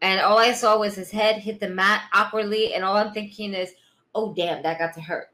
And 0.00 0.20
all 0.20 0.38
I 0.38 0.52
saw 0.52 0.78
was 0.78 0.94
his 0.96 1.10
head 1.10 1.36
hit 1.36 1.60
the 1.60 1.68
mat 1.68 2.04
awkwardly, 2.12 2.74
and 2.74 2.84
all 2.84 2.96
I'm 2.96 3.12
thinking 3.12 3.54
is, 3.54 3.72
oh, 4.16 4.32
damn, 4.34 4.62
that 4.62 4.78
got 4.78 4.94
to 4.94 5.00
hurt. 5.00 5.28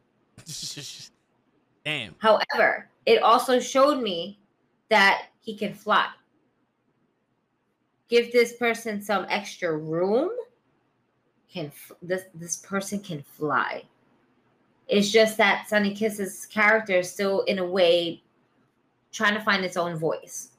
Damn. 1.87 2.15
However, 2.19 2.91
it 3.07 3.23
also 3.23 3.61
showed 3.61 4.03
me 4.03 4.39
that 4.91 5.29
he 5.41 5.57
can 5.57 5.73
fly. 5.73 6.09
Give 8.09 8.33
this 8.33 8.55
person 8.57 9.03
some 9.03 9.27
extra 9.29 9.77
room. 9.77 10.31
Can 11.53 11.67
f- 11.67 11.93
this 12.03 12.23
this 12.35 12.57
person 12.57 13.01
can 13.01 13.23
fly? 13.23 13.85
It's 14.87 15.11
just 15.11 15.37
that 15.37 15.69
Sonny 15.69 15.95
Kiss's 15.95 16.47
character 16.47 16.99
is 16.99 17.11
still 17.11 17.43
in 17.43 17.59
a 17.59 17.65
way 17.67 18.23
trying 19.13 19.35
to 19.35 19.41
find 19.41 19.65
its 19.65 19.77
own 19.77 19.97
voice 19.97 20.51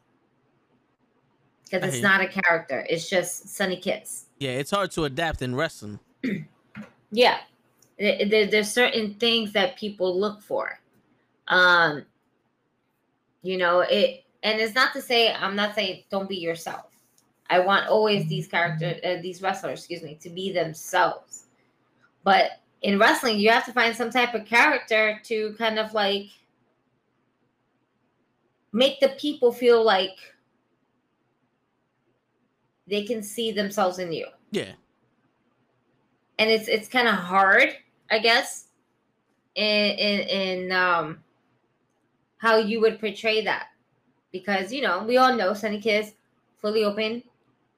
because 1.64 1.84
it's 1.84 2.02
not 2.04 2.22
a 2.22 2.28
character. 2.28 2.86
It's 2.90 3.10
just 3.10 3.50
Sonny 3.50 3.78
Kiss. 3.78 4.26
Yeah, 4.40 4.52
it's 4.52 4.72
hard 4.72 4.92
to 4.92 5.06
adapt 5.06 5.42
in 5.42 5.56
wrestling. 5.56 6.00
Yeah, 7.12 7.40
There- 7.98 8.24
there- 8.26 8.46
there's 8.46 8.72
certain 8.72 9.16
things 9.16 9.52
that 9.54 9.76
people 9.78 10.20
look 10.20 10.42
for. 10.44 10.80
Um, 11.48 12.06
you 13.42 13.58
know 13.58 13.80
it, 13.80 14.26
and 14.44 14.62
it's 14.62 14.76
not 14.76 14.94
to 14.94 15.02
say 15.02 15.34
I'm 15.34 15.56
not 15.56 15.74
saying 15.74 16.04
don't 16.12 16.30
be 16.30 16.36
yourself. 16.38 16.89
I 17.50 17.60
want 17.60 17.88
always 17.88 18.28
these 18.28 18.48
characters, 18.48 19.00
uh, 19.04 19.22
these 19.22 19.42
wrestlers, 19.42 19.80
excuse 19.80 20.04
me, 20.04 20.16
to 20.22 20.30
be 20.30 20.52
themselves. 20.52 21.46
But 22.24 22.60
in 22.82 23.00
wrestling, 23.00 23.40
you 23.40 23.50
have 23.50 23.66
to 23.66 23.74
find 23.74 23.96
some 23.96 24.12
type 24.12 24.34
of 24.34 24.46
character 24.46 25.20
to 25.24 25.56
kind 25.58 25.80
of 25.80 25.94
like 25.94 26.28
make 28.72 29.00
the 29.00 29.10
people 29.20 29.52
feel 29.52 29.84
like 29.84 30.18
they 32.88 33.04
can 33.04 33.22
see 33.24 33.52
themselves 33.52 34.00
in 34.00 34.12
you 34.12 34.28
Yeah. 34.52 34.74
and 36.38 36.50
it's 36.50 36.68
it's 36.68 36.88
kind 36.88 37.08
of 37.08 37.16
hard, 37.16 37.70
I 38.12 38.20
guess, 38.20 38.68
in 39.56 39.92
in 39.98 40.20
in 40.28 40.72
um 40.72 41.24
how 42.38 42.58
you 42.58 42.80
would 42.82 43.00
portray 43.00 43.44
that, 43.44 43.68
because 44.32 44.72
you 44.72 44.82
know 44.82 45.04
we 45.04 45.18
all 45.18 45.36
know 45.36 45.54
Sonny 45.54 45.80
Kiss, 45.82 46.14
fully 46.58 46.84
open, 46.84 47.24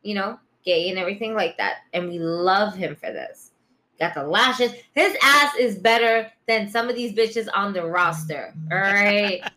you 0.04 0.16
know, 0.16 0.40
gay 0.64 0.90
and 0.90 1.00
everything 1.00 1.34
like 1.34 1.58
that, 1.58 1.78
and 1.94 2.10
we 2.10 2.20
love 2.20 2.76
him 2.76 2.96
for 2.96 3.12
this. 3.12 3.52
Got 4.00 4.16
the 4.16 4.24
lashes. 4.24 4.74
His 4.94 5.16
ass 5.22 5.54
is 5.60 5.78
better 5.78 6.32
than 6.48 6.70
some 6.70 6.90
of 6.90 6.96
these 6.96 7.14
bitches 7.14 7.48
on 7.54 7.72
the 7.72 7.86
roster. 7.86 8.54
All 8.72 8.80
right. 8.80 9.42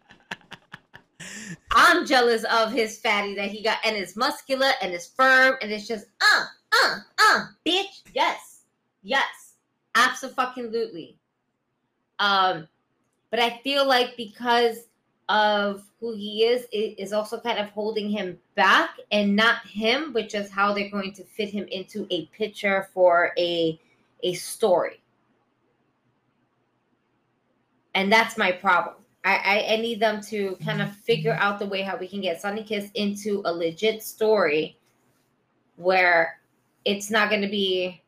I'm 1.72 2.06
jealous 2.06 2.44
of 2.44 2.72
his 2.72 2.98
fatty 2.98 3.34
that 3.34 3.50
he 3.50 3.62
got, 3.62 3.78
and 3.84 3.96
it's 3.96 4.16
muscular 4.16 4.70
and 4.82 4.92
it's 4.92 5.06
firm, 5.06 5.56
and 5.62 5.72
it's 5.72 5.88
just 5.88 6.06
uh 6.20 6.44
uh 6.72 6.98
uh 7.18 7.46
bitch. 7.66 8.02
Yes, 8.14 8.64
yes, 9.02 9.54
absolutely. 9.94 11.18
Um, 12.18 12.68
but 13.30 13.40
I 13.40 13.60
feel 13.64 13.86
like 13.86 14.16
because 14.16 14.88
of 15.28 15.84
who 16.00 16.14
he 16.14 16.44
is, 16.44 16.66
is 16.72 17.12
also 17.12 17.40
kind 17.40 17.58
of 17.58 17.68
holding 17.70 18.10
him 18.10 18.38
back, 18.54 18.98
and 19.10 19.34
not 19.34 19.66
him, 19.66 20.12
but 20.12 20.28
just 20.28 20.52
how 20.52 20.72
they're 20.72 20.90
going 20.90 21.12
to 21.12 21.24
fit 21.24 21.48
him 21.48 21.66
into 21.70 22.06
a 22.10 22.26
picture 22.26 22.88
for 22.92 23.32
a 23.38 23.80
a 24.22 24.34
story. 24.34 25.00
And 27.94 28.12
that's 28.12 28.36
my 28.36 28.52
problem. 28.52 28.96
I, 29.24 29.36
I, 29.36 29.74
I 29.74 29.76
need 29.76 30.00
them 30.00 30.20
to 30.22 30.56
kind 30.64 30.82
of 30.82 30.94
figure 30.94 31.34
out 31.34 31.58
the 31.58 31.66
way 31.66 31.82
how 31.82 31.96
we 31.96 32.08
can 32.08 32.20
get 32.20 32.40
Sonny 32.40 32.62
Kiss 32.62 32.90
into 32.94 33.42
a 33.44 33.52
legit 33.52 34.02
story 34.02 34.76
where 35.76 36.40
it's 36.84 37.10
not 37.10 37.30
going 37.30 37.42
to 37.42 37.48
be 37.48 38.02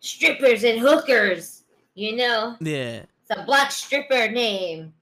strippers 0.00 0.64
and 0.64 0.78
hookers, 0.78 1.64
you 1.94 2.16
know? 2.16 2.56
Yeah. 2.60 3.02
It's 3.28 3.40
a 3.40 3.44
black 3.44 3.70
stripper 3.70 4.30
name. 4.30 4.92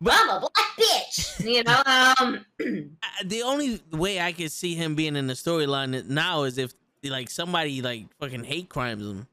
But- 0.00 0.14
I'm 0.14 0.28
a 0.30 0.40
black 0.40 0.61
bitch, 0.78 1.44
you 1.44 1.62
know? 1.64 1.82
Um, 1.86 2.46
the 3.24 3.42
only 3.42 3.80
way 3.92 4.20
I 4.20 4.32
could 4.32 4.52
see 4.52 4.74
him 4.74 4.94
being 4.94 5.16
in 5.16 5.26
the 5.26 5.34
storyline 5.34 6.06
now 6.08 6.44
is 6.44 6.58
if 6.58 6.72
like 7.04 7.30
somebody 7.30 7.82
like 7.82 8.06
fucking 8.20 8.44
hate 8.44 8.68
crimes 8.68 9.02
him 9.02 9.26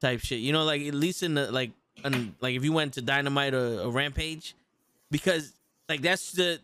type 0.00 0.20
shit. 0.20 0.40
You 0.40 0.52
know, 0.52 0.64
like 0.64 0.82
at 0.82 0.94
least 0.94 1.22
in 1.22 1.34
the 1.34 1.50
like 1.50 1.70
on, 2.04 2.34
like 2.40 2.54
if 2.54 2.64
you 2.64 2.72
went 2.72 2.94
to 2.94 3.02
Dynamite 3.02 3.54
or, 3.54 3.80
or 3.80 3.90
Rampage, 3.90 4.54
because 5.10 5.52
like 5.88 6.02
that's 6.02 6.32
the 6.32 6.60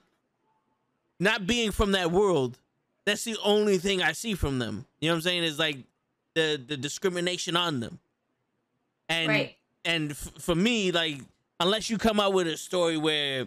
not 1.18 1.46
being 1.46 1.70
from 1.70 1.92
that 1.92 2.10
world. 2.10 2.58
That's 3.06 3.24
the 3.24 3.36
only 3.42 3.78
thing 3.78 4.02
I 4.02 4.12
see 4.12 4.34
from 4.34 4.58
them. 4.58 4.84
You 5.00 5.08
know 5.08 5.14
what 5.14 5.18
I'm 5.18 5.22
saying? 5.22 5.44
Is 5.44 5.58
like 5.58 5.78
the 6.34 6.62
the 6.64 6.76
discrimination 6.76 7.56
on 7.56 7.80
them, 7.80 7.98
and 9.08 9.28
right. 9.28 9.56
and 9.84 10.10
f- 10.12 10.32
for 10.38 10.54
me, 10.54 10.92
like 10.92 11.20
unless 11.58 11.88
you 11.90 11.98
come 11.98 12.20
out 12.20 12.32
with 12.32 12.46
a 12.46 12.56
story 12.56 12.96
where 12.96 13.46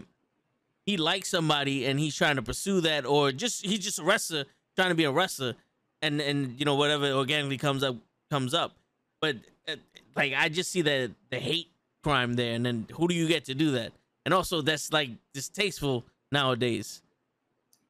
he 0.86 0.98
likes 0.98 1.30
somebody 1.30 1.86
and 1.86 2.00
he's 2.00 2.16
trying 2.16 2.36
to 2.36 2.42
pursue 2.42 2.82
that, 2.82 3.06
or 3.06 3.32
just 3.32 3.66
he's 3.66 3.80
just 3.80 4.00
a 4.00 4.04
wrestler 4.04 4.46
trying 4.76 4.90
to 4.90 4.96
be 4.96 5.06
a 5.06 5.12
wrestler, 5.12 5.56
and 6.02 6.22
and 6.22 6.60
you 6.60 6.66
know 6.66 6.76
whatever 6.76 7.12
organically 7.12 7.58
comes 7.58 7.84
up 7.84 7.96
comes 8.30 8.54
up. 8.54 8.74
But 9.22 9.38
uh, 9.68 9.76
like 10.16 10.34
I 10.34 10.50
just 10.50 10.72
see 10.72 10.82
the 10.82 11.12
the 11.30 11.40
hate 11.40 11.68
crime 12.04 12.34
there, 12.34 12.54
and 12.54 12.66
then 12.66 12.88
who 12.94 13.08
do 13.08 13.16
you 13.16 13.28
get 13.28 13.46
to 13.46 13.56
do 13.56 13.72
that? 13.72 13.94
And 14.26 14.34
also 14.34 14.62
that's 14.62 14.92
like 14.92 15.10
distasteful 15.34 16.04
nowadays. 16.32 17.02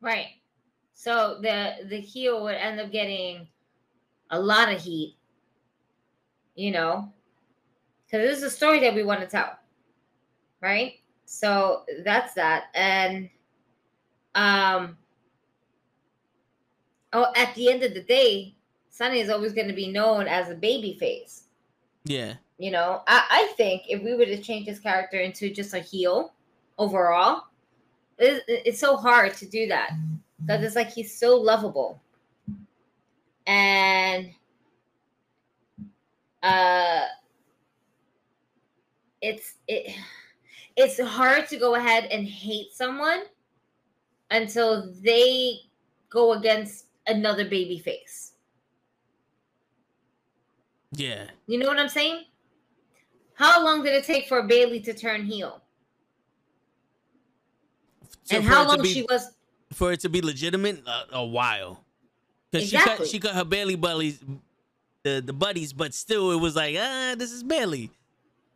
Right. 0.02 0.28
So 0.94 1.40
the 1.42 1.86
the 1.90 2.00
heel 2.00 2.44
would 2.44 2.56
end 2.56 2.80
up 2.80 2.92
getting 2.92 3.48
a 4.30 4.40
lot 4.40 4.72
of 4.72 4.82
heat, 4.82 5.16
you 6.56 6.72
know, 6.72 7.12
because 8.06 8.28
this 8.28 8.38
is 8.38 8.44
a 8.44 8.50
story 8.50 8.80
that 8.80 8.94
we 8.94 9.04
want 9.04 9.22
to 9.22 9.28
tell, 9.28 9.58
right? 10.62 11.00
So 11.34 11.82
that's 12.06 12.36
that, 12.36 12.66
and 12.76 13.28
um, 14.36 14.96
oh, 17.12 17.34
at 17.36 17.56
the 17.56 17.72
end 17.72 17.82
of 17.82 17.96
the 17.96 18.04
day, 18.04 18.54
Sonny 18.92 19.20
is 19.20 19.32
always 19.32 19.52
going 19.52 19.68
to 19.68 19.74
be 19.74 19.92
known 19.92 20.28
as 20.28 20.52
a 20.52 20.56
baby 20.56 20.96
face. 21.00 21.46
Yeah, 22.06 22.36
You 22.60 22.70
know, 22.70 23.02
I, 23.08 23.26
I 23.32 23.54
think 23.58 23.82
if 23.90 24.04
we 24.04 24.14
were 24.14 24.26
to 24.26 24.40
change 24.44 24.68
his 24.68 24.80
character 24.80 25.18
into 25.20 25.52
just 25.52 25.74
a 25.74 25.80
heel 25.80 26.34
overall, 26.78 27.46
it, 28.20 28.44
it's 28.48 28.80
so 28.80 28.96
hard 28.96 29.34
to 29.38 29.48
do 29.48 29.68
that 29.70 29.90
because 30.46 30.64
it's 30.64 30.76
like 30.76 30.92
he's 30.92 31.18
so 31.18 31.36
lovable. 31.36 32.00
And 33.48 34.30
uh 36.44 37.06
it's 39.20 39.56
it 39.68 39.96
it's 40.76 41.00
hard 41.00 41.48
to 41.50 41.58
go 41.58 41.76
ahead 41.76 42.06
and 42.06 42.28
hate 42.28 42.74
someone 42.74 43.24
until 44.32 44.92
they 45.04 45.60
go 46.10 46.34
against 46.34 46.86
another 47.08 47.46
baby 47.46 47.80
face. 47.80 48.34
Yeah. 50.96 51.26
You 51.48 51.60
know 51.60 51.68
what 51.68 51.80
I'm 51.80 51.90
saying? 51.90 52.26
How 53.36 53.64
long 53.64 53.84
did 53.84 53.94
it 53.94 54.04
take 54.04 54.28
for 54.28 54.44
Bayley 54.44 54.80
to 54.82 54.94
turn 54.94 55.26
heel? 55.26 55.62
So 58.26 58.38
and 58.38 58.46
how 58.46 58.68
long 58.68 58.82
be- 58.82 58.94
she 58.94 59.02
was 59.04 59.32
for 59.74 59.92
it 59.92 60.00
to 60.02 60.10
be 60.10 60.22
legitimate 60.22 60.84
a, 60.88 61.18
a 61.18 61.26
while 61.26 61.84
because 62.52 62.72
Exactly. 62.72 63.08
she 63.08 63.20
cut 63.20 63.28
she 63.28 63.34
cut 63.34 63.36
her 63.36 63.44
Bayley 63.44 63.76
buddies 63.76 64.24
the 65.02 65.22
the 65.26 65.34
buddies 65.34 65.74
but 65.74 65.94
still 65.94 66.32
it 66.32 66.40
was 66.40 66.56
like 66.56 66.76
ah 66.80 67.16
this 67.18 67.32
is 67.32 67.44
Bayley 67.44 67.90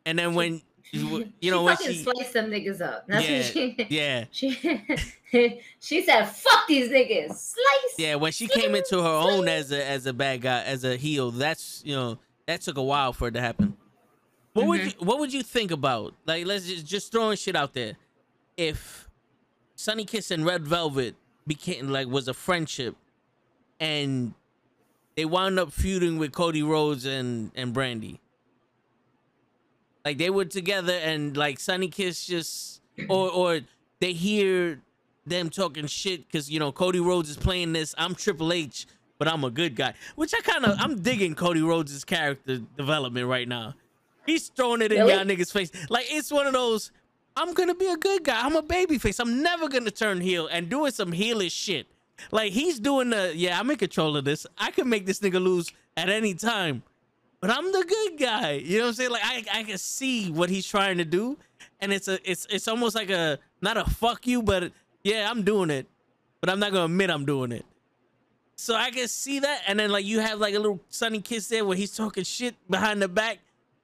and 0.06 0.20
then 0.20 0.36
when 0.36 0.62
you 1.42 1.52
know 1.52 1.60
she 1.60 1.66
when 1.66 1.76
fucking 1.78 1.92
she 1.92 2.04
sliced 2.04 2.34
them 2.34 2.50
niggas 2.52 2.82
up. 2.82 3.06
That's 3.08 3.28
yeah 3.28 3.38
what 3.38 3.46
she 3.46 3.88
yeah 3.90 4.26
she 4.32 4.52
she 5.80 6.02
said, 6.04 6.26
"Fuck 6.26 6.68
these 6.68 6.90
niggas." 6.90 7.28
Slice. 7.34 7.96
yeah 7.98 8.16
when 8.16 8.32
she 8.32 8.48
came 8.48 8.74
into 8.76 9.02
her 9.02 9.10
own 9.10 9.48
as 9.48 9.72
a 9.72 9.86
as 9.86 10.06
a 10.06 10.14
bad 10.14 10.42
guy 10.42 10.64
as 10.64 10.84
a 10.84 10.96
heel 10.96 11.32
that's 11.32 11.82
you 11.86 11.96
know 11.96 12.18
that 12.46 12.62
took 12.62 12.78
a 12.78 12.84
while 12.84 13.12
for 13.14 13.28
it 13.28 13.32
to 13.34 13.42
happen 13.42 13.76
what 14.54 14.66
would 14.68 14.80
you 14.82 14.92
Mm-hmm. 14.92 15.06
what 15.06 15.20
would 15.20 15.34
you 15.34 15.44
think 15.44 15.72
about 15.72 16.14
like 16.26 16.46
let's 16.46 16.66
just 16.66 16.86
just 16.86 17.12
throwing 17.12 17.36
shit 17.38 17.56
out 17.56 17.74
there 17.74 17.94
if 18.56 19.08
Sonny 19.76 20.06
Kiss 20.06 20.32
and 20.32 20.46
Red 20.46 20.66
Velvet 20.66 21.16
became 21.46 21.90
like 21.90 22.08
was 22.08 22.28
a 22.28 22.34
friendship 22.34 22.96
and 23.80 24.34
they 25.16 25.26
wound 25.26 25.60
up 25.60 25.72
feuding 25.72 26.18
with 26.18 26.32
Cody 26.32 26.64
Rhodes 26.64 27.06
and 27.06 27.52
and 27.56 27.74
Brandi. 27.74 28.20
Like 30.08 30.20
they 30.20 30.30
were 30.30 30.46
together 30.46 30.94
and 30.94 31.36
like 31.36 31.60
Sonny 31.60 31.90
Kiss 31.90 32.26
just 32.26 32.80
or 33.10 33.30
or 33.30 33.60
they 34.00 34.14
hear 34.14 34.80
them 35.26 35.50
talking 35.50 35.86
shit 35.86 36.26
because 36.26 36.50
you 36.50 36.60
know 36.62 36.72
Cody 36.72 37.02
Rhodes 37.02 37.30
is 37.30 37.36
playing 37.36 37.74
this. 37.74 37.94
I'm 37.98 38.16
Triple 38.16 38.54
H, 38.54 38.88
but 39.20 39.28
I'm 39.28 39.44
a 39.44 39.50
good 39.50 39.76
guy. 39.76 39.96
Which 40.16 40.34
I 40.34 40.40
kind 40.40 40.64
of 40.64 40.78
I'm 40.80 41.02
digging 41.02 41.36
Cody 41.36 41.62
Rhodes' 41.62 42.06
character 42.06 42.60
development 42.78 43.28
right 43.28 43.50
now. 43.50 43.76
He's 44.26 44.48
throwing 44.48 44.82
it 44.82 44.94
in 44.94 45.00
Really? 45.00 45.12
y'all 45.14 45.26
niggas' 45.26 45.52
face. 45.52 45.72
Like 45.90 46.06
it's 46.10 46.32
one 46.32 46.48
of 46.48 46.54
those. 46.54 46.94
I'm 47.36 47.54
gonna 47.54 47.76
be 47.76 47.88
a 47.88 47.98
good 47.98 48.24
guy. 48.24 48.40
I'm 48.46 48.56
a 48.56 48.62
baby 48.62 48.98
face. 49.00 49.20
I'm 49.20 49.44
never 49.44 49.68
gonna 49.68 49.92
turn 49.92 50.22
heel 50.22 50.48
and 50.48 50.70
doing 50.70 50.94
some 50.94 51.12
heelish 51.12 51.52
shit. 51.52 51.86
Like 52.32 52.54
he's 52.54 52.80
doing 52.80 53.10
the 53.10 53.34
yeah, 53.36 53.60
I'm 53.60 53.70
in 53.70 53.76
control 53.76 54.16
of 54.16 54.24
this. 54.24 54.48
I 54.58 54.72
can 54.72 54.88
make 54.88 55.06
this 55.06 55.20
nigga 55.20 55.44
lose 55.44 55.70
at 55.98 56.08
any 56.08 56.34
time. 56.34 56.84
But 57.40 57.52
I'm 57.52 57.72
the 57.72 57.84
good 57.88 58.18
guy. 58.20 58.52
You 58.54 58.78
know 58.80 58.86
what 58.86 58.90
I'm 58.90 58.94
saying? 58.96 59.12
Like 59.12 59.22
I, 59.24 59.44
I 59.60 59.64
can 59.64 59.78
see 59.78 60.32
what 60.32 60.50
he's 60.50 60.66
trying 60.66 60.98
to 60.98 61.06
do. 61.06 61.38
And 61.80 61.94
it's 61.94 62.08
a 62.08 62.20
it's 62.30 62.48
it's 62.50 62.68
almost 62.68 62.96
like 62.96 63.10
a 63.10 63.38
not 63.62 63.78
a 63.78 63.86
fuck 63.86 64.26
you, 64.26 64.42
but 64.42 64.72
yeah, 65.04 65.30
I'm 65.30 65.44
doing 65.44 65.70
it. 65.70 65.88
But 66.42 66.50
I'm 66.50 66.60
not 66.60 66.72
gonna 66.72 66.86
admit 66.86 67.10
I'm 67.12 67.26
doing 67.26 67.52
it. 67.52 67.66
So 68.56 68.74
I 68.76 68.90
can 68.90 69.08
see 69.08 69.40
that. 69.40 69.62
And 69.68 69.80
then 69.80 69.92
like 69.92 70.06
you 70.06 70.20
have 70.20 70.40
like 70.40 70.56
a 70.56 70.60
little 70.60 70.80
Sonny 70.90 71.22
Kiss 71.22 71.48
there 71.48 71.64
where 71.66 71.78
he's 71.78 71.96
talking 71.96 72.24
shit 72.24 72.56
behind 72.70 73.02
the 73.02 73.08
back. 73.08 73.40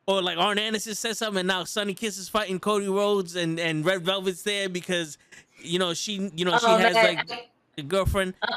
Or 0.05 0.21
like 0.21 0.37
Arn 0.37 0.59
Anderson 0.59 0.95
said 0.95 1.15
something, 1.15 1.39
and 1.39 1.47
now 1.47 1.63
Sonny 1.63 1.93
Kiss 1.93 2.17
is 2.17 2.27
fighting 2.27 2.59
Cody 2.59 2.89
Rhodes, 2.89 3.37
and 3.37 3.57
and 3.57 3.85
Red 3.85 4.03
Velvet's 4.03 4.41
there 4.41 4.67
because, 4.67 5.17
you 5.61 5.79
know, 5.79 5.93
she 5.93 6.29
you 6.35 6.43
know 6.43 6.57
she 6.57 6.65
Oh, 6.65 6.75
has 6.75 6.93
man, 6.93 7.15
like 7.15 7.49
a 7.77 7.81
girlfriend. 7.83 8.33
Uh, 8.41 8.47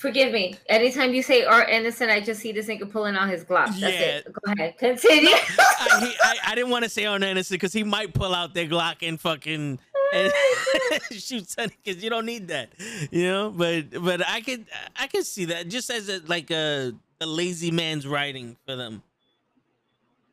Forgive 0.00 0.32
me. 0.32 0.54
Anytime 0.70 1.12
you 1.12 1.22
say 1.22 1.44
Arn 1.44 1.68
Anderson, 1.68 2.08
I 2.08 2.20
just 2.22 2.40
see 2.40 2.52
this 2.52 2.68
nigga 2.68 2.90
pulling 2.90 3.16
out 3.16 3.28
his 3.28 3.44
Glock. 3.44 3.66
That's 3.66 3.80
Yeah. 3.80 4.00
it. 4.00 4.32
Go 4.32 4.52
ahead. 4.52 4.78
Continue. 4.78 5.28
I, 5.58 5.98
he, 6.00 6.14
I, 6.22 6.36
I 6.46 6.54
didn't 6.54 6.70
want 6.70 6.84
to 6.84 6.88
say 6.88 7.04
Arn 7.04 7.22
Anderson 7.22 7.56
because 7.56 7.74
he 7.74 7.84
might 7.84 8.14
pull 8.14 8.34
out 8.34 8.54
their 8.54 8.66
Glock 8.66 9.06
and 9.06 9.20
fucking 9.20 9.78
and 10.14 10.32
shoot 11.10 11.50
Sonny 11.50 11.74
because 11.84 12.02
you 12.02 12.08
don't 12.08 12.24
need 12.24 12.48
that, 12.48 12.70
you 13.10 13.24
know. 13.24 13.50
But 13.50 14.02
but 14.02 14.26
I 14.26 14.40
could 14.40 14.64
I 14.98 15.06
could 15.06 15.26
see 15.26 15.44
that 15.46 15.68
just 15.68 15.90
as 15.90 16.08
a 16.08 16.20
like 16.26 16.50
a, 16.50 16.94
a 17.20 17.26
lazy 17.26 17.70
man's 17.70 18.06
writing 18.06 18.56
for 18.66 18.76
them. 18.76 19.02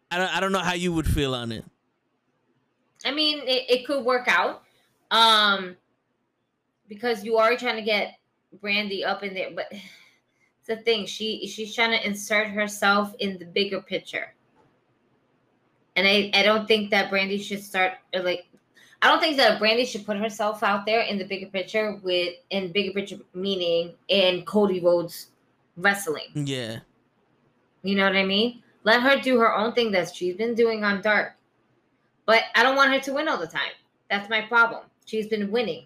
I 0.10 0.18
don't 0.18 0.34
I 0.34 0.40
don't 0.40 0.54
know 0.54 0.60
how 0.60 0.76
you 0.76 0.94
would 0.94 1.08
feel 1.08 1.36
on 1.36 1.52
it. 1.52 1.66
I 3.04 3.12
mean, 3.12 3.40
it, 3.40 3.66
it 3.70 3.86
could 3.86 4.06
work 4.06 4.30
out. 4.30 4.64
Um, 5.12 5.76
because 6.88 7.26
you 7.26 7.36
are 7.36 7.58
trying 7.58 7.76
to 7.76 7.82
get 7.82 8.14
Brandi 8.62 9.06
up 9.06 9.24
in 9.24 9.34
there, 9.34 9.50
but 9.54 9.66
it's 9.72 10.68
the 10.68 10.78
thing. 10.78 11.06
She 11.06 11.48
she's 11.48 11.74
trying 11.74 11.92
to 11.92 12.06
insert 12.06 12.48
herself 12.48 13.14
in 13.20 13.38
the 13.38 13.46
bigger 13.46 13.82
picture, 13.82 14.34
and 15.96 16.08
I 16.08 16.32
I 16.34 16.44
don't 16.44 16.68
think 16.68 16.92
that 16.92 17.12
Brandi 17.12 17.42
should 17.42 17.64
start 17.64 17.94
like. 18.14 18.48
I 19.00 19.10
don't 19.10 19.20
think 19.20 19.38
that 19.38 19.62
Brandi 19.62 19.86
should 19.86 20.08
put 20.08 20.18
herself 20.18 20.64
out 20.64 20.88
there 20.88 21.02
in 21.02 21.20
the 21.20 21.24
bigger 21.24 21.46
picture 21.46 22.00
with 22.02 22.34
in 22.50 22.72
bigger 22.72 22.92
picture 22.94 23.20
meaning 23.36 23.94
in 24.08 24.44
Cody 24.46 24.80
Rhodes 24.80 25.28
wrestling. 25.78 26.30
Yeah, 26.34 26.80
You 27.84 27.96
know 27.96 28.06
what 28.06 28.16
I 28.16 28.26
mean? 28.26 28.64
Let 28.84 29.02
her 29.04 29.20
do 29.20 29.40
her 29.40 29.56
own 29.56 29.74
thing 29.74 29.92
that 29.92 30.16
she's 30.16 30.36
been 30.36 30.56
doing 30.56 30.84
on 30.84 31.02
Dark. 31.02 31.34
But 32.26 32.44
I 32.56 32.64
don't 32.64 32.76
want 32.76 32.92
her 32.92 33.00
to 33.00 33.14
win 33.14 33.28
all 33.28 33.38
the 33.38 33.48
time. 33.48 33.72
That's 34.10 34.30
my 34.30 34.42
problem. 34.42 34.84
She's 35.06 35.28
been 35.28 35.52
winning. 35.52 35.86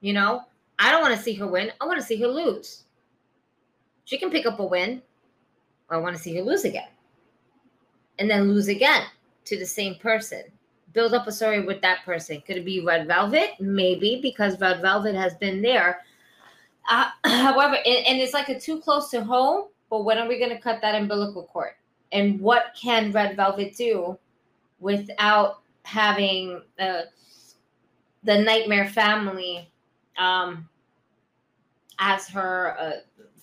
You 0.00 0.14
know? 0.14 0.42
I 0.78 0.90
don't 0.90 1.02
want 1.02 1.16
to 1.16 1.22
see 1.22 1.34
her 1.34 1.46
win. 1.46 1.72
I 1.80 1.86
want 1.86 2.00
to 2.00 2.06
see 2.06 2.20
her 2.20 2.26
lose. 2.26 2.84
She 4.04 4.18
can 4.18 4.30
pick 4.30 4.46
up 4.46 4.58
a 4.58 4.64
win. 4.64 5.02
I 5.90 5.96
want 5.98 6.16
to 6.16 6.22
see 6.22 6.34
her 6.36 6.42
lose 6.42 6.64
again. 6.64 6.88
And 8.18 8.30
then 8.30 8.48
lose 8.48 8.68
again 8.68 9.04
to 9.44 9.58
the 9.58 9.66
same 9.66 9.96
person. 9.96 10.44
Build 10.92 11.14
up 11.14 11.26
a 11.26 11.32
story 11.32 11.64
with 11.64 11.80
that 11.82 12.04
person. 12.04 12.42
Could 12.42 12.58
it 12.58 12.64
be 12.64 12.84
Red 12.84 13.06
Velvet? 13.06 13.52
Maybe, 13.60 14.20
because 14.20 14.60
Red 14.60 14.82
Velvet 14.82 15.14
has 15.14 15.34
been 15.34 15.62
there. 15.62 16.04
Uh, 16.90 17.08
however, 17.24 17.76
and, 17.76 18.06
and 18.06 18.18
it's 18.18 18.34
like 18.34 18.48
a 18.48 18.60
too 18.60 18.80
close 18.80 19.10
to 19.10 19.22
home. 19.24 19.68
But 19.88 20.04
when 20.04 20.18
are 20.18 20.28
we 20.28 20.38
going 20.38 20.50
to 20.50 20.60
cut 20.60 20.80
that 20.82 20.94
umbilical 20.94 21.44
cord? 21.44 21.72
And 22.12 22.40
what 22.40 22.74
can 22.80 23.12
Red 23.12 23.36
Velvet 23.36 23.76
do 23.76 24.18
without 24.80 25.62
having 25.84 26.62
the 26.78 27.06
the 28.24 28.38
Nightmare 28.38 28.88
Family 28.88 29.71
um, 30.18 30.68
as 31.98 32.28
her 32.28 32.76
uh, 32.78 32.92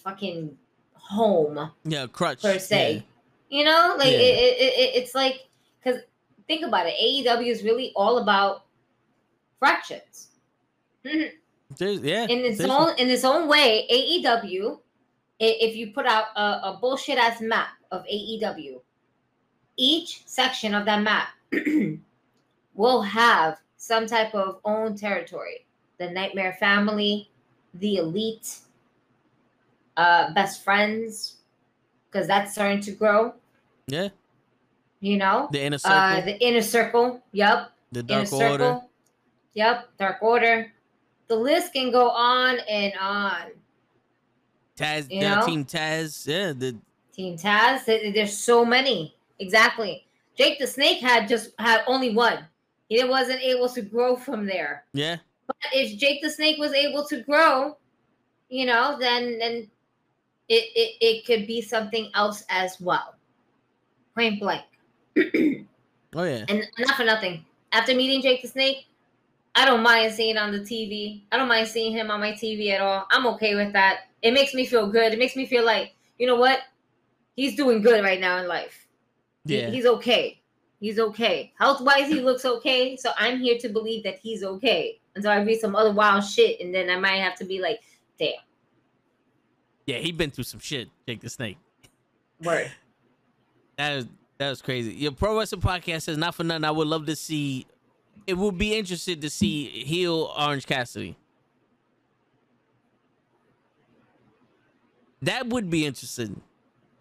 fucking 0.03 0.57
home 0.93 1.72
yeah, 1.85 2.07
crutch 2.07 2.41
per 2.41 2.59
se? 2.59 3.03
You 3.49 3.64
know, 3.65 3.95
like 3.98 4.11
Yeah. 4.11 4.17
it, 4.19 4.57
it, 4.59 4.73
it, 4.73 4.95
it's 5.03 5.15
like 5.15 5.48
because 5.83 6.01
think 6.48 6.65
about 6.65 6.85
it, 6.88 6.93
AEW 7.01 7.48
is 7.48 7.64
really 7.64 7.91
all 7.95 8.19
about 8.19 8.65
fractions. 9.59 10.27
Yeah, 11.03 11.27
There's- 11.77 11.99
yeah. 12.01 12.23
in 12.25 12.39
its 12.39 12.59
own 12.61 12.98
in 12.98 13.09
its 13.09 13.23
own 13.23 13.48
way, 13.48 13.88
AEW, 13.91 14.80
if 15.39 15.75
you 15.75 15.91
put 15.93 16.06
out 16.06 16.25
a, 16.35 16.41
a 16.41 16.77
bullshit 16.81 17.17
ass 17.17 17.41
map 17.41 17.69
of 17.91 18.03
AEW, 18.03 18.81
each 19.77 20.23
section 20.25 20.73
of 20.75 20.85
that 20.85 21.01
map 21.01 21.30
will 22.75 23.01
have 23.01 23.57
some 23.77 24.06
type 24.06 24.35
of 24.35 24.59
own 24.65 24.95
territory. 24.95 25.65
The 26.00 26.10
Nightmare 26.10 26.53
Family, 26.60 27.30
the 27.74 27.98
Elite, 27.98 28.60
uh, 29.98 30.34
best 30.34 30.64
friends, 30.64 31.36
because 32.10 32.26
that's 32.28 32.53
starting 32.53 32.80
to 32.82 32.92
grow. 32.92 33.34
yeah, 33.88 34.08
You 35.02 35.18
know, 35.18 35.50
the 35.52 35.61
inner 35.61 35.78
circle, 35.78 35.98
uh, 35.98 36.22
the 36.22 36.40
inner 36.40 36.61
circle. 36.61 37.22
Yep, 37.34 37.72
the 37.92 38.00
inner 38.00 38.08
dark 38.26 38.34
order. 38.34 38.64
circle. 38.64 38.90
Yep, 39.53 39.90
dark 39.98 40.18
order. 40.22 40.72
The 41.28 41.36
list 41.36 41.74
can 41.74 41.92
go 41.92 42.10
on 42.10 42.60
and 42.69 42.94
on. 43.00 43.52
Taz, 44.78 45.11
You 45.11 45.22
know? 45.22 45.45
team 45.45 45.66
Taz, 45.66 46.26
yeah, 46.26 46.53
the 46.53 46.78
Team 47.11 47.38
Taz. 47.38 47.86
There's 47.86 48.36
so 48.38 48.64
many. 48.64 49.14
Exactly. 49.40 50.06
Jake 50.38 50.58
the 50.60 50.68
Snake 50.68 51.02
had 51.02 51.28
just 51.28 51.52
had 51.60 51.82
only 51.88 52.16
one. 52.16 52.48
He 52.88 53.03
wasn't 53.03 53.42
able 53.42 53.68
to 53.69 53.82
grow 53.82 54.16
from 54.16 54.45
there. 54.45 54.86
yeah, 54.94 55.18
But 55.50 55.74
if 55.74 55.98
Jake 55.98 56.22
the 56.22 56.30
Snake 56.30 56.60
was 56.60 56.74
able 56.74 57.06
to 57.06 57.22
grow, 57.24 57.76
you 58.50 58.68
know, 58.68 58.98
then 59.00 59.40
then 59.40 59.68
it 60.48 60.64
it, 60.76 60.98
it 61.02 61.26
could 61.26 61.48
be 61.48 61.60
something 61.60 62.11
else 62.14 62.45
as 62.50 62.80
well. 62.80 63.16
Point 64.16 64.40
blank. 64.40 64.66
oh 65.18 66.24
yeah, 66.24 66.45
And 66.48 66.64
not 66.78 66.95
for 66.95 67.03
nothing. 67.03 67.44
After 67.72 67.95
meeting 67.95 68.22
Jake 68.22 68.44
the 68.44 68.48
Snake, 68.48 68.86
I 69.56 69.66
don't 69.66 69.82
mind 69.82 70.14
seeing 70.14 70.36
it 70.36 70.40
on 70.40 70.52
the 70.52 70.60
TV. 70.60 71.24
I 71.32 71.38
don't 71.38 71.48
mind 71.48 71.68
seeing 71.68 71.94
him 71.94 72.11
on 72.11 72.19
my 72.19 72.34
TV 72.34 72.69
at 72.72 72.82
all. 72.82 73.08
I'm 73.10 73.26
okay 73.34 73.56
with 73.56 73.74
that. 73.74 74.02
It 74.22 74.34
makes 74.34 74.53
me 74.53 74.68
feel 74.68 74.88
good. 74.88 75.14
It 75.14 75.19
makes 75.19 75.36
me 75.36 75.48
feel 75.48 75.66
like, 75.66 75.95
you 76.19 76.28
know 76.28 76.36
what? 76.36 76.60
He's 77.36 77.56
doing 77.56 77.82
good 77.82 78.03
right 78.03 78.19
now 78.19 78.38
in 78.38 78.48
life. 78.48 78.88
He- 79.45 79.61
yeah. 79.61 79.72
he's 79.72 79.88
okay. 79.88 80.42
He's 80.80 81.00
okay. 81.00 81.53
Health 81.58 81.82
wise, 81.82 82.08
he 82.08 82.22
looks 82.22 82.45
okay. 82.45 82.95
So 82.95 83.11
I'm 83.18 83.40
here 83.40 83.58
to 83.60 83.69
believe 83.69 84.03
that 84.03 84.19
he's 84.19 84.44
okay 84.44 84.99
until 85.15 85.31
I 85.31 85.41
read 85.41 85.59
some 85.59 85.75
other 85.75 85.91
wild 85.91 86.23
shit. 86.23 86.59
And 86.61 86.73
then 86.73 86.89
I 86.89 86.97
might 86.97 87.17
have 87.17 87.35
to 87.39 87.45
be 87.45 87.59
like, 87.59 87.79
damn, 88.17 88.33
Yeah, 89.85 89.97
he 89.97 90.11
been 90.11 90.31
through 90.31 90.43
some 90.45 90.59
shit, 90.59 90.89
Jake 91.07 91.21
the 91.21 91.29
Snake. 91.29 91.57
word. 92.41 92.71
That 93.77 93.95
was 93.95 94.05
that 94.39 94.49
was 94.49 94.61
crazy. 94.61 94.93
Your 94.93 95.13
pro 95.13 95.38
wrestling 95.39 95.61
podcast 95.61 96.01
says 96.01 96.17
not 96.17 96.35
for 96.35 96.43
nothing. 96.43 96.65
I 96.65 96.71
would 96.71 96.88
love 96.88 97.05
to 97.05 97.15
see. 97.15 97.65
It 98.27 98.33
would 98.33 98.57
be 98.57 98.77
interested 98.77 99.21
to 99.21 99.29
see 99.29 99.67
heel 99.85 100.33
Orange 100.38 100.65
Cassidy. 100.65 101.15
That 105.21 105.47
would 105.47 105.69
be 105.69 105.85
interesting 105.85 106.41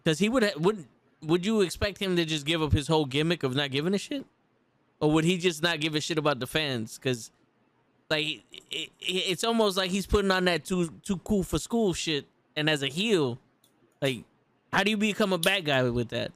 because 0.03 0.19
he 0.19 0.29
would 0.29 0.43
ha- 0.43 0.57
would 0.57 0.85
would 1.21 1.45
you 1.45 1.61
expect 1.61 1.97
him 1.99 2.15
to 2.15 2.25
just 2.25 2.45
give 2.45 2.61
up 2.61 2.71
his 2.71 2.87
whole 2.87 3.05
gimmick 3.05 3.43
of 3.43 3.55
not 3.55 3.71
giving 3.71 3.93
a 3.93 3.97
shit, 3.97 4.25
or 4.99 5.11
would 5.11 5.23
he 5.25 5.37
just 5.37 5.61
not 5.61 5.79
give 5.79 5.95
a 5.95 6.01
shit 6.01 6.17
about 6.17 6.39
the 6.39 6.47
fans? 6.47 6.97
Because 6.97 7.31
like 8.09 8.43
it, 8.51 8.63
it, 8.71 8.89
it's 9.01 9.43
almost 9.43 9.77
like 9.77 9.91
he's 9.91 10.07
putting 10.07 10.31
on 10.31 10.45
that 10.45 10.65
too 10.65 10.89
too 11.03 11.17
cool 11.17 11.43
for 11.43 11.59
school 11.59 11.93
shit, 11.93 12.25
and 12.55 12.69
as 12.69 12.83
a 12.83 12.87
heel, 12.87 13.39
like 14.01 14.23
how 14.73 14.83
do 14.83 14.91
you 14.91 14.97
become 14.97 15.33
a 15.33 15.37
bad 15.37 15.65
guy 15.65 15.83
with 15.83 16.09
that? 16.09 16.31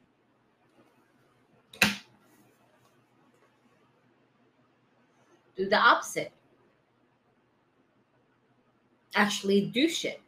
Do 5.56 5.70
the 5.70 5.78
opposite. 5.78 6.32
Actually, 9.16 9.68
do 9.68 9.88
shit. 9.88 10.20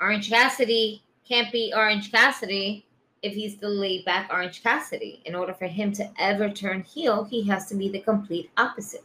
Orange 0.00 0.30
Cassidy 0.30 1.02
can't 1.28 1.52
be 1.52 1.72
Orange 1.76 2.10
Cassidy 2.10 2.86
if 3.22 3.34
he's 3.34 3.56
the 3.56 3.68
laid 3.68 4.04
back 4.06 4.30
Orange 4.32 4.62
Cassidy. 4.62 5.20
In 5.26 5.34
order 5.34 5.52
for 5.52 5.66
him 5.66 5.92
to 5.92 6.10
ever 6.18 6.48
turn 6.48 6.82
heel, 6.82 7.24
he 7.24 7.46
has 7.48 7.66
to 7.66 7.74
be 7.74 7.90
the 7.90 8.00
complete 8.00 8.50
opposite. 8.56 9.04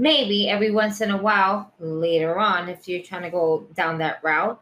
Maybe 0.00 0.48
every 0.48 0.70
once 0.70 1.02
in 1.02 1.10
a 1.10 1.16
while, 1.18 1.74
later 1.78 2.38
on, 2.38 2.70
if 2.70 2.88
you're 2.88 3.02
trying 3.02 3.20
to 3.20 3.28
go 3.30 3.66
down 3.74 3.98
that 3.98 4.24
route 4.24 4.58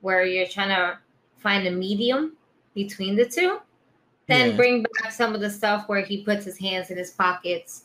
where 0.00 0.24
you're 0.24 0.46
trying 0.46 0.70
to 0.70 0.98
find 1.36 1.66
a 1.66 1.70
medium 1.70 2.38
between 2.74 3.14
the 3.14 3.26
two, 3.26 3.60
then 4.28 4.52
Yeah. 4.52 4.56
bring 4.56 4.82
back 4.82 5.12
some 5.12 5.34
of 5.34 5.42
the 5.42 5.50
stuff 5.50 5.90
where 5.90 6.00
he 6.00 6.24
puts 6.24 6.46
his 6.46 6.56
hands 6.58 6.90
in 6.90 6.96
his 6.96 7.10
pockets, 7.10 7.84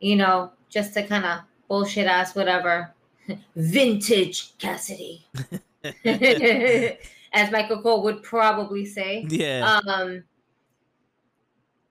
you 0.00 0.16
know, 0.16 0.52
just 0.70 0.94
to 0.94 1.06
kind 1.06 1.26
of 1.26 1.40
bullshit 1.68 2.06
ass 2.06 2.34
whatever. 2.34 2.94
Vintage 3.54 4.56
Cassidy. 4.56 5.26
as 6.04 7.50
Michael 7.50 7.82
Cole 7.82 8.02
would 8.04 8.22
probably 8.22 8.86
say. 8.86 9.26
Yeah, 9.28 9.80
Um, 9.86 10.24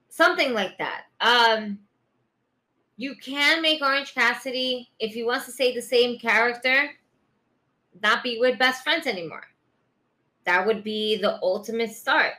something 0.09 0.53
like 0.55 0.79
that. 0.79 1.03
Um, 1.21 1.77
you 2.97 3.15
can 3.15 3.61
make 3.61 3.81
Orange 3.81 4.13
Cassidy 4.13 4.89
if 4.99 5.13
he 5.13 5.23
wants 5.23 5.45
to 5.45 5.51
say 5.51 5.73
the 5.73 5.81
same 5.81 6.19
character, 6.19 6.91
not 8.01 8.23
be 8.23 8.39
with 8.39 8.59
best 8.59 8.83
friends 8.83 9.07
anymore. 9.07 9.43
That 10.45 10.65
would 10.65 10.83
be 10.83 11.17
the 11.17 11.39
ultimate 11.41 11.91
start. 11.91 12.33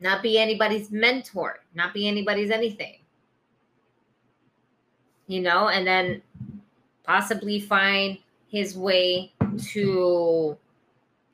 Not 0.00 0.22
be 0.22 0.38
anybody's 0.38 0.90
mentor, 0.90 1.60
not 1.74 1.94
be 1.94 2.08
anybody's 2.08 2.50
anything. 2.50 2.96
You 5.26 5.40
know, 5.40 5.68
and 5.68 5.86
then 5.86 6.22
possibly 7.04 7.60
find 7.60 8.18
his 8.48 8.76
way 8.76 9.32
to 9.58 10.56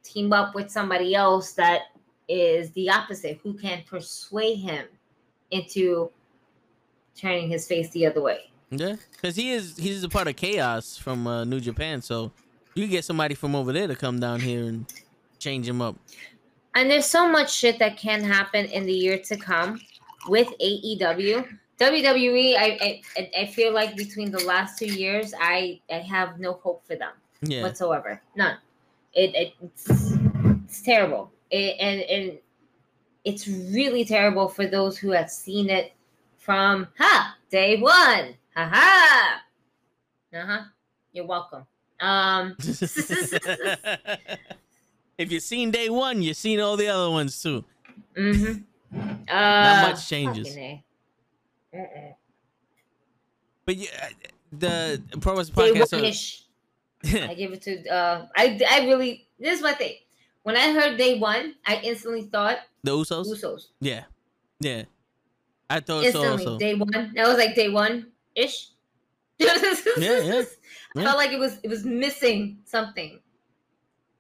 team 0.03 0.33
up 0.33 0.55
with 0.55 0.71
somebody 0.71 1.15
else 1.15 1.53
that 1.53 1.83
is 2.29 2.71
the 2.73 2.91
opposite, 2.91 3.41
who 3.43 3.55
can 3.55 3.83
persuade 3.89 4.57
him 4.57 4.87
into 5.51 6.11
turning 7.17 7.49
his 7.49 7.67
face 7.67 7.91
the 7.91 8.07
other 8.07 8.21
way. 8.21 8.51
yeah, 8.71 8.97
because 9.13 9.37
he 9.37 9.51
is 9.53 9.77
he's 9.77 10.03
a 10.05 10.09
part 10.09 10.29
of 10.29 10.37
chaos 10.37 10.97
from 10.97 11.27
uh, 11.27 11.45
New 11.45 11.61
Japan, 11.61 12.03
so 12.03 12.33
you 12.75 12.87
get 12.87 13.05
somebody 13.05 13.35
from 13.35 13.55
over 13.55 13.73
there 13.73 13.87
to 13.89 13.97
come 13.97 14.21
down 14.21 14.41
here 14.41 14.65
and 14.65 14.87
change 15.39 15.69
him 15.69 15.83
up. 15.83 15.97
And 16.75 16.89
there's 16.89 17.07
so 17.07 17.29
much 17.29 17.53
shit 17.53 17.79
that 17.81 17.97
can 17.97 18.23
happen 18.23 18.67
in 18.67 18.87
the 18.87 18.93
year 18.93 19.19
to 19.19 19.37
come 19.37 19.81
with 20.29 20.49
AEW. 20.61 21.47
WWE, 21.81 22.57
I, 22.57 23.01
I 23.17 23.31
I 23.41 23.47
feel 23.47 23.73
like 23.73 23.97
between 23.97 24.31
the 24.31 24.45
last 24.45 24.79
two 24.79 24.87
years, 24.87 25.35
I 25.41 25.81
I 25.91 25.97
have 25.97 26.39
no 26.39 26.53
hope 26.53 26.87
for 26.87 26.95
them 26.95 27.13
Yeah, 27.43 27.63
whatsoever. 27.63 28.21
None. 28.37 28.57
It, 29.15 29.35
it 29.35 29.55
it's, 29.63 30.13
it's 30.65 30.83
terrible. 30.83 31.33
It, 31.51 31.77
and 31.81 32.01
and 32.03 32.39
it's 33.25 33.49
really 33.49 34.05
terrible 34.05 34.49
for 34.49 34.67
those 34.67 34.97
who 34.97 35.11
have 35.11 35.31
seen 35.31 35.69
it 35.71 35.93
from 36.51 36.89
ha 36.99 37.37
day 37.49 37.77
one. 37.77 38.35
Ha 38.57 38.69
ha. 38.75 39.43
Uh 40.35 40.47
huh. 40.47 40.63
You're 41.13 41.27
welcome. 41.27 41.65
Um. 42.01 42.57
if 45.17 45.31
you've 45.31 45.45
seen 45.45 45.71
day 45.71 45.89
one, 45.89 46.23
you've 46.23 46.37
seen 46.37 46.59
all 46.59 46.77
the 46.77 46.89
other 46.89 47.09
ones 47.09 47.41
too. 47.41 47.65
Mm-hmm. 48.17 48.63
Uh, 49.29 49.33
Not 49.33 49.93
much 49.93 50.09
changes. 50.09 50.57
Uh-uh. 51.73 52.15
But 53.65 53.77
yeah, 53.77 54.09
the 54.51 55.01
Pro 55.21 55.37
Wrestling 55.37 55.75
Day 55.75 55.81
Podcast. 55.81 55.93
one-ish. 55.93 56.43
I 57.31 57.35
give 57.35 57.53
it 57.53 57.63
to. 57.63 57.89
Uh, 57.89 58.27
I 58.35 58.61
I 58.69 58.87
really. 58.89 59.29
This 59.39 59.59
is 59.59 59.63
my 59.63 59.75
thing. 59.75 59.95
When 60.43 60.57
I 60.57 60.73
heard 60.73 60.99
day 60.99 61.17
one, 61.21 61.55
I 61.65 61.81
instantly 61.85 62.23
thought 62.23 62.59
the 62.83 62.91
Usos. 62.91 63.29
Usos. 63.29 63.69
Yeah, 63.79 64.03
yeah. 64.59 64.83
I 65.71 65.79
thought 65.79 66.03
so 66.03 66.07
Instantly, 66.07 66.47
also. 66.47 66.59
day 66.59 66.75
one. 66.75 67.13
That 67.15 67.29
was 67.29 67.39
like 67.39 67.55
day 67.55 67.69
one 67.69 68.09
ish. 68.35 68.71
yeah. 69.39 69.55
Yeah. 69.97 70.43
I 70.97 71.05
felt 71.05 71.17
like 71.17 71.31
it 71.31 71.39
was 71.39 71.61
it 71.63 71.69
was 71.69 71.85
missing 71.85 72.59
something. 72.65 73.21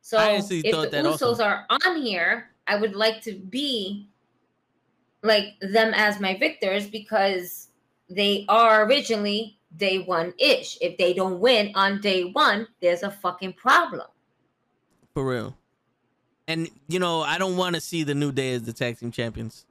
So 0.00 0.18
if 0.18 0.72
thought 0.72 0.90
the 0.90 1.02
that 1.02 1.04
Usos 1.04 1.22
also. 1.22 1.44
are 1.44 1.66
on 1.68 2.00
here, 2.00 2.50
I 2.68 2.76
would 2.76 2.94
like 2.94 3.20
to 3.22 3.34
be 3.34 4.08
like 5.22 5.54
them 5.60 5.92
as 5.94 6.20
my 6.20 6.36
victors 6.38 6.88
because 6.88 7.68
they 8.08 8.44
are 8.48 8.86
originally 8.86 9.58
day 9.76 9.98
one 9.98 10.32
ish. 10.38 10.78
If 10.80 10.96
they 10.98 11.12
don't 11.12 11.40
win 11.40 11.72
on 11.74 12.00
day 12.00 12.24
one, 12.24 12.68
there's 12.80 13.02
a 13.02 13.10
fucking 13.10 13.54
problem. 13.54 14.06
For 15.14 15.26
real. 15.26 15.56
And 16.46 16.70
you 16.88 17.00
know, 17.00 17.22
I 17.22 17.38
don't 17.38 17.56
want 17.56 17.74
to 17.74 17.80
see 17.80 18.04
the 18.04 18.14
New 18.14 18.30
Day 18.30 18.54
as 18.54 18.62
the 18.62 18.72
tag 18.72 18.98
team 18.98 19.10
champions. 19.10 19.66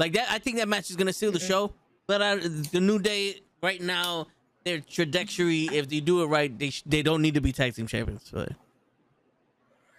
Like 0.00 0.14
that, 0.14 0.30
I 0.30 0.38
think 0.38 0.56
that 0.56 0.66
match 0.66 0.88
is 0.88 0.96
gonna 0.96 1.12
seal 1.12 1.30
the 1.30 1.38
Mhm. 1.38 1.46
show. 1.46 1.74
But 2.06 2.22
I, 2.22 2.36
the 2.36 2.80
New 2.80 2.98
Day 2.98 3.42
right 3.62 3.80
now, 3.82 4.28
their 4.64 4.80
trajectory, 4.80 5.66
if 5.66 5.88
they 5.90 6.00
do 6.00 6.22
it 6.22 6.26
right, 6.26 6.58
they 6.58 6.70
sh- 6.70 6.82
they 6.86 7.02
don't 7.02 7.20
need 7.20 7.34
to 7.34 7.42
be 7.42 7.52
tag 7.52 7.74
team 7.74 7.86
champions. 7.86 8.30
But 8.32 8.52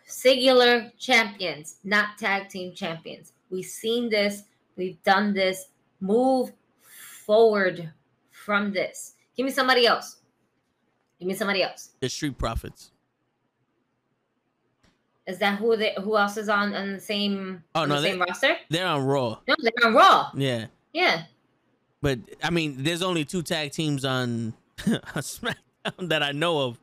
Singular 0.07 0.91
champions, 0.99 1.77
not 1.83 2.17
tag 2.17 2.49
team 2.49 2.73
champions. 2.73 3.31
We've 3.49 3.63
seen 3.65 4.09
this. 4.09 4.43
We've 4.75 5.01
done 5.03 5.33
this. 5.33 5.67
Move 6.01 6.51
forward 7.25 7.93
from 8.31 8.73
this. 8.73 9.13
Give 9.37 9.45
me 9.45 9.51
somebody 9.51 9.85
else. 9.85 10.17
Give 11.19 11.27
me 11.27 11.35
somebody 11.35 11.61
else. 11.63 11.91
the 11.99 12.09
Street 12.09 12.37
Profits. 12.37 12.90
Is 15.31 15.39
that 15.39 15.57
who 15.59 15.75
they, 15.77 15.93
who 16.03 16.17
else 16.17 16.37
is 16.37 16.49
on 16.49 16.73
on 16.75 16.93
the 16.93 16.99
same 16.99 17.63
Oh, 17.73 17.85
no, 17.85 17.95
the 17.95 18.01
they- 18.01 18.09
same 18.11 18.19
roster? 18.21 18.57
They're 18.69 18.85
on 18.85 19.03
Raw. 19.05 19.37
No, 19.47 19.55
they're 19.59 19.87
on 19.87 19.93
Raw. 19.93 20.29
Yeah, 20.35 20.65
Yeah. 20.93 21.23
but 22.01 22.19
I 22.43 22.49
mean, 22.49 22.75
there's 22.83 23.01
only 23.01 23.25
two 23.25 23.41
tag 23.41 23.71
teams 23.71 24.03
on, 24.05 24.53
on 24.87 24.93
SmackDown 25.21 26.09
that 26.09 26.21
I 26.21 26.31
know 26.33 26.59
of. 26.59 26.77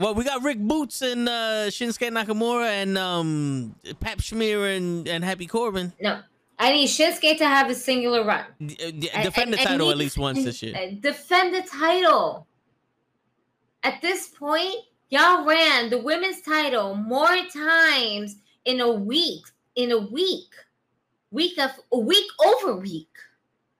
Well, 0.00 0.14
we 0.14 0.24
got 0.24 0.42
Rick 0.42 0.58
Boogs 0.58 1.00
and 1.02 1.28
uh, 1.28 1.68
Shinsuke 1.70 2.10
Nakamura 2.10 2.66
and 2.66 2.98
um, 2.98 3.76
Pap 4.00 4.18
Schmear 4.18 4.76
and, 4.76 5.06
and 5.06 5.22
Happy 5.22 5.46
Corbin. 5.46 5.92
No. 6.00 6.20
I 6.58 6.72
need 6.72 6.88
Shinsuke 6.88 7.38
to 7.38 7.46
have 7.46 7.70
a 7.70 7.74
singular 7.74 8.24
run. 8.24 8.44
D- 8.64 8.74
d- 8.92 9.10
I- 9.14 9.22
defend 9.22 9.52
the 9.52 9.58
I- 9.58 9.62
I 9.62 9.64
title 9.64 9.86
need- 9.86 9.92
at 9.92 9.98
least 9.98 10.18
once 10.18 10.42
this 10.44 10.62
year. 10.62 10.74
Defend 11.00 11.54
the 11.54 11.62
title. 11.62 12.46
At 13.84 14.00
this 14.00 14.28
point, 14.28 14.76
y'all 15.12 15.44
ran 15.44 15.90
the 15.90 15.98
women's 15.98 16.40
title 16.40 16.94
more 16.94 17.36
times 17.54 18.36
in 18.64 18.80
a 18.80 18.90
week. 18.90 19.44
In 19.76 19.92
a 19.92 19.98
week. 19.98 20.48
Week 21.30 21.58
of 21.58 21.70
week 22.06 22.26
over 22.44 22.76
week. 22.76 23.10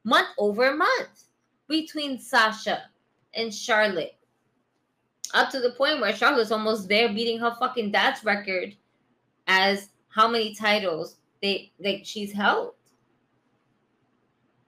Month 0.05 0.29
over 0.39 0.77
month. 0.77 1.25
Between 1.69 2.19
Sasha 2.19 2.83
and 3.35 3.53
Charlotte. 3.53 4.15
Up 5.33 5.49
to 5.51 5.61
the 5.61 5.71
point 5.71 6.01
where 6.01 6.15
Charlotte's 6.15 6.53
almost 6.53 6.87
there 6.89 7.09
beating 7.09 7.39
her 7.39 7.57
fucking 7.59 7.91
dad's 7.93 8.23
record 8.25 8.77
as 9.47 9.89
how 10.09 10.29
many 10.29 10.55
titles 10.55 11.17
they 11.41 11.73
like 11.81 12.03
she's 12.05 12.31
held. 12.31 12.75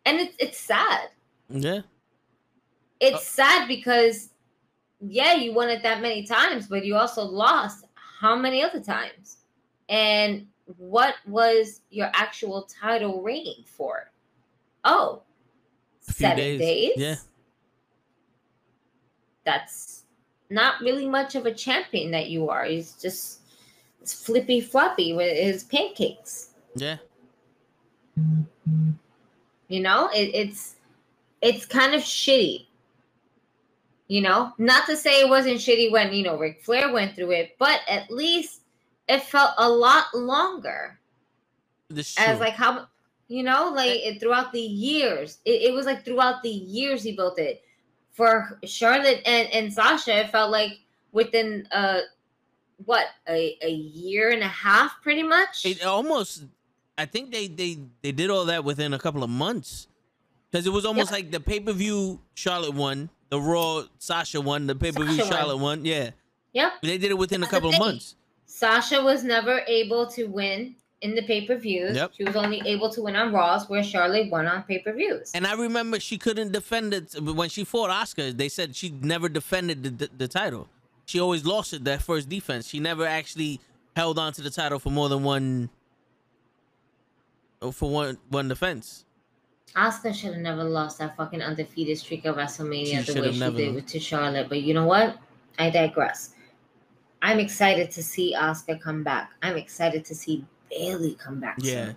And 0.07 0.19
it's 0.19 0.35
it's 0.39 0.59
sad 0.59 1.11
Yeah, 1.51 1.81
it's 3.01 3.17
Uh, 3.17 3.21
sad 3.21 3.69
because 3.69 4.31
yeah 5.09 5.35
you 5.35 5.53
won 5.53 5.69
it 5.69 5.83
that 5.83 6.01
many 6.01 6.23
times 6.25 6.67
but 6.67 6.85
you 6.85 6.97
also 6.97 7.23
lost 7.23 7.85
how 8.21 8.37
many 8.37 8.63
other 8.63 8.81
times 8.81 9.39
and 9.89 10.47
what 10.79 11.17
was 11.27 11.83
your 11.91 12.11
actual 12.15 12.63
title 12.63 13.23
reign 13.23 13.65
for 13.67 14.11
oh 14.85 15.23
seven 16.01 16.37
days. 16.37 16.61
days. 16.61 16.93
Yeah. 16.97 17.17
that's 19.45 20.05
not 20.51 20.81
really 20.81 21.09
much 21.09 21.35
of 21.35 21.47
a 21.47 21.53
champion 21.53 22.11
that 22.11 22.31
you 22.31 22.49
are 22.49 22.65
he's 22.65 22.93
just 22.93 23.41
it's 24.01 24.15
flippy 24.15 24.61
floppy 24.61 25.13
with 25.13 25.37
his 25.37 25.65
pancakes 25.65 26.51
yeah. 26.77 26.97
you 29.69 29.81
know 29.81 30.09
it, 30.15 30.31
it's 30.35 30.77
it's 31.43 31.67
kind 31.67 31.95
of 31.95 32.01
shitty 32.01 32.67
you 34.09 34.21
know? 34.21 34.53
Not 34.59 34.87
to 34.87 34.97
say 34.97 35.21
it 35.21 35.29
wasn't 35.29 35.57
shitty 35.57 35.91
when 35.91 36.13
you 36.13 36.23
know 36.23 36.39
Ric 36.39 36.63
Flair 36.63 36.93
went 36.93 37.15
through 37.15 37.33
it 37.33 37.57
but 37.59 37.81
at 37.89 38.11
least 38.11 38.63
it 39.09 39.23
felt 39.23 39.51
a 39.59 39.69
lot 39.69 40.07
longer. 40.15 40.99
This 41.89 42.19
as 42.19 42.41
like 42.41 42.55
how 42.55 42.87
you 43.29 43.43
know 43.43 43.73
like 43.75 43.91
it, 43.91 44.21
throughout 44.21 44.53
the 44.53 44.61
years. 44.61 45.39
It, 45.45 45.63
it 45.63 45.75
was 45.75 45.87
like 45.87 46.05
throughout 46.05 46.43
the 46.43 46.51
years 46.51 47.03
he 47.03 47.15
built 47.15 47.39
it. 47.39 47.63
For 48.13 48.61
charlotte 48.65 49.23
and 49.27 49.49
and 49.51 49.73
sasha 49.73 50.21
it 50.21 50.31
felt 50.31 50.51
like 50.51 50.79
within 51.13 51.67
uh 51.73 52.01
what 52.85 53.07
a, 53.29 53.57
a 53.63 53.71
year 53.71 54.31
and 54.31 54.43
a 54.43 54.49
half 54.49 55.01
pretty 55.03 55.23
much? 55.23 55.65
It 55.65 55.85
almost 55.85 56.45
I 56.97 57.07
think 57.07 57.33
they 57.33 57.49
they 57.49 57.79
they 58.03 58.13
did 58.13 58.31
all 58.31 58.47
that 58.47 58.65
within 58.65 58.95
a 58.95 58.99
couple 58.99 59.23
of 59.23 59.31
months. 59.31 59.89
Because 60.51 60.67
it 60.69 60.71
was 60.71 60.85
almost 60.85 61.11
like 61.11 61.33
the 61.33 61.41
pay 61.41 61.59
per 61.59 61.73
view 61.73 62.21
Charlotte 62.35 62.75
won, 62.75 63.11
the 63.31 63.41
Raw 63.41 63.85
Sasha 63.99 64.41
won, 64.41 64.67
the 64.67 64.75
pay 64.75 64.93
per 64.93 65.05
view 65.05 65.19
won. 65.19 65.29
Charlotte 65.29 65.57
won. 65.59 65.85
Yeah, 65.85 66.11
yep 66.53 66.73
they 66.83 66.99
did 66.99 67.11
it 67.11 67.19
within 67.19 67.41
a 67.41 67.47
That's 67.47 67.51
couple 67.51 67.71
of 67.71 67.79
months. 67.79 68.17
sasha 68.47 69.03
was 69.03 69.25
never 69.25 69.63
able 69.67 70.07
to 70.09 70.27
win 70.27 70.77
in 71.01 71.15
the 71.15 71.23
pay-per-views 71.23 71.97
Yep. 71.97 72.13
she 72.17 72.25
was 72.25 72.37
only 72.37 72.63
able 72.65 72.89
to 72.91 73.03
win 73.03 73.15
on 73.17 73.33
raws 73.33 73.69
where 73.69 73.83
charlotte 73.83 74.31
won 74.31 74.47
on 74.47 74.63
pay-per-views 74.63 75.33
And 75.35 75.47
I 75.47 75.55
remember 75.55 75.99
she 76.01 76.17
couldn't 76.17 76.53
defend 76.53 76.95
it 76.95 77.15
when 77.21 77.49
she 77.51 77.65
fought 77.65 77.91
Oscar. 77.91 78.33
They 78.33 78.49
said 78.49 78.75
she 78.77 78.89
never 78.91 79.29
defended 79.29 79.83
the, 79.83 79.91
the, 79.91 80.11
the 80.17 80.29
title. 80.29 80.69
She 81.05 81.19
always 81.21 81.45
lost 81.45 81.75
it 81.75 81.85
that 81.85 82.01
first 82.03 82.29
defense. 82.31 82.69
She 82.69 82.79
never 82.81 83.05
actually 83.05 83.61
held 83.97 84.19
on 84.19 84.33
to 84.35 84.41
the 84.43 84.51
title 84.51 84.79
for 84.79 84.91
more 84.91 85.09
than 85.11 85.23
one 85.25 85.69
for 87.73 87.91
one 87.91 88.19
one 88.31 88.49
defense. 88.49 89.05
Asuka 89.77 90.15
should 90.15 90.35
have 90.35 90.43
never 90.43 90.63
lost 90.63 90.99
that 90.99 91.17
fucking 91.17 91.43
undefeated 91.43 91.99
streak 91.99 92.25
of 92.25 92.37
WrestleMania 92.37 93.05
She 93.05 93.13
the 93.13 93.21
way 93.21 93.33
she 93.33 93.41
never 93.41 93.57
did 93.57 93.75
with 93.75 93.87
to 93.87 93.99
Charlotte. 93.99 94.49
But 94.49 94.63
you 94.63 94.73
know 94.73 94.87
what? 94.87 95.19
I 95.59 95.71
digress. 95.71 96.35
I'm 97.23 97.41
excited 97.41 97.91
to 97.93 98.03
see 98.03 98.35
Asuka 98.37 98.81
come 98.81 99.03
back. 99.03 99.33
I'm 99.43 99.57
excited 99.57 100.05
to 100.05 100.15
see 100.15 100.45
Bayley 100.71 101.15
come 101.15 101.41
back. 101.41 101.61
soon. 101.61 101.73
Yeah. 101.73 101.93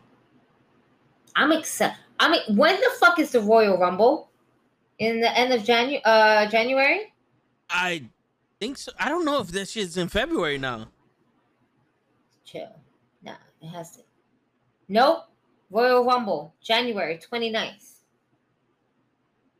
I'm 1.35 1.51
excited. 1.51 1.97
I 2.19 2.29
mean, 2.29 2.57
when 2.57 2.75
the 2.75 2.89
fuck 2.99 3.19
is 3.19 3.31
the 3.31 3.41
Royal 3.41 3.77
Rumble? 3.77 4.29
In 4.99 5.21
the 5.21 5.37
end 5.37 5.53
of 5.53 5.61
Janu- 5.61 6.01
uh, 6.03 6.47
January? 6.49 7.13
I 7.69 8.05
think 8.59 8.79
so. 8.79 8.91
I 8.99 9.09
don't 9.09 9.25
know 9.25 9.39
if 9.39 9.49
this 9.49 9.71
shit's 9.71 9.97
in 9.97 10.07
February 10.07 10.57
now. 10.57 10.87
Chill. 12.43 12.71
Nah, 13.21 13.35
it 13.61 13.67
has 13.67 13.97
to. 13.97 14.01
Nope. 14.87 15.25
Royal 15.69 16.03
Rumble, 16.05 16.55
January 16.61 17.17
29th. 17.19 17.93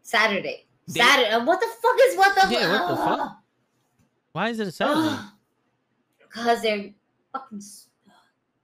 Saturday. 0.02 0.66
They- 0.88 1.00
Saturday. 1.00 1.30
And 1.30 1.46
what 1.46 1.60
the 1.60 1.68
fuck 1.82 1.96
is 2.06 2.18
what 2.18 2.36
the 2.36 2.54
Yeah, 2.54 2.72
what 2.72 2.88
the 2.90 2.96
fuck? 2.98 3.38
Why 4.32 4.50
is 4.50 4.60
it 4.60 4.68
a 4.68 4.72
Saturday? 4.72 5.16
Because 6.20 6.62
they're 6.62 6.92
fucking. 7.34 7.62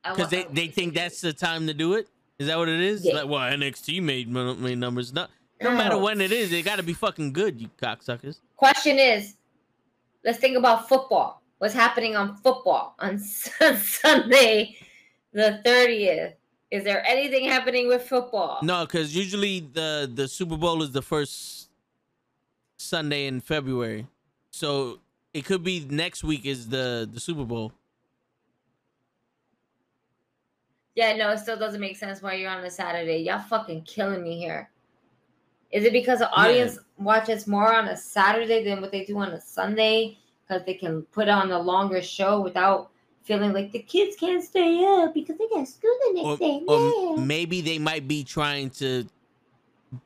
Because 0.04 0.30
they, 0.30 0.44
they 0.52 0.68
think 0.68 0.94
that's 0.94 1.22
the 1.22 1.34
time 1.34 1.66
to 1.68 1.74
do 1.74 1.94
it. 1.94 2.08
Is 2.38 2.48
that 2.48 2.58
what 2.58 2.70
it 2.70 2.80
is? 2.80 3.04
Yeah. 3.06 3.16
Like, 3.16 3.30
well, 3.30 3.40
NXT 3.40 4.02
made 4.04 4.30
made 4.30 4.78
numbers. 4.78 5.12
No, 5.12 5.26
no 5.62 5.72
matter 5.78 5.98
when 5.98 6.22
it 6.22 6.32
is, 6.32 6.52
it 6.52 6.66
got 6.66 6.76
to 6.76 6.84
be 6.84 6.94
fucking 6.94 7.34
good. 7.34 7.60
You 7.60 7.70
cocksuckers. 7.82 8.38
Question 8.58 9.00
is, 9.00 9.36
let's 10.24 10.38
think 10.38 10.56
about 10.58 10.88
football. 10.88 11.42
What's 11.58 11.74
happening 11.74 12.16
on 12.16 12.36
football 12.36 12.96
on 13.00 13.18
Sunday, 13.80 14.78
the 15.32 15.62
thirtieth? 15.66 16.34
Is 16.74 16.84
there 16.84 17.06
anything 17.08 17.48
happening 17.48 17.88
with 17.88 18.02
football? 18.02 18.58
No, 18.64 18.84
because 18.84 19.16
usually 19.16 19.60
the 19.60 20.10
the 20.12 20.28
Super 20.28 20.58
Bowl 20.58 20.82
is 20.82 20.92
the 20.92 21.04
first 21.04 21.70
Sunday 22.78 23.28
in 23.28 23.42
February, 23.42 24.08
so 24.50 24.98
it 25.36 25.46
could 25.46 25.64
be 25.64 25.86
next 25.88 26.24
week 26.24 26.48
is 26.48 26.70
the 26.70 27.08
the 27.14 27.20
Super 27.20 27.46
Bowl. 27.46 27.74
Yeah, 30.96 31.16
no, 31.16 31.30
it 31.30 31.38
still 31.38 31.60
doesn't 31.60 31.80
make 31.80 31.96
sense 31.96 32.24
why 32.24 32.34
you're 32.34 32.50
on 32.50 32.66
a 32.66 32.72
Saturday. 32.72 33.18
Y'all 33.18 33.48
fucking 33.48 33.84
killing 33.84 34.24
me 34.24 34.40
here. 34.40 34.68
Is 35.70 35.84
it 35.84 35.94
because 35.94 36.20
the 36.20 36.32
audience 36.32 36.80
watches 36.98 37.46
more 37.46 37.72
on 37.72 37.90
a 37.90 37.98
Saturday 37.98 38.64
than 38.64 38.82
what 38.82 38.92
they 38.92 39.06
do 39.06 39.20
on 39.20 39.30
a 39.34 39.42
Sunday? 39.42 40.18
Because 40.42 40.66
they 40.66 40.74
can 40.74 41.04
put 41.12 41.30
on 41.30 41.52
a 41.52 41.60
longer 41.60 42.02
show 42.02 42.42
without 42.42 42.90
feeling 43.24 43.54
like 43.54 43.72
the 43.72 43.80
kids 43.80 44.16
can't 44.16 44.44
stay 44.44 44.84
up 44.86 45.14
because 45.14 45.38
they 45.38 45.48
got 45.48 45.68
school 45.68 45.96
the 46.08 46.14
next 46.14 46.26
Or, 46.26 46.38
day. 46.38 46.62
or 46.68 47.16
Yeah. 47.18 47.24
maybe 47.26 47.62
they 47.62 47.80
might 47.80 48.08
be 48.08 48.24
trying 48.24 48.70
to 48.72 49.06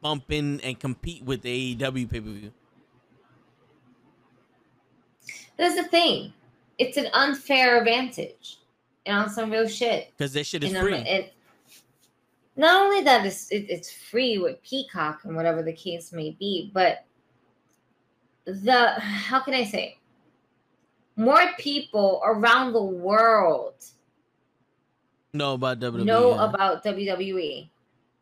bump 0.02 0.32
in 0.32 0.60
and 0.62 0.80
compete 0.80 1.24
with 1.24 1.42
the 1.42 1.50
AEW 1.76 2.06
pay 2.08 2.20
per 2.22 2.30
view. 2.30 2.52
That's 5.58 5.76
the 5.76 5.84
thing. 5.86 6.34
It's 6.78 6.98
an 6.98 7.08
unfair 7.14 7.80
advantage. 7.80 8.58
And 9.06 9.18
on 9.18 9.30
some 9.30 9.50
real 9.50 9.68
shit. 9.68 10.12
Because 10.16 10.34
that 10.34 10.46
shit 10.46 10.64
is 10.64 10.74
And 10.74 10.82
free. 10.84 10.96
it- 10.96 11.34
not 12.56 12.82
only 12.86 13.02
that 13.04 13.26
it's 13.26 13.52
it, 13.52 13.70
it's 13.70 13.92
free 13.92 14.38
with 14.40 14.62
Peacock 14.64 15.22
and 15.26 15.36
whatever 15.36 15.62
the 15.64 15.74
case 15.74 16.12
may 16.12 16.32
be, 16.32 16.72
but 16.74 17.06
the 18.46 18.92
how 19.00 19.40
can 19.40 19.54
I 19.54 19.64
say 19.64 19.98
more 21.18 21.42
people 21.58 22.22
around 22.24 22.74
the 22.74 22.84
world 22.84 23.74
know 25.34 25.54
about 25.54 25.80
WWE. 25.80 26.06
know 26.06 26.36
yeah. 26.36 26.50
about 26.50 26.84
WWE 26.86 27.70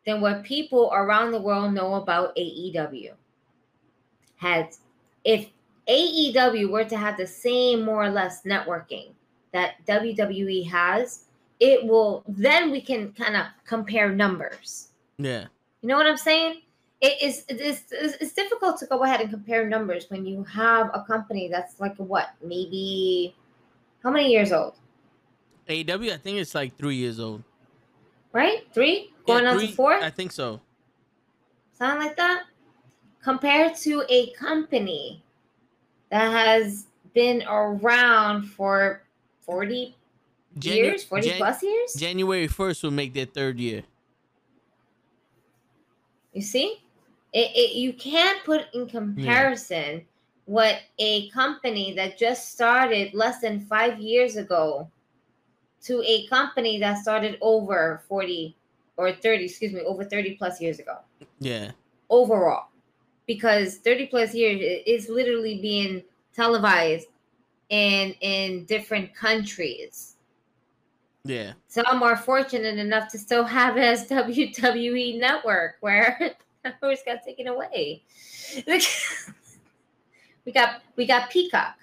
than 0.05 0.21
what 0.21 0.43
people 0.43 0.89
around 0.93 1.31
the 1.31 1.41
world 1.41 1.73
know 1.73 1.95
about 1.95 2.35
AEW. 2.35 3.11
Has 4.37 4.79
if 5.23 5.49
AEW 5.87 6.69
were 6.69 6.85
to 6.85 6.97
have 6.97 7.17
the 7.17 7.27
same 7.27 7.83
more 7.83 8.03
or 8.03 8.09
less 8.09 8.43
networking 8.43 9.11
that 9.51 9.75
WWE 9.85 10.67
has, 10.69 11.25
it 11.59 11.85
will 11.85 12.23
then 12.27 12.71
we 12.71 12.81
can 12.81 13.11
kind 13.13 13.35
of 13.35 13.45
compare 13.65 14.11
numbers. 14.11 14.89
Yeah. 15.17 15.45
You 15.81 15.89
know 15.89 15.97
what 15.97 16.07
I'm 16.07 16.17
saying? 16.17 16.61
It 17.05 17.21
is 17.21 17.43
it's, 17.49 17.83
it's, 17.91 18.15
it's 18.21 18.33
difficult 18.33 18.79
to 18.79 18.85
go 18.87 19.03
ahead 19.03 19.21
and 19.21 19.29
compare 19.29 19.67
numbers 19.69 20.05
when 20.09 20.25
you 20.25 20.43
have 20.45 20.89
a 20.93 21.01
company 21.03 21.47
that's 21.47 21.79
like 21.79 21.95
what 21.97 22.29
maybe 22.43 23.35
how 24.01 24.09
many 24.11 24.31
years 24.31 24.51
old, 24.51 24.73
AEW, 25.69 26.11
I 26.13 26.17
think 26.17 26.37
it's 26.39 26.55
like 26.55 26.75
three 26.77 26.95
years 26.95 27.19
old. 27.19 27.43
right? 28.33 28.59
Three 28.73 29.11
Yeah, 29.27 29.33
going 29.33 29.45
on 29.47 29.57
three- 29.57 29.67
to 29.67 29.73
four. 29.73 29.93
I 29.93 30.09
think 30.09 30.31
so. 30.31 30.61
Sound 31.77 31.99
like 31.99 32.15
that? 32.17 32.43
Compared 33.21 33.75
to 33.85 34.03
a 34.09 34.31
company 34.31 35.21
that 36.09 36.31
has 36.31 36.87
been 37.13 37.43
around 37.47 38.43
for 38.57 39.03
40 39.41 39.95
Janu- 40.59 40.75
years, 40.75 41.03
40 41.03 41.27
Jan- 41.29 41.37
plus 41.37 41.61
years? 41.63 41.93
January 41.93 42.47
1st 42.47 42.81
will 42.83 42.91
make 42.91 43.13
their 43.13 43.25
third 43.25 43.59
year. 43.59 43.83
You 46.33 46.41
see? 46.41 46.81
It, 47.35 47.51
it, 47.53 47.75
you 47.75 47.93
can't 47.93 48.43
put 48.45 48.73
in 48.73 48.87
comparison 48.87 50.05
what 50.45 50.79
a 50.99 51.29
company 51.29 51.93
that 51.93 52.17
just 52.17 52.51
started 52.53 53.13
less 53.13 53.41
than 53.41 53.59
five 53.59 53.99
years 53.99 54.37
ago 54.37 54.89
to 55.83 56.01
a 56.03 56.25
company 56.27 56.79
that 56.79 56.97
started 56.99 57.37
over 57.41 58.01
40 58.07 58.55
or 58.97 59.11
30, 59.11 59.45
excuse 59.45 59.73
me, 59.73 59.81
over 59.81 60.05
30 60.05 60.35
plus 60.35 60.61
years 60.61 60.79
ago. 60.79 60.97
Yeah. 61.39 61.71
overall 62.09 62.69
because 63.27 63.77
30 63.77 64.07
plus 64.07 64.33
years 64.33 64.81
is 64.85 65.09
literally 65.09 65.59
being 65.59 66.03
televised 66.33 67.07
in 67.69 68.13
in 68.21 68.63
different 68.65 69.13
countries 69.15 70.15
Yeah. 71.23 71.53
some 71.67 72.03
are 72.03 72.15
fortunate 72.15 72.77
enough 72.77 73.09
to 73.11 73.17
still 73.17 73.43
have 73.43 73.77
it 73.81 73.83
as 73.83 74.07
wwe 74.07 75.19
network 75.19 75.77
where 75.81 76.35
ours 76.83 76.99
got 77.05 77.23
taken 77.23 77.47
away 77.47 78.01
we 80.45 80.51
got 80.51 80.81
we 80.95 81.05
got 81.05 81.29
peacock 81.29 81.75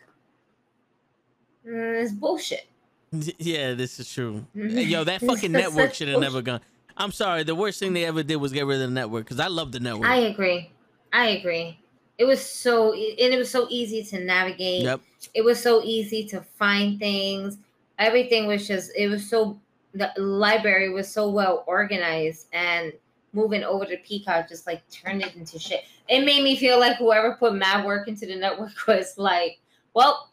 Mm, 1.67 2.03
it's 2.03 2.13
bullshit 2.13 2.67
Yeah, 3.39 3.75
this 3.75 4.01
is 4.01 4.13
true. 4.13 4.45
Mhm. 4.57 4.89
Yo, 4.89 5.05
that 5.05 5.21
fucking 5.21 5.53
network 5.53 5.95
should 5.95 6.09
have 6.09 6.21
never 6.21 6.43
gone. 6.43 6.61
I'm 6.97 7.13
sorry. 7.13 7.43
The 7.43 7.55
worst 7.55 7.79
thing 7.79 7.93
they 7.93 8.05
ever 8.05 8.23
did 8.23 8.37
was 8.37 8.53
get 8.53 8.67
rid 8.67 8.81
of 8.81 8.89
the 8.89 8.95
network 8.95 9.25
because 9.25 9.39
I 9.39 9.49
love 9.49 9.73
the 9.73 9.81
network. 9.81 10.09
i 10.09 10.17
agree 10.17 10.71
i 11.13 11.29
agree 11.29 11.79
it 12.19 12.25
was 12.25 12.45
so 12.45 12.93
and 12.93 13.35
it 13.35 13.39
was 13.39 13.51
so 13.51 13.67
easy 13.71 14.03
to 14.03 14.19
navigate 14.19 14.83
yep. 14.83 15.01
it 15.35 15.43
was 15.43 15.61
so 15.63 15.83
easy 15.83 16.25
to 16.25 16.41
find 16.41 16.99
things 16.99 17.59
everything 17.99 18.47
was 18.47 18.67
just 18.67 18.91
it 18.97 19.09
was 19.09 19.29
so 19.29 19.59
the 19.95 20.11
library 20.17 20.91
was 20.91 21.11
so 21.11 21.29
well 21.29 21.65
organized 21.67 22.47
and 22.53 22.93
moving 23.33 23.65
over 23.65 23.85
to 23.85 23.97
peacock 23.99 24.49
just 24.49 24.67
like 24.67 24.83
turned 24.91 25.23
it 25.23 25.35
into 25.37 25.59
shit 25.59 25.85
it 26.09 26.25
made 26.25 26.43
me 26.45 26.57
feel 26.57 26.79
like 26.79 26.97
whoever 26.99 27.35
put 27.37 27.55
mad 27.55 27.85
work 27.85 28.09
into 28.09 28.27
the 28.27 28.37
network 28.37 28.73
was 28.87 29.15
like 29.17 29.59
well 29.95 30.29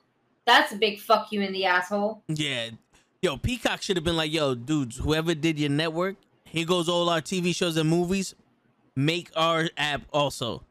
that's 0.45 0.71
a 0.71 0.75
big 0.75 0.99
fuck 0.99 1.31
you 1.31 1.41
in 1.41 1.53
the 1.53 1.65
asshole 1.65 2.21
Yeah. 2.27 2.69
Yo, 3.21 3.35
Peacock 3.35 3.81
should 3.81 3.97
have 3.97 4.05
been 4.05 4.15
like, 4.15 4.31
yo, 4.31 4.55
dudes, 4.55 4.95
whoever 4.95 5.35
did 5.35 5.59
your 5.59 5.69
network, 5.69 6.15
here 6.45 6.65
goes 6.65 6.87
all 6.87 7.09
our 7.09 7.19
TV 7.19 7.53
shows 7.53 7.75
and 7.75 7.89
movies. 7.89 8.33
Make 8.95 9.29
our 9.35 9.69
app 9.75 10.03
also. 10.13 10.63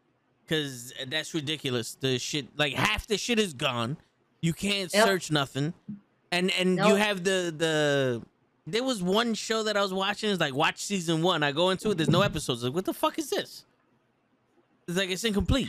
Cause 0.48 0.94
that's 1.08 1.34
ridiculous. 1.34 1.94
The 2.00 2.18
shit 2.18 2.46
like 2.56 2.72
half 2.72 3.06
the 3.06 3.18
shit 3.18 3.38
is 3.38 3.52
gone. 3.52 3.98
You 4.40 4.54
can't 4.54 4.92
Yep. 4.94 5.04
search 5.06 5.30
nothing. 5.30 5.74
And 6.32 6.50
and 6.52 6.78
you 6.78 6.94
have 6.94 7.22
the 7.22 7.54
the 7.56 8.22
there 8.70 8.84
was 8.84 9.02
one 9.02 9.34
show 9.34 9.62
that 9.64 9.76
I 9.76 9.82
was 9.82 9.92
watching. 9.92 10.30
It's 10.30 10.40
like 10.40 10.54
watch 10.54 10.78
season 10.78 11.22
one. 11.22 11.42
I 11.42 11.52
go 11.52 11.70
into 11.70 11.90
it. 11.90 11.96
There's 11.96 12.10
no 12.10 12.22
episodes. 12.22 12.62
Like 12.64 12.74
what 12.74 12.84
the 12.84 12.94
fuck 12.94 13.18
is 13.18 13.30
this? 13.30 13.64
It's 14.86 14.96
like 14.96 15.10
it's 15.10 15.24
incomplete. 15.24 15.68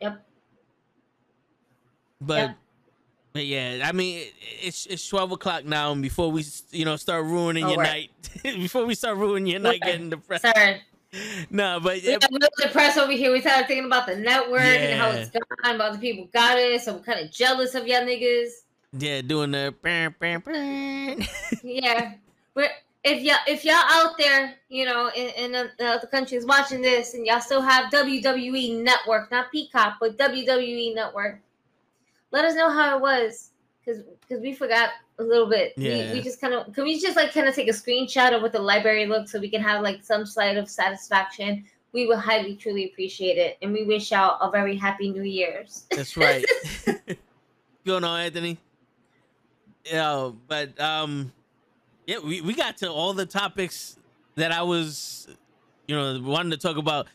Yep. 0.00 0.24
But 2.20 2.36
Yep. 2.38 2.56
but 3.32 3.46
yeah, 3.46 3.80
I 3.84 3.92
mean 3.92 4.26
it's 4.62 4.86
it's 4.86 5.06
twelve 5.08 5.32
o'clock 5.32 5.64
now, 5.64 5.92
and 5.92 6.02
before 6.02 6.30
we 6.30 6.44
you 6.70 6.84
know 6.84 6.96
start 6.96 7.24
ruining 7.24 7.64
Oh, 7.64 7.70
your 7.72 7.82
night, 7.82 8.10
before 8.42 8.84
we 8.86 8.94
start 8.94 9.16
ruining 9.16 9.46
your 9.48 9.60
night, 9.60 9.80
getting 9.82 10.10
depressed. 10.10 10.44
Sorry. 10.44 10.82
No, 11.48 11.78
but 11.80 12.02
We 12.02 12.08
yeah, 12.10 12.18
got 12.18 12.28
a 12.28 12.32
little 12.32 12.48
depressed 12.58 12.98
over 12.98 13.12
here. 13.12 13.30
We 13.30 13.40
started 13.40 13.68
thinking 13.68 13.84
about 13.84 14.08
the 14.08 14.16
network 14.16 14.62
and 14.62 15.00
how 15.00 15.10
Yeah. 15.10 15.14
it's 15.18 15.30
gone, 15.30 15.76
about 15.76 15.92
the 15.92 15.98
people 16.00 16.28
got 16.34 16.58
it. 16.58 16.80
So 16.80 16.96
I'm 16.96 17.04
kind 17.04 17.20
of 17.24 17.30
jealous 17.30 17.76
of 17.76 17.86
y'all 17.86 18.00
niggas. 18.00 18.48
Yeah, 18.98 19.20
doing 19.22 19.50
the. 19.50 19.74
bam, 19.82 20.14
bam, 20.18 20.40
bam. 20.40 21.22
Yeah. 21.62 22.14
But 22.54 22.70
if 23.04 23.22
y'all 23.22 23.36
if 23.46 23.64
y'all 23.64 23.74
out 23.74 24.16
there, 24.16 24.54
you 24.68 24.86
know, 24.86 25.10
in, 25.14 25.28
in 25.30 25.52
the, 25.52 25.70
the 25.78 25.86
other 25.86 26.06
countries 26.06 26.46
watching 26.46 26.80
this 26.80 27.14
and 27.14 27.26
y'all 27.26 27.40
still 27.40 27.60
have 27.60 27.92
WWE 27.92 28.82
Network, 28.82 29.30
not 29.30 29.52
Peacock, 29.52 29.96
but 30.00 30.16
WWE 30.16 30.94
Network, 30.94 31.40
let 32.30 32.44
us 32.44 32.54
know 32.54 32.70
how 32.70 32.96
it 32.96 33.02
was. 33.02 33.50
Cause, 33.84 33.98
Cause 34.28 34.40
we 34.40 34.54
forgot 34.54 34.90
a 35.18 35.22
little 35.22 35.48
bit. 35.48 35.74
Yeah. 35.76 36.12
We, 36.12 36.18
we 36.18 36.22
just 36.22 36.40
kind 36.40 36.54
of 36.54 36.72
can 36.74 36.84
we 36.84 36.98
just 36.98 37.16
like 37.16 37.34
kind 37.34 37.46
of 37.46 37.54
take 37.54 37.68
a 37.68 37.72
screenshot 37.72 38.34
of 38.34 38.40
what 38.40 38.52
the 38.52 38.58
library 38.58 39.04
looks 39.06 39.32
so 39.32 39.38
we 39.38 39.50
can 39.50 39.60
have 39.60 39.82
like 39.82 40.02
some 40.02 40.24
slight 40.24 40.56
of 40.56 40.68
satisfaction. 40.70 41.64
We 41.92 42.06
would 42.06 42.18
highly 42.18 42.56
truly 42.56 42.86
appreciate 42.86 43.36
it. 43.36 43.58
And 43.60 43.72
we 43.72 43.84
wish 43.84 44.10
y'all 44.10 44.40
a 44.40 44.50
very 44.50 44.76
happy 44.76 45.10
New 45.10 45.22
Year's. 45.22 45.86
That's 45.90 46.16
right. 46.16 46.44
going 47.84 48.02
on, 48.04 48.20
Anthony? 48.20 48.58
Yeah, 49.84 50.30
but 50.48 50.80
um, 50.80 51.32
yeah, 52.06 52.18
we, 52.18 52.40
we 52.40 52.54
got 52.54 52.78
to 52.78 52.90
all 52.90 53.12
the 53.12 53.26
topics 53.26 53.98
that 54.36 54.50
I 54.52 54.62
was, 54.62 55.28
you 55.86 55.94
know, 55.94 56.20
wanting 56.22 56.50
to 56.52 56.56
talk 56.56 56.76
about 56.76 57.06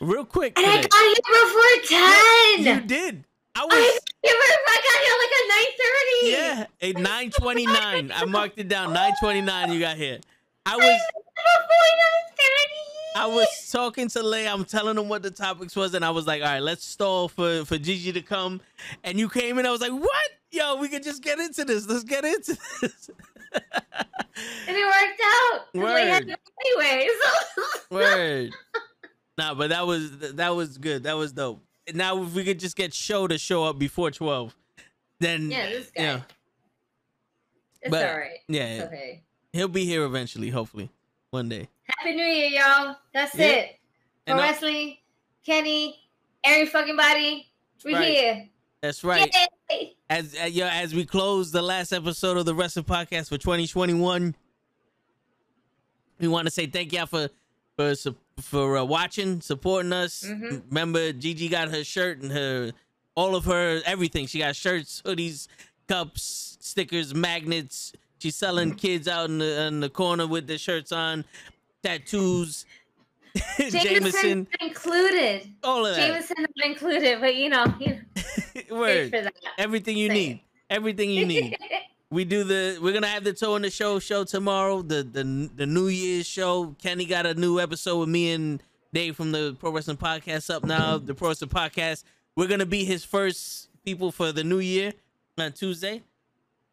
real 0.00 0.24
quick. 0.24 0.58
And 0.58 0.66
I 0.66 0.82
got 0.82 0.92
here 0.92 2.64
before 2.64 2.82
10. 2.82 2.82
You 2.82 2.88
did. 2.88 3.24
I 3.54 3.60
I, 3.60 3.64
was 3.64 4.00
I 4.24 4.78
got 4.84 5.00
here 5.02 5.16
like 5.22 5.32
at 5.32 5.46
9.30. 5.62 6.92
yeah, 6.92 6.98
a 6.98 7.00
nine 7.00 7.30
twenty 7.30 7.64
nine. 7.64 8.12
I 8.14 8.24
marked 8.26 8.58
it 8.58 8.68
down. 8.68 8.92
Nine 8.92 9.12
twenty 9.18 9.40
nine. 9.40 9.72
You 9.72 9.80
got 9.80 9.96
here. 9.96 10.18
I 10.66 10.76
was 10.76 10.82
Before 10.84 11.86
9.30. 13.16 13.22
I 13.22 13.26
was 13.26 13.70
talking 13.72 14.08
to 14.08 14.22
Lay. 14.22 14.46
I'm 14.46 14.64
telling 14.66 14.98
him 14.98 15.08
what 15.08 15.22
the 15.22 15.30
topics 15.30 15.74
was, 15.74 15.94
and 15.94 16.04
I 16.04 16.10
was 16.10 16.26
like, 16.26 16.42
all 16.42 16.48
right, 16.48 16.62
let's 16.62 16.84
stall 16.84 17.28
for 17.28 17.64
for 17.64 17.78
Gigi 17.78 18.12
to 18.12 18.20
come. 18.20 18.60
And 19.04 19.18
you 19.18 19.30
came 19.30 19.58
in. 19.58 19.64
I 19.64 19.70
was 19.70 19.80
like, 19.80 19.92
what? 19.92 20.30
Yo, 20.50 20.76
we 20.76 20.88
could 20.88 21.02
just 21.02 21.22
get 21.22 21.38
into 21.38 21.64
this. 21.64 21.86
Let's 21.86 22.04
get 22.04 22.24
into 22.24 22.56
this. 22.80 23.10
And 23.52 24.76
it 24.76 24.84
worked 24.84 25.20
out. 25.24 25.60
we 25.74 25.80
Word. 25.80 26.26
to 26.28 26.36
Anyway. 26.66 27.08
Word. 27.90 28.50
nah, 29.38 29.54
but 29.54 29.70
that 29.70 29.86
was 29.86 30.10
that 30.18 30.54
was 30.54 30.78
good. 30.78 31.04
That 31.04 31.14
was 31.16 31.32
dope. 31.32 31.62
Now 31.94 32.22
if 32.22 32.34
we 32.34 32.44
could 32.44 32.58
just 32.58 32.76
get 32.76 32.92
show 32.92 33.26
to 33.26 33.38
show 33.38 33.64
up 33.64 33.78
before 33.78 34.10
twelve, 34.10 34.54
then 35.20 35.50
Yeah, 35.50 35.68
this 35.68 35.90
guy. 35.96 36.02
yeah, 36.02 36.20
It's 37.82 37.90
but- 37.90 38.08
all 38.08 38.16
right. 38.18 38.38
yeah, 38.48 38.64
It's 38.66 38.84
okay. 38.86 39.22
he'll 39.52 39.68
be 39.68 39.84
here 39.84 40.04
eventually, 40.04 40.50
hopefully, 40.50 40.90
one 41.30 41.48
day. 41.48 41.68
Happy 41.84 42.14
New 42.14 42.24
Year, 42.24 42.48
y'all. 42.48 42.96
That's 43.14 43.34
Yeah. 43.34 43.46
it. 43.46 43.76
I- 44.26 44.32
wrestling, 44.36 44.96
Kenny, 45.44 45.98
every 46.44 46.66
fucking 46.66 46.96
body. 46.96 47.46
We 47.84 47.94
Right. 47.94 48.04
here. 48.08 48.48
That's 48.86 49.02
right. 49.02 49.34
Yay. 49.68 49.94
as 50.08 50.36
uh, 50.40 50.44
yo, 50.46 50.64
as 50.68 50.94
we 50.94 51.04
close 51.04 51.50
the 51.50 51.60
last 51.60 51.92
episode 51.92 52.36
of 52.36 52.44
the 52.44 52.54
Wrestling 52.54 52.84
Podcast 52.84 53.28
for 53.28 53.36
2021, 53.36 54.32
we 56.20 56.28
want 56.28 56.46
to 56.46 56.52
say 56.52 56.66
thank 56.66 56.92
y'all 56.92 57.06
for 57.06 57.28
for 57.76 57.94
for 58.40 58.76
uh, 58.78 58.84
watching, 58.84 59.40
supporting 59.40 59.92
us. 59.92 60.22
Mhm. 60.24 60.62
Remember, 60.68 61.12
Gigi 61.12 61.48
got 61.48 61.68
her 61.70 61.82
shirt 61.82 62.22
and 62.22 62.30
her 62.30 62.70
all 63.16 63.34
of 63.34 63.46
her 63.46 63.82
everything. 63.84 64.28
She 64.28 64.38
got 64.38 64.54
shirts, 64.54 65.02
hoodies, 65.04 65.48
cups, 65.88 66.56
stickers, 66.60 67.12
magnets. 67.12 67.92
She's 68.18 68.36
selling 68.36 68.76
kids 68.76 69.08
out 69.08 69.28
in 69.30 69.38
the 69.38 69.62
in 69.62 69.80
the 69.80 69.88
corner 69.90 70.28
with 70.28 70.46
the 70.46 70.58
shirts 70.58 70.92
on, 70.92 71.24
tattoos. 71.82 72.66
Jameson 73.70 74.46
included. 74.60 75.48
all 75.62 75.86
of 75.86 75.94
that. 75.96 76.06
Jameson 76.08 76.36
not 76.38 76.66
included, 76.66 77.20
but 77.20 77.34
you 77.36 77.48
know, 77.48 77.64
you 77.80 77.86
know 78.70 78.76
Word. 78.76 79.30
Everything 79.58 79.96
you 79.96 80.08
need. 80.08 80.40
Everything 80.70 81.10
you 81.10 81.26
need. 81.26 81.56
we 82.10 82.24
do 82.24 82.44
the 82.44 82.78
we're 82.80 82.92
gonna 82.92 83.06
have 83.06 83.24
the 83.24 83.32
toe 83.32 83.56
in 83.56 83.62
the 83.62 83.70
show 83.70 83.98
show 83.98 84.24
tomorrow 84.24 84.80
the 84.82 85.02
the 85.02 85.50
the 85.56 85.66
new 85.66 85.88
year's 85.88 86.24
show 86.26 86.74
kenny 86.80 87.04
got 87.04 87.26
a 87.26 87.34
new 87.34 87.58
episode 87.58 87.98
with 87.98 88.08
me 88.08 88.30
and 88.30 88.62
dave 88.92 89.16
from 89.16 89.32
the 89.32 89.56
pro 89.58 89.72
wrestling 89.72 89.96
podcast 89.96 90.48
up 90.54 90.62
now 90.64 90.96
the 90.98 91.12
pro 91.14 91.28
wrestling 91.28 91.50
podcast 91.50 92.04
we're 92.36 92.46
gonna 92.46 92.64
be 92.64 92.84
his 92.84 93.04
first 93.04 93.68
people 93.84 94.12
for 94.12 94.30
the 94.30 94.44
new 94.44 94.60
year 94.60 94.92
on 95.36 95.50
tuesday 95.52 96.00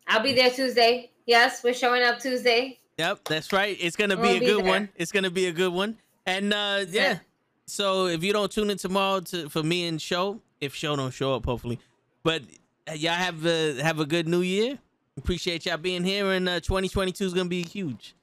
I'll 0.08 0.22
be 0.22 0.33
there 0.33 0.50
Tuesday. 0.51 1.09
Yes, 1.25 1.64
we're 1.64 1.74
showing 1.74 2.03
up 2.03 2.19
Tuesday. 2.19 2.77
yep 3.00 3.19
that's 3.25 3.51
right 3.51 3.75
it's 3.82 3.95
gonna 3.95 4.16
be 4.16 4.22
We'll 4.22 4.38
a 4.38 4.40
be 4.40 4.45
good 4.45 4.64
there. 4.66 4.72
one 4.72 4.90
it's 4.95 5.11
gonna 5.11 5.32
be 5.32 5.48
a 5.48 5.51
good 5.51 5.74
one 5.74 5.98
and 6.25 6.53
uh 6.53 6.85
yeah 6.89 7.01
Yeah. 7.01 7.17
so 7.65 8.07
if 8.07 8.23
you 8.23 8.33
don't 8.33 8.51
tune 8.51 8.69
in 8.69 8.77
tomorrow 8.77 9.19
to 9.21 9.49
for 9.49 9.63
me 9.63 9.87
and 9.87 10.01
show 10.01 10.39
if 10.61 10.73
show 10.75 10.95
don't 10.95 11.13
show 11.13 11.33
up 11.35 11.45
hopefully 11.45 11.79
but 12.23 12.41
uh, 12.89 12.93
y'all 12.93 13.13
have 13.13 13.45
a 13.45 13.81
have 13.81 13.99
a 13.99 14.05
good 14.05 14.27
new 14.27 14.41
year 14.41 14.79
appreciate 15.17 15.65
y'all 15.65 15.77
being 15.77 16.03
here 16.03 16.31
and 16.31 16.47
uh 16.49 16.59
2022 16.59 17.25
is 17.25 17.33
gonna 17.33 17.49
be 17.49 17.63
huge 17.63 18.15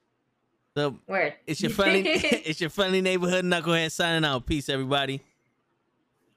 so 0.77 0.97
Word. 1.09 1.35
It's 1.49 1.61
your 1.61 1.73
friendly, 1.73 2.03
it's 2.11 2.61
your 2.61 2.71
friendly 2.71 3.01
neighborhood 3.01 3.45
knucklehead 3.45 3.91
signing 3.91 4.25
out. 4.25 4.47
Peace, 4.47 4.69
everybody. 4.69 5.21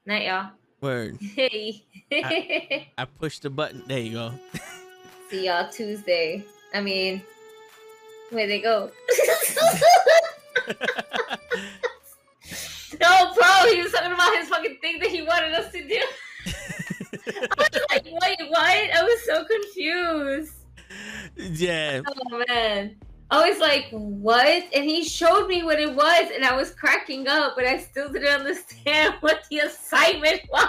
Night, 0.04 0.26
y'all. 0.26 0.50
Word. 0.80 1.18
Hey. 1.36 1.84
I 2.98 3.04
pushed 3.04 3.42
the 3.42 3.50
button. 3.50 3.84
There 3.86 4.00
you 4.00 4.12
go. 4.12 4.32
See 5.30 5.46
y'all 5.46 5.70
Tuesday. 5.70 6.44
I 6.74 6.80
mean, 6.80 7.22
where 8.30 8.48
they 8.48 8.60
go? 8.60 8.90
No, 13.00 13.34
bro, 13.34 13.72
he 13.72 13.82
was 13.82 13.92
talking 13.92 14.12
about 14.12 14.36
his 14.36 14.48
fucking 14.48 14.78
thing 14.80 14.98
that 15.00 15.10
he 15.10 15.22
wanted 15.22 15.52
us 15.54 15.72
to 15.72 15.86
do. 15.86 16.00
I 17.26 17.56
was 17.58 17.80
like, 17.90 18.04
wait, 18.04 18.38
what? 18.48 18.90
I 18.94 19.02
was 19.02 19.24
so 19.24 19.44
confused. 19.44 20.54
yeah. 21.36 22.02
Oh 22.06 22.44
man. 22.48 22.96
I 23.30 23.48
was 23.48 23.58
like, 23.58 23.86
what? 23.90 24.64
And 24.74 24.84
he 24.84 25.02
showed 25.02 25.48
me 25.48 25.62
what 25.64 25.80
it 25.80 25.92
was, 25.92 26.30
and 26.32 26.44
I 26.44 26.54
was 26.54 26.70
cracking 26.70 27.26
up, 27.26 27.54
but 27.56 27.64
I 27.64 27.78
still 27.78 28.12
didn't 28.12 28.28
understand 28.28 29.14
what 29.20 29.44
the 29.50 29.58
assignment 29.60 30.42
was. 30.52 30.68